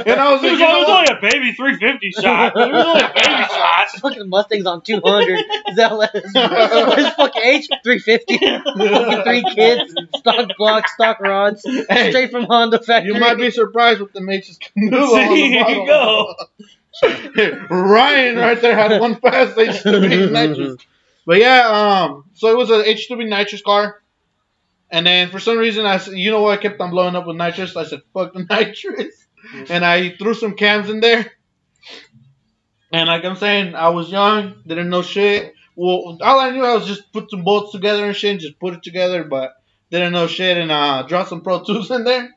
and 0.08 0.20
I 0.20 0.32
was 0.34 0.44
It 0.44 0.48
like, 0.48 0.52
was, 0.52 0.62
it 0.62 0.62
was 0.62 0.90
only 0.90 1.08
a 1.18 1.22
baby 1.22 1.52
350 1.54 2.12
shot. 2.12 2.56
It 2.56 2.72
was 2.72 2.86
only 2.86 3.02
a 3.02 3.14
baby 3.14 3.44
shot. 3.54 3.88
fucking 4.02 4.30
Mustang's 4.30 4.66
on 4.66 4.82
200. 4.82 5.40
Is 5.70 5.76
that 5.76 5.92
what 5.92 6.12
His 6.14 7.10
fucking 7.14 7.42
H 7.44 7.68
350. 7.84 8.38
Fucking 8.38 9.24
three 9.24 9.44
kids, 9.54 9.94
stock 10.18 10.50
blocks, 10.58 10.94
stock 10.94 11.20
rods, 11.20 11.64
Hey, 11.90 12.10
straight 12.12 12.32
from 12.32 12.46
Honda 12.46 12.82
factory. 12.82 13.14
you 13.14 13.20
might 13.20 13.38
be 13.38 13.52
surprised 13.52 14.00
with 14.02 14.14
the 14.14 14.28
H's 14.30 14.58
canoe 14.58 14.98
on 14.98 15.14
There 15.14 15.30
the 15.30 15.72
you 15.72 15.86
go. 15.88 16.36
Ryan 17.70 18.38
right 18.38 18.60
there 18.62 18.76
had 18.76 19.00
one 19.00 19.16
fast 19.16 19.56
H2B 19.56 20.32
nitrous. 20.32 20.78
But 21.28 21.40
yeah, 21.40 22.08
um, 22.08 22.24
so 22.36 22.48
it 22.48 22.58
was 22.58 22.72
a 22.72 22.84
H2B 22.84 23.28
nitrous 23.28 23.62
car. 23.62 24.02
And 24.90 25.06
then 25.06 25.30
for 25.30 25.40
some 25.40 25.58
reason, 25.58 25.86
I 25.86 25.98
said, 25.98 26.14
you 26.14 26.32
know 26.32 26.42
what? 26.42 26.58
I 26.58 26.62
kept 26.62 26.80
on 26.80 26.90
blowing 26.90 27.18
up 27.18 27.28
with 27.28 27.36
nitrous. 27.36 27.76
I 27.76 27.84
said, 27.84 28.02
fuck 28.14 28.34
the 28.34 28.46
nitrous. 28.50 29.28
And 29.70 29.84
I 29.84 30.16
threw 30.16 30.34
some 30.34 30.56
cams 30.56 30.90
in 30.90 31.02
there. 31.02 31.30
And 32.94 33.08
like 33.08 33.26
I'm 33.26 33.36
saying, 33.36 33.76
I 33.76 33.90
was 33.90 34.10
young, 34.10 34.64
didn't 34.66 34.90
know 34.90 35.02
shit. 35.02 35.54
Well, 35.76 36.18
all 36.22 36.40
I 36.40 36.52
knew 36.52 36.64
I 36.64 36.76
was 36.76 36.88
just 36.88 37.12
put 37.12 37.30
some 37.30 37.44
bolts 37.44 37.74
together 37.74 38.06
and 38.06 38.16
shit, 38.16 38.32
and 38.32 38.40
just 38.40 38.58
put 38.58 38.74
it 38.74 38.82
together, 38.82 39.26
but 39.26 39.52
didn't 39.92 40.14
know 40.14 40.28
shit 40.28 40.58
and 40.58 40.72
uh, 40.72 41.04
dropped 41.04 41.30
some 41.30 41.42
Pro 41.42 41.62
Tools 41.64 41.92
in 41.92 42.06
there. 42.06 42.34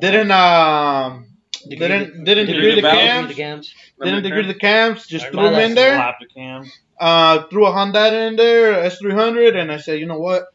Didn't 0.00 0.30
um, 0.30 1.26
didn't 1.68 2.24
didn't 2.24 2.46
degree 2.46 2.76
the 2.76 2.82
cams. 2.82 3.28
The 3.28 3.34
cams. 3.34 3.74
Didn't 4.02 4.22
degree 4.22 4.46
the 4.46 4.54
cams. 4.54 5.06
Just 5.06 5.26
threw 5.26 5.42
them 5.42 5.58
in 5.58 5.74
there. 5.74 5.96
Slapped 5.96 6.22
a 6.22 6.26
cam. 6.26 6.70
Uh, 7.00 7.44
threw 7.48 7.66
a 7.66 7.72
Honda 7.72 8.26
in 8.26 8.36
there, 8.36 8.74
S300, 8.84 9.56
and 9.56 9.70
I 9.70 9.76
said, 9.78 10.00
you 10.00 10.06
know 10.06 10.18
what? 10.18 10.46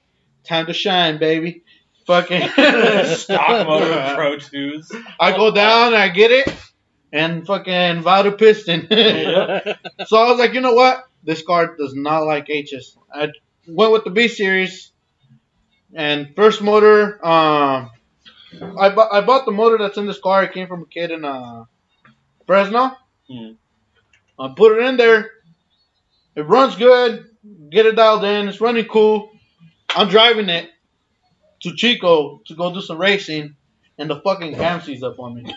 Time 0.44 0.66
to 0.66 0.74
shine, 0.74 1.18
baby. 1.18 1.64
Fucking 2.06 2.50
Stock 3.16 3.68
motor 3.68 4.14
Pro 4.16 4.38
Tools. 4.38 4.92
I 5.20 5.32
go 5.36 5.54
down, 5.54 5.94
I 5.94 6.10
get 6.10 6.32
it, 6.32 6.54
and 7.14 7.46
fucking 7.48 8.02
Vowed 8.02 8.38
piston. 8.38 8.88
so 8.90 10.18
I 10.18 10.30
was 10.30 10.40
like, 10.40 10.54
you 10.54 10.60
know 10.62 10.74
what? 10.74 11.04
This 11.24 11.42
car 11.42 11.76
does 11.78 11.94
not 11.96 12.26
like 12.26 12.50
H's. 12.50 12.98
I 13.14 13.30
went 13.68 13.94
with 13.94 14.04
the 14.04 14.10
B 14.10 14.28
series, 14.28 14.92
and 15.94 16.36
first 16.36 16.62
motor. 16.62 17.26
Um, 17.26 17.90
I 18.78 18.90
bu- 18.90 19.10
I 19.12 19.22
bought 19.22 19.46
the 19.46 19.52
motor 19.52 19.78
that's 19.78 19.98
in 19.98 20.06
this 20.06 20.20
car. 20.20 20.44
It 20.44 20.54
came 20.54 20.68
from 20.68 20.82
a 20.82 20.86
kid 20.86 21.12
in 21.12 21.24
uh 21.24 21.64
Fresno. 22.46 22.92
Hmm. 23.32 23.52
I 24.38 24.54
put 24.56 24.78
it 24.78 24.86
in 24.86 24.98
there. 24.98 25.32
It 26.36 26.42
runs 26.42 26.76
good. 26.76 27.26
Get 27.70 27.86
it 27.86 27.96
dialed 27.96 28.24
in. 28.24 28.48
It's 28.48 28.62
running 28.62 28.86
cool. 28.86 29.32
I'm 29.96 30.08
driving 30.08 30.50
it 30.50 30.70
to 31.62 31.74
Chico 31.76 32.42
to 32.46 32.56
go 32.56 32.74
do 32.74 32.82
some 32.82 32.98
racing, 32.98 33.56
and 33.98 34.10
the 34.10 34.20
fucking 34.22 34.56
cam 34.56 34.82
sees 34.82 35.04
up 35.04 35.20
on 35.20 35.36
me. 35.36 35.54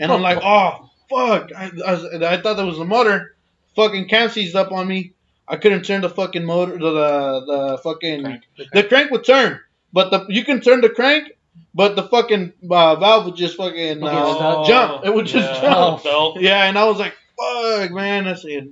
And 0.00 0.12
I'm 0.12 0.22
like, 0.22 0.38
oh 0.42 0.90
fuck! 1.10 1.50
I, 1.56 1.70
I, 1.86 2.34
I 2.34 2.40
thought 2.40 2.56
that 2.56 2.66
was 2.66 2.78
the 2.78 2.84
motor. 2.84 3.34
Fucking 3.76 4.08
cam 4.08 4.30
sees 4.30 4.54
up 4.54 4.72
on 4.72 4.86
me. 4.86 5.12
I 5.46 5.56
couldn't 5.56 5.84
turn 5.84 6.02
the 6.02 6.10
fucking 6.10 6.44
motor, 6.44 6.72
the 6.72 6.90
the, 6.92 7.44
the 7.46 7.78
fucking 7.82 8.22
Crank. 8.22 8.42
the 8.72 8.84
crank 8.84 9.10
would 9.10 9.24
turn, 9.24 9.60
but 9.92 10.10
the 10.10 10.26
you 10.28 10.44
can 10.44 10.60
turn 10.60 10.80
the 10.80 10.90
crank, 10.90 11.32
but 11.74 11.96
the 11.96 12.02
fucking 12.02 12.52
uh, 12.70 12.96
valve 12.96 13.26
would 13.26 13.36
just 13.36 13.56
fucking 13.56 14.02
uh, 14.02 14.34
stop. 14.34 14.66
jump. 14.66 15.06
It 15.06 15.14
would 15.14 15.26
just 15.26 15.50
yeah. 15.50 15.60
jump. 15.60 16.04
Belt. 16.04 16.40
Yeah, 16.40 16.64
and 16.64 16.78
I 16.78 16.84
was 16.84 16.98
like, 16.98 17.14
fuck, 17.38 17.90
man, 17.92 18.24
that's 18.24 18.44
it. 18.44 18.68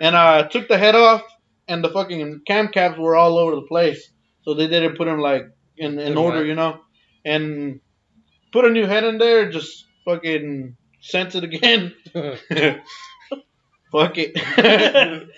And 0.00 0.16
I 0.16 0.42
took 0.42 0.68
the 0.68 0.78
head 0.78 0.94
off, 0.94 1.22
and 1.68 1.82
the 1.82 1.88
fucking 1.88 2.42
cam 2.46 2.68
caps 2.68 2.98
were 2.98 3.16
all 3.16 3.38
over 3.38 3.54
the 3.54 3.62
place. 3.62 4.10
So 4.42 4.54
they 4.54 4.66
didn't 4.66 4.96
put 4.96 5.06
them 5.06 5.20
like 5.20 5.48
in, 5.76 5.98
in 5.98 6.16
order, 6.16 6.38
right. 6.38 6.46
you 6.46 6.54
know. 6.54 6.80
And 7.24 7.80
put 8.52 8.64
a 8.64 8.70
new 8.70 8.86
head 8.86 9.04
in 9.04 9.18
there, 9.18 9.50
just 9.50 9.86
fucking 10.04 10.76
sense 11.00 11.34
it 11.34 11.44
again. 11.44 11.94
Fuck 13.92 14.18
it. 14.18 14.36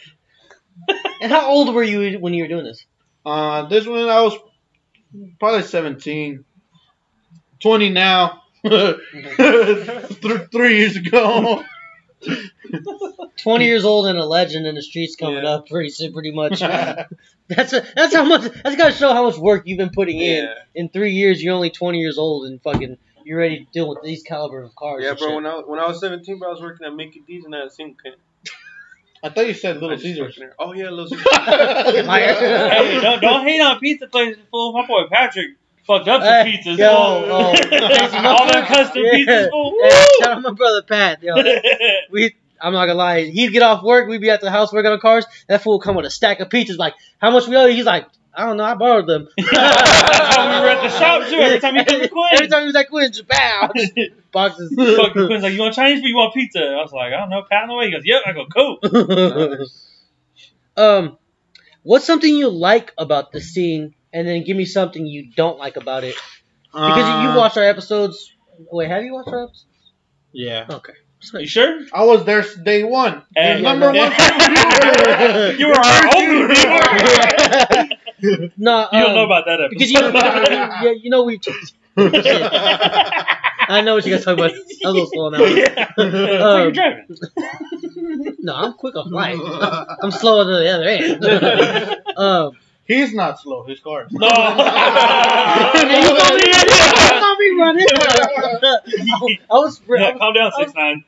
and 1.21 1.33
how 1.33 1.51
old 1.51 1.75
were 1.75 1.83
you 1.83 2.19
when 2.19 2.35
you 2.35 2.45
were 2.45 2.49
doing 2.49 2.65
this? 2.65 2.85
uh, 3.27 3.67
this 3.67 3.87
one 3.87 4.09
I 4.09 4.23
was 4.23 4.39
probably 5.41 5.63
17, 5.63 6.45
20 7.61 7.91
now. 7.91 8.43
three, 8.67 10.39
three 10.51 10.79
years 10.79 10.97
ago. 10.97 11.63
20 13.43 13.65
years 13.65 13.85
old 13.85 14.07
and 14.07 14.19
a 14.19 14.25
legend 14.25 14.67
in 14.67 14.75
the 14.75 14.83
streets 14.83 15.17
coming 15.17 15.43
Yeah. 15.45 15.51
up 15.51 15.69
pretty 15.69 15.91
soon, 15.91 16.13
pretty 16.13 16.33
much. 16.33 16.61
That's 17.49 17.73
a, 17.73 17.87
that's 17.95 18.13
how 18.13 18.25
much. 18.25 18.43
That's 18.65 18.75
got 18.75 18.87
to 18.91 18.93
show 18.93 19.13
how 19.13 19.25
much 19.29 19.37
work 19.39 19.63
you've 19.67 19.79
been 19.79 19.91
putting 19.95 20.19
in. 20.19 20.45
Yeah. 20.47 20.55
In 20.75 20.89
three 20.89 21.13
years, 21.13 21.41
you're 21.41 21.55
only 21.55 21.71
20 21.71 21.99
years 22.01 22.19
old 22.19 22.47
and 22.49 22.61
fucking 22.61 22.99
you're 23.25 23.39
ready 23.39 23.61
to 23.61 23.65
deal 23.73 23.89
with 23.89 23.99
these 24.03 24.25
caliber 24.25 24.63
of 24.63 24.75
cars. 24.75 25.05
Yeah, 25.05 25.15
bro. 25.15 25.29
shit. 25.29 25.35
When 25.37 25.47
I 25.47 25.55
when 25.61 25.79
I 25.79 25.87
was 25.87 26.01
17, 26.01 26.41
bro, 26.41 26.49
I 26.49 26.53
was 26.53 26.61
working 26.61 26.85
at 26.89 26.95
Mickey 26.97 27.23
D's 27.25 27.45
and 27.45 27.55
at 27.55 27.73
Sink 27.73 27.99
Pit. 28.03 28.19
I 29.23 29.29
thought 29.29 29.47
you 29.47 29.55
said 29.55 29.77
Little 29.81 29.97
Caesars. 29.97 30.35
there. 30.41 30.55
Oh 30.59 30.73
yeah, 30.73 30.91
Little 30.91 31.07
Caesars. 31.17 31.25
Hey, 31.33 32.99
don't, 33.01 33.21
don't 33.23 33.47
hate 33.47 33.61
on 33.61 33.79
pizza 33.79 34.09
places. 34.09 34.43
Fool. 34.51 34.73
My 34.73 34.85
boy 34.85 35.03
Patrick 35.09 35.51
fucked 35.87 36.09
up 36.09 36.23
some 36.23 36.47
Hey, 36.47 36.61
pizzas. 36.65 36.79
yo, 36.79 36.87
oh. 36.91 38.27
All 38.27 38.53
them 38.53 38.65
custom 38.67 39.03
Yeah. 39.05 39.13
pizzas. 39.49 39.51
Hey, 39.91 40.07
shout 40.23 40.37
out 40.37 40.43
my 40.43 40.53
brother 40.53 40.83
Pat. 40.83 41.23
Yo, 41.23 41.35
we. 42.11 42.35
I'm 42.59 42.73
not 42.73 42.87
gonna 42.87 42.99
lie. 42.99 43.25
He'd 43.25 43.53
get 43.53 43.63
off 43.63 43.83
work. 43.83 44.09
We'd 44.09 44.21
be 44.23 44.31
at 44.31 44.41
the 44.41 44.51
house 44.51 44.73
working 44.73 44.91
on 44.91 44.99
cars. 44.99 45.27
That 45.47 45.63
fool 45.63 45.75
would 45.79 45.85
come 45.85 45.95
with 45.95 46.07
a 46.07 46.11
stack 46.11 46.41
of 46.41 46.49
pizzas. 46.49 46.79
Like, 46.79 46.95
how 47.19 47.31
much 47.31 47.47
we 47.47 47.55
owe 47.57 47.67
you? 47.67 47.75
He's 47.77 47.85
like, 47.85 48.07
I 48.35 48.47
don't 48.47 48.57
know. 48.57 48.65
I 48.65 48.75
borrowed 48.75 49.07
them. 49.07 49.29
That's 49.37 49.51
how 50.37 50.49
we 50.49 50.61
were 50.65 50.71
at 50.71 50.83
the 50.83 50.89
shop, 50.89 51.29
too, 51.29 51.37
every 51.37 51.59
time 51.61 51.75
he 51.77 51.85
came 51.85 52.01
to 52.01 52.09
Quinn. 52.09 52.29
Every 52.33 52.49
time 52.49 52.61
he 52.63 52.67
was 52.69 52.77
at 52.77 52.89
Quinn, 52.89 53.13
just 53.13 53.29
bow, 53.29 53.71
boxes. 54.33 54.75
Fucking 54.75 55.27
Quinn's 55.27 55.43
like, 55.43 55.53
you 55.53 55.61
want 55.61 55.75
Chinese 55.75 56.01
food? 56.01 56.09
You 56.09 56.17
want 56.17 56.33
pizza? 56.35 56.61
I 56.61 56.77
was 56.83 56.93
like, 56.93 57.13
I 57.13 57.19
don't 57.19 57.29
know. 57.31 57.43
Pat 57.43 57.65
in 57.65 57.69
the 57.69 57.75
way. 57.75 57.87
He 57.87 57.93
goes, 57.93 58.03
yep. 58.07 58.23
I 58.27 58.33
go, 58.33 58.47
cool. 58.47 59.67
um, 60.77 61.19
what's 61.83 62.05
something 62.07 62.35
you 62.35 62.49
like 62.51 62.93
about 62.99 63.33
the 63.33 63.41
scene, 63.41 63.95
and 64.17 64.27
then 64.27 64.45
give 64.45 64.57
me 64.57 64.65
something 64.65 65.07
you 65.07 65.31
don't 65.37 65.59
like 65.59 65.77
about 65.77 66.03
it? 66.05 66.17
Because 66.73 67.07
you 67.23 67.29
Uh, 67.31 67.37
watched 67.37 67.57
our 67.59 67.65
episodes. 67.65 68.33
Wait, 68.73 68.89
have 68.89 69.03
you 69.05 69.13
watched 69.13 69.29
our 69.29 69.45
episodes? 69.45 69.67
Yeah. 70.33 70.67
Okay. 70.79 70.95
You 71.35 71.47
sure? 71.47 71.81
I 71.93 72.05
was 72.05 72.25
there 72.25 72.45
day 72.63 72.83
one. 72.85 73.23
Hey, 73.35 73.61
number 73.61 73.93
yeah. 73.93 74.09
one. 74.09 74.13
You 75.61 75.67
were 75.69 75.75
our 75.75 76.03
only 76.17 76.55
viewer. 76.55 76.81
no, 78.57 78.89
You 78.93 79.01
don't 79.03 79.15
know 79.15 79.25
um, 79.25 79.31
about 79.31 79.45
that 79.47 79.61
episode. 79.61 79.71
because 79.71 79.91
you, 79.91 80.01
yeah, 80.01 80.93
you 81.03 81.11
know 81.11 81.25
we. 81.25 81.41
I 83.69 83.81
know 83.81 83.95
what 83.95 84.07
you 84.07 84.13
guys 84.15 84.25
talking 84.25 84.45
about. 84.45 84.53
I 84.53 84.59
was 84.59 84.81
a 84.85 84.91
little 84.91 85.09
slow 85.13 85.29
now. 85.31 85.43
yeah. 85.45 85.91
That's 85.97 86.43
why 86.45 86.63
you're 86.63 86.73
driving. 86.73 87.07
No, 88.41 88.55
I'm 88.55 88.73
quick 88.75 88.95
off 88.97 89.11
light. 89.11 89.39
I'm 90.03 90.11
slower 90.13 90.45
than 90.45 90.63
the 90.63 90.71
other 90.75 90.89
end. 90.89 92.19
um, 92.19 92.53
He's 92.87 93.13
not 93.15 93.41
slow. 93.41 93.65
His 93.65 93.81
car. 93.81 94.07
No. 94.11 94.29
Hey, 94.29 96.03
you 96.03 96.09
told 96.09 96.35
me, 96.35 96.47
you 96.47 97.21
told 97.21 97.39
me 97.39 97.49
running. 97.59 97.87
I 99.51 99.55
was. 99.55 99.81
Yeah, 99.89 100.17
calm 100.17 100.35
down, 100.35 100.53
six 100.59 100.73
nine. 100.75 101.05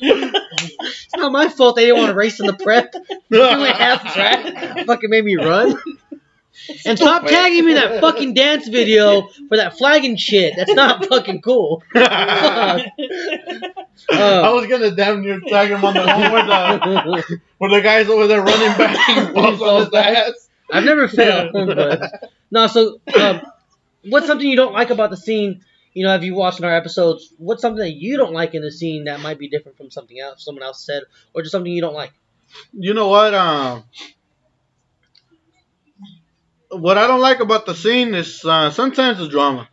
It's 0.00 1.16
not 1.16 1.32
my 1.32 1.48
fault 1.48 1.76
they 1.76 1.86
didn't 1.86 1.98
want 1.98 2.10
to 2.10 2.14
race 2.14 2.40
in 2.40 2.46
the 2.46 2.54
prep. 2.54 2.94
You 3.28 3.38
went 3.40 3.76
half 3.76 4.14
track. 4.14 4.86
Fucking 4.86 5.10
made 5.10 5.24
me 5.24 5.36
run. 5.36 5.80
And 6.86 6.98
stop 6.98 7.26
tagging 7.26 7.64
me 7.64 7.72
in 7.72 7.76
that 7.76 8.00
fucking 8.00 8.34
dance 8.34 8.68
video 8.68 9.28
for 9.48 9.56
that 9.56 9.76
flagging 9.76 10.16
shit. 10.16 10.54
That's 10.56 10.72
not 10.72 11.04
fucking 11.10 11.42
cool. 11.42 11.82
Fuck. 11.92 12.86
I 14.10 14.52
was 14.52 14.66
gonna 14.66 14.90
damn 14.92 15.22
near 15.22 15.40
tag 15.40 15.70
him 15.70 15.84
on 15.84 15.94
the 15.94 16.00
one 16.00 16.32
where 16.32 16.46
the 16.46 17.40
where 17.58 17.70
the 17.70 17.80
guy's 17.80 18.08
over 18.08 18.26
there 18.26 18.42
running 18.42 18.78
back 18.78 19.08
and 19.08 19.34
falls 19.34 19.60
on 19.60 19.84
his 19.84 19.94
ass. 19.94 20.48
I've 20.72 20.84
never 20.84 21.08
failed. 21.08 21.50
But, 21.52 22.30
no, 22.50 22.66
so 22.66 23.00
um, 23.18 23.42
what's 24.08 24.26
something 24.26 24.46
you 24.46 24.56
don't 24.56 24.72
like 24.72 24.90
about 24.90 25.10
the 25.10 25.16
scene? 25.16 25.64
You 25.92 26.04
know, 26.04 26.12
have 26.12 26.22
you 26.22 26.34
watched 26.34 26.62
our 26.62 26.74
episodes? 26.74 27.32
What's 27.38 27.62
something 27.62 27.80
that 27.80 27.94
you 27.94 28.16
don't 28.16 28.32
like 28.32 28.54
in 28.54 28.62
the 28.62 28.70
scene 28.70 29.04
that 29.04 29.20
might 29.20 29.38
be 29.38 29.48
different 29.48 29.76
from 29.76 29.90
something 29.90 30.18
else 30.20 30.44
someone 30.44 30.62
else 30.62 30.84
said, 30.84 31.02
or 31.34 31.42
just 31.42 31.52
something 31.52 31.72
you 31.72 31.80
don't 31.80 31.94
like? 31.94 32.12
You 32.72 32.94
know 32.94 33.08
what? 33.08 33.34
Um, 33.34 33.84
what 36.70 36.98
I 36.98 37.06
don't 37.06 37.20
like 37.20 37.40
about 37.40 37.66
the 37.66 37.74
scene 37.74 38.14
is 38.14 38.44
uh, 38.44 38.70
sometimes 38.70 39.18
the 39.18 39.28
drama. 39.28 39.68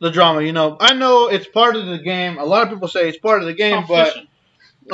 The 0.00 0.10
drama, 0.10 0.42
you 0.42 0.52
know. 0.52 0.76
I 0.78 0.94
know 0.94 1.28
it's 1.28 1.48
part 1.48 1.74
of 1.74 1.86
the 1.86 1.98
game. 1.98 2.38
A 2.38 2.44
lot 2.44 2.62
of 2.62 2.68
people 2.68 2.88
say 2.88 3.08
it's 3.08 3.18
part 3.18 3.40
of 3.40 3.46
the 3.46 3.54
game, 3.54 3.84
but 3.88 4.16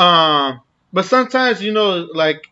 um, 0.01 0.61
but 0.93 1.05
sometimes 1.05 1.63
you 1.63 1.73
know, 1.73 2.09
like 2.15 2.43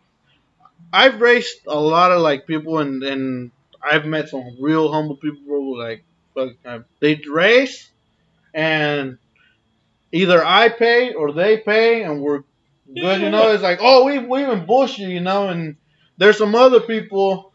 I've 0.91 1.19
raced 1.19 1.61
a 1.65 1.79
lot 1.79 2.11
of 2.11 2.21
like 2.21 2.45
people, 2.45 2.77
and 2.77 3.01
and 3.01 3.51
I've 3.81 4.05
met 4.05 4.29
some 4.29 4.57
real 4.59 4.91
humble 4.91 5.15
people 5.15 5.41
who 5.47 5.79
like 5.79 6.03
uh, 6.37 6.79
they 6.99 7.19
race, 7.27 7.89
and 8.53 9.17
either 10.11 10.45
I 10.45 10.69
pay 10.69 11.13
or 11.13 11.31
they 11.31 11.57
pay, 11.57 12.03
and 12.03 12.21
we're 12.21 12.43
good, 12.93 13.21
you 13.21 13.31
know. 13.31 13.51
It's 13.51 13.63
like, 13.63 13.79
oh, 13.81 14.05
we 14.05 14.19
we 14.19 14.43
even 14.43 14.67
bullshit, 14.67 15.09
you 15.09 15.21
know, 15.21 15.47
and 15.49 15.75
there's 16.17 16.37
some 16.37 16.53
other 16.53 16.81
people 16.81 17.52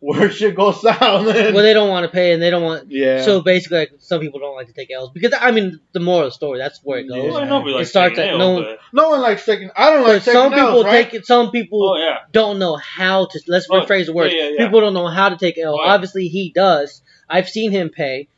where 0.00 0.30
shit 0.30 0.54
goes 0.54 0.80
south. 0.82 1.00
And, 1.26 1.54
well, 1.54 1.62
they 1.64 1.74
don't 1.74 1.88
want 1.88 2.04
to 2.04 2.08
pay, 2.10 2.32
and 2.32 2.40
they 2.42 2.50
don't 2.50 2.62
want. 2.62 2.90
yeah. 2.90 3.22
So 3.22 3.40
basically, 3.40 3.78
like, 3.78 3.92
some 3.98 4.20
people 4.20 4.38
don't 4.40 4.54
like 4.54 4.68
to 4.68 4.72
take 4.72 4.90
L's 4.92 5.10
because 5.12 5.34
I 5.40 5.50
mean, 5.50 5.80
the 5.92 6.00
moral 6.00 6.26
of 6.26 6.32
the 6.32 6.34
story 6.34 6.58
that's 6.58 6.78
where 6.84 7.00
it 7.00 7.08
goes. 7.08 7.24
Yeah. 7.24 7.30
Well, 7.32 7.46
nobody 7.46 7.74
likes 7.74 7.88
It 7.88 7.90
starts 7.90 8.16
taking 8.16 8.34
at 8.34 8.40
L's, 8.40 8.60
no- 8.60 8.62
but- 8.62 8.78
no 8.92 9.08
one 9.10 9.20
likes 9.20 9.44
taking. 9.44 9.70
I 9.76 9.90
don't 9.90 10.02
like 10.04 10.12
But 10.12 10.24
taking 10.24 10.32
some 10.40 10.50
people 10.52 10.68
L's, 10.68 10.84
right? 10.84 11.04
take 11.10 11.14
it. 11.14 11.26
Some 11.26 11.50
people 11.50 11.90
Oh 11.90 11.96
yeah. 11.96 12.18
don't 12.32 12.58
know 12.58 12.76
how 12.76 13.26
to. 13.26 13.40
Let's 13.48 13.66
Oh, 13.70 13.80
rephrase 13.80 14.06
the 14.06 14.12
word. 14.12 14.30
yeah, 14.32 14.44
yeah, 14.44 14.48
yeah. 14.58 14.64
People 14.66 14.80
don't 14.82 14.94
know 14.94 15.08
how 15.08 15.28
to 15.30 15.36
take 15.36 15.58
L. 15.58 15.74
Oh. 15.74 15.80
Obviously, 15.80 16.28
he 16.28 16.50
does. 16.54 17.02
I've 17.28 17.48
seen 17.48 17.70
him 17.72 17.88
pay. 17.90 18.28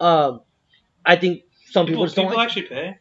Um, 0.00 0.40
I 1.04 1.16
think 1.16 1.42
some 1.70 1.86
people, 1.86 2.04
People, 2.04 2.06
just 2.06 2.16
don't 2.16 2.24
people 2.26 2.36
like. 2.38 2.48
actually 2.48 2.62
pay. 2.68 2.96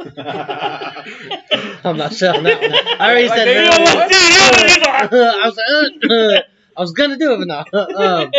I'm 1.84 1.96
not 1.96 2.12
selling 2.12 2.44
that 2.44 2.60
one. 2.60 2.72
I 3.00 3.10
already 3.10 3.28
Like 3.28 3.36
said 3.38 3.44
they 3.48 3.54
that. 3.54 4.77
Don't- 5.10 5.34
I 5.42 5.46
was 5.46 5.56
like, 5.56 6.10
uh, 6.10 6.42
I 6.76 6.80
was 6.80 6.92
gonna 6.92 7.16
do 7.18 7.32
it, 7.34 7.38
but 7.38 7.48
no. 7.48 7.64
Um, 7.96 8.30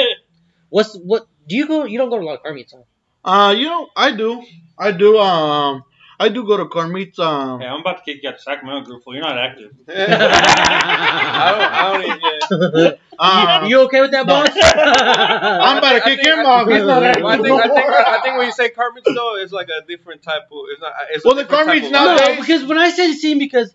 what's 0.70 0.96
what? 0.96 1.28
Do 1.48 1.56
you 1.56 1.68
go? 1.68 1.86
You 1.86 1.98
don't 1.98 2.10
go 2.10 2.18
to 2.18 2.24
a 2.24 2.26
lot 2.26 2.36
of 2.36 2.44
car 2.44 2.54
meets, 2.54 2.74
huh? 2.74 2.84
Uh, 3.30 3.52
you 3.52 3.66
know, 3.66 3.90
I 3.96 4.12
do, 4.16 4.42
I 4.78 4.92
do. 4.92 5.18
Um, 5.18 5.84
I 6.22 6.28
do 6.30 6.46
go 6.46 6.58
to 6.58 6.68
car 6.68 6.88
meets. 6.88 7.18
Um, 7.20 7.60
Hey, 7.62 7.68
I'm 7.68 7.80
about 7.82 7.98
to 7.98 8.04
kick 8.04 8.22
you 8.24 8.30
out 8.30 8.36
the 8.36 8.42
Sacramento 8.42 8.86
group. 8.86 9.04
Fool. 9.04 9.14
You're 9.16 9.24
not 9.24 9.38
active. 9.38 9.72
I 9.90 11.52
don't. 11.52 11.72
I 11.74 11.94
don't 11.94 12.04
even. 12.04 12.82
Yeah. 12.82 12.92
uh, 13.20 13.62
you, 13.64 13.70
you 13.70 13.82
okay 13.86 14.02
with 14.02 14.12
that, 14.12 14.26
no. 14.26 14.34
boss? 14.44 14.50
I'm 14.54 15.78
about 15.78 15.94
to 15.94 16.02
kick 16.02 16.18
think- 16.24 16.28
him 16.28 16.40
I 16.40 16.44
off. 16.44 16.68
think- 16.68 16.78
He's 16.78 16.86
not 16.86 17.04
I 17.04 17.08
active 17.10 17.26
I 17.26 17.38
think, 17.38 17.60
I 17.62 17.68
think. 17.68 17.90
I 17.90 18.22
think 18.22 18.38
when 18.38 18.46
you 18.48 18.52
say 18.52 18.70
carpets 18.70 19.08
though, 19.14 19.36
it's 19.38 19.52
like 19.52 19.68
a 19.70 19.86
different 19.88 20.22
type 20.22 20.44
of. 20.52 20.58
It's 20.72 20.82
not. 20.82 20.94
It's 21.12 21.26
Well, 21.26 21.36
the 21.36 21.44
different 21.44 21.66
car 21.66 21.74
meets 21.76 21.90
now- 21.92 22.16
no, 22.16 22.36
because 22.40 22.64
when 22.66 22.78
I 22.78 22.90
say 22.92 23.08
the 23.08 23.14
scene, 23.18 23.40
because 23.40 23.74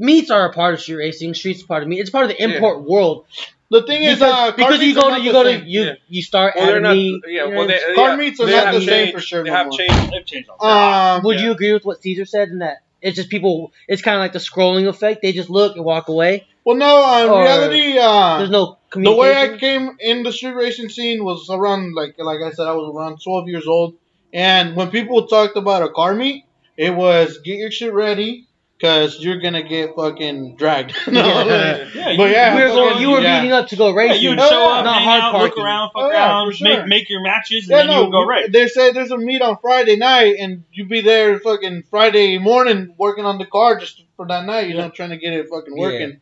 meets 0.00 0.30
are 0.30 0.46
a 0.50 0.52
part 0.52 0.74
of 0.74 0.80
street 0.80 0.96
racing, 0.96 1.34
streets 1.34 1.62
part 1.62 1.82
of 1.82 1.88
meet. 1.88 2.00
It's 2.00 2.10
part 2.10 2.24
of 2.24 2.30
the 2.30 2.42
import 2.42 2.82
world. 2.84 3.26
The 3.70 3.82
thing 3.82 4.02
is, 4.02 4.18
Because, 4.18 4.50
uh, 4.50 4.56
because 4.56 4.82
you 4.82 4.94
go 4.96 5.10
to 5.14 5.20
you 5.22 5.30
go 5.30 5.44
to 5.44 5.64
you 5.64 5.82
Yeah. 5.84 5.92
you 6.08 6.22
start 6.22 6.54
Well, 6.56 6.74
at 6.74 6.82
not. 6.82 6.96
meet. 6.96 7.22
Yeah. 7.28 7.44
Well, 7.44 7.68
they, 7.68 7.78
Car 7.94 8.10
yeah, 8.10 8.16
meets 8.16 8.40
are 8.40 8.46
not 8.50 8.74
the 8.74 8.80
same 8.80 9.12
for 9.12 9.20
sure 9.20 9.44
They 9.44 9.50
have 9.50 9.70
changed. 9.70 10.10
They've 10.10 10.26
changed. 10.26 10.50
Um, 10.60 11.22
Would 11.22 11.38
Yeah. 11.38 11.44
you 11.46 11.52
agree 11.52 11.72
with 11.72 11.84
what 11.84 12.02
Caesar 12.02 12.24
said 12.24 12.48
in 12.48 12.58
that 12.58 12.78
it's 13.00 13.14
just 13.16 13.28
people? 13.28 13.72
It's 13.86 14.02
kind 14.02 14.16
of 14.16 14.20
like 14.20 14.32
the 14.32 14.40
scrolling 14.40 14.88
effect. 14.88 15.22
They 15.22 15.32
just 15.32 15.50
look 15.50 15.76
and 15.76 15.84
walk 15.84 16.08
away. 16.08 16.46
well, 16.64 16.76
no, 16.76 17.02
uh, 17.04 17.24
in 17.24 17.30
reality, 17.44 17.98
uh, 17.98 18.38
There's 18.38 18.50
no 18.50 18.78
the 18.92 19.12
way 19.12 19.36
I 19.36 19.56
came 19.56 19.96
in 20.00 20.24
the 20.24 20.32
street 20.32 20.54
racing 20.56 20.88
scene 20.88 21.24
was 21.24 21.48
around 21.48 21.94
like 21.94 22.16
like 22.18 22.40
I 22.44 22.50
said, 22.50 22.66
I 22.66 22.72
was 22.72 22.92
around 22.92 23.20
12 23.22 23.48
years 23.48 23.68
old, 23.68 23.94
and 24.32 24.74
when 24.74 24.90
people 24.90 25.28
talked 25.28 25.56
about 25.56 25.84
a 25.84 25.90
car 25.90 26.12
meet, 26.12 26.44
it 26.76 26.90
was 26.92 27.38
get 27.44 27.56
your 27.58 27.70
shit 27.70 27.92
ready. 27.92 28.46
Cause 28.80 29.18
you're 29.20 29.40
gonna 29.40 29.62
get 29.62 29.94
fucking 29.94 30.56
dragged. 30.56 30.94
no, 31.06 31.20
Yeah. 31.20 31.44
like- 31.44 31.94
Yeah, 31.94 32.16
but 32.16 32.30
yeah, 32.30 32.56
we 32.56 32.62
were 32.62 32.68
fucking- 32.68 32.74
going, 32.92 33.00
you 33.02 33.10
were 33.10 33.20
yeah. 33.20 33.40
meeting 33.40 33.52
up 33.52 33.68
to 33.68 33.76
go 33.76 33.88
Yeah, 33.98 34.14
you 34.14 34.30
would 34.30 34.38
show 34.40 34.48
yeah. 34.48 34.78
up, 34.78 34.84
Not 34.86 35.02
hang 35.02 35.20
hard 35.20 35.34
out, 35.34 35.42
look 35.42 35.58
around, 35.58 35.88
fuck 35.90 36.02
Oh, 36.04 36.10
yeah, 36.10 36.26
around, 36.28 36.54
sure. 36.54 36.68
make 36.78 36.86
make 36.86 37.10
your 37.10 37.22
matches, 37.22 37.64
and 37.64 37.70
Yeah, 37.72 37.76
then 37.78 37.86
no, 37.88 37.96
you 37.98 38.04
would 38.06 38.12
go 38.12 38.24
race. 38.24 38.48
they 38.50 38.68
say 38.68 38.92
there's 38.92 39.10
a 39.10 39.18
meet 39.18 39.42
on 39.42 39.58
Friday 39.60 39.96
night, 39.96 40.36
and 40.40 40.64
you 40.72 40.86
be 40.86 41.02
there 41.02 41.38
fucking 41.40 41.82
Friday 41.90 42.38
morning 42.38 42.94
working 42.96 43.26
on 43.26 43.36
the 43.36 43.44
car 43.44 43.78
just 43.78 44.02
for 44.16 44.26
that 44.28 44.46
night, 44.46 44.68
you 44.68 44.74
know, 44.74 44.88
trying 44.88 45.10
to 45.10 45.18
get 45.18 45.34
it 45.34 45.48
fucking 45.50 45.76
working. 45.76 46.20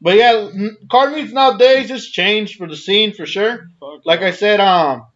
But 0.00 0.16
yeah, 0.16 0.48
car 0.90 1.08
meets 1.10 1.32
nowadays 1.32 1.90
has 1.90 2.04
changed 2.08 2.56
for 2.56 2.66
the 2.66 2.74
scene 2.76 3.12
for 3.14 3.26
sure. 3.26 3.68
Fuck. 3.78 4.04
Like 4.04 4.22
I 4.22 4.32
said, 4.32 4.58
um, 4.58 5.06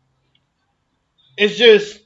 it's 1.37 1.57
just 1.57 1.99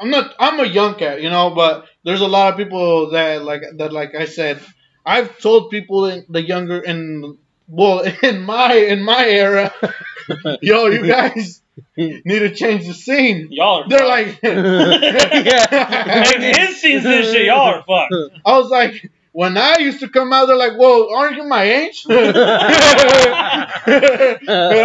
I'm 0.00 0.08
not 0.10 0.34
I'm 0.38 0.58
a 0.60 0.64
young 0.64 0.94
cat, 0.94 1.20
you 1.22 1.28
know, 1.28 1.50
but 1.50 1.84
there's 2.04 2.20
a 2.20 2.26
lot 2.28 2.52
of 2.52 2.58
people 2.58 3.10
that 3.10 3.42
like 3.44 3.62
that 3.76 3.92
like 3.92 4.14
I 4.14 4.26
said, 4.26 4.60
I've 5.04 5.38
told 5.38 5.70
people 5.70 6.06
in 6.06 6.24
the 6.28 6.42
younger 6.42 6.78
in 6.80 7.38
well 7.68 8.00
in 8.22 8.42
my 8.42 8.74
in 8.74 9.02
my 9.02 9.26
era, 9.26 9.72
yo, 10.62 10.86
you 10.86 11.06
guys 11.06 11.60
need 11.96 12.22
to 12.24 12.54
change 12.54 12.86
the 12.86 12.94
scene. 12.94 13.48
y'all 13.50 13.82
are 13.84 13.88
They're 13.88 13.98
fucked. 14.00 14.42
like, 14.42 14.42
Yeah. 14.42 16.24
Hey, 16.24 16.52
his 16.66 16.80
scenes 16.80 17.02
this 17.02 17.32
shit, 17.32 17.46
y'all 17.46 17.60
are 17.74 17.82
fucked. 17.82 18.14
I 18.44 18.58
was 18.58 18.70
like, 18.70 19.10
when 19.36 19.56
I 19.58 19.78
used 19.80 19.98
to 19.98 20.08
come 20.08 20.32
out, 20.32 20.46
they're 20.46 20.54
like, 20.56 20.74
"Whoa, 20.76 21.12
aren't 21.12 21.36
you 21.36 21.42
my 21.44 21.64
age?" 21.64 22.06
and 22.08 22.16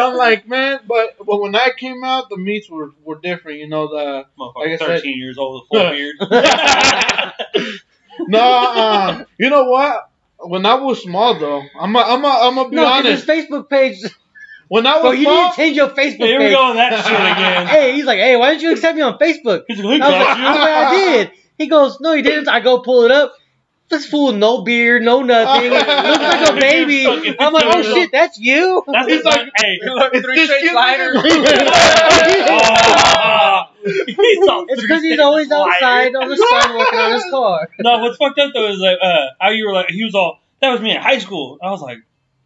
I'm 0.02 0.16
like, 0.18 0.48
man, 0.48 0.80
but 0.88 1.18
but 1.24 1.40
when 1.40 1.56
I 1.56 1.70
came 1.78 2.04
out, 2.04 2.30
the 2.30 2.38
meets 2.38 2.68
were, 2.70 2.90
were 3.04 3.20
different. 3.22 3.60
You 3.60 3.68
know, 3.68 3.88
the 3.88 4.26
Like 4.38 4.70
I 4.72 4.78
said- 4.78 4.88
13 4.88 5.18
years 5.20 5.38
old 5.38 5.64
with 5.72 5.80
full 5.80 5.90
beard. 5.92 6.16
no, 8.28 8.40
uh, 8.40 9.24
you 9.38 9.50
know 9.52 9.66
what? 9.66 10.10
When 10.40 10.66
I 10.66 10.76
was 10.76 11.04
small, 11.04 11.38
though, 11.38 11.62
I'm 11.80 11.96
a, 11.96 12.00
I'm 12.00 12.24
a, 12.26 12.28
I'm 12.28 12.56
gonna 12.56 12.70
be 12.70 12.76
No, 12.78 12.86
'cause 12.86 13.06
his. 13.06 13.26
Facebook 13.26 13.70
page. 13.70 13.98
When 14.68 14.86
I 14.88 15.02
Bro, 15.02 15.10
was 15.12 15.20
you 15.20 15.26
need 15.28 15.50
to 15.52 15.56
change 15.56 15.76
your 15.78 15.90
Facebook 15.90 16.26
Here 16.26 16.40
we 16.40 16.46
page. 16.46 16.54
go 16.56 16.68
with 16.70 16.78
that 16.78 17.04
shit 17.04 17.14
again. 17.14 17.68
Hey, 17.68 17.94
he's 17.96 18.06
like, 18.06 18.20
hey, 18.20 18.36
why 18.36 18.52
didn't 18.52 18.62
you 18.64 18.72
accept 18.72 18.96
me 18.96 19.02
on 19.02 19.18
Facebook? 19.18 19.64
He's 19.68 19.80
I 19.80 19.84
like, 19.84 20.00
was 20.00 20.00
"Look 20.00 20.00
like, 20.00 20.12
at 20.12 20.38
I, 20.38 20.52
was 20.52 20.60
like, 20.60 20.70
I 20.70 20.96
did. 20.96 21.32
He 21.58 21.68
goes, 21.68 22.00
no, 22.00 22.14
he 22.14 22.22
didn't. 22.22 22.48
I 22.48 22.60
go 22.62 22.80
pull 22.80 23.04
it 23.04 23.12
up. 23.12 23.34
This 23.90 24.06
fool, 24.06 24.34
no 24.34 24.62
beard, 24.62 25.02
no 25.02 25.22
nothing. 25.24 25.72
Looks 25.72 25.88
like 25.88 26.50
a 26.50 26.60
baby. 26.60 27.08
I'm 27.40 27.54
like, 27.54 27.64
oh 27.66 27.82
shit, 27.82 28.12
that's 28.12 28.38
you. 28.40 28.84
That's 28.86 29.08
He's 29.08 29.24
the 29.24 29.30
like- 29.30 29.52
hey. 29.58 29.80
Look, 29.84 30.14
It's 30.14 30.24
three 30.26 30.36
this 30.36 30.48
straight 30.48 30.62
kid- 30.62 30.72
sliders. 30.72 31.16
He's 33.84 34.16
It's 34.16 34.82
because 34.82 35.02
he's 35.02 35.20
always 35.20 35.52
outside 35.52 36.14
on 36.16 36.30
the 36.30 36.38
sun 36.38 36.78
working 36.78 37.00
on 37.00 37.14
his 37.14 37.24
car. 37.32 37.70
No, 37.80 38.00
what's 38.00 38.18
fucked 38.18 38.38
up 38.40 38.52
though 38.54 38.68
is 38.70 38.80
like 38.80 38.98
uh, 39.02 39.28
how 39.40 39.50
you 39.50 39.66
were 39.68 39.74
like 39.74 39.90
he 39.90 40.04
was 40.04 40.14
all 40.16 40.40
that 40.62 40.70
was 40.70 40.82
me 40.82 40.92
in 40.96 41.02
high 41.02 41.18
school. 41.20 41.58
I 41.62 41.72
was 41.72 41.82
like 41.82 42.00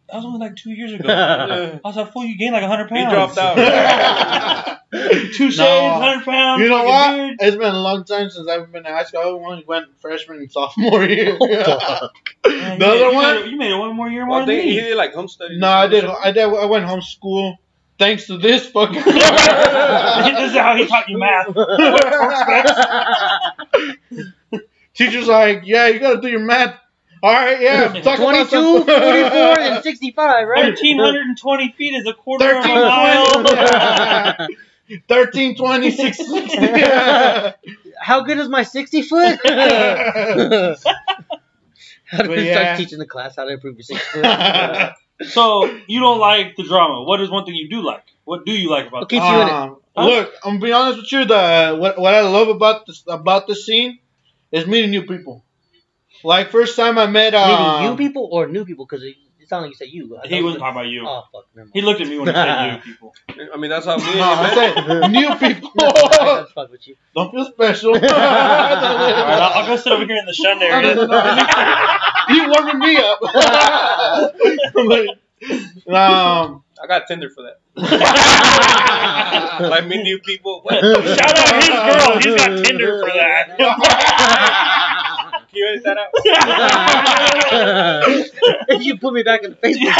that 0.08 0.16
was 0.16 0.24
only 0.24 0.38
like 0.38 0.56
two 0.56 0.70
years 0.70 0.92
ago. 0.92 1.08
I 1.08 1.80
was 1.84 1.96
like, 1.96 2.12
fool, 2.12 2.24
you 2.24 2.36
gained 2.38 2.52
like 2.52 2.64
hundred 2.64 2.88
He 2.90 2.94
pounds. 2.96 3.34
dropped 3.34 3.38
out. 3.38 4.80
Two 4.94 5.50
shades, 5.50 5.58
No. 5.58 5.90
hundred 5.94 6.24
pounds. 6.24 6.62
you 6.62 6.68
know 6.68 6.76
fucking 6.76 6.88
what? 6.90 7.16
beard. 7.16 7.36
It's 7.40 7.56
been 7.56 7.74
a 7.74 7.78
long 7.80 8.04
time 8.04 8.30
since 8.30 8.46
I've 8.48 8.70
been 8.70 8.86
in 8.86 8.92
high 8.92 9.02
school. 9.04 9.20
I 9.20 9.24
only 9.24 9.64
went 9.66 9.86
freshman 10.00 10.38
and 10.38 10.52
sophomore 10.52 11.04
year. 11.04 11.36
Oh, 11.40 12.08
Man, 12.46 12.78
The 12.78 12.86
you 12.86 12.92
other 12.92 13.04
made, 13.06 13.10
you 13.10 13.14
one? 13.14 13.34
made 13.42 13.50
you 13.50 13.56
made 13.58 13.70
it 13.72 13.76
one 13.78 13.96
more 13.96 14.08
year 14.08 14.24
more 14.24 14.36
Well, 14.38 14.46
than 14.46 14.54
they, 14.56 14.62
he 14.70 14.74
did 14.80 14.96
like 14.96 15.12
home 15.14 15.26
studies. 15.26 15.58
no, 15.58 15.68
I 15.68 15.88
did. 15.88 16.04
I 16.04 16.30
did. 16.30 16.44
I 16.44 16.66
went 16.66 16.84
home 16.84 17.00
school 17.02 17.58
Thanks 17.98 18.26
to 18.26 18.38
this 18.38 18.66
fucking. 18.70 18.94
this 18.94 19.06
is 19.06 20.56
how 20.56 20.74
he 20.76 20.86
taught 20.86 21.08
you 21.08 21.16
math. 21.18 21.46
Teacher's 24.94 25.26
like, 25.26 25.62
yeah, 25.64 25.88
you 25.88 25.98
gotta 25.98 26.20
do 26.20 26.28
your 26.28 26.40
math. 26.40 26.76
All 27.24 27.32
right, 27.32 27.58
yeah. 27.58 27.88
Talk 28.02 28.18
22, 28.18 28.50
some- 28.50 28.84
44, 28.84 29.58
and 29.58 29.82
65, 29.82 30.46
right? 30.46 30.62
Thirteen 30.62 30.98
hundred 30.98 31.22
and 31.22 31.38
twenty 31.38 31.72
feet 31.72 31.94
is 31.94 32.06
a 32.06 32.12
quarter 32.12 32.58
of 32.58 32.62
a 32.62 32.68
mile. 32.68 33.26
20, 34.88 35.02
13, 35.08 35.56
20, 35.56 35.90
60. 35.90 36.24
How 37.98 38.20
good 38.24 38.36
is 38.36 38.50
my 38.50 38.62
60 38.62 39.02
foot? 39.02 39.38
how 39.42 40.76
do 42.22 42.28
we 42.28 42.46
yeah. 42.46 42.60
start 42.60 42.76
teaching 42.76 42.98
the 42.98 43.06
class 43.06 43.36
how 43.36 43.44
to 43.44 43.54
improve 43.54 43.76
your 43.76 43.84
60 43.84 44.20
foot? 44.20 44.92
so 45.30 45.64
you 45.86 46.00
don't 46.00 46.18
like 46.18 46.56
the 46.56 46.64
drama. 46.64 47.04
What 47.04 47.22
is 47.22 47.30
one 47.30 47.46
thing 47.46 47.54
you 47.54 47.70
do 47.70 47.80
like? 47.80 48.04
What 48.24 48.44
do 48.44 48.52
you 48.52 48.68
like 48.68 48.88
about 48.88 49.00
What 49.00 49.08
keeps 49.08 49.24
you 49.24 49.40
in 49.40 49.48
it? 49.48 49.50
Um, 49.50 49.78
Look, 49.96 50.30
I'm 50.44 50.58
gonna 50.58 50.66
be 50.66 50.72
honest 50.72 50.98
with 50.98 51.10
you. 51.10 51.24
The 51.24 51.74
what, 51.80 51.98
what 51.98 52.12
I 52.12 52.20
love 52.20 52.48
about 52.48 52.84
this 52.84 53.02
about 53.08 53.46
this 53.46 53.64
scene 53.64 53.98
is 54.52 54.66
meeting 54.66 54.90
new 54.90 55.06
people. 55.06 55.42
Like 56.24 56.50
first 56.50 56.76
time 56.76 56.98
I 56.98 57.06
met 57.06 57.34
uh, 57.34 57.46
Meaning 57.46 57.90
you 57.92 57.96
people 58.08 58.28
or 58.32 58.46
new 58.48 58.64
people? 58.64 58.86
Because 58.86 59.02
it, 59.04 59.14
it 59.38 59.48
sounded 59.48 59.66
like 59.68 59.72
you 59.72 59.76
said 59.76 59.88
you. 59.92 60.16
I 60.16 60.26
He 60.26 60.36
thought- 60.36 60.44
wasn't 60.44 60.60
talking 60.62 60.76
about 60.80 60.88
you. 60.88 61.06
Oh, 61.06 61.22
fuck. 61.30 61.44
Never 61.54 61.66
mind. 61.66 61.72
He 61.74 61.82
looked 61.82 62.00
at 62.00 62.08
me 62.08 62.18
when 62.18 62.28
he 62.28 62.32
said 62.34 62.72
you 62.76 62.80
people. 62.82 63.14
I 63.54 63.56
mean, 63.58 63.70
that's 63.70 63.84
how 63.86 63.96
me 63.98 64.04
and 64.06 64.14
No, 64.18 64.32
you 64.32 64.38
I 64.38 64.42
met. 64.42 64.54
said 64.54 65.10
new 65.10 65.34
people. 65.54 65.70
I 65.76 66.40
just 66.42 66.52
fuck 66.54 66.70
with 66.70 66.88
you. 66.88 66.96
Don't 67.14 67.30
feel 67.30 67.44
special. 67.44 67.94
All 67.94 68.00
right, 68.00 68.10
I'll, 68.10 69.60
I'll 69.62 69.66
go 69.66 69.76
sit 69.76 69.92
over 69.92 70.06
here 70.06 70.16
in 70.16 70.24
the 70.26 70.32
shun 70.32 70.58
No, 70.58 70.68
no, 70.68 70.74
area. 70.74 70.94
no, 70.94 71.06
no. 71.06 71.16
you 72.30 72.48
warming 72.50 72.78
me 72.78 72.96
up. 72.96 73.18
But, 75.86 75.94
um, 75.94 76.64
I 76.82 76.86
got 76.88 77.06
Tinder 77.06 77.28
for 77.28 77.42
that. 77.42 77.60
like 79.60 79.86
meet 79.86 80.02
new 80.02 80.18
people. 80.20 80.62
What? 80.62 80.80
Shout 80.80 81.38
out 81.38 81.54
his 81.54 81.68
girl. 81.68 82.18
He's 82.18 82.34
got 82.36 82.64
Tinder 82.64 83.00
for 83.02 83.10
that. 83.12 83.56
Can 85.54 85.62
you 85.62 85.68
edit 85.68 85.84
that 85.84 85.98
out? 88.68 88.80
you 88.82 88.98
put 88.98 89.14
me 89.14 89.22
back 89.22 89.44
in 89.44 89.50
the 89.50 89.56
Facebook. 89.56 89.94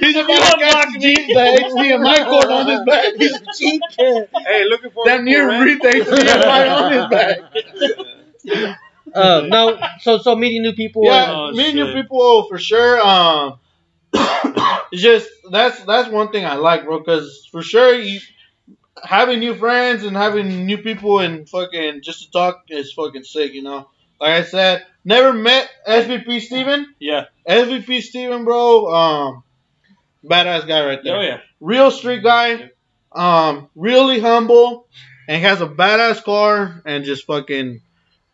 he's 0.00 0.14
about 0.22 0.28
You 0.28 0.38
to 0.38 0.52
unblocked 0.54 1.00
the 1.00 1.14
HDMI 1.74 2.24
cord 2.26 2.46
on 2.46 2.66
his 2.68 2.80
back. 2.86 3.14
He's 3.16 3.40
cheap. 3.58 3.82
Hey, 3.98 4.64
looking 4.68 4.90
for 4.90 5.04
that 5.06 5.24
near 5.24 5.48
man. 5.48 5.62
read 5.62 5.82
the 5.82 5.88
HDMI 5.88 6.70
on 6.70 6.92
his 6.92 7.06
back. 7.10 8.76
Uh, 9.14 9.46
no, 9.48 9.78
so 10.00 10.18
so 10.18 10.36
meeting 10.36 10.60
new 10.60 10.74
people. 10.74 11.02
Yeah, 11.02 11.32
Oh, 11.32 11.50
meeting 11.52 11.76
new 11.76 11.94
people 11.94 12.18
oh, 12.20 12.46
for 12.46 12.58
sure. 12.58 13.00
Um, 13.00 13.58
it's 14.92 15.00
just 15.00 15.30
that's 15.50 15.82
that's 15.84 16.10
one 16.10 16.30
thing 16.30 16.44
I 16.44 16.56
like, 16.56 16.84
bro. 16.84 16.98
Because 16.98 17.48
for 17.50 17.62
sure, 17.62 17.94
you 17.94 18.20
having 19.04 19.40
new 19.40 19.54
friends 19.54 20.04
and 20.04 20.16
having 20.16 20.66
new 20.66 20.78
people 20.78 21.20
and 21.20 21.48
fucking 21.48 22.02
just 22.02 22.24
to 22.24 22.30
talk 22.30 22.64
is 22.68 22.92
fucking 22.92 23.24
sick, 23.24 23.52
you 23.54 23.62
know. 23.62 23.88
like 24.20 24.32
I 24.32 24.42
said, 24.42 24.86
never 25.04 25.32
met 25.32 25.70
SVP 25.86 26.40
Steven. 26.40 26.94
Yeah. 26.98 27.26
SVP 27.48 28.02
Steven, 28.02 28.44
bro. 28.44 28.92
Um, 28.94 29.42
badass 30.24 30.66
guy 30.66 30.84
right 30.84 31.02
there. 31.02 31.16
Oh 31.16 31.20
yeah. 31.20 31.40
Real 31.60 31.90
street 31.90 32.22
guy. 32.22 32.70
Um, 33.10 33.70
really 33.74 34.20
humble, 34.20 34.86
and 35.26 35.42
has 35.42 35.62
a 35.62 35.66
badass 35.66 36.22
car, 36.22 36.82
and 36.84 37.04
just 37.04 37.24
fucking 37.24 37.80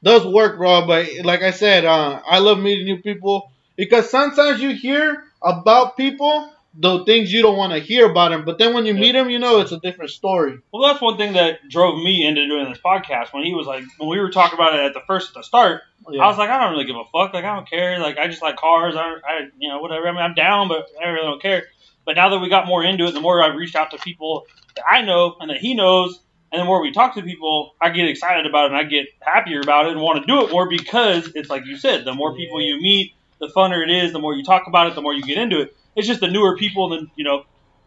does 0.03 0.27
work, 0.27 0.59
bro. 0.59 0.87
But 0.87 1.09
like 1.23 1.43
I 1.43 1.53
said, 1.53 1.85
uh, 1.85 2.21
I 2.29 2.41
love 2.41 2.59
meeting 2.59 2.85
new 2.85 3.01
people 3.01 3.53
because 3.77 4.11
sometimes 4.11 4.61
you 4.61 4.71
hear 4.75 5.23
about 5.41 5.97
people 5.97 6.51
the 6.77 7.05
things 7.05 7.33
you 7.33 7.41
don't 7.43 7.57
want 7.57 7.73
to 7.73 7.79
hear 7.79 8.11
about 8.11 8.33
him. 8.33 8.45
but 8.45 8.59
then 8.59 8.75
when 8.75 8.85
you 8.85 8.95
Yeah. 8.95 9.01
meet 9.01 9.15
him, 9.15 9.31
you 9.31 9.39
know 9.39 9.61
it's 9.61 9.71
a 9.73 9.79
different 9.79 10.11
story. 10.11 10.59
Well, 10.73 10.83
that's 10.83 11.01
one 11.01 11.17
thing 11.17 11.35
that 11.35 11.61
drove 11.69 12.03
me 12.03 12.27
into 12.27 12.47
doing 12.47 12.69
this 12.69 12.81
podcast. 12.85 13.33
When 13.33 13.45
he 13.45 13.55
was 13.55 13.67
like, 13.67 13.85
when 13.99 14.09
we 14.09 14.19
were 14.19 14.31
talking 14.31 14.59
about 14.59 14.75
it 14.75 14.81
at 14.81 14.93
the 14.95 15.01
first 15.07 15.29
at 15.29 15.35
the 15.35 15.43
start, 15.45 15.83
I 16.09 16.27
was 16.27 16.37
like, 16.37 16.51
I 16.51 16.59
don't 16.59 16.73
really 16.73 16.85
give 16.85 16.97
a 16.97 17.05
fuck. 17.05 17.33
Like, 17.33 17.45
I 17.45 17.55
don't 17.55 17.69
care. 17.69 17.99
Like, 18.01 18.19
I 18.19 18.27
just 18.27 18.43
like 18.43 18.57
cars. 18.57 18.95
I, 18.97 19.15
I, 19.25 19.41
you 19.59 19.69
know, 19.69 19.81
whatever. 19.81 20.09
I 20.09 20.13
mean, 20.13 20.21
I'm 20.21 20.35
down, 20.35 20.69
but 20.69 20.87
I 21.03 21.09
really 21.09 21.27
don't 21.27 21.41
care. 21.41 21.65
But 22.05 22.17
now 22.17 22.29
that 22.31 22.39
we 22.41 22.49
got 22.49 22.67
more 22.67 22.83
into 22.85 23.07
it, 23.07 23.13
the 23.13 23.21
more 23.21 23.43
I've 23.43 23.55
reached 23.57 23.77
out 23.77 23.91
to 23.93 23.99
people 23.99 24.45
that 24.77 24.85
I 24.91 25.03
know 25.03 25.37
and 25.41 25.51
that 25.51 25.59
he 25.59 25.75
knows, 25.75 26.21
and 26.53 26.61
the 26.61 26.65
more 26.67 26.83
we 26.83 26.93
talk 26.93 27.15
to 27.15 27.23
people, 27.23 27.75
I 27.81 27.91
get 27.91 28.09
excited 28.09 28.47
about 28.47 28.67
it 28.67 28.73
and 28.73 28.77
I 28.77 28.85
get 28.85 29.07
happier 29.21 29.61
about 29.61 29.87
it 29.87 29.93
and 29.93 30.01
want 30.01 30.21
to 30.21 30.27
do 30.27 30.45
it 30.45 30.51
more 30.53 30.69
because 30.69 31.31
it's 31.35 31.49
like 31.51 31.65
you 31.67 31.77
said, 31.79 32.05
the 32.05 32.15
more 32.15 32.35
people 32.37 32.61
you 32.61 32.81
meet, 32.81 33.13
the 33.41 33.49
funner 33.49 33.83
it 33.83 33.91
is. 33.91 34.13
The 34.13 34.19
more 34.21 34.35
you 34.35 34.45
talk 34.45 34.65
about 34.67 34.89
it, 34.89 34.95
the 34.95 35.03
more 35.03 35.15
you 35.15 35.23
get 35.23 35.39
into 35.39 35.61
it. 35.63 35.75
It's 35.97 36.07
just 36.07 36.21
the 36.21 36.29
newer 36.29 36.57
people 36.57 36.89
than 36.91 37.11
you 37.17 37.25
know. 37.25 37.45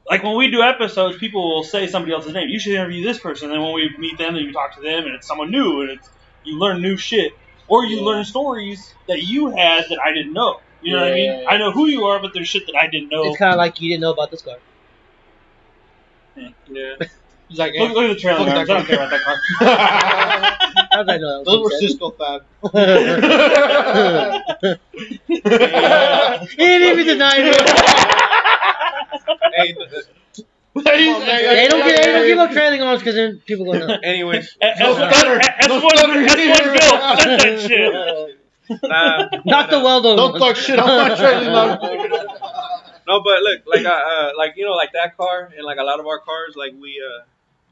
Like 0.10 0.24
when 0.24 0.38
we 0.38 0.50
do 0.50 0.62
episodes, 0.62 1.18
people 1.18 1.54
will 1.54 1.64
say 1.64 1.88
somebody 1.88 2.14
else's 2.14 2.34
name. 2.34 2.48
You 2.48 2.60
should 2.60 2.74
interview 2.74 3.04
this 3.04 3.20
person. 3.20 3.50
And 3.50 3.56
then 3.56 3.62
when 3.62 3.74
we 3.74 3.94
meet 3.98 4.18
them, 4.18 4.36
then 4.36 4.44
you 4.44 4.54
talk 4.54 4.76
to 4.76 4.82
them, 4.82 5.06
and 5.06 5.14
it's 5.16 5.28
someone 5.28 5.52
new, 5.52 5.82
and 5.82 5.90
it's 5.92 6.10
you 6.44 6.58
learn 6.58 6.82
new 6.82 6.96
shit, 6.96 7.34
or 7.68 7.84
you 7.86 7.98
Yeah. 7.98 8.04
learn 8.06 8.24
stories 8.24 8.94
that 9.10 9.24
you 9.24 9.50
had 9.50 9.84
that 9.90 10.00
I 10.04 10.14
didn't 10.14 10.32
know. 10.34 10.62
You 10.82 10.94
know 10.96 11.02
what 11.02 11.12
I 11.12 11.16
mean? 11.16 11.42
Yeah. 11.42 11.50
I 11.50 11.58
know 11.58 11.72
who 11.72 11.88
you 11.88 12.06
are, 12.06 12.20
but 12.22 12.32
there's 12.34 12.48
shit 12.48 12.66
that 12.68 12.76
I 12.80 12.88
didn't 12.88 13.10
know. 13.10 13.24
It's 13.26 13.38
kind 13.38 13.52
of 13.52 13.58
like 13.58 13.82
you 13.82 13.90
didn't 13.90 14.02
know 14.02 14.14
about 14.14 14.32
this 14.32 14.42
car. 14.44 14.56
Yeah. 16.36 16.94
He's 17.50 17.58
like, 17.60 17.74
Look, 17.78 17.92
look 17.94 18.04
at 18.06 18.16
the 18.16 18.20
trailer 18.22 18.40
Look 18.40 18.48
at 18.50 18.58
arms. 18.58 18.70
I 18.70 18.74
don't 18.74 18.86
care 18.86 18.96
about 18.96 19.10
that 19.10 19.22
car. 19.22 20.58
How 20.98 21.04
did 21.04 21.14
I 21.14 21.18
know 21.20 21.38
that? 21.38 21.46
those 21.46 21.64
were 21.64 21.70
Cisco 21.78 22.10
Fab. 22.10 22.42
he 26.50 26.56
didn't 26.58 27.00
even 27.00 27.06
deny 27.06 27.36
it. 27.38 27.70
hey, 29.54 29.74
th- 29.74 29.90
th- 29.92 30.06
They 30.74 31.06
don't 31.06 31.24
get, 31.24 32.04
they 32.04 32.12
don't 32.14 32.26
give 32.26 32.40
up 32.40 32.50
trailing 32.52 32.82
arms 32.82 33.02
because 33.02 33.14
then 33.14 33.42
people 33.46 33.66
go 33.66 33.74
no. 33.74 33.94
anyways, 34.04 34.58
S 34.60 34.80
No 34.80 34.96
stutter. 34.96 35.40
No 35.68 35.84
one, 35.84 35.98
stutter. 35.98 36.14
S 36.14 36.60
one 36.64 36.74
Bill 36.74 36.96
said 37.20 37.40
that 37.42 37.60
shit. 37.68 37.94
nah, 38.84 39.30
Not 39.46 39.70
the 39.70 39.78
nah. 39.78 39.84
well 39.84 40.02
done. 40.02 40.18
Don't 40.18 40.40
talk 40.40 40.56
shit 40.56 40.80
on 40.80 40.88
my 41.10 41.16
trailing 41.16 41.48
arm. 41.50 41.78
No, 43.08 43.22
but 43.22 43.44
look, 43.44 43.62
like 43.68 43.86
uh, 43.86 43.90
uh, 43.90 44.32
like 44.36 44.54
you 44.58 44.66
know, 44.66 44.74
like 44.74 44.94
that 44.94 45.16
car 45.16 45.52
and 45.56 45.64
like 45.64 45.78
a 45.78 45.84
lot 45.84 46.00
of 46.00 46.08
our 46.08 46.20
cars, 46.20 46.56
like 46.56 46.74
we, 46.82 47.00
uh, 47.06 47.24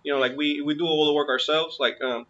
you 0.03 0.13
know, 0.13 0.19
like 0.19 0.37
we 0.37 0.61
we 0.61 0.75
do 0.75 0.85
all 0.85 1.07
the 1.07 1.13
work 1.13 1.27
ourselves. 1.29 1.77
Like 1.79 1.99
um, 2.03 2.27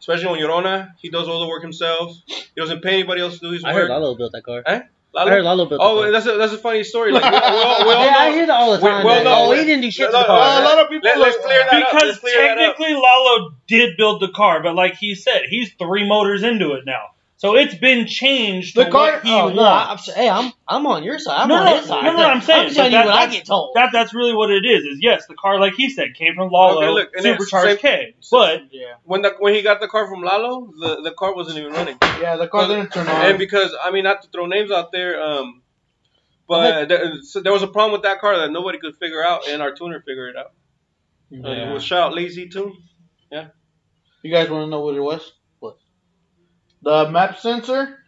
especially 0.00 0.26
on 0.26 0.38
Llorona, 0.38 0.92
he 0.98 1.10
does 1.10 1.28
all 1.28 1.40
the 1.40 1.48
work 1.48 1.62
himself. 1.62 2.16
He 2.26 2.60
doesn't 2.60 2.82
pay 2.82 2.94
anybody 2.94 3.20
else 3.20 3.34
to 3.34 3.40
do 3.40 3.52
his 3.52 3.62
work. 3.62 3.72
I 3.72 3.74
heard. 3.74 3.90
Lalo 3.90 4.14
built 4.14 4.32
that 4.32 4.42
car. 4.44 4.62
Eh? 4.66 4.80
I 5.16 5.28
heard 5.28 5.42
Lalo 5.44 5.66
built. 5.66 5.80
Oh, 5.82 5.96
that 5.96 6.02
car. 6.02 6.12
that's 6.12 6.26
a 6.26 6.36
that's 6.36 6.52
a 6.52 6.58
funny 6.58 6.84
story. 6.84 7.12
Like 7.12 7.24
we, 7.24 7.30
we 7.30 7.36
all, 7.36 7.86
we 7.86 7.92
all 7.92 8.04
yeah, 8.04 8.10
know. 8.12 8.18
I 8.18 8.30
hear 8.30 8.46
that 8.46 8.56
all 8.56 8.72
the 8.72 8.84
we- 8.84 8.88
time. 8.90 9.04
well, 9.04 9.14
man. 9.16 9.24
no, 9.24 9.34
oh, 9.34 9.52
he 9.52 9.64
didn't 9.64 9.82
do 9.82 9.90
shit 9.90 10.02
no, 10.02 10.06
to 10.06 10.12
the 10.12 10.20
no, 10.20 10.26
car. 10.26 10.60
a 10.60 10.64
lot 10.64 10.78
of 10.78 10.88
people. 10.90 11.08
Let, 11.08 11.18
let's 11.18 11.36
clear 11.44 11.58
that 11.64 11.82
up. 11.82 11.92
Because 11.92 12.22
Let's 12.22 12.34
that 12.34 12.50
up. 12.50 12.76
technically 12.76 12.94
Lalo 12.94 13.54
did 13.66 13.96
build 13.96 14.20
the 14.20 14.28
car, 14.28 14.62
but 14.62 14.74
like 14.74 14.96
he 14.96 15.14
said, 15.14 15.42
he's 15.48 15.72
three 15.74 16.06
motors 16.06 16.42
into 16.42 16.72
it 16.74 16.84
now. 16.84 17.02
So 17.38 17.54
it's 17.54 17.76
been 17.76 18.06
changed 18.08 18.74
The 18.74 18.84
to 18.86 18.90
car- 18.90 19.12
what 19.12 19.22
he 19.24 19.32
Oh, 19.32 19.48
no, 19.50 19.62
I, 19.62 19.92
I'm, 19.92 19.98
hey, 19.98 20.28
I'm 20.28 20.52
I'm 20.66 20.84
on 20.86 21.04
your 21.04 21.20
side. 21.20 21.42
I'm 21.42 21.48
No, 21.48 21.54
on 21.54 21.64
no, 21.66 21.76
his 21.76 21.86
side. 21.86 22.02
no, 22.02 22.12
no, 22.16 22.24
I'm 22.28 22.40
saying, 22.40 22.66
I'm 22.68 22.74
telling 22.74 22.90
but 22.92 22.98
you 23.04 23.06
what 23.06 23.14
I 23.14 23.26
get 23.30 23.46
told. 23.46 23.76
That 23.76 23.90
that's 23.92 24.12
really 24.12 24.34
what 24.34 24.50
it 24.50 24.64
is. 24.66 24.82
Is 24.84 24.98
yes, 25.00 25.26
the 25.28 25.34
car 25.36 25.60
like 25.60 25.74
he 25.74 25.88
said 25.88 26.14
came 26.14 26.34
from 26.34 26.50
Lalo, 26.50 26.78
Okay, 26.82 26.90
look, 26.90 27.10
supercharged 27.16 27.68
same- 27.68 27.78
K, 27.78 28.14
but 28.32 28.62
Yeah, 28.72 28.94
When 29.04 29.22
the 29.22 29.36
when 29.38 29.54
he 29.54 29.62
got 29.62 29.80
the 29.80 29.86
car 29.86 30.08
from 30.08 30.22
Lalo, 30.22 30.72
the, 30.80 31.00
the 31.02 31.12
car 31.12 31.32
wasn't 31.32 31.58
even 31.58 31.72
running. 31.72 31.96
yeah, 32.20 32.34
the 32.36 32.48
car 32.48 32.66
didn't 32.66 32.92
turn 32.92 33.06
on. 33.06 33.22
And 33.26 33.38
because 33.38 33.72
I 33.80 33.92
mean, 33.92 34.02
not 34.04 34.22
to 34.22 34.28
throw 34.30 34.46
names 34.46 34.72
out 34.72 34.90
there, 34.90 35.22
um, 35.22 35.62
but 36.48 36.88
there, 36.88 37.22
so 37.22 37.40
there 37.40 37.52
was 37.52 37.62
a 37.62 37.68
problem 37.68 37.92
with 37.92 38.02
that 38.02 38.20
car 38.20 38.36
that 38.38 38.50
nobody 38.50 38.78
could 38.78 38.96
figure 38.96 39.24
out, 39.24 39.46
and 39.48 39.62
our 39.62 39.72
tuner 39.72 40.00
figured 40.04 40.34
it 40.34 40.36
out. 40.36 40.52
Uh, 41.32 41.50
it 41.70 41.72
was 41.72 41.84
shout 41.84 42.00
out 42.10 42.14
Lazy 42.14 42.48
Tune. 42.48 42.74
Yeah. 43.30 43.48
You 44.22 44.32
guys 44.32 44.50
want 44.50 44.66
to 44.66 44.70
know 44.70 44.80
what 44.80 44.96
it 44.96 45.00
was? 45.00 45.32
What? 46.82 47.04
The 47.06 47.10
map 47.10 47.38
sensor 47.38 47.98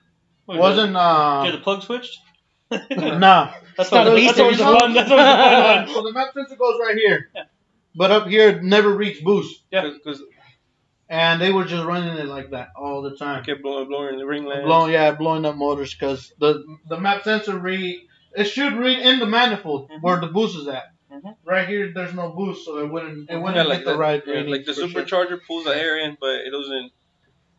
What, 0.47 0.59
wasn't. 0.59 0.93
Get 0.93 1.01
Uh, 1.01 1.51
the 1.53 1.59
plug 1.59 1.83
switched. 1.83 2.19
nah. 2.71 3.53
That's 3.77 3.91
not 3.93 4.07
always, 4.07 4.13
a 4.13 4.17
beast 4.17 4.37
that's 4.37 4.41
always 4.41 4.59
the 4.59 4.65
engine. 4.65 4.79
fun. 4.81 4.95
That's 4.95 5.11
always 5.11 5.27
the 5.27 5.37
fun 5.37 5.77
one. 5.87 5.95
So 5.95 6.03
the 6.03 6.13
map 6.13 6.29
sensor 6.35 6.57
goes 6.57 6.79
right 6.81 6.97
here, 6.97 7.31
Yeah. 7.35 7.43
but 7.95 8.11
up 8.11 8.27
here 8.29 8.49
it 8.51 8.63
never 8.63 8.91
reached 8.95 9.25
boost, 9.25 9.63
Yeah. 9.71 9.91
Because 9.91 10.23
and 11.09 11.41
they 11.41 11.51
were 11.51 11.65
just 11.65 11.85
running 11.85 12.17
it 12.19 12.27
like 12.27 12.51
that 12.51 12.69
all 12.77 13.03
the 13.03 13.17
time. 13.17 13.43
kept 13.43 13.63
blowing, 13.63 13.89
blowing 13.89 14.17
the 14.19 14.27
ring 14.27 14.45
lands. 14.45 14.65
Blowing, 14.65 14.93
yeah, 14.93 15.11
blowing 15.13 15.45
up 15.45 15.57
motors 15.57 15.93
because 15.95 16.33
the 16.39 16.63
the 16.89 16.99
map 17.01 17.25
sensor 17.25 17.59
read 17.59 18.01
it 18.37 18.45
should 18.45 18.75
read 18.75 18.99
in 19.01 19.19
the 19.19 19.27
manifold 19.27 19.91
Mhm. 19.91 20.03
where 20.03 20.21
the 20.21 20.29
boost 20.29 20.57
is 20.57 20.69
at. 20.69 20.85
Mhm. 21.13 21.35
Right 21.45 21.67
here, 21.67 21.91
there's 21.93 22.15
no 22.15 22.29
boost, 22.31 22.65
so 22.65 22.79
it 22.79 22.89
wouldn't 22.89 23.29
it 23.31 23.37
wouldn't 23.37 23.57
Yeah, 23.57 23.63
hit 23.63 23.69
like 23.69 23.85
the, 23.85 23.93
the, 23.93 23.99
right 23.99 24.23
yeah, 24.25 24.43
like 24.43 24.65
the 24.65 24.73
for 24.75 24.87
sure. 24.87 25.03
supercharger 25.03 25.41
pulls 25.45 25.65
the 25.65 25.75
air 25.77 25.99
in, 25.99 26.17
but 26.21 26.35
it 26.47 26.51
doesn't. 26.53 26.93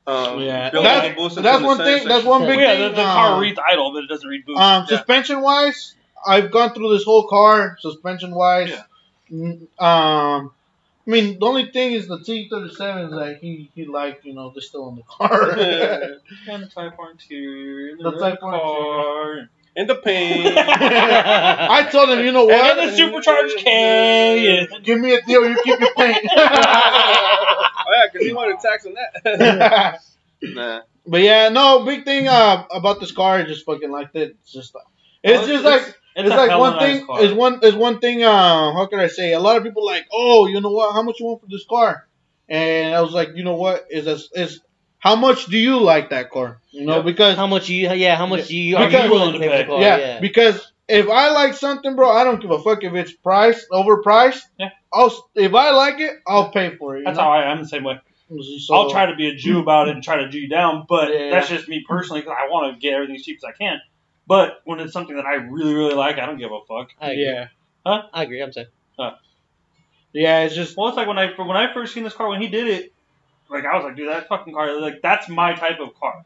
Um, 0.08 0.40
Yeah, 0.42 0.70
that's- 0.72 1.16
the 1.36 1.42
that's 1.42 1.64
one 1.64 1.78
center 1.78 2.00
thing- 2.00 2.08
that's 2.08 2.26
one 2.26 2.42
Well, 2.42 2.50
big 2.50 2.60
yeah, 2.60 2.72
thing, 2.72 2.82
the, 2.90 2.96
the 2.96 3.02
uh, 3.02 3.14
car 3.14 3.40
reads 3.42 3.60
idle, 3.66 3.94
but 3.94 4.04
it 4.04 4.08
doesn't 4.08 4.28
read 4.28 4.46
boost. 4.46 4.60
Um, 4.60 4.86
Yeah. 4.90 4.98
suspension 4.98 5.42
wise, 5.42 5.96
I've 6.26 6.50
gone 6.52 6.74
through 6.74 6.90
this 6.94 7.04
whole 7.04 7.28
car. 7.28 7.78
Suspension 7.80 8.34
wise, 8.34 8.72
um, 9.80 10.52
I 11.08 11.10
mean 11.10 11.40
the 11.40 11.46
only 11.46 11.72
thing 11.72 11.94
is 11.94 12.08
the 12.08 12.20
T 12.20 12.48
thirty 12.50 12.74
seven 12.74 13.12
that 13.12 13.38
he 13.42 13.70
he 13.76 13.86
liked, 13.86 14.26
you 14.26 14.34
know, 14.34 14.52
they're 14.54 14.62
still 14.62 14.90
in 14.90 14.96
the 14.96 15.04
car. 15.04 15.50
And 16.48 16.64
the 16.64 16.68
Type 16.68 16.94
R 17.00 17.12
interior, 17.12 17.96
The 17.98 18.12
the, 18.12 18.20
Type 18.20 18.40
red 18.42 18.54
R 18.54 18.60
car. 18.60 19.50
In 19.76 19.88
the 19.88 19.96
paint. 19.96 20.54
I 20.58 21.88
told 21.92 22.10
him, 22.10 22.20
you 22.26 22.32
know 22.32 22.50
And 22.50 22.60
what? 22.60 22.76
then 22.76 22.88
the 22.90 22.96
supercharged 22.96 23.58
K. 23.58 24.68
Give 24.84 25.00
me 25.00 25.14
a 25.16 25.22
deal, 25.22 25.48
you 25.48 25.56
keep 25.64 25.80
your 25.80 25.94
paint. 25.96 26.28
oh 26.38 27.66
yeah, 27.90 28.08
because 28.12 28.28
he 28.28 28.34
wanted 28.40 28.60
tax 28.60 28.86
on 28.86 28.94
that. 28.96 30.00
nah. 30.44 30.82
but 31.08 31.22
yeah, 31.22 31.50
no, 31.50 31.86
big 31.86 32.06
thing 32.06 32.28
uh, 32.28 32.66
about 32.72 33.00
this 33.00 33.12
car, 33.12 33.38
I 33.38 33.44
just 33.44 33.66
fucking 33.66 33.92
liked 33.92 34.16
it. 34.16 34.36
It's 34.42 34.52
just, 34.52 34.76
it's 35.24 35.38
Well, 35.38 35.48
just 35.48 35.66
it's- 35.66 35.86
like 35.88 35.98
it's, 36.14 36.28
it's 36.28 36.36
like 36.36 36.60
one 36.60 36.78
thing 36.78 37.06
car. 37.06 37.22
is 37.22 37.32
one 37.32 37.60
is 37.64 37.74
one 37.74 38.00
thing 38.00 38.22
uh 38.22 38.74
how 38.74 38.86
can 38.88 39.00
I 39.00 39.08
say 39.08 39.32
a 39.32 39.40
lot 39.40 39.56
of 39.56 39.64
people 39.64 39.86
like 39.86 40.06
oh 40.12 40.46
you 40.48 40.60
know 40.60 40.72
what 40.72 40.92
how 40.92 41.04
much 41.04 41.22
you 41.22 41.26
want 41.26 41.40
for 41.40 41.48
this 41.48 41.64
car 41.70 42.06
and 42.50 42.94
I 42.94 43.00
was 43.00 43.14
like 43.14 43.30
you 43.36 43.46
know 43.46 43.54
what 43.56 43.86
is 43.90 44.04
this 44.04 44.28
is 44.36 44.60
how 45.02 45.16
much 45.16 45.46
do 45.48 45.58
you 45.58 45.80
like 45.80 46.10
that 46.12 46.30
car 46.32 46.60
you 46.72 46.86
know 46.86 46.98
Yeah. 46.98 47.02
because 47.12 47.36
How 47.36 47.48
much 47.48 47.68
you? 47.70 47.90
Yeah, 47.94 48.16
how 48.16 48.26
much 48.28 48.50
you 48.50 48.78
are 48.78 48.86
Because- 48.88 49.06
you 49.06 49.12
willing 49.12 49.34
to 49.34 49.40
pay 49.40 49.50
for 49.50 49.58
the 49.58 49.64
car? 49.66 49.82
yeah, 49.82 49.98
yeah. 49.98 50.20
because 50.22 50.72
if 50.88 51.10
I 51.10 51.30
like 51.32 51.54
something 51.54 51.96
bro 51.96 52.10
I 52.12 52.24
don't 52.24 52.42
give 52.42 52.52
a 52.52 52.60
fuck 52.60 52.84
if 52.84 52.94
it's 52.94 53.12
priced 53.12 53.70
overpriced 53.72 54.42
Yeah. 54.58 54.70
I'll 54.94 55.12
if 55.36 55.54
I 55.54 55.72
like 55.72 56.00
it 56.00 56.14
I'll 56.28 56.50
pay 56.50 56.76
for 56.78 56.98
it 56.98 57.04
That's 57.06 57.18
know? 57.18 57.24
how 57.26 57.32
I 57.32 57.52
am 57.52 57.60
the 57.62 57.68
same 57.68 57.84
way. 57.84 58.00
So- 58.66 58.74
I'll 58.76 58.90
try 58.90 59.06
to 59.08 59.16
be 59.16 59.28
a 59.30 59.36
Jew 59.36 59.60
about 59.66 59.90
it 59.90 59.96
and 59.96 60.04
try 60.04 60.18
to 60.24 60.30
Jew 60.30 60.40
you 60.40 60.50
down, 60.50 60.86
but 60.88 61.12
Yeah. 61.14 61.32
that's 61.32 61.50
just 61.50 61.68
me 61.68 61.84
personally 61.88 62.22
because 62.22 62.38
I 62.42 62.48
want 62.50 62.74
to 62.74 62.80
get 62.80 62.94
everything 62.94 63.16
as 63.18 63.24
cheap 63.24 63.38
as 63.38 63.44
I 63.44 63.52
can. 63.52 63.78
But 64.28 64.62
when 64.66 64.80
it's 64.80 64.94
something 64.94 65.16
that 65.18 65.26
I 65.26 65.34
really, 65.36 65.74
really 65.74 65.96
like, 65.96 66.18
I 66.18 66.26
don't 66.26 66.38
give 66.38 66.52
a 66.52 66.62
fuck. 66.68 66.90
I 67.02 67.12
agree. 67.12 67.26
yeah 67.26 67.48
I 67.86 68.24
agree. 68.24 68.42
I'm 68.42 68.54
saying. 68.54 68.68
yeah 70.14 70.40
it's 70.44 70.56
just 70.56 70.78
Well, 70.78 70.88
it's 70.90 70.98
like 70.98 71.08
when 71.08 71.18
I 71.18 71.28
when 71.38 71.58
I 71.58 71.74
first 71.74 71.94
seen 71.94 72.04
this 72.04 72.14
car 72.14 72.30
when 72.30 72.42
he 72.42 72.48
did 72.48 72.68
it, 72.68 72.94
like 73.52 73.66
I 73.66 73.76
was 73.76 73.84
like, 73.86 73.96
dude, 73.96 74.10
that 74.10 74.28
fucking 74.28 74.54
car, 74.54 74.80
like 74.80 75.02
that's 75.04 75.28
my 75.30 75.54
type 75.54 75.80
of 75.80 75.94
car, 76.00 76.24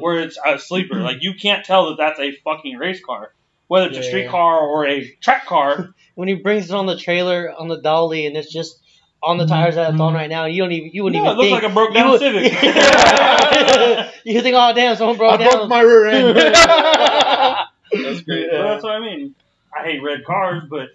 where 0.00 0.18
it's 0.20 0.38
a 0.44 0.58
sleeper. 0.58 0.96
like 0.96 1.18
you 1.22 1.34
can't 1.34 1.64
tell 1.64 1.88
that 1.90 1.96
that's 1.96 2.20
a 2.20 2.32
fucking 2.44 2.76
race 2.76 3.00
car, 3.04 3.32
whether 3.68 3.86
it's 3.88 3.98
a 3.98 4.02
street 4.02 4.24
Yeah. 4.24 4.30
car 4.30 4.58
or 4.60 4.86
a 4.86 5.08
track 5.22 5.46
car. 5.46 5.90
When 6.16 6.28
he 6.28 6.34
brings 6.34 6.66
it 6.70 6.74
on 6.76 6.86
the 6.86 6.96
trailer 6.96 7.52
on 7.58 7.66
the 7.66 7.80
dolly 7.80 8.26
and 8.26 8.36
it's 8.36 8.52
just 8.52 8.78
on 9.20 9.36
the 9.36 9.46
tires 9.46 9.74
that 9.74 9.90
it's 9.92 10.00
on 10.00 10.14
right 10.14 10.30
now, 10.30 10.44
you 10.44 10.62
don't 10.62 10.70
even 10.70 10.90
you 10.92 11.02
wouldn't 11.02 11.24
No, 11.24 11.32
even 11.32 11.34
it 11.34 11.50
looks 11.50 11.50
think. 11.50 11.62
like 11.64 11.70
a 11.72 11.74
broke 11.74 11.88
you 11.88 11.94
down 11.94 12.10
would- 12.12 12.20
Civic. 12.20 12.52
you 14.24 14.40
think, 14.40 14.54
oh 14.56 14.72
damn, 14.74 14.94
someone 14.94 15.16
broke 15.16 15.32
I 15.32 15.36
down. 15.38 15.50
broke 15.50 15.68
my 15.68 15.80
rear 15.80 16.06
end 16.06 16.36
That's 16.36 18.20
great. 18.22 18.48
But 18.50 18.62
that's 18.62 18.84
what 18.84 18.92
I 18.92 19.00
mean. 19.00 19.34
I 19.76 19.82
hate 19.84 20.02
red 20.04 20.24
cars, 20.24 20.62
but 20.70 20.90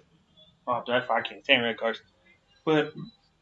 oh, 0.66 0.82
that's 0.86 1.08
I 1.10 1.20
can't 1.20 1.44
stand 1.44 1.62
red 1.64 1.76
cars. 1.78 2.00
But 2.64 2.92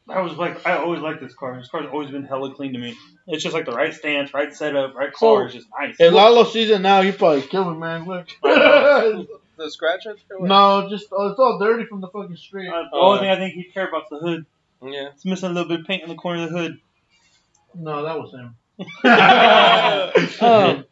I 0.09 0.21
was 0.21 0.33
like, 0.37 0.65
I 0.65 0.77
always 0.77 1.01
liked 1.01 1.21
this 1.21 1.33
car. 1.35 1.55
This 1.57 1.69
car's 1.69 1.85
always 1.91 2.09
been 2.09 2.23
hella 2.25 2.53
clean 2.53 2.73
to 2.73 2.79
me. 2.79 2.95
It's 3.27 3.43
just 3.43 3.53
like 3.53 3.65
the 3.65 3.71
right 3.73 3.93
stance, 3.93 4.33
right 4.33 4.53
setup, 4.53 4.95
right 4.95 5.11
So- 5.15 5.35
car. 5.35 5.45
It's 5.45 5.53
just 5.55 5.67
nice. 5.79 5.95
if 5.99 6.11
Lalo 6.13 6.43
sees 6.45 6.69
it 6.69 6.81
now 6.81 7.01
he 7.01 7.11
probably 7.11 7.41
kill 7.43 7.69
me 7.71 7.77
man 7.77 8.05
look 8.05 8.27
The 8.41 9.69
scratch 9.69 10.05
right 10.05 10.15
there? 10.29 10.39
no 10.47 10.87
just 10.89 11.07
oh, 11.11 11.27
it's 11.29 11.39
all 11.39 11.59
dirty 11.59 11.85
from 11.85 11.99
the 12.01 12.07
fucking 12.07 12.37
street 12.37 12.69
Uh, 12.69 12.83
the 12.91 12.97
only 12.97 13.19
thing 13.19 13.29
I 13.29 13.35
think 13.35 13.53
he'd 13.55 13.73
care 13.73 13.87
about 13.89 14.03
is 14.03 14.09
the 14.11 14.19
hood. 14.19 14.45
Yeah. 14.81 15.09
It's 15.13 15.25
missing 15.25 15.49
a 15.49 15.53
little 15.53 15.67
bit 15.67 15.81
of 15.81 15.85
paint 15.85 16.03
in 16.03 16.09
the 16.09 16.15
corner 16.15 16.43
of 16.43 16.51
the 16.51 16.57
hood. 16.57 16.79
no 17.75 18.03
that 18.03 18.17
was 18.19 18.31
him 18.31 18.55
Um, 20.41 20.85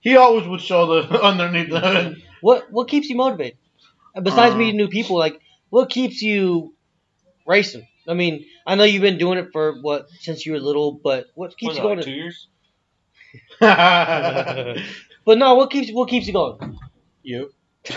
he 0.00 0.16
always 0.16 0.46
would 0.48 0.62
show 0.62 0.86
the 1.02 1.22
underneath 1.22 1.68
the 1.70 1.80
hood. 1.80 2.22
what 2.40 2.72
what 2.72 2.88
keeps 2.88 3.08
you 3.08 3.16
motivated? 3.16 3.58
Besides 4.20 4.54
Uh. 4.54 4.58
meeting 4.58 4.76
new 4.78 4.88
people, 4.88 5.16
like 5.18 5.38
what 5.68 5.90
keeps 5.90 6.22
you 6.22 6.74
racing? 7.46 7.86
I 8.10 8.14
mean, 8.14 8.44
I 8.66 8.74
know 8.74 8.84
you've 8.84 9.02
been 9.02 9.18
doing 9.18 9.38
it 9.38 9.50
for 9.52 9.80
what 9.80 10.08
since 10.20 10.44
you 10.44 10.52
were 10.52 10.58
little, 10.60 10.92
but 10.92 11.26
what 11.34 11.56
keeps 11.56 11.70
Was 11.70 11.76
you 11.78 11.82
going? 11.82 11.96
like 11.98 12.04
two 12.06 12.12
years? 12.12 12.48
but 13.60 15.38
no, 15.38 15.54
what 15.54 15.70
keeps 15.70 15.90
what 15.92 16.08
keeps 16.08 16.26
you 16.26 16.32
going? 16.32 16.78
you. 17.22 17.52
like, 17.88 17.94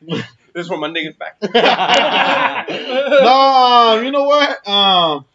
this 0.08 0.24
is 0.54 0.68
for 0.68 0.78
my 0.78 0.88
niggas 0.88 1.18
back. 1.18 1.36
no, 3.20 4.00
you 4.02 4.10
know 4.10 4.24
what? 4.24 4.66
Um, 4.68 5.26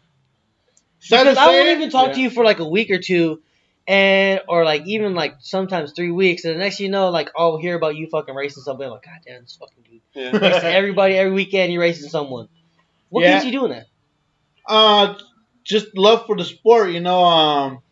Because 1.00 1.36
I 1.36 1.46
say 1.46 1.58
won't 1.66 1.78
even 1.78 1.90
talk 1.90 2.08
yeah. 2.08 2.14
to 2.14 2.20
you 2.20 2.30
for 2.30 2.44
like 2.44 2.58
a 2.58 2.68
week 2.68 2.90
or 2.90 2.98
two, 2.98 3.40
and 3.86 4.40
or 4.48 4.64
like 4.64 4.82
even 4.86 5.14
like 5.14 5.34
sometimes 5.40 5.92
three 5.94 6.10
weeks, 6.10 6.44
and 6.44 6.54
the 6.54 6.58
next 6.58 6.78
thing 6.78 6.86
you 6.86 6.92
know, 6.92 7.10
like 7.10 7.30
I'll 7.36 7.58
hear 7.58 7.74
about 7.76 7.96
you 7.96 8.08
fucking 8.10 8.34
racing 8.34 8.62
something. 8.62 8.84
I'm 8.86 8.92
like, 8.92 9.02
God 9.04 9.20
damn, 9.26 9.42
this 9.42 9.58
fucking 9.58 9.84
dude. 9.90 10.00
Yeah. 10.14 10.60
Everybody, 10.64 11.14
every 11.14 11.32
weekend, 11.32 11.72
you're 11.72 11.82
racing 11.82 12.08
someone. 12.08 12.48
What 13.08 13.22
Yeah. 13.22 13.34
keeps 13.34 13.46
you 13.46 13.52
doing 13.52 13.72
that? 13.72 13.86
uh, 14.66 15.14
just 15.64 15.88
love 15.96 16.26
for 16.26 16.36
the 16.36 16.44
sport, 16.44 16.90
you 16.90 17.00
know. 17.00 17.24
Um, 17.24 17.82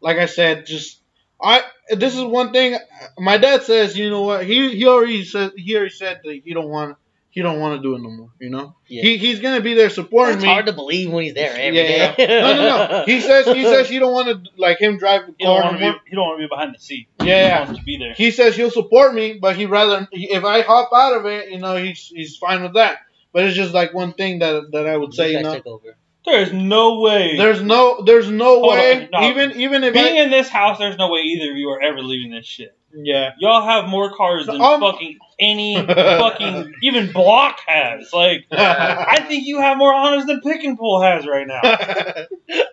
like 0.00 0.18
I 0.18 0.26
said, 0.26 0.66
just 0.66 1.00
I. 1.40 1.62
This 1.90 2.16
is 2.16 2.22
one 2.22 2.52
thing. 2.52 2.78
My 3.18 3.38
dad 3.38 3.62
says, 3.62 3.96
you 3.96 4.10
know 4.10 4.22
what? 4.22 4.44
He 4.44 4.76
he 4.76 4.86
already 4.86 5.24
said 5.24 5.52
he 5.56 5.74
already 5.76 5.90
said 5.90 6.20
that 6.24 6.40
he 6.44 6.54
don't 6.54 6.68
want 6.68 6.96
he 7.32 7.40
don't 7.40 7.58
want 7.58 7.76
to 7.76 7.82
do 7.82 7.94
it 7.96 8.02
no 8.02 8.10
more. 8.10 8.28
You 8.38 8.50
know. 8.50 8.76
Yeah. 8.86 9.02
He 9.02 9.16
he's 9.16 9.40
gonna 9.40 9.62
be 9.62 9.72
there 9.74 9.88
supporting 9.90 10.34
It's 10.36 10.42
me. 10.44 10.48
It's 10.50 10.52
hard 10.52 10.66
to 10.66 10.72
believe 10.74 11.10
when 11.10 11.24
he's 11.24 11.34
there 11.34 11.50
every 11.50 11.78
yeah, 11.80 12.14
day. 12.14 12.14
yeah. 12.18 12.40
No, 12.40 12.54
no, 12.56 12.88
no. 12.98 13.04
He 13.06 13.20
says 13.20 13.46
he 13.46 13.64
says 13.64 13.88
he 13.88 13.98
don't 13.98 14.12
want 14.12 14.28
to 14.28 14.50
like 14.58 14.78
him 14.78 14.98
drive 14.98 15.22
the 15.26 15.32
don't 15.40 15.60
car 15.62 15.70
want 15.72 15.80
to 15.80 15.92
be. 16.04 16.14
Don't 16.14 16.26
want 16.26 16.40
to 16.40 16.44
be 16.44 16.48
behind 16.48 16.74
the 16.74 16.78
seat. 16.78 17.08
Yeah, 17.20 17.24
He 17.24 17.30
yeah. 17.30 17.64
wants 17.64 17.78
to 17.80 17.84
be 17.84 17.96
there. 17.96 18.12
He 18.14 18.30
says 18.30 18.54
he'll 18.54 18.70
support 18.70 19.14
me, 19.14 19.38
but 19.40 19.56
he 19.56 19.64
rather 19.66 20.06
if 20.12 20.44
I 20.44 20.60
hop 20.60 20.90
out 20.94 21.16
of 21.16 21.26
it, 21.26 21.50
you 21.50 21.58
know, 21.58 21.76
he's 21.76 22.06
he's 22.14 22.36
fine 22.36 22.62
with 22.62 22.74
that. 22.74 22.98
But 23.32 23.46
it's 23.46 23.56
just 23.56 23.72
like 23.72 23.94
one 23.94 24.12
thing 24.12 24.40
that 24.40 24.70
that 24.72 24.86
I 24.86 24.96
would 24.96 25.14
say, 25.14 25.30
You 25.32 25.38
you 25.38 25.42
know, 25.42 25.54
take 25.54 25.66
over. 25.66 25.96
There's 26.24 26.52
no 26.52 27.00
way. 27.00 27.36
there's 27.36 27.60
no 27.62 28.02
there's 28.04 28.30
no 28.30 28.60
Hold 28.60 28.74
way 28.74 29.02
on, 29.04 29.08
no. 29.12 29.28
even 29.30 29.60
even 29.60 29.82
if 29.84 29.92
Being 29.94 30.18
I 30.18 30.22
in 30.22 30.30
this 30.30 30.48
house, 30.48 30.78
there's 30.78 30.96
no 30.96 31.08
way 31.10 31.20
either 31.20 31.50
of 31.50 31.56
you 31.56 31.68
are 31.70 31.80
ever 31.82 32.00
leaving 32.00 32.30
this 32.30 32.46
shit. 32.46 32.76
yeah. 32.94 33.30
Y'all 33.38 33.64
have 33.66 33.88
more 33.88 34.14
cars 34.14 34.46
than 34.46 34.60
Um, 34.60 34.80
fucking 34.80 35.18
any 35.40 35.74
fucking 35.86 36.74
even 36.82 37.10
Block 37.12 37.58
has. 37.66 38.12
Like, 38.12 38.46
I 38.52 39.24
think 39.26 39.46
you 39.46 39.60
have 39.60 39.78
more 39.78 39.92
honors 39.92 40.26
than 40.26 40.40
Pick 40.42 40.62
and 40.62 40.78
Pull 40.78 41.00
has 41.02 41.26
right 41.26 41.46
now. 41.46 41.60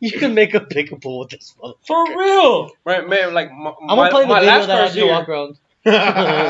You 0.00 0.10
can 0.12 0.34
make 0.34 0.52
a 0.52 0.60
pick 0.60 0.90
and 0.90 1.00
pull 1.00 1.20
with 1.20 1.30
this 1.30 1.54
motherfucker. 1.62 1.86
For 1.86 2.18
real. 2.18 2.70
Right, 2.84 3.08
man, 3.08 3.32
like 3.34 3.50
my, 3.52 3.70
I'm 3.70 3.86
gonna 3.88 3.96
my, 4.02 4.10
play 4.10 4.22
the 4.22 4.28
my 4.28 4.40
video 4.40 4.54
last 4.56 4.66
that 4.66 4.76
I 4.76 4.80
car's 4.80 4.94
do 4.94 5.06
walk 5.06 5.28
around. 5.28 5.58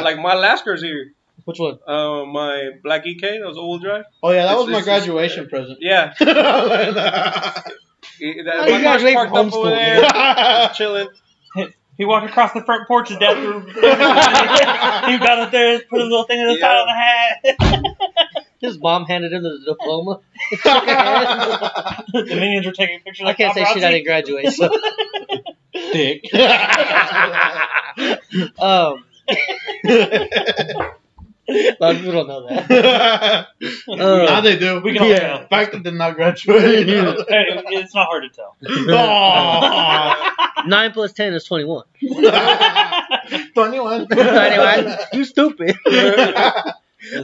like 0.04 0.18
my 0.18 0.34
last 0.34 0.64
car's 0.64 0.80
here. 0.82 1.12
Which 1.46 1.58
one? 1.58 1.78
Uh, 1.86 2.24
my 2.26 2.70
black 2.82 3.06
EK, 3.06 3.38
that 3.38 3.46
was 3.46 3.56
all 3.56 3.78
drive. 3.78 4.04
oh 4.22 4.30
yeah, 4.32 4.42
that 4.46 4.52
It's- 4.52 4.58
was 4.58 4.66
my 4.66 4.78
it's- 4.80 4.84
graduation 4.84 5.48
present. 5.48 5.78
Yeah. 5.80 6.12
yeah, 6.20 7.62
It- 8.18 8.46
Oh, 8.48 8.60
that, 8.60 8.68
you 8.68 8.74
my 8.74 8.82
car's 8.82 9.02
graduated 9.02 9.14
parked 9.14 9.30
from 9.32 9.48
up 9.48 9.54
over 9.54 9.70
there, 9.70 10.70
chilling. 10.74 11.08
He 11.98 12.04
walked 12.04 12.28
across 12.28 12.52
the 12.52 12.62
front 12.62 12.86
porch. 12.88 13.08
His 13.08 13.18
dad 13.18 13.34
threw. 13.38 13.60
he 13.60 15.18
got 15.18 15.38
up 15.38 15.50
there, 15.50 15.80
put 15.88 16.00
a 16.00 16.04
little 16.04 16.24
thing 16.24 16.40
in 16.40 16.46
the 16.48 16.58
side 16.58 16.80
of 16.80 16.86
the 16.86 16.92
hat. 16.92 17.38
His 18.60 18.78
mom 18.78 19.04
handed 19.04 19.32
him 19.32 19.42
the 19.42 19.58
diploma. 19.66 20.20
the 22.12 22.24
minions 22.28 22.66
were 22.66 22.72
taking 22.72 23.00
pictures. 23.00 23.26
I 23.28 23.32
can't 23.34 23.54
say 23.54 23.64
shit. 23.64 23.84
I 23.84 23.90
didn't 23.92 24.04
graduate. 24.06 24.50
So. 24.52 24.68
Dick. 25.92 26.24
um, 28.58 29.04
a 31.48 31.76
lot 31.80 31.94
of 31.94 32.00
people 32.02 32.12
don't 32.12 32.28
know 32.28 32.46
that. 32.48 33.46
now 33.88 34.40
they 34.40 34.58
do. 34.58 34.80
We 34.80 34.92
can 34.94 35.02
all 35.02 35.08
Yeah. 35.08 35.18
tell. 35.18 35.38
The 35.40 35.46
fact 35.48 35.72
that 35.72 35.82
they're 35.82 35.92
not 35.92 36.14
graduating. 36.16 36.88
Hey, 37.28 37.44
it's 37.72 37.94
not 37.94 38.06
hard 38.08 38.24
to 38.24 38.28
tell. 38.30 38.56
oh. 38.62 40.32
Nine 40.66 40.92
plus 40.92 41.12
ten 41.12 41.32
is 41.34 41.44
twenty-one. 41.44 41.84
21. 43.54 44.06
Anyway, 44.12 44.96
you 45.12 45.24
stupid. 45.24 45.76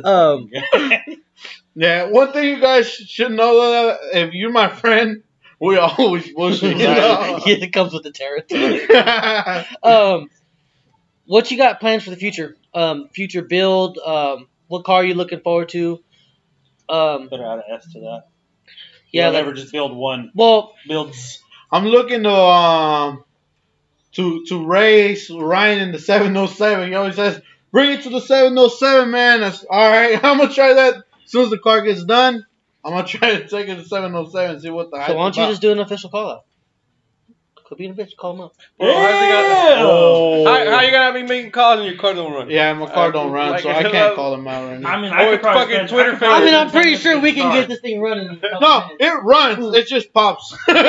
um, 0.04 0.50
yeah, 1.74 2.04
one 2.04 2.32
thing 2.32 2.44
you 2.48 2.60
guys 2.60 2.88
should 2.90 3.32
know 3.32 3.56
though, 3.56 3.96
if 4.12 4.32
you're 4.34 4.50
my 4.52 4.68
friend, 4.68 5.22
we 5.60 5.76
always 5.78 6.28
bullshit. 6.32 6.76
You 6.78 6.84
know? 6.86 7.40
yeah, 7.46 7.56
it 7.56 7.72
comes 7.72 7.92
with 7.92 8.02
the 8.02 8.12
territory. 8.12 8.86
Um, 9.82 10.28
what 11.26 11.50
you 11.50 11.56
got 11.56 11.80
plans 11.80 12.02
for 12.04 12.10
the 12.10 12.16
future? 12.16 12.56
Um, 12.74 13.08
future 13.12 13.42
build. 13.42 13.98
Um, 13.98 14.48
what 14.68 14.84
car 14.84 14.96
are 14.96 15.04
you 15.04 15.14
looking 15.14 15.40
forward 15.40 15.68
to? 15.70 16.02
Um, 16.88 17.28
Better 17.28 17.44
add 17.46 17.58
an 17.58 17.62
S 17.70 17.92
to 17.92 18.00
that. 18.00 18.24
yeah. 19.12 19.22
Yeah, 19.22 19.26
like- 19.28 19.34
never 19.44 19.52
just 19.52 19.72
build 19.72 19.94
one. 19.96 20.30
well, 20.34 20.74
Builds. 20.88 21.40
I'm 21.70 21.86
looking 21.86 22.22
to 22.24 22.30
um 22.30 23.24
to 24.12 24.44
to 24.46 24.66
race 24.66 25.30
Ryan 25.30 25.80
in 25.80 25.92
the 25.92 25.98
707. 25.98 26.88
He 26.88 26.94
always 26.94 27.16
says, 27.16 27.40
"Bring 27.70 27.92
it 27.92 28.02
to 28.02 28.10
the 28.10 28.20
707, 28.20 29.10
man." 29.10 29.40
That's 29.40 29.64
all 29.64 29.88
right. 29.90 30.14
I'm 30.22 30.38
gonna 30.38 30.52
try 30.52 30.74
that 30.74 30.96
as 30.96 31.02
soon 31.30 31.44
as 31.44 31.50
the 31.50 31.58
car 31.58 31.80
gets 31.82 32.04
done. 32.04 32.44
I'm 32.84 32.92
gonna 32.92 33.06
try 33.06 33.30
to 33.38 33.48
take 33.48 33.68
it 33.68 33.76
to 33.76 33.84
707 33.84 34.50
and 34.50 34.60
see 34.62 34.70
what 34.70 34.90
the. 34.90 35.06
so 35.06 35.14
why 35.14 35.24
don't 35.24 35.36
you 35.36 35.42
about. 35.44 35.50
just 35.50 35.62
do 35.62 35.72
an 35.72 35.78
official 35.78 36.10
call 36.10 36.30
out? 36.30 36.44
Could 37.72 37.78
be 37.78 37.86
a 37.86 37.94
bitch. 37.94 38.14
Call 38.18 38.34
him 38.34 38.42
up. 38.42 38.52
Bro, 38.78 38.92
how's 38.92 38.98
it 38.98 39.08
gonna- 39.08 39.32
Yeah. 39.32 39.76
Oh. 39.78 40.44
How, 40.44 40.70
how 40.72 40.80
you 40.82 40.90
gonna 40.90 41.14
be 41.14 41.22
making 41.22 41.52
calls 41.52 41.80
and 41.80 41.88
your 41.88 41.96
car 41.96 42.12
don't 42.12 42.30
run? 42.30 42.50
Yeah, 42.50 42.74
my 42.74 42.84
car 42.92 43.10
don't 43.10 43.32
run, 43.32 43.52
like, 43.52 43.62
so 43.62 43.70
I 43.70 43.82
can't 43.90 44.14
call 44.14 44.32
them 44.32 44.46
out 44.46 44.68
right 44.68 44.78
now. 44.78 44.90
I 44.90 45.00
mean, 45.00 45.10
I 45.10 45.24
or 45.24 45.38
could 45.38 45.44
fucking 45.44 45.74
spend, 45.74 45.88
Twitter. 45.88 46.18
I, 46.22 46.42
I 46.42 46.44
mean, 46.44 46.54
I'm 46.54 46.70
pretty 46.70 46.96
sure 46.96 47.18
we 47.18 47.32
can 47.32 47.50
get 47.54 47.70
this 47.70 47.80
thing 47.80 48.02
running. 48.02 48.26
in 48.26 48.34
a 48.34 48.40
couple 48.40 48.60
no, 48.60 48.80
minutes. 48.80 48.96
it 49.00 49.22
runs. 49.22 49.74
It 49.74 49.86
just 49.86 50.12
pops. 50.12 50.54
well, 50.68 50.84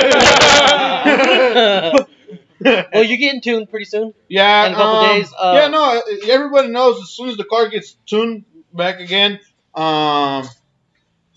you're 3.06 3.18
getting 3.18 3.40
tuned 3.40 3.70
pretty 3.70 3.86
soon. 3.86 4.14
Yeah, 4.28 4.66
in 4.66 4.74
a 4.74 4.76
couple 4.76 5.00
um, 5.00 5.16
days, 5.16 5.34
uh, 5.40 5.54
yeah, 5.56 5.70
no, 5.70 6.02
everybody 6.28 6.68
knows 6.68 7.02
as 7.02 7.12
soon 7.12 7.30
as 7.30 7.38
the 7.38 7.46
car 7.46 7.70
gets 7.70 7.94
tuned 8.06 8.44
back 8.74 9.00
again. 9.00 9.40
Um, 9.74 10.44
I'm 10.44 10.48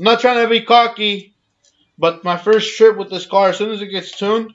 not 0.00 0.18
trying 0.18 0.42
to 0.42 0.48
be 0.50 0.62
cocky, 0.62 1.36
but 1.96 2.24
my 2.24 2.36
first 2.36 2.76
trip 2.76 2.96
with 2.96 3.10
this 3.10 3.26
car, 3.26 3.50
as 3.50 3.58
soon 3.58 3.70
as 3.70 3.80
it 3.80 3.86
gets 3.86 4.10
tuned, 4.10 4.52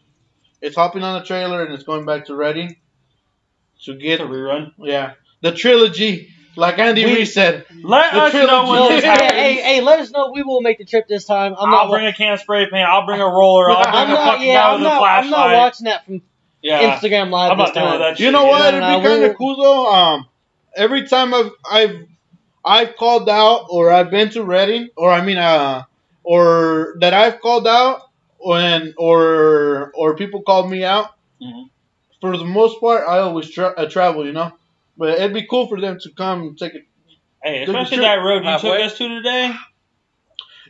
it's 0.61 0.75
hopping 0.75 1.03
on 1.03 1.19
the 1.19 1.25
trailer 1.25 1.63
and 1.65 1.73
it's 1.73 1.83
going 1.83 2.05
back 2.05 2.25
to 2.25 2.35
Redding 2.35 2.75
to 3.85 3.95
get 3.95 4.21
a 4.21 4.25
rerun. 4.25 4.71
yeah 4.79 5.13
the 5.41 5.51
trilogy, 5.51 6.29
like 6.55 6.77
Andy 6.77 7.03
We- 7.03 7.15
Reid 7.15 7.27
said. 7.27 7.65
Let 7.83 8.13
The 8.13 8.19
us 8.21 8.33
know 8.35 8.69
when 8.69 8.89
this 8.91 9.03
hey, 9.03 9.09
happens. 9.09 9.31
hey, 9.31 9.53
hey, 9.55 9.81
let 9.81 9.99
us 9.99 10.11
know. 10.11 10.31
We 10.31 10.43
will 10.43 10.61
make 10.61 10.77
the 10.77 10.85
trip 10.85 11.07
this 11.07 11.25
time. 11.25 11.55
I'm 11.57 11.73
I'll 11.73 11.85
not. 11.85 11.89
bring 11.89 12.05
a 12.05 12.13
can 12.13 12.33
of 12.33 12.39
spray 12.39 12.65
paint. 12.69 12.87
I'll 12.87 13.07
bring 13.07 13.19
a 13.19 13.25
roller. 13.25 13.71
I'll 13.71 13.81
bring 13.81 13.95
I'm 13.95 14.09
a 14.09 14.13
not. 14.13 14.33
fucking 14.33 14.47
Yeah, 14.47 14.53
guy 14.53 14.67
I'm 14.69 14.73
with 14.81 14.81
a 14.81 14.89
not. 14.93 15.03
I'm 15.03 15.29
not 15.31 15.53
watching 15.55 15.85
that 15.85 16.05
from 16.05 16.21
yeah. 16.61 16.95
Instagram 16.95 17.31
Live 17.31 17.53
I'm 17.53 17.57
this 17.57 17.67
not 17.69 17.73
doing 17.73 17.85
time. 17.87 17.99
that 18.01 18.17
shit. 18.17 18.25
You 18.27 18.31
know 18.31 18.45
what? 18.45 18.59
no, 18.61 18.67
It'd 18.67 18.81
no, 18.81 18.99
be 18.99 19.05
kind 19.07 19.23
of 19.23 19.35
cool 19.37 19.55
though. 19.57 19.91
Um, 19.91 20.27
every 20.75 21.07
time 21.07 21.33
I've 21.33 21.51
I've 21.71 22.05
I've 22.63 22.95
called 22.97 23.27
out 23.27 23.65
or 23.71 23.91
I've 23.91 24.11
been 24.11 24.29
to 24.31 24.43
Redding 24.43 24.89
or 24.95 25.09
I 25.11 25.25
mean 25.25 25.37
uh 25.39 25.85
or 26.23 26.97
that 26.99 27.15
I've 27.15 27.41
called 27.41 27.67
out 27.67 28.01
when 28.43 28.93
or 28.97 29.91
or 29.95 30.15
people 30.15 30.41
call 30.41 30.67
me 30.67 30.83
out. 30.83 31.11
Mhm. 31.41 31.69
For 32.21 32.37
the 32.37 32.45
most 32.45 32.79
part, 32.79 33.07
I 33.07 33.19
always 33.19 33.49
tra- 33.49 33.73
uh, 33.77 33.89
travel, 33.89 34.25
you 34.25 34.31
know. 34.33 34.51
But 34.97 35.17
it'd 35.17 35.33
be 35.33 35.47
cool 35.47 35.67
for 35.67 35.79
them 35.81 35.97
to 35.99 36.11
come 36.11 36.41
and 36.41 36.57
take 36.57 36.75
it. 36.75 36.83
Hey, 37.43 37.63
especially 37.63 37.97
that 37.99 38.15
road 38.15 38.43
you 38.43 38.49
Halfway. 38.49 38.77
took 38.77 38.91
us 38.91 38.97
to 38.99 39.07
today. 39.07 39.51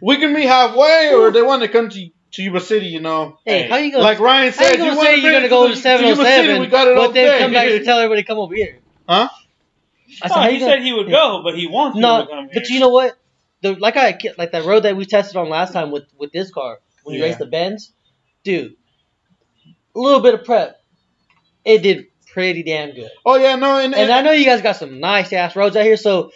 We 0.01 0.17
can 0.17 0.33
meet 0.33 0.45
halfway, 0.47 1.13
or 1.13 1.31
they 1.31 1.41
want 1.41 1.61
to 1.63 1.67
come 1.67 1.89
to 1.89 2.09
to 2.33 2.41
Yuba 2.41 2.61
City, 2.61 2.85
you 2.87 3.01
know. 3.01 3.37
Hey, 3.45 3.63
Hey, 3.63 3.69
how 3.69 3.75
you 3.77 3.91
gonna? 3.91 4.03
Like 4.05 4.19
Ryan 4.19 4.53
how 4.53 4.63
you 4.63 4.69
said, 4.69 4.77
gonna 4.77 4.95
wanna 4.95 5.09
say 5.09 5.15
you're 5.17 5.31
gonna 5.33 5.49
go 5.49 5.67
to 5.67 5.73
the- 5.73 5.79
Yuba 5.79 5.81
City, 5.81 6.07
707, 6.17 6.61
We 6.61 6.67
got 6.67 6.87
it 6.87 6.95
but 6.95 7.13
then 7.13 7.25
day. 7.25 7.39
come 7.39 7.51
back 7.53 7.67
and 7.69 7.83
tell 7.85 7.99
everybody 7.99 8.21
to 8.23 8.27
come 8.27 8.37
over 8.39 8.55
here? 8.55 8.79
Huh? 9.09 9.27
I 10.23 10.27
said, 10.29 10.37
Oh, 10.37 10.49
he 10.49 10.59
gonna- 10.59 10.71
said 10.71 10.81
he 10.83 10.93
would 10.93 11.09
go, 11.09 11.41
but 11.43 11.57
he 11.57 11.67
wants 11.67 11.97
No, 11.97 12.21
to 12.21 12.27
come 12.27 12.49
but 12.53 12.69
you 12.69 12.79
know 12.79 12.89
what? 12.89 13.17
The 13.61 13.75
like 13.75 13.97
I 13.97 14.17
like 14.37 14.51
that 14.53 14.63
road 14.65 14.83
that 14.83 14.95
we 14.95 15.05
tested 15.05 15.35
on 15.35 15.49
last 15.49 15.73
time 15.73 15.91
with 15.91 16.05
with 16.17 16.31
this 16.31 16.51
car 16.51 16.79
when 17.03 17.15
you 17.15 17.21
Yeah. 17.21 17.27
raced 17.27 17.39
the 17.39 17.45
bends, 17.45 17.91
dude. 18.43 18.75
A 19.95 19.99
little 19.99 20.21
bit 20.21 20.33
of 20.33 20.45
prep, 20.45 20.79
it 21.65 21.81
did 21.83 22.05
pretty 22.33 22.63
damn 22.63 22.91
good. 22.93 23.11
Oh 23.25 23.35
yeah, 23.35 23.55
no, 23.55 23.77
and, 23.77 23.93
And 23.93 24.11
I 24.11 24.21
know 24.21 24.31
you 24.31 24.45
guys 24.45 24.61
got 24.61 24.77
some 24.77 24.99
nice 24.99 25.33
ass 25.33 25.55
roads 25.55 25.75
out 25.75 25.83
here, 25.83 25.97
so 25.97 26.31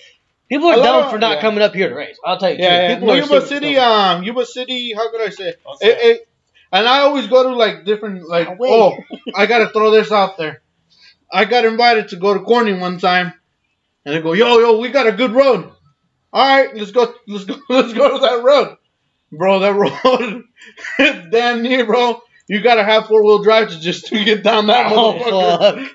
people 0.50 0.68
are 0.68 0.76
dumb 0.76 1.10
for 1.10 1.18
not 1.18 1.36
yeah. 1.36 1.42
coming 1.42 1.62
up 1.62 1.74
here 1.74 1.90
to 1.90 1.96
race. 1.96 2.18
I'll 2.26 2.38
tell 2.38 2.52
you, 2.52 2.58
Yeah, 2.60 2.90
yeah. 2.90 2.94
people 2.96 3.08
No, 3.08 3.14
Yuba 3.14 3.42
City, 3.48 3.76
dumb. 3.76 4.18
um, 4.18 4.24
Yuba 4.24 4.46
City. 4.46 4.94
How 4.94 5.10
could 5.10 5.22
I 5.22 5.30
say? 5.30 5.50
It, 5.50 5.58
it, 5.82 6.28
and 6.72 6.88
I 6.88 7.00
always 7.00 7.28
go 7.28 7.44
to 7.44 7.56
like 7.56 7.86
different, 7.86 8.28
like, 8.28 8.48
Ah, 8.50 8.56
oh, 8.60 8.98
I 9.36 9.46
gotta 9.46 9.70
throw 9.70 9.92
this 9.92 10.12
out 10.12 10.38
there. 10.38 10.62
I 11.32 11.46
got 11.46 11.64
invited 11.66 12.10
to 12.10 12.18
go 12.18 12.34
to 12.34 12.42
Corning 12.42 12.80
one 12.82 13.00
time, 13.00 13.34
and 14.06 14.16
they 14.16 14.22
go, 14.22 14.34
yo, 14.34 14.60
yo, 14.60 14.78
we 14.80 14.90
got 14.90 15.08
a 15.08 15.12
good 15.14 15.32
road. 15.32 15.72
All 16.34 16.42
right, 16.58 16.76
let's 16.76 16.92
go, 16.92 17.14
let's 17.28 17.46
go, 17.46 17.56
let's 17.70 17.94
go 17.94 18.12
to 18.12 18.20
that 18.20 18.44
road. 18.44 18.76
Bro, 19.38 19.60
that 19.60 19.76
road, 20.99 21.30
damn 21.32 21.62
near, 21.64 21.86
bro. 21.86 22.22
You 22.48 22.62
gotta 22.62 22.84
have 22.84 23.07
four 23.07 23.24
wheel 23.24 23.41
drive 23.44 23.70
to 23.70 23.80
just 23.80 24.07
to 24.07 24.24
get 24.24 24.44
down 24.44 24.68
that 24.68 24.91
Oh 24.91 25.14
motherfucker. 25.14 25.90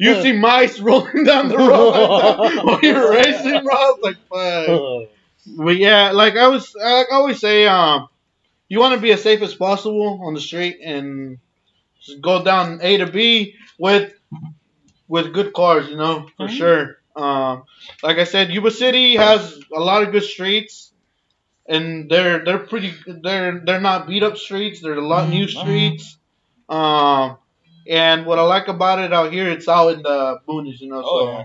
You 0.00 0.22
see 0.22 0.32
mice 0.32 0.78
rolling 0.80 1.24
down 1.24 1.48
the 1.48 1.56
road 1.58 1.90
like 1.90 2.64
while 2.64 2.80
you're 2.82 3.10
racing, 3.10 3.62
bro. 3.64 3.74
I 3.74 3.92
was 3.96 4.00
like, 4.02 4.16
fuck. 4.32 5.08
But 5.56 5.76
yeah, 5.78 6.12
like 6.12 6.36
I 6.36 6.48
was, 6.48 6.72
like 6.74 7.06
I 7.10 7.14
always 7.14 7.40
say, 7.40 7.66
um, 7.66 8.08
you 8.68 8.80
want 8.80 8.94
to 8.94 9.00
be 9.00 9.12
as 9.12 9.22
safe 9.22 9.40
as 9.42 9.54
possible 9.54 10.20
on 10.24 10.34
the 10.34 10.40
street 10.40 10.78
and 10.84 11.38
just 12.02 12.20
go 12.20 12.44
down 12.44 12.80
A 12.82 12.98
to 12.98 13.06
B 13.06 13.54
with 13.78 14.12
with 15.08 15.32
good 15.32 15.52
cars, 15.54 15.88
you 15.88 15.96
know, 15.96 16.28
for 16.36 16.46
Mhm. 16.48 16.50
sure. 16.50 16.96
Um, 17.16 17.64
like 18.02 18.18
I 18.18 18.24
said, 18.24 18.50
Yuba 18.50 18.70
City 18.70 19.16
has 19.16 19.58
a 19.74 19.80
lot 19.80 20.02
of 20.02 20.12
good 20.12 20.22
streets, 20.22 20.87
and 21.68 22.10
they're 22.10 22.44
they're 22.44 22.58
pretty. 22.58 22.94
They're 23.06 23.60
they're 23.64 23.80
not 23.80 24.06
beat 24.06 24.22
up 24.22 24.36
streets. 24.38 24.80
They're 24.80 24.94
a 24.94 25.06
lot 25.06 25.28
new 25.28 25.46
Mhm. 25.46 25.60
streets. 25.60 26.16
Um, 26.68 27.38
and 27.88 28.26
what 28.26 28.38
I 28.38 28.42
like 28.42 28.68
about 28.68 28.98
it 28.98 29.12
out 29.12 29.32
here, 29.32 29.48
it's 29.50 29.68
out 29.68 29.88
in 29.94 30.02
the 30.02 30.38
boonies, 30.48 30.80
you 30.80 30.88
know. 30.90 31.02
Oh, 31.04 31.24
so 31.26 31.30
yeah. 31.32 31.44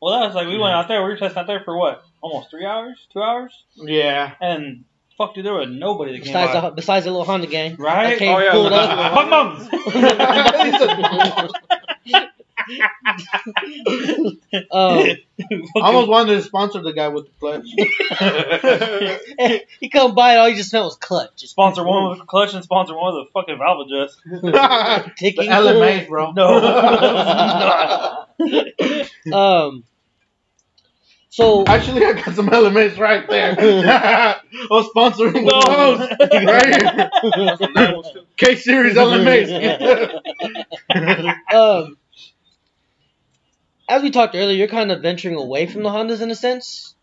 Well, 0.00 0.20
that's 0.20 0.34
like 0.34 0.46
we 0.48 0.58
went 0.58 0.74
out 0.74 0.88
there. 0.88 1.02
We 1.02 1.10
were 1.10 1.16
testing 1.16 1.38
out 1.38 1.46
there 1.46 1.60
for 1.64 1.76
what? 1.76 2.02
Almost 2.20 2.50
three 2.50 2.66
hours, 2.66 2.98
two 3.12 3.22
hours, 3.22 3.52
yeah. 3.76 4.32
and 4.40 4.84
fuck, 5.18 5.34
dude, 5.34 5.44
there 5.44 5.54
was 5.54 5.68
nobody 5.70 6.12
that 6.12 6.24
Besides 6.24 6.52
by. 6.52 6.60
the 6.60 6.70
besides 6.70 7.04
the 7.04 7.10
little 7.10 7.24
Honda 7.24 7.46
gang, 7.46 7.76
Right? 7.76 8.10
that 8.10 8.18
came 8.18 8.34
Oh, 8.34 8.38
yeah. 8.38 8.52
pulled 8.52 8.72
up. 8.72 9.14
Fuck 9.14 9.28
mums. 9.28 9.68
Um, 14.70 14.70
I 14.70 15.16
almost 15.76 16.08
wanted 16.08 16.34
to 16.34 16.42
sponsor 16.42 16.82
the 16.82 16.92
guy 16.92 17.08
with 17.08 17.24
the 17.26 17.32
clutch. 17.40 17.64
he 19.80 19.88
come 19.88 20.14
by 20.14 20.32
and 20.32 20.40
all 20.40 20.48
you 20.48 20.56
just 20.56 20.68
smelled 20.70 20.84
was 20.86 20.96
clutch. 20.96 21.30
Just 21.36 21.52
sponsor 21.52 21.82
one 21.84 22.10
with 22.10 22.18
the 22.18 22.24
clutch 22.26 22.52
and 22.54 22.62
sponsor 22.62 22.94
one 22.96 23.14
with 23.14 23.26
the 23.26 23.30
fucking 23.32 23.58
valve 23.58 23.86
adjust. 23.86 24.20
the 24.24 25.10
ticking. 25.16 25.48
LMA, 25.50 26.06
bro. 26.08 26.32
No. 26.32 26.58
um. 29.36 29.84
So 31.30 31.64
Actually, 31.66 32.04
I 32.04 32.12
got 32.12 32.34
some 32.34 32.48
LMAs 32.50 32.98
right 32.98 33.26
there. 33.26 33.56
I'll 34.70 34.84
sponsoring 34.90 35.34
him 35.34 35.44
with 35.46 35.54
No. 35.54 35.96
those. 35.96 36.10
Right 36.44 36.82
here. 36.82 37.10
K 38.36 38.56
Series 38.56 38.96
LMAs. 38.96 39.48
um, 41.54 41.96
as 43.88 44.02
we 44.02 44.10
talked 44.10 44.34
earlier, 44.34 44.56
you're 44.56 44.68
kind 44.68 44.92
of 44.92 45.02
venturing 45.02 45.36
away 45.36 45.66
from 45.66 45.82
the 45.82 45.90
Hondas 45.90 46.20
in 46.20 46.30
a 46.30 46.34
sense. 46.34 46.94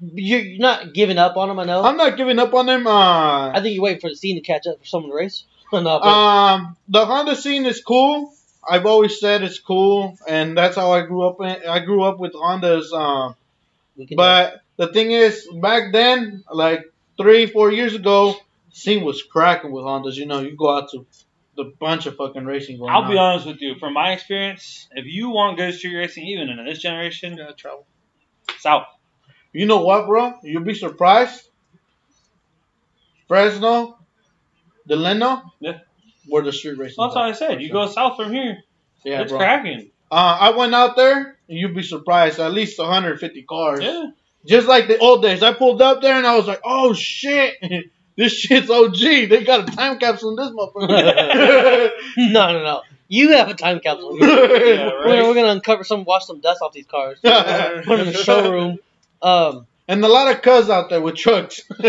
You're 0.00 0.58
not 0.58 0.94
giving 0.94 1.18
up 1.18 1.36
on 1.36 1.48
them, 1.48 1.58
I 1.58 1.64
know. 1.64 1.84
I'm 1.84 1.96
not 1.96 2.16
giving 2.16 2.38
up 2.38 2.52
on 2.54 2.66
them. 2.66 2.86
Uh, 2.86 3.50
I 3.50 3.60
think 3.60 3.74
you're 3.74 3.84
waiting 3.84 4.00
for 4.00 4.10
the 4.10 4.16
scene 4.16 4.36
to 4.36 4.42
catch 4.42 4.66
up 4.66 4.80
for 4.80 4.84
someone 4.84 5.10
to 5.10 5.16
race. 5.16 5.44
no, 5.72 5.82
but 5.82 6.02
Um, 6.02 6.76
the 6.88 7.06
Honda 7.06 7.36
scene 7.36 7.66
is 7.66 7.80
cool. 7.82 8.32
I've 8.68 8.86
always 8.86 9.20
said 9.20 9.42
it's 9.42 9.60
cool, 9.60 10.18
and 10.26 10.58
that's 10.58 10.74
how 10.74 10.90
I 10.90 11.02
grew 11.02 11.26
up. 11.28 11.40
In, 11.40 11.68
I 11.68 11.78
grew 11.78 12.02
up 12.02 12.18
with 12.18 12.32
Hondas. 12.32 12.92
Um, 12.92 13.36
can 13.96 14.16
but 14.16 14.60
the 14.76 14.88
thing 14.88 15.12
is, 15.12 15.46
back 15.60 15.92
then, 15.92 16.42
like 16.52 16.80
three, 17.16 17.46
four 17.46 17.70
years 17.70 17.94
ago, 17.94 18.34
scene 18.72 19.04
was 19.04 19.22
cracking 19.22 19.70
with 19.70 19.84
Hondas. 19.84 20.16
You 20.16 20.26
know, 20.26 20.40
you 20.40 20.56
go 20.56 20.76
out 20.76 20.90
to 20.90 21.06
the 21.56 21.72
bunch 21.80 22.06
of 22.06 22.16
fucking 22.16 22.44
racing 22.44 22.78
going 22.78 22.90
I'll 22.92 23.02
on. 23.02 23.10
be 23.10 23.16
honest 23.18 23.46
with 23.46 23.60
you. 23.60 23.76
From 23.78 23.94
my 23.94 24.12
experience, 24.12 24.88
if 24.92 25.06
you 25.06 25.30
want 25.30 25.56
good 25.56 25.74
street 25.74 25.96
racing, 25.96 26.24
even 26.26 26.48
in 26.50 26.64
this 26.66 26.78
generation, 26.80 27.38
travel. 27.56 27.86
south. 28.58 28.86
You 29.52 29.66
know 29.66 29.82
what, 29.82 30.06
bro? 30.06 30.34
You'll 30.42 30.62
be 30.64 30.74
surprised. 30.74 31.48
Fresno, 33.28 33.98
Delano, 34.86 35.42
Yeah. 35.60 35.78
where 36.28 36.42
the 36.42 36.52
street 36.52 36.78
racing. 36.78 36.96
That's 37.02 37.14
what 37.14 37.24
I 37.24 37.32
said. 37.32 37.60
You 37.62 37.70
go 37.72 37.86
south 37.86 38.16
from 38.16 38.32
here, 38.32 38.62
yeah, 39.04 39.22
it's 39.22 39.30
bro. 39.32 39.38
cracking. 39.38 39.90
Uh, 40.10 40.38
I 40.40 40.50
went 40.50 40.74
out 40.74 40.94
there, 40.94 41.36
and 41.48 41.58
you'd 41.58 41.74
be 41.74 41.82
surprised. 41.82 42.38
At 42.38 42.52
least 42.52 42.78
150 42.78 43.42
cars. 43.42 43.82
Yeah. 43.82 44.06
Just 44.46 44.68
like 44.68 44.86
the 44.86 44.98
old 44.98 45.22
days. 45.22 45.42
I 45.42 45.52
pulled 45.54 45.82
up 45.82 46.00
there 46.02 46.14
and 46.14 46.24
I 46.26 46.36
was 46.36 46.46
like, 46.46 46.60
oh 46.64 46.92
shit. 46.92 47.54
This 48.16 48.32
shit's 48.32 48.70
OG. 48.70 48.98
They 48.98 49.44
got 49.44 49.68
a 49.68 49.76
time 49.76 49.98
capsule 49.98 50.30
in 50.30 50.36
this 50.36 50.50
motherfucker. 50.50 51.90
no, 52.16 52.52
no, 52.52 52.62
no. 52.62 52.82
You 53.08 53.32
have 53.32 53.48
a 53.48 53.54
time 53.54 53.80
capsule. 53.80 54.16
Here. 54.16 54.28
Yeah, 54.28 54.86
We're, 54.86 55.06
right. 55.06 55.26
we're 55.26 55.34
gonna 55.34 55.52
uncover 55.52 55.84
some, 55.84 56.04
wash 56.04 56.26
some 56.26 56.40
dust 56.40 56.62
off 56.62 56.72
these 56.72 56.86
cars. 56.86 57.18
Put 57.22 57.32
them 57.32 58.00
in 58.00 58.06
the 58.06 58.14
showroom. 58.14 58.78
Um, 59.22 59.66
and 59.86 60.04
a 60.04 60.08
lot 60.08 60.34
of 60.34 60.42
cuz 60.42 60.68
out 60.70 60.90
there 60.90 61.00
with 61.00 61.14
trucks. 61.16 61.60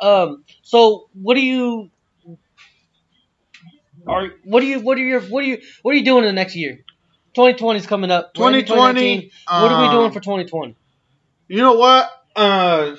um. 0.00 0.44
So, 0.62 1.08
what 1.14 1.34
do 1.34 1.40
you, 1.40 1.90
Are, 4.06 4.28
what 4.44 4.60
do 4.60 4.66
you, 4.66 4.80
what 4.80 4.98
are 4.98 5.02
your, 5.02 5.20
what 5.22 5.42
are 5.42 5.46
you, 5.46 5.58
what 5.82 5.94
are 5.94 5.96
you 5.96 6.04
doing 6.04 6.24
in 6.24 6.28
the 6.28 6.34
next 6.34 6.54
year? 6.54 6.84
2020 7.34 7.80
is 7.80 7.86
coming 7.86 8.10
up. 8.10 8.34
2020. 8.34 8.64
2019. 8.64 9.30
What 9.46 9.72
are 9.72 9.82
we 9.82 9.88
uh, 9.88 9.92
doing 9.92 10.12
for 10.12 10.20
2020? 10.20 10.76
You 11.48 11.58
know 11.58 11.74
what? 11.74 12.10
Uh, 12.36 12.96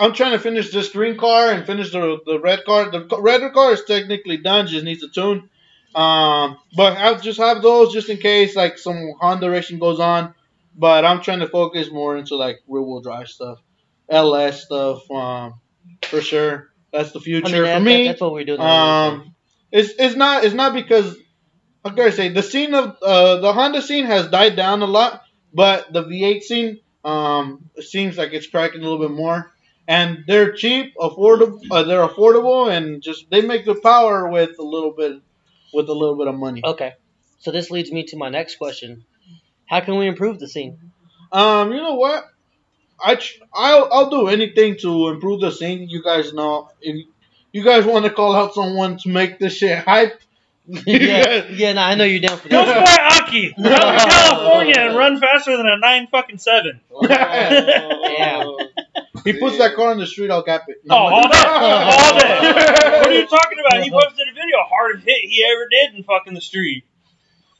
I'm 0.00 0.14
trying 0.14 0.32
to 0.32 0.38
finish 0.38 0.70
this 0.72 0.88
green 0.88 1.16
car 1.18 1.50
and 1.50 1.66
finish 1.66 1.92
the 1.92 2.18
the 2.24 2.40
red 2.40 2.64
car. 2.64 2.90
The 2.90 3.06
red 3.20 3.52
car 3.52 3.72
is 3.72 3.84
technically 3.84 4.38
done, 4.38 4.66
just 4.66 4.84
needs 4.84 5.02
a 5.02 5.08
tune. 5.08 5.48
Um, 5.94 6.58
but 6.76 6.96
I'll 6.96 7.18
just 7.20 7.38
have 7.38 7.62
those 7.62 7.92
just 7.92 8.08
in 8.08 8.16
case 8.18 8.56
like 8.56 8.78
some 8.78 9.12
Honda 9.20 9.50
racing 9.50 9.78
goes 9.78 10.00
on. 10.00 10.34
But 10.76 11.04
I'm 11.04 11.20
trying 11.20 11.40
to 11.40 11.48
focus 11.48 11.90
more 11.90 12.16
into 12.16 12.36
like 12.36 12.60
rear 12.68 12.82
wheel 12.82 13.00
drive 13.00 13.28
stuff, 13.28 13.58
LS 14.08 14.62
stuff. 14.64 15.10
Um, 15.10 15.54
for 16.04 16.20
sure, 16.20 16.70
that's 16.92 17.12
the 17.12 17.20
future 17.20 17.48
I 17.48 17.52
mean, 17.52 17.62
that, 17.62 17.78
for 17.78 17.84
me. 17.84 17.96
that- 18.04 18.08
that's 18.12 18.20
what 18.20 18.32
we're 18.32 18.44
doing. 18.44 18.60
Um, 18.60 19.34
it's 19.72 19.92
it's 19.98 20.16
not 20.16 20.44
it's 20.44 20.54
not 20.54 20.72
because 20.74 21.16
how 21.84 21.90
can 21.90 22.06
I 22.06 22.10
say 22.10 22.28
the 22.28 22.42
scene 22.42 22.74
of 22.74 22.96
uh, 23.02 23.36
the 23.40 23.52
Honda 23.52 23.82
scene 23.82 24.06
has 24.06 24.28
died 24.28 24.56
down 24.56 24.82
a 24.82 24.86
lot, 24.86 25.22
but 25.52 25.92
the 25.92 26.04
V8 26.04 26.42
scene 26.42 26.80
um 27.04 27.70
seems 27.80 28.16
like 28.18 28.32
it's 28.32 28.46
cracking 28.46 28.80
a 28.80 28.84
little 28.84 28.98
bit 28.98 29.10
more, 29.10 29.50
and 29.90 30.22
they're 30.28 30.52
cheap, 30.52 30.94
affordable. 30.96 31.60
Uh, 31.68 31.82
they're 31.82 32.06
affordable, 32.06 32.70
and 32.70 33.02
just 33.02 33.28
they 33.28 33.40
make 33.40 33.64
the 33.64 33.74
power 33.74 34.28
with 34.28 34.56
a 34.60 34.62
little 34.62 34.92
bit 34.92 35.20
with 35.74 35.88
a 35.88 35.92
little 35.92 36.16
bit 36.16 36.28
of 36.28 36.36
money. 36.36 36.62
okay. 36.64 36.94
So 37.40 37.50
this 37.50 37.70
leads 37.70 37.90
me 37.90 38.04
to 38.04 38.16
my 38.16 38.28
next 38.28 38.56
question. 38.56 39.04
How 39.66 39.80
can 39.80 39.96
we 39.96 40.06
improve 40.06 40.38
the 40.38 40.46
scene? 40.46 40.78
Um, 41.32 41.72
you 41.72 41.78
know 41.78 41.94
what? 41.94 42.24
I 43.04 43.16
ch- 43.16 43.40
I'll 43.52 43.88
I'll 43.90 44.10
do 44.10 44.28
anything 44.28 44.76
to 44.82 45.08
improve 45.08 45.40
the 45.40 45.50
scene. 45.50 45.88
You 45.88 46.02
guys 46.04 46.32
know 46.32 46.70
if 46.80 47.06
you 47.52 47.64
guys 47.64 47.84
want 47.84 48.04
to 48.04 48.10
call 48.12 48.36
out 48.36 48.54
someone 48.54 48.96
to 48.98 49.08
make 49.08 49.38
this 49.40 49.56
shit 49.56 49.78
hype. 49.78 50.20
yeah, 50.66 51.48
yeah. 51.50 51.72
No, 51.72 51.82
I 51.82 51.94
know 51.96 52.04
you're 52.04 52.20
down 52.20 52.38
for 52.38 52.48
that. 52.48 52.50
go 52.50 52.64
that. 52.64 52.86
spy 52.86 53.24
Aki 53.24 53.54
out 53.64 53.94
in 53.94 54.10
California 54.10 54.74
and 54.78 54.96
run 54.96 55.18
faster 55.18 55.56
than 55.56 55.66
a 55.66 55.78
nine 55.78 56.06
fucking 56.12 56.38
seven. 56.38 56.80
Damn. 57.08 58.54
He 59.24 59.32
puts 59.34 59.58
that 59.58 59.74
car 59.74 59.90
on 59.90 59.98
the 59.98 60.06
street, 60.06 60.30
I'll 60.30 60.42
cap 60.42 60.64
it. 60.68 60.78
Oh, 60.88 60.94
all 60.96 61.28
day, 61.28 61.38
all 61.46 62.18
day. 62.18 62.98
What 63.00 63.06
are 63.06 63.12
you 63.12 63.26
talking 63.26 63.58
about? 63.58 63.82
He 63.82 63.90
posted 63.90 64.28
a 64.28 64.32
video, 64.32 64.56
hardest 64.68 65.04
hit 65.06 65.20
he 65.22 65.44
ever 65.44 65.68
did 65.70 65.94
in 65.96 66.04
fucking 66.04 66.34
the 66.34 66.40
street. 66.40 66.84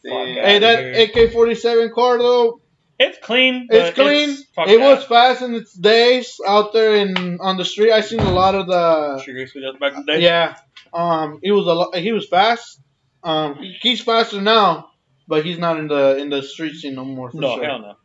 Hey, 0.02 0.58
that 0.58 1.16
AK 1.16 1.32
forty 1.32 1.54
seven 1.54 1.92
car 1.94 2.16
though, 2.18 2.60
It's 2.98 3.18
clean. 3.18 3.66
but 3.68 3.76
it's 3.76 3.94
clean. 3.94 4.34
fuck 4.54 4.68
it 4.68 4.78
that. 4.78 4.96
was 4.96 5.04
fast 5.04 5.42
in 5.42 5.54
its 5.54 5.74
days 5.74 6.40
out 6.46 6.72
there 6.72 6.94
in 6.96 7.38
on 7.40 7.58
the 7.58 7.64
street. 7.66 7.92
I 7.92 8.00
seen 8.00 8.20
a 8.20 8.32
lot 8.32 8.54
of 8.54 8.66
the 8.66 9.20
Sugar 9.22 9.38
Race 9.40 9.52
videos 9.54 9.78
back 9.78 9.92
in 9.94 10.04
the 10.06 10.12
day. 10.14 10.20
yeah. 10.22 10.56
Um, 10.94 11.38
he 11.42 11.50
was 11.50 11.66
a 11.66 11.72
lot. 11.74 11.94
He 11.96 12.12
was 12.12 12.26
fast. 12.28 12.80
Um, 13.22 13.58
he's 13.82 14.00
faster 14.00 14.40
now, 14.40 14.88
but 15.28 15.44
he's 15.44 15.58
not 15.58 15.78
in 15.78 15.88
the 15.88 16.16
in 16.16 16.30
the 16.30 16.42
street 16.42 16.74
scene 16.76 16.94
no 16.94 17.04
more. 17.04 17.30
For 17.30 17.36
No, 17.36 17.56
sure. 17.56 17.64
hell 17.64 17.78
no. 17.80 17.96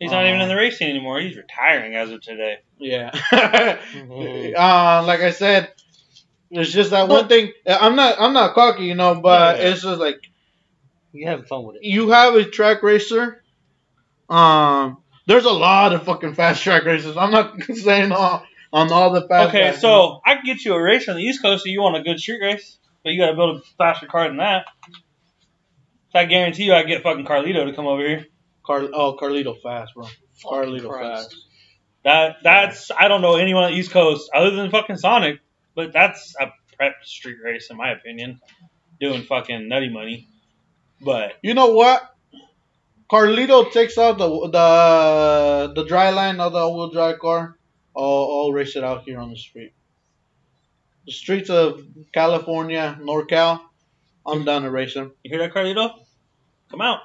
He's 0.00 0.10
not 0.10 0.26
even 0.26 0.40
in 0.40 0.48
the 0.48 0.56
racing 0.56 0.88
anymore. 0.90 1.20
He's 1.20 1.36
retiring 1.36 1.94
as 1.94 2.10
of 2.10 2.20
today. 2.20 2.58
Yeah. 2.78 3.10
Mhm. 3.92 4.54
uh, 4.56 5.04
like 5.06 5.20
I 5.20 5.30
said, 5.30 5.72
it's 6.50 6.72
just 6.72 6.90
that 6.90 7.08
one 7.08 7.28
thing. 7.28 7.52
I'm 7.66 7.96
not 7.96 8.16
I'm 8.20 8.32
not 8.32 8.54
cocky, 8.54 8.84
you 8.84 8.94
know, 8.94 9.14
but 9.20 9.58
Yeah. 9.58 9.68
it's 9.70 9.82
just 9.82 10.00
like 10.00 10.20
You're 11.12 11.30
having 11.30 11.46
fun 11.46 11.64
with 11.64 11.76
it. 11.76 11.84
you 11.84 12.10
have 12.10 12.34
a 12.34 12.44
track 12.44 12.82
racer. 12.82 13.42
Um, 14.28 14.98
there's 15.26 15.44
a 15.44 15.50
lot 15.52 15.92
of 15.92 16.02
fucking 16.04 16.34
fast 16.34 16.62
track 16.62 16.84
racers. 16.84 17.16
I'm 17.16 17.30
not 17.30 17.62
saying 17.74 18.12
all 18.12 18.44
on 18.72 18.90
all 18.92 19.12
the 19.12 19.26
fast. 19.28 19.48
Okay, 19.50 19.70
guys, 19.70 19.80
so 19.80 20.20
I 20.26 20.34
can 20.34 20.44
get 20.44 20.64
you 20.64 20.74
a 20.74 20.82
race 20.82 21.08
on 21.08 21.16
the 21.16 21.22
East 21.22 21.40
Coast 21.40 21.64
if 21.66 21.72
you 21.72 21.80
want 21.80 21.96
a 21.96 22.02
good 22.02 22.18
street 22.18 22.40
race, 22.42 22.78
but 23.04 23.12
you 23.12 23.20
got 23.20 23.30
to 23.30 23.36
build 23.36 23.58
a 23.58 23.60
faster 23.78 24.06
car 24.06 24.26
than 24.28 24.38
that. 24.38 24.66
So 26.12 26.18
I 26.18 26.24
guarantee 26.26 26.64
you, 26.64 26.74
I 26.74 26.82
get 26.82 27.02
fucking 27.02 27.24
Carlito 27.24 27.64
to 27.64 27.72
come 27.74 27.86
over 27.86 28.06
here. 28.06 28.26
Car- 28.64 28.88
oh 28.92 29.16
Carlito 29.20 29.60
fast, 29.60 29.94
bro. 29.94 30.04
Fucking 30.04 30.50
Carlito 30.50 30.88
Christ. 30.88 31.30
fast. 31.30 31.36
That 32.04 32.36
that's 32.42 32.90
I 32.90 33.08
don't 33.08 33.22
know 33.22 33.36
anyone 33.36 33.64
on 33.64 33.72
the 33.72 33.78
East 33.78 33.90
Coast 33.90 34.30
other 34.34 34.50
than 34.50 34.70
fucking 34.70 34.96
Sonic, 34.96 35.40
but 35.74 35.92
that's 35.92 36.34
a 36.40 36.46
prep 36.76 36.94
street 37.04 37.36
race 37.42 37.68
in 37.70 37.76
my 37.76 37.92
opinion, 37.92 38.40
doing 39.00 39.22
fucking 39.22 39.68
nutty 39.68 39.88
money. 39.88 40.28
But 41.00 41.34
You 41.42 41.54
know 41.54 41.68
what? 41.72 42.02
Carlito 43.10 43.70
takes 43.70 43.96
out 43.98 44.18
the 44.18 44.28
the 44.28 45.72
the 45.74 45.84
dry 45.86 46.10
line 46.10 46.40
of 46.40 46.52
the 46.52 46.58
all-wheel 46.58 46.90
drive 46.90 47.18
car, 47.18 47.56
I'll, 47.96 48.02
I'll 48.04 48.52
race 48.52 48.76
it 48.76 48.84
out 48.84 49.04
here 49.04 49.18
on 49.20 49.30
the 49.30 49.36
street. 49.36 49.72
The 51.06 51.12
streets 51.12 51.50
of 51.50 51.82
California, 52.14 52.98
NorCal, 53.00 53.60
I'm 54.26 54.44
down 54.44 54.62
to 54.62 54.70
race 54.70 54.94
them. 54.94 55.12
You 55.22 55.30
hear 55.30 55.38
that, 55.40 55.52
Carlito? 55.54 55.90
Come 56.70 56.80
out. 56.80 57.00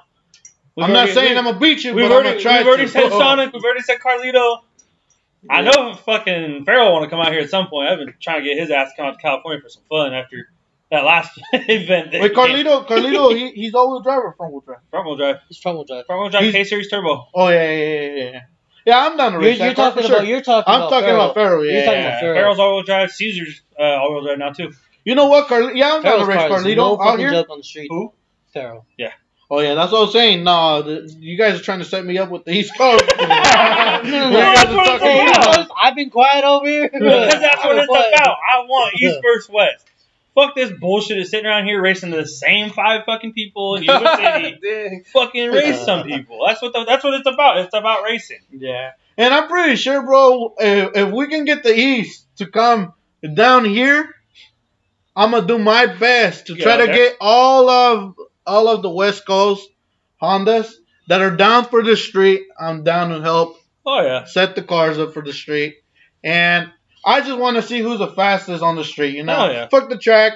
We've 0.80 0.86
I'm 0.88 0.92
not 0.92 0.98
already- 1.00 1.12
saying 1.12 1.32
we- 1.32 1.38
I'm 1.38 1.44
gonna 1.44 1.58
beat 1.58 1.84
you, 1.84 1.94
We've 1.94 2.04
but 2.04 2.06
I'm 2.06 2.12
already, 2.12 2.28
gonna 2.30 2.40
try 2.40 2.58
we've 2.58 2.66
already 2.66 2.82
to. 2.84 2.88
said 2.88 3.10
Sonic. 3.10 3.52
We've 3.52 3.62
already 3.64 3.80
said 3.82 3.98
Carlito. 4.00 4.58
I 5.48 5.62
know 5.62 5.94
fucking 5.94 6.64
Farrell 6.66 6.92
want 6.92 7.04
to 7.04 7.10
come 7.10 7.20
out 7.20 7.32
here 7.32 7.40
at 7.40 7.48
some 7.50 7.68
point. 7.68 7.88
I've 7.88 7.98
been 7.98 8.12
trying 8.20 8.42
to 8.42 8.48
get 8.48 8.58
his 8.58 8.70
ass 8.70 8.90
to 8.90 8.96
come 8.96 9.06
out 9.06 9.12
to 9.16 9.22
California 9.22 9.60
for 9.62 9.68
some 9.70 9.82
fun 9.88 10.12
after 10.12 10.48
that 10.90 11.04
last 11.04 11.38
event. 11.52 12.12
that 12.12 12.20
Wait, 12.20 12.30
he- 12.32 12.36
Carlito, 12.36 12.86
Carlito, 12.86 13.34
he, 13.36 13.50
he's 13.52 13.74
all-wheel 13.74 14.00
drive 14.00 14.18
or 14.18 14.34
front-wheel 14.34 14.60
drive? 14.60 14.80
Front 14.90 15.06
wheel 15.06 15.16
drive. 15.16 15.36
It's 15.48 15.58
front 15.58 15.78
wheel 15.78 15.84
drive. 15.84 16.06
Front 16.06 16.20
wheel 16.22 16.30
drive 16.30 16.42
He's- 16.42 16.54
K 16.54 16.64
Series 16.64 16.88
Turbo. 16.90 17.28
Oh 17.34 17.48
yeah, 17.48 17.70
yeah, 17.70 17.78
yeah, 17.78 18.00
yeah, 18.00 18.30
yeah. 18.32 18.40
Yeah, 18.86 19.06
I'm 19.06 19.16
down 19.18 19.32
to 19.32 19.38
You're, 19.38 19.46
race 19.46 19.58
you're 19.60 19.74
talking 19.74 20.02
for 20.02 20.08
sure. 20.08 20.16
about. 20.16 20.26
You're 20.26 20.40
talking 20.40 20.72
I'm 20.74 20.80
about. 20.80 20.90
talking 20.90 21.08
Farrell. 21.08 21.24
about 21.30 21.34
Farrell. 21.34 21.64
Yeah, 21.66 21.72
You're 21.72 21.84
talking 21.84 22.00
yeah. 22.00 22.08
about 22.08 22.20
Farrell. 22.20 22.34
Farrell's 22.36 22.58
all 22.58 22.74
wheel 22.76 22.82
drive. 22.82 23.10
Caesar's 23.12 23.62
uh, 23.78 23.82
all 23.82 24.12
wheel 24.14 24.24
drive 24.24 24.38
now 24.38 24.52
too. 24.52 24.72
You 25.04 25.14
know 25.14 25.26
what, 25.26 25.48
Carlito? 25.48 25.76
Yeah, 25.76 25.94
I'm 25.94 26.02
down 26.02 26.20
to 26.20 26.26
race 26.26 26.38
Carlito 26.38 26.76
no 26.76 27.00
out 27.02 27.18
here. 27.18 27.30
joke 27.30 27.48
on 27.50 27.58
the 27.58 27.64
street. 27.64 27.88
Who? 27.90 28.12
Farrell. 28.54 28.86
Oh 29.52 29.58
yeah, 29.60 29.74
that's 29.74 29.90
what 29.90 29.98
I 29.98 30.02
was 30.02 30.12
saying. 30.12 30.44
No, 30.44 30.82
the, 30.82 31.12
you 31.18 31.36
guys 31.36 31.58
are 31.58 31.62
trying 31.62 31.80
to 31.80 31.84
set 31.84 32.04
me 32.04 32.16
up 32.18 32.30
with 32.30 32.44
the 32.44 32.52
East 32.52 32.72
Coast. 32.78 33.04
No, 33.18 33.26
no, 33.26 34.00
You 34.04 34.10
no. 34.12 34.30
guys 34.30 34.56
that's 34.56 34.72
what 34.74 34.86
it's 34.86 35.02
talking 35.02 35.06
Hey, 35.08 35.24
you 35.24 35.30
about. 35.30 35.68
know, 35.68 35.74
I've 35.82 35.94
been 35.96 36.10
quiet 36.10 36.44
over 36.44 36.68
here. 36.68 36.88
Because 36.92 37.32
that's 37.40 37.64
what 37.64 37.76
it's 37.78 37.88
What? 37.88 38.14
about. 38.14 38.36
I 38.48 38.60
want 38.66 38.94
East 38.94 39.18
versus 39.22 39.50
West. 39.50 39.86
Fuck 40.36 40.54
this 40.54 40.70
bullshit 40.70 41.18
of 41.18 41.26
sitting 41.26 41.46
around 41.46 41.66
here 41.66 41.82
racing 41.82 42.10
the 42.12 42.24
same 42.26 42.70
five 42.70 43.04
fucking 43.04 43.32
people 43.32 43.74
in 43.74 43.82
Yuba 43.82 44.16
City. 44.62 45.02
Fucking 45.12 45.50
race 45.50 45.84
some 45.84 46.04
people. 46.06 46.44
That's 46.46 46.62
what 46.62 46.72
the, 46.72 46.84
that's 46.86 47.02
what 47.02 47.14
it's 47.14 47.26
about. 47.26 47.58
It's 47.58 47.74
about 47.74 48.04
racing. 48.04 48.38
Yeah, 48.52 48.92
and 49.18 49.34
I'm 49.34 49.48
pretty 49.48 49.74
sure, 49.74 50.00
bro. 50.04 50.54
If, 50.58 50.96
if 50.96 51.12
we 51.12 51.26
can 51.26 51.44
get 51.44 51.64
the 51.64 51.74
East 51.76 52.24
to 52.36 52.46
come 52.46 52.94
down 53.34 53.64
here, 53.64 54.14
I'm 55.16 55.32
gonna 55.32 55.44
do 55.48 55.58
my 55.58 55.86
best 55.86 56.46
to 56.46 56.54
Get 56.54 56.62
try 56.62 56.76
to 56.76 56.86
there. 56.86 56.94
get 56.94 57.16
all 57.20 57.68
of 57.68 58.14
all 58.50 58.68
of 58.68 58.82
the 58.82 58.90
West 58.90 59.26
Coast 59.26 59.68
Hondas 60.20 60.68
that 61.08 61.20
are 61.22 61.34
down 61.36 61.64
for 61.66 61.82
the 61.82 61.96
street. 61.96 62.42
I'm 62.58 62.82
down 62.84 63.10
to 63.10 63.20
help 63.20 63.56
Oh 63.86 64.02
yeah. 64.02 64.24
set 64.24 64.54
the 64.54 64.62
cars 64.62 64.98
up 64.98 65.14
for 65.14 65.22
the 65.22 65.32
street, 65.32 65.76
and 66.22 66.70
I 67.04 67.20
just 67.22 67.38
want 67.38 67.56
to 67.56 67.62
see 67.62 67.80
who's 67.80 67.98
the 67.98 68.08
fastest 68.22 68.62
on 68.62 68.76
the 68.76 68.84
street. 68.84 69.14
You 69.16 69.22
know, 69.24 69.34
Hell 69.36 69.52
yeah. 69.52 69.68
fuck 69.68 69.88
the 69.88 69.96
track. 69.98 70.34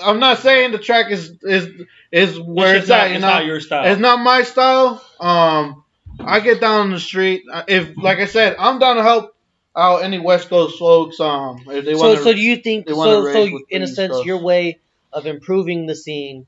I'm 0.00 0.20
not 0.20 0.38
saying 0.38 0.70
the 0.72 0.78
track 0.78 1.10
is 1.10 1.32
is 1.42 1.68
is 2.12 2.38
where 2.40 2.76
it's 2.76 2.82
it's, 2.84 2.88
not, 2.88 3.00
at. 3.00 3.08
You 3.10 3.14
it's 3.16 3.22
know, 3.22 3.28
not 3.28 3.46
your 3.46 3.60
style. 3.60 3.84
it's 3.90 4.00
not 4.00 4.20
my 4.20 4.42
style. 4.42 5.04
Um, 5.18 5.84
I 6.20 6.38
get 6.40 6.60
down 6.60 6.80
on 6.86 6.90
the 6.92 7.00
street. 7.00 7.42
Uh, 7.52 7.64
If, 7.66 7.96
like 7.96 8.18
I 8.18 8.26
said, 8.26 8.56
I'm 8.58 8.78
down 8.78 8.96
to 8.96 9.02
help 9.02 9.34
out 9.76 10.02
any 10.04 10.18
West 10.20 10.48
Coast 10.48 10.78
folks. 10.78 11.18
Um, 11.20 11.64
if 11.66 11.84
they 11.84 11.94
So, 11.94 12.06
want 12.08 12.18
so 12.20 12.24
to. 12.30 12.34
do 12.34 12.40
you 12.40 12.56
think? 12.56 12.88
So, 12.88 13.32
so 13.32 13.60
in 13.68 13.82
a 13.82 13.86
sense, 13.88 14.12
girls. 14.12 14.26
your 14.26 14.40
way 14.42 14.78
of 15.12 15.26
improving 15.26 15.86
the 15.86 15.94
scene 15.96 16.46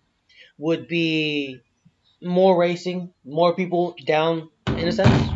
would 0.61 0.87
be 0.87 1.61
more 2.23 2.57
racing, 2.57 3.13
more 3.25 3.55
people 3.55 3.97
down. 4.05 4.51
In 4.69 4.89
a 4.89 4.93
sense, 4.93 5.31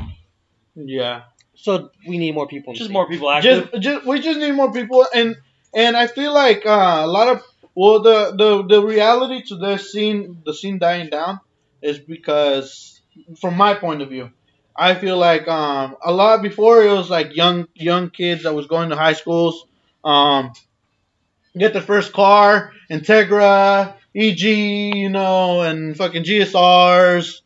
yeah. 0.76 1.22
so 1.54 1.90
we 2.06 2.18
need 2.18 2.34
more 2.34 2.46
people. 2.46 2.74
just 2.74 2.90
more 2.90 3.08
people 3.08 3.30
active. 3.30 3.70
Just, 3.72 3.82
just 3.82 4.06
we 4.06 4.20
just 4.20 4.38
need 4.38 4.52
more 4.52 4.72
people, 4.72 5.06
and 5.12 5.36
and 5.74 5.96
I 5.96 6.06
feel 6.06 6.32
like 6.32 6.64
uh, 6.64 7.02
a 7.04 7.06
lot 7.06 7.28
of 7.28 7.42
well, 7.74 8.00
the 8.00 8.34
the 8.36 8.76
the 8.76 8.86
reality 8.86 9.42
to 9.48 9.56
this 9.56 9.90
scene, 9.90 10.42
the 10.44 10.54
scene 10.54 10.78
dying 10.78 11.10
down, 11.10 11.40
is 11.82 11.98
because 11.98 13.00
from 13.40 13.56
my 13.56 13.74
point 13.74 14.02
of 14.02 14.08
view, 14.08 14.30
I 14.76 14.94
feel 14.94 15.16
like 15.16 15.48
um 15.48 15.96
a 16.04 16.12
lot 16.12 16.42
before 16.42 16.82
it 16.82 16.92
was 16.92 17.10
like 17.10 17.34
young 17.34 17.66
young 17.74 18.10
kids 18.10 18.44
that 18.44 18.54
was 18.54 18.66
going 18.66 18.90
to 18.90 18.96
high 18.96 19.14
schools, 19.14 19.66
um, 20.04 20.52
get 21.56 21.72
their 21.72 21.82
first 21.82 22.12
car, 22.12 22.72
Integra, 22.90 23.94
EG, 24.14 24.42
you 24.42 25.08
know, 25.08 25.62
and 25.62 25.96
fucking 25.96 26.24
GSRs. 26.24 27.40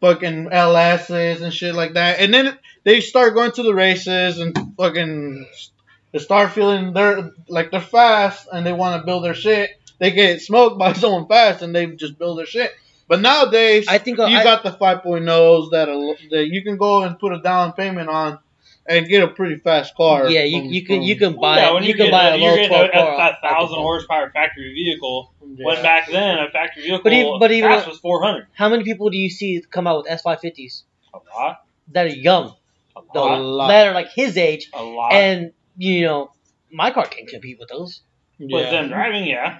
Fucking 0.00 0.48
LSs 0.48 1.42
and 1.42 1.52
shit 1.52 1.74
like 1.74 1.94
that, 1.94 2.18
and 2.18 2.32
then 2.32 2.58
they 2.84 3.00
start 3.00 3.34
going 3.34 3.52
to 3.52 3.62
the 3.62 3.74
races 3.74 4.38
and 4.38 4.56
fucking 4.78 5.46
they 6.12 6.18
start 6.18 6.52
feeling 6.52 6.94
they're 6.94 7.30
like 7.48 7.70
they're 7.70 7.80
fast 7.80 8.48
and 8.50 8.64
they 8.64 8.72
want 8.72 8.98
to 8.98 9.04
build 9.04 9.24
their 9.24 9.34
shit. 9.34 9.70
They 9.98 10.12
get 10.12 10.40
smoked 10.40 10.78
by 10.78 10.94
someone 10.94 11.26
fast 11.26 11.60
and 11.62 11.74
they 11.74 11.86
just 11.88 12.18
build 12.18 12.38
their 12.38 12.46
shit. 12.46 12.72
But 13.08 13.20
nowadays, 13.20 13.86
I 13.86 13.98
think 13.98 14.18
uh, 14.18 14.26
you 14.26 14.38
I, 14.38 14.42
got 14.44 14.64
the 14.64 14.70
5.0s 14.70 15.70
that 15.72 15.88
are, 15.88 16.16
that 16.30 16.48
you 16.48 16.62
can 16.62 16.76
go 16.76 17.02
and 17.02 17.18
put 17.18 17.32
a 17.32 17.40
down 17.40 17.72
payment 17.72 18.08
on 18.08 18.38
and 18.88 19.06
get 19.08 19.22
a 19.22 19.28
pretty 19.28 19.56
fast 19.56 19.94
car. 19.96 20.28
yeah, 20.28 20.42
you, 20.44 20.60
from- 20.60 20.68
you 20.72 20.84
can 20.84 20.96
from- 20.96 21.02
you 21.02 21.16
can 21.16 21.40
buy 21.40 21.56
yeah, 21.58 21.72
when 21.72 21.82
you 21.82 21.88
you 21.90 21.94
can 21.96 22.06
get 22.06 22.12
buy 22.12 22.28
a, 22.30 22.34
a 22.34 22.38
you're 22.38 22.50
low 22.50 22.56
getting 22.56 22.72
a, 22.72 22.90
car. 22.90 22.90
a, 22.92 23.16
off 23.20 23.36
thousand 23.42 23.78
horsepower 23.78 24.30
factory 24.32 24.72
vehicle. 24.74 25.32
Yeah. 25.42 25.64
When 25.66 25.82
back 25.82 26.10
then 26.10 26.38
a 26.38 26.50
factory 26.50 26.82
vehicle, 26.84 27.00
But 27.04 27.12
even- 27.12 27.38
but 27.38 27.50
even- 27.52 27.70
gas 27.70 27.86
was 27.86 27.98
four 27.98 28.22
hundred. 28.22 28.46
How 28.52 28.68
many 28.68 28.84
people 28.84 29.10
do 29.10 29.16
you 29.18 29.30
see 29.30 29.62
come 29.70 29.86
out 29.86 29.98
with 29.98 30.10
S 30.10 30.22
five 30.22 30.40
fifties 30.40 30.84
A 31.14 31.18
lot. 31.38 31.64
that 31.92 32.06
are 32.06 32.10
young, 32.10 32.54
A 32.96 33.00
though, 33.14 33.24
lot. 33.24 33.40
lot. 33.40 33.68
that 33.68 33.86
are 33.88 33.94
like 33.94 34.10
his 34.12 34.36
age, 34.36 34.70
A 34.74 34.82
lot. 34.82 35.12
and 35.12 35.52
you 35.76 36.02
know, 36.04 36.30
my 36.72 36.90
car 36.90 37.06
can't 37.06 37.28
compete 37.28 37.58
with 37.58 37.68
those. 37.68 38.02
with 38.38 38.50
Yeah. 38.50 38.70
them 38.70 38.88
driving, 38.88 39.24
yeah. 39.24 39.58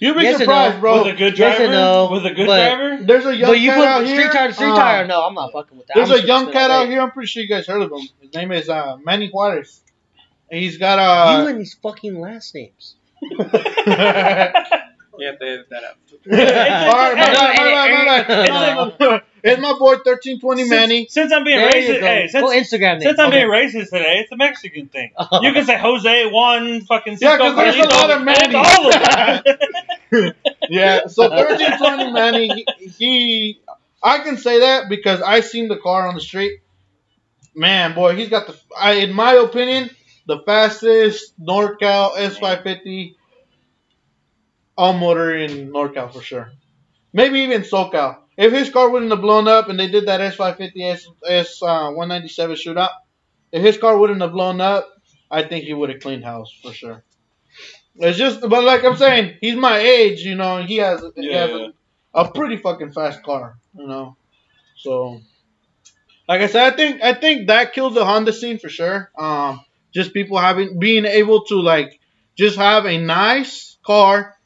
You'd 0.00 0.16
be 0.16 0.22
Yes 0.22 0.38
surprised, 0.38 0.76
no. 0.76 0.80
bro. 0.80 1.04
With 1.04 1.14
a 1.14 1.16
good 1.16 1.38
yes 1.38 1.56
driver. 1.56 1.62
and 1.64 1.72
no, 1.72 2.08
with 2.12 2.24
a 2.26 2.30
good 2.34 2.46
but- 2.46 2.76
driver. 2.76 3.02
There's 3.04 3.26
a 3.26 3.34
young 3.36 3.50
but 3.50 3.60
you 3.60 3.70
cat 3.70 3.78
put 3.78 3.86
out 3.86 4.04
street 4.06 4.18
here. 4.18 4.30
tire, 4.30 4.52
street 4.52 4.66
uh, 4.70 4.76
tire. 4.76 5.06
No, 5.06 5.22
I'm 5.26 5.34
not 5.34 5.52
fucking 5.52 5.76
with 5.76 5.86
that. 5.88 5.94
There's 5.96 6.10
I'm 6.10 6.20
a 6.20 6.26
young 6.26 6.52
cat 6.52 6.70
out 6.70 6.84
say- 6.84 6.90
here. 6.90 7.00
I'm 7.00 7.10
pretty 7.10 7.26
sure 7.26 7.42
you 7.42 7.48
guys 7.48 7.66
heard 7.66 7.82
of 7.82 7.90
him. 7.92 8.08
His 8.20 8.32
name 8.34 8.52
is 8.52 8.68
uh, 8.68 8.96
Manny 9.04 9.28
Juarez. 9.30 9.80
And 10.50 10.60
He's 10.60 10.78
got 10.78 10.98
a. 10.98 11.40
you 11.42 11.46
a. 11.48 11.50
and 11.50 11.60
these 11.60 11.74
fucking 11.74 12.18
last 12.20 12.54
names. 12.54 12.96
You 15.20 15.26
have 15.26 15.38
to 15.40 15.44
edit 15.46 15.66
that 15.70 15.82
out. 15.82 15.96
All 16.30 16.96
right, 16.96 17.16
my 17.16 17.24
bad, 17.26 17.56
my 17.58 18.22
bad, 18.22 18.76
my 18.76 18.96
bad. 18.96 19.22
No. 19.44 19.50
It's 19.52 19.60
my 19.60 19.72
boy 19.72 19.96
1320 20.04 20.68
Manny. 20.68 21.02
Since, 21.02 21.14
since 21.14 21.32
I'm 21.32 21.44
being 21.44 21.58
There 21.58 21.70
racist, 21.70 22.00
go. 22.00 22.06
hey, 22.06 22.28
since, 22.28 22.44
oh, 22.44 22.48
Instagram 22.48 22.92
name. 22.94 23.00
since 23.02 23.18
I'm 23.18 23.28
Okay. 23.28 23.38
being 23.44 23.48
racist 23.50 23.90
today, 23.90 24.18
it's 24.20 24.32
a 24.32 24.36
Mexican 24.36 24.88
thing. 24.88 25.12
You 25.42 25.52
can 25.52 25.64
say 25.64 25.78
Jose 25.78 26.26
Juan 26.30 26.80
fucking 26.82 27.18
Yeah, 27.20 27.36
Cisco 27.38 27.54
'cause 27.54 27.56
there's 27.56 27.76
a 27.76 27.88
Carlito, 27.88 27.90
lot 27.90 28.10
of 28.10 28.20
and 28.20 28.28
it's 28.30 28.54
Mannys. 28.54 28.64
all 28.64 28.86
of 28.88 29.54
them. 30.10 30.32
Yeah, 30.70 31.06
so 31.06 31.28
1320 31.28 32.12
Manny, 32.12 32.64
he, 32.78 32.86
he, 32.88 33.60
I 34.02 34.18
can 34.20 34.36
say 34.36 34.60
that 34.60 34.88
because 34.88 35.20
I 35.22 35.40
seen 35.40 35.68
the 35.68 35.76
car 35.76 36.06
on 36.08 36.14
the 36.14 36.20
street. 36.20 36.60
Man, 37.54 37.94
boy, 37.94 38.14
he's 38.16 38.28
got 38.28 38.46
the, 38.46 38.56
I, 38.78 38.92
in 38.94 39.12
my 39.12 39.32
opinion, 39.34 39.90
the 40.26 40.40
fastest 40.40 41.32
NorCal 41.40 42.16
S550 42.16 43.14
all 44.76 44.92
motor 44.92 45.34
in 45.36 45.70
NorCal 45.72 46.12
for 46.12 46.22
sure. 46.22 46.52
Maybe 47.12 47.40
even 47.40 47.62
SoCal. 47.62 48.18
If 48.38 48.52
his 48.52 48.70
car 48.70 48.88
wouldn't 48.88 49.10
have 49.10 49.20
blown 49.20 49.48
up 49.48 49.68
and 49.68 49.78
they 49.78 49.88
did 49.88 50.06
that 50.06 50.20
S550 50.20 50.92
S, 50.92 51.06
S 51.28 51.60
uh, 51.62 51.90
197 51.90 52.56
shootout, 52.56 52.90
if 53.52 53.62
his 53.62 53.78
car 53.78 53.98
wouldn't 53.98 54.22
have 54.22 54.32
blown 54.32 54.60
up, 54.60 54.88
I 55.30 55.42
think 55.42 55.64
he 55.64 55.74
would 55.74 55.90
have 55.90 56.00
cleaned 56.00 56.24
house 56.24 56.50
for 56.62 56.72
sure. 56.72 57.04
It's 57.96 58.16
just, 58.16 58.40
but 58.40 58.62
like 58.62 58.84
I'm 58.84 58.96
saying, 58.96 59.38
he's 59.40 59.56
my 59.56 59.78
age, 59.78 60.20
you 60.20 60.36
know. 60.36 60.58
and 60.58 60.68
He 60.68 60.76
has, 60.76 61.02
he 61.16 61.32
has 61.34 61.50
Yeah. 61.50 61.68
a, 62.14 62.22
a 62.22 62.30
pretty 62.30 62.58
fucking 62.58 62.92
fast 62.92 63.24
car, 63.24 63.56
you 63.74 63.88
know. 63.88 64.16
So, 64.76 65.20
like 66.28 66.40
I 66.40 66.46
said, 66.46 66.72
I 66.72 66.76
think 66.76 67.02
I 67.02 67.14
think 67.14 67.48
that 67.48 67.72
killed 67.72 67.94
the 67.94 68.04
Honda 68.04 68.32
scene 68.32 68.58
for 68.58 68.68
sure. 68.68 69.10
Um, 69.18 69.60
just 69.92 70.14
people 70.14 70.38
having 70.38 70.78
being 70.78 71.06
able 71.06 71.44
to 71.46 71.56
like 71.60 71.98
just 72.36 72.56
have 72.56 72.86
a 72.86 72.98
nice 72.98 73.76
car 73.84 74.36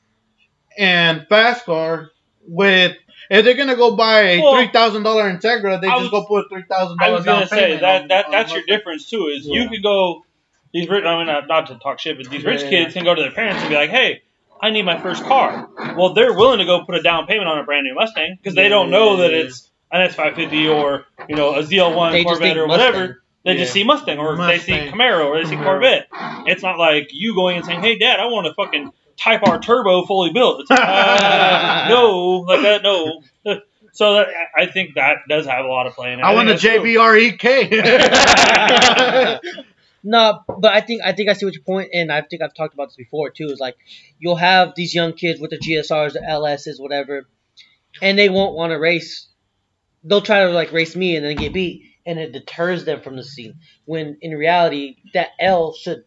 and 0.78 1.26
fast 1.28 1.66
car 1.66 2.10
with. 2.46 2.96
If 3.30 3.44
they're 3.44 3.54
gonna 3.54 3.76
go 3.76 3.94
buy 3.96 4.20
a 4.22 4.40
Well, 4.42 4.56
three 4.56 4.68
thousand 4.68 5.02
dollar 5.02 5.30
Integra, 5.32 5.80
they 5.80 5.88
I 5.88 5.98
just 6.00 6.10
go 6.10 6.24
put 6.24 6.48
three 6.50 6.64
thousand 6.68 6.98
I 7.00 7.06
dollars 7.08 7.18
was 7.20 7.24
down 7.26 7.34
gonna 7.36 7.46
say 7.48 7.56
payment 7.60 7.80
that 7.82 8.02
on- 8.02 8.08
that 8.08 8.24
on 8.26 8.30
that's 8.32 8.50
your 8.52 8.60
Mustang. 8.62 8.76
difference 8.78 9.10
too. 9.10 9.26
Is 9.28 9.46
Yeah. 9.46 9.62
you 9.62 9.68
could 9.68 9.82
go 9.82 10.24
these 10.72 10.88
rich. 10.88 11.04
I 11.04 11.16
mean, 11.18 11.26
not, 11.26 11.48
not 11.48 11.66
to 11.68 11.74
talk 11.76 11.98
shit, 12.00 12.16
but 12.16 12.28
these 12.30 12.44
rich 12.44 12.62
Yeah. 12.62 12.70
kids 12.70 12.94
can 12.94 13.04
go 13.04 13.14
to 13.14 13.20
their 13.22 13.30
parents 13.30 13.60
and 13.60 13.68
be 13.68 13.74
like, 13.76 13.90
"Hey, 13.90 14.22
I 14.60 14.70
need 14.70 14.82
my 14.82 14.98
first 14.98 15.22
car." 15.24 15.68
Well, 15.96 16.14
they're 16.14 16.32
willing 16.32 16.58
to 16.58 16.64
go 16.64 16.84
put 16.84 16.94
a 16.94 17.02
down 17.02 17.26
payment 17.26 17.48
on 17.48 17.58
a 17.58 17.64
brand 17.64 17.84
new 17.84 17.94
Mustang 17.94 18.36
because 18.36 18.54
they 18.54 18.68
don't 18.68 18.90
know 18.90 19.16
that 19.18 19.32
it's 19.32 19.68
an 19.90 20.00
S550 20.08 20.68
or 20.74 21.04
you 21.28 21.36
know 21.36 21.54
a 21.54 21.62
ZL1 21.62 22.22
Corvette 22.24 22.40
think 22.42 22.56
or 22.56 22.66
Mustang. 22.66 22.86
whatever. 22.92 23.22
They 23.44 23.56
just 23.56 23.72
see 23.72 23.82
Mustang 23.84 24.18
or 24.18 24.36
they 24.36 24.58
see 24.58 24.72
Camaro 24.72 25.26
or 25.26 25.42
they 25.42 25.48
see 25.50 25.56
Camaro. 25.56 25.64
Corvette. 25.64 26.06
It's 26.46 26.62
not 26.62 26.78
like 26.78 27.08
you 27.12 27.34
going 27.34 27.56
and 27.56 27.66
saying, 27.66 27.80
"Hey, 27.82 27.98
Dad, 27.98 28.20
I 28.20 28.26
want 28.26 28.46
a 28.46 28.54
fucking 28.54 28.92
Type 29.16 29.42
R 29.46 29.60
turbo 29.60 30.04
fully 30.04 30.32
built." 30.32 30.60
It's 30.60 30.70
like, 30.70 30.80
uh, 30.80 31.86
no, 31.88 32.44
like 32.48 32.62
that, 32.62 32.82
no. 32.82 33.22
So 33.94 34.14
that, 34.14 34.28
I 34.56 34.64
think 34.64 34.94
that 34.94 35.18
does 35.28 35.44
have 35.44 35.66
a 35.66 35.68
lot 35.68 35.86
of 35.86 35.92
play 35.92 36.14
in 36.14 36.18
it. 36.18 36.22
I 36.22 36.32
want 36.32 36.48
the 36.48 36.56
think 36.56 36.88
that's 36.88 37.68
true. 37.68 37.98
JBREK. 39.38 39.64
No, 40.04 40.40
but 40.48 40.72
I 40.72 40.80
think 40.80 41.02
I 41.04 41.12
think 41.12 41.28
I 41.28 41.34
see 41.34 41.46
what 41.46 41.54
your 41.54 41.62
point, 41.62 41.90
and 41.92 42.10
I 42.10 42.22
think 42.22 42.42
I've 42.42 42.54
talked 42.54 42.74
about 42.74 42.88
this 42.88 42.96
before 42.96 43.30
too. 43.30 43.46
Is 43.46 43.60
like 43.60 43.76
you'll 44.18 44.36
have 44.36 44.74
these 44.74 44.94
young 44.94 45.12
kids 45.12 45.40
with 45.40 45.50
the 45.50 45.58
GSRs, 45.58 46.14
the 46.14 46.20
LSs, 46.20 46.80
whatever, 46.80 47.28
and 48.00 48.18
they 48.18 48.28
won't 48.28 48.56
want 48.56 48.72
to 48.72 48.76
race. 48.78 49.28
They'll 50.02 50.20
try 50.20 50.46
to 50.46 50.50
like 50.50 50.72
race 50.72 50.96
me 50.96 51.14
and 51.16 51.24
then 51.24 51.36
get 51.36 51.52
beat, 51.52 51.84
and 52.04 52.18
it 52.18 52.32
deters 52.32 52.84
them 52.84 53.00
from 53.00 53.16
the 53.16 53.22
scene. 53.22 53.60
When 53.84 54.18
in 54.20 54.32
reality, 54.32 54.96
that 55.14 55.28
L 55.38 55.72
should 55.72 56.04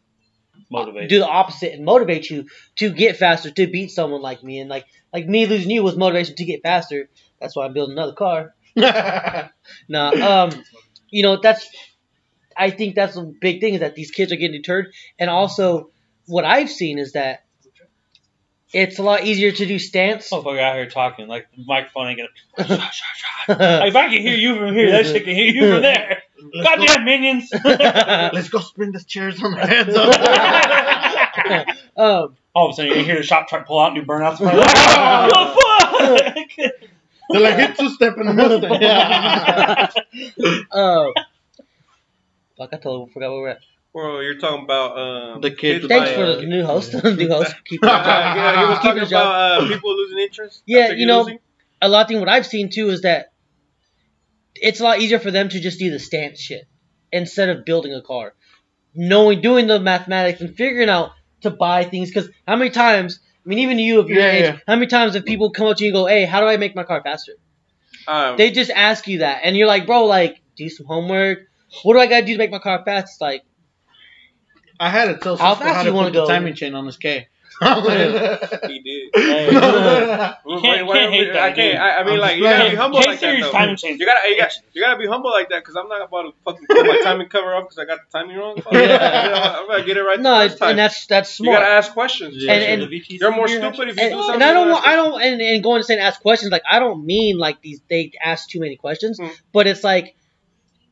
Motivate. 0.70 1.10
do 1.10 1.20
the 1.20 1.28
opposite 1.28 1.74
and 1.74 1.86
motivate 1.86 2.30
you 2.30 2.48
to 2.78 2.90
get 2.90 3.18
faster 3.18 3.52
to 3.52 3.68
beat 3.68 3.92
someone 3.92 4.22
like 4.22 4.44
me. 4.44 4.60
And 4.60 4.70
like 4.70 4.86
like 5.14 5.28
me 5.28 5.46
losing 5.46 5.72
you 5.72 5.84
was 5.84 5.96
motivation 5.96 6.36
to 6.36 6.46
get 6.46 6.64
faster. 6.64 7.10
That's 7.40 7.56
why 7.56 7.66
I'm 7.66 7.74
building 7.74 7.98
another 7.98 8.14
car. 8.14 8.54
Nah, 9.88 10.12
um, 10.44 10.64
you 11.10 11.24
know 11.24 11.40
that's. 11.42 11.68
I 12.58 12.70
think 12.70 12.96
that's 12.96 13.18
a 13.18 13.24
big 13.24 13.60
thing 13.60 13.74
is 13.74 13.80
that 13.82 13.96
these 13.96 14.12
kids 14.12 14.32
are 14.32 14.36
getting 14.36 14.62
deterred, 14.62 14.94
and 15.18 15.30
also 15.30 15.90
what 16.28 16.46
I've 16.46 16.70
seen 16.70 17.00
is 17.00 17.14
that 17.14 17.46
it's 18.74 19.00
a 19.00 19.04
lot 19.04 19.24
easier 19.24 19.52
to 19.52 19.66
do 19.66 19.80
stance. 19.80 20.30
Motherfucker 20.30 20.60
out 20.60 20.76
here 20.76 20.90
talking 20.90 21.28
like 21.28 21.48
the 21.56 21.64
microphone 21.66 22.08
ain't 22.08 22.20
gonna. 22.58 22.90
if 23.50 23.96
I 23.96 24.10
can 24.10 24.22
hear 24.22 24.36
you 24.36 24.56
from 24.56 24.74
here, 24.74 24.92
that 24.92 25.06
shit 25.06 25.24
can 25.24 25.36
hear 25.36 25.54
you 25.54 25.72
from 25.74 25.82
there. 25.82 26.24
Goddamn 26.64 27.06
minions. 27.06 27.50
Let's 27.64 28.50
go 28.50 28.60
spin 28.60 28.92
the 28.92 29.04
chairs 29.04 29.42
on 29.42 29.54
their 29.54 29.66
heads 29.68 29.96
up. 29.96 31.68
um, 31.98 32.38
All 32.54 32.68
of 32.68 32.74
a 32.74 32.76
sudden, 32.76 32.98
you 32.98 33.04
hear 33.04 33.18
the 33.18 33.24
shop 33.24 33.48
truck 33.48 33.66
pull 33.66 33.80
out 33.80 33.96
and 33.96 34.02
do 34.02 34.06
burnouts. 34.06 34.38
oh, 34.42 35.90
fuck! 35.90 36.48
They're 37.30 37.42
like 37.42 37.56
hit 37.56 37.78
two 37.78 37.90
step 37.90 38.18
in 38.18 38.28
the 38.28 38.34
Mustang. 38.34 38.82
Yeah. 38.82 39.90
um, 40.72 41.14
fuck, 42.58 42.70
I 42.74 42.78
totally 42.78 43.12
forgot 43.12 43.32
where 43.32 43.42
we're 43.42 43.50
at. 43.50 43.60
Well, 43.94 44.22
you're 44.22 44.38
talking 44.38 44.66
about 44.66 44.98
um, 44.98 45.42
The 45.42 45.52
kids 45.52 45.88
Thanks 45.88 46.10
by, 46.10 46.16
for 46.16 46.24
uh, 46.24 46.36
the 46.36 46.46
new 46.46 46.66
host. 46.66 46.94
new 46.94 47.30
host. 47.30 47.56
Keep 47.64 47.82
it 47.82 47.88
yeah, 47.88 48.36
yeah, 48.36 48.60
he 48.62 48.66
was 48.68 48.80
talking 48.80 49.04
about 49.04 49.62
uh, 49.64 49.68
people 49.70 49.96
losing 49.96 50.20
interest. 50.20 50.64
Yeah, 50.66 50.92
you 50.92 51.06
know, 51.06 51.22
losing. 51.22 51.40
a 51.82 51.88
lot 51.88 52.02
of 52.02 52.08
thing 52.10 52.20
what 52.20 52.28
I've 52.28 52.46
seen 52.46 52.70
too 52.70 52.90
is 52.90 53.04
that 53.04 53.32
it's 54.56 54.80
a 54.80 54.84
lot 54.84 55.00
easier 55.00 55.20
for 55.20 55.32
them 55.32 55.50
to 55.50 55.60
just 55.60 55.80
do 55.80 55.90
the 55.92 56.00
stance 56.00 56.40
shit 56.40 56.64
instead 57.12 57.50
of 57.50 57.66
building 57.66 57.94
a 57.94 58.02
car. 58.02 58.34
Knowing, 58.94 59.42
doing 59.42 59.68
the 59.68 59.80
mathematics 59.80 60.42
and 60.42 60.56
figuring 60.56 60.90
out 60.90 61.12
to 61.42 61.50
buy 61.52 61.84
things. 61.84 62.10
Because 62.10 62.30
how 62.48 62.56
many 62.56 62.70
times, 62.72 63.20
I 63.46 63.50
mean, 63.50 63.60
even 63.60 63.78
you 63.78 64.00
of 64.00 64.10
your 64.10 64.20
Yeah, 64.20 64.32
age, 64.32 64.44
yeah. 64.46 64.60
how 64.68 64.76
many 64.76 64.88
times 64.88 65.16
have 65.16 65.26
people 65.26 65.52
come 65.52 65.68
up 65.68 65.78
to 65.78 65.84
you 65.84 65.90
and 65.90 65.96
go, 65.96 66.06
hey, 66.06 66.26
how 66.26 66.40
do 66.40 66.48
I 66.48 66.58
make 66.58 66.76
my 66.76 66.84
car 66.84 67.02
faster? 67.04 67.34
Um, 68.08 68.38
They 68.38 68.52
just 68.52 68.72
ask 68.72 69.08
you 69.08 69.20
that. 69.20 69.42
And 69.44 69.58
you're 69.58 69.68
like, 69.68 69.86
bro, 69.86 70.06
like, 70.06 70.42
do 70.56 70.70
some 70.70 70.86
homework. 70.86 71.40
What 71.84 71.94
do 71.96 72.00
I 72.00 72.08
got 72.08 72.22
to 72.22 72.26
do 72.26 72.32
to 72.34 72.38
make 72.38 72.52
my 72.52 72.60
car 72.60 72.84
fast? 72.86 73.16
It's 73.16 73.22
like, 73.22 73.44
I 74.80 74.90
had 74.90 75.06
to 75.06 75.18
tell 75.18 75.38
How 75.38 75.56
fast 75.56 75.76
how 75.76 75.82
you 75.84 75.90
to 75.90 75.94
wanna 75.96 76.10
put 76.10 76.14
the 76.14 76.20
go? 76.22 76.28
timing 76.28 76.54
chain 76.54 76.76
on 76.76 76.86
this 76.86 76.98
K. 76.98 77.28
he 78.68 78.80
did. 78.80 79.12
Hey. 79.16 79.48
you 79.48 80.56
You 80.56 80.62
can't- 80.62 80.88
can't 80.92 81.14
hate 81.14 81.34
that, 81.34 81.44
I 81.44 81.52
can't. 81.54 81.80
I, 81.80 81.98
I 81.98 82.04
mean, 82.04 82.14
I'm 82.16 82.20
like 82.20 82.38
you 82.38 82.44
gotta 82.44 82.70
be 82.70 82.76
humble 82.76 83.00
K 83.02 83.08
like 83.08 83.20
that 83.20 83.26
series 83.26 83.44
though. 83.46 83.52
timing 83.52 83.76
chain. 83.78 83.98
You 83.98 84.06
gotta, 84.06 84.30
you 84.30 84.38
gotta, 84.38 84.54
you 84.74 84.82
gotta 84.82 84.98
be 85.00 85.08
humble 85.08 85.32
like 85.32 85.50
that 85.50 85.60
because 85.64 85.76
I'm 85.76 85.88
not 85.88 86.02
about 86.02 86.24
to 86.24 86.32
fucking 86.44 86.66
put 86.68 86.86
my 86.86 87.02
timing 87.04 87.30
cover 87.30 87.54
off 87.56 87.64
because 87.64 87.78
I 87.80 87.86
got 87.86 88.00
the 88.10 88.18
timing 88.20 88.38
wrong. 88.38 88.56
Fuck, 88.62 88.74
Yeah. 88.74 89.24
you 89.26 89.30
know, 89.32 89.60
I'm 89.62 89.68
gonna 89.68 89.84
get 89.86 89.98
it 89.98 90.02
right 90.02 90.20
no, 90.20 90.44
the 90.44 90.50
first 90.50 90.60
time. 90.60 90.70
and 90.72 90.80
that's 90.80 91.06
that's 91.08 91.30
smart. 91.34 91.54
you 91.54 91.60
gotta 91.66 91.72
ask 91.72 91.94
questions. 91.94 92.34
Yeah. 92.38 92.54
And- 92.54 92.82
and- 92.84 92.92
You're 93.10 93.32
more 93.36 93.48
stupid 93.48 93.90
if 93.90 93.96
you 93.98 94.04
and, 94.04 94.12
do 94.14 94.18
something. 94.22 94.34
and 94.36 94.44
I 94.44 94.54
don't 94.54 94.70
want, 94.70 94.80
ask 94.86 94.90
I 94.90 94.96
don't, 94.96 95.22
and, 95.22 95.42
and 95.42 95.64
going 95.64 95.80
to 95.80 95.84
say 95.86 95.94
and 95.96 96.04
ask 96.04 96.22
questions. 96.22 96.52
Like 96.52 96.64
I 96.70 96.80
don't 96.80 97.06
mean 97.06 97.38
like 97.38 97.62
these 97.62 97.82
they 97.90 98.12
ask 98.24 98.50
too 98.50 98.60
many 98.60 98.76
questions, 98.76 99.18
Hmm. 99.20 99.28
but 99.54 99.68
it's 99.68 99.84
like 99.84 100.16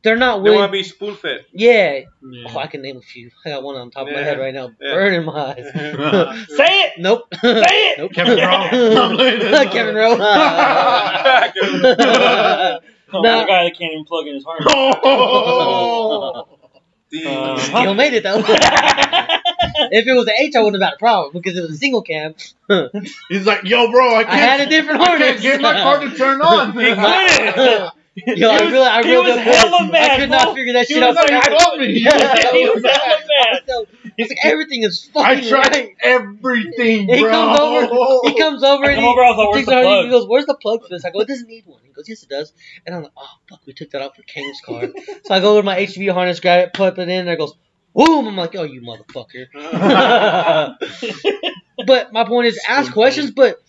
they're 0.04 0.16
not 0.16 0.44
They 0.44 0.50
want 0.50 0.56
willing. 0.56 0.68
to 0.68 0.72
be 0.72 0.82
spoon 0.84 1.16
fed. 1.16 1.46
yeah, 1.52 2.00
Yeah. 2.22 2.48
oh, 2.54 2.58
I 2.58 2.66
can 2.68 2.82
name 2.82 2.98
a 2.98 3.00
few. 3.00 3.30
I 3.44 3.50
got 3.50 3.62
one 3.64 3.74
on 3.76 3.90
top 3.90 4.06
of 4.06 4.12
my 4.14 4.20
head 4.20 4.38
right 4.38 4.54
now, 4.54 4.70
Yeah. 4.80 4.94
burning 4.94 5.24
my 5.24 5.54
eyes. 5.56 5.64
Say 6.50 6.64
it. 6.82 6.92
nope. 6.98 7.22
Say 7.40 7.50
it. 7.62 7.98
nope. 7.98 8.12
Kevin 8.12 8.38
Rowe. 8.38 9.66
Kevin 9.70 9.94
Rowe. 9.96 10.16
Oh, 13.12 13.20
No. 13.22 13.40
the 13.40 13.46
guy 13.46 13.64
that 13.64 13.78
can't 13.78 13.92
even 13.92 14.04
plug 14.04 14.26
in 14.26 14.34
his 14.34 14.44
harness. 14.44 14.66
Oh. 14.74 16.46
Uh, 17.14 17.58
Still 17.60 17.94
made 17.94 18.12
it 18.12 18.24
though. 18.24 18.38
if 18.44 20.06
it 20.06 20.12
was 20.14 20.26
an 20.26 20.34
H, 20.36 20.56
I 20.56 20.62
wouldn't 20.62 20.82
have 20.82 20.90
had 20.90 20.94
a 20.96 20.98
problem 20.98 21.32
because 21.32 21.56
it 21.56 21.60
was 21.60 21.70
a 21.70 21.76
single 21.76 22.02
cam. 22.02 22.34
He's 23.28 23.46
like, 23.46 23.62
yo, 23.64 23.88
bro, 23.92 24.14
I 24.16 24.18
I 24.20 24.24
can't. 24.24 24.34
had 24.40 24.60
a 24.62 24.66
different 24.66 25.00
I 25.00 25.18
can't 25.18 25.40
get 25.40 25.60
my 25.60 25.74
car 25.74 26.00
to 26.00 26.10
turn 26.16 26.40
on. 26.42 26.72
He 26.72 26.92
couldn't. 26.92 27.92
Yo, 28.26 28.48
I 28.48 28.58
He 28.58 28.64
was- 28.64 28.72
really, 28.72 28.86
I 28.86 29.00
really, 29.00 29.30
was 29.32 29.40
hella 29.40 29.90
I 29.92 30.16
could 30.20 30.30
not 30.30 30.42
bro. 30.44 30.54
figure 30.54 30.72
that 30.74 30.86
He 30.86 30.94
shit 30.94 31.02
was 31.08 31.16
out. 31.16 31.28
like, 31.30 31.48
I 31.48 31.58
told 31.58 31.80
me. 31.80 31.86
Yeah, 31.98 32.50
he 32.52 32.68
was 32.70 32.84
hella 32.84 33.18
mad. 33.26 33.62
So, 33.66 33.86
He's 34.16 34.28
like, 34.28 34.38
everything 34.44 34.84
is 34.84 35.10
I 35.16 35.34
fucking 35.34 35.48
tried 35.48 35.72
right. 35.72 35.96
everything, 36.00 37.06
bro. 37.06 37.16
He 37.16 37.24
comes 37.24 37.58
over. 37.58 38.28
He 38.28 38.38
comes 38.38 38.62
over 38.62 38.84
I 38.84 38.88
and 38.90 38.94
come 38.96 39.04
he, 39.04 39.10
over, 39.10 39.24
I 39.24 39.30
was 39.30 39.36
like, 39.38 39.48
where's 39.48 39.66
takes 39.66 39.66
the 39.66 39.82
plug? 39.82 40.04
he 40.04 40.10
goes, 40.10 40.28
"Where's 40.28 40.46
the 40.46 40.54
plug 40.54 40.82
for 40.82 40.88
this?" 40.90 41.04
I 41.04 41.10
go, 41.10 41.20
"It 41.20 41.28
doesn't 41.28 41.48
need 41.48 41.66
one." 41.66 41.80
He 41.84 41.92
goes, 41.92 42.08
"Yes, 42.08 42.22
it 42.22 42.28
does." 42.28 42.52
And 42.86 42.94
I'm 42.94 43.02
like, 43.02 43.12
"Oh 43.16 43.26
fuck, 43.48 43.60
we 43.66 43.72
took 43.72 43.90
that 43.90 44.02
out 44.02 44.14
for 44.14 44.22
Kane's 44.22 44.60
car." 44.60 44.88
so 45.24 45.34
I 45.34 45.40
go 45.40 45.56
with 45.56 45.64
my 45.64 45.76
HV 45.80 46.12
harness, 46.12 46.38
grab 46.38 46.68
it, 46.68 46.72
put 46.74 46.96
it 46.98 47.02
in, 47.02 47.10
and 47.10 47.28
it 47.28 47.36
goes, 47.38 47.54
"Boom!" 47.94 48.26
I'm 48.26 48.36
like, 48.36 48.54
"Oh, 48.56 48.64
you 48.64 48.82
motherfucker." 48.82 49.46
but 51.86 52.12
my 52.12 52.24
point 52.24 52.48
is, 52.48 52.60
ask 52.68 52.92
questions, 52.92 53.30
but 53.30 53.62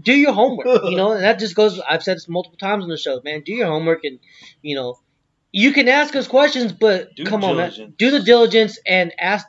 do 0.00 0.12
your 0.12 0.32
homework. 0.32 0.66
You 0.84 0.96
know, 0.96 1.12
and 1.12 1.24
that 1.24 1.38
just 1.38 1.54
goes. 1.54 1.80
I've 1.80 2.02
said 2.02 2.16
this 2.16 2.28
multiple 2.28 2.58
times 2.58 2.84
on 2.84 2.90
the 2.90 2.96
show, 2.96 3.20
man. 3.24 3.42
Do 3.44 3.52
your 3.52 3.66
homework, 3.66 4.04
and 4.04 4.18
you 4.62 4.76
know, 4.76 4.98
you 5.52 5.72
can 5.72 5.88
ask 5.88 6.14
us 6.16 6.26
questions, 6.26 6.72
but 6.72 7.14
Due 7.16 7.24
come 7.24 7.44
on, 7.44 7.56
man, 7.56 7.94
do 7.98 8.10
the 8.10 8.20
diligence 8.20 8.78
and 8.86 9.12
ask. 9.18 9.46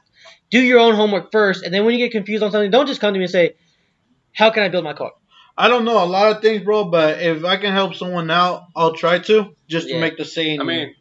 Do 0.51 0.61
your 0.61 0.79
own 0.79 0.95
homework 0.95 1.31
first, 1.31 1.63
and 1.63 1.73
then 1.73 1.85
when 1.85 1.95
you 1.95 2.05
get 2.05 2.11
confused 2.11 2.43
on 2.43 2.51
something, 2.51 2.69
don't 2.69 2.87
just 2.87 3.01
come 3.01 3.13
to 3.13 3.19
me 3.19 3.25
and 3.25 3.31
say, 3.31 3.55
"How 4.33 4.51
can 4.51 4.63
I 4.63 4.69
build 4.69 4.83
my 4.83 4.93
car?" 4.93 5.11
I 5.57 5.69
don't 5.69 5.85
know 5.85 6.03
a 6.03 6.05
lot 6.05 6.35
of 6.35 6.41
things, 6.41 6.63
bro, 6.63 6.85
but 6.85 7.21
if 7.21 7.45
I 7.45 7.57
can 7.57 7.71
help 7.71 7.95
someone 7.95 8.29
out, 8.29 8.63
I'll 8.75 8.93
try 8.93 9.19
to 9.19 9.55
just 9.67 9.87
Yeah. 9.87 9.95
to 9.95 10.01
make 10.01 10.17
the 10.17 10.25
scene. 10.25 10.59
I 10.59 10.63
mean, 10.63 10.93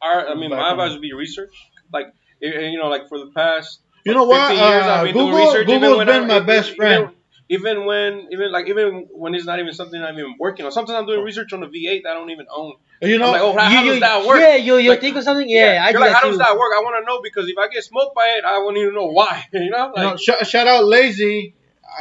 our, 0.00 0.28
I 0.28 0.34
mean, 0.34 0.50
my 0.50 0.72
advice 0.72 0.92
would 0.92 1.00
be 1.00 1.12
research. 1.12 1.54
Like, 1.92 2.06
you 2.42 2.78
know, 2.78 2.88
like 2.88 3.08
for 3.08 3.18
the 3.18 3.30
past 3.34 3.80
you 4.04 4.12
know 4.14 4.24
what? 4.24 4.50
years, 4.52 4.60
Uh, 4.60 4.64
I've 4.64 5.04
been 5.04 5.14
doing 5.14 5.26
Google, 5.30 5.46
research. 5.46 5.68
even 5.68 5.80
Google's 5.80 5.98
when 5.98 6.06
been 6.08 6.22
I- 6.24 6.26
my 6.26 6.34
even- 6.36 6.46
best 6.46 6.76
friend. 6.76 7.02
Even, 7.04 7.14
even 7.48 7.84
when, 7.86 8.28
even 8.32 8.50
like, 8.50 8.66
even 8.68 9.08
when 9.12 9.34
it's 9.34 9.44
not 9.44 9.58
even 9.60 9.72
something 9.74 10.02
I'm 10.02 10.14
even 10.18 10.36
working 10.38 10.64
on. 10.64 10.72
Sometimes 10.72 10.98
I'm 10.98 11.06
doing 11.06 11.22
research 11.22 11.52
on 11.52 11.62
a 11.62 11.66
V8 11.68 12.02
that 12.04 12.10
I 12.10 12.14
don't 12.14 12.30
even 12.30 12.46
own. 12.50 12.74
you 13.02 13.18
know, 13.18 13.26
I'm 13.26 13.32
like, 13.32 13.42
oh, 13.42 13.52
how, 13.52 13.68
how 13.68 13.82
you, 13.84 13.90
does 13.90 14.00
that 14.00 14.26
work? 14.26 14.40
Yeah, 14.40 14.56
you'll, 14.56 14.80
you'll 14.80 14.92
Like, 14.94 15.00
think 15.02 15.16
of 15.16 15.24
something. 15.24 15.48
Yeah, 15.48 15.82
I 15.84 15.90
You're 15.90 15.98
do 15.98 15.98
like, 16.00 16.10
that 16.10 16.14
how 16.16 16.22
too. 16.22 16.28
does 16.30 16.38
that 16.38 16.56
work? 16.56 16.72
I 16.74 16.80
want 16.80 17.02
to 17.02 17.06
know 17.06 17.20
because 17.22 17.48
if 17.48 17.58
I 17.58 17.68
get 17.68 17.84
smoked 17.84 18.14
by 18.14 18.26
it, 18.38 18.44
I 18.44 18.58
won't 18.58 18.76
even 18.78 18.94
know 18.94 19.06
why. 19.06 19.44
You 19.52 19.60
know, 19.70 19.92
you 19.94 20.02
know 20.02 20.08
like, 20.12 20.18
sh- 20.18 20.48
shout 20.48 20.66
out 20.66 20.84
Lazy. 20.86 21.54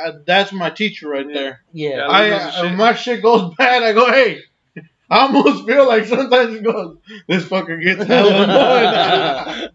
Uh, 0.05 0.13
that's 0.25 0.53
my 0.53 0.69
teacher 0.69 1.09
right 1.09 1.27
Yeah. 1.27 1.33
there. 1.35 1.61
Yeah. 1.73 1.89
Yeah. 1.97 2.07
I 2.07 2.21
Lazy 2.21 2.33
as 2.33 2.55
uh, 2.55 2.67
shit. 2.69 2.77
my 2.77 2.93
shit 2.93 3.21
goes 3.21 3.53
bad. 3.57 3.83
I 3.83 3.93
go, 3.93 4.09
hey. 4.11 4.39
I 5.09 5.23
almost 5.23 5.65
feel 5.65 5.85
like 5.85 6.05
sometimes 6.05 6.55
it 6.55 6.63
goes, 6.63 6.97
this 7.27 7.43
fucker 7.43 7.83
gets 7.83 8.01
hella 8.03 8.43
annoyed. 9.57 9.71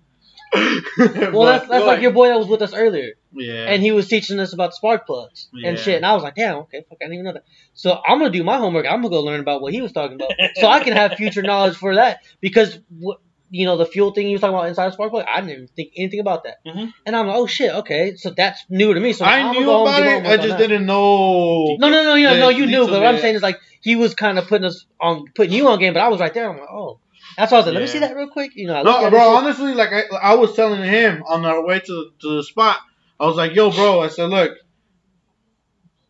well, 1.32 1.42
that's, 1.42 1.68
that's 1.68 1.86
like 1.86 2.00
your 2.00 2.12
boy 2.12 2.28
that 2.28 2.38
was 2.38 2.46
with 2.46 2.62
us 2.62 2.74
earlier, 2.74 3.12
yeah. 3.32 3.66
and 3.68 3.82
he 3.82 3.92
was 3.92 4.08
teaching 4.08 4.38
us 4.38 4.52
about 4.52 4.74
spark 4.74 5.06
plugs 5.06 5.48
and 5.52 5.78
shit. 5.78 5.96
And 5.96 6.06
I 6.06 6.14
was 6.14 6.22
like, 6.22 6.34
damn, 6.34 6.56
okay, 6.58 6.84
fuck, 6.88 6.98
I 7.00 7.04
didn't 7.04 7.14
even 7.14 7.24
know 7.26 7.32
that. 7.34 7.44
So 7.74 7.92
I'm 7.92 8.18
gonna 8.18 8.30
do 8.30 8.44
my 8.44 8.58
homework. 8.58 8.86
I'm 8.86 9.02
gonna 9.02 9.10
go 9.10 9.22
learn 9.22 9.40
about 9.40 9.60
what 9.62 9.72
he 9.72 9.80
was 9.80 9.92
talking 9.92 10.16
about, 10.16 10.32
so 10.56 10.68
I 10.68 10.82
can 10.82 10.94
have 10.94 11.14
future 11.14 11.42
knowledge 11.42 11.76
for 11.76 11.94
that. 11.96 12.20
Because 12.40 12.78
what 12.98 13.18
you 13.50 13.64
know, 13.64 13.76
the 13.76 13.86
fuel 13.86 14.12
thing 14.12 14.26
you 14.26 14.32
was 14.32 14.40
talking 14.40 14.54
about 14.54 14.68
inside 14.68 14.86
a 14.86 14.92
spark 14.92 15.10
plug, 15.10 15.24
I 15.32 15.40
didn't 15.40 15.52
even 15.52 15.68
think 15.68 15.92
anything 15.96 16.20
about 16.20 16.44
that. 16.44 16.56
Mhm. 16.66 16.92
And 17.04 17.16
I'm 17.16 17.26
like, 17.28 17.36
oh 17.36 17.46
shit, 17.46 17.72
okay, 17.72 18.16
so 18.16 18.30
that's 18.30 18.64
new 18.68 18.92
to 18.92 19.00
me. 19.00 19.12
So 19.12 19.24
I 19.24 19.38
I'm 19.38 19.52
knew 19.52 19.64
go 19.64 19.82
about 19.82 20.02
it. 20.02 20.26
I 20.26 20.36
just 20.36 20.58
didn't 20.58 20.86
know. 20.86 21.76
No, 21.78 21.88
no, 21.88 22.02
no, 22.02 22.14
you 22.14 22.26
know, 22.26 22.38
no, 22.38 22.48
you 22.48 22.66
knew. 22.66 22.86
But 22.86 23.00
what 23.00 23.06
I'm 23.06 23.20
saying 23.20 23.36
is 23.36 23.42
like 23.42 23.60
he 23.80 23.96
was 23.96 24.14
kind 24.14 24.38
of 24.38 24.48
putting 24.48 24.66
us 24.66 24.84
on, 25.00 25.26
putting 25.34 25.52
you 25.52 25.68
on 25.68 25.78
game. 25.78 25.94
But 25.94 26.00
I 26.02 26.08
was 26.08 26.20
right 26.20 26.34
there. 26.34 26.50
I'm 26.50 26.58
like, 26.58 26.68
oh, 26.68 26.98
that's 27.36 27.52
why 27.52 27.58
I 27.58 27.60
was 27.60 27.66
like, 27.66 27.74
let 27.74 27.80
me 27.82 27.86
see 27.86 27.98
that 28.00 28.14
real 28.16 28.28
quick. 28.28 28.52
You 28.56 28.66
know, 28.68 28.74
I 28.76 28.82
No, 28.82 29.10
bro. 29.10 29.36
Honestly, 29.36 29.74
like 29.74 29.92
I, 29.92 30.02
I 30.16 30.34
was 30.34 30.54
telling 30.54 30.82
him 30.82 31.22
on 31.26 31.44
our 31.44 31.64
way 31.64 31.80
to 31.80 32.10
to 32.20 32.36
the 32.36 32.42
spot, 32.44 32.78
I 33.20 33.26
was 33.26 33.36
like, 33.36 33.54
"Yo, 33.54 33.70
bro," 33.70 34.00
I 34.02 34.08
said, 34.08 34.30
"Look, 34.30 34.52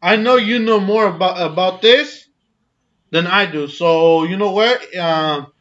I 0.03 0.17
know 0.17 0.37
you 0.37 0.59
know 0.59 0.81
more 0.81 1.07
about 1.07 1.41
about 1.41 1.83
this 1.83 2.27
than 3.11 3.27
I 3.27 3.47
do. 3.47 3.69
So 3.69 4.25
you 4.25 4.37
know 4.37 4.53
what? 4.53 4.97
Um, 4.97 5.53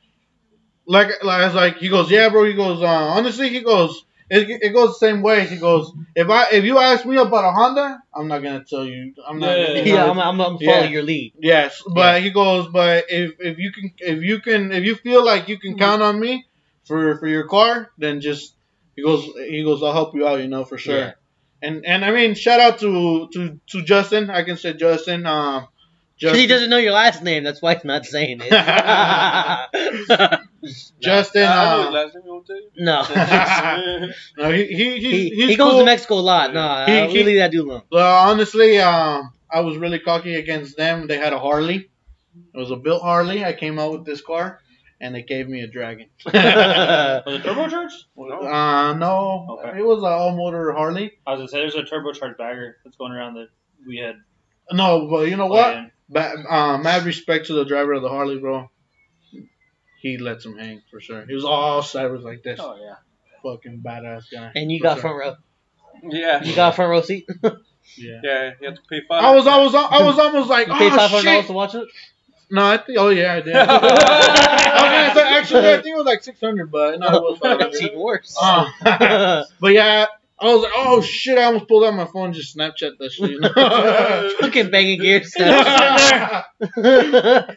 like, 0.88 1.24
like 1.24 1.42
I 1.42 1.46
was 1.48 1.56
like, 1.56 1.78
he 1.78 1.90
goes, 1.90 2.12
"Yeah, 2.12 2.30
bro." 2.30 2.46
He 2.46 2.54
goes, 2.54 2.82
uh, 2.82 2.86
"Honestly," 2.88 3.50
he 3.50 3.62
goes. 3.62 4.05
It, 4.28 4.64
it 4.64 4.74
goes 4.74 4.98
the 4.98 5.08
same 5.08 5.22
way. 5.22 5.46
He 5.46 5.58
goes, 5.58 5.92
if 6.16 6.30
I 6.30 6.50
if 6.52 6.64
you 6.64 6.80
ask 6.80 7.06
me 7.06 7.16
about 7.18 7.46
a 7.46 7.52
Honda, 7.52 8.02
I'm 8.14 8.28
not 8.28 8.42
gonna 8.42 8.64
tell 8.64 8.84
you. 8.84 9.14
I'm 9.28 9.40
not. 9.40 9.58
Yeah. 9.58 9.74
you 9.74 9.94
know, 9.94 10.06
yeah, 10.06 10.10
I'm, 10.10 10.20
I'm, 10.20 10.42
I'm 10.42 10.58
Yeah. 10.60 10.84
your 10.86 11.04
lead. 11.04 11.34
Yes, 11.40 11.84
but 11.94 12.24
he 12.24 12.32
goes, 12.32 12.68
but 12.68 13.06
if 13.10 13.34
if 13.40 13.60
you 13.60 13.72
can 13.72 13.92
if 14.00 14.24
you 14.24 14.40
can 14.40 14.72
if 14.72 14.84
you 14.84 14.96
feel 14.96 15.24
like 15.24 15.48
you 15.48 15.60
can 15.60 15.78
count 15.78 16.02
on 16.02 16.20
me 16.20 16.46
for 16.86 17.18
for 17.20 17.28
your 17.28 17.48
car, 17.48 17.92
then 18.00 18.20
just 18.20 18.56
he 18.96 19.04
goes 19.04 19.26
he 19.38 19.64
goes 19.64 19.84
I'll 19.84 19.94
help 19.94 20.16
you 20.16 20.28
out, 20.28 20.40
you 20.40 20.48
know 20.48 20.66
for 20.66 20.80
sure. 20.80 20.98
Yeah. 20.98 21.12
And 21.62 21.86
and 21.86 22.04
I 22.04 22.10
mean 22.12 22.34
shout 22.34 22.60
out 22.60 22.80
to 22.80 23.28
to 23.32 23.60
to 23.68 23.82
Justin. 23.84 24.32
I 24.32 24.44
can 24.44 24.58
say 24.58 24.74
Justin. 24.74 25.28
Um, 25.28 25.68
Because 26.18 26.32
Justin, 26.32 26.40
he 26.40 26.48
doesn't 26.48 26.70
know 26.72 26.78
your 26.78 26.94
last 26.94 27.22
name, 27.22 27.44
that's 27.44 27.62
why 27.62 27.76
he's 27.76 27.84
not 27.86 28.06
saying 28.06 28.40
it. 28.42 28.50
Justin. 31.02 31.44
I 31.44 31.66
know 31.66 31.78
his 31.80 31.88
Uh, 31.88 31.92
last 31.92 32.16
name. 32.16 32.24
You 32.26 32.34
want 32.34 32.48
to 32.48 32.62
no. 32.78 34.08
no, 34.38 34.52
he 34.52 34.66
he 34.66 34.74
he's, 35.00 35.04
he 35.04 35.30
he's 35.30 35.50
he 35.52 35.56
goes 35.56 35.72
cool. 35.72 35.80
to 35.80 35.86
Mexico 35.86 36.16
a 36.16 36.22
lot. 36.22 36.54
No, 36.54 36.86
He- 36.86 37.00
I, 37.00 37.08
he- 37.08 37.24
leave 37.24 37.38
that 37.38 37.52
dude 37.52 37.68
alone. 37.68 37.84
Well, 37.92 38.30
honestly, 38.30 38.80
um, 38.80 39.32
I 39.52 39.62
was 39.62 39.78
really 39.78 40.00
cocky 40.00 40.36
against 40.36 40.78
them. 40.78 41.08
They 41.08 41.18
had 41.18 41.34
a 41.34 41.40
Harley. 41.40 41.90
It 42.54 42.58
was 42.58 42.72
a 42.72 42.76
built 42.76 43.02
Harley. 43.02 43.46
I 43.46 43.54
came 43.54 43.80
out 43.80 43.92
with 43.94 44.06
this 44.06 44.22
car, 44.22 44.60
and 45.00 45.16
they 45.16 45.22
gave 45.24 45.48
me 45.48 45.62
a 45.62 45.68
Dragon. 45.68 46.08
Was 46.26 46.34
it 46.34 47.44
turbocharged? 47.44 48.04
Uh, 48.18 48.94
no, 48.94 49.60
Okay. 49.64 49.80
it 49.80 49.86
was 49.86 50.00
an 50.00 50.12
all 50.12 50.36
motor 50.36 50.72
Harley. 50.74 51.14
I 51.28 51.32
was 51.32 51.40
gonna 51.40 51.48
say 51.50 51.60
there's 51.60 51.76
a 51.76 51.84
turbocharged 51.84 52.38
bagger 52.38 52.78
that's 52.84 52.98
going 52.98 53.12
around 53.14 53.36
that 53.36 53.48
we 53.88 53.98
had. 53.98 54.16
No, 54.72 55.08
but 55.10 55.28
you 55.30 55.38
know 55.38 55.48
what? 55.48 55.72
planned. 55.72 55.92
Ba- 56.10 56.44
uh, 56.54 56.78
mad 56.78 57.04
respect 57.06 57.48
to 57.48 57.54
the 57.54 57.66
driver 57.66 57.94
of 57.94 58.02
the 58.02 58.10
Harley, 58.10 58.38
bro. 58.40 58.70
He 60.06 60.20
lets 60.20 60.46
him 60.46 60.56
hang 60.56 60.84
for 60.92 61.02
sure. 61.02 61.26
He 61.26 61.34
was 61.34 61.46
all 61.46 61.82
cyber 61.82 62.22
like 62.22 62.44
this. 62.44 62.60
Oh 62.62 62.76
yeah. 62.80 62.98
Fucking 63.42 63.82
badass 63.84 64.26
guy. 64.32 64.52
and 64.54 64.72
you 64.72 64.80
got 64.80 65.00
sure. 65.00 65.02
front 65.02 65.18
row. 65.18 65.36
Yeah. 66.04 66.44
You 66.44 66.56
got 66.56 66.76
front 66.76 66.92
row 66.92 67.02
seat. 67.02 67.28
Yeah. 67.98 68.20
Yeah, 68.24 68.52
you 68.60 68.68
have 68.68 68.78
to 68.78 68.82
pay 68.90 69.02
five. 69.08 69.24
I 69.24 69.36
was, 69.36 69.46
I 69.46 69.60
was, 69.62 69.76
I 69.76 70.04
was 70.04 70.18
almost 70.18 70.50
like, 70.50 70.68
You 70.70 70.74
paid 70.74 70.92
oh 70.92 70.98
five 70.98 71.12
hundred 71.12 71.24
dollars 71.26 71.38
shit. 71.42 71.48
to 71.48 71.54
watch 71.54 71.76
it. 71.76 71.88
No, 72.50 72.66
I 72.66 72.78
think, 72.78 72.98
oh 73.00 73.10
yeah, 73.10 73.34
I 73.34 73.42
did. 73.42 73.56
I 73.56 73.74
was 75.06 75.14
gonna 75.14 75.30
actually, 75.30 75.70
I 75.70 75.76
think 75.84 75.94
it 75.94 75.96
was 75.96 76.06
like 76.06 76.24
six 76.24 76.40
hundred, 76.40 76.72
but 76.72 77.00
no, 77.00 77.08
it 77.08 77.22
was 77.22 77.38
five 77.38 77.60
That's 77.60 77.78
hundred. 77.78 77.92
even 77.92 78.04
worse. 78.04 78.36
Uh, 78.42 79.44
but 79.60 79.74
yeah, 79.74 80.08
I 80.38 80.46
was 80.54 80.64
like, 80.64 80.74
oh 80.76 81.02
shit! 81.02 81.38
I 81.38 81.44
almost 81.44 81.70
pulled 81.70 81.86
out 81.86 81.94
my 81.94 82.06
phone, 82.06 82.26
and 82.26 82.34
just 82.34 82.58
Snapchat 82.58 82.98
that 83.00 83.12
shit. 83.12 83.42
Fucking 84.42 84.70
banging 84.70 85.00
gear 85.00 85.20
gears. 85.20 85.34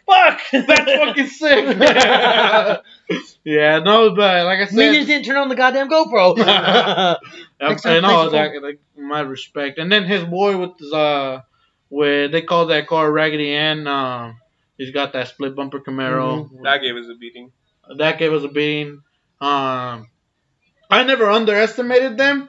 Fuck, 0.07 0.41
that's 0.53 0.93
fucking 0.93 1.27
sick. 1.27 1.77
yeah, 3.45 3.81
no, 3.81 4.15
but 4.15 4.45
like 4.45 4.61
I 4.61 4.67
said, 4.67 4.77
Minions 4.77 5.07
didn't 5.07 5.25
turn 5.25 5.37
on 5.37 5.49
the 5.49 5.57
goddamn 5.57 5.91
GoPro. 5.91 6.37
I, 6.39 7.17
Next 7.61 7.85
I 7.85 7.95
time, 7.95 8.03
know 8.03 8.23
please 8.23 8.33
that, 8.33 8.63
like, 8.63 8.81
my 8.97 9.21
respect. 9.21 9.79
And 9.79 9.91
then 9.91 10.05
his 10.05 10.23
boy 10.23 10.57
with 10.57 10.79
his, 10.79 10.93
uh, 10.93 11.41
where 11.89 12.29
they 12.29 12.43
call 12.43 12.67
that 12.67 12.87
car 12.87 13.11
Raggedy 13.11 13.55
Ann. 13.55 13.89
Um, 13.89 14.39
he's 14.77 14.93
got 14.93 15.15
that 15.15 15.27
split 15.29 15.57
bumper 15.57 15.81
Camaro. 15.81 16.49
That 16.63 16.81
gave 16.81 16.95
us 16.97 17.07
a 17.11 17.17
beating. 17.17 17.51
That 17.97 18.19
gave 18.19 18.33
us 18.33 18.45
a 18.45 18.49
beating. 18.49 19.03
Um, 19.41 20.09
I 20.91 21.03
never 21.05 21.29
underestimated 21.29 22.17
them. 22.17 22.49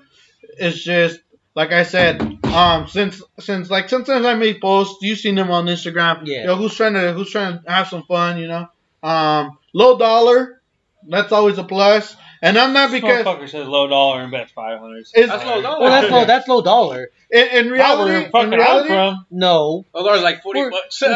It's 0.57 0.81
just 0.83 1.19
like 1.55 1.71
I 1.71 1.83
said. 1.83 2.21
Um, 2.45 2.87
since 2.87 3.21
since 3.39 3.69
like 3.69 3.89
sometimes 3.89 4.25
I 4.25 4.33
make 4.35 4.61
posts, 4.61 4.97
you've 5.01 5.19
seen 5.19 5.35
them 5.35 5.51
on 5.51 5.65
Instagram. 5.65 6.21
Yeah. 6.25 6.45
Yo, 6.45 6.55
who's 6.55 6.75
trying 6.75 6.93
to 6.93 7.13
who's 7.13 7.31
trying 7.31 7.61
to 7.61 7.71
have 7.71 7.87
some 7.87 8.03
fun? 8.03 8.39
You 8.39 8.47
know. 8.47 8.67
Um, 9.03 9.57
low 9.73 9.97
dollar. 9.97 10.61
That's 11.07 11.31
always 11.31 11.57
a 11.57 11.63
plus. 11.63 12.15
And 12.41 12.57
I'm 12.57 12.71
not 12.73 12.91
This 12.91 13.01
because 13.01 13.25
motherfucker 13.25 13.49
says 13.49 13.67
low 13.67 13.87
dollar 13.87 14.21
and 14.21 14.31
bets 14.31 14.51
five 14.51 14.79
hundred. 14.79 15.05
It's- 15.13 15.27
That's 15.29 15.45
low 15.45 15.61
dollar. 15.61 15.79
well, 15.81 15.89
that's 16.01 16.11
low. 16.11 16.25
That's 16.25 16.47
low 16.47 16.61
dollar. 16.61 17.11
in, 17.29 17.47
in 17.47 17.69
reality, 17.71 18.25
in 18.25 18.31
fucking 18.31 18.53
I'm 18.53 18.59
reality, 18.59 18.87
from. 18.89 19.25
No. 19.29 19.85
Oh, 19.93 20.03
there's 20.03 20.21
like 20.23 20.41
40 20.41 20.59
We're- 20.59 20.71
bucks. 20.71 20.99
Hell 21.01 21.09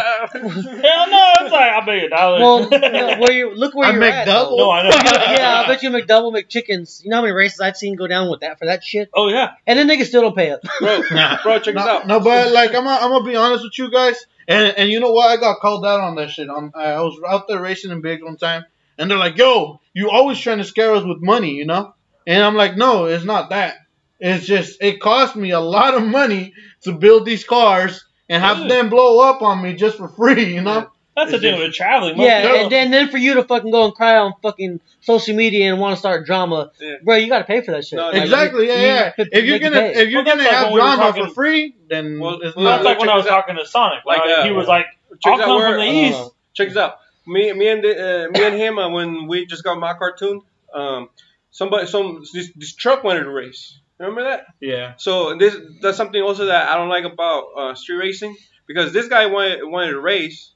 no, 1.09 1.31
it's 1.41 1.51
like 1.51 1.71
I 1.71 1.85
bet 1.85 1.99
you 2.01 2.07
a 2.07 2.09
dollar. 2.09 2.39
Well, 2.39 2.69
no, 2.71 3.17
where 3.19 3.31
you 3.31 3.55
look 3.55 3.73
where 3.75 3.87
I 3.87 3.91
you're 3.91 3.99
make 3.99 4.13
at. 4.13 4.25
double. 4.25 4.57
though. 4.57 4.65
no, 4.65 4.71
I 4.71 4.83
know. 4.83 4.89
yeah, 4.89 5.63
I 5.63 5.67
bet 5.67 5.81
you 5.83 5.89
McDouble 5.89 6.33
McChickens. 6.33 7.03
You 7.03 7.09
know 7.09 7.17
how 7.17 7.21
many 7.21 7.33
races 7.33 7.59
I've 7.59 7.77
seen 7.77 7.95
go 7.95 8.07
down 8.07 8.29
with 8.29 8.41
that 8.41 8.59
for 8.59 8.65
that 8.65 8.83
shit, 8.83 9.09
Oh 9.13 9.29
yeah. 9.29 9.51
and 9.65 9.79
then 9.79 9.87
niggas 9.87 10.05
still 10.07 10.21
don't 10.23 10.35
pay 10.35 10.51
up. 10.51 10.61
bro, 10.79 11.03
Nah. 11.11 11.41
bro, 11.41 11.59
check 11.59 11.75
no, 11.75 11.81
this 11.81 11.89
out. 11.89 12.07
no, 12.07 12.19
but 12.19 12.51
like 12.51 12.69
I'm, 12.75 12.83
gonna- 12.83 12.99
I'm 13.01 13.11
gonna 13.11 13.25
be 13.25 13.35
honest 13.35 13.63
with 13.63 13.77
you 13.79 13.89
guys, 13.89 14.17
and 14.47 14.75
and 14.77 14.89
you 14.89 14.99
know 14.99 15.11
what? 15.11 15.29
I 15.29 15.37
got 15.39 15.59
called 15.59 15.85
out 15.85 15.99
on 16.01 16.15
that 16.15 16.29
shit. 16.31 16.49
On 16.49 16.71
I 16.75 16.99
was 17.01 17.19
out 17.27 17.47
there 17.47 17.61
racing 17.61 17.91
in 17.91 18.01
big 18.01 18.23
one 18.23 18.37
time, 18.37 18.65
and 18.97 19.09
they're 19.09 19.17
like, 19.17 19.37
"Yo, 19.37 19.79
you 19.93 20.09
always 20.09 20.39
trying 20.39 20.59
to 20.59 20.63
scare 20.63 20.93
us 20.93 21.03
with 21.03 21.21
money, 21.21 21.51
you 21.51 21.65
know?" 21.65 21.93
And 22.27 22.43
I'm 22.43 22.55
like, 22.55 22.75
"No, 22.77 23.05
it's 23.05 23.25
not 23.25 23.49
that. 23.51 23.75
It's 24.19 24.45
just 24.45 24.81
it 24.81 25.01
cost 25.01 25.35
me 25.35 25.51
a 25.51 25.59
lot 25.59 25.93
of 25.95 26.03
money 26.03 26.53
to 26.83 26.91
build 26.93 27.25
these 27.25 27.43
cars 27.43 28.05
and 28.29 28.41
have 28.41 28.57
Good. 28.57 28.71
them 28.71 28.89
blow 28.89 29.19
up 29.29 29.41
on 29.41 29.61
me 29.61 29.73
just 29.73 29.97
for 29.97 30.07
free, 30.07 30.53
you 30.55 30.61
know?" 30.61 30.89
That's 31.15 31.29
the 31.29 31.35
It's 31.35 31.43
thing 31.43 31.51
just- 31.53 31.63
with 31.63 31.73
traveling. 31.75 32.19
Yeah, 32.19 32.41
motherfucker. 32.43 32.63
and 32.63 32.71
then, 32.71 32.91
then 32.91 33.09
for 33.09 33.17
you 33.19 33.35
to 33.35 33.43
fucking 33.43 33.69
go 33.69 33.85
and 33.85 33.93
cry 33.93 34.17
on 34.17 34.33
fucking 34.41 34.79
social 35.01 35.35
media 35.35 35.69
and 35.71 35.79
want 35.79 35.93
to 35.95 35.99
start 35.99 36.25
drama, 36.25 36.71
Yeah. 36.81 36.95
bro, 37.03 37.17
you 37.17 37.27
got 37.29 37.37
to 37.39 37.43
pay 37.43 37.61
for 37.61 37.69
that 37.71 37.85
shit. 37.85 37.97
No, 37.97 38.07
Like, 38.09 38.23
Exactly, 38.23 38.67
yeah, 38.67 38.73
you- 38.79 38.81
yeah. 38.87 39.11
you- 39.19 39.25
If 39.31 39.45
you're 39.45 39.59
gonna 39.59 39.79
if 39.81 40.09
you're 40.09 40.23
Well, 40.23 40.33
gonna 40.33 40.43
that's 40.43 40.49
like 40.51 40.57
have 40.57 40.63
when 40.65 40.73
we 40.73 40.79
were 40.79 40.85
drama 40.87 41.03
talking- 41.03 41.27
for 41.27 41.33
free, 41.35 41.75
then 41.87 42.19
Well, 42.19 42.39
it's 42.41 42.55
well, 42.55 42.65
Well, 42.65 42.65
not. 42.65 42.71
that's 42.77 42.85
like 42.85 42.99
when 42.99 43.09
I 43.09 43.15
was 43.15 43.25
talking 43.27 43.57
to 43.57 43.65
Sonic. 43.67 43.99
Like, 44.07 44.21
Like, 44.21 44.29
uh, 44.39 44.43
he 44.43 44.51
was 44.53 44.67
like, 44.67 44.87
"I'll 45.23 45.37
this 45.37 45.43
out. 45.43 45.45
come 45.45 45.61
from 45.61 45.73
the 45.81 45.87
uh, 45.87 45.91
east." 45.91 46.31
check 46.55 46.69
this 46.69 46.77
out. 46.77 46.97
Me, 47.25 47.53
me 47.53 47.69
and 47.69 47.83
the, 47.83 47.91
uh, 48.27 48.31
me 48.31 48.43
and 48.43 48.55
him 48.55 48.77
uh, 48.77 48.89
when 48.89 49.27
we 49.27 49.45
just 49.45 49.63
got 49.63 49.79
my 49.79 49.93
cartoon. 49.93 50.41
Um, 50.73 51.09
somebody, 51.51 51.87
some 51.87 52.23
this, 52.33 52.51
this 52.55 52.75
truck 52.75 53.03
wanted 53.03 53.23
to 53.23 53.29
race. 53.29 53.79
Remember 53.99 54.23
that? 54.23 54.47
Yeah. 54.59 54.95
So 54.97 55.37
this 55.37 55.55
that's 55.81 55.97
something 55.97 56.21
also 56.21 56.47
that 56.47 56.69
I 56.69 56.75
don't 56.75 56.89
like 56.89 57.05
about 57.05 57.43
uh, 57.55 57.75
street 57.75 57.97
racing 57.97 58.35
because 58.67 58.91
this 58.91 59.07
guy 59.07 59.27
wanted 59.27 59.59
wanted 59.63 59.91
to 59.91 60.01
race, 60.01 60.51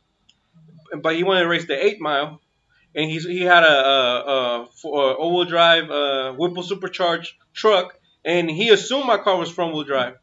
but 1.02 1.16
he 1.16 1.24
wanted 1.24 1.42
to 1.42 1.48
race 1.48 1.66
the 1.68 1.86
eight 1.86 2.02
mile, 2.02 2.42
and 2.96 3.10
he's 3.10 3.26
he 3.26 3.42
had 3.42 3.64
a, 3.64 3.72
a, 3.72 4.30
a, 4.30 4.88
a 4.88 5.14
all-wheel 5.14 5.46
drive 5.46 5.90
uh, 5.90 6.34
Whipple 6.34 6.64
supercharged 6.64 7.34
truck, 7.54 7.98
and 8.26 8.50
he 8.50 8.70
assumed 8.70 9.06
my 9.06 9.18
car 9.18 9.38
was 9.38 9.52
front 9.52 9.74
wheel 9.74 9.84
drive, 9.84 10.16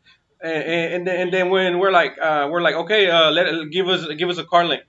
and, 0.43 0.63
and, 0.63 0.93
and 0.95 1.07
then 1.07 1.21
and 1.21 1.33
then 1.33 1.51
when 1.51 1.79
we're 1.79 1.93
like 1.93 2.19
uh, 2.21 2.49
we're 2.51 2.63
like 2.63 2.75
okay 2.75 3.09
uh, 3.09 3.31
let 3.31 3.71
give 3.71 3.89
us 3.89 4.07
give 4.19 4.29
us 4.29 4.39
a 4.39 4.45
car 4.45 4.67
link 4.67 4.83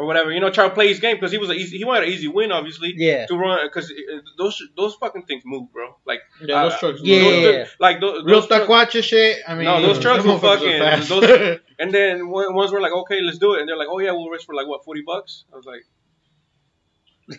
or 0.00 0.06
whatever 0.06 0.30
you 0.32 0.40
know 0.40 0.50
try 0.50 0.66
to 0.66 0.74
play 0.78 0.88
his 0.88 0.98
game 0.98 1.16
because 1.16 1.30
he 1.30 1.36
was 1.44 1.50
a 1.50 1.56
easy 1.62 1.76
he 1.76 1.84
wanted 1.84 2.04
an 2.08 2.10
easy 2.14 2.26
win 2.36 2.50
obviously 2.58 2.90
Yeah. 2.96 3.26
to 3.26 3.34
run 3.36 3.58
because 3.66 3.92
those 4.38 4.56
those 4.80 4.94
fucking 5.02 5.24
things 5.28 5.42
move 5.44 5.70
bro 5.74 5.86
like 6.10 6.20
Yeah, 6.40 6.62
those 6.64 6.72
uh, 6.72 6.78
trucks. 6.82 7.00
Yeah. 7.02 7.20
those- 7.20 7.68
like 7.86 8.00
those, 8.00 8.24
Real 8.24 8.40
those 8.40 8.48
trucks- 8.48 8.66
taquacha 8.66 9.02
shit. 9.10 9.36
I 9.46 9.54
mean, 9.56 9.64
No, 9.66 9.82
those 9.82 9.98
trucks 10.04 10.24
them 10.24 10.32
were 10.32 10.38
fucking- 10.48 10.80
those- 11.10 11.58
And 11.82 11.90
then 11.96 12.28
when- 12.34 12.52
once 12.60 12.70
we're 12.72 12.80
like, 12.86 12.92
okay, 13.02 13.20
let's 13.26 13.38
do 13.38 13.54
it, 13.54 13.60
and 13.60 13.68
they're 13.68 13.76
like, 13.82 13.88
oh 13.94 13.98
yeah, 14.04 14.12
we'll 14.12 14.28
race 14.34 14.44
for 14.44 14.54
like 14.54 14.66
what, 14.72 14.84
forty 14.88 15.02
bucks? 15.12 15.44
I 15.52 15.56
was 15.56 15.66
like, 15.66 15.84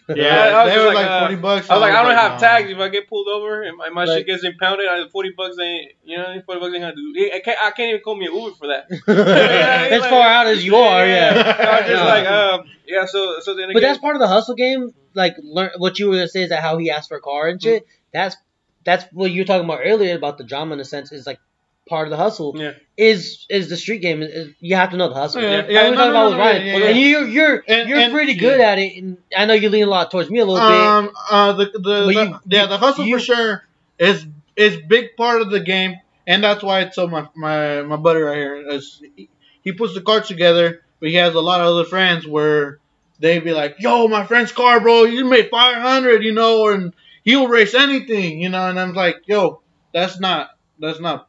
yeah, 0.09 0.25
I 0.55 0.63
was 0.63 0.73
they 0.73 0.79
were 0.79 0.85
like, 0.85 0.95
like, 0.95 1.07
uh, 1.07 1.19
forty 1.21 1.35
bucks. 1.35 1.69
I 1.69 1.73
was 1.73 1.81
like, 1.81 1.93
I 1.93 2.03
don't 2.03 2.15
have 2.15 2.31
nah. 2.33 2.37
tags. 2.37 2.69
If 2.69 2.77
I 2.77 2.89
get 2.89 3.07
pulled 3.09 3.27
over 3.27 3.61
and 3.63 3.77
my, 3.77 3.89
my 3.89 4.05
Like- 4.05 4.19
shit 4.19 4.27
gets 4.27 4.43
impounded, 4.43 4.87
I, 4.87 5.07
forty 5.09 5.31
bucks 5.35 5.57
ain't, 5.59 5.91
you 6.03 6.17
know, 6.17 6.41
forty 6.45 6.59
bucks 6.61 6.73
ain't 6.73 6.81
gonna 6.81 6.95
do. 6.95 7.31
I 7.33 7.39
can't, 7.39 7.57
I 7.61 7.71
can't 7.71 7.89
even 7.89 8.01
call 8.01 8.15
me 8.15 8.27
an 8.27 8.33
Uber 8.33 8.55
for 8.55 8.67
that. 8.67 8.85
as 9.91 10.01
like- 10.01 10.09
far 10.09 10.27
out 10.27 10.47
as 10.47 10.63
you 10.65 10.75
are, 10.75 11.05
yeah. 11.05 11.33
So 11.33 11.39
I 11.39 11.79
was 11.81 11.89
just 11.89 12.03
No. 12.03 12.05
like, 12.05 12.27
um, 12.27 12.65
yeah. 12.87 13.05
So, 13.05 13.39
so 13.41 13.53
then 13.55 13.65
again, 13.65 13.73
But 13.73 13.81
that's 13.81 13.99
part 13.99 14.15
of 14.15 14.19
the 14.21 14.27
hustle 14.27 14.55
game. 14.55 14.91
Like 15.13 15.35
learn 15.43 15.71
what 15.77 15.99
you 15.99 16.07
were 16.07 16.15
gonna 16.15 16.27
say 16.29 16.43
is 16.43 16.49
that 16.49 16.61
how 16.61 16.77
he 16.77 16.89
asked 16.89 17.09
for 17.09 17.17
a 17.17 17.21
car 17.21 17.49
and 17.49 17.61
shit. 17.61 17.85
That's 18.13 18.35
that's 18.83 19.05
what 19.11 19.29
you 19.31 19.41
were 19.41 19.45
talking 19.45 19.65
about 19.65 19.81
earlier 19.83 20.15
about 20.15 20.37
the 20.37 20.43
drama 20.43 20.73
in 20.73 20.79
a 20.79 20.85
sense 20.85 21.11
is 21.11 21.27
like 21.27 21.39
part 21.89 22.07
of 22.07 22.11
the 22.11 22.17
hustle. 22.17 22.53
Yeah. 22.57 22.73
Is 22.97 23.45
is 23.49 23.69
the 23.69 23.77
street 23.77 24.01
game? 24.01 24.21
Is, 24.21 24.29
is- 24.29 24.53
you 24.59 24.75
have 24.75 24.91
to 24.91 24.97
know 24.97 25.09
the 25.09 25.15
hustle. 25.15 25.41
Yeah, 25.41 25.65
yeah, 25.67 25.89
no, 25.89 25.95
talking 25.95 26.13
no, 26.13 26.29
with 26.29 26.37
Ryan. 26.39 26.65
yeah, 26.65 26.77
yeah. 26.77 26.85
And 26.85 26.99
you're 26.99 27.27
you're 27.27 27.63
And- 27.67 27.89
you're 27.89 27.99
and- 27.99 28.13
pretty 28.13 28.35
good 28.35 28.59
at 28.61 28.77
it. 28.79 28.97
And 29.01 29.17
I 29.35 29.45
know 29.45 29.53
you 29.53 29.69
lean 29.69 29.83
a 29.83 29.89
lot 29.89 30.11
towards 30.11 30.29
me 30.29 30.39
a 30.39 30.45
little 30.45 30.67
bit. 30.69 30.77
Um, 30.77 31.09
uh, 31.29 31.53
the 31.53 31.65
the, 31.73 31.79
the 31.79 32.13
you- 32.13 32.39
yeah, 32.47 32.65
the 32.67 32.77
hustle 32.77 33.05
you- 33.05 33.17
for 33.17 33.23
sure 33.23 33.63
is 33.99 34.25
is 34.55 34.77
big 34.87 35.15
part 35.17 35.41
of 35.41 35.49
the 35.49 35.59
game, 35.59 35.95
and 36.27 36.43
that's 36.43 36.63
why 36.63 36.81
it's 36.81 36.95
so 36.95 37.07
my 37.07 37.27
my 37.35 37.81
my 37.81 37.95
buddy 37.97 38.19
right 38.19 38.37
here 38.37 38.55
is 38.69 39.01
he, 39.63 39.71
puts 39.73 39.93
the 39.93 40.01
cards 40.01 40.27
together, 40.27 40.83
but 40.99 41.09
he 41.09 41.15
has 41.15 41.33
a 41.35 41.39
lot 41.41 41.61
of 41.61 41.67
other 41.67 41.85
friends 41.85 42.27
where 42.27 42.79
they 43.19 43.39
be 43.39 43.53
like, 43.53 43.77
"Yo, 43.79 44.07
my 44.07 44.25
friend's 44.25 44.51
car, 44.51 44.79
bro, 44.79 45.03
you 45.03 45.25
made 45.25 45.49
five 45.49 45.81
hundred, 45.81 46.23
you 46.23 46.33
know, 46.33 46.67
and 46.69 46.93
he'll 47.23 47.47
race 47.47 47.73
anything, 47.73 48.41
you 48.41 48.49
know," 48.49 48.67
and 48.69 48.79
I'm 48.79 48.93
like, 48.93 49.21
"Yo, 49.27 49.61
that's 49.93 50.19
not 50.19 50.49
that's 50.79 50.99
not." 50.99 51.27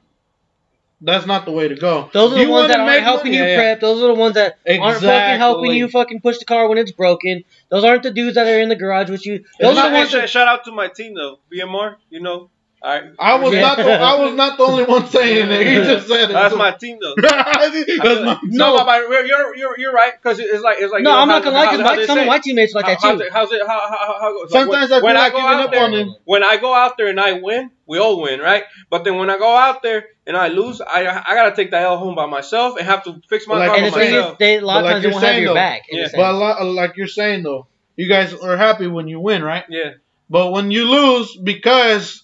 That's 1.05 1.27
not 1.27 1.45
the 1.45 1.51
way 1.51 1.67
to 1.69 1.75
go. 1.75 2.09
Those 2.13 2.33
are 2.33 2.37
the 2.37 2.43
You 2.43 2.51
ones 2.51 2.69
that 2.69 2.79
aren't 2.79 3.03
helping 3.03 3.33
money? 3.33 3.37
you 3.39 3.43
Yeah, 3.43 3.49
yeah. 3.51 3.57
prep. 3.57 3.81
Those 3.81 4.03
are 4.03 4.07
the 4.07 4.15
ones 4.15 4.35
that 4.35 4.59
aren't 4.69 5.01
fucking 5.01 5.39
helping 5.39 5.73
you 5.73 5.89
fucking 5.89 6.21
push 6.21 6.39
the 6.39 6.45
car 6.45 6.69
when 6.69 6.79
it's 6.79 6.93
broken. 6.93 7.43
Those 7.71 7.83
aren't 7.85 8.05
the 8.05 8.13
dudes 8.13 8.37
that 8.37 8.47
are 8.47 8.61
in 8.61 8.69
the 8.69 8.77
garage 8.77 9.11
with 9.11 9.27
you. 9.27 9.45
Those 9.61 9.77
are 9.77 9.91
the 9.91 9.97
ones 9.97 10.11
sh- 10.11 10.13
that 10.13 10.31
shout 10.31 10.47
out 10.49 10.65
to 10.67 10.73
my 10.73 10.89
team 10.89 11.15
though, 11.15 11.39
BMR. 11.53 11.97
You 12.11 12.21
know, 12.23 12.51
all 12.85 12.91
right. 13.01 13.05
I 13.19 13.35
was 13.39 13.53
Yeah. 13.53 13.61
not 13.63 13.77
the 13.79 13.93
I 13.93 14.21
was 14.23 14.35
not 14.35 14.59
the 14.59 14.65
only 14.65 14.85
one 14.85 15.07
saying 15.09 15.51
it. 15.51 15.67
He 15.67 15.75
just 15.93 16.07
said 16.09 16.31
it. 16.31 16.33
That's 16.33 16.55
my 16.55 16.71
team 16.73 16.99
though. 17.01 17.15
That's 17.21 18.21
my 18.25 18.39
no, 18.45 18.77
No. 18.77 18.85
but 18.85 19.01
you're 19.09 19.25
you're 19.27 19.57
you're, 19.57 19.79
you're 19.81 19.93
right 19.93 20.13
because 20.21 20.39
it's 20.39 20.63
like 20.63 20.79
it's 20.81 20.93
like 20.93 21.03
no, 21.03 21.11
you 21.11 21.17
know, 21.17 21.23
I'm 21.23 21.29
not 21.29 21.43
gonna 21.45 21.57
lie, 21.57 21.67
how- 21.67 21.77
because 21.97 22.07
some 22.07 22.19
of 22.19 22.27
my 22.27 22.39
teammates 22.39 22.75
are 22.75 22.81
like 22.83 22.87
how- 22.87 22.93
that 22.93 23.01
how's 23.03 23.19
too. 23.19 23.25
it, 23.27 23.33
how's 23.33 23.53
it, 23.53 23.63
how, 23.67 23.81
how, 23.81 23.97
how, 23.99 24.21
how 24.21 24.33
goes? 24.33 24.53
Sometimes 24.53 24.91
like, 24.91 25.03
I 25.03 25.05
when, 25.05 25.15
feel 25.15 25.15
when 25.15 25.15
like 25.17 25.25
I 25.25 25.31
go 25.31 25.37
giving 25.43 25.59
out 25.59 25.65
up 25.65 25.71
there, 25.73 25.85
on 25.85 25.93
him. 25.93 26.15
when 26.25 26.45
I 26.45 26.57
go 26.59 26.75
out 26.75 26.97
there 26.97 27.07
and 27.09 27.21
I 27.21 27.33
win, 27.35 27.71
we 27.87 27.99
all 27.99 28.21
win, 28.21 28.41
right? 28.41 28.65
But 28.91 29.05
then 29.05 29.17
when 29.17 29.31
I 29.31 29.39
go 29.39 29.57
out 29.57 29.83
there 29.83 30.05
and 30.27 30.37
I 30.37 30.49
lose, 30.49 30.81
I 30.81 31.01
I 31.07 31.35
gotta 31.35 31.55
take 31.57 31.71
the 31.71 31.79
L 31.79 31.99
home 31.99 32.15
by 32.15 32.27
myself 32.27 32.77
and 32.79 32.87
have 32.87 33.05
to 33.05 33.21
fix 33.29 33.47
my 33.47 33.59
Like- 33.59 33.69
car 33.69 33.77
And 33.79 33.87
the 33.87 33.91
by 33.91 33.99
thing 33.99 34.15
is, 34.15 34.25
they, 34.39 34.57
a 34.59 34.61
lot 34.61 34.75
But 34.75 34.79
of 34.79 34.85
like 34.85 34.93
times 34.93 35.03
they 35.03 35.09
you're 35.09 35.13
won't 35.13 35.25
have 35.25 35.31
saying, 35.33 35.43
your 35.43 35.49
though- 35.51 35.55
back. 35.55 35.83
in 35.89 35.99
Yeah. 35.99 36.09
But 36.15 36.31
a 36.31 36.37
lot, 36.37 36.65
like 36.67 36.97
you're 36.97 37.07
saying 37.09 37.43
though, 37.43 37.67
you 37.97 38.09
guys 38.09 38.33
are 38.35 38.57
happy 38.57 38.87
when 38.87 39.09
you 39.09 39.21
win, 39.21 39.43
right? 39.43 39.65
yeah, 39.69 39.91
But 40.31 40.53
when 40.53 40.71
you 40.71 40.85
lose 40.91 41.37
because 41.37 42.23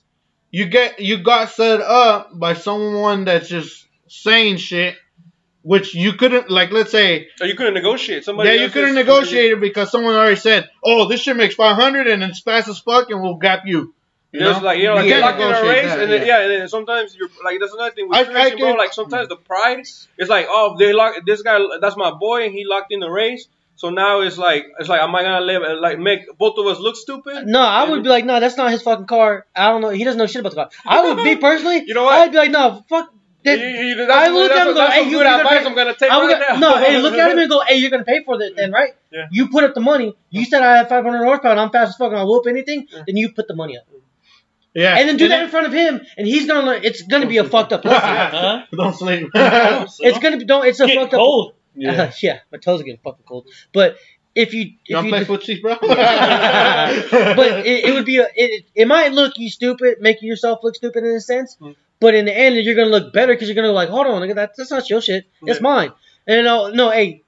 you 0.50 0.66
get 0.66 1.00
you 1.00 1.18
got 1.22 1.50
set 1.50 1.80
up 1.80 2.30
by 2.38 2.54
someone 2.54 3.24
that's 3.24 3.48
just 3.48 3.86
saying 4.08 4.56
shit, 4.56 4.94
which 5.62 5.94
you 5.94 6.12
couldn't 6.14 6.48
like. 6.50 6.70
Let's 6.70 6.90
say, 6.90 7.28
so 7.36 7.44
you 7.44 7.54
couldn't 7.54 7.74
negotiate. 7.74 8.24
Somebody 8.24 8.50
yeah, 8.50 8.62
you 8.62 8.70
couldn't 8.70 8.90
is- 8.90 8.94
negotiate 8.94 9.52
it 9.52 9.60
because 9.60 9.90
someone 9.90 10.14
already 10.14 10.36
said, 10.36 10.70
"Oh, 10.82 11.06
this 11.08 11.20
shit 11.20 11.36
makes 11.36 11.54
500 11.56 12.06
and 12.06 12.22
it's 12.22 12.40
fast 12.40 12.68
as 12.68 12.78
fuck, 12.78 13.10
and 13.10 13.20
we'll 13.20 13.34
gap 13.36 13.64
you." 13.66 13.92
You 14.38 14.44
know? 14.44 14.58
like 14.60 14.78
you 14.78 14.84
know, 14.84 14.94
like 14.94 15.06
You 15.06 15.20
locked 15.20 15.40
in 15.40 15.48
a 15.48 15.62
race, 15.62 15.84
that, 15.86 16.00
and 16.00 16.12
then, 16.12 16.26
yeah, 16.26 16.40
and 16.42 16.50
then 16.50 16.68
sometimes 16.68 17.14
you're 17.16 17.28
like 17.44 17.58
that's 17.60 17.72
another 17.74 17.90
thing 17.92 18.08
with 18.08 18.18
I- 18.18 18.22
street 18.24 18.36
I 18.36 18.44
racing, 18.44 18.58
bro. 18.58 18.72
Like 18.72 18.92
sometimes 18.92 19.28
the 19.28 19.36
pride 19.36 19.80
is 19.80 20.28
like, 20.28 20.46
oh, 20.48 20.76
they 20.78 20.92
lock 20.92 21.14
this 21.26 21.42
guy. 21.42 21.58
That's 21.80 21.96
my 21.96 22.10
boy, 22.12 22.44
and 22.44 22.52
he 22.54 22.64
locked 22.64 22.92
in 22.92 23.00
the 23.00 23.10
race. 23.10 23.46
So 23.76 23.90
now 23.90 24.20
it's 24.22 24.36
like 24.38 24.66
it's 24.80 24.88
like 24.88 25.00
am 25.00 25.14
I 25.14 25.22
gonna 25.22 25.44
live 25.44 25.62
like 25.80 25.98
make 26.00 26.22
both 26.36 26.58
of 26.58 26.66
us 26.66 26.78
look 26.80 26.96
stupid? 26.96 27.46
No, 27.46 27.60
I 27.60 27.88
would 27.88 28.02
be 28.02 28.08
like, 28.08 28.24
no, 28.24 28.40
that's 28.40 28.56
not 28.56 28.72
his 28.72 28.82
fucking 28.82 29.06
car. 29.06 29.46
I 29.54 29.68
don't 29.70 29.80
know. 29.82 29.90
He 29.90 30.02
doesn't 30.02 30.18
know 30.18 30.26
shit 30.26 30.40
about 30.40 30.50
the 30.50 30.56
car. 30.56 30.70
I 30.84 31.02
would 31.14 31.22
be 31.22 31.36
personally. 31.48 31.84
You 31.86 31.94
know 31.94 32.04
what? 32.04 32.14
I'd 32.14 32.32
be 32.32 32.38
like, 32.38 32.50
no, 32.50 32.84
fuck. 32.88 33.12
You- 33.44 33.56
That, 33.56 33.60
you- 33.60 33.94
that's, 33.94 34.10
I 34.10 34.28
look 34.28 34.50
at 34.50 34.62
him 34.62 34.66
and 34.68 34.76
go, 34.76 34.90
hey, 34.90 35.04
you- 35.04 35.10
you're 35.10 35.22
gonna 35.24 35.48
pay- 35.48 35.64
I'm 35.64 35.74
gonna 35.76 35.94
take 35.94 36.10
I 36.10 36.18
would 36.18 36.26
right 36.32 36.40
go, 36.48 36.54
now. 36.54 36.72
no, 36.72 36.76
hey, 36.84 36.98
look 37.00 37.14
at 37.14 37.30
him 37.30 37.38
and 37.38 37.48
go, 37.54 37.60
hey, 37.68 37.76
you're 37.76 37.90
gonna 37.90 38.02
pay 38.04 38.24
for 38.24 38.34
it 38.42 38.56
then, 38.56 38.72
right? 38.72 38.94
Yeah. 39.12 39.26
You 39.30 39.48
put 39.48 39.62
up 39.62 39.74
the 39.74 39.80
money. 39.80 40.12
You 40.30 40.44
said 40.44 40.60
I 40.60 40.78
have 40.78 40.88
500 40.88 41.24
horsepower 41.24 41.52
and 41.52 41.60
I'm 41.60 41.70
fast 41.70 41.90
as 41.90 41.96
fuck 41.96 42.08
and 42.10 42.18
I'll 42.18 42.26
whoop 42.26 42.48
anything. 42.48 42.88
Then 43.06 43.16
you 43.16 43.30
put 43.32 43.46
the 43.46 43.54
money 43.54 43.78
up, 43.78 43.84
Yeah. 44.74 44.96
and 44.98 45.08
then 45.08 45.16
do 45.16 45.28
that 45.28 45.42
in 45.44 45.48
front 45.50 45.66
of 45.66 45.72
him, 45.72 46.00
and 46.16 46.26
he's 46.26 46.46
gonna. 46.46 46.64
learn 46.66 46.84
It's 46.84 47.02
gonna 47.02 47.26
be 47.26 47.38
a 47.38 47.44
fucked 47.44 47.72
up 47.72 47.82
pussy. 47.82 47.94
Huh? 48.00 48.62
Don't 48.72 48.94
sleep. 48.94 49.28
It's 49.34 50.18
gonna 50.18 50.36
be 50.36 50.44
don't. 50.44 50.66
It's 50.66 50.78
a 50.80 50.86
Get 50.86 50.96
fucked 50.98 51.14
up. 51.14 51.18
cold. 51.18 51.54
Yeah. 51.74 52.12
yeah, 52.22 52.38
my 52.50 52.58
toes 52.58 52.80
are 52.80 52.84
getting 52.84 53.00
fucking 53.04 53.24
cold. 53.26 53.46
But 53.72 53.96
if 54.34 54.52
you 54.52 54.62
if 54.62 54.70
You 54.90 54.96
want 54.96 55.06
you 55.08 55.18
to 55.18 55.24
play 55.24 55.36
footsie, 55.36 55.62
bro? 55.62 55.76
but 55.80 57.66
it, 57.66 57.84
it 57.86 57.94
would 57.94 58.04
be 58.04 58.18
a, 58.18 58.26
it, 58.34 58.64
it 58.74 58.88
might 58.88 59.12
look 59.12 59.34
you 59.38 59.48
stupid, 59.50 59.98
making 60.00 60.28
yourself 60.28 60.60
look 60.62 60.74
stupid 60.74 61.04
in 61.04 61.10
a 61.14 61.20
sense. 61.20 61.56
Mm. 61.60 61.76
But 62.00 62.14
in 62.14 62.24
the 62.26 62.36
end, 62.36 62.56
you're 62.56 62.74
gonna 62.74 62.90
look 62.90 63.12
better 63.12 63.32
because 63.32 63.48
you're 63.48 63.54
gonna 63.56 63.68
go 63.68 63.72
like, 63.74 63.88
hold 63.88 64.06
on, 64.06 64.20
look 64.20 64.30
at 64.30 64.36
that, 64.36 64.52
that's 64.56 64.70
not 64.70 64.88
your 64.90 65.00
shit. 65.00 65.24
It's 65.42 65.58
Yeah. 65.58 65.62
mine. 65.62 65.92
And 66.26 66.44
no, 66.44 66.68
no, 66.68 66.90
hey, 66.90 67.22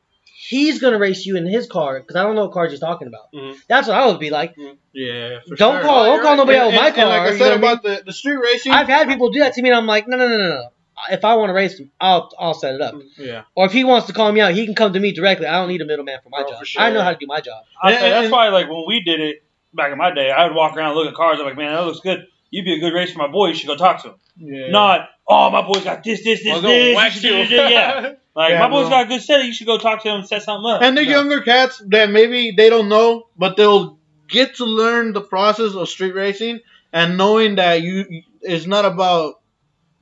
he's 0.51 0.81
gonna 0.81 0.99
race 0.99 1.25
you 1.25 1.37
in 1.37 1.47
his 1.47 1.67
car 1.69 2.01
because 2.01 2.17
I 2.17 2.23
don't 2.25 2.35
know 2.35 2.45
what 2.47 2.53
cars 2.53 2.73
he's 2.73 2.81
talking 2.81 3.07
about. 3.09 3.33
Mhm. 3.33 3.57
That's 3.69 3.87
what 3.89 3.97
I 3.97 4.07
would 4.07 4.19
be 4.19 4.31
like. 4.31 4.55
yeah. 4.93 5.39
For 5.49 5.55
Don't 5.57 5.77
sure. 5.77 5.83
call, 5.83 6.05
don't 6.07 6.23
call 6.23 6.37
nobody 6.37 6.59
out 6.59 6.65
And- 6.67 6.73
with 6.75 6.81
my 6.83 6.87
and- 6.89 6.97
car. 6.97 7.05
and 7.05 7.11
like 7.13 7.21
I 7.21 7.31
you 7.33 7.39
said 7.39 7.45
know 7.45 7.51
what 7.51 7.69
I 7.69 7.73
about 7.73 7.83
the, 7.85 8.03
the 8.07 8.13
street 8.13 8.37
racing. 8.37 8.73
I've 8.73 8.89
had 8.89 9.09
people 9.09 9.31
do 9.31 9.39
that 9.41 9.55
to 9.55 9.63
me, 9.63 9.69
and 9.71 9.79
I'm 9.79 9.87
like, 9.87 10.09
no, 10.09 10.17
no, 10.17 10.29
no, 10.29 10.37
no, 10.39 10.49
no. 10.49 10.69
If 11.11 11.25
I 11.25 11.37
want 11.37 11.49
to 11.51 11.55
race 11.55 11.79
him, 11.79 11.91
I'll 12.01 12.31
I'll 12.39 12.53
set 12.55 12.75
it 12.75 12.81
up. 12.83 12.95
yeah. 13.17 13.43
Or 13.55 13.65
if 13.67 13.73
he 13.73 13.85
wants 13.85 14.09
to 14.09 14.13
call 14.13 14.31
me 14.33 14.41
out, 14.41 14.53
he 14.53 14.67
can 14.67 14.75
come 14.75 14.93
to 14.93 15.01
me 15.01 15.13
directly. 15.13 15.47
I 15.47 15.53
don't 15.61 15.69
need 15.69 15.81
a 15.81 15.87
middleman 15.87 16.19
for 16.23 16.29
my 16.29 16.43
Oh, 16.45 16.51
job. 16.51 16.59
for 16.59 16.65
sure. 16.67 16.83
I 16.83 16.91
know 16.91 17.01
how 17.03 17.13
to 17.13 17.17
do 17.19 17.27
my 17.27 17.41
job. 17.41 17.63
I 17.83 17.93
And- 17.93 18.01
say 18.01 18.11
that's 18.11 18.31
why, 18.31 18.49
like, 18.49 18.69
when 18.69 18.85
we 18.87 19.01
did 19.03 19.21
it 19.21 19.43
back 19.73 19.93
in 19.93 19.99
my 19.99 20.11
day, 20.13 20.31
I 20.31 20.45
would 20.47 20.55
walk 20.57 20.77
around 20.77 20.89
and 20.91 20.97
look 20.99 21.07
at 21.09 21.15
cars. 21.15 21.39
I'm 21.41 21.47
like, 21.47 21.57
man, 21.57 21.73
that 21.75 21.87
looks 21.87 22.01
good. 22.01 22.27
You'd 22.51 22.65
be 22.65 22.75
a 22.75 22.79
good 22.81 22.93
race 22.93 23.13
for 23.13 23.19
my 23.19 23.29
boy. 23.29 23.49
You 23.49 23.55
should 23.55 23.67
go 23.69 23.77
talk 23.77 24.03
to 24.03 24.09
him. 24.11 24.15
Yeah. 24.37 24.71
Not, 24.71 25.09
oh, 25.29 25.51
my 25.51 25.63
boy's 25.63 25.85
got 25.85 26.03
this, 26.03 26.25
this, 26.25 26.43
this, 26.43 26.53
Well, 26.53 26.63
this. 26.63 26.71
don't 26.71 26.89
you 26.91 26.97
wax 26.97 27.15
should 27.15 27.25
you. 27.25 27.31
this, 27.31 27.51
Yeah. 27.73 28.13
Like, 28.35 28.51
Yeah, 28.53 28.61
my 28.61 28.69
boy's 28.69 28.85
no. 28.85 28.91
got 28.91 29.07
a 29.07 29.09
good 29.09 29.23
set. 29.23 29.45
You 29.45 29.53
should 29.53 29.67
go 29.67 29.77
talk 29.79 30.03
to 30.05 30.09
him 30.09 30.21
and 30.21 30.29
set 30.29 30.43
something 30.43 30.71
up. 30.71 30.83
And 30.83 30.97
the 30.97 31.03
No. 31.05 31.11
younger 31.11 31.41
cats 31.43 31.83
that 31.89 32.11
maybe 32.11 32.53
they 32.57 32.71
don't 32.71 32.89
know, 32.89 33.27
but 33.37 33.57
they'll 33.57 33.99
get 34.29 34.55
to 34.57 34.65
learn 34.65 35.13
the 35.13 35.21
process 35.21 35.75
of 35.75 35.89
street 35.89 36.15
racing 36.15 36.61
and 36.93 37.19
knowing 37.19 37.57
that 37.57 37.83
you 37.83 38.23
it's 38.41 38.67
not 38.67 38.85
about 38.85 39.41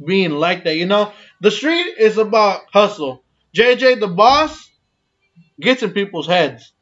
being 0.05 0.33
like 0.33 0.65
that. 0.65 0.77
You 0.77 0.85
know, 0.87 1.12
the 1.41 1.51
street 1.51 1.87
is 1.99 2.19
about 2.19 2.61
hustle. 2.73 3.23
JJ, 3.57 3.99
the 3.99 4.09
boss, 4.09 4.70
gets 5.59 5.83
in 5.83 5.91
people's 5.93 6.27
heads 6.27 6.73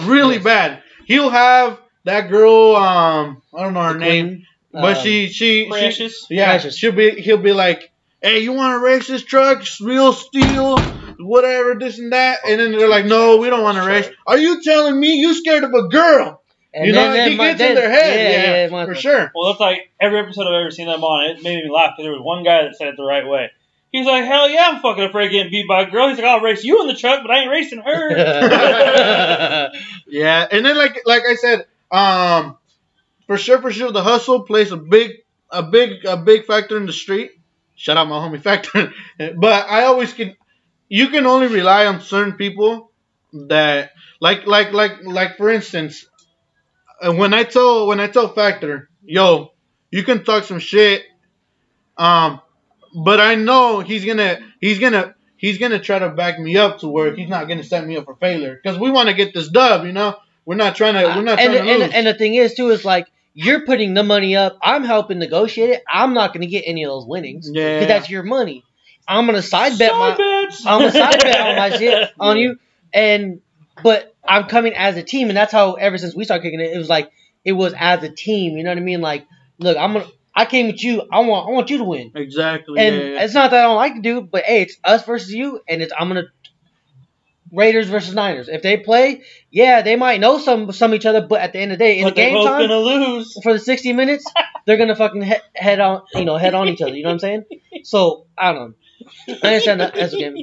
really 0.00 0.34
Yes. 0.36 0.44
bad. 0.44 0.82
He'll 1.06 1.30
have 1.30 1.78
that 2.04 2.28
girl. 2.28 2.74
Um, 2.76 3.42
I 3.56 3.62
don't 3.62 3.74
know 3.74 3.82
her 3.84 3.92
The 3.94 3.98
name, 4.00 4.26
queen, 4.28 4.46
but 4.74 4.96
um, 4.98 5.02
she 5.02 5.28
she 5.28 5.64
she 5.64 5.70
Precious. 5.70 6.26
yeah, 6.28 6.50
Precious. 6.50 6.76
she'll 6.76 6.92
be 6.92 7.10
he'll 7.20 7.38
be 7.38 7.52
like, 7.52 7.90
"Hey, 8.20 8.40
you 8.40 8.52
want 8.52 8.74
to 8.78 8.84
race 8.84 9.06
this 9.06 9.22
truck? 9.24 9.62
Real 9.80 10.12
steel, 10.12 10.90
whatever, 11.18 11.74
this 11.76 11.98
and 11.98 12.12
that." 12.12 12.40
And 12.46 12.60
then 12.60 12.72
they're 12.72 12.88
like, 12.88 13.06
"No, 13.06 13.38
we 13.38 13.48
don't 13.50 13.62
want 13.62 13.78
to 13.78 13.84
race." 13.86 14.08
Are 14.26 14.36
you 14.38 14.62
telling 14.62 14.98
me 15.00 15.14
you 15.14 15.34
scared 15.34 15.64
of 15.64 15.72
a 15.72 15.88
girl? 15.88 16.42
And 16.74 16.86
you 16.88 16.92
then- 16.92 17.08
know, 17.10 17.12
then 17.14 17.30
he 17.30 17.36
my- 17.36 17.48
gets 17.52 17.60
in 17.60 17.74
their 17.76 17.88
head. 17.90 18.16
Yeah, 18.18 18.66
Yeah, 18.66 18.76
yeah, 18.78 18.84
for 18.84 18.94
sure. 18.96 19.30
Well, 19.34 19.48
that's 19.50 19.60
like 19.60 19.90
every 20.00 20.18
episode 20.18 20.48
I've 20.48 20.60
ever 20.60 20.70
seen 20.72 20.86
them 20.88 21.04
on. 21.04 21.30
It 21.30 21.42
made 21.42 21.62
me 21.62 21.70
laugh 21.70 21.92
because 21.96 22.04
there 22.04 22.12
was 22.12 22.20
one 22.20 22.42
guy 22.42 22.64
that 22.64 22.76
said 22.76 22.88
it 22.88 22.96
the 22.96 23.04
right 23.04 23.26
way. 23.26 23.50
He's 23.92 24.06
like, 24.06 24.24
hell 24.24 24.50
yeah, 24.50 24.70
I'm 24.70 24.80
fucking 24.82 25.04
afraid 25.04 25.26
of 25.26 25.30
getting 25.30 25.52
beat 25.52 25.68
by 25.68 25.82
a 25.82 25.86
girl. 25.88 26.08
He's 26.08 26.18
like, 26.18 26.26
I'll 26.26 26.40
race 26.40 26.64
you 26.64 26.80
in 26.80 26.88
the 26.88 26.94
truck, 26.96 27.22
but 27.22 27.30
I 27.30 27.42
ain't 27.42 27.50
racing 27.50 27.78
her. 27.80 29.70
Yeah, 30.08 30.46
and 30.50 30.64
then 30.66 30.76
like 30.76 31.00
like 31.06 31.22
I 31.28 31.34
said, 31.36 31.66
um, 31.92 32.56
for 33.26 33.36
sure, 33.38 33.60
for 33.60 33.72
sure, 33.72 33.92
the 33.92 34.02
hustle 34.02 34.42
plays 34.42 34.72
a 34.72 34.76
big 34.76 35.12
a 35.50 35.62
big 35.62 36.04
a 36.04 36.16
big 36.16 36.46
factor 36.46 36.76
in 36.76 36.86
the 36.86 36.92
street. 36.92 37.32
Shout 37.76 37.96
out 37.96 38.08
my 38.08 38.16
homie 38.16 38.40
Factor, 38.40 38.92
but 39.36 39.68
I 39.68 39.84
always 39.84 40.12
can. 40.12 40.36
You 40.88 41.08
can 41.08 41.26
only 41.26 41.48
rely 41.48 41.86
on 41.86 42.00
certain 42.00 42.34
people 42.34 42.92
that 43.32 43.92
like 44.20 44.46
like 44.46 44.72
like 44.72 45.02
like 45.02 45.36
for 45.36 45.50
instance, 45.50 46.06
uh, 47.00 47.12
when 47.12 47.34
I 47.34 47.44
tell 47.44 47.86
when 47.86 48.00
I 48.00 48.06
tell 48.06 48.28
Factor, 48.28 48.88
yo, 49.02 49.52
you 49.90 50.02
can 50.02 50.24
talk 50.24 50.44
some 50.44 50.58
shit, 50.60 51.04
um, 51.96 52.40
but 52.94 53.20
I 53.20 53.34
know 53.34 53.80
he's 53.80 54.04
gonna 54.04 54.38
he's 54.60 54.78
gonna 54.78 55.14
he's 55.36 55.58
gonna 55.58 55.80
try 55.80 55.98
to 55.98 56.10
back 56.10 56.38
me 56.38 56.56
up 56.56 56.80
to 56.80 56.88
where 56.88 57.14
he's 57.14 57.28
not 57.28 57.48
gonna 57.48 57.64
set 57.64 57.86
me 57.86 57.96
up 57.96 58.04
for 58.04 58.14
failure 58.16 58.58
because 58.62 58.78
we 58.78 58.90
want 58.90 59.08
to 59.08 59.14
get 59.14 59.34
this 59.34 59.48
dub, 59.48 59.84
you 59.84 59.92
know. 59.92 60.16
We're 60.46 60.56
not 60.56 60.76
trying 60.76 60.94
to 60.94 61.04
we're 61.16 61.22
not 61.22 61.40
and, 61.40 61.52
trying 61.52 61.64
to 61.64 61.70
and, 61.70 61.80
lose. 61.80 61.92
and 61.94 62.06
the 62.06 62.14
thing 62.14 62.34
is 62.34 62.54
too 62.54 62.68
is 62.68 62.84
like 62.84 63.08
you're 63.34 63.64
putting 63.66 63.94
the 63.94 64.02
money 64.04 64.36
up. 64.36 64.56
I'm 64.62 64.84
helping 64.84 65.18
negotiate 65.18 65.70
it. 65.70 65.82
I'm 65.88 66.14
not 66.14 66.32
going 66.32 66.42
to 66.42 66.46
get 66.46 66.62
any 66.66 66.84
of 66.84 66.90
those 66.90 67.04
winnings 67.06 67.50
because 67.50 67.80
Yeah. 67.82 67.86
that's 67.86 68.08
your 68.08 68.22
money. 68.22 68.64
I'm 69.06 69.26
going 69.26 69.36
to 69.36 69.42
side 69.42 69.76
bet 69.78 69.92
my. 69.92 70.10
Side 70.16 70.18
bets. 70.18 70.66
I'm 70.66 70.78
gonna 70.80 70.92
side 70.92 71.20
bet 71.20 71.40
on 71.40 71.56
my 71.56 71.76
shit 71.76 72.10
on 72.20 72.38
you, 72.38 72.56
and 72.92 73.40
but 73.82 74.14
I'm 74.26 74.44
coming 74.44 74.72
as 74.74 74.96
a 74.96 75.02
team, 75.02 75.28
and 75.28 75.36
that's 75.36 75.52
how 75.52 75.74
ever 75.74 75.98
since 75.98 76.14
we 76.14 76.24
started 76.24 76.42
kicking 76.42 76.60
it, 76.60 76.72
it 76.72 76.78
was 76.78 76.88
like 76.88 77.10
it 77.44 77.52
was 77.52 77.74
as 77.76 78.02
a 78.02 78.08
team. 78.08 78.56
You 78.56 78.64
know 78.64 78.70
what 78.70 78.78
I 78.78 78.82
mean? 78.82 79.00
Like, 79.02 79.26
look, 79.58 79.76
I'm 79.76 79.92
gonna. 79.92 80.06
I 80.34 80.46
came 80.46 80.66
with 80.68 80.82
you. 80.82 81.02
I 81.12 81.20
want. 81.20 81.48
I 81.48 81.52
want 81.52 81.68
you 81.70 81.78
to 81.78 81.84
win. 81.84 82.12
exactly. 82.14 82.78
And 82.80 82.94
yeah, 82.96 83.02
yeah. 83.02 83.24
it's 83.24 83.34
not 83.34 83.50
that 83.50 83.60
I 83.60 83.62
don't 83.64 83.76
like 83.76 83.94
to 83.96 84.00
do, 84.00 84.20
but 84.22 84.44
hey, 84.44 84.62
it's 84.62 84.76
us 84.84 85.04
versus 85.04 85.32
you, 85.32 85.60
and 85.68 85.82
it's 85.82 85.92
I'm 85.98 86.08
gonna 86.08 86.28
Raiders 87.54 87.88
versus 87.88 88.14
Niners. 88.14 88.48
If 88.48 88.62
they 88.62 88.76
play, 88.76 89.22
yeah, 89.50 89.82
they 89.82 89.96
might 89.96 90.20
know 90.20 90.38
some 90.38 90.72
some 90.72 90.94
each 90.94 91.06
other, 91.06 91.26
but 91.26 91.40
at 91.40 91.52
the 91.52 91.60
end 91.60 91.72
of 91.72 91.78
the 91.78 91.84
day, 91.84 91.98
in 91.98 92.04
but 92.04 92.10
the 92.14 92.20
they're 92.22 92.30
game 92.30 92.34
both 92.34 92.46
time 92.48 92.60
gonna 92.62 92.78
lose. 92.78 93.38
for 93.42 93.52
the 93.52 93.58
60 93.58 93.92
minutes, 93.92 94.24
they're 94.66 94.76
gonna 94.76 94.96
fucking 94.96 95.22
he- 95.22 95.34
head 95.54 95.80
on, 95.80 96.02
you 96.14 96.24
know, 96.24 96.36
head 96.36 96.54
on 96.54 96.68
each 96.68 96.82
other. 96.82 96.94
You 96.94 97.02
know 97.04 97.10
what 97.10 97.14
I'm 97.14 97.18
saying? 97.20 97.44
So 97.84 98.26
I 98.36 98.52
don't 98.52 98.74
know. 99.28 99.36
I 99.42 99.46
understand 99.48 99.80
that 99.80 99.94
that's 99.94 100.12
a 100.14 100.18
game. 100.18 100.36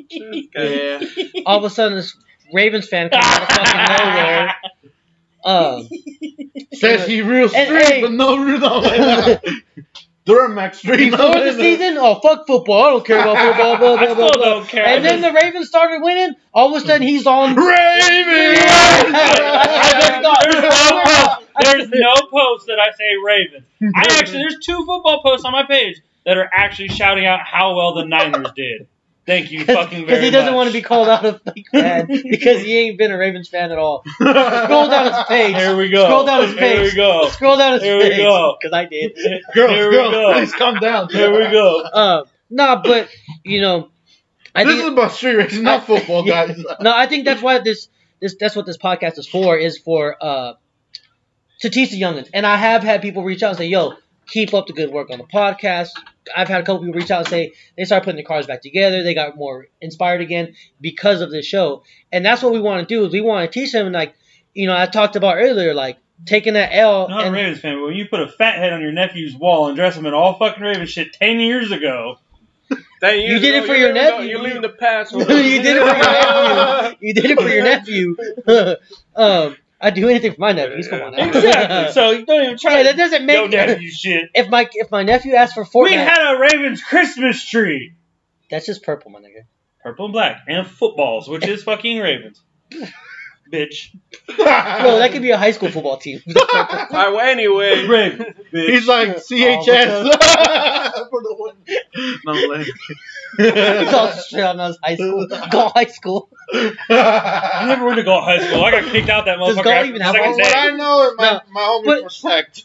yeah. 0.56 1.02
All 1.46 1.58
of 1.58 1.64
a 1.64 1.70
sudden, 1.70 1.98
this 1.98 2.16
Ravens 2.54 2.88
fan 2.88 3.10
comes 3.10 3.26
out 3.26 3.42
of 3.42 3.48
fucking 3.50 4.06
nowhere. 4.08 4.56
Um, 5.44 5.90
Says 6.74 7.08
he 7.08 7.22
real 7.22 7.50
street, 7.50 7.66
hey- 7.86 8.02
but 8.02 8.12
no 8.12 8.38
real. 8.44 9.40
Duramax 10.32 10.76
street. 10.76 11.12
before 11.12 11.40
the 11.40 11.54
season, 11.58 11.98
oh 11.98 12.20
fuck 12.20 12.48
football, 12.48 12.84
I 12.84 12.90
don't 12.92 13.06
care 13.06 13.20
about 13.22 13.38
football. 13.58 13.78
Blah, 13.78 13.98
blah, 13.98 13.98
blah, 13.98 14.14
still 14.14 14.40
blah. 14.40 14.46
don't 14.60 14.68
care. 14.68 14.86
And 14.86 15.04
then 15.04 15.22
the 15.22 15.32
Ravens 15.34 15.68
started 15.68 16.02
winning. 16.02 16.36
All 16.54 16.76
of 16.76 16.82
a 16.82 16.86
sudden, 16.86 17.08
he's 17.08 17.28
on. 17.28 17.56
Ravens. 17.56 18.60
there's 21.60 21.90
no 21.90 22.14
post 22.32 22.68
that 22.68 22.80
I 22.80 22.92
say 22.98 23.16
Ravens. 23.24 23.66
I 23.96 24.18
actually 24.20 24.40
there's 24.40 24.60
two 24.64 24.78
football 24.86 25.22
posts 25.24 25.46
on 25.46 25.52
my 25.52 25.64
page 25.64 26.02
that 26.26 26.38
are 26.38 26.50
actually 26.54 26.90
shouting 26.90 27.26
out 27.26 27.40
how 27.42 27.76
well 27.76 27.94
the 27.96 28.06
Niners 28.06 28.52
did. 28.56 28.88
Thank 29.32 29.52
you 29.52 29.64
fucking 29.66 29.90
very 29.90 30.06
Because 30.06 30.24
he 30.24 30.30
doesn't 30.30 30.48
much. 30.48 30.56
want 30.56 30.68
to 30.68 30.74
be 30.74 30.82
called 30.82 31.08
out 31.08 31.26
a 31.26 31.40
fake 31.40 31.68
fan 31.72 32.08
because 32.08 32.62
he 32.62 32.78
ain't 32.80 32.98
been 32.98 33.12
a 33.14 33.18
Ravens 33.18 33.48
fan 33.48 33.72
at 33.72 33.78
all. 33.78 34.04
Scroll 34.18 34.90
down 34.90 35.14
his 35.14 35.24
page. 35.28 35.56
Here 35.56 35.76
we 35.78 35.90
go. 35.90 36.04
Scroll 36.06 36.26
down 36.26 36.42
his 36.48 36.56
page. 36.56 36.60
Here 36.60 36.84
page. 36.84 36.92
we 36.94 36.96
go. 36.98 37.30
Scroll 37.30 37.58
down 37.58 37.74
his 37.74 37.82
Here 37.84 37.98
we 37.98 38.10
page. 38.10 38.18
go. 38.18 38.58
Because 38.62 38.74
I 38.74 38.86
did. 38.86 39.16
Girls, 39.54 39.72
Here 39.72 39.90
we 39.90 39.96
girls, 39.96 40.12
go. 40.14 40.34
please 40.34 40.54
calm 40.54 40.76
down. 40.80 41.08
Here 41.10 41.32
we 41.32 41.50
go. 41.50 41.80
Uh, 41.82 42.24
no, 42.50 42.82
but 42.84 43.08
you 43.46 43.62
know, 43.62 43.90
I 44.54 44.66
this 44.66 44.74
think 44.74 44.84
is 44.88 44.92
about 44.92 45.12
street 45.14 45.36
racing, 45.38 45.64
not 45.64 45.86
football, 45.88 46.26
Yeah. 46.28 46.48
guys. 46.48 46.62
no, 46.82 46.92
I 46.94 47.08
think 47.08 47.24
that's 47.24 47.42
why 47.42 47.60
this 47.60 47.88
this 48.20 48.36
that's 48.38 48.56
what 48.58 48.66
this 48.66 48.78
podcast 48.78 49.18
is 49.18 49.28
for 49.30 49.58
is 49.58 49.78
for 49.78 50.18
uh 50.22 50.54
to 51.62 51.70
teach 51.70 51.92
the 51.92 52.02
youngins. 52.02 52.28
And 52.34 52.46
I 52.46 52.58
have 52.58 52.84
had 52.84 53.02
people 53.02 53.24
reach 53.24 53.44
out 53.44 53.52
and 53.52 53.58
say, 53.58 53.68
"Yo, 53.68 53.94
keep 54.28 54.54
up 54.54 54.68
the 54.68 54.74
good 54.74 54.92
work 54.92 55.10
on 55.10 55.20
the 55.20 55.24
podcast." 55.24 55.92
I've 56.36 56.48
had 56.48 56.62
a 56.62 56.64
couple 56.64 56.80
people 56.80 57.00
reach 57.00 57.12
out 57.12 57.20
and 57.20 57.28
say 57.28 57.54
they 57.78 57.86
started 57.86 58.06
putting 58.06 58.18
their 58.18 58.26
cars 58.26 58.48
back 58.48 58.62
together. 58.62 59.04
They 59.04 59.14
got 59.14 59.38
more 59.38 59.68
inspired 59.80 60.22
again 60.22 60.56
because 60.80 61.22
of 61.22 61.32
this 61.32 61.46
show. 61.46 61.84
And 62.12 62.26
that's 62.26 62.42
what 62.42 62.54
we 62.54 62.62
want 62.62 62.88
to 62.88 62.94
do 62.94 63.06
is 63.06 63.14
we 63.14 63.22
want 63.22 63.52
to 63.52 63.60
teach 63.60 63.72
them 63.72 63.92
like, 63.92 64.16
you 64.54 64.68
know, 64.68 64.76
I 64.76 64.86
talked 64.86 65.16
about 65.16 65.38
earlier, 65.38 65.74
like 65.74 65.98
taking 66.26 66.54
that 66.54 66.74
L 66.74 67.08
Not 67.10 67.24
a 67.24 67.26
and 67.26 67.36
Ravens 67.36 67.60
fan, 67.60 67.78
but 67.78 67.88
when 67.88 67.96
you 67.96 68.08
put 68.08 68.22
a 68.22 68.28
fat 68.28 68.58
head 68.58 68.74
on 68.74 68.82
your 68.82 68.92
nephew's 68.92 69.36
wall 69.36 69.68
and 69.68 69.76
dress 69.76 69.96
him 69.96 70.06
in 70.06 70.14
all 70.14 70.38
fucking 70.38 70.62
Ravens 70.62 70.90
shit 70.90 71.14
ten 71.14 71.40
years 71.40 71.72
ago, 71.72 72.18
Ten 73.02 73.20
You 73.20 73.28
years 73.30 73.42
did 73.42 73.56
it 73.56 73.66
for 73.66 73.74
you're 73.74 73.88
your 73.88 73.94
nephew. 73.94 74.30
You're 74.30 74.42
leaving 74.42 74.62
the 74.62 74.70
past. 74.70 75.12
you 75.14 75.26
did 75.26 75.78
it 75.78 75.82
for 75.82 75.88
your 75.88 75.96
nephew. 75.96 76.98
You 77.02 77.14
did 77.14 77.26
it 77.26 77.40
for 77.40 77.50
your 77.50 77.64
nephew. 77.64 78.16
um, 79.16 79.58
I'd 79.82 79.96
do 79.96 80.08
anything 80.08 80.34
for 80.34 80.42
my 80.42 80.52
nephews. 80.52 80.88
Come 80.88 81.02
on. 81.02 81.14
Now. 81.14 81.28
exactly. 81.28 81.92
so 81.94 82.12
you 82.12 82.26
don't 82.26 82.44
even 82.44 82.58
try. 82.58 82.78
Yeah, 82.78 82.84
that 82.84 82.98
doesn't 82.98 83.26
make 83.26 83.38
no 83.38 83.48
nephew 83.48 83.90
shit. 83.90 84.30
if 84.36 84.48
my 84.50 84.70
if 84.74 84.92
my 84.92 85.04
nephew 85.04 85.34
asked 85.34 85.56
for 85.56 85.66
We 85.74 85.94
had 85.94 86.36
a 86.36 86.40
Ravens 86.40 86.84
Christmas 86.84 87.44
tree, 87.44 87.96
that's 88.50 88.66
just 88.66 88.84
purple, 88.84 89.12
my 89.12 89.20
nigga. 89.20 89.46
purple 89.82 90.06
and 90.06 90.14
black, 90.14 90.44
and 90.48 90.68
footballs, 90.68 91.28
which 91.28 91.48
is 91.48 91.64
fucking 91.64 91.98
Ravens. 91.98 92.42
bitch. 93.52 93.96
Bro, 94.28 94.98
that 95.00 95.12
could 95.12 95.22
be 95.22 95.32
a 95.32 95.38
high 95.38 95.52
school 95.52 95.70
football 95.70 95.98
team. 95.98 96.22
All 96.36 96.36
right. 96.44 97.10
Well, 97.12 97.20
anyway. 97.20 97.86
Brave, 97.88 98.14
bitch. 98.54 98.70
He's 98.70 98.88
like 98.88 99.18
CHS 99.18 100.12
for 101.10 101.22
the 101.22 101.36
win. 101.38 102.18
No, 102.26 102.32
like. 102.34 102.68
It's 103.40 103.94
all 103.94 104.10
straight 104.12 104.44
on 104.44 104.60
us 104.60 104.78
high 104.84 104.96
school. 104.96 105.26
Go 105.52 105.70
high 105.74 105.86
school. 105.86 106.30
I 106.54 107.64
never 107.66 107.86
went 107.86 107.96
to 107.98 108.04
go 108.04 108.20
High 108.20 108.46
School. 108.46 108.62
I 108.62 108.72
got 108.72 108.92
kicked 108.92 109.08
out 109.08 109.24
that 109.24 109.38
Does 109.38 109.56
motherfucker 109.56 109.64
Galt 109.64 109.76
after 109.76 109.88
even 109.88 110.00
the 110.00 110.04
have 110.04 110.16
second 110.16 110.32
one? 110.32 110.40
What 110.42 110.52
day. 110.52 110.60
I 110.60 110.72
know 110.72 111.08
is 111.08 111.14
my, 111.18 111.32
No, 111.32 111.40
my 111.52 111.62
homies 111.62 111.86
but- 111.86 112.04
were 112.04 112.10
sacked. 112.10 112.64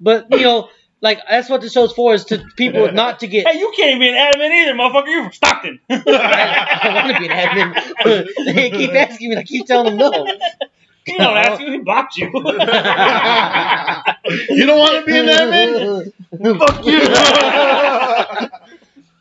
But 0.00 0.26
you 0.32 0.42
know, 0.42 0.68
like 1.04 1.20
that's 1.28 1.50
what 1.50 1.60
the 1.60 1.68
show's 1.68 1.92
for 1.92 2.14
is 2.14 2.24
to 2.24 2.38
people 2.56 2.90
not 3.02 3.20
to 3.20 3.26
get. 3.26 3.46
Hey, 3.46 3.58
you 3.58 3.70
can't 3.76 4.00
be 4.00 4.08
an 4.08 4.14
admin 4.14 4.50
either, 4.50 4.72
motherfucker. 4.72 5.06
You're 5.06 5.24
from 5.24 5.32
Stockton. 5.32 5.78
I, 5.90 6.80
I 6.82 6.94
want 6.94 7.12
to 7.14 7.20
be 7.20 7.26
an 7.28 7.32
admin. 7.44 7.74
they 8.54 8.70
keep 8.70 8.94
asking 8.94 9.28
me. 9.28 9.36
I 9.36 9.42
keep 9.42 9.66
telling 9.66 9.98
them 9.98 10.10
no. 10.10 10.26
You 11.06 11.18
don't 11.18 11.36
ask 11.36 11.60
you, 11.60 11.72
he 11.72 11.78
blocked 11.80 12.16
you. 12.16 12.28
you 12.28 12.32
don't 14.66 14.78
want 14.78 15.04
to 15.04 15.04
be 15.04 15.18
an 15.18 15.26
admin? 15.26 16.10
Fuck 16.58 16.86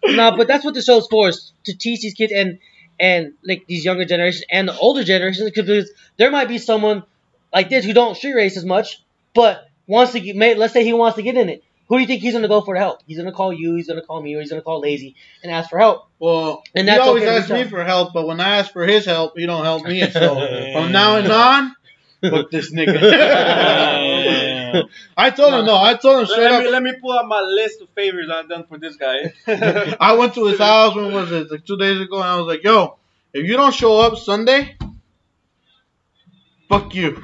you. 0.05 0.15
no, 0.15 0.38
but 0.38 0.47
that's 0.47 0.64
what 0.64 0.73
the 0.73 0.81
show's 0.81 1.07
for 1.07 1.27
is 1.27 1.51
to 1.65 1.76
teach 1.76 1.99
these 1.99 2.14
kids 2.14 2.31
and 2.34 2.60
and 2.97 3.34
like 3.43 3.65
these 3.68 3.84
younger 3.84 4.05
generations 4.05 4.45
and 4.49 4.69
the 4.69 4.77
older 4.77 5.03
generations 5.03 5.51
because 5.51 5.91
there 6.15 6.31
might 6.31 6.47
be 6.47 6.60
someone 6.60 7.03
like 7.51 7.68
this 7.68 7.84
who 7.84 7.91
don't 7.91 8.15
street 8.15 8.35
race 8.35 8.55
as 8.55 8.64
much, 8.64 9.03
but 9.34 9.69
wants 9.85 10.14
to 10.14 10.22
get. 10.22 10.38
May, 10.38 10.55
let's 10.55 10.72
say 10.72 10.85
he 10.85 10.93
wants 10.93 11.18
to 11.18 11.22
get 11.23 11.35
in 11.35 11.49
it. 11.49 11.61
Who 11.94 11.99
do 11.99 12.02
you 12.02 12.07
think 12.07 12.24
he's 12.24 12.34
gonna 12.34 12.48
go 12.48 12.61
for 12.61 12.76
help? 12.76 13.02
He's 13.06 13.20
gonna 13.20 13.32
call 13.32 13.53
you. 13.53 13.76
He's 13.76 13.88
gonna 13.88 14.02
call 14.02 14.20
me, 14.20 14.34
or 14.34 14.40
he's 14.40 14.49
gonna 14.49 14.64
call 14.64 14.80
Lazy 14.80 15.15
and 15.44 15.52
ask 15.52 15.70
for 15.70 15.78
help. 15.78 16.07
Well, 16.18 16.64
And 16.74 16.90
he 16.90 16.98
always 16.98 17.22
okay 17.22 17.38
asks 17.38 17.52
me 17.52 17.65
for 17.65 17.84
help, 17.84 18.14
but 18.14 18.26
when 18.26 18.40
I 18.40 18.57
ask 18.57 18.74
for 18.74 18.84
his 18.84 19.06
help, 19.06 19.38
he 19.38 19.45
don't 19.45 19.64
help 19.64 19.86
me. 19.86 20.02
So 20.10 20.20
from 20.74 20.91
now 20.91 21.18
and 21.18 21.32
on, 21.32 21.76
fuck 22.28 22.49
this 22.49 22.74
nigga. 22.74 22.98
I 25.18 25.30
told 25.30 25.53
him 25.53 25.68
no. 25.68 25.78
I 25.78 25.94
told 25.94 26.22
him 26.22 26.26
straight 26.26 26.49
Let 26.49 26.61
me, 26.61 26.65
up. 26.65 26.72
let 26.72 26.82
me 26.82 26.94
pull 26.99 27.11
out 27.11 27.28
my 27.28 27.41
list 27.41 27.80
of 27.82 27.90
favors 27.90 28.28
I've 28.28 28.49
done 28.49 28.64
for 28.64 28.80
this 28.80 28.95
guy. 28.95 29.32
I 29.99 30.15
went 30.15 30.34
to 30.34 30.48
his 30.48 30.57
house. 30.57 30.95
When 30.95 31.14
was 31.14 31.32
it? 31.32 31.52
Like 31.52 31.64
two 31.64 31.78
days 31.78 32.02
ago, 32.02 32.15
and 32.15 32.24
I 32.24 32.38
was 32.38 32.48
like, 32.48 32.64
"Yo, 32.64 32.98
if 33.34 33.45
you 33.45 33.56
don't 33.56 33.72
show 33.72 33.99
up 33.99 34.18
Sunday, 34.18 34.78
fuck 36.68 36.95
you." 36.95 37.20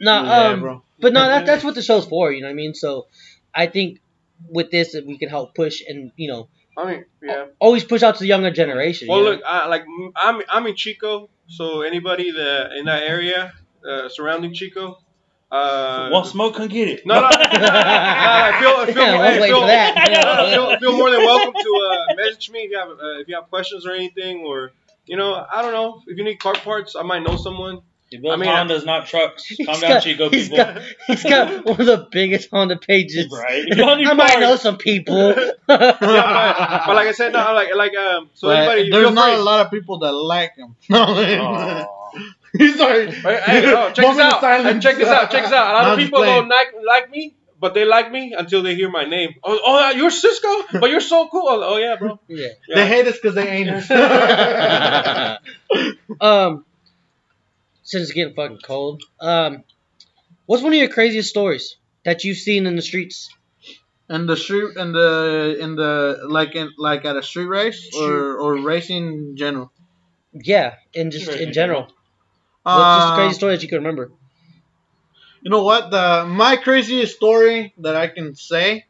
No, 0.00 0.22
Yeah, 0.24 0.48
um, 0.48 0.60
bro. 0.60 0.82
but 1.00 1.12
no, 1.12 1.20
that, 1.26 1.46
that's 1.46 1.64
what 1.66 1.74
the 1.74 1.82
show's 1.82 2.06
for. 2.06 2.32
You 2.32 2.42
know 2.42 2.48
what 2.48 2.52
I 2.52 2.54
mean? 2.54 2.74
So, 2.74 3.06
I 3.54 3.66
think 3.66 4.00
with 4.48 4.70
this, 4.70 4.96
we 5.06 5.18
can 5.18 5.28
help 5.28 5.54
push 5.54 5.82
and 5.86 6.12
you 6.16 6.28
know 6.30 6.48
I 6.76 6.90
mean, 6.90 7.04
yeah. 7.22 7.46
always 7.58 7.84
push 7.84 8.02
out 8.02 8.16
to 8.16 8.20
the 8.20 8.26
younger 8.26 8.50
generation. 8.50 9.08
Well, 9.08 9.18
you 9.18 9.24
know? 9.24 9.30
look, 9.32 9.42
I, 9.46 9.66
like 9.66 9.84
I'm 10.14 10.42
I'm 10.48 10.66
in 10.66 10.76
Chico, 10.76 11.30
so 11.48 11.82
anybody 11.82 12.30
that 12.32 12.72
in 12.72 12.84
that 12.84 13.02
area 13.02 13.54
uh, 13.88 14.08
surrounding 14.10 14.52
Chico, 14.52 14.98
uh, 15.50 16.08
Want 16.12 16.26
smoke? 16.26 16.56
Come 16.56 16.68
get 16.68 16.88
it. 16.88 17.06
no, 17.06 17.14
no, 17.14 17.20
no, 17.28 17.28
no, 17.30 17.38
I 17.40 18.58
feel, 18.60 18.86
feel, 18.86 19.02
Yeah, 19.02 19.12
more, 19.14 19.24
I 19.24 19.30
hey, 19.30 19.46
feel, 19.46 19.60
for 19.60 19.66
that. 19.66 20.10
uh, 20.26 20.50
feel, 20.50 20.78
feel 20.80 20.96
more 20.98 21.10
than 21.10 21.20
welcome 21.20 21.54
to 21.54 21.88
uh, 22.10 22.14
message 22.16 22.50
me 22.50 22.60
if 22.60 22.70
you 22.72 22.78
have 22.78 22.88
uh, 22.90 23.20
if 23.20 23.28
you 23.28 23.36
have 23.36 23.48
questions 23.48 23.86
or 23.86 23.92
anything, 23.92 24.40
or 24.40 24.72
you 25.06 25.16
know, 25.16 25.34
I 25.34 25.62
don't 25.62 25.72
know 25.72 26.02
if 26.06 26.18
you 26.18 26.24
need 26.24 26.40
car 26.40 26.54
parts, 26.54 26.96
I 26.96 27.02
might 27.02 27.22
know 27.22 27.36
someone. 27.36 27.80
You 28.10 28.20
build 28.20 28.34
I 28.34 28.36
mean, 28.36 28.48
Hondas, 28.48 28.84
not 28.86 29.06
trucks. 29.06 29.48
Calm 29.64 29.66
He's 29.74 29.80
down, 29.80 29.90
got- 29.90 30.02
Chico 30.04 30.30
he's 30.30 30.48
people. 30.48 30.64
got, 30.64 30.82
he's 31.08 31.22
got 31.24 31.64
one 31.66 31.80
of 31.80 31.86
the 31.86 32.08
biggest 32.10 32.48
Honda 32.50 32.76
pages. 32.76 33.30
Right. 33.32 33.64
If 33.66 33.78
y'all 33.78 33.90
I 33.90 34.12
might 34.14 34.28
cars- 34.30 34.40
know 34.40 34.56
some 34.56 34.76
people. 34.78 35.30
Yeah, 35.30 35.50
but, 35.66 35.98
but 36.00 36.94
like 36.94 37.08
I 37.08 37.12
said, 37.12 37.32
no, 37.32 37.52
like 37.52 37.74
like 37.74 37.96
um, 37.96 38.30
so 38.34 38.46
But 38.48 38.58
anybody, 38.58 38.90
there's 38.90 39.04
feel 39.06 39.12
not 39.12 39.24
free. 39.32 39.40
a 39.40 39.42
lot 39.42 39.64
of 39.66 39.70
people 39.72 39.98
that 40.00 40.12
like 40.12 40.54
him. 40.56 40.76
No, 40.88 41.02
Aw. 41.02 41.86
he's 42.56 42.76
sorry. 42.76 43.10
Hey, 43.10 43.40
hey, 43.44 43.62
no, 43.62 43.90
check 43.92 44.06
this 44.06 44.18
out. 44.18 44.40
silence. 44.40 44.84
Hey, 44.84 44.90
check 44.90 44.98
this 44.98 45.08
out. 45.08 45.30
Check 45.32 45.42
this 45.44 45.52
out. 45.52 45.70
A 45.70 45.72
lot 45.74 45.84
No, 45.88 45.92
of 45.94 45.98
people 45.98 46.22
don't 46.22 46.48
like, 46.48 46.68
like 46.86 47.10
me, 47.10 47.34
but 47.58 47.74
they 47.74 47.84
like 47.84 48.12
me 48.12 48.34
until 48.38 48.62
they 48.62 48.76
hear 48.76 48.88
my 48.88 49.04
name. 49.04 49.34
Oh, 49.42 49.58
oh 49.64 49.90
you're 49.90 50.10
Cisco, 50.12 50.48
but 50.80 50.90
you're 50.90 51.00
so 51.00 51.26
cool. 51.26 51.48
Oh, 51.48 51.74
oh, 51.74 51.76
yeah, 51.78 51.96
bro. 51.96 52.20
yeah. 52.28 52.48
They 52.72 52.86
hate 52.86 53.06
us 53.08 53.14
because 53.20 53.34
they 53.34 53.48
ain't 53.48 53.68
us. 53.70 53.90
um, 56.20 56.64
since 57.86 58.02
it's 58.02 58.12
getting 58.12 58.34
fucking 58.34 58.58
cold, 58.64 59.02
um, 59.20 59.64
what's 60.46 60.62
one 60.62 60.72
of 60.72 60.78
your 60.78 60.88
craziest 60.88 61.30
stories 61.30 61.76
that 62.04 62.24
you've 62.24 62.36
seen 62.36 62.66
in 62.66 62.76
the 62.76 62.82
streets? 62.82 63.30
in 64.08 64.26
the 64.26 64.36
street, 64.36 64.76
in 64.76 64.92
the 64.92 65.56
in 65.60 65.74
the 65.74 66.20
like 66.28 66.54
in 66.54 66.70
like 66.78 67.04
at 67.04 67.16
a 67.16 67.22
street 67.22 67.46
race 67.46 67.90
or 67.96 68.38
or 68.38 68.56
racing 68.62 69.06
in 69.06 69.36
general. 69.36 69.72
Yeah, 70.32 70.74
in 70.94 71.10
just 71.10 71.28
in 71.28 71.48
in 71.48 71.52
general. 71.52 71.88
What's 72.62 72.94
just 72.94 73.08
a 73.08 73.10
Uh, 73.10 73.14
crazy 73.14 73.34
story 73.34 73.54
that 73.54 73.62
you 73.62 73.68
can 73.68 73.78
remember? 73.78 74.12
You 75.42 75.50
know 75.50 75.62
what? 75.64 75.90
The 75.90 76.24
my 76.28 76.56
craziest 76.56 77.16
story 77.16 77.74
that 77.78 77.96
I 77.96 78.08
can 78.08 78.34
say 78.34 78.86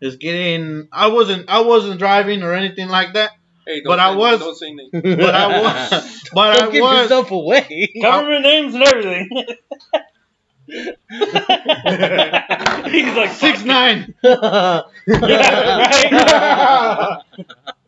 is 0.00 0.16
getting. 0.16 0.88
I 0.92 1.08
wasn't. 1.08 1.48
I 1.48 1.60
wasn't 1.62 1.98
driving 1.98 2.42
or 2.42 2.52
anything 2.54 2.88
like 2.88 3.14
that. 3.14 3.32
Hey, 3.68 3.82
But 3.84 4.00
I 4.00 4.14
was- 4.16 4.40
Don't 4.40 4.56
say 4.56 4.72
names. 4.72 4.90
But 4.92 5.34
I 5.34 5.46
was. 5.62 5.90
But 6.32 6.52
Don't 6.54 6.68
I 6.68 6.72
give 6.72 6.82
was. 6.82 7.02
yourself 7.02 7.30
away. 7.30 7.92
Government 8.00 8.42
names 8.42 8.74
and 8.74 8.82
everything. 8.84 9.28
He's 12.92 13.14
like 13.16 13.30
Six 13.32 13.64
nine. 13.64 14.14
Yeah, 14.22 14.82
right. 15.06 17.22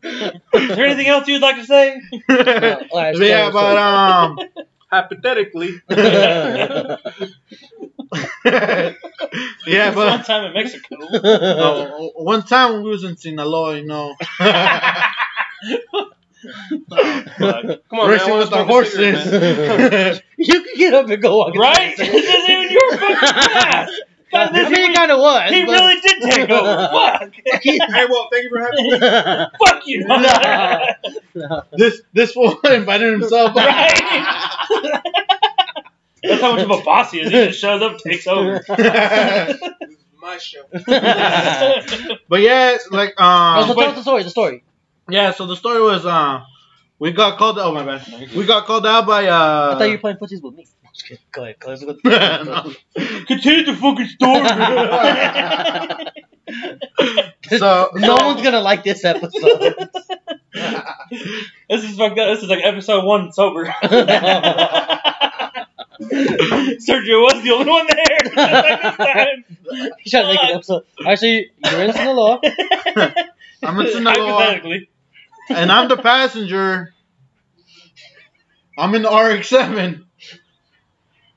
Is 0.03 0.67
there 0.75 0.85
anything 0.85 1.07
else 1.07 1.27
you'd 1.27 1.41
like 1.41 1.55
to 1.57 1.65
say? 1.65 1.99
Alright, 2.29 3.15
so- 3.15 3.23
yeah, 3.23 3.49
but 3.51 3.77
um. 3.77 4.39
Hypothetically, 4.91 5.79
yeah, 5.89 6.97
but 9.95 9.95
one 9.95 10.23
time 10.23 10.43
in 10.45 10.53
Mexico. 10.53 10.95
uh, 11.15 11.97
one 12.15 12.43
time 12.43 12.83
we 12.83 12.89
was 12.89 13.05
in 13.05 13.15
Sinaloa, 13.15 13.77
you 13.77 13.85
know, 13.85 14.13
Come 15.61 16.11
on, 17.99 18.09
racing 18.09 18.29
man. 18.29 18.39
With 18.39 18.51
wanna 18.51 18.51
our 18.51 18.57
smoke 18.65 18.85
a 18.85 18.87
cigarette, 18.89 19.25
man. 19.25 19.31
horses. 19.91 20.21
you 20.37 20.63
can 20.63 20.75
get 20.77 20.93
up 20.93 21.09
and 21.09 21.21
go 21.21 21.37
walk. 21.37 21.55
Right? 21.55 21.95
this 21.97 22.09
isn't 22.09 22.49
even 22.49 22.71
your 22.71 22.97
fucking 22.97 23.15
class. 23.17 23.91
God, 24.31 24.49
I 24.49 24.51
this 24.63 24.69
mean, 24.71 24.93
kind 24.93 25.11
of 25.11 25.19
was. 25.19 25.49
he 25.51 25.65
but- 25.65 25.71
really 25.71 25.99
did 26.01 26.21
take 26.31 26.49
over. 26.49 26.87
Fuck. 26.91 27.33
Hey, 27.61 28.05
well, 28.09 28.27
thank 28.31 28.43
you 28.43 28.49
for 28.49 28.59
having 28.59 28.85
me. 28.85 28.91
Fuck 29.65 29.87
you. 29.87 30.03
No. 30.05 30.17
this 31.73 32.01
this 32.13 32.31
fool 32.31 32.59
invited 32.61 33.11
himself. 33.19 33.55
Right? 33.55 33.91
That's 36.23 36.41
how 36.41 36.51
much 36.55 36.63
of 36.63 36.71
a 36.71 36.81
boss 36.83 37.11
he 37.11 37.19
is. 37.21 37.29
He 37.29 37.33
just 37.47 37.59
shows 37.59 37.81
up, 37.81 37.97
takes 37.99 38.27
over. 38.27 38.63
My 40.21 40.37
show. 40.37 40.61
but 42.29 42.41
yeah, 42.41 42.77
like 42.91 43.15
Oh, 43.17 43.63
so 43.65 43.71
um, 43.71 43.75
tell 43.75 43.89
us 43.89 43.95
the 43.95 44.01
story. 44.03 44.23
The 44.23 44.29
story. 44.29 44.63
Yeah. 45.11 45.31
So 45.31 45.45
the 45.45 45.55
story 45.55 45.81
was 45.81 46.05
uh, 46.05 46.43
we 46.99 47.11
got 47.11 47.37
called. 47.37 47.57
Oh 47.59 47.73
my 47.73 47.83
bad. 47.83 48.05
We 48.33 48.45
got 48.45 48.65
called 48.65 48.85
out 48.85 49.05
by 49.05 49.27
uh. 49.27 49.73
I 49.75 49.77
thought 49.77 49.85
you 49.85 49.91
were 49.93 49.97
playing 49.97 50.17
footsies 50.17 50.41
with 50.41 50.55
me. 50.55 50.67
I'm 50.85 50.91
just 50.93 51.07
kidding. 51.07 51.23
Go 51.31 51.43
ahead. 51.43 51.59
Go 51.59 51.71
ahead. 51.71 52.45
No. 52.45 52.73
Continue 53.25 53.65
the 53.65 53.75
fucking 53.75 54.07
story. 54.07 54.47
So 57.47 57.89
no 57.95 58.15
one's 58.15 58.41
gonna 58.41 58.61
like 58.61 58.83
this 58.83 59.03
episode. 59.05 59.75
this 60.53 61.83
is 61.83 61.97
fucked 61.97 62.17
up. 62.19 62.33
This 62.33 62.43
is 62.43 62.49
like 62.49 62.63
episode 62.63 63.03
one 63.05 63.31
sober. 63.31 63.65
Sergio 66.01 67.21
was 67.23 67.43
the 67.43 67.51
only 67.53 67.69
one 67.71 67.87
there. 67.87 68.17
this 68.23 68.33
time. 68.97 69.45
He's 69.99 70.11
trying 70.11 70.23
to 70.23 70.27
make 70.29 70.43
an 70.43 70.55
episode. 70.55 70.83
Actually, 71.05 71.51
you're 71.65 71.83
in 71.83 71.93
Sinaloa. 71.93 72.39
I'm 73.63 73.79
in 73.79 73.87
Sinaloa, 73.91 74.31
Hypothetically. 74.31 74.89
And 75.55 75.71
I'm 75.71 75.87
the 75.87 75.97
passenger. 75.97 76.93
I'm 78.77 78.95
in 78.95 79.01
the 79.03 79.09
RX-7, 79.09 80.03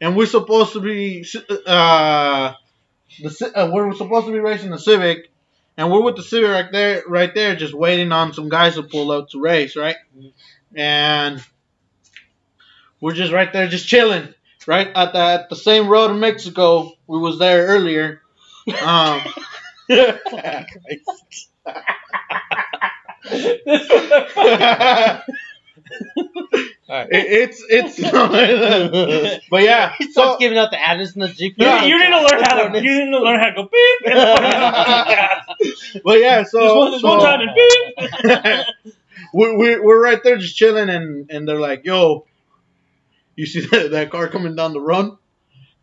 and 0.01 0.17
we're 0.17 0.27
supposed 0.27 0.73
to 0.75 0.81
be 0.81 1.27
uh, 1.67 2.55
the 3.21 3.53
uh, 3.55 3.71
we're 3.73 3.93
supposed 3.95 4.27
to 4.27 4.33
be 4.33 4.39
racing 4.39 4.71
the 4.71 4.79
Civic, 4.79 5.31
and 5.77 5.91
we're 5.91 6.03
with 6.03 6.17
the 6.17 6.23
Civic 6.23 6.51
right 6.51 6.73
there, 6.73 7.03
right 7.07 7.35
there, 7.35 7.57
just 7.57 7.75
waiting 7.75 8.13
on 8.13 8.33
some 8.33 8.49
guys 8.49 8.77
to 8.77 8.83
pull 8.83 9.11
up 9.11 9.31
to 9.31 9.41
race, 9.41 9.77
right? 9.77 9.97
And 10.75 11.45
we're 13.01 13.15
just 13.15 13.33
right 13.33 13.53
there, 13.53 13.67
just 13.69 13.89
chilling, 13.89 14.33
right 14.67 14.89
at 14.95 15.13
the 15.13 15.19
at 15.19 15.51
the 15.51 15.57
same 15.57 15.89
road 15.89 16.11
in 16.11 16.21
Mexico 16.21 16.93
we 17.07 17.19
was 17.19 17.39
there 17.39 17.67
earlier. 17.67 18.23
Um, 18.83 19.21
Alright. 26.89 27.09
It, 27.11 27.51
it's 27.51 27.65
it's 27.69 28.01
but 29.51 29.63
yeah 29.63 29.95
He 29.99 30.11
starts 30.11 30.33
so 30.33 30.39
giving 30.39 30.59
out 30.59 30.71
the 30.71 30.81
address 30.81 31.15
in 31.15 31.21
the 31.21 31.29
You, 31.29 31.53
GPS. 31.55 31.89
you 31.89 31.99
need 31.99 32.11
to 32.11 32.21
learn 32.21 32.43
how 32.43 32.69
to. 32.69 32.83
You 32.83 33.05
need 33.05 33.11
to 33.11 33.19
learn 33.21 33.41
how 33.41 33.47
to 33.51 33.55
go 33.55 33.63
beep. 33.65 34.13
And 34.13 36.03
but 36.05 36.21
yeah 36.21 36.43
so 36.45 36.61
Just 36.61 36.77
one, 36.77 36.93
just 36.93 37.05
one 37.05 37.21
time 37.21 37.41
and 37.41 37.51
beep. 37.55 38.67
we, 39.33 39.57
we, 39.57 39.81
we're 39.81 40.03
right 40.03 40.23
there 40.23 40.37
just 40.37 40.57
chilling, 40.57 40.89
and, 40.91 41.31
and 41.31 41.49
they're 41.49 41.59
like, 41.61 41.85
yo, 41.85 42.27
you 43.37 43.47
see 43.47 43.61
that, 43.67 43.91
that 43.93 44.11
car 44.11 44.29
coming 44.29 44.55
down 44.55 44.73
the 44.73 44.81
run? 44.81 45.17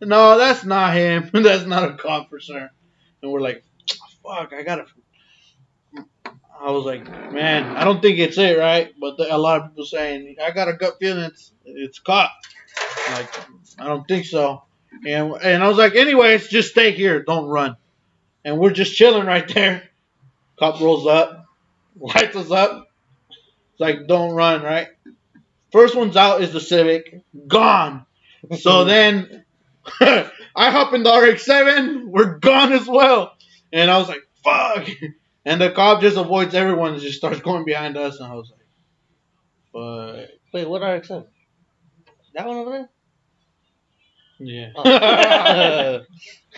No, 0.02 0.38
that's 0.38 0.64
not 0.64 0.96
him. 0.96 1.30
that's 1.34 1.66
not 1.66 1.90
a 1.90 1.94
cop 1.96 2.30
for 2.30 2.40
sure. 2.40 2.70
And 3.22 3.32
we're 3.32 3.42
like, 3.42 3.64
fuck, 4.24 4.54
I 4.54 4.64
gotta. 4.64 4.86
I 6.62 6.70
was 6.72 6.86
like, 6.86 7.10
man, 7.34 7.76
I 7.76 7.84
don't 7.84 8.02
think 8.02 8.20
it's 8.20 8.38
it, 8.38 8.58
right? 8.58 8.94
But 9.00 9.18
the, 9.18 9.36
a 9.36 9.38
lot 9.38 9.62
of 9.62 9.70
people 9.70 9.86
saying, 9.86 10.36
I 10.44 10.52
got 10.52 10.68
a 10.68 10.74
gut 10.74 10.98
feeling 11.00 11.24
it's 11.24 11.52
it's 11.66 12.00
cop. 12.00 12.32
I'm 13.08 13.14
like, 13.16 13.40
I 13.80 13.86
don't 13.86 14.08
think 14.08 14.26
so. 14.26 14.64
And 15.06 15.34
and 15.42 15.64
I 15.64 15.68
was 15.68 15.78
like, 15.78 15.96
anyways, 15.96 16.50
just 16.50 16.70
stay 16.70 16.92
here, 16.92 17.24
don't 17.24 17.48
run. 17.48 17.78
And 18.46 18.60
we're 18.60 18.72
just 18.72 18.96
chilling 18.96 19.26
right 19.26 19.48
there. 19.52 19.84
Cop 20.60 20.80
rolls 20.80 21.08
up, 21.08 21.46
lights 22.00 22.36
us 22.36 22.52
up. 22.52 22.88
It's 23.30 23.80
like, 23.80 24.08
don't 24.08 24.36
run, 24.36 24.62
right? 24.62 24.90
First 25.72 25.96
one's 25.96 26.18
out 26.18 26.42
is 26.42 26.54
the 26.54 26.60
Civic, 26.60 27.24
gone. 27.48 28.06
So 28.60 28.84
then 28.86 29.46
I 30.02 30.30
hop 30.56 30.94
in 30.94 31.02
the 31.02 31.12
RX-7, 31.12 32.06
we're 32.06 32.38
gone 32.38 32.74
as 32.74 32.88
well. 32.88 33.34
And 33.74 33.90
I 33.90 33.98
was 33.98 34.10
like, 34.10 34.22
fuck. 34.44 34.88
And 35.46 35.60
the 35.60 35.72
cop 35.72 36.02
just 36.02 36.18
avoids 36.18 36.54
everyone 36.54 36.94
and 36.94 37.02
just 37.02 37.18
starts 37.18 37.42
going 37.42 37.66
behind 37.66 37.98
us. 37.98 38.20
And 38.20 38.32
I 38.32 38.36
was 38.36 38.52
like, 38.52 38.60
fuck. 39.74 40.30
Wait, 40.54 40.70
what 40.70 40.82
RX-7? 40.82 41.26
That 42.34 42.48
one 42.48 42.58
over 42.58 42.72
there? 42.72 42.90
Yeah. 44.40 44.72
Oh. 44.76 46.00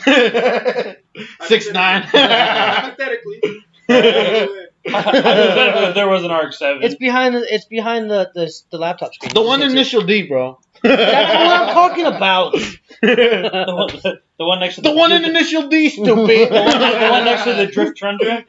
Six 1.45 1.69
nine. 1.71 2.01
Hypothetically. 2.07 3.41
I 3.89 5.85
knew 5.87 5.93
there 5.93 6.07
was 6.07 6.23
an 6.23 6.31
RX-7. 6.31 6.83
It's 6.83 6.95
behind 6.95 7.35
the 7.35 7.53
it's 7.53 7.65
behind 7.65 8.09
the 8.09 8.31
the, 8.33 8.51
the 8.71 8.77
laptop 8.77 9.13
screen. 9.13 9.33
the 9.33 9.41
one 9.41 9.59
You 9.59 9.65
can't 9.65 9.73
initial 9.77 10.01
D, 10.03 10.27
bro. 10.27 10.59
That's 10.83 11.33
what 11.33 11.61
I'm 11.61 11.73
talking 11.73 12.05
about. 12.05 12.51
the, 12.53 13.73
one, 13.75 13.87
the, 13.87 14.19
the 14.37 14.45
one 14.45 14.59
next 14.59 14.75
to 14.75 14.81
the, 14.81 14.89
The 14.89 14.95
one 14.95 15.11
in 15.11 15.23
initial 15.25 15.67
D, 15.69 15.89
stupid. 15.89 16.49
the, 16.49 16.49
one, 16.51 16.79
the 16.79 17.09
one 17.09 17.25
next 17.25 17.43
to 17.45 17.53
the 17.53 17.67
Drift 17.67 17.97
Tundra 17.99 18.45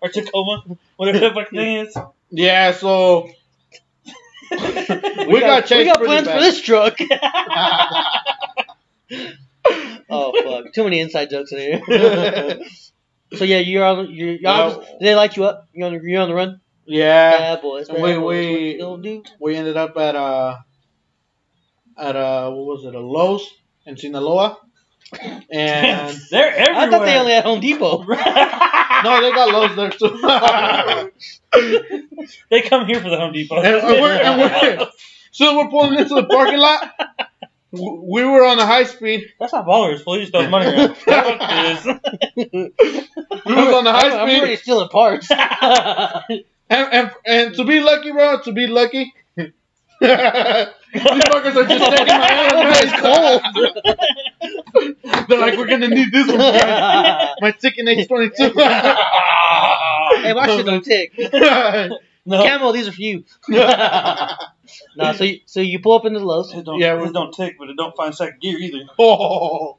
or 0.00 0.08
Tacoma, 0.08 0.64
whatever 0.96 1.18
the 1.18 1.30
fuck 1.34 1.50
thing 1.50 1.76
is. 1.86 1.96
Yeah, 2.30 2.72
so 2.72 3.28
we, 4.52 5.40
got, 5.40 5.66
chased 5.66 5.78
we 5.78 5.84
got 5.84 6.02
plans 6.02 6.26
bad. 6.26 6.34
for 6.36 6.40
this 6.40 6.60
truck. 6.60 6.96
oh 10.10 10.32
fuck! 10.62 10.72
Too 10.72 10.84
many 10.84 11.00
inside 11.00 11.30
jokes 11.30 11.52
in 11.52 11.58
here. 11.58 11.80
so 13.34 13.44
yeah, 13.44 13.58
you're 13.58 13.84
on. 13.84 14.10
You're, 14.10 14.28
you're 14.30 14.38
Yeah. 14.40 14.74
Did 14.74 14.84
they 15.00 15.14
light 15.14 15.36
you 15.36 15.44
up? 15.44 15.68
You're 15.72 15.86
on. 15.88 15.94
the- 15.94 16.00
You're 16.08 16.22
on 16.22 16.28
the 16.28 16.34
run. 16.34 16.60
Yeah, 16.84 17.30
Bad 17.38 17.62
boys. 17.62 17.88
Bad 17.88 18.02
We- 18.02 18.14
boys. 18.14 18.18
we- 18.18 18.22
What 18.22 18.40
you 18.60 18.78
gonna 18.78 19.02
do? 19.02 19.22
we 19.40 19.56
ended 19.56 19.76
up 19.76 19.96
at 19.96 20.16
uh 20.16 20.56
at 21.98 22.16
uh 22.16 22.50
what 22.50 22.66
was 22.66 22.84
it 22.84 22.94
a 22.94 23.00
Lowe's 23.00 23.48
in 23.86 23.96
Sinaloa, 23.96 24.58
and 25.20 26.16
They're 26.30 26.50
everywhere. 26.56 26.74
I 26.76 26.90
thought 26.90 27.04
they 27.04 27.18
only 27.18 27.32
had 27.32 27.44
Home 27.44 27.60
Depot. 27.60 28.02
no, 28.08 29.20
they 29.20 29.32
got 29.32 29.48
Lowe's 29.52 29.76
there 29.76 29.90
too. 29.90 31.10
they 32.50 32.62
come 32.62 32.86
here 32.86 33.00
for 33.00 33.10
the 33.10 33.16
Home 33.18 33.32
Depot. 33.32 33.56
And 33.56 33.82
we're- 34.00 34.20
and 34.20 34.40
we're- 34.40 34.86
so 35.32 35.56
we're 35.56 35.70
pulling 35.70 35.98
into 35.98 36.14
the 36.14 36.24
parking 36.24 36.58
lot. 36.58 36.90
We 37.72 38.22
were 38.24 38.44
on 38.44 38.58
a 38.58 38.66
high 38.66 38.84
speed. 38.84 39.24
That's 39.40 39.54
not 39.54 39.64
ballers. 39.66 40.04
Please 40.04 40.28
throw 40.28 40.46
money 40.50 40.66
around. 40.66 40.94
We 41.06 41.14
was 43.54 43.74
on 43.74 43.84
the 43.84 43.92
high 43.92 44.08
I'm, 44.10 44.12
I'm 44.20 44.28
speed. 44.28 44.38
already 44.40 44.56
stealing 44.56 44.88
parts. 44.90 45.30
And, 45.30 46.44
and, 46.92 47.10
and 47.26 47.54
to 47.56 47.64
be 47.64 47.80
lucky, 47.80 48.12
bro, 48.12 48.40
to 48.42 48.52
be 48.52 48.66
lucky. 48.66 49.12
These 50.02 51.02
fuckers 51.02 51.56
are 51.56 51.64
just 51.66 51.90
taking 51.90 52.06
my 52.06 52.32
hand. 52.32 52.76
It's 52.82 53.00
cold. 53.00 53.40
They're 55.28 55.38
like, 55.38 55.56
we're 55.56 55.66
gonna 55.66 55.88
need 55.88 56.12
this 56.12 56.28
one. 56.28 56.36
My 56.38 57.52
chicken 57.60 57.86
H22. 57.86 58.36
hey, 60.22 60.32
my 60.34 60.46
shit 60.46 60.66
don't 60.66 60.84
tick. 60.84 61.12
no. 62.26 62.44
Camo, 62.46 62.72
these 62.72 62.88
are 62.88 62.92
for 62.92 63.00
you. 63.00 63.24
nah, 63.48 64.36
so 65.14 65.24
you, 65.24 65.40
so 65.46 65.60
you 65.60 65.78
pull 65.80 65.94
up 65.94 66.04
into 66.04 66.18
the 66.18 66.24
Lowe's. 66.26 66.52
It 66.52 66.64
don't, 66.64 66.78
Yeah, 66.78 66.88
yeah, 66.88 66.94
we're- 66.98 67.08
it 67.10 67.12
don't 67.12 67.32
tick, 67.32 67.56
but 67.58 67.70
it 67.70 67.76
don't 67.76 67.96
find 67.96 68.14
second 68.14 68.40
gear 68.40 68.58
either. 68.58 68.84
oh. 68.98 69.78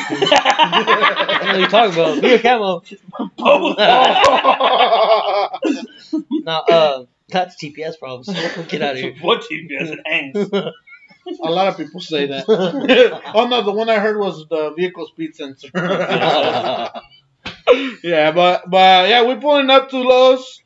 I 0.00 1.40
know 1.44 1.50
what 1.52 1.60
you're 1.60 1.68
talking 1.68 1.94
about. 2.00 2.20
Be 2.22 2.34
a 2.34 2.38
camo. 2.40 2.82
Nah, 6.44 6.58
uh, 6.68 7.04
that's 7.32 7.56
TPS 7.56 7.98
problems. 7.98 8.28
Get 8.68 8.82
out 8.82 8.94
of 8.94 9.00
here. 9.00 9.14
what 9.20 9.42
TPS? 9.42 9.92
It 9.92 10.00
hangs. 10.06 10.50
A 11.42 11.50
lot 11.50 11.68
of 11.68 11.76
people 11.76 12.00
say 12.00 12.26
that. 12.26 12.46
oh 13.34 13.46
no, 13.46 13.62
the 13.62 13.72
one 13.72 13.90
I 13.90 13.98
heard 13.98 14.18
was 14.18 14.46
the 14.48 14.72
vehicle 14.74 15.06
speed 15.08 15.34
sensor. 15.36 15.68
yeah, 18.02 18.32
but 18.32 18.70
but 18.70 19.08
yeah, 19.10 19.26
we're 19.26 19.40
pulling 19.40 19.68
up 19.68 19.90
to 19.90 19.98
Lowe's, 19.98 20.62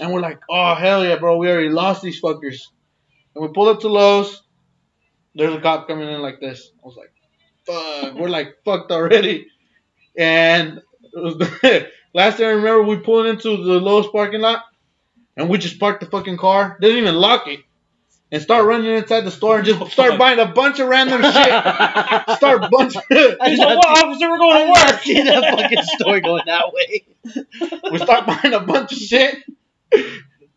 and 0.00 0.12
we're 0.12 0.20
like, 0.20 0.38
oh 0.48 0.74
hell 0.76 1.04
yeah, 1.04 1.16
bro, 1.16 1.38
we 1.38 1.50
already 1.50 1.70
lost 1.70 2.02
these 2.02 2.20
fuckers. 2.20 2.68
And 3.34 3.42
we 3.42 3.48
pull 3.48 3.68
up 3.68 3.80
to 3.80 3.88
Lowe's. 3.88 4.42
There's 5.34 5.54
a 5.54 5.60
cop 5.60 5.88
coming 5.88 6.08
in 6.08 6.22
like 6.22 6.40
this. 6.40 6.70
I 6.82 6.86
was 6.86 6.96
like, 6.96 7.12
fuck, 7.66 8.14
we're 8.14 8.28
like 8.28 8.58
fucked 8.64 8.92
already. 8.92 9.48
And 10.16 10.78
it 11.02 11.22
was 11.22 11.36
the, 11.36 11.90
last 12.14 12.38
thing 12.38 12.46
I 12.46 12.50
remember, 12.50 12.82
we 12.82 12.96
pulled 12.98 13.26
into 13.26 13.56
the 13.62 13.80
Lowe's 13.80 14.08
parking 14.08 14.40
lot, 14.40 14.62
and 15.36 15.48
we 15.48 15.58
just 15.58 15.78
parked 15.78 16.00
the 16.00 16.06
fucking 16.06 16.36
car. 16.36 16.78
Didn't 16.80 16.98
even 16.98 17.14
lock 17.16 17.46
it. 17.46 17.60
And 18.32 18.42
start 18.42 18.64
running 18.66 18.90
inside 18.90 19.20
the 19.20 19.30
store 19.30 19.58
and 19.58 19.64
just 19.64 19.92
start 19.92 20.18
buying 20.18 20.40
a 20.40 20.46
bunch 20.46 20.80
of 20.80 20.88
random 20.88 21.22
shit. 21.22 22.36
Start 22.36 22.70
bunch. 22.70 22.96
I 23.10 23.36
He's 23.50 23.58
like, 23.58 23.76
what 23.78 24.04
officer? 24.04 24.28
We're 24.28 24.38
going 24.38 24.66
to 24.66 24.72
I 24.72 24.90
work. 24.90 25.00
see 25.02 25.22
that 25.22 25.58
fucking 25.58 25.82
story 25.82 26.20
going 26.22 26.42
that 26.46 26.72
way. 26.72 27.04
we 27.92 27.98
start 27.98 28.26
buying 28.26 28.52
a 28.54 28.60
bunch 28.60 28.92
of 28.92 28.98
shit. 28.98 29.44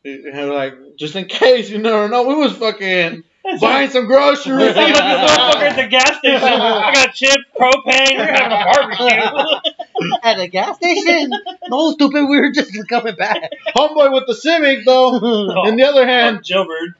And 0.03 0.49
like, 0.49 0.73
just 0.97 1.15
in 1.15 1.25
case, 1.25 1.69
you 1.69 1.77
never 1.77 2.09
know. 2.09 2.23
We 2.27 2.35
was 2.35 2.53
fucking 2.53 3.23
buying 3.59 3.89
some 3.89 4.05
groceries. 4.07 4.73
See 4.73 4.73
the 4.73 4.99
motherfucker 4.99 5.69
at 5.69 5.75
the 5.81 5.87
gas 5.87 6.17
station. 6.17 6.43
I 6.43 6.93
got 6.93 7.13
chips, 7.13 7.37
propane. 7.59 8.17
We're 8.17 8.25
having 8.25 8.51
a 8.51 8.63
barbecue. 8.65 9.73
At 10.23 10.39
a 10.39 10.47
gas 10.47 10.77
station? 10.77 11.31
No, 11.69 11.91
stupid. 11.91 12.25
We 12.29 12.39
were 12.39 12.51
just 12.51 12.71
coming 12.87 13.15
back. 13.15 13.51
Homeboy 13.75 14.13
with 14.13 14.23
the 14.27 14.33
Civic, 14.35 14.85
though. 14.85 15.15
On 15.17 15.75
the 15.75 15.83
other 15.83 16.03
Oh, 16.03 16.05
hand, 16.05 16.41
jailbird. 16.43 16.93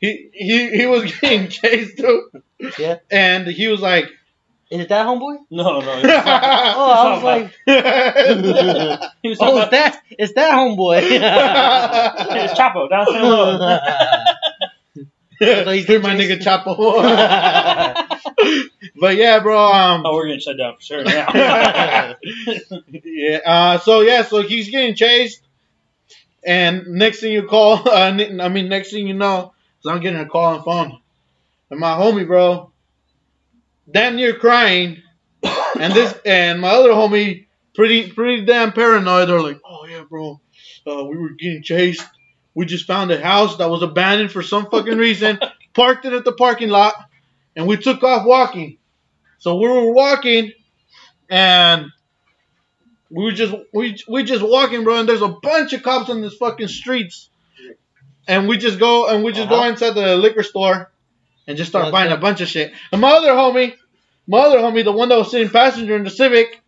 he 0.00 0.30
he 0.32 0.70
he 0.78 0.86
was 0.86 1.12
getting 1.18 1.48
chased 1.48 1.98
too. 1.98 2.30
Yeah. 2.78 2.98
And 3.10 3.46
he 3.46 3.68
was 3.68 3.80
like, 3.82 4.06
Is 4.70 4.80
it 4.80 4.88
that 4.88 5.06
homeboy? 5.06 5.38
No, 5.50 5.80
no. 5.80 6.00
Oh, 6.02 6.92
I 6.96 7.14
was 7.14 7.22
like, 7.22 7.52
He 9.22 9.28
was 9.28 9.38
oh, 9.40 9.44
talking 9.44 9.58
oh, 9.58 9.58
it's 9.58 9.68
about 9.68 9.70
that, 9.72 10.02
it's 10.10 10.32
that 10.34 10.52
homeboy. 10.54 11.00
it's 11.02 12.58
Chapo 12.58 12.88
down 12.88 13.06
San 13.06 13.22
Luis. 13.22 13.60
So 15.40 15.70
he's 15.70 15.86
Hear 15.86 16.00
my 16.00 16.16
chasing- 16.16 16.38
nigga 16.38 16.64
Chapo. 16.64 16.76
but 19.00 19.16
yeah, 19.16 19.38
bro. 19.40 19.72
Um, 19.72 20.02
Oh, 20.04 20.14
we're 20.14 20.26
getting 20.26 20.40
shut 20.40 20.58
down 20.58 20.76
for 20.76 20.82
sure 20.82 21.02
now. 21.04 21.28
yeah. 23.04 23.38
Uh, 23.46 23.78
so 23.78 24.00
yeah, 24.02 24.22
so 24.22 24.42
he's 24.42 24.68
getting 24.70 24.94
chased, 24.94 25.40
and 26.44 26.86
next 26.88 27.20
thing 27.20 27.32
you 27.32 27.44
call, 27.44 27.88
uh, 27.88 28.06
n- 28.12 28.40
I 28.40 28.48
mean, 28.48 28.68
next 28.68 28.90
thing 28.90 29.06
you 29.06 29.14
know, 29.14 29.52
so 29.80 29.90
I'm 29.90 30.00
getting 30.00 30.20
a 30.20 30.26
call 30.26 30.56
on 30.56 30.62
phone, 30.62 31.00
and 31.70 31.80
my 31.80 31.92
homie, 31.96 32.26
bro, 32.26 32.70
damn 33.90 34.16
near 34.16 34.34
crying, 34.34 35.02
and 35.78 35.92
this 35.94 36.14
and 36.26 36.60
my 36.60 36.68
other 36.70 36.90
homie, 36.90 37.46
pretty 37.74 38.10
pretty 38.12 38.44
damn 38.44 38.72
paranoid. 38.72 39.28
They're 39.28 39.40
like, 39.40 39.60
oh 39.64 39.86
yeah, 39.86 40.04
bro, 40.08 40.38
uh, 40.86 41.04
we 41.04 41.16
were 41.16 41.30
getting 41.30 41.62
chased. 41.62 42.06
We 42.54 42.66
just 42.66 42.86
found 42.86 43.10
a 43.10 43.20
house 43.22 43.56
that 43.58 43.70
was 43.70 43.82
abandoned 43.82 44.32
for 44.32 44.42
some 44.42 44.66
fucking 44.70 44.98
reason, 44.98 45.38
parked 45.74 46.04
it 46.04 46.12
at 46.12 46.24
the 46.24 46.32
parking 46.32 46.68
lot, 46.68 46.94
and 47.56 47.66
we 47.66 47.76
took 47.76 48.02
off 48.02 48.26
walking. 48.26 48.78
So 49.38 49.56
we 49.56 49.68
were 49.68 49.92
walking, 49.92 50.52
and 51.28 51.86
we 53.10 53.24
were 53.24 53.32
just 53.32 53.54
we 53.72 53.96
we 54.08 54.24
just 54.24 54.42
walking, 54.42 54.84
bro, 54.84 54.98
and 55.00 55.08
there's 55.08 55.22
a 55.22 55.28
bunch 55.28 55.72
of 55.72 55.82
cops 55.82 56.10
on 56.10 56.20
this 56.22 56.34
fucking 56.36 56.68
streets, 56.68 57.30
and 58.26 58.48
we 58.48 58.58
just 58.58 58.78
go 58.78 59.08
and 59.08 59.22
we 59.24 59.32
just 59.32 59.48
go 59.48 59.56
Uh-huh. 59.60 59.70
inside 59.70 59.94
the 59.94 60.16
liquor 60.16 60.42
store, 60.42 60.90
and 61.46 61.56
just 61.56 61.70
start 61.70 61.84
Okay. 61.86 61.92
buying 61.92 62.12
a 62.12 62.16
bunch 62.16 62.40
of 62.40 62.48
shit. 62.48 62.72
And 62.92 63.00
my 63.00 63.12
other 63.12 63.30
homie, 63.30 63.74
my 64.26 64.38
other 64.40 64.58
homie, 64.58 64.84
the 64.84 64.92
one 64.92 65.08
that 65.08 65.18
was 65.18 65.30
sitting 65.30 65.48
passenger 65.50 65.96
in 65.96 66.04
the 66.04 66.10
Civic, 66.10 66.60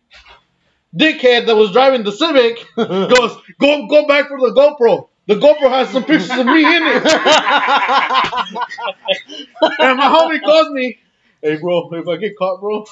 dickhead 0.95 1.47
that 1.47 1.55
was 1.55 1.71
driving 1.71 2.03
the 2.03 2.11
Civic, 2.11 2.65
goes 2.77 3.37
go 3.59 3.87
go 3.87 4.07
back 4.07 4.27
for 4.29 4.39
the 4.39 4.53
GoPro. 4.53 5.09
The 5.25 5.35
GoPro 5.35 5.69
has 5.69 5.89
some 5.89 6.03
pictures 6.03 6.31
of 6.31 6.45
me 6.45 6.65
in 6.65 6.83
it. 6.83 7.05
and 9.79 9.97
my 9.97 10.07
homie 10.07 10.41
calls 10.41 10.69
me, 10.71 10.99
hey 11.41 11.55
bro, 11.57 11.89
if 11.93 12.07
I 12.07 12.17
get 12.17 12.37
caught, 12.37 12.59
bro, 12.59 12.85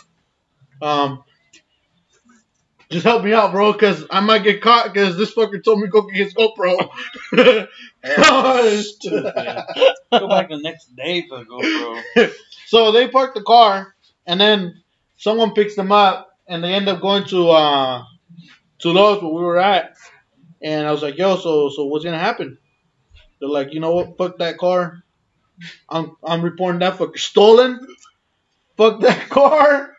um, 0.82 1.24
just 2.92 3.06
help 3.06 3.24
me 3.24 3.34
out, 3.34 3.52
bro, 3.52 3.74
because 3.74 4.06
I 4.12 4.20
might 4.20 4.44
get 4.44 4.62
caught 4.62 4.94
because 4.94 5.18
this 5.18 5.34
fucker 5.34 5.64
told 5.64 5.80
me 5.80 5.88
to 5.88 5.92
go 5.92 6.02
get 6.04 6.18
his 6.18 6.34
GoPro. 6.34 6.90
Go 10.12 10.28
back 10.28 10.50
the 10.50 10.60
next 10.62 10.96
day 10.96 11.26
for 11.28 11.40
the 11.40 11.46
GoPro. 11.46 12.32
so 12.68 12.92
they 12.92 13.08
park 13.08 13.34
the 13.34 13.44
car, 13.44 13.96
and 14.26 14.42
then 14.42 14.82
someone 15.16 15.54
picks 15.54 15.76
them 15.76 15.92
up, 15.92 16.38
and 16.48 16.64
they 16.64 16.74
end 16.74 16.90
up 16.90 17.02
going 17.02 17.26
to 17.26 17.50
uh 17.50 18.04
to 18.80 18.90
Lowe's 18.90 19.22
where 19.22 19.32
we 19.32 19.42
were 19.42 19.60
at. 19.60 19.96
And 20.64 20.88
I 20.88 20.92
was 20.92 21.02
like, 21.02 21.18
"Yo, 21.18 21.38
so 21.38 21.70
so 21.70 21.86
what's 21.86 22.06
gonna 22.06 22.20
happen?" 22.20 22.58
They're 23.40 23.50
like, 23.50 23.74
"You 23.74 23.80
know 23.80 23.94
what? 23.94 24.18
Fuck 24.18 24.38
that 24.40 24.58
car. 24.58 25.04
I'm 25.90 26.16
I'm 26.24 26.42
reporting 26.42 26.80
that 26.80 26.98
fucker 26.98 27.18
stolen. 27.18 27.86
Fuck 28.78 29.02
that 29.02 29.30
car. 29.30 29.94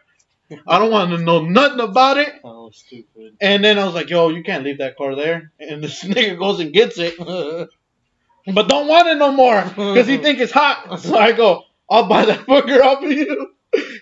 I 0.66 0.78
don't 0.78 0.90
want 0.90 1.10
to 1.10 1.18
know 1.18 1.40
nothing 1.40 1.80
about 1.80 2.18
it." 2.18 2.32
Oh, 2.44 2.70
stupid. 2.70 3.36
And 3.40 3.64
then 3.64 3.78
I 3.78 3.84
was 3.84 3.94
like, 3.94 4.10
"Yo, 4.10 4.28
you 4.28 4.42
can't 4.44 4.64
leave 4.64 4.78
that 4.78 4.96
car 4.96 5.16
there." 5.16 5.52
And 5.58 5.82
this 5.82 6.04
nigga 6.04 6.38
goes 6.38 6.60
and 6.60 6.72
gets 6.72 6.98
it, 6.98 7.18
but 8.54 8.68
don't 8.68 8.88
want 8.88 9.08
it 9.08 9.16
no 9.18 9.32
more 9.32 9.62
because 9.64 10.06
he 10.06 10.18
think 10.18 10.38
it's 10.38 10.52
hot. 10.52 11.00
So 11.00 11.16
I 11.16 11.32
go, 11.32 11.64
"I'll 11.90 12.06
buy 12.06 12.24
that 12.26 12.46
fucker 12.46 12.80
off 12.80 13.02
of 13.02 13.10
you." 13.10 13.48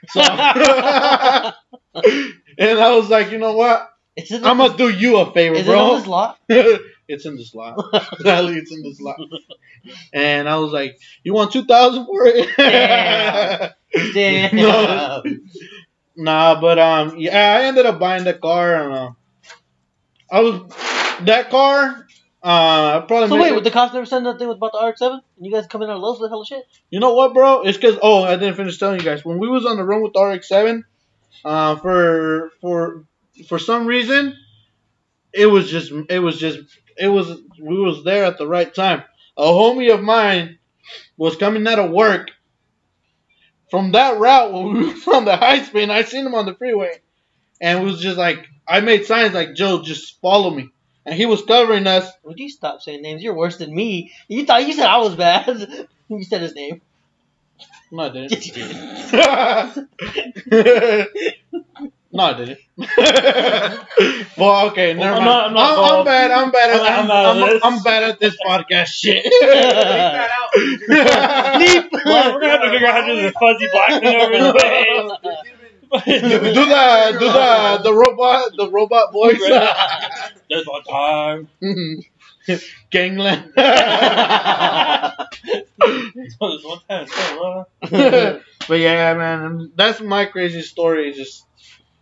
So, 0.09 0.20
and 2.59 2.78
I 2.81 2.97
was 2.97 3.09
like, 3.09 3.31
"You 3.31 3.39
know 3.39 3.55
what? 3.55 3.89
Is 4.22 4.30
it 4.32 4.44
I'm 4.44 4.59
gonna 4.59 4.76
do 4.76 4.88
you 4.90 5.18
a 5.18 5.32
favor, 5.32 5.55
is 5.56 5.66
it 5.66 5.70
bro." 5.70 5.78
on 5.92 5.98
this 5.98 6.06
lot? 6.06 6.38
it's 6.48 7.26
in 7.26 7.36
the 7.36 7.44
slot. 7.44 7.78
Sadly, 8.20 8.55
it's 8.59 8.72
in 8.72 8.82
the 8.82 8.94
slot. 8.94 9.18
And 10.12 10.48
I 10.48 10.56
was 10.56 10.72
like, 10.72 10.98
"You 11.24 11.34
want 11.34 11.52
two 11.52 11.64
thousand 11.64 12.06
for 12.06 12.26
it?" 12.26 12.48
Damn. 12.56 13.72
Damn. 14.14 14.56
No. 14.56 15.22
Nah, 16.16 16.60
but 16.60 16.78
um, 16.78 17.14
yeah, 17.18 17.56
I 17.59 17.62
ended 17.64 17.86
up 17.86 17.98
buying 17.98 18.24
the 18.24 18.34
car. 18.34 18.74
And, 18.74 18.92
uh, 18.92 19.10
I 20.30 20.40
was 20.40 20.72
that 21.22 21.51
car. 21.51 22.06
Uh, 22.42 23.01
I 23.02 23.05
probably. 23.06 23.28
So 23.28 23.36
wait, 23.40 23.52
it- 23.52 23.55
with 23.55 23.64
the 23.64 23.70
cops 23.70 23.94
never 23.94 24.06
said 24.06 24.22
nothing 24.22 24.48
about 24.48 24.72
the 24.72 24.86
RX-7? 24.86 25.12
And 25.12 25.22
you 25.47 25.52
guys 25.52 25.66
come 25.66 25.82
in 25.82 25.90
on 25.90 26.01
Lowe's 26.01 26.20
with 26.20 26.30
hella 26.30 26.44
shit? 26.44 26.64
You 26.90 27.01
know 27.01 27.14
what, 27.14 27.32
bro? 27.32 27.62
It's 27.62 27.78
because 27.78 27.98
oh, 28.02 28.22
I 28.24 28.36
didn't 28.36 28.56
finish 28.56 28.78
telling 28.78 28.98
you 28.98 29.05
guys. 29.05 29.24
When 29.24 29.38
we 29.38 29.48
was 29.48 29.64
on 29.66 29.76
the 29.76 29.84
run 29.84 30.02
with 30.02 30.12
the 30.12 30.20
RX-7, 30.22 30.82
uh, 31.44 31.76
for 31.76 32.51
for 32.60 33.05
for 33.48 33.58
some 33.58 33.86
reason, 33.86 34.36
it 35.32 35.46
was 35.46 35.70
just 35.70 35.92
it 36.08 36.18
was 36.18 36.38
just 36.38 36.58
it 36.96 37.08
was 37.08 37.28
we 37.60 37.78
was 37.78 38.04
there 38.04 38.24
at 38.24 38.38
the 38.38 38.46
right 38.46 38.72
time. 38.74 39.02
A 39.36 39.44
homie 39.44 39.92
of 39.92 40.02
mine 40.02 40.58
was 41.16 41.36
coming 41.36 41.66
out 41.66 41.78
of 41.78 41.90
work 41.90 42.30
from 43.70 43.92
that 43.92 44.18
route 44.18 44.52
when 44.52 44.72
we 44.72 44.92
was 44.92 45.06
on 45.14 45.24
the 45.24 45.36
high 45.36 45.62
speed. 45.62 45.90
I 45.90 46.02
seen 46.02 46.26
him 46.26 46.34
on 46.34 46.46
the 46.46 46.54
freeway, 46.54 47.00
and 47.60 47.80
it 47.80 47.84
was 47.84 48.00
just 48.00 48.18
like 48.18 48.46
I 48.66 48.80
made 48.80 49.06
signs 49.06 49.34
like 49.34 49.54
Joe, 49.54 49.82
just 49.82 50.20
follow 50.20 50.50
me, 50.50 50.70
and 51.06 51.14
he 51.14 51.26
was 51.26 51.42
covering 51.42 51.86
us. 51.86 52.10
Would 52.24 52.38
you 52.38 52.48
stop 52.50 52.82
saying 52.82 53.02
names? 53.02 53.22
You're 53.22 53.34
worse 53.34 53.58
than 53.58 53.74
me. 53.74 54.12
You 54.28 54.44
thought 54.46 54.66
you 54.66 54.74
said 54.74 54.86
I 54.86 54.98
was 54.98 55.16
bad. 55.16 55.88
you 56.08 56.24
said 56.24 56.42
his 56.42 56.54
name. 56.54 56.80
No, 57.92 58.04
I 58.04 58.08
didn't. 58.10 58.32
Yes, 58.32 58.46
you 58.46 59.86
did. 60.52 61.36
no, 62.12 62.24
I 62.24 62.32
didn't. 62.35 62.59
well, 64.37 64.66
okay, 64.69 64.93
never 64.95 65.16
I'm 65.16 65.24
mind. 65.24 65.24
not- 65.24 65.47
I'm 65.47 65.55
not 65.55 65.99
I'm, 66.01 66.05
bad. 66.05 66.31
I'm 66.31 66.51
bad. 66.51 66.70
At, 66.70 66.81
I'm- 66.81 67.05
I'm, 67.05 67.11
I'm 67.11 67.43
I'm- 67.43 67.49
this. 67.51 67.61
I'm 67.65 67.82
bad 67.82 68.03
at 68.03 68.20
this 68.20 68.37
podcast 68.45 68.87
shit. 68.87 69.24
that 69.43 70.31
out. 70.32 70.51
Well, 72.05 72.35
we're 72.35 72.41
gonna 72.41 72.53
have 72.53 72.62
to 72.62 72.70
figure 72.70 72.87
out 72.89 72.95
how 72.95 73.07
to 73.07 73.15
do 73.15 73.23
the 73.23 73.32
fuzzy 73.32 73.69
black 73.73 74.03
thing 74.03 74.16
over 74.16 74.37
his 74.37 74.53
face. 74.62 75.11
do, 76.20 76.39
do 76.39 76.55
the 76.55 77.16
do 77.19 77.27
the 77.32 77.81
the 77.85 77.93
robot 77.95 78.53
the 78.57 78.69
robot 78.70 79.12
voice. 79.12 79.41
There's 80.49 80.66
one 80.66 80.82
time. 80.85 81.49
Gangland. 82.91 83.53
There's 83.57 83.66
one 86.65 86.78
time. 86.89 87.07
so, 87.07 87.66
uh, 87.82 88.39
but 88.69 88.78
yeah, 88.78 89.15
man, 89.15 89.73
that's 89.74 90.01
my 90.01 90.27
crazy 90.27 90.62
story. 90.62 91.12
Just 91.12 91.45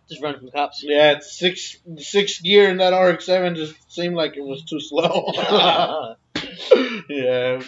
Just 0.09 0.23
running 0.23 0.39
from 0.39 0.51
cops. 0.51 0.83
yeah, 0.83 1.11
it's 1.13 1.37
six 1.37 1.77
six 1.97 2.41
gear 2.41 2.69
in 2.69 2.77
that 2.77 2.97
RX-7 2.97 3.55
just 3.55 3.75
seemed 3.93 4.15
like 4.15 4.35
it 4.37 4.43
was 4.43 4.63
too 4.65 4.79
slow. 4.79 5.31
yeah, 7.09 7.61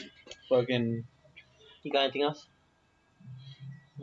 fucking. 0.49 1.03
you 1.83 1.91
got 1.91 2.03
anything 2.03 2.23
else? 2.23 2.47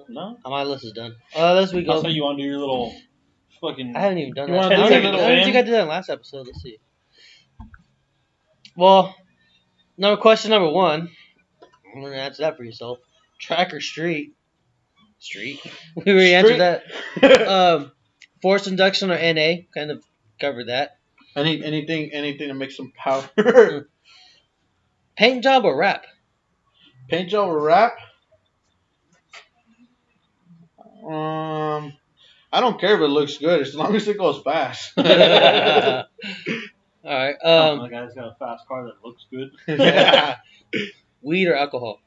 No. 0.09 0.39
Oh, 0.44 0.51
my 0.51 0.62
list 0.62 0.85
is 0.85 0.93
done. 0.93 1.16
Uh, 1.35 1.55
let's 1.55 1.73
we 1.73 1.82
go. 1.82 1.94
That's 1.94 2.05
how 2.05 2.09
you 2.10 2.23
want 2.23 2.39
to 2.39 2.44
do 2.44 2.48
your 2.48 2.59
little 2.59 2.94
fucking. 3.60 3.94
I 3.97 4.01
haven't 4.01 4.19
even 4.19 4.35
done 4.35 4.48
You 4.48 4.55
that. 4.55 4.60
wanna 4.60 4.74
I 4.74 4.77
do 4.77 4.82
don't, 4.82 5.02
your 5.02 5.23
I 5.24 5.35
don't 5.35 5.44
think 5.44 5.56
I 5.56 5.62
did 5.62 5.74
that 5.74 5.82
in 5.82 5.89
last 5.89 6.09
episode. 6.09 6.47
Let's 6.47 6.62
see. 6.62 6.78
Well, 8.77 9.15
number 9.97 10.20
question 10.20 10.51
number 10.51 10.70
one. 10.70 11.10
I'm 11.94 12.02
gonna 12.02 12.16
answer 12.16 12.43
that 12.43 12.56
for 12.56 12.62
yourself. 12.65 12.98
Track 13.40 13.74
or 13.74 13.81
street? 13.81 14.35
Street. 15.19 15.60
We 15.97 16.12
already 16.12 16.35
answered 16.35 16.60
that. 16.60 17.48
Um, 17.48 17.93
forced 18.43 18.66
induction 18.66 19.10
or 19.10 19.15
NA? 19.16 19.62
Kind 19.74 19.90
of 19.90 20.02
covered 20.40 20.69
that. 20.69 20.98
Any 21.36 21.62
anything 21.62 22.10
anything 22.12 22.48
to 22.48 22.55
make 22.55 22.73
some 22.73 22.93
power. 22.97 23.28
Paint 25.16 25.43
job 25.43 25.65
or 25.65 25.77
wrap? 25.77 26.05
Paint 27.09 27.31
job 27.31 27.48
or 27.48 27.60
wrap? 27.60 27.97
Um, 31.05 31.93
I 32.52 32.60
don't 32.60 32.81
care 32.81 32.94
if 32.97 33.01
it 33.01 33.09
looks 33.09 33.39
good 33.39 33.60
as 33.60 33.74
long 33.74 33.94
as 33.94 34.09
it 34.09 34.19
goes 34.19 34.43
fast. 34.43 34.93
All 34.98 35.05
right. 37.05 37.36
Oh, 37.43 37.73
Um, 37.73 37.78
my 37.78 37.89
guy's 37.89 38.15
got 38.15 38.32
a 38.32 38.36
fast 38.39 38.66
car 38.69 38.85
that 38.85 38.94
looks 39.05 39.24
good. 39.31 39.51
yeah. 39.66 40.36
weed 41.23 41.48
or 41.48 41.56
alcohol? 41.56 42.01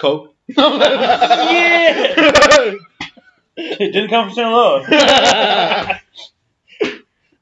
Coke. 0.00 0.34
Yeah. 0.48 2.74
It 3.62 3.92
didn't 3.92 4.08
come 4.10 4.26
from 4.26 4.34
St. 4.34 4.48
Louis. 4.48 6.00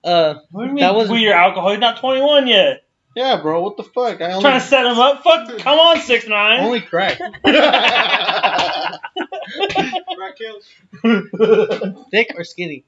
Uh, 0.04 0.34
What 0.52 0.62
do 0.62 0.68
you 0.68 0.74
mean 0.74 0.82
That 0.82 0.94
was- 0.94 1.10
weed 1.10 1.28
or 1.28 1.34
alcohol? 1.34 1.70
He's 1.70 1.80
not 1.80 1.98
21 1.98 2.46
yet. 2.46 2.84
yeah, 3.16 3.42
bro. 3.42 3.60
What 3.60 3.76
the 3.76 3.82
fuck? 3.82 4.20
I 4.22 4.30
only, 4.30 4.40
Trying 4.42 4.60
to 4.60 4.66
set 4.66 4.86
him 4.86 4.96
up. 4.98 5.22
Fuck. 5.24 5.58
Come 5.58 5.78
on, 5.78 6.00
six 6.00 6.26
nine. 6.28 6.60
only 6.60 6.80
crack. 6.80 7.18
Crack 10.08 10.36
kills. 10.36 10.64
thick 12.10 12.32
or 12.36 12.44
skinny? 12.44 12.84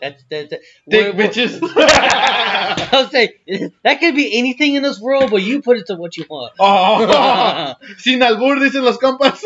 That's 0.00 0.22
that. 0.30 0.50
that 0.50 0.60
Dick 0.88 1.14
we're- 1.16 1.28
bitches. 1.28 1.60
I'll 1.62 3.08
say 3.10 3.38
that 3.82 4.00
could 4.00 4.14
be 4.14 4.38
anything 4.38 4.74
in 4.76 4.82
this 4.82 5.00
world, 5.00 5.30
but 5.30 5.42
you 5.42 5.60
put 5.60 5.76
it 5.76 5.86
to 5.88 5.96
what 5.96 6.16
you 6.16 6.24
want. 6.30 6.52
oh, 6.58 7.74
sin 7.98 8.20
albur 8.20 8.58
dicen 8.60 8.84
los 8.84 8.96
compas. 8.98 9.42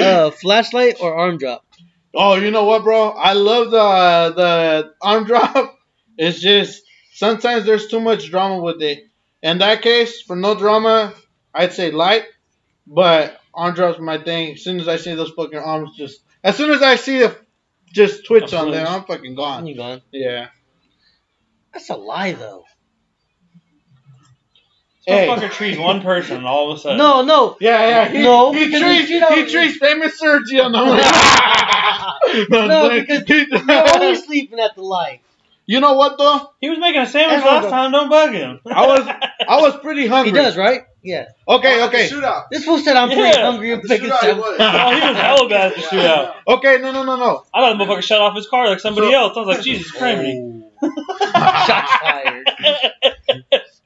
Uh, 0.00 0.30
flashlight 0.30 0.96
or 1.00 1.14
arm 1.14 1.38
drop? 1.38 1.64
oh, 2.14 2.36
you 2.36 2.50
know 2.50 2.64
what, 2.64 2.84
bro? 2.84 3.08
I 3.10 3.32
love 3.32 3.70
the 3.70 4.34
the 4.34 4.94
arm 5.00 5.24
drop. 5.24 5.78
It's 6.16 6.40
just 6.40 6.80
sometimes 7.12 7.66
there's 7.66 7.88
too 7.88 7.98
much 7.98 8.30
drama 8.30 8.62
with 8.62 8.80
it. 8.82 9.08
In 9.42 9.58
that 9.58 9.82
case, 9.82 10.22
for 10.22 10.36
no 10.36 10.54
drama, 10.54 11.12
I'd 11.52 11.72
say 11.72 11.90
light. 11.90 12.22
But 12.86 13.40
arm 13.52 13.74
drop's 13.74 13.98
my 13.98 14.18
thing. 14.18 14.52
As 14.52 14.62
soon 14.62 14.78
as 14.78 14.86
I 14.86 14.94
see 14.94 15.16
those 15.16 15.32
fucking 15.32 15.58
arms, 15.58 15.96
just 15.96 16.20
as 16.44 16.56
soon 16.56 16.70
as 16.70 16.82
I 16.82 16.94
see 16.94 17.24
a 17.24 17.34
just 17.94 18.26
twitch 18.26 18.52
on 18.52 18.70
them. 18.70 18.86
I'm 18.86 19.04
fucking 19.04 19.34
gone. 19.34 19.66
You 19.66 19.76
gone? 19.76 20.02
Yeah. 20.12 20.48
That's 21.72 21.90
a 21.90 21.96
lie, 21.96 22.32
though. 22.32 22.64
This 25.06 25.14
Hey. 25.14 25.28
motherfucker 25.28 25.50
trees 25.50 25.78
one 25.78 26.00
person 26.00 26.38
and 26.38 26.46
all 26.46 26.70
of 26.72 26.78
a 26.78 26.80
sudden. 26.80 26.96
No, 26.98 27.22
no. 27.22 27.56
Yeah, 27.60 27.86
yeah. 27.88 28.08
He, 28.08 28.22
No, 28.22 28.52
he 28.52 28.64
because 28.66 28.80
treats 28.80 29.10
you 29.10 29.20
know- 29.20 29.28
he 29.30 29.46
treats 29.50 29.76
famous 29.78 30.20
Sergio. 30.20 30.66
And 30.66 30.76
I'm 30.76 32.48
no, 32.50 32.66
No, 32.88 33.00
because 33.00 33.28
You're 33.28 33.88
always 33.88 34.24
sleeping 34.24 34.58
at 34.60 34.74
the 34.76 34.82
light. 34.82 35.20
you 35.66 35.80
know 35.80 35.94
what 35.94 36.16
though? 36.18 36.50
He 36.60 36.70
was 36.70 36.78
making 36.78 37.02
a 37.02 37.06
sandwich 37.06 37.38
Everyone 37.38 37.62
last 37.64 37.70
time. 37.70 37.92
Don't 37.92 38.08
bug 38.08 38.32
him. 38.32 38.60
I 38.66 38.86
was 38.86 39.06
I 39.46 39.60
was 39.60 39.76
pretty 39.76 40.06
hungry. 40.06 40.30
He 40.30 40.36
does, 40.36 40.56
right? 40.56 40.82
Yeah. 41.02 41.26
Okay, 41.46 41.80
Oh, 41.80 41.84
at 41.84 41.90
the 41.92 41.98
okay, 41.98 42.08
Shootout. 42.08 42.44
This 42.50 42.64
fool 42.64 42.78
said 42.78 42.96
I'm 42.96 43.08
pretty 43.08 43.22
Yeah. 43.24 43.44
hungry. 43.44 43.72
I'm 43.72 43.78
At 43.80 43.82
the 43.82 43.88
picking 43.88 44.08
shootout, 44.08 44.22
he 44.22 44.30
Oh, 44.58 44.90
he 44.94 45.06
was 45.06 45.16
hella 45.18 45.48
bad 45.50 45.72
at 45.72 45.76
the 45.76 45.82
shootout. 45.82 46.32
okay. 46.48 46.78
No, 46.78 46.92
no, 46.92 47.02
no, 47.02 47.16
no. 47.16 47.44
I 47.52 47.60
thought 47.60 47.76
the 47.76 47.84
motherfucker 47.84 48.02
shut 48.02 48.22
off 48.22 48.34
his 48.34 48.46
car 48.48 48.68
like 48.68 48.80
somebody 48.80 49.08
So- 49.10 49.14
else. 49.18 49.36
I 49.36 49.40
was 49.40 49.48
like, 49.48 49.62
Jesus 49.64 49.90
Christ. 49.90 50.38
Shots 51.66 51.92
fired. 52.00 52.50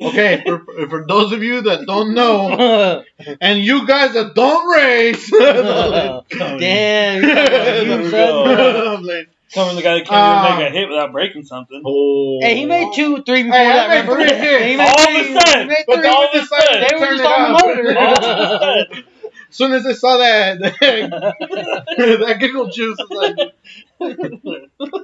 Okay, 0.00 0.42
for, 0.46 0.60
for 0.88 1.04
those 1.08 1.32
of 1.32 1.42
you 1.42 1.62
that 1.62 1.84
don't 1.86 2.14
know, 2.14 3.02
and 3.40 3.58
you 3.58 3.84
guys 3.86 4.12
that 4.14 4.34
don't 4.34 4.76
race, 4.76 5.28
Damn. 6.60 7.22
Here 7.22 7.82
you 7.84 7.96
we 8.04 8.10
son. 8.10 8.12
go. 8.12 8.94
I'm 8.94 9.02
like, 9.04 9.28
Some 9.48 9.74
the 9.74 9.82
guy 9.82 9.94
that 9.98 10.06
can't 10.06 10.24
even 10.24 10.42
make 10.58 10.68
a 10.68 10.70
hit 10.78 10.88
without 10.88 11.10
breaking 11.12 11.44
something. 11.44 11.82
oh. 11.84 12.38
Hey, 12.42 12.54
he 12.56 12.66
made 12.66 12.92
two, 12.94 13.22
three 13.24 13.42
before 13.42 13.58
Hey, 13.58 13.66
I 13.66 13.74
that. 13.74 13.88
made 13.88 14.00
remember? 14.08 14.28
three 14.28 14.38
hits. 14.38 14.64
He 14.66 14.76
made 14.76 14.88
All 14.88 15.08
of 15.08 15.16
a 15.16 15.24
sudden. 15.40 15.60
he 15.62 15.66
made 15.68 15.84
But 15.86 15.94
three. 15.96 16.02
they 16.04 16.08
all 16.10 16.24
of 16.24 16.30
a 16.34 16.40
decided 16.40 16.66
sudden. 16.66 16.80
They 16.80 16.94
were 16.94 17.00
turn 17.06 17.16
just 17.16 17.24
it 17.24 17.26
on 17.26 17.42
the 17.42 17.58
motor. 17.66 17.98
All 17.98 18.14
of 18.14 18.38
a 18.38 18.58
sudden. 18.58 19.04
As 19.50 19.56
soon 19.56 19.72
as 19.72 19.86
I 19.86 19.92
saw 19.92 20.16
that, 20.18 20.58
that 20.60 22.36
giggle 22.38 22.68
juice, 22.70 22.98
was 22.98 23.10
like, 23.10 23.36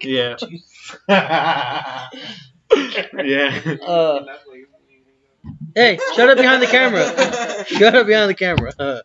Yeah. 0.02 0.36
yeah. 3.24 3.60
Uh, 3.82 4.20
hey, 5.74 5.98
shut 6.14 6.30
up 6.30 6.38
behind 6.38 6.62
the 6.62 6.66
camera. 6.66 7.64
Shut 7.66 7.94
up 7.94 8.06
behind 8.06 8.30
the 8.30 8.34
camera. 8.34 8.72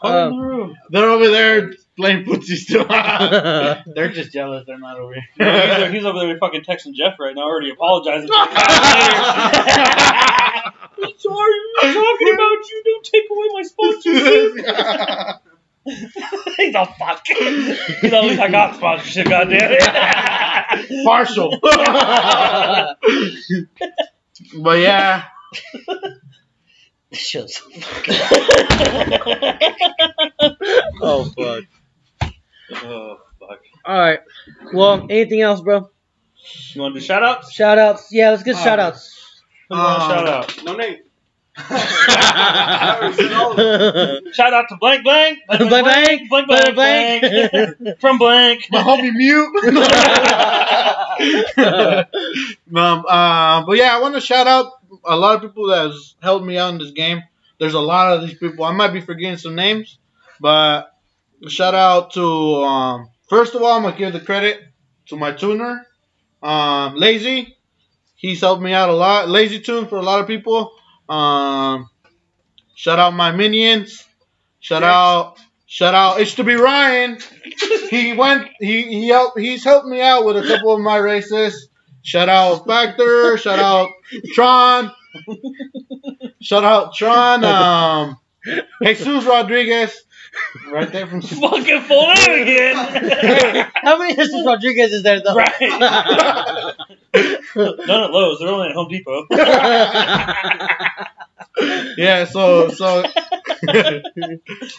Um, 0.00 0.30
the 0.30 0.36
room. 0.36 0.76
They're 0.90 1.10
over 1.10 1.28
there 1.28 1.72
playing 1.96 2.24
footsie 2.24 2.54
still. 2.54 2.84
They're 3.96 4.12
just 4.12 4.32
jealous. 4.32 4.62
They're 4.64 4.78
not 4.78 4.96
over 4.96 5.12
Yeah, 5.36 5.66
he's, 5.66 5.76
here. 5.76 5.90
he's 5.92 6.04
over 6.04 6.20
there 6.20 6.38
fucking 6.38 6.60
texting 6.62 6.94
Jeff 6.94 7.18
right 7.18 7.34
now, 7.34 7.42
already 7.42 7.70
apologizing. 7.72 8.30
I'm 8.32 8.48
sorry, 11.18 11.52
I'm 11.82 11.94
talking 11.94 12.32
about 12.32 12.70
you. 12.70 12.82
Don't 12.84 13.04
take 13.04 13.24
away 13.28 13.48
my 13.54 13.62
sponsorship. 13.62 14.52
he's 16.58 16.74
all 16.76 16.86
fuck. 16.96 17.26
He's 17.26 18.12
all, 18.12 18.22
at 18.22 18.28
least 18.28 18.40
I 18.40 18.48
got 18.52 18.76
sponsorship, 18.76 19.28
goddamn. 19.28 19.72
it. 19.72 21.04
Partial. 21.04 21.58
but 24.62 24.78
yeah. 24.78 25.24
Shut 27.12 27.48
so 27.50 27.70
fucking. 27.70 28.14
oh 31.00 31.24
fuck. 31.24 31.64
oh 32.84 33.18
fuck. 33.40 33.60
All 33.84 33.98
right. 33.98 34.20
Well, 34.74 35.06
anything 35.08 35.40
else, 35.40 35.60
bro? 35.62 35.88
You 36.74 36.82
want 36.82 36.94
to 36.94 37.00
do 37.00 37.06
shout 37.06 37.22
outs? 37.22 37.50
Shout 37.52 37.78
outs. 37.78 38.08
Yeah, 38.12 38.30
let's 38.30 38.42
get 38.42 38.56
Uh, 38.56 38.64
shout 38.64 38.78
outs. 38.78 39.40
Who 39.70 39.76
you 39.76 39.80
Um, 39.80 40.00
shout 40.00 40.28
out? 40.28 40.64
No 40.64 40.76
name. 40.76 40.98
Shout 44.38 44.52
out 44.54 44.66
to 44.68 44.76
blank 44.78 45.02
blank 45.02 45.40
Blank, 45.48 45.68
blank, 45.68 45.84
blank 45.84 46.28
blank, 46.28 46.46
blank, 46.46 46.74
blank. 46.76 47.50
blank. 47.52 47.98
from 48.00 48.18
blank. 48.18 48.66
My 48.70 48.80
homie 48.82 49.12
mute. 49.12 49.48
um, 52.76 53.04
uh, 53.08 53.64
but 53.66 53.76
yeah, 53.76 53.96
I 53.96 53.98
want 54.00 54.14
to 54.14 54.20
shout 54.20 54.46
out 54.46 54.72
a 55.04 55.16
lot 55.16 55.36
of 55.36 55.42
people 55.42 55.68
that 55.68 55.86
has 55.86 56.14
helped 56.22 56.46
me 56.46 56.58
out 56.58 56.72
in 56.72 56.78
this 56.78 56.92
game. 56.92 57.22
There's 57.58 57.74
a 57.74 57.80
lot 57.80 58.12
of 58.12 58.22
these 58.26 58.38
people. 58.38 58.64
I 58.64 58.72
might 58.72 58.92
be 58.92 59.00
forgetting 59.00 59.38
some 59.38 59.54
names, 59.54 59.98
but 60.40 60.90
shout 61.48 61.74
out 61.74 62.12
to 62.14 62.24
um, 62.24 63.10
first 63.28 63.54
of 63.54 63.62
all, 63.62 63.72
I'm 63.76 63.82
gonna 63.82 63.96
give 63.96 64.12
the 64.12 64.20
credit 64.20 64.60
to 65.08 65.16
my 65.16 65.32
tuner, 65.32 65.86
um, 66.42 66.94
Lazy. 66.94 67.56
He's 68.16 68.40
helped 68.40 68.62
me 68.62 68.72
out 68.72 68.88
a 68.88 68.94
lot. 68.94 69.28
Lazy 69.28 69.60
Tune 69.60 69.86
for 69.86 69.96
a 69.96 70.02
lot 70.02 70.20
of 70.20 70.26
people. 70.26 70.72
Um, 71.08 71.88
shout 72.74 72.98
out 72.98 73.14
my 73.14 73.30
minions. 73.32 74.04
Shout 74.60 74.82
out, 74.82 75.38
shout 75.66 75.94
out 75.94 76.20
It's 76.20 76.34
to 76.34 76.44
be 76.44 76.54
Ryan. 76.54 77.18
He 77.90 78.12
went. 78.12 78.48
He 78.60 78.82
he 78.82 79.08
helped. 79.08 79.38
He's 79.38 79.64
helped 79.64 79.86
me 79.86 80.00
out 80.02 80.24
with 80.24 80.36
a 80.36 80.46
couple 80.46 80.74
of 80.74 80.80
my 80.80 80.96
races. 80.96 81.68
Shout 82.08 82.30
out 82.30 82.66
Factor. 82.66 83.36
Shout 83.36 83.58
out 83.58 83.90
Tron. 84.32 84.90
Shout 86.40 86.64
out 86.64 86.94
Tron. 86.94 87.44
Um, 87.44 88.16
Jesus 88.82 89.26
Rodriguez. 89.26 90.04
Right 90.70 90.90
there 90.90 91.06
from. 91.06 91.20
Fucking 91.20 91.82
full 91.82 92.14
name 92.14 92.42
again. 92.42 92.76
How 93.74 93.98
many 93.98 94.16
Jesus 94.16 94.46
Rodriguez 94.46 94.90
is 94.90 95.02
there 95.02 95.20
though? 95.22 95.34
right. 95.34 96.74
None 97.54 98.04
at 98.04 98.10
Lowe's. 98.10 98.38
They're 98.38 98.48
only 98.48 98.68
at 98.68 98.74
Home 98.74 98.88
Depot. 98.88 99.26
Yeah. 101.98 102.24
So 102.24 102.70
so. 102.70 103.02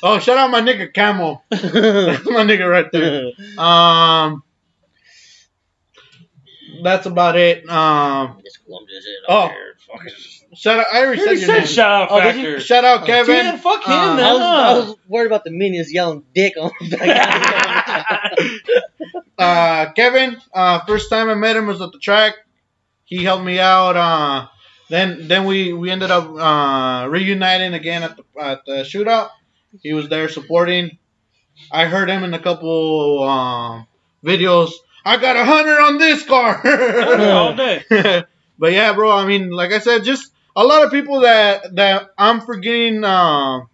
oh, 0.01 0.17
shout 0.19 0.37
out 0.37 0.49
my 0.49 0.61
nigga 0.61 0.91
Camel. 0.93 1.43
My 1.51 1.57
nigga 1.59 2.67
right 2.67 2.91
there. 2.91 3.31
Um, 3.63 4.41
that's 6.83 7.05
about 7.05 7.35
it. 7.37 7.67
Um, 7.69 8.39
Just 8.43 8.65
clumped 8.65 8.91
his 8.91 9.05
Oh. 9.27 9.45
up 9.45 9.51
shout 10.55 10.79
out. 10.79 10.85
I 10.93 11.03
already 11.05 11.21
You 11.21 11.27
said 11.27 11.37
your 11.37 11.47
said 11.47 11.57
name. 11.59 11.67
shout 11.67 12.01
out 12.03 12.07
Oh, 12.11 12.21
did 12.21 12.35
you? 12.41 12.59
Shout 12.59 12.83
out 12.85 13.05
Kevin. 13.05 13.35
Yeah, 13.35 13.57
fuck 13.57 13.83
him, 13.83 13.93
Uh, 13.93 14.15
man. 14.15 14.25
I 14.25 14.33
was, 14.33 14.41
I 14.41 14.73
was 14.89 14.95
worried 15.07 15.27
about 15.27 15.43
the 15.43 15.51
minions 15.51 15.93
yelling 15.93 16.23
dick 16.33 16.53
on 16.59 16.71
uh, 19.37 19.91
Kevin, 19.93 20.37
uh, 20.53 20.79
first 20.85 21.09
time 21.09 21.29
I 21.29 21.35
met 21.35 21.55
him 21.55 21.67
was 21.67 21.81
at 21.81 21.91
the 21.91 21.99
track. 21.99 22.33
He 23.05 23.23
helped 23.23 23.43
me 23.43 23.59
out. 23.59 23.95
Uh, 23.95 24.47
then 24.89 25.27
then 25.27 25.45
we, 25.45 25.73
we 25.73 25.89
ended 25.91 26.11
up 26.11 26.29
uh, 26.35 27.07
reuniting 27.09 27.73
again 27.73 28.03
at 28.03 28.17
the 28.17 28.23
at 28.41 28.65
the 28.65 28.83
shootout. 28.83 29.29
He 29.81 29.93
was 29.93 30.09
there 30.09 30.29
supporting. 30.29 30.97
I 31.71 31.85
heard 31.85 32.09
him 32.09 32.23
in 32.23 32.33
a 32.33 32.39
couple 32.39 33.23
um, 33.23 33.87
videos. 34.23 34.71
I 35.09 35.17
got 35.17 35.35
a 35.35 35.43
hundred 35.43 35.79
on 35.81 35.97
this 35.97 36.23
car. 36.23 36.61
All 37.31 37.55
day. 37.55 37.83
but 38.59 38.71
yeah, 38.73 38.93
bro. 38.93 39.11
I 39.11 39.25
mean, 39.25 39.49
like 39.49 39.71
I 39.71 39.79
said, 39.79 40.03
just 40.03 40.31
a 40.55 40.63
lot 40.63 40.83
of 40.83 40.91
people 40.91 41.21
that 41.21 41.75
that 41.75 42.09
I'm 42.17 42.41
forgetting. 42.41 43.03
Um, 43.03 43.69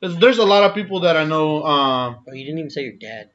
there's, 0.00 0.16
there's 0.18 0.38
a 0.38 0.44
lot 0.46 0.62
of 0.62 0.74
people 0.76 1.00
that 1.00 1.16
I 1.16 1.24
know. 1.24 1.64
Um, 1.64 2.18
oh, 2.28 2.32
you 2.32 2.44
didn't 2.44 2.58
even 2.60 2.70
say 2.70 2.82
your 2.82 2.92
dad. 2.92 3.30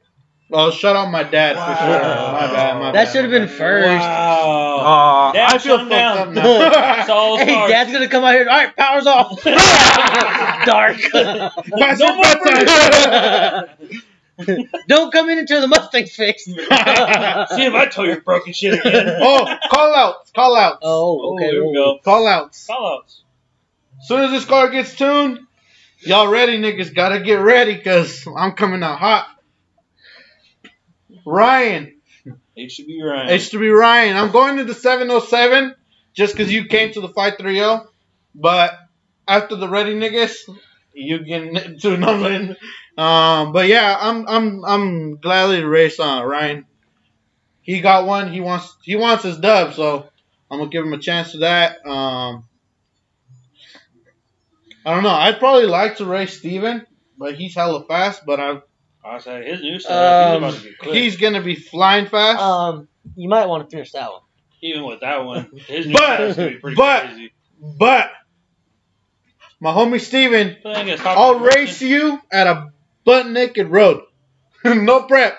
oh, 0.53 0.71
shout 0.71 0.95
out 0.95 1.11
my 1.11 1.23
dad 1.23 1.55
for 1.57 1.75
sure. 1.83 1.99
My 1.99 2.47
bad. 2.53 2.79
My 2.79 2.91
That 2.93 3.11
should 3.11 3.23
have 3.23 3.31
been 3.31 3.49
first. 3.49 3.87
Wow. 3.89 4.77
Aw, 4.85 5.31
Dad, 5.33 5.53
I 5.53 5.57
feel 5.57 5.77
fucked 5.79 5.89
down. 5.89 6.17
up 6.17 6.33
now. 6.33 6.43
It's 7.03 7.43
Hey, 7.43 7.53
stars. 7.53 7.69
dad's 7.71 7.91
gonna 7.91 8.07
come 8.07 8.23
out 8.23 8.33
here. 8.33 8.47
All 8.49 8.55
right, 8.55 8.75
powers 8.77 9.07
off. 9.07 9.43
Dark. 10.65 10.97
No 11.99 12.15
more 12.15 12.35
bedtime. 12.45 14.01
Don't 14.87 15.11
come 15.13 15.29
in 15.29 15.39
until 15.39 15.61
the 15.61 15.67
Mustang's 15.67 16.15
fixed. 16.15 16.45
See 16.45 16.53
if 16.57 17.73
I 17.73 17.87
tell 17.91 18.05
you 18.05 18.19
broken 18.21 18.53
shit 18.53 18.73
again. 18.73 19.17
oh, 19.21 19.57
call 19.69 19.93
outs, 19.95 20.31
call 20.31 20.55
outs, 20.55 20.79
Oh, 20.81 21.19
Oh, 21.21 21.35
okay. 21.35 21.51
here 21.51 21.65
we 21.67 21.73
go. 21.73 21.99
call 22.03 22.27
outs. 22.27 22.65
Call 22.67 22.97
outs. 22.99 23.21
As 24.01 24.07
soon 24.07 24.21
as 24.21 24.31
this 24.31 24.45
car 24.45 24.69
gets 24.69 24.95
tuned, 24.95 25.39
y'all 26.01 26.27
ready, 26.27 26.57
niggas? 26.57 26.93
Gotta 26.93 27.19
get 27.21 27.35
ready, 27.35 27.77
cause 27.79 28.27
I'm 28.35 28.53
coming 28.53 28.81
out 28.83 28.97
hot. 28.99 29.27
Ryan, 31.25 31.93
HB 32.57 33.03
Ryan. 33.03 33.29
H3B 33.29 33.77
Ryan. 33.79 34.17
I'm 34.17 34.31
going 34.31 34.57
to 34.57 34.63
the 34.63 34.73
707 34.73 35.75
just 36.13 36.35
cause 36.37 36.51
you 36.51 36.65
came 36.65 36.91
to 36.93 37.01
the 37.01 37.09
530, 37.09 37.87
but 38.35 38.77
after 39.27 39.55
the 39.55 39.67
ready 39.69 39.93
niggas, 39.95 40.35
you 40.93 41.19
get 41.23 41.79
to 41.81 41.97
Nolan. 41.97 42.55
Um, 42.97 43.51
but 43.53 43.67
yeah, 43.67 43.97
I'm 43.99 44.27
I'm 44.27 44.65
I'm 44.65 45.15
gladly 45.17 45.61
to 45.61 45.67
race 45.67 45.99
uh, 45.99 46.23
Ryan. 46.25 46.65
He 47.61 47.81
got 47.81 48.05
one. 48.05 48.31
He 48.31 48.39
wants 48.41 48.75
he 48.83 48.95
wants 48.95 49.23
his 49.23 49.37
dub, 49.37 49.73
so 49.73 50.07
I'm 50.51 50.59
gonna 50.59 50.69
give 50.69 50.85
him 50.85 50.93
a 50.93 50.99
chance 50.99 51.31
to 51.31 51.39
that. 51.39 51.85
Um, 51.87 52.45
I 54.85 54.93
don't 54.93 55.03
know. 55.03 55.09
I'd 55.09 55.39
probably 55.39 55.65
like 55.65 55.97
to 55.97 56.05
race 56.05 56.37
Steven, 56.37 56.85
but 57.17 57.35
he's 57.35 57.55
hella 57.55 57.85
fast. 57.85 58.25
But 58.25 58.39
I 58.39 58.61
I 59.03 59.17
said 59.19 59.45
his 59.47 59.61
new 59.61 59.79
stuff. 59.79 59.91
Um, 60.35 60.43
he's 60.43 60.51
about 60.53 60.61
to 60.61 60.69
get 60.69 60.77
clipped. 60.79 60.97
he's 60.97 61.17
gonna 61.17 61.41
be 61.41 61.55
flying 61.55 62.05
fast. 62.07 62.41
Um, 62.41 62.87
you 63.15 63.29
might 63.29 63.47
want 63.47 63.67
to 63.69 63.73
finish 63.75 63.91
that 63.93 64.11
one. 64.11 64.21
Even 64.61 64.85
with 64.85 64.99
that 65.01 65.23
one, 65.25 65.49
his 65.67 65.87
new 65.87 65.93
But- 65.93 66.15
stuff's 66.15 66.35
gonna 66.37 66.49
be 66.51 66.57
pretty 66.57 66.75
but- 66.75 67.05
crazy. 67.05 67.33
but 67.79 68.11
my 69.59 69.71
homie 69.71 70.01
Steven, 70.01 70.57
I 70.65 70.83
guess 70.83 70.99
talk 70.99 71.17
I'll 71.17 71.39
race 71.39 71.81
you 71.81 72.19
at 72.31 72.47
a 72.47 72.72
butt 73.05 73.27
naked 73.27 73.67
road. 73.67 74.03
no 74.65 75.03
prep. 75.03 75.37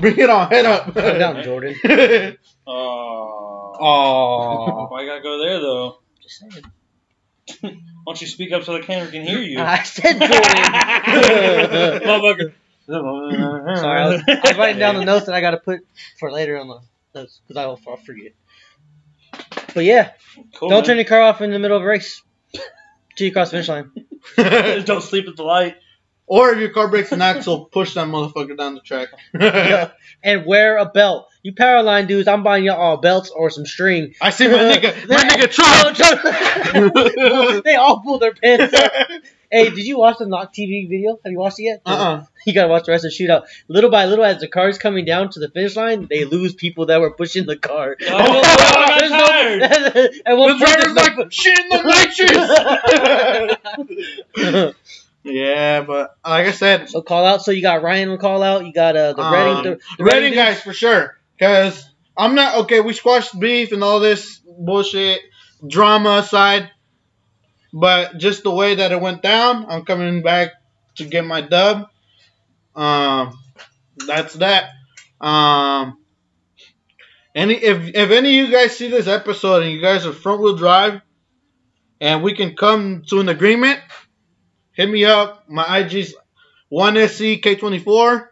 Bring 0.00 0.18
it 0.18 0.28
on. 0.30 0.50
Head 0.50 0.66
up. 0.66 0.94
Calm 0.94 1.18
down, 1.18 1.42
Jordan. 1.42 1.74
Oh. 2.66 3.76
Aww. 3.78 4.90
Why 4.90 5.02
you 5.02 5.08
gotta 5.08 5.20
go 5.22 5.38
there 5.38 5.60
though? 5.60 5.98
Just 6.22 6.38
saying. 6.40 6.64
Why 7.60 7.72
don't 8.06 8.18
you 8.20 8.26
speak 8.26 8.52
up 8.52 8.64
so 8.64 8.72
the 8.72 8.80
camera 8.80 9.10
can 9.10 9.20
hear 9.22 9.38
you? 9.40 9.58
I 9.60 9.82
said 9.82 10.12
Jordan. 10.18 12.08
Motherfucker. 12.08 12.52
Sorry, 12.86 14.00
I 14.00 14.08
was, 14.08 14.22
I 14.26 14.40
was 14.48 14.56
writing 14.56 14.78
down 14.78 14.94
the 14.96 15.04
notes 15.04 15.26
that 15.26 15.34
I 15.34 15.40
got 15.42 15.50
to 15.50 15.58
put 15.58 15.80
for 16.18 16.30
later 16.32 16.58
on 16.58 16.68
the 16.68 16.80
notes 17.14 17.40
because 17.46 17.58
I'll, 17.62 17.78
I'll 17.86 17.96
forget. 17.98 18.32
But 19.74 19.84
yeah, 19.84 20.12
Cool, 20.54 20.68
don't 20.70 20.78
man. 20.78 20.84
turn 20.84 20.96
your 20.96 21.04
car 21.06 21.20
off 21.20 21.40
in 21.42 21.50
the 21.50 21.58
middle 21.58 21.76
of 21.76 21.82
a 21.82 21.86
race 21.86 22.22
till 23.16 23.26
you 23.26 23.32
cross 23.32 23.50
the 23.50 23.62
finish 23.62 23.68
line. 23.68 23.90
don't 24.84 25.02
sleep 25.02 25.26
at 25.28 25.36
the 25.36 25.42
light. 25.44 25.76
Or 26.26 26.50
if 26.50 26.58
your 26.60 26.70
car 26.70 26.88
breaks 26.88 27.12
an 27.12 27.20
axle, 27.22 27.66
push 27.66 27.94
that 27.94 28.08
motherfucker 28.08 28.56
down 28.56 28.74
the 28.74 28.80
track. 28.80 29.08
and 30.22 30.46
wear 30.46 30.78
a 30.78 30.86
belt. 30.86 31.28
You 31.42 31.54
power 31.54 31.82
line 31.82 32.06
dudes, 32.06 32.26
I'm 32.28 32.42
buying 32.42 32.64
y'all 32.64 32.80
all 32.80 32.96
belts 32.96 33.28
or 33.30 33.50
some 33.50 33.66
string. 33.66 34.14
I 34.20 34.30
see 34.30 34.48
my 34.48 34.54
nigga, 34.54 35.08
my 35.08 35.16
nigga 35.16 35.50
Trump. 35.52 35.96
they 37.64 37.74
all 37.74 38.00
pull 38.00 38.18
their 38.18 38.32
pants 38.34 38.72
up. 38.74 38.92
Hey, 39.52 39.68
did 39.70 39.84
you 39.86 39.98
watch 39.98 40.16
the 40.18 40.26
Knock 40.26 40.52
TV 40.52 40.88
video? 40.88 41.20
Have 41.22 41.30
you 41.30 41.38
watched 41.38 41.60
it 41.60 41.64
yet? 41.64 41.82
Uh-uh. 41.86 42.24
You 42.46 42.52
gotta 42.54 42.66
watch 42.66 42.86
the 42.86 42.92
rest 42.92 43.04
of 43.04 43.12
the 43.12 43.16
shootout. 43.24 43.42
Little 43.68 43.90
by 43.90 44.06
little, 44.06 44.24
as 44.24 44.40
the 44.40 44.48
car's 44.48 44.78
coming 44.78 45.04
down 45.04 45.30
to 45.30 45.38
the 45.38 45.48
finish 45.48 45.76
line, 45.76 46.08
they 46.10 46.24
lose 46.24 46.54
people 46.54 46.86
that 46.86 47.00
were 47.00 47.12
pushing 47.12 47.46
the 47.46 47.56
car. 47.56 47.94
Oh, 48.00 48.06
I 48.16 48.96
There's 48.98 49.10
got 49.12 49.30
tired. 49.30 49.62
At 50.26 50.36
one 50.36 50.58
The 50.58 50.64
point, 50.64 50.68
driver's 50.74 50.94
there's 50.94 51.16
like, 51.18 51.30
shit 51.32 51.56
in 51.60 51.68
the 51.68 51.82
nitrous. 54.44 54.74
Yeah, 55.24 55.80
but 55.82 56.16
like 56.24 56.46
I 56.46 56.50
said, 56.52 56.88
So 56.90 57.00
call 57.02 57.24
out. 57.24 57.42
So 57.42 57.50
you 57.50 57.62
got 57.62 57.82
Ryan 57.82 58.10
on 58.10 58.18
call 58.18 58.42
out. 58.42 58.64
You 58.66 58.72
got 58.72 58.94
uh, 58.96 59.14
the 59.14 59.22
Um, 59.22 59.32
Redding, 59.32 59.62
the, 59.72 59.80
the 59.98 60.04
Redding 60.04 60.32
dudes. 60.32 60.36
guys 60.36 60.60
for 60.62 60.72
sure. 60.72 61.16
Cause 61.40 61.88
I'm 62.16 62.34
not 62.34 62.58
okay. 62.64 62.80
We 62.80 62.92
squashed 62.92 63.38
beef 63.38 63.72
and 63.72 63.82
all 63.82 64.00
this 64.00 64.38
bullshit 64.46 65.20
drama 65.66 66.18
aside, 66.18 66.70
but 67.72 68.18
just 68.18 68.42
the 68.44 68.50
way 68.52 68.76
that 68.76 68.92
it 68.92 69.00
went 69.00 69.22
down, 69.22 69.66
I'm 69.68 69.84
coming 69.84 70.22
back 70.22 70.52
to 70.96 71.04
get 71.06 71.24
my 71.24 71.40
dub. 71.40 71.88
Um, 72.76 73.38
that's 74.06 74.34
that. 74.34 74.70
Um, 75.20 75.98
any 77.34 77.54
if 77.54 77.94
if 77.94 78.10
any 78.10 78.38
of 78.40 78.46
you 78.46 78.52
guys 78.52 78.76
see 78.76 78.88
this 78.90 79.08
episode 79.08 79.62
and 79.62 79.72
you 79.72 79.80
guys 79.80 80.06
are 80.06 80.12
front 80.12 80.40
wheel 80.40 80.56
drive, 80.56 81.00
and 82.00 82.22
we 82.22 82.34
can 82.34 82.54
come 82.54 83.02
to 83.08 83.20
an 83.20 83.28
agreement, 83.28 83.80
hit 84.74 84.88
me 84.90 85.04
up. 85.04 85.48
My 85.48 85.78
IG's 85.80 86.14
one 86.68 86.94
SC 87.08 87.40
K24. 87.42 88.28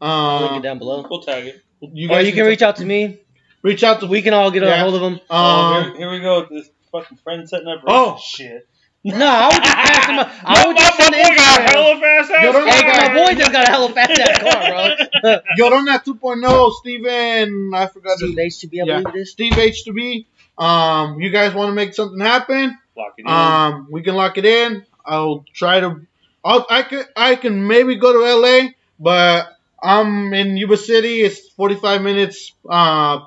I'll 0.00 0.40
link 0.40 0.52
Um, 0.52 0.58
it 0.58 0.62
down 0.62 0.78
below. 0.78 1.06
We'll 1.08 1.22
tag 1.22 1.46
it. 1.46 1.62
you 1.80 2.10
or 2.10 2.20
you 2.20 2.32
can 2.32 2.46
reach 2.46 2.62
out 2.62 2.76
to 2.76 2.84
me. 2.84 3.18
reach 3.62 3.82
out 3.82 4.00
to 4.00 4.06
We 4.06 4.22
can 4.22 4.34
all 4.34 4.50
get 4.50 4.62
a 4.62 4.66
Yeah. 4.66 4.80
hold 4.82 4.94
of 4.94 5.00
them. 5.00 5.20
oh, 5.30 5.36
Um, 5.36 5.84
here, 5.84 5.96
here 5.98 6.10
we 6.12 6.20
go. 6.20 6.46
This 6.50 6.68
fucking 6.92 7.18
friend 7.18 7.48
setting 7.48 7.68
up. 7.68 7.82
Oh. 7.86 8.18
shit. 8.22 8.66
No, 9.06 9.24
I 9.24 9.46
would 9.46 9.62
just 9.62 9.76
pass 9.76 10.06
them. 10.08 10.18
I 10.44 10.62
No, 10.62 10.68
would 10.68 10.74
my, 10.76 10.82
just 10.82 10.98
my 10.98 11.04
send 11.04 11.14
boy 11.14 11.36
got 11.36 11.60
a 11.60 11.62
Instagram. 11.62 11.70
hella 11.70 12.00
fast 12.00 12.30
ass 12.32 12.42
Yo, 12.42 12.52
don't- 12.52 12.68
Hey, 12.68 13.08
my 13.08 13.14
boy 13.26 13.34
just 13.38 13.52
got 13.52 13.68
a 13.68 13.70
hella 13.70 13.88
fast 13.90 14.20
ass 14.20 14.38
car, 14.42 15.20
bro. 15.22 15.36
Llorona 15.60 16.04
2.0, 16.04 16.72
Steven, 16.80 17.70
I 17.72 17.86
forgot 17.86 18.18
Steve 18.18 18.30
his 18.30 18.38
H 18.38 18.58
to 18.62 18.66
be, 18.66 18.76
Yeah. 18.78 18.84
believe 18.84 19.06
it 19.14 19.14
is. 19.20 19.30
Steve 19.30 19.52
H2B. 19.52 20.26
Um, 20.58 21.20
you 21.20 21.30
guys 21.30 21.54
want 21.54 21.68
to 21.68 21.74
make 21.74 21.94
something 21.94 22.18
happen? 22.18 22.76
Lock 22.96 23.14
it 23.18 23.26
in. 23.26 23.28
Um, 23.32 23.86
we 23.92 24.02
can 24.02 24.16
lock 24.16 24.38
it 24.38 24.44
in. 24.44 24.84
I'll 25.06 25.44
try 25.54 25.80
to. 25.80 26.00
I'll, 26.44 26.66
I 26.68 26.82
can. 26.82 27.04
I 27.16 27.36
can 27.36 27.66
maybe 27.66 27.96
go 27.96 28.12
to 28.12 28.40
LA, 28.40 28.70
but 28.98 29.48
I'm 29.82 30.32
in 30.34 30.56
Yuba 30.56 30.76
City. 30.76 31.20
It's 31.20 31.48
45 31.50 32.02
minutes 32.02 32.52
uh, 32.68 33.20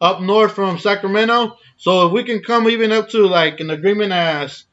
up 0.00 0.20
north 0.20 0.52
from 0.52 0.78
Sacramento. 0.78 1.58
So 1.76 2.06
if 2.06 2.12
we 2.12 2.24
can 2.24 2.42
come 2.42 2.68
even 2.68 2.92
up 2.92 3.08
to 3.10 3.26
like 3.26 3.60
an 3.60 3.70
agreement 3.70 4.12
as 4.12 4.64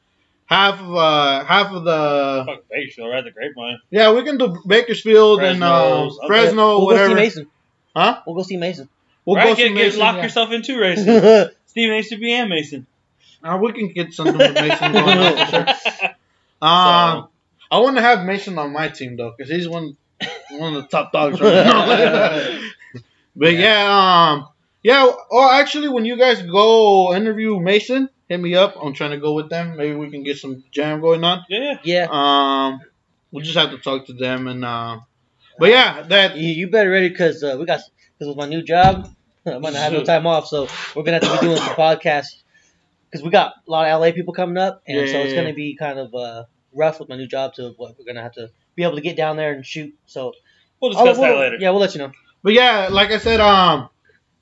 half 0.46 0.80
of 0.80 0.94
uh, 0.94 1.44
half 1.44 1.72
of 1.72 1.84
the 1.84 2.44
Fuck 2.46 2.68
Bakersfield, 2.68 3.10
right? 3.10 3.24
The 3.24 3.30
grapevine. 3.30 3.78
yeah, 3.90 4.12
we 4.12 4.24
can 4.24 4.36
do 4.36 4.60
Bakersfield 4.66 5.42
and 5.42 5.62
uh, 5.62 5.70
Fresno's, 5.70 6.18
okay. 6.18 6.26
Fresno, 6.26 6.78
we'll 6.78 6.96
go 6.96 7.08
see 7.08 7.14
Mason. 7.14 7.46
Huh? 7.96 8.20
We'll 8.26 8.36
go 8.36 8.42
see 8.42 8.56
Mason. 8.56 8.88
We'll 9.24 9.36
right, 9.36 9.48
go 9.48 9.54
get, 9.54 9.68
see 9.68 9.74
get, 9.74 9.94
lock 9.96 10.16
yeah. 10.16 10.22
yourself 10.24 10.50
in 10.50 10.62
two 10.62 10.78
races. 10.80 11.06
yeah, 11.06 11.46
Steven 11.66 11.96
H 11.96 12.08
to 12.10 12.16
be 12.16 12.32
and 12.32 12.48
Mason. 12.48 12.86
Uh, 13.42 13.58
we 13.62 13.72
can 13.72 13.88
get 13.88 14.12
something 14.12 14.36
with 14.36 14.54
Mason 14.54 14.92
going 14.92 15.18
on 15.18 15.46
for 15.46 15.74
sure. 15.74 16.10
Um, 16.62 17.28
I 17.70 17.78
want 17.78 17.96
to 17.96 18.02
have 18.02 18.24
Mason 18.24 18.58
on 18.58 18.72
my 18.72 18.88
team 18.88 19.16
though, 19.16 19.32
because 19.36 19.50
he's 19.50 19.68
one 19.68 19.96
one 20.50 20.74
of 20.74 20.82
the 20.82 20.88
top 20.88 21.12
dogs 21.12 21.40
right 21.40 21.64
now. 21.64 22.60
but 23.36 23.54
yeah, 23.54 23.86
um, 24.32 24.48
yeah. 24.82 25.10
Or 25.30 25.52
actually, 25.52 25.88
when 25.88 26.04
you 26.04 26.18
guys 26.18 26.42
go 26.42 27.14
interview 27.14 27.58
Mason, 27.60 28.08
hit 28.28 28.40
me 28.40 28.54
up. 28.54 28.76
I'm 28.82 28.92
trying 28.92 29.12
to 29.12 29.18
go 29.18 29.34
with 29.34 29.48
them. 29.48 29.76
Maybe 29.76 29.94
we 29.94 30.10
can 30.10 30.22
get 30.22 30.38
some 30.38 30.64
jam 30.70 31.00
going 31.00 31.24
on. 31.24 31.44
yeah, 31.48 31.78
yeah. 31.82 32.06
Um, 32.10 32.80
we'll 33.30 33.44
just 33.44 33.56
have 33.56 33.70
to 33.70 33.78
talk 33.78 34.06
to 34.06 34.12
them 34.12 34.48
and. 34.48 34.64
Uh, 34.64 35.00
but 35.58 35.68
yeah, 35.68 36.02
that 36.08 36.36
You, 36.38 36.48
you 36.48 36.70
better 36.70 36.90
ready 36.90 37.10
because 37.10 37.44
uh, 37.44 37.56
we 37.58 37.66
got 37.66 37.80
because 38.18 38.28
with 38.28 38.36
my 38.36 38.46
new 38.46 38.62
job, 38.62 39.14
I'm 39.46 39.60
gonna 39.60 39.78
have 39.78 39.92
no 39.92 40.04
time 40.12 40.26
off, 40.26 40.46
so 40.46 40.66
we're 40.94 41.02
gonna 41.02 41.20
have 41.20 41.32
to 41.32 41.40
be 41.40 41.46
doing 41.46 41.58
some 41.58 41.74
podcasts 41.74 42.42
because 43.10 43.24
we 43.24 43.30
got 43.30 43.52
a 43.66 43.70
lot 43.70 43.88
of 43.88 44.00
LA 44.00 44.12
people 44.12 44.32
coming 44.34 44.56
up, 44.56 44.82
and 44.86 44.96
Yeah, 45.06 45.12
so 45.12 45.18
it's 45.20 45.32
yeah. 45.32 45.42
gonna 45.42 45.54
be 45.54 45.74
kind 45.76 45.98
of 45.98 46.14
uh, 46.14 46.44
rough 46.74 47.00
with 47.00 47.08
my 47.08 47.16
new 47.16 47.26
job 47.26 47.54
to 47.54 47.74
what 47.76 47.96
we're 47.98 48.04
gonna 48.04 48.22
have 48.22 48.34
to 48.34 48.50
be 48.76 48.82
able 48.84 48.94
to 48.96 49.00
get 49.02 49.16
down 49.16 49.36
there 49.36 49.52
and 49.52 49.64
shoot. 49.66 49.94
So 50.06 50.32
we'll 50.80 50.92
discuss 50.92 51.18
Oh, 51.18 51.20
we'll- 51.20 51.30
that 51.34 51.38
later. 51.40 51.56
Yeah, 51.60 51.70
we'll 51.70 51.80
let 51.80 51.94
you 51.94 51.98
know. 52.00 52.12
But 52.42 52.52
yeah, 52.54 52.88
like 52.90 53.10
I 53.10 53.18
said, 53.18 53.40
um, 53.40 53.88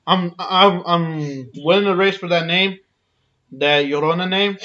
I'm 0.07 0.33
I'm 0.39 0.83
I'm 0.85 1.49
willing 1.57 1.85
to 1.85 1.95
race 1.95 2.17
for 2.17 2.29
that 2.29 2.45
name, 2.45 2.77
that 3.53 3.85
Llorona 3.85 4.27
name. 4.29 4.57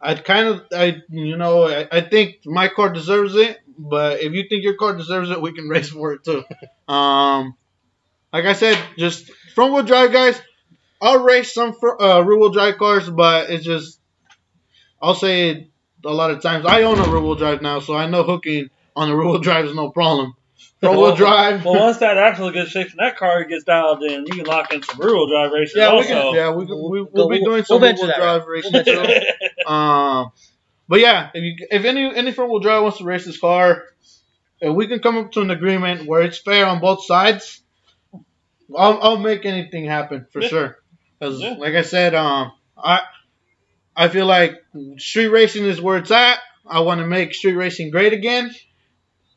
I 0.00 0.14
kind 0.16 0.48
of 0.48 0.62
I 0.72 0.96
you 1.08 1.36
know 1.36 1.66
I, 1.68 1.88
I 1.90 2.00
think 2.02 2.40
my 2.44 2.68
car 2.68 2.90
deserves 2.90 3.34
it, 3.34 3.58
but 3.78 4.20
if 4.20 4.32
you 4.34 4.44
think 4.48 4.62
your 4.62 4.74
car 4.76 4.94
deserves 4.94 5.30
it, 5.30 5.40
we 5.40 5.52
can 5.54 5.68
race 5.70 5.88
for 5.88 6.12
it 6.12 6.24
too. 6.24 6.44
Um, 6.92 7.56
like 8.32 8.44
I 8.44 8.52
said, 8.52 8.78
just 8.98 9.30
front 9.54 9.72
wheel 9.72 9.82
drive 9.84 10.12
guys. 10.12 10.38
I'll 11.04 11.22
race 11.22 11.52
some 11.52 11.74
fr- 11.74 12.00
uh, 12.00 12.20
rear 12.22 12.38
wheel 12.38 12.50
drive 12.50 12.78
cars, 12.78 13.08
but 13.10 13.50
it's 13.50 13.64
just 13.64 14.00
I'll 15.02 15.14
say 15.14 15.50
it 15.50 15.70
a 16.04 16.10
lot 16.12 16.30
of 16.30 16.40
times. 16.42 16.64
I 16.66 16.82
own 16.82 16.98
a 16.98 17.02
rear 17.04 17.20
wheel 17.20 17.34
drive 17.34 17.60
now, 17.60 17.80
so 17.80 17.94
I 17.94 18.08
know 18.08 18.22
hooking 18.22 18.70
on 18.96 19.10
a 19.10 19.16
rear 19.16 19.26
wheel 19.26 19.38
drive 19.38 19.66
is 19.66 19.74
no 19.74 19.90
problem. 19.90 20.34
Front 20.80 20.96
wheel 20.96 21.06
Well, 21.08 21.16
drive. 21.16 21.64
Well, 21.64 21.78
once 21.78 21.98
that 21.98 22.16
axle 22.16 22.50
gets 22.52 22.72
fixed 22.72 22.96
and 22.98 23.06
that 23.06 23.16
car 23.18 23.44
gets 23.44 23.64
dialed 23.64 24.02
in, 24.02 24.20
you 24.26 24.32
can 24.34 24.44
lock 24.44 24.72
in 24.72 24.82
some 24.82 24.98
rear 24.98 25.12
wheel 25.12 25.28
drive 25.28 25.52
races 25.52 25.76
Yeah, 25.76 25.90
we 25.92 25.96
also. 25.98 26.08
can, 26.08 26.34
yeah, 26.34 26.50
we 26.52 26.66
can, 26.66 26.76
we, 26.76 27.02
We'll- 27.02 27.08
we'll 27.12 27.28
be 27.28 27.44
doing 27.44 27.64
some 27.64 27.80
we'll 27.80 27.90
rear 27.92 27.96
venture 27.96 28.06
wheel 28.06 28.08
that 28.08 28.16
drive 28.18 28.46
racing 28.46 28.72
We'll 28.72 28.84
too. 28.84 29.20
Um, 29.70 30.32
but 30.88 31.00
yeah, 31.00 31.30
if 31.34 31.42
you 31.42 31.66
if 31.70 31.84
any 31.84 32.14
any 32.14 32.32
front 32.32 32.50
wheel 32.50 32.60
drive 32.60 32.82
wants 32.82 32.98
to 32.98 33.04
race 33.04 33.24
this 33.26 33.38
car, 33.38 33.84
if 34.60 34.74
we 34.74 34.86
can 34.86 35.00
come 35.00 35.16
up 35.18 35.32
to 35.32 35.40
an 35.40 35.50
agreement 35.50 36.06
where 36.06 36.22
it's 36.22 36.38
fair 36.38 36.66
on 36.66 36.80
both 36.80 37.04
sides, 37.04 37.62
I'll 38.76 38.98
I'll 39.02 39.18
make 39.18 39.44
anything 39.46 39.84
happen 39.86 40.26
for 40.30 40.40
sure. 40.42 40.78
Because 41.18 41.40
Yeah. 41.40 41.54
like 41.58 41.74
I 41.74 41.82
said, 41.82 42.14
um, 42.14 42.52
I 42.76 43.00
I 43.96 44.08
feel 44.08 44.26
like 44.26 44.62
street 44.98 45.28
racing 45.28 45.64
is 45.64 45.80
where 45.80 45.98
it's 45.98 46.10
at. 46.10 46.38
I 46.66 46.80
want 46.80 47.00
to 47.00 47.06
make 47.06 47.34
street 47.34 47.54
racing 47.54 47.90
great 47.90 48.12
again. 48.12 48.50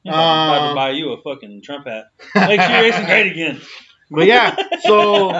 I'm 0.05 0.13
about 0.13 0.57
to 0.59 0.63
Um, 0.69 0.75
buy 0.75 0.89
you 0.91 1.11
a 1.13 1.21
fucking 1.21 1.61
Trump 1.63 1.85
hat. 1.87 2.05
Make 2.35 2.61
street 2.61 2.79
racing 2.81 3.05
great 3.05 3.31
again. 3.31 3.61
But 4.09 4.25
yeah, 4.25 4.55
so 4.79 5.31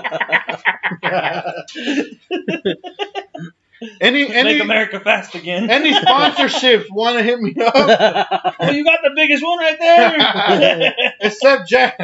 any 4.02 4.28
any 4.34 4.54
Make 4.56 4.62
America 4.62 5.00
fast 5.00 5.36
again. 5.36 5.70
any 5.70 5.94
sponsorships 5.94 6.86
want 6.92 7.18
to 7.18 7.24
hit 7.24 7.40
me 7.40 7.56
up. 7.64 7.74
oh, 8.60 8.72
you 8.72 8.84
got 8.84 9.00
the 9.04 9.12
biggest 9.16 9.42
one 9.44 9.60
right 9.60 9.80
there. 9.80 10.94
Except 11.22 11.70
Jeff. 11.70 11.96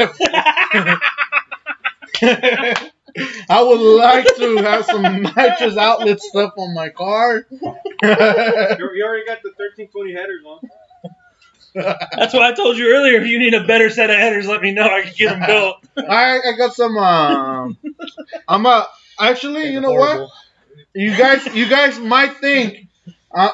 I 3.50 3.62
would 3.62 3.80
like 3.80 4.36
to 4.38 4.58
have 4.58 4.86
some 4.86 5.22
nitrous 5.24 5.78
outlet 5.78 6.20
stuff 6.22 6.54
on 6.58 6.74
my 6.74 6.90
car. 6.90 7.46
You 7.52 7.60
you 8.02 9.06
already 9.06 9.26
got 9.26 9.42
the 9.44 9.52
1320 9.56 10.14
headers 10.14 10.44
on. 10.46 10.70
That's 11.76 12.34
why 12.34 12.50
I 12.50 12.54
told 12.54 12.78
you 12.78 12.94
earlier. 12.94 13.20
If 13.20 13.28
you 13.28 13.40
need 13.40 13.54
a 13.54 13.66
better 13.66 13.90
set 13.90 14.10
of 14.10 14.16
headers, 14.16 14.48
let 14.48 14.62
me 14.62 14.74
know. 14.74 14.84
I 14.84 15.04
can 15.04 15.14
get 15.16 15.30
them 15.32 15.48
built. 15.48 15.78
I 16.10 16.40
I 16.40 16.58
got 16.58 16.74
some. 16.74 16.98
Um, 16.98 17.78
I'm 18.48 18.66
a 18.66 18.88
actually. 19.20 19.72
You 19.72 19.82
know 19.82 19.94
what? 19.94 20.30
You 20.94 21.16
guys, 21.16 21.46
you 21.56 21.68
guys 21.68 21.98
might 22.00 22.38
think 22.38 22.88
uh, 23.32 23.50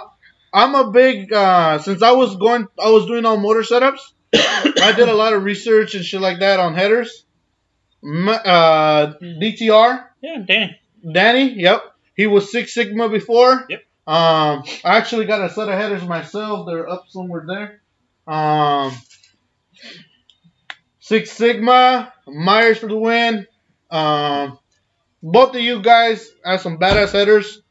I'm 0.53 0.75
a 0.75 0.91
big. 0.91 1.31
Uh, 1.31 1.79
since 1.79 2.01
I 2.01 2.11
was 2.11 2.35
going, 2.35 2.67
I 2.77 2.89
was 2.89 3.05
doing 3.05 3.25
all 3.25 3.37
motor 3.37 3.61
setups. 3.61 4.01
I 4.33 4.93
did 4.95 5.09
a 5.09 5.13
lot 5.13 5.33
of 5.33 5.43
research 5.43 5.95
and 5.95 6.03
shit 6.03 6.21
like 6.21 6.39
that 6.39 6.59
on 6.59 6.75
headers. 6.75 7.25
Uh, 8.03 9.13
DTR. 9.21 10.05
Yeah, 10.21 10.37
Danny. 10.45 10.79
Danny, 11.13 11.53
yep. 11.59 11.83
He 12.15 12.27
was 12.27 12.51
Six 12.51 12.73
Sigma 12.73 13.09
before. 13.09 13.65
Yep. 13.69 13.83
Um, 14.07 14.63
I 14.83 14.97
actually 14.97 15.25
got 15.25 15.41
a 15.41 15.49
set 15.53 15.69
of 15.69 15.75
headers 15.75 16.03
myself. 16.03 16.65
They're 16.65 16.89
up 16.89 17.05
somewhere 17.09 17.45
there. 17.47 17.81
Um, 18.27 18.93
Six 20.99 21.31
Sigma, 21.31 22.13
Myers 22.27 22.77
for 22.77 22.87
the 22.87 22.97
win. 22.97 23.47
Um, 23.89 24.59
both 25.21 25.55
of 25.55 25.61
you 25.61 25.81
guys 25.81 26.29
have 26.43 26.61
some 26.61 26.77
badass 26.77 27.11
headers. 27.11 27.61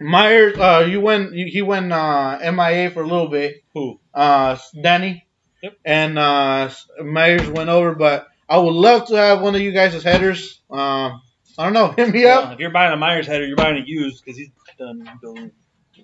Myers, 0.00 0.58
uh, 0.58 0.86
you 0.88 1.00
went, 1.00 1.32
you, 1.32 1.46
he 1.46 1.62
went 1.62 1.92
uh, 1.92 2.38
MIA 2.40 2.90
for 2.90 3.02
a 3.02 3.06
little 3.06 3.28
bit. 3.28 3.64
Who? 3.74 3.98
Uh, 4.12 4.56
Danny. 4.80 5.26
Yep. 5.62 5.78
And 5.84 6.18
uh, 6.18 6.70
Myers 7.02 7.48
went 7.48 7.70
over, 7.70 7.94
but 7.94 8.28
I 8.48 8.58
would 8.58 8.74
love 8.74 9.08
to 9.08 9.16
have 9.16 9.40
one 9.42 9.54
of 9.54 9.60
you 9.60 9.72
guys' 9.72 10.02
headers. 10.02 10.60
Um, 10.70 11.22
I 11.58 11.64
don't 11.64 11.72
know. 11.72 11.88
Hit 11.96 12.10
me 12.10 12.24
Well, 12.24 12.44
up. 12.44 12.52
if 12.52 12.58
you're 12.60 12.70
buying 12.70 12.92
a 12.92 12.96
Myers 12.96 13.26
header, 13.26 13.46
you're 13.46 13.56
buying 13.56 13.76
it 13.76 13.88
used 13.88 14.24
because 14.24 14.38
he's 14.38 14.50
done 14.78 15.08
building 15.20 15.50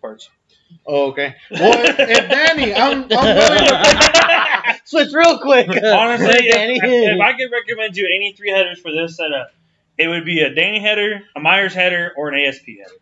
parts. 0.00 0.28
Oh, 0.86 1.10
okay. 1.10 1.34
Well, 1.50 1.72
if, 1.84 1.96
if 1.98 2.28
Danny, 2.30 2.74
I'm, 2.74 3.02
I'm 3.04 3.08
willing 3.08 3.58
to. 3.58 4.80
Switch 4.84 5.12
real 5.12 5.38
quick. 5.38 5.68
Honestly, 5.84 6.28
if, 6.30 6.54
Danny. 6.54 6.78
if 6.82 7.20
I 7.20 7.34
could 7.34 7.50
recommend 7.52 7.96
you 7.96 8.06
any 8.06 8.34
three 8.36 8.50
headers 8.50 8.80
for 8.80 8.90
this 8.90 9.16
setup, 9.16 9.52
it 9.98 10.08
would 10.08 10.24
be 10.24 10.40
a 10.40 10.52
Danny 10.54 10.80
header, 10.80 11.20
a 11.36 11.40
Myers 11.40 11.74
header, 11.74 12.12
or 12.16 12.30
an 12.30 12.40
ASP 12.46 12.66
header. 12.66 12.96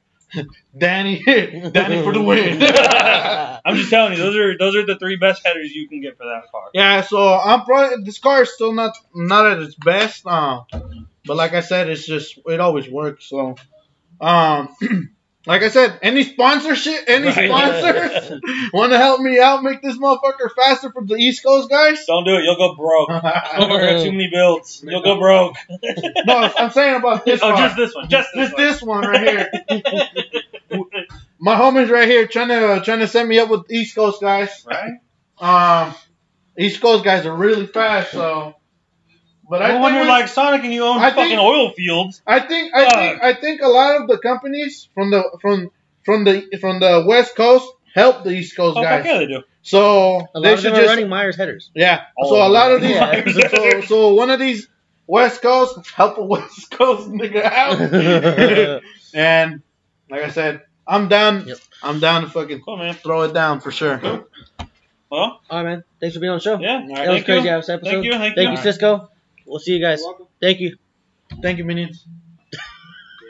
Danny, 0.77 1.23
Danny 1.25 2.03
for 2.03 2.13
the 2.13 2.23
win. 2.23 2.63
I'm 3.65 3.77
just 3.77 3.91
telling 3.91 4.13
you, 4.13 4.19
those 4.19 4.37
are 4.37 4.59
those 4.59 4.77
are 4.77 4.87
the 4.87 4.97
three 4.99 5.17
best 5.17 5.45
headers 5.45 5.73
you 5.73 5.89
can 5.89 6.01
get 6.01 6.17
for 6.17 6.25
that 6.25 6.51
car. 6.51 6.69
yeah, 6.73 7.03
so 7.03 7.35
I'm 7.35 7.65
probably 7.65 8.05
this 8.05 8.19
car 8.19 8.43
is 8.43 8.53
still 8.53 8.73
not 8.73 8.97
not 9.15 9.47
at 9.47 9.59
its 9.59 9.75
best. 9.75 10.27
Um, 10.27 10.65
but 11.25 11.37
like 11.37 11.53
I 11.53 11.61
said, 11.61 11.89
it's 11.89 12.07
just 12.07 12.39
it 12.47 12.61
always 12.61 12.89
works. 12.89 13.27
So, 13.27 13.57
um, 14.21 14.75
like 15.47 15.63
I 15.63 15.69
said, 15.69 15.99
any 16.03 16.23
sponsorship, 16.25 17.05
any 17.07 17.27
Right. 17.27 17.49
sponsors 17.49 18.41
want 18.75 18.93
to 18.93 18.99
help 18.99 19.21
me 19.21 19.41
out, 19.41 19.63
make 19.63 19.81
this 19.81 19.97
motherfucker 19.97 20.51
faster 20.55 20.93
for 20.93 21.05
the 21.05 21.15
East 21.15 21.43
Coast 21.43 21.71
guys. 21.71 22.05
Don't 22.07 22.25
do 22.25 22.37
it. 22.37 22.45
You'll 22.45 22.57
go 22.57 22.75
broke. 22.75 23.09
got 23.23 24.03
too 24.03 24.13
many 24.13 24.29
builds. 24.31 24.85
You'll 24.87 25.03
go 25.03 25.19
broke. 25.19 25.57
No, 26.27 26.37
I'm 26.37 26.71
saying 26.71 26.97
about 26.97 27.25
this 27.25 27.41
oh, 27.43 27.53
one. 27.53 27.59
just 27.59 27.77
this 27.77 27.95
one. 27.95 28.09
Just 28.09 28.29
this 28.35 28.51
Just 28.51 28.57
this 28.57 28.83
one 28.83 29.07
right 29.07 29.21
here. 29.27 29.51
My 31.39 31.55
homie's 31.55 31.91
right 31.91 32.07
here 32.07 32.27
trying 32.27 32.49
to 32.49 32.83
trying 32.85 32.99
to 32.99 33.09
set 33.09 33.27
me 33.27 33.39
up 33.39 33.49
with 33.49 33.71
East 33.71 33.95
Coast 33.95 34.21
guys. 34.21 34.67
Right? 34.67 35.01
Um, 35.41 35.95
East 36.59 36.81
Coast 36.81 37.05
guys 37.05 37.25
are 37.25 37.35
really 37.35 37.67
fast, 37.67 38.13
so. 38.13 38.55
But 39.51 39.63
I 39.63 39.73
Well, 39.75 39.83
when 39.83 39.95
you're 39.97 40.07
like 40.07 40.29
Sonic 40.29 40.63
and 40.65 40.73
you 40.73 40.85
own 40.85 40.99
I 40.99 41.11
fucking 41.11 41.25
think- 41.25 41.41
oil 41.41 41.73
fields, 41.73 42.23
I 42.27 42.39
think 42.41 42.73
I 42.75 42.89
think 42.89 43.23
I 43.23 43.35
think 43.35 43.61
a 43.63 43.69
lot 43.69 44.01
of 44.01 44.09
the 44.09 44.19
companies 44.19 44.89
from 44.95 45.11
the 45.11 45.23
from 45.43 45.71
from 46.05 46.25
the 46.25 46.57
from 46.61 46.79
the 46.81 47.05
West 47.07 47.35
Coast 47.37 47.67
help 47.93 48.23
the 48.25 48.31
East 48.31 48.57
Coast 48.57 48.79
oh, 48.79 48.83
guys. 48.83 49.05
yeah, 49.05 49.19
they 49.19 49.27
do. 49.27 49.43
So 49.63 50.21
A 50.21 50.41
they 50.41 50.41
lot 50.41 50.53
of 50.55 50.61
should 50.61 50.67
them 50.73 50.75
are 50.75 50.83
just 50.85 50.89
running 50.95 51.09
Myers 51.11 51.37
headers. 51.37 51.71
yeah. 51.75 52.05
All 52.17 52.31
so 52.31 52.47
a 52.47 52.49
lot 52.49 52.71
of 52.73 52.81
these 52.81 52.97
so 53.51 53.81
so 53.83 54.15
one 54.15 54.31
of 54.31 54.39
these 54.39 54.69
West 55.09 55.43
Coast 55.43 55.91
help 55.91 56.17
a 56.19 56.23
West 56.25 56.71
Coast 56.79 57.09
nigga 57.11 57.43
out. 57.43 58.83
and 59.15 59.63
like 60.09 60.23
I 60.23 60.31
said, 60.31 60.63
I'm 60.87 61.09
down. 61.09 61.47
Yep. 61.49 61.59
I'm 61.83 61.99
down 61.99 62.23
to 62.23 62.29
fucking 62.29 62.61
Cool, 62.63 62.77
man. 62.77 62.95
throw 62.95 63.23
it 63.23 63.33
down 63.35 63.59
for 63.61 63.71
sure. 63.73 63.99
Well, 65.11 65.41
All 65.51 65.65
right, 65.65 65.65
man. 65.65 65.85
Thanks 66.01 66.15
for 66.15 66.21
being 66.21 66.31
on 66.31 66.39
the 66.39 66.43
show. 66.43 66.59
yeah. 66.61 66.75
All 66.83 66.89
right, 66.89 67.07
that 67.07 67.13
was 67.15 67.25
crazy 67.25 67.49
you. 67.49 67.51
ass 67.51 67.69
episode. 67.69 67.91
Thank 67.91 68.05
you. 68.05 68.13
Thank, 68.13 68.35
Thank 68.37 68.51
you. 68.51 68.57
you, 68.57 68.63
Cisco. 68.63 69.09
We'll 69.51 69.61
see 69.61 69.75
you 69.77 69.83
guys. 69.83 70.03
Thank 70.41 70.61
you. 70.61 70.77
Thank 71.43 71.59
you, 71.59 71.65
minions. 71.65 72.07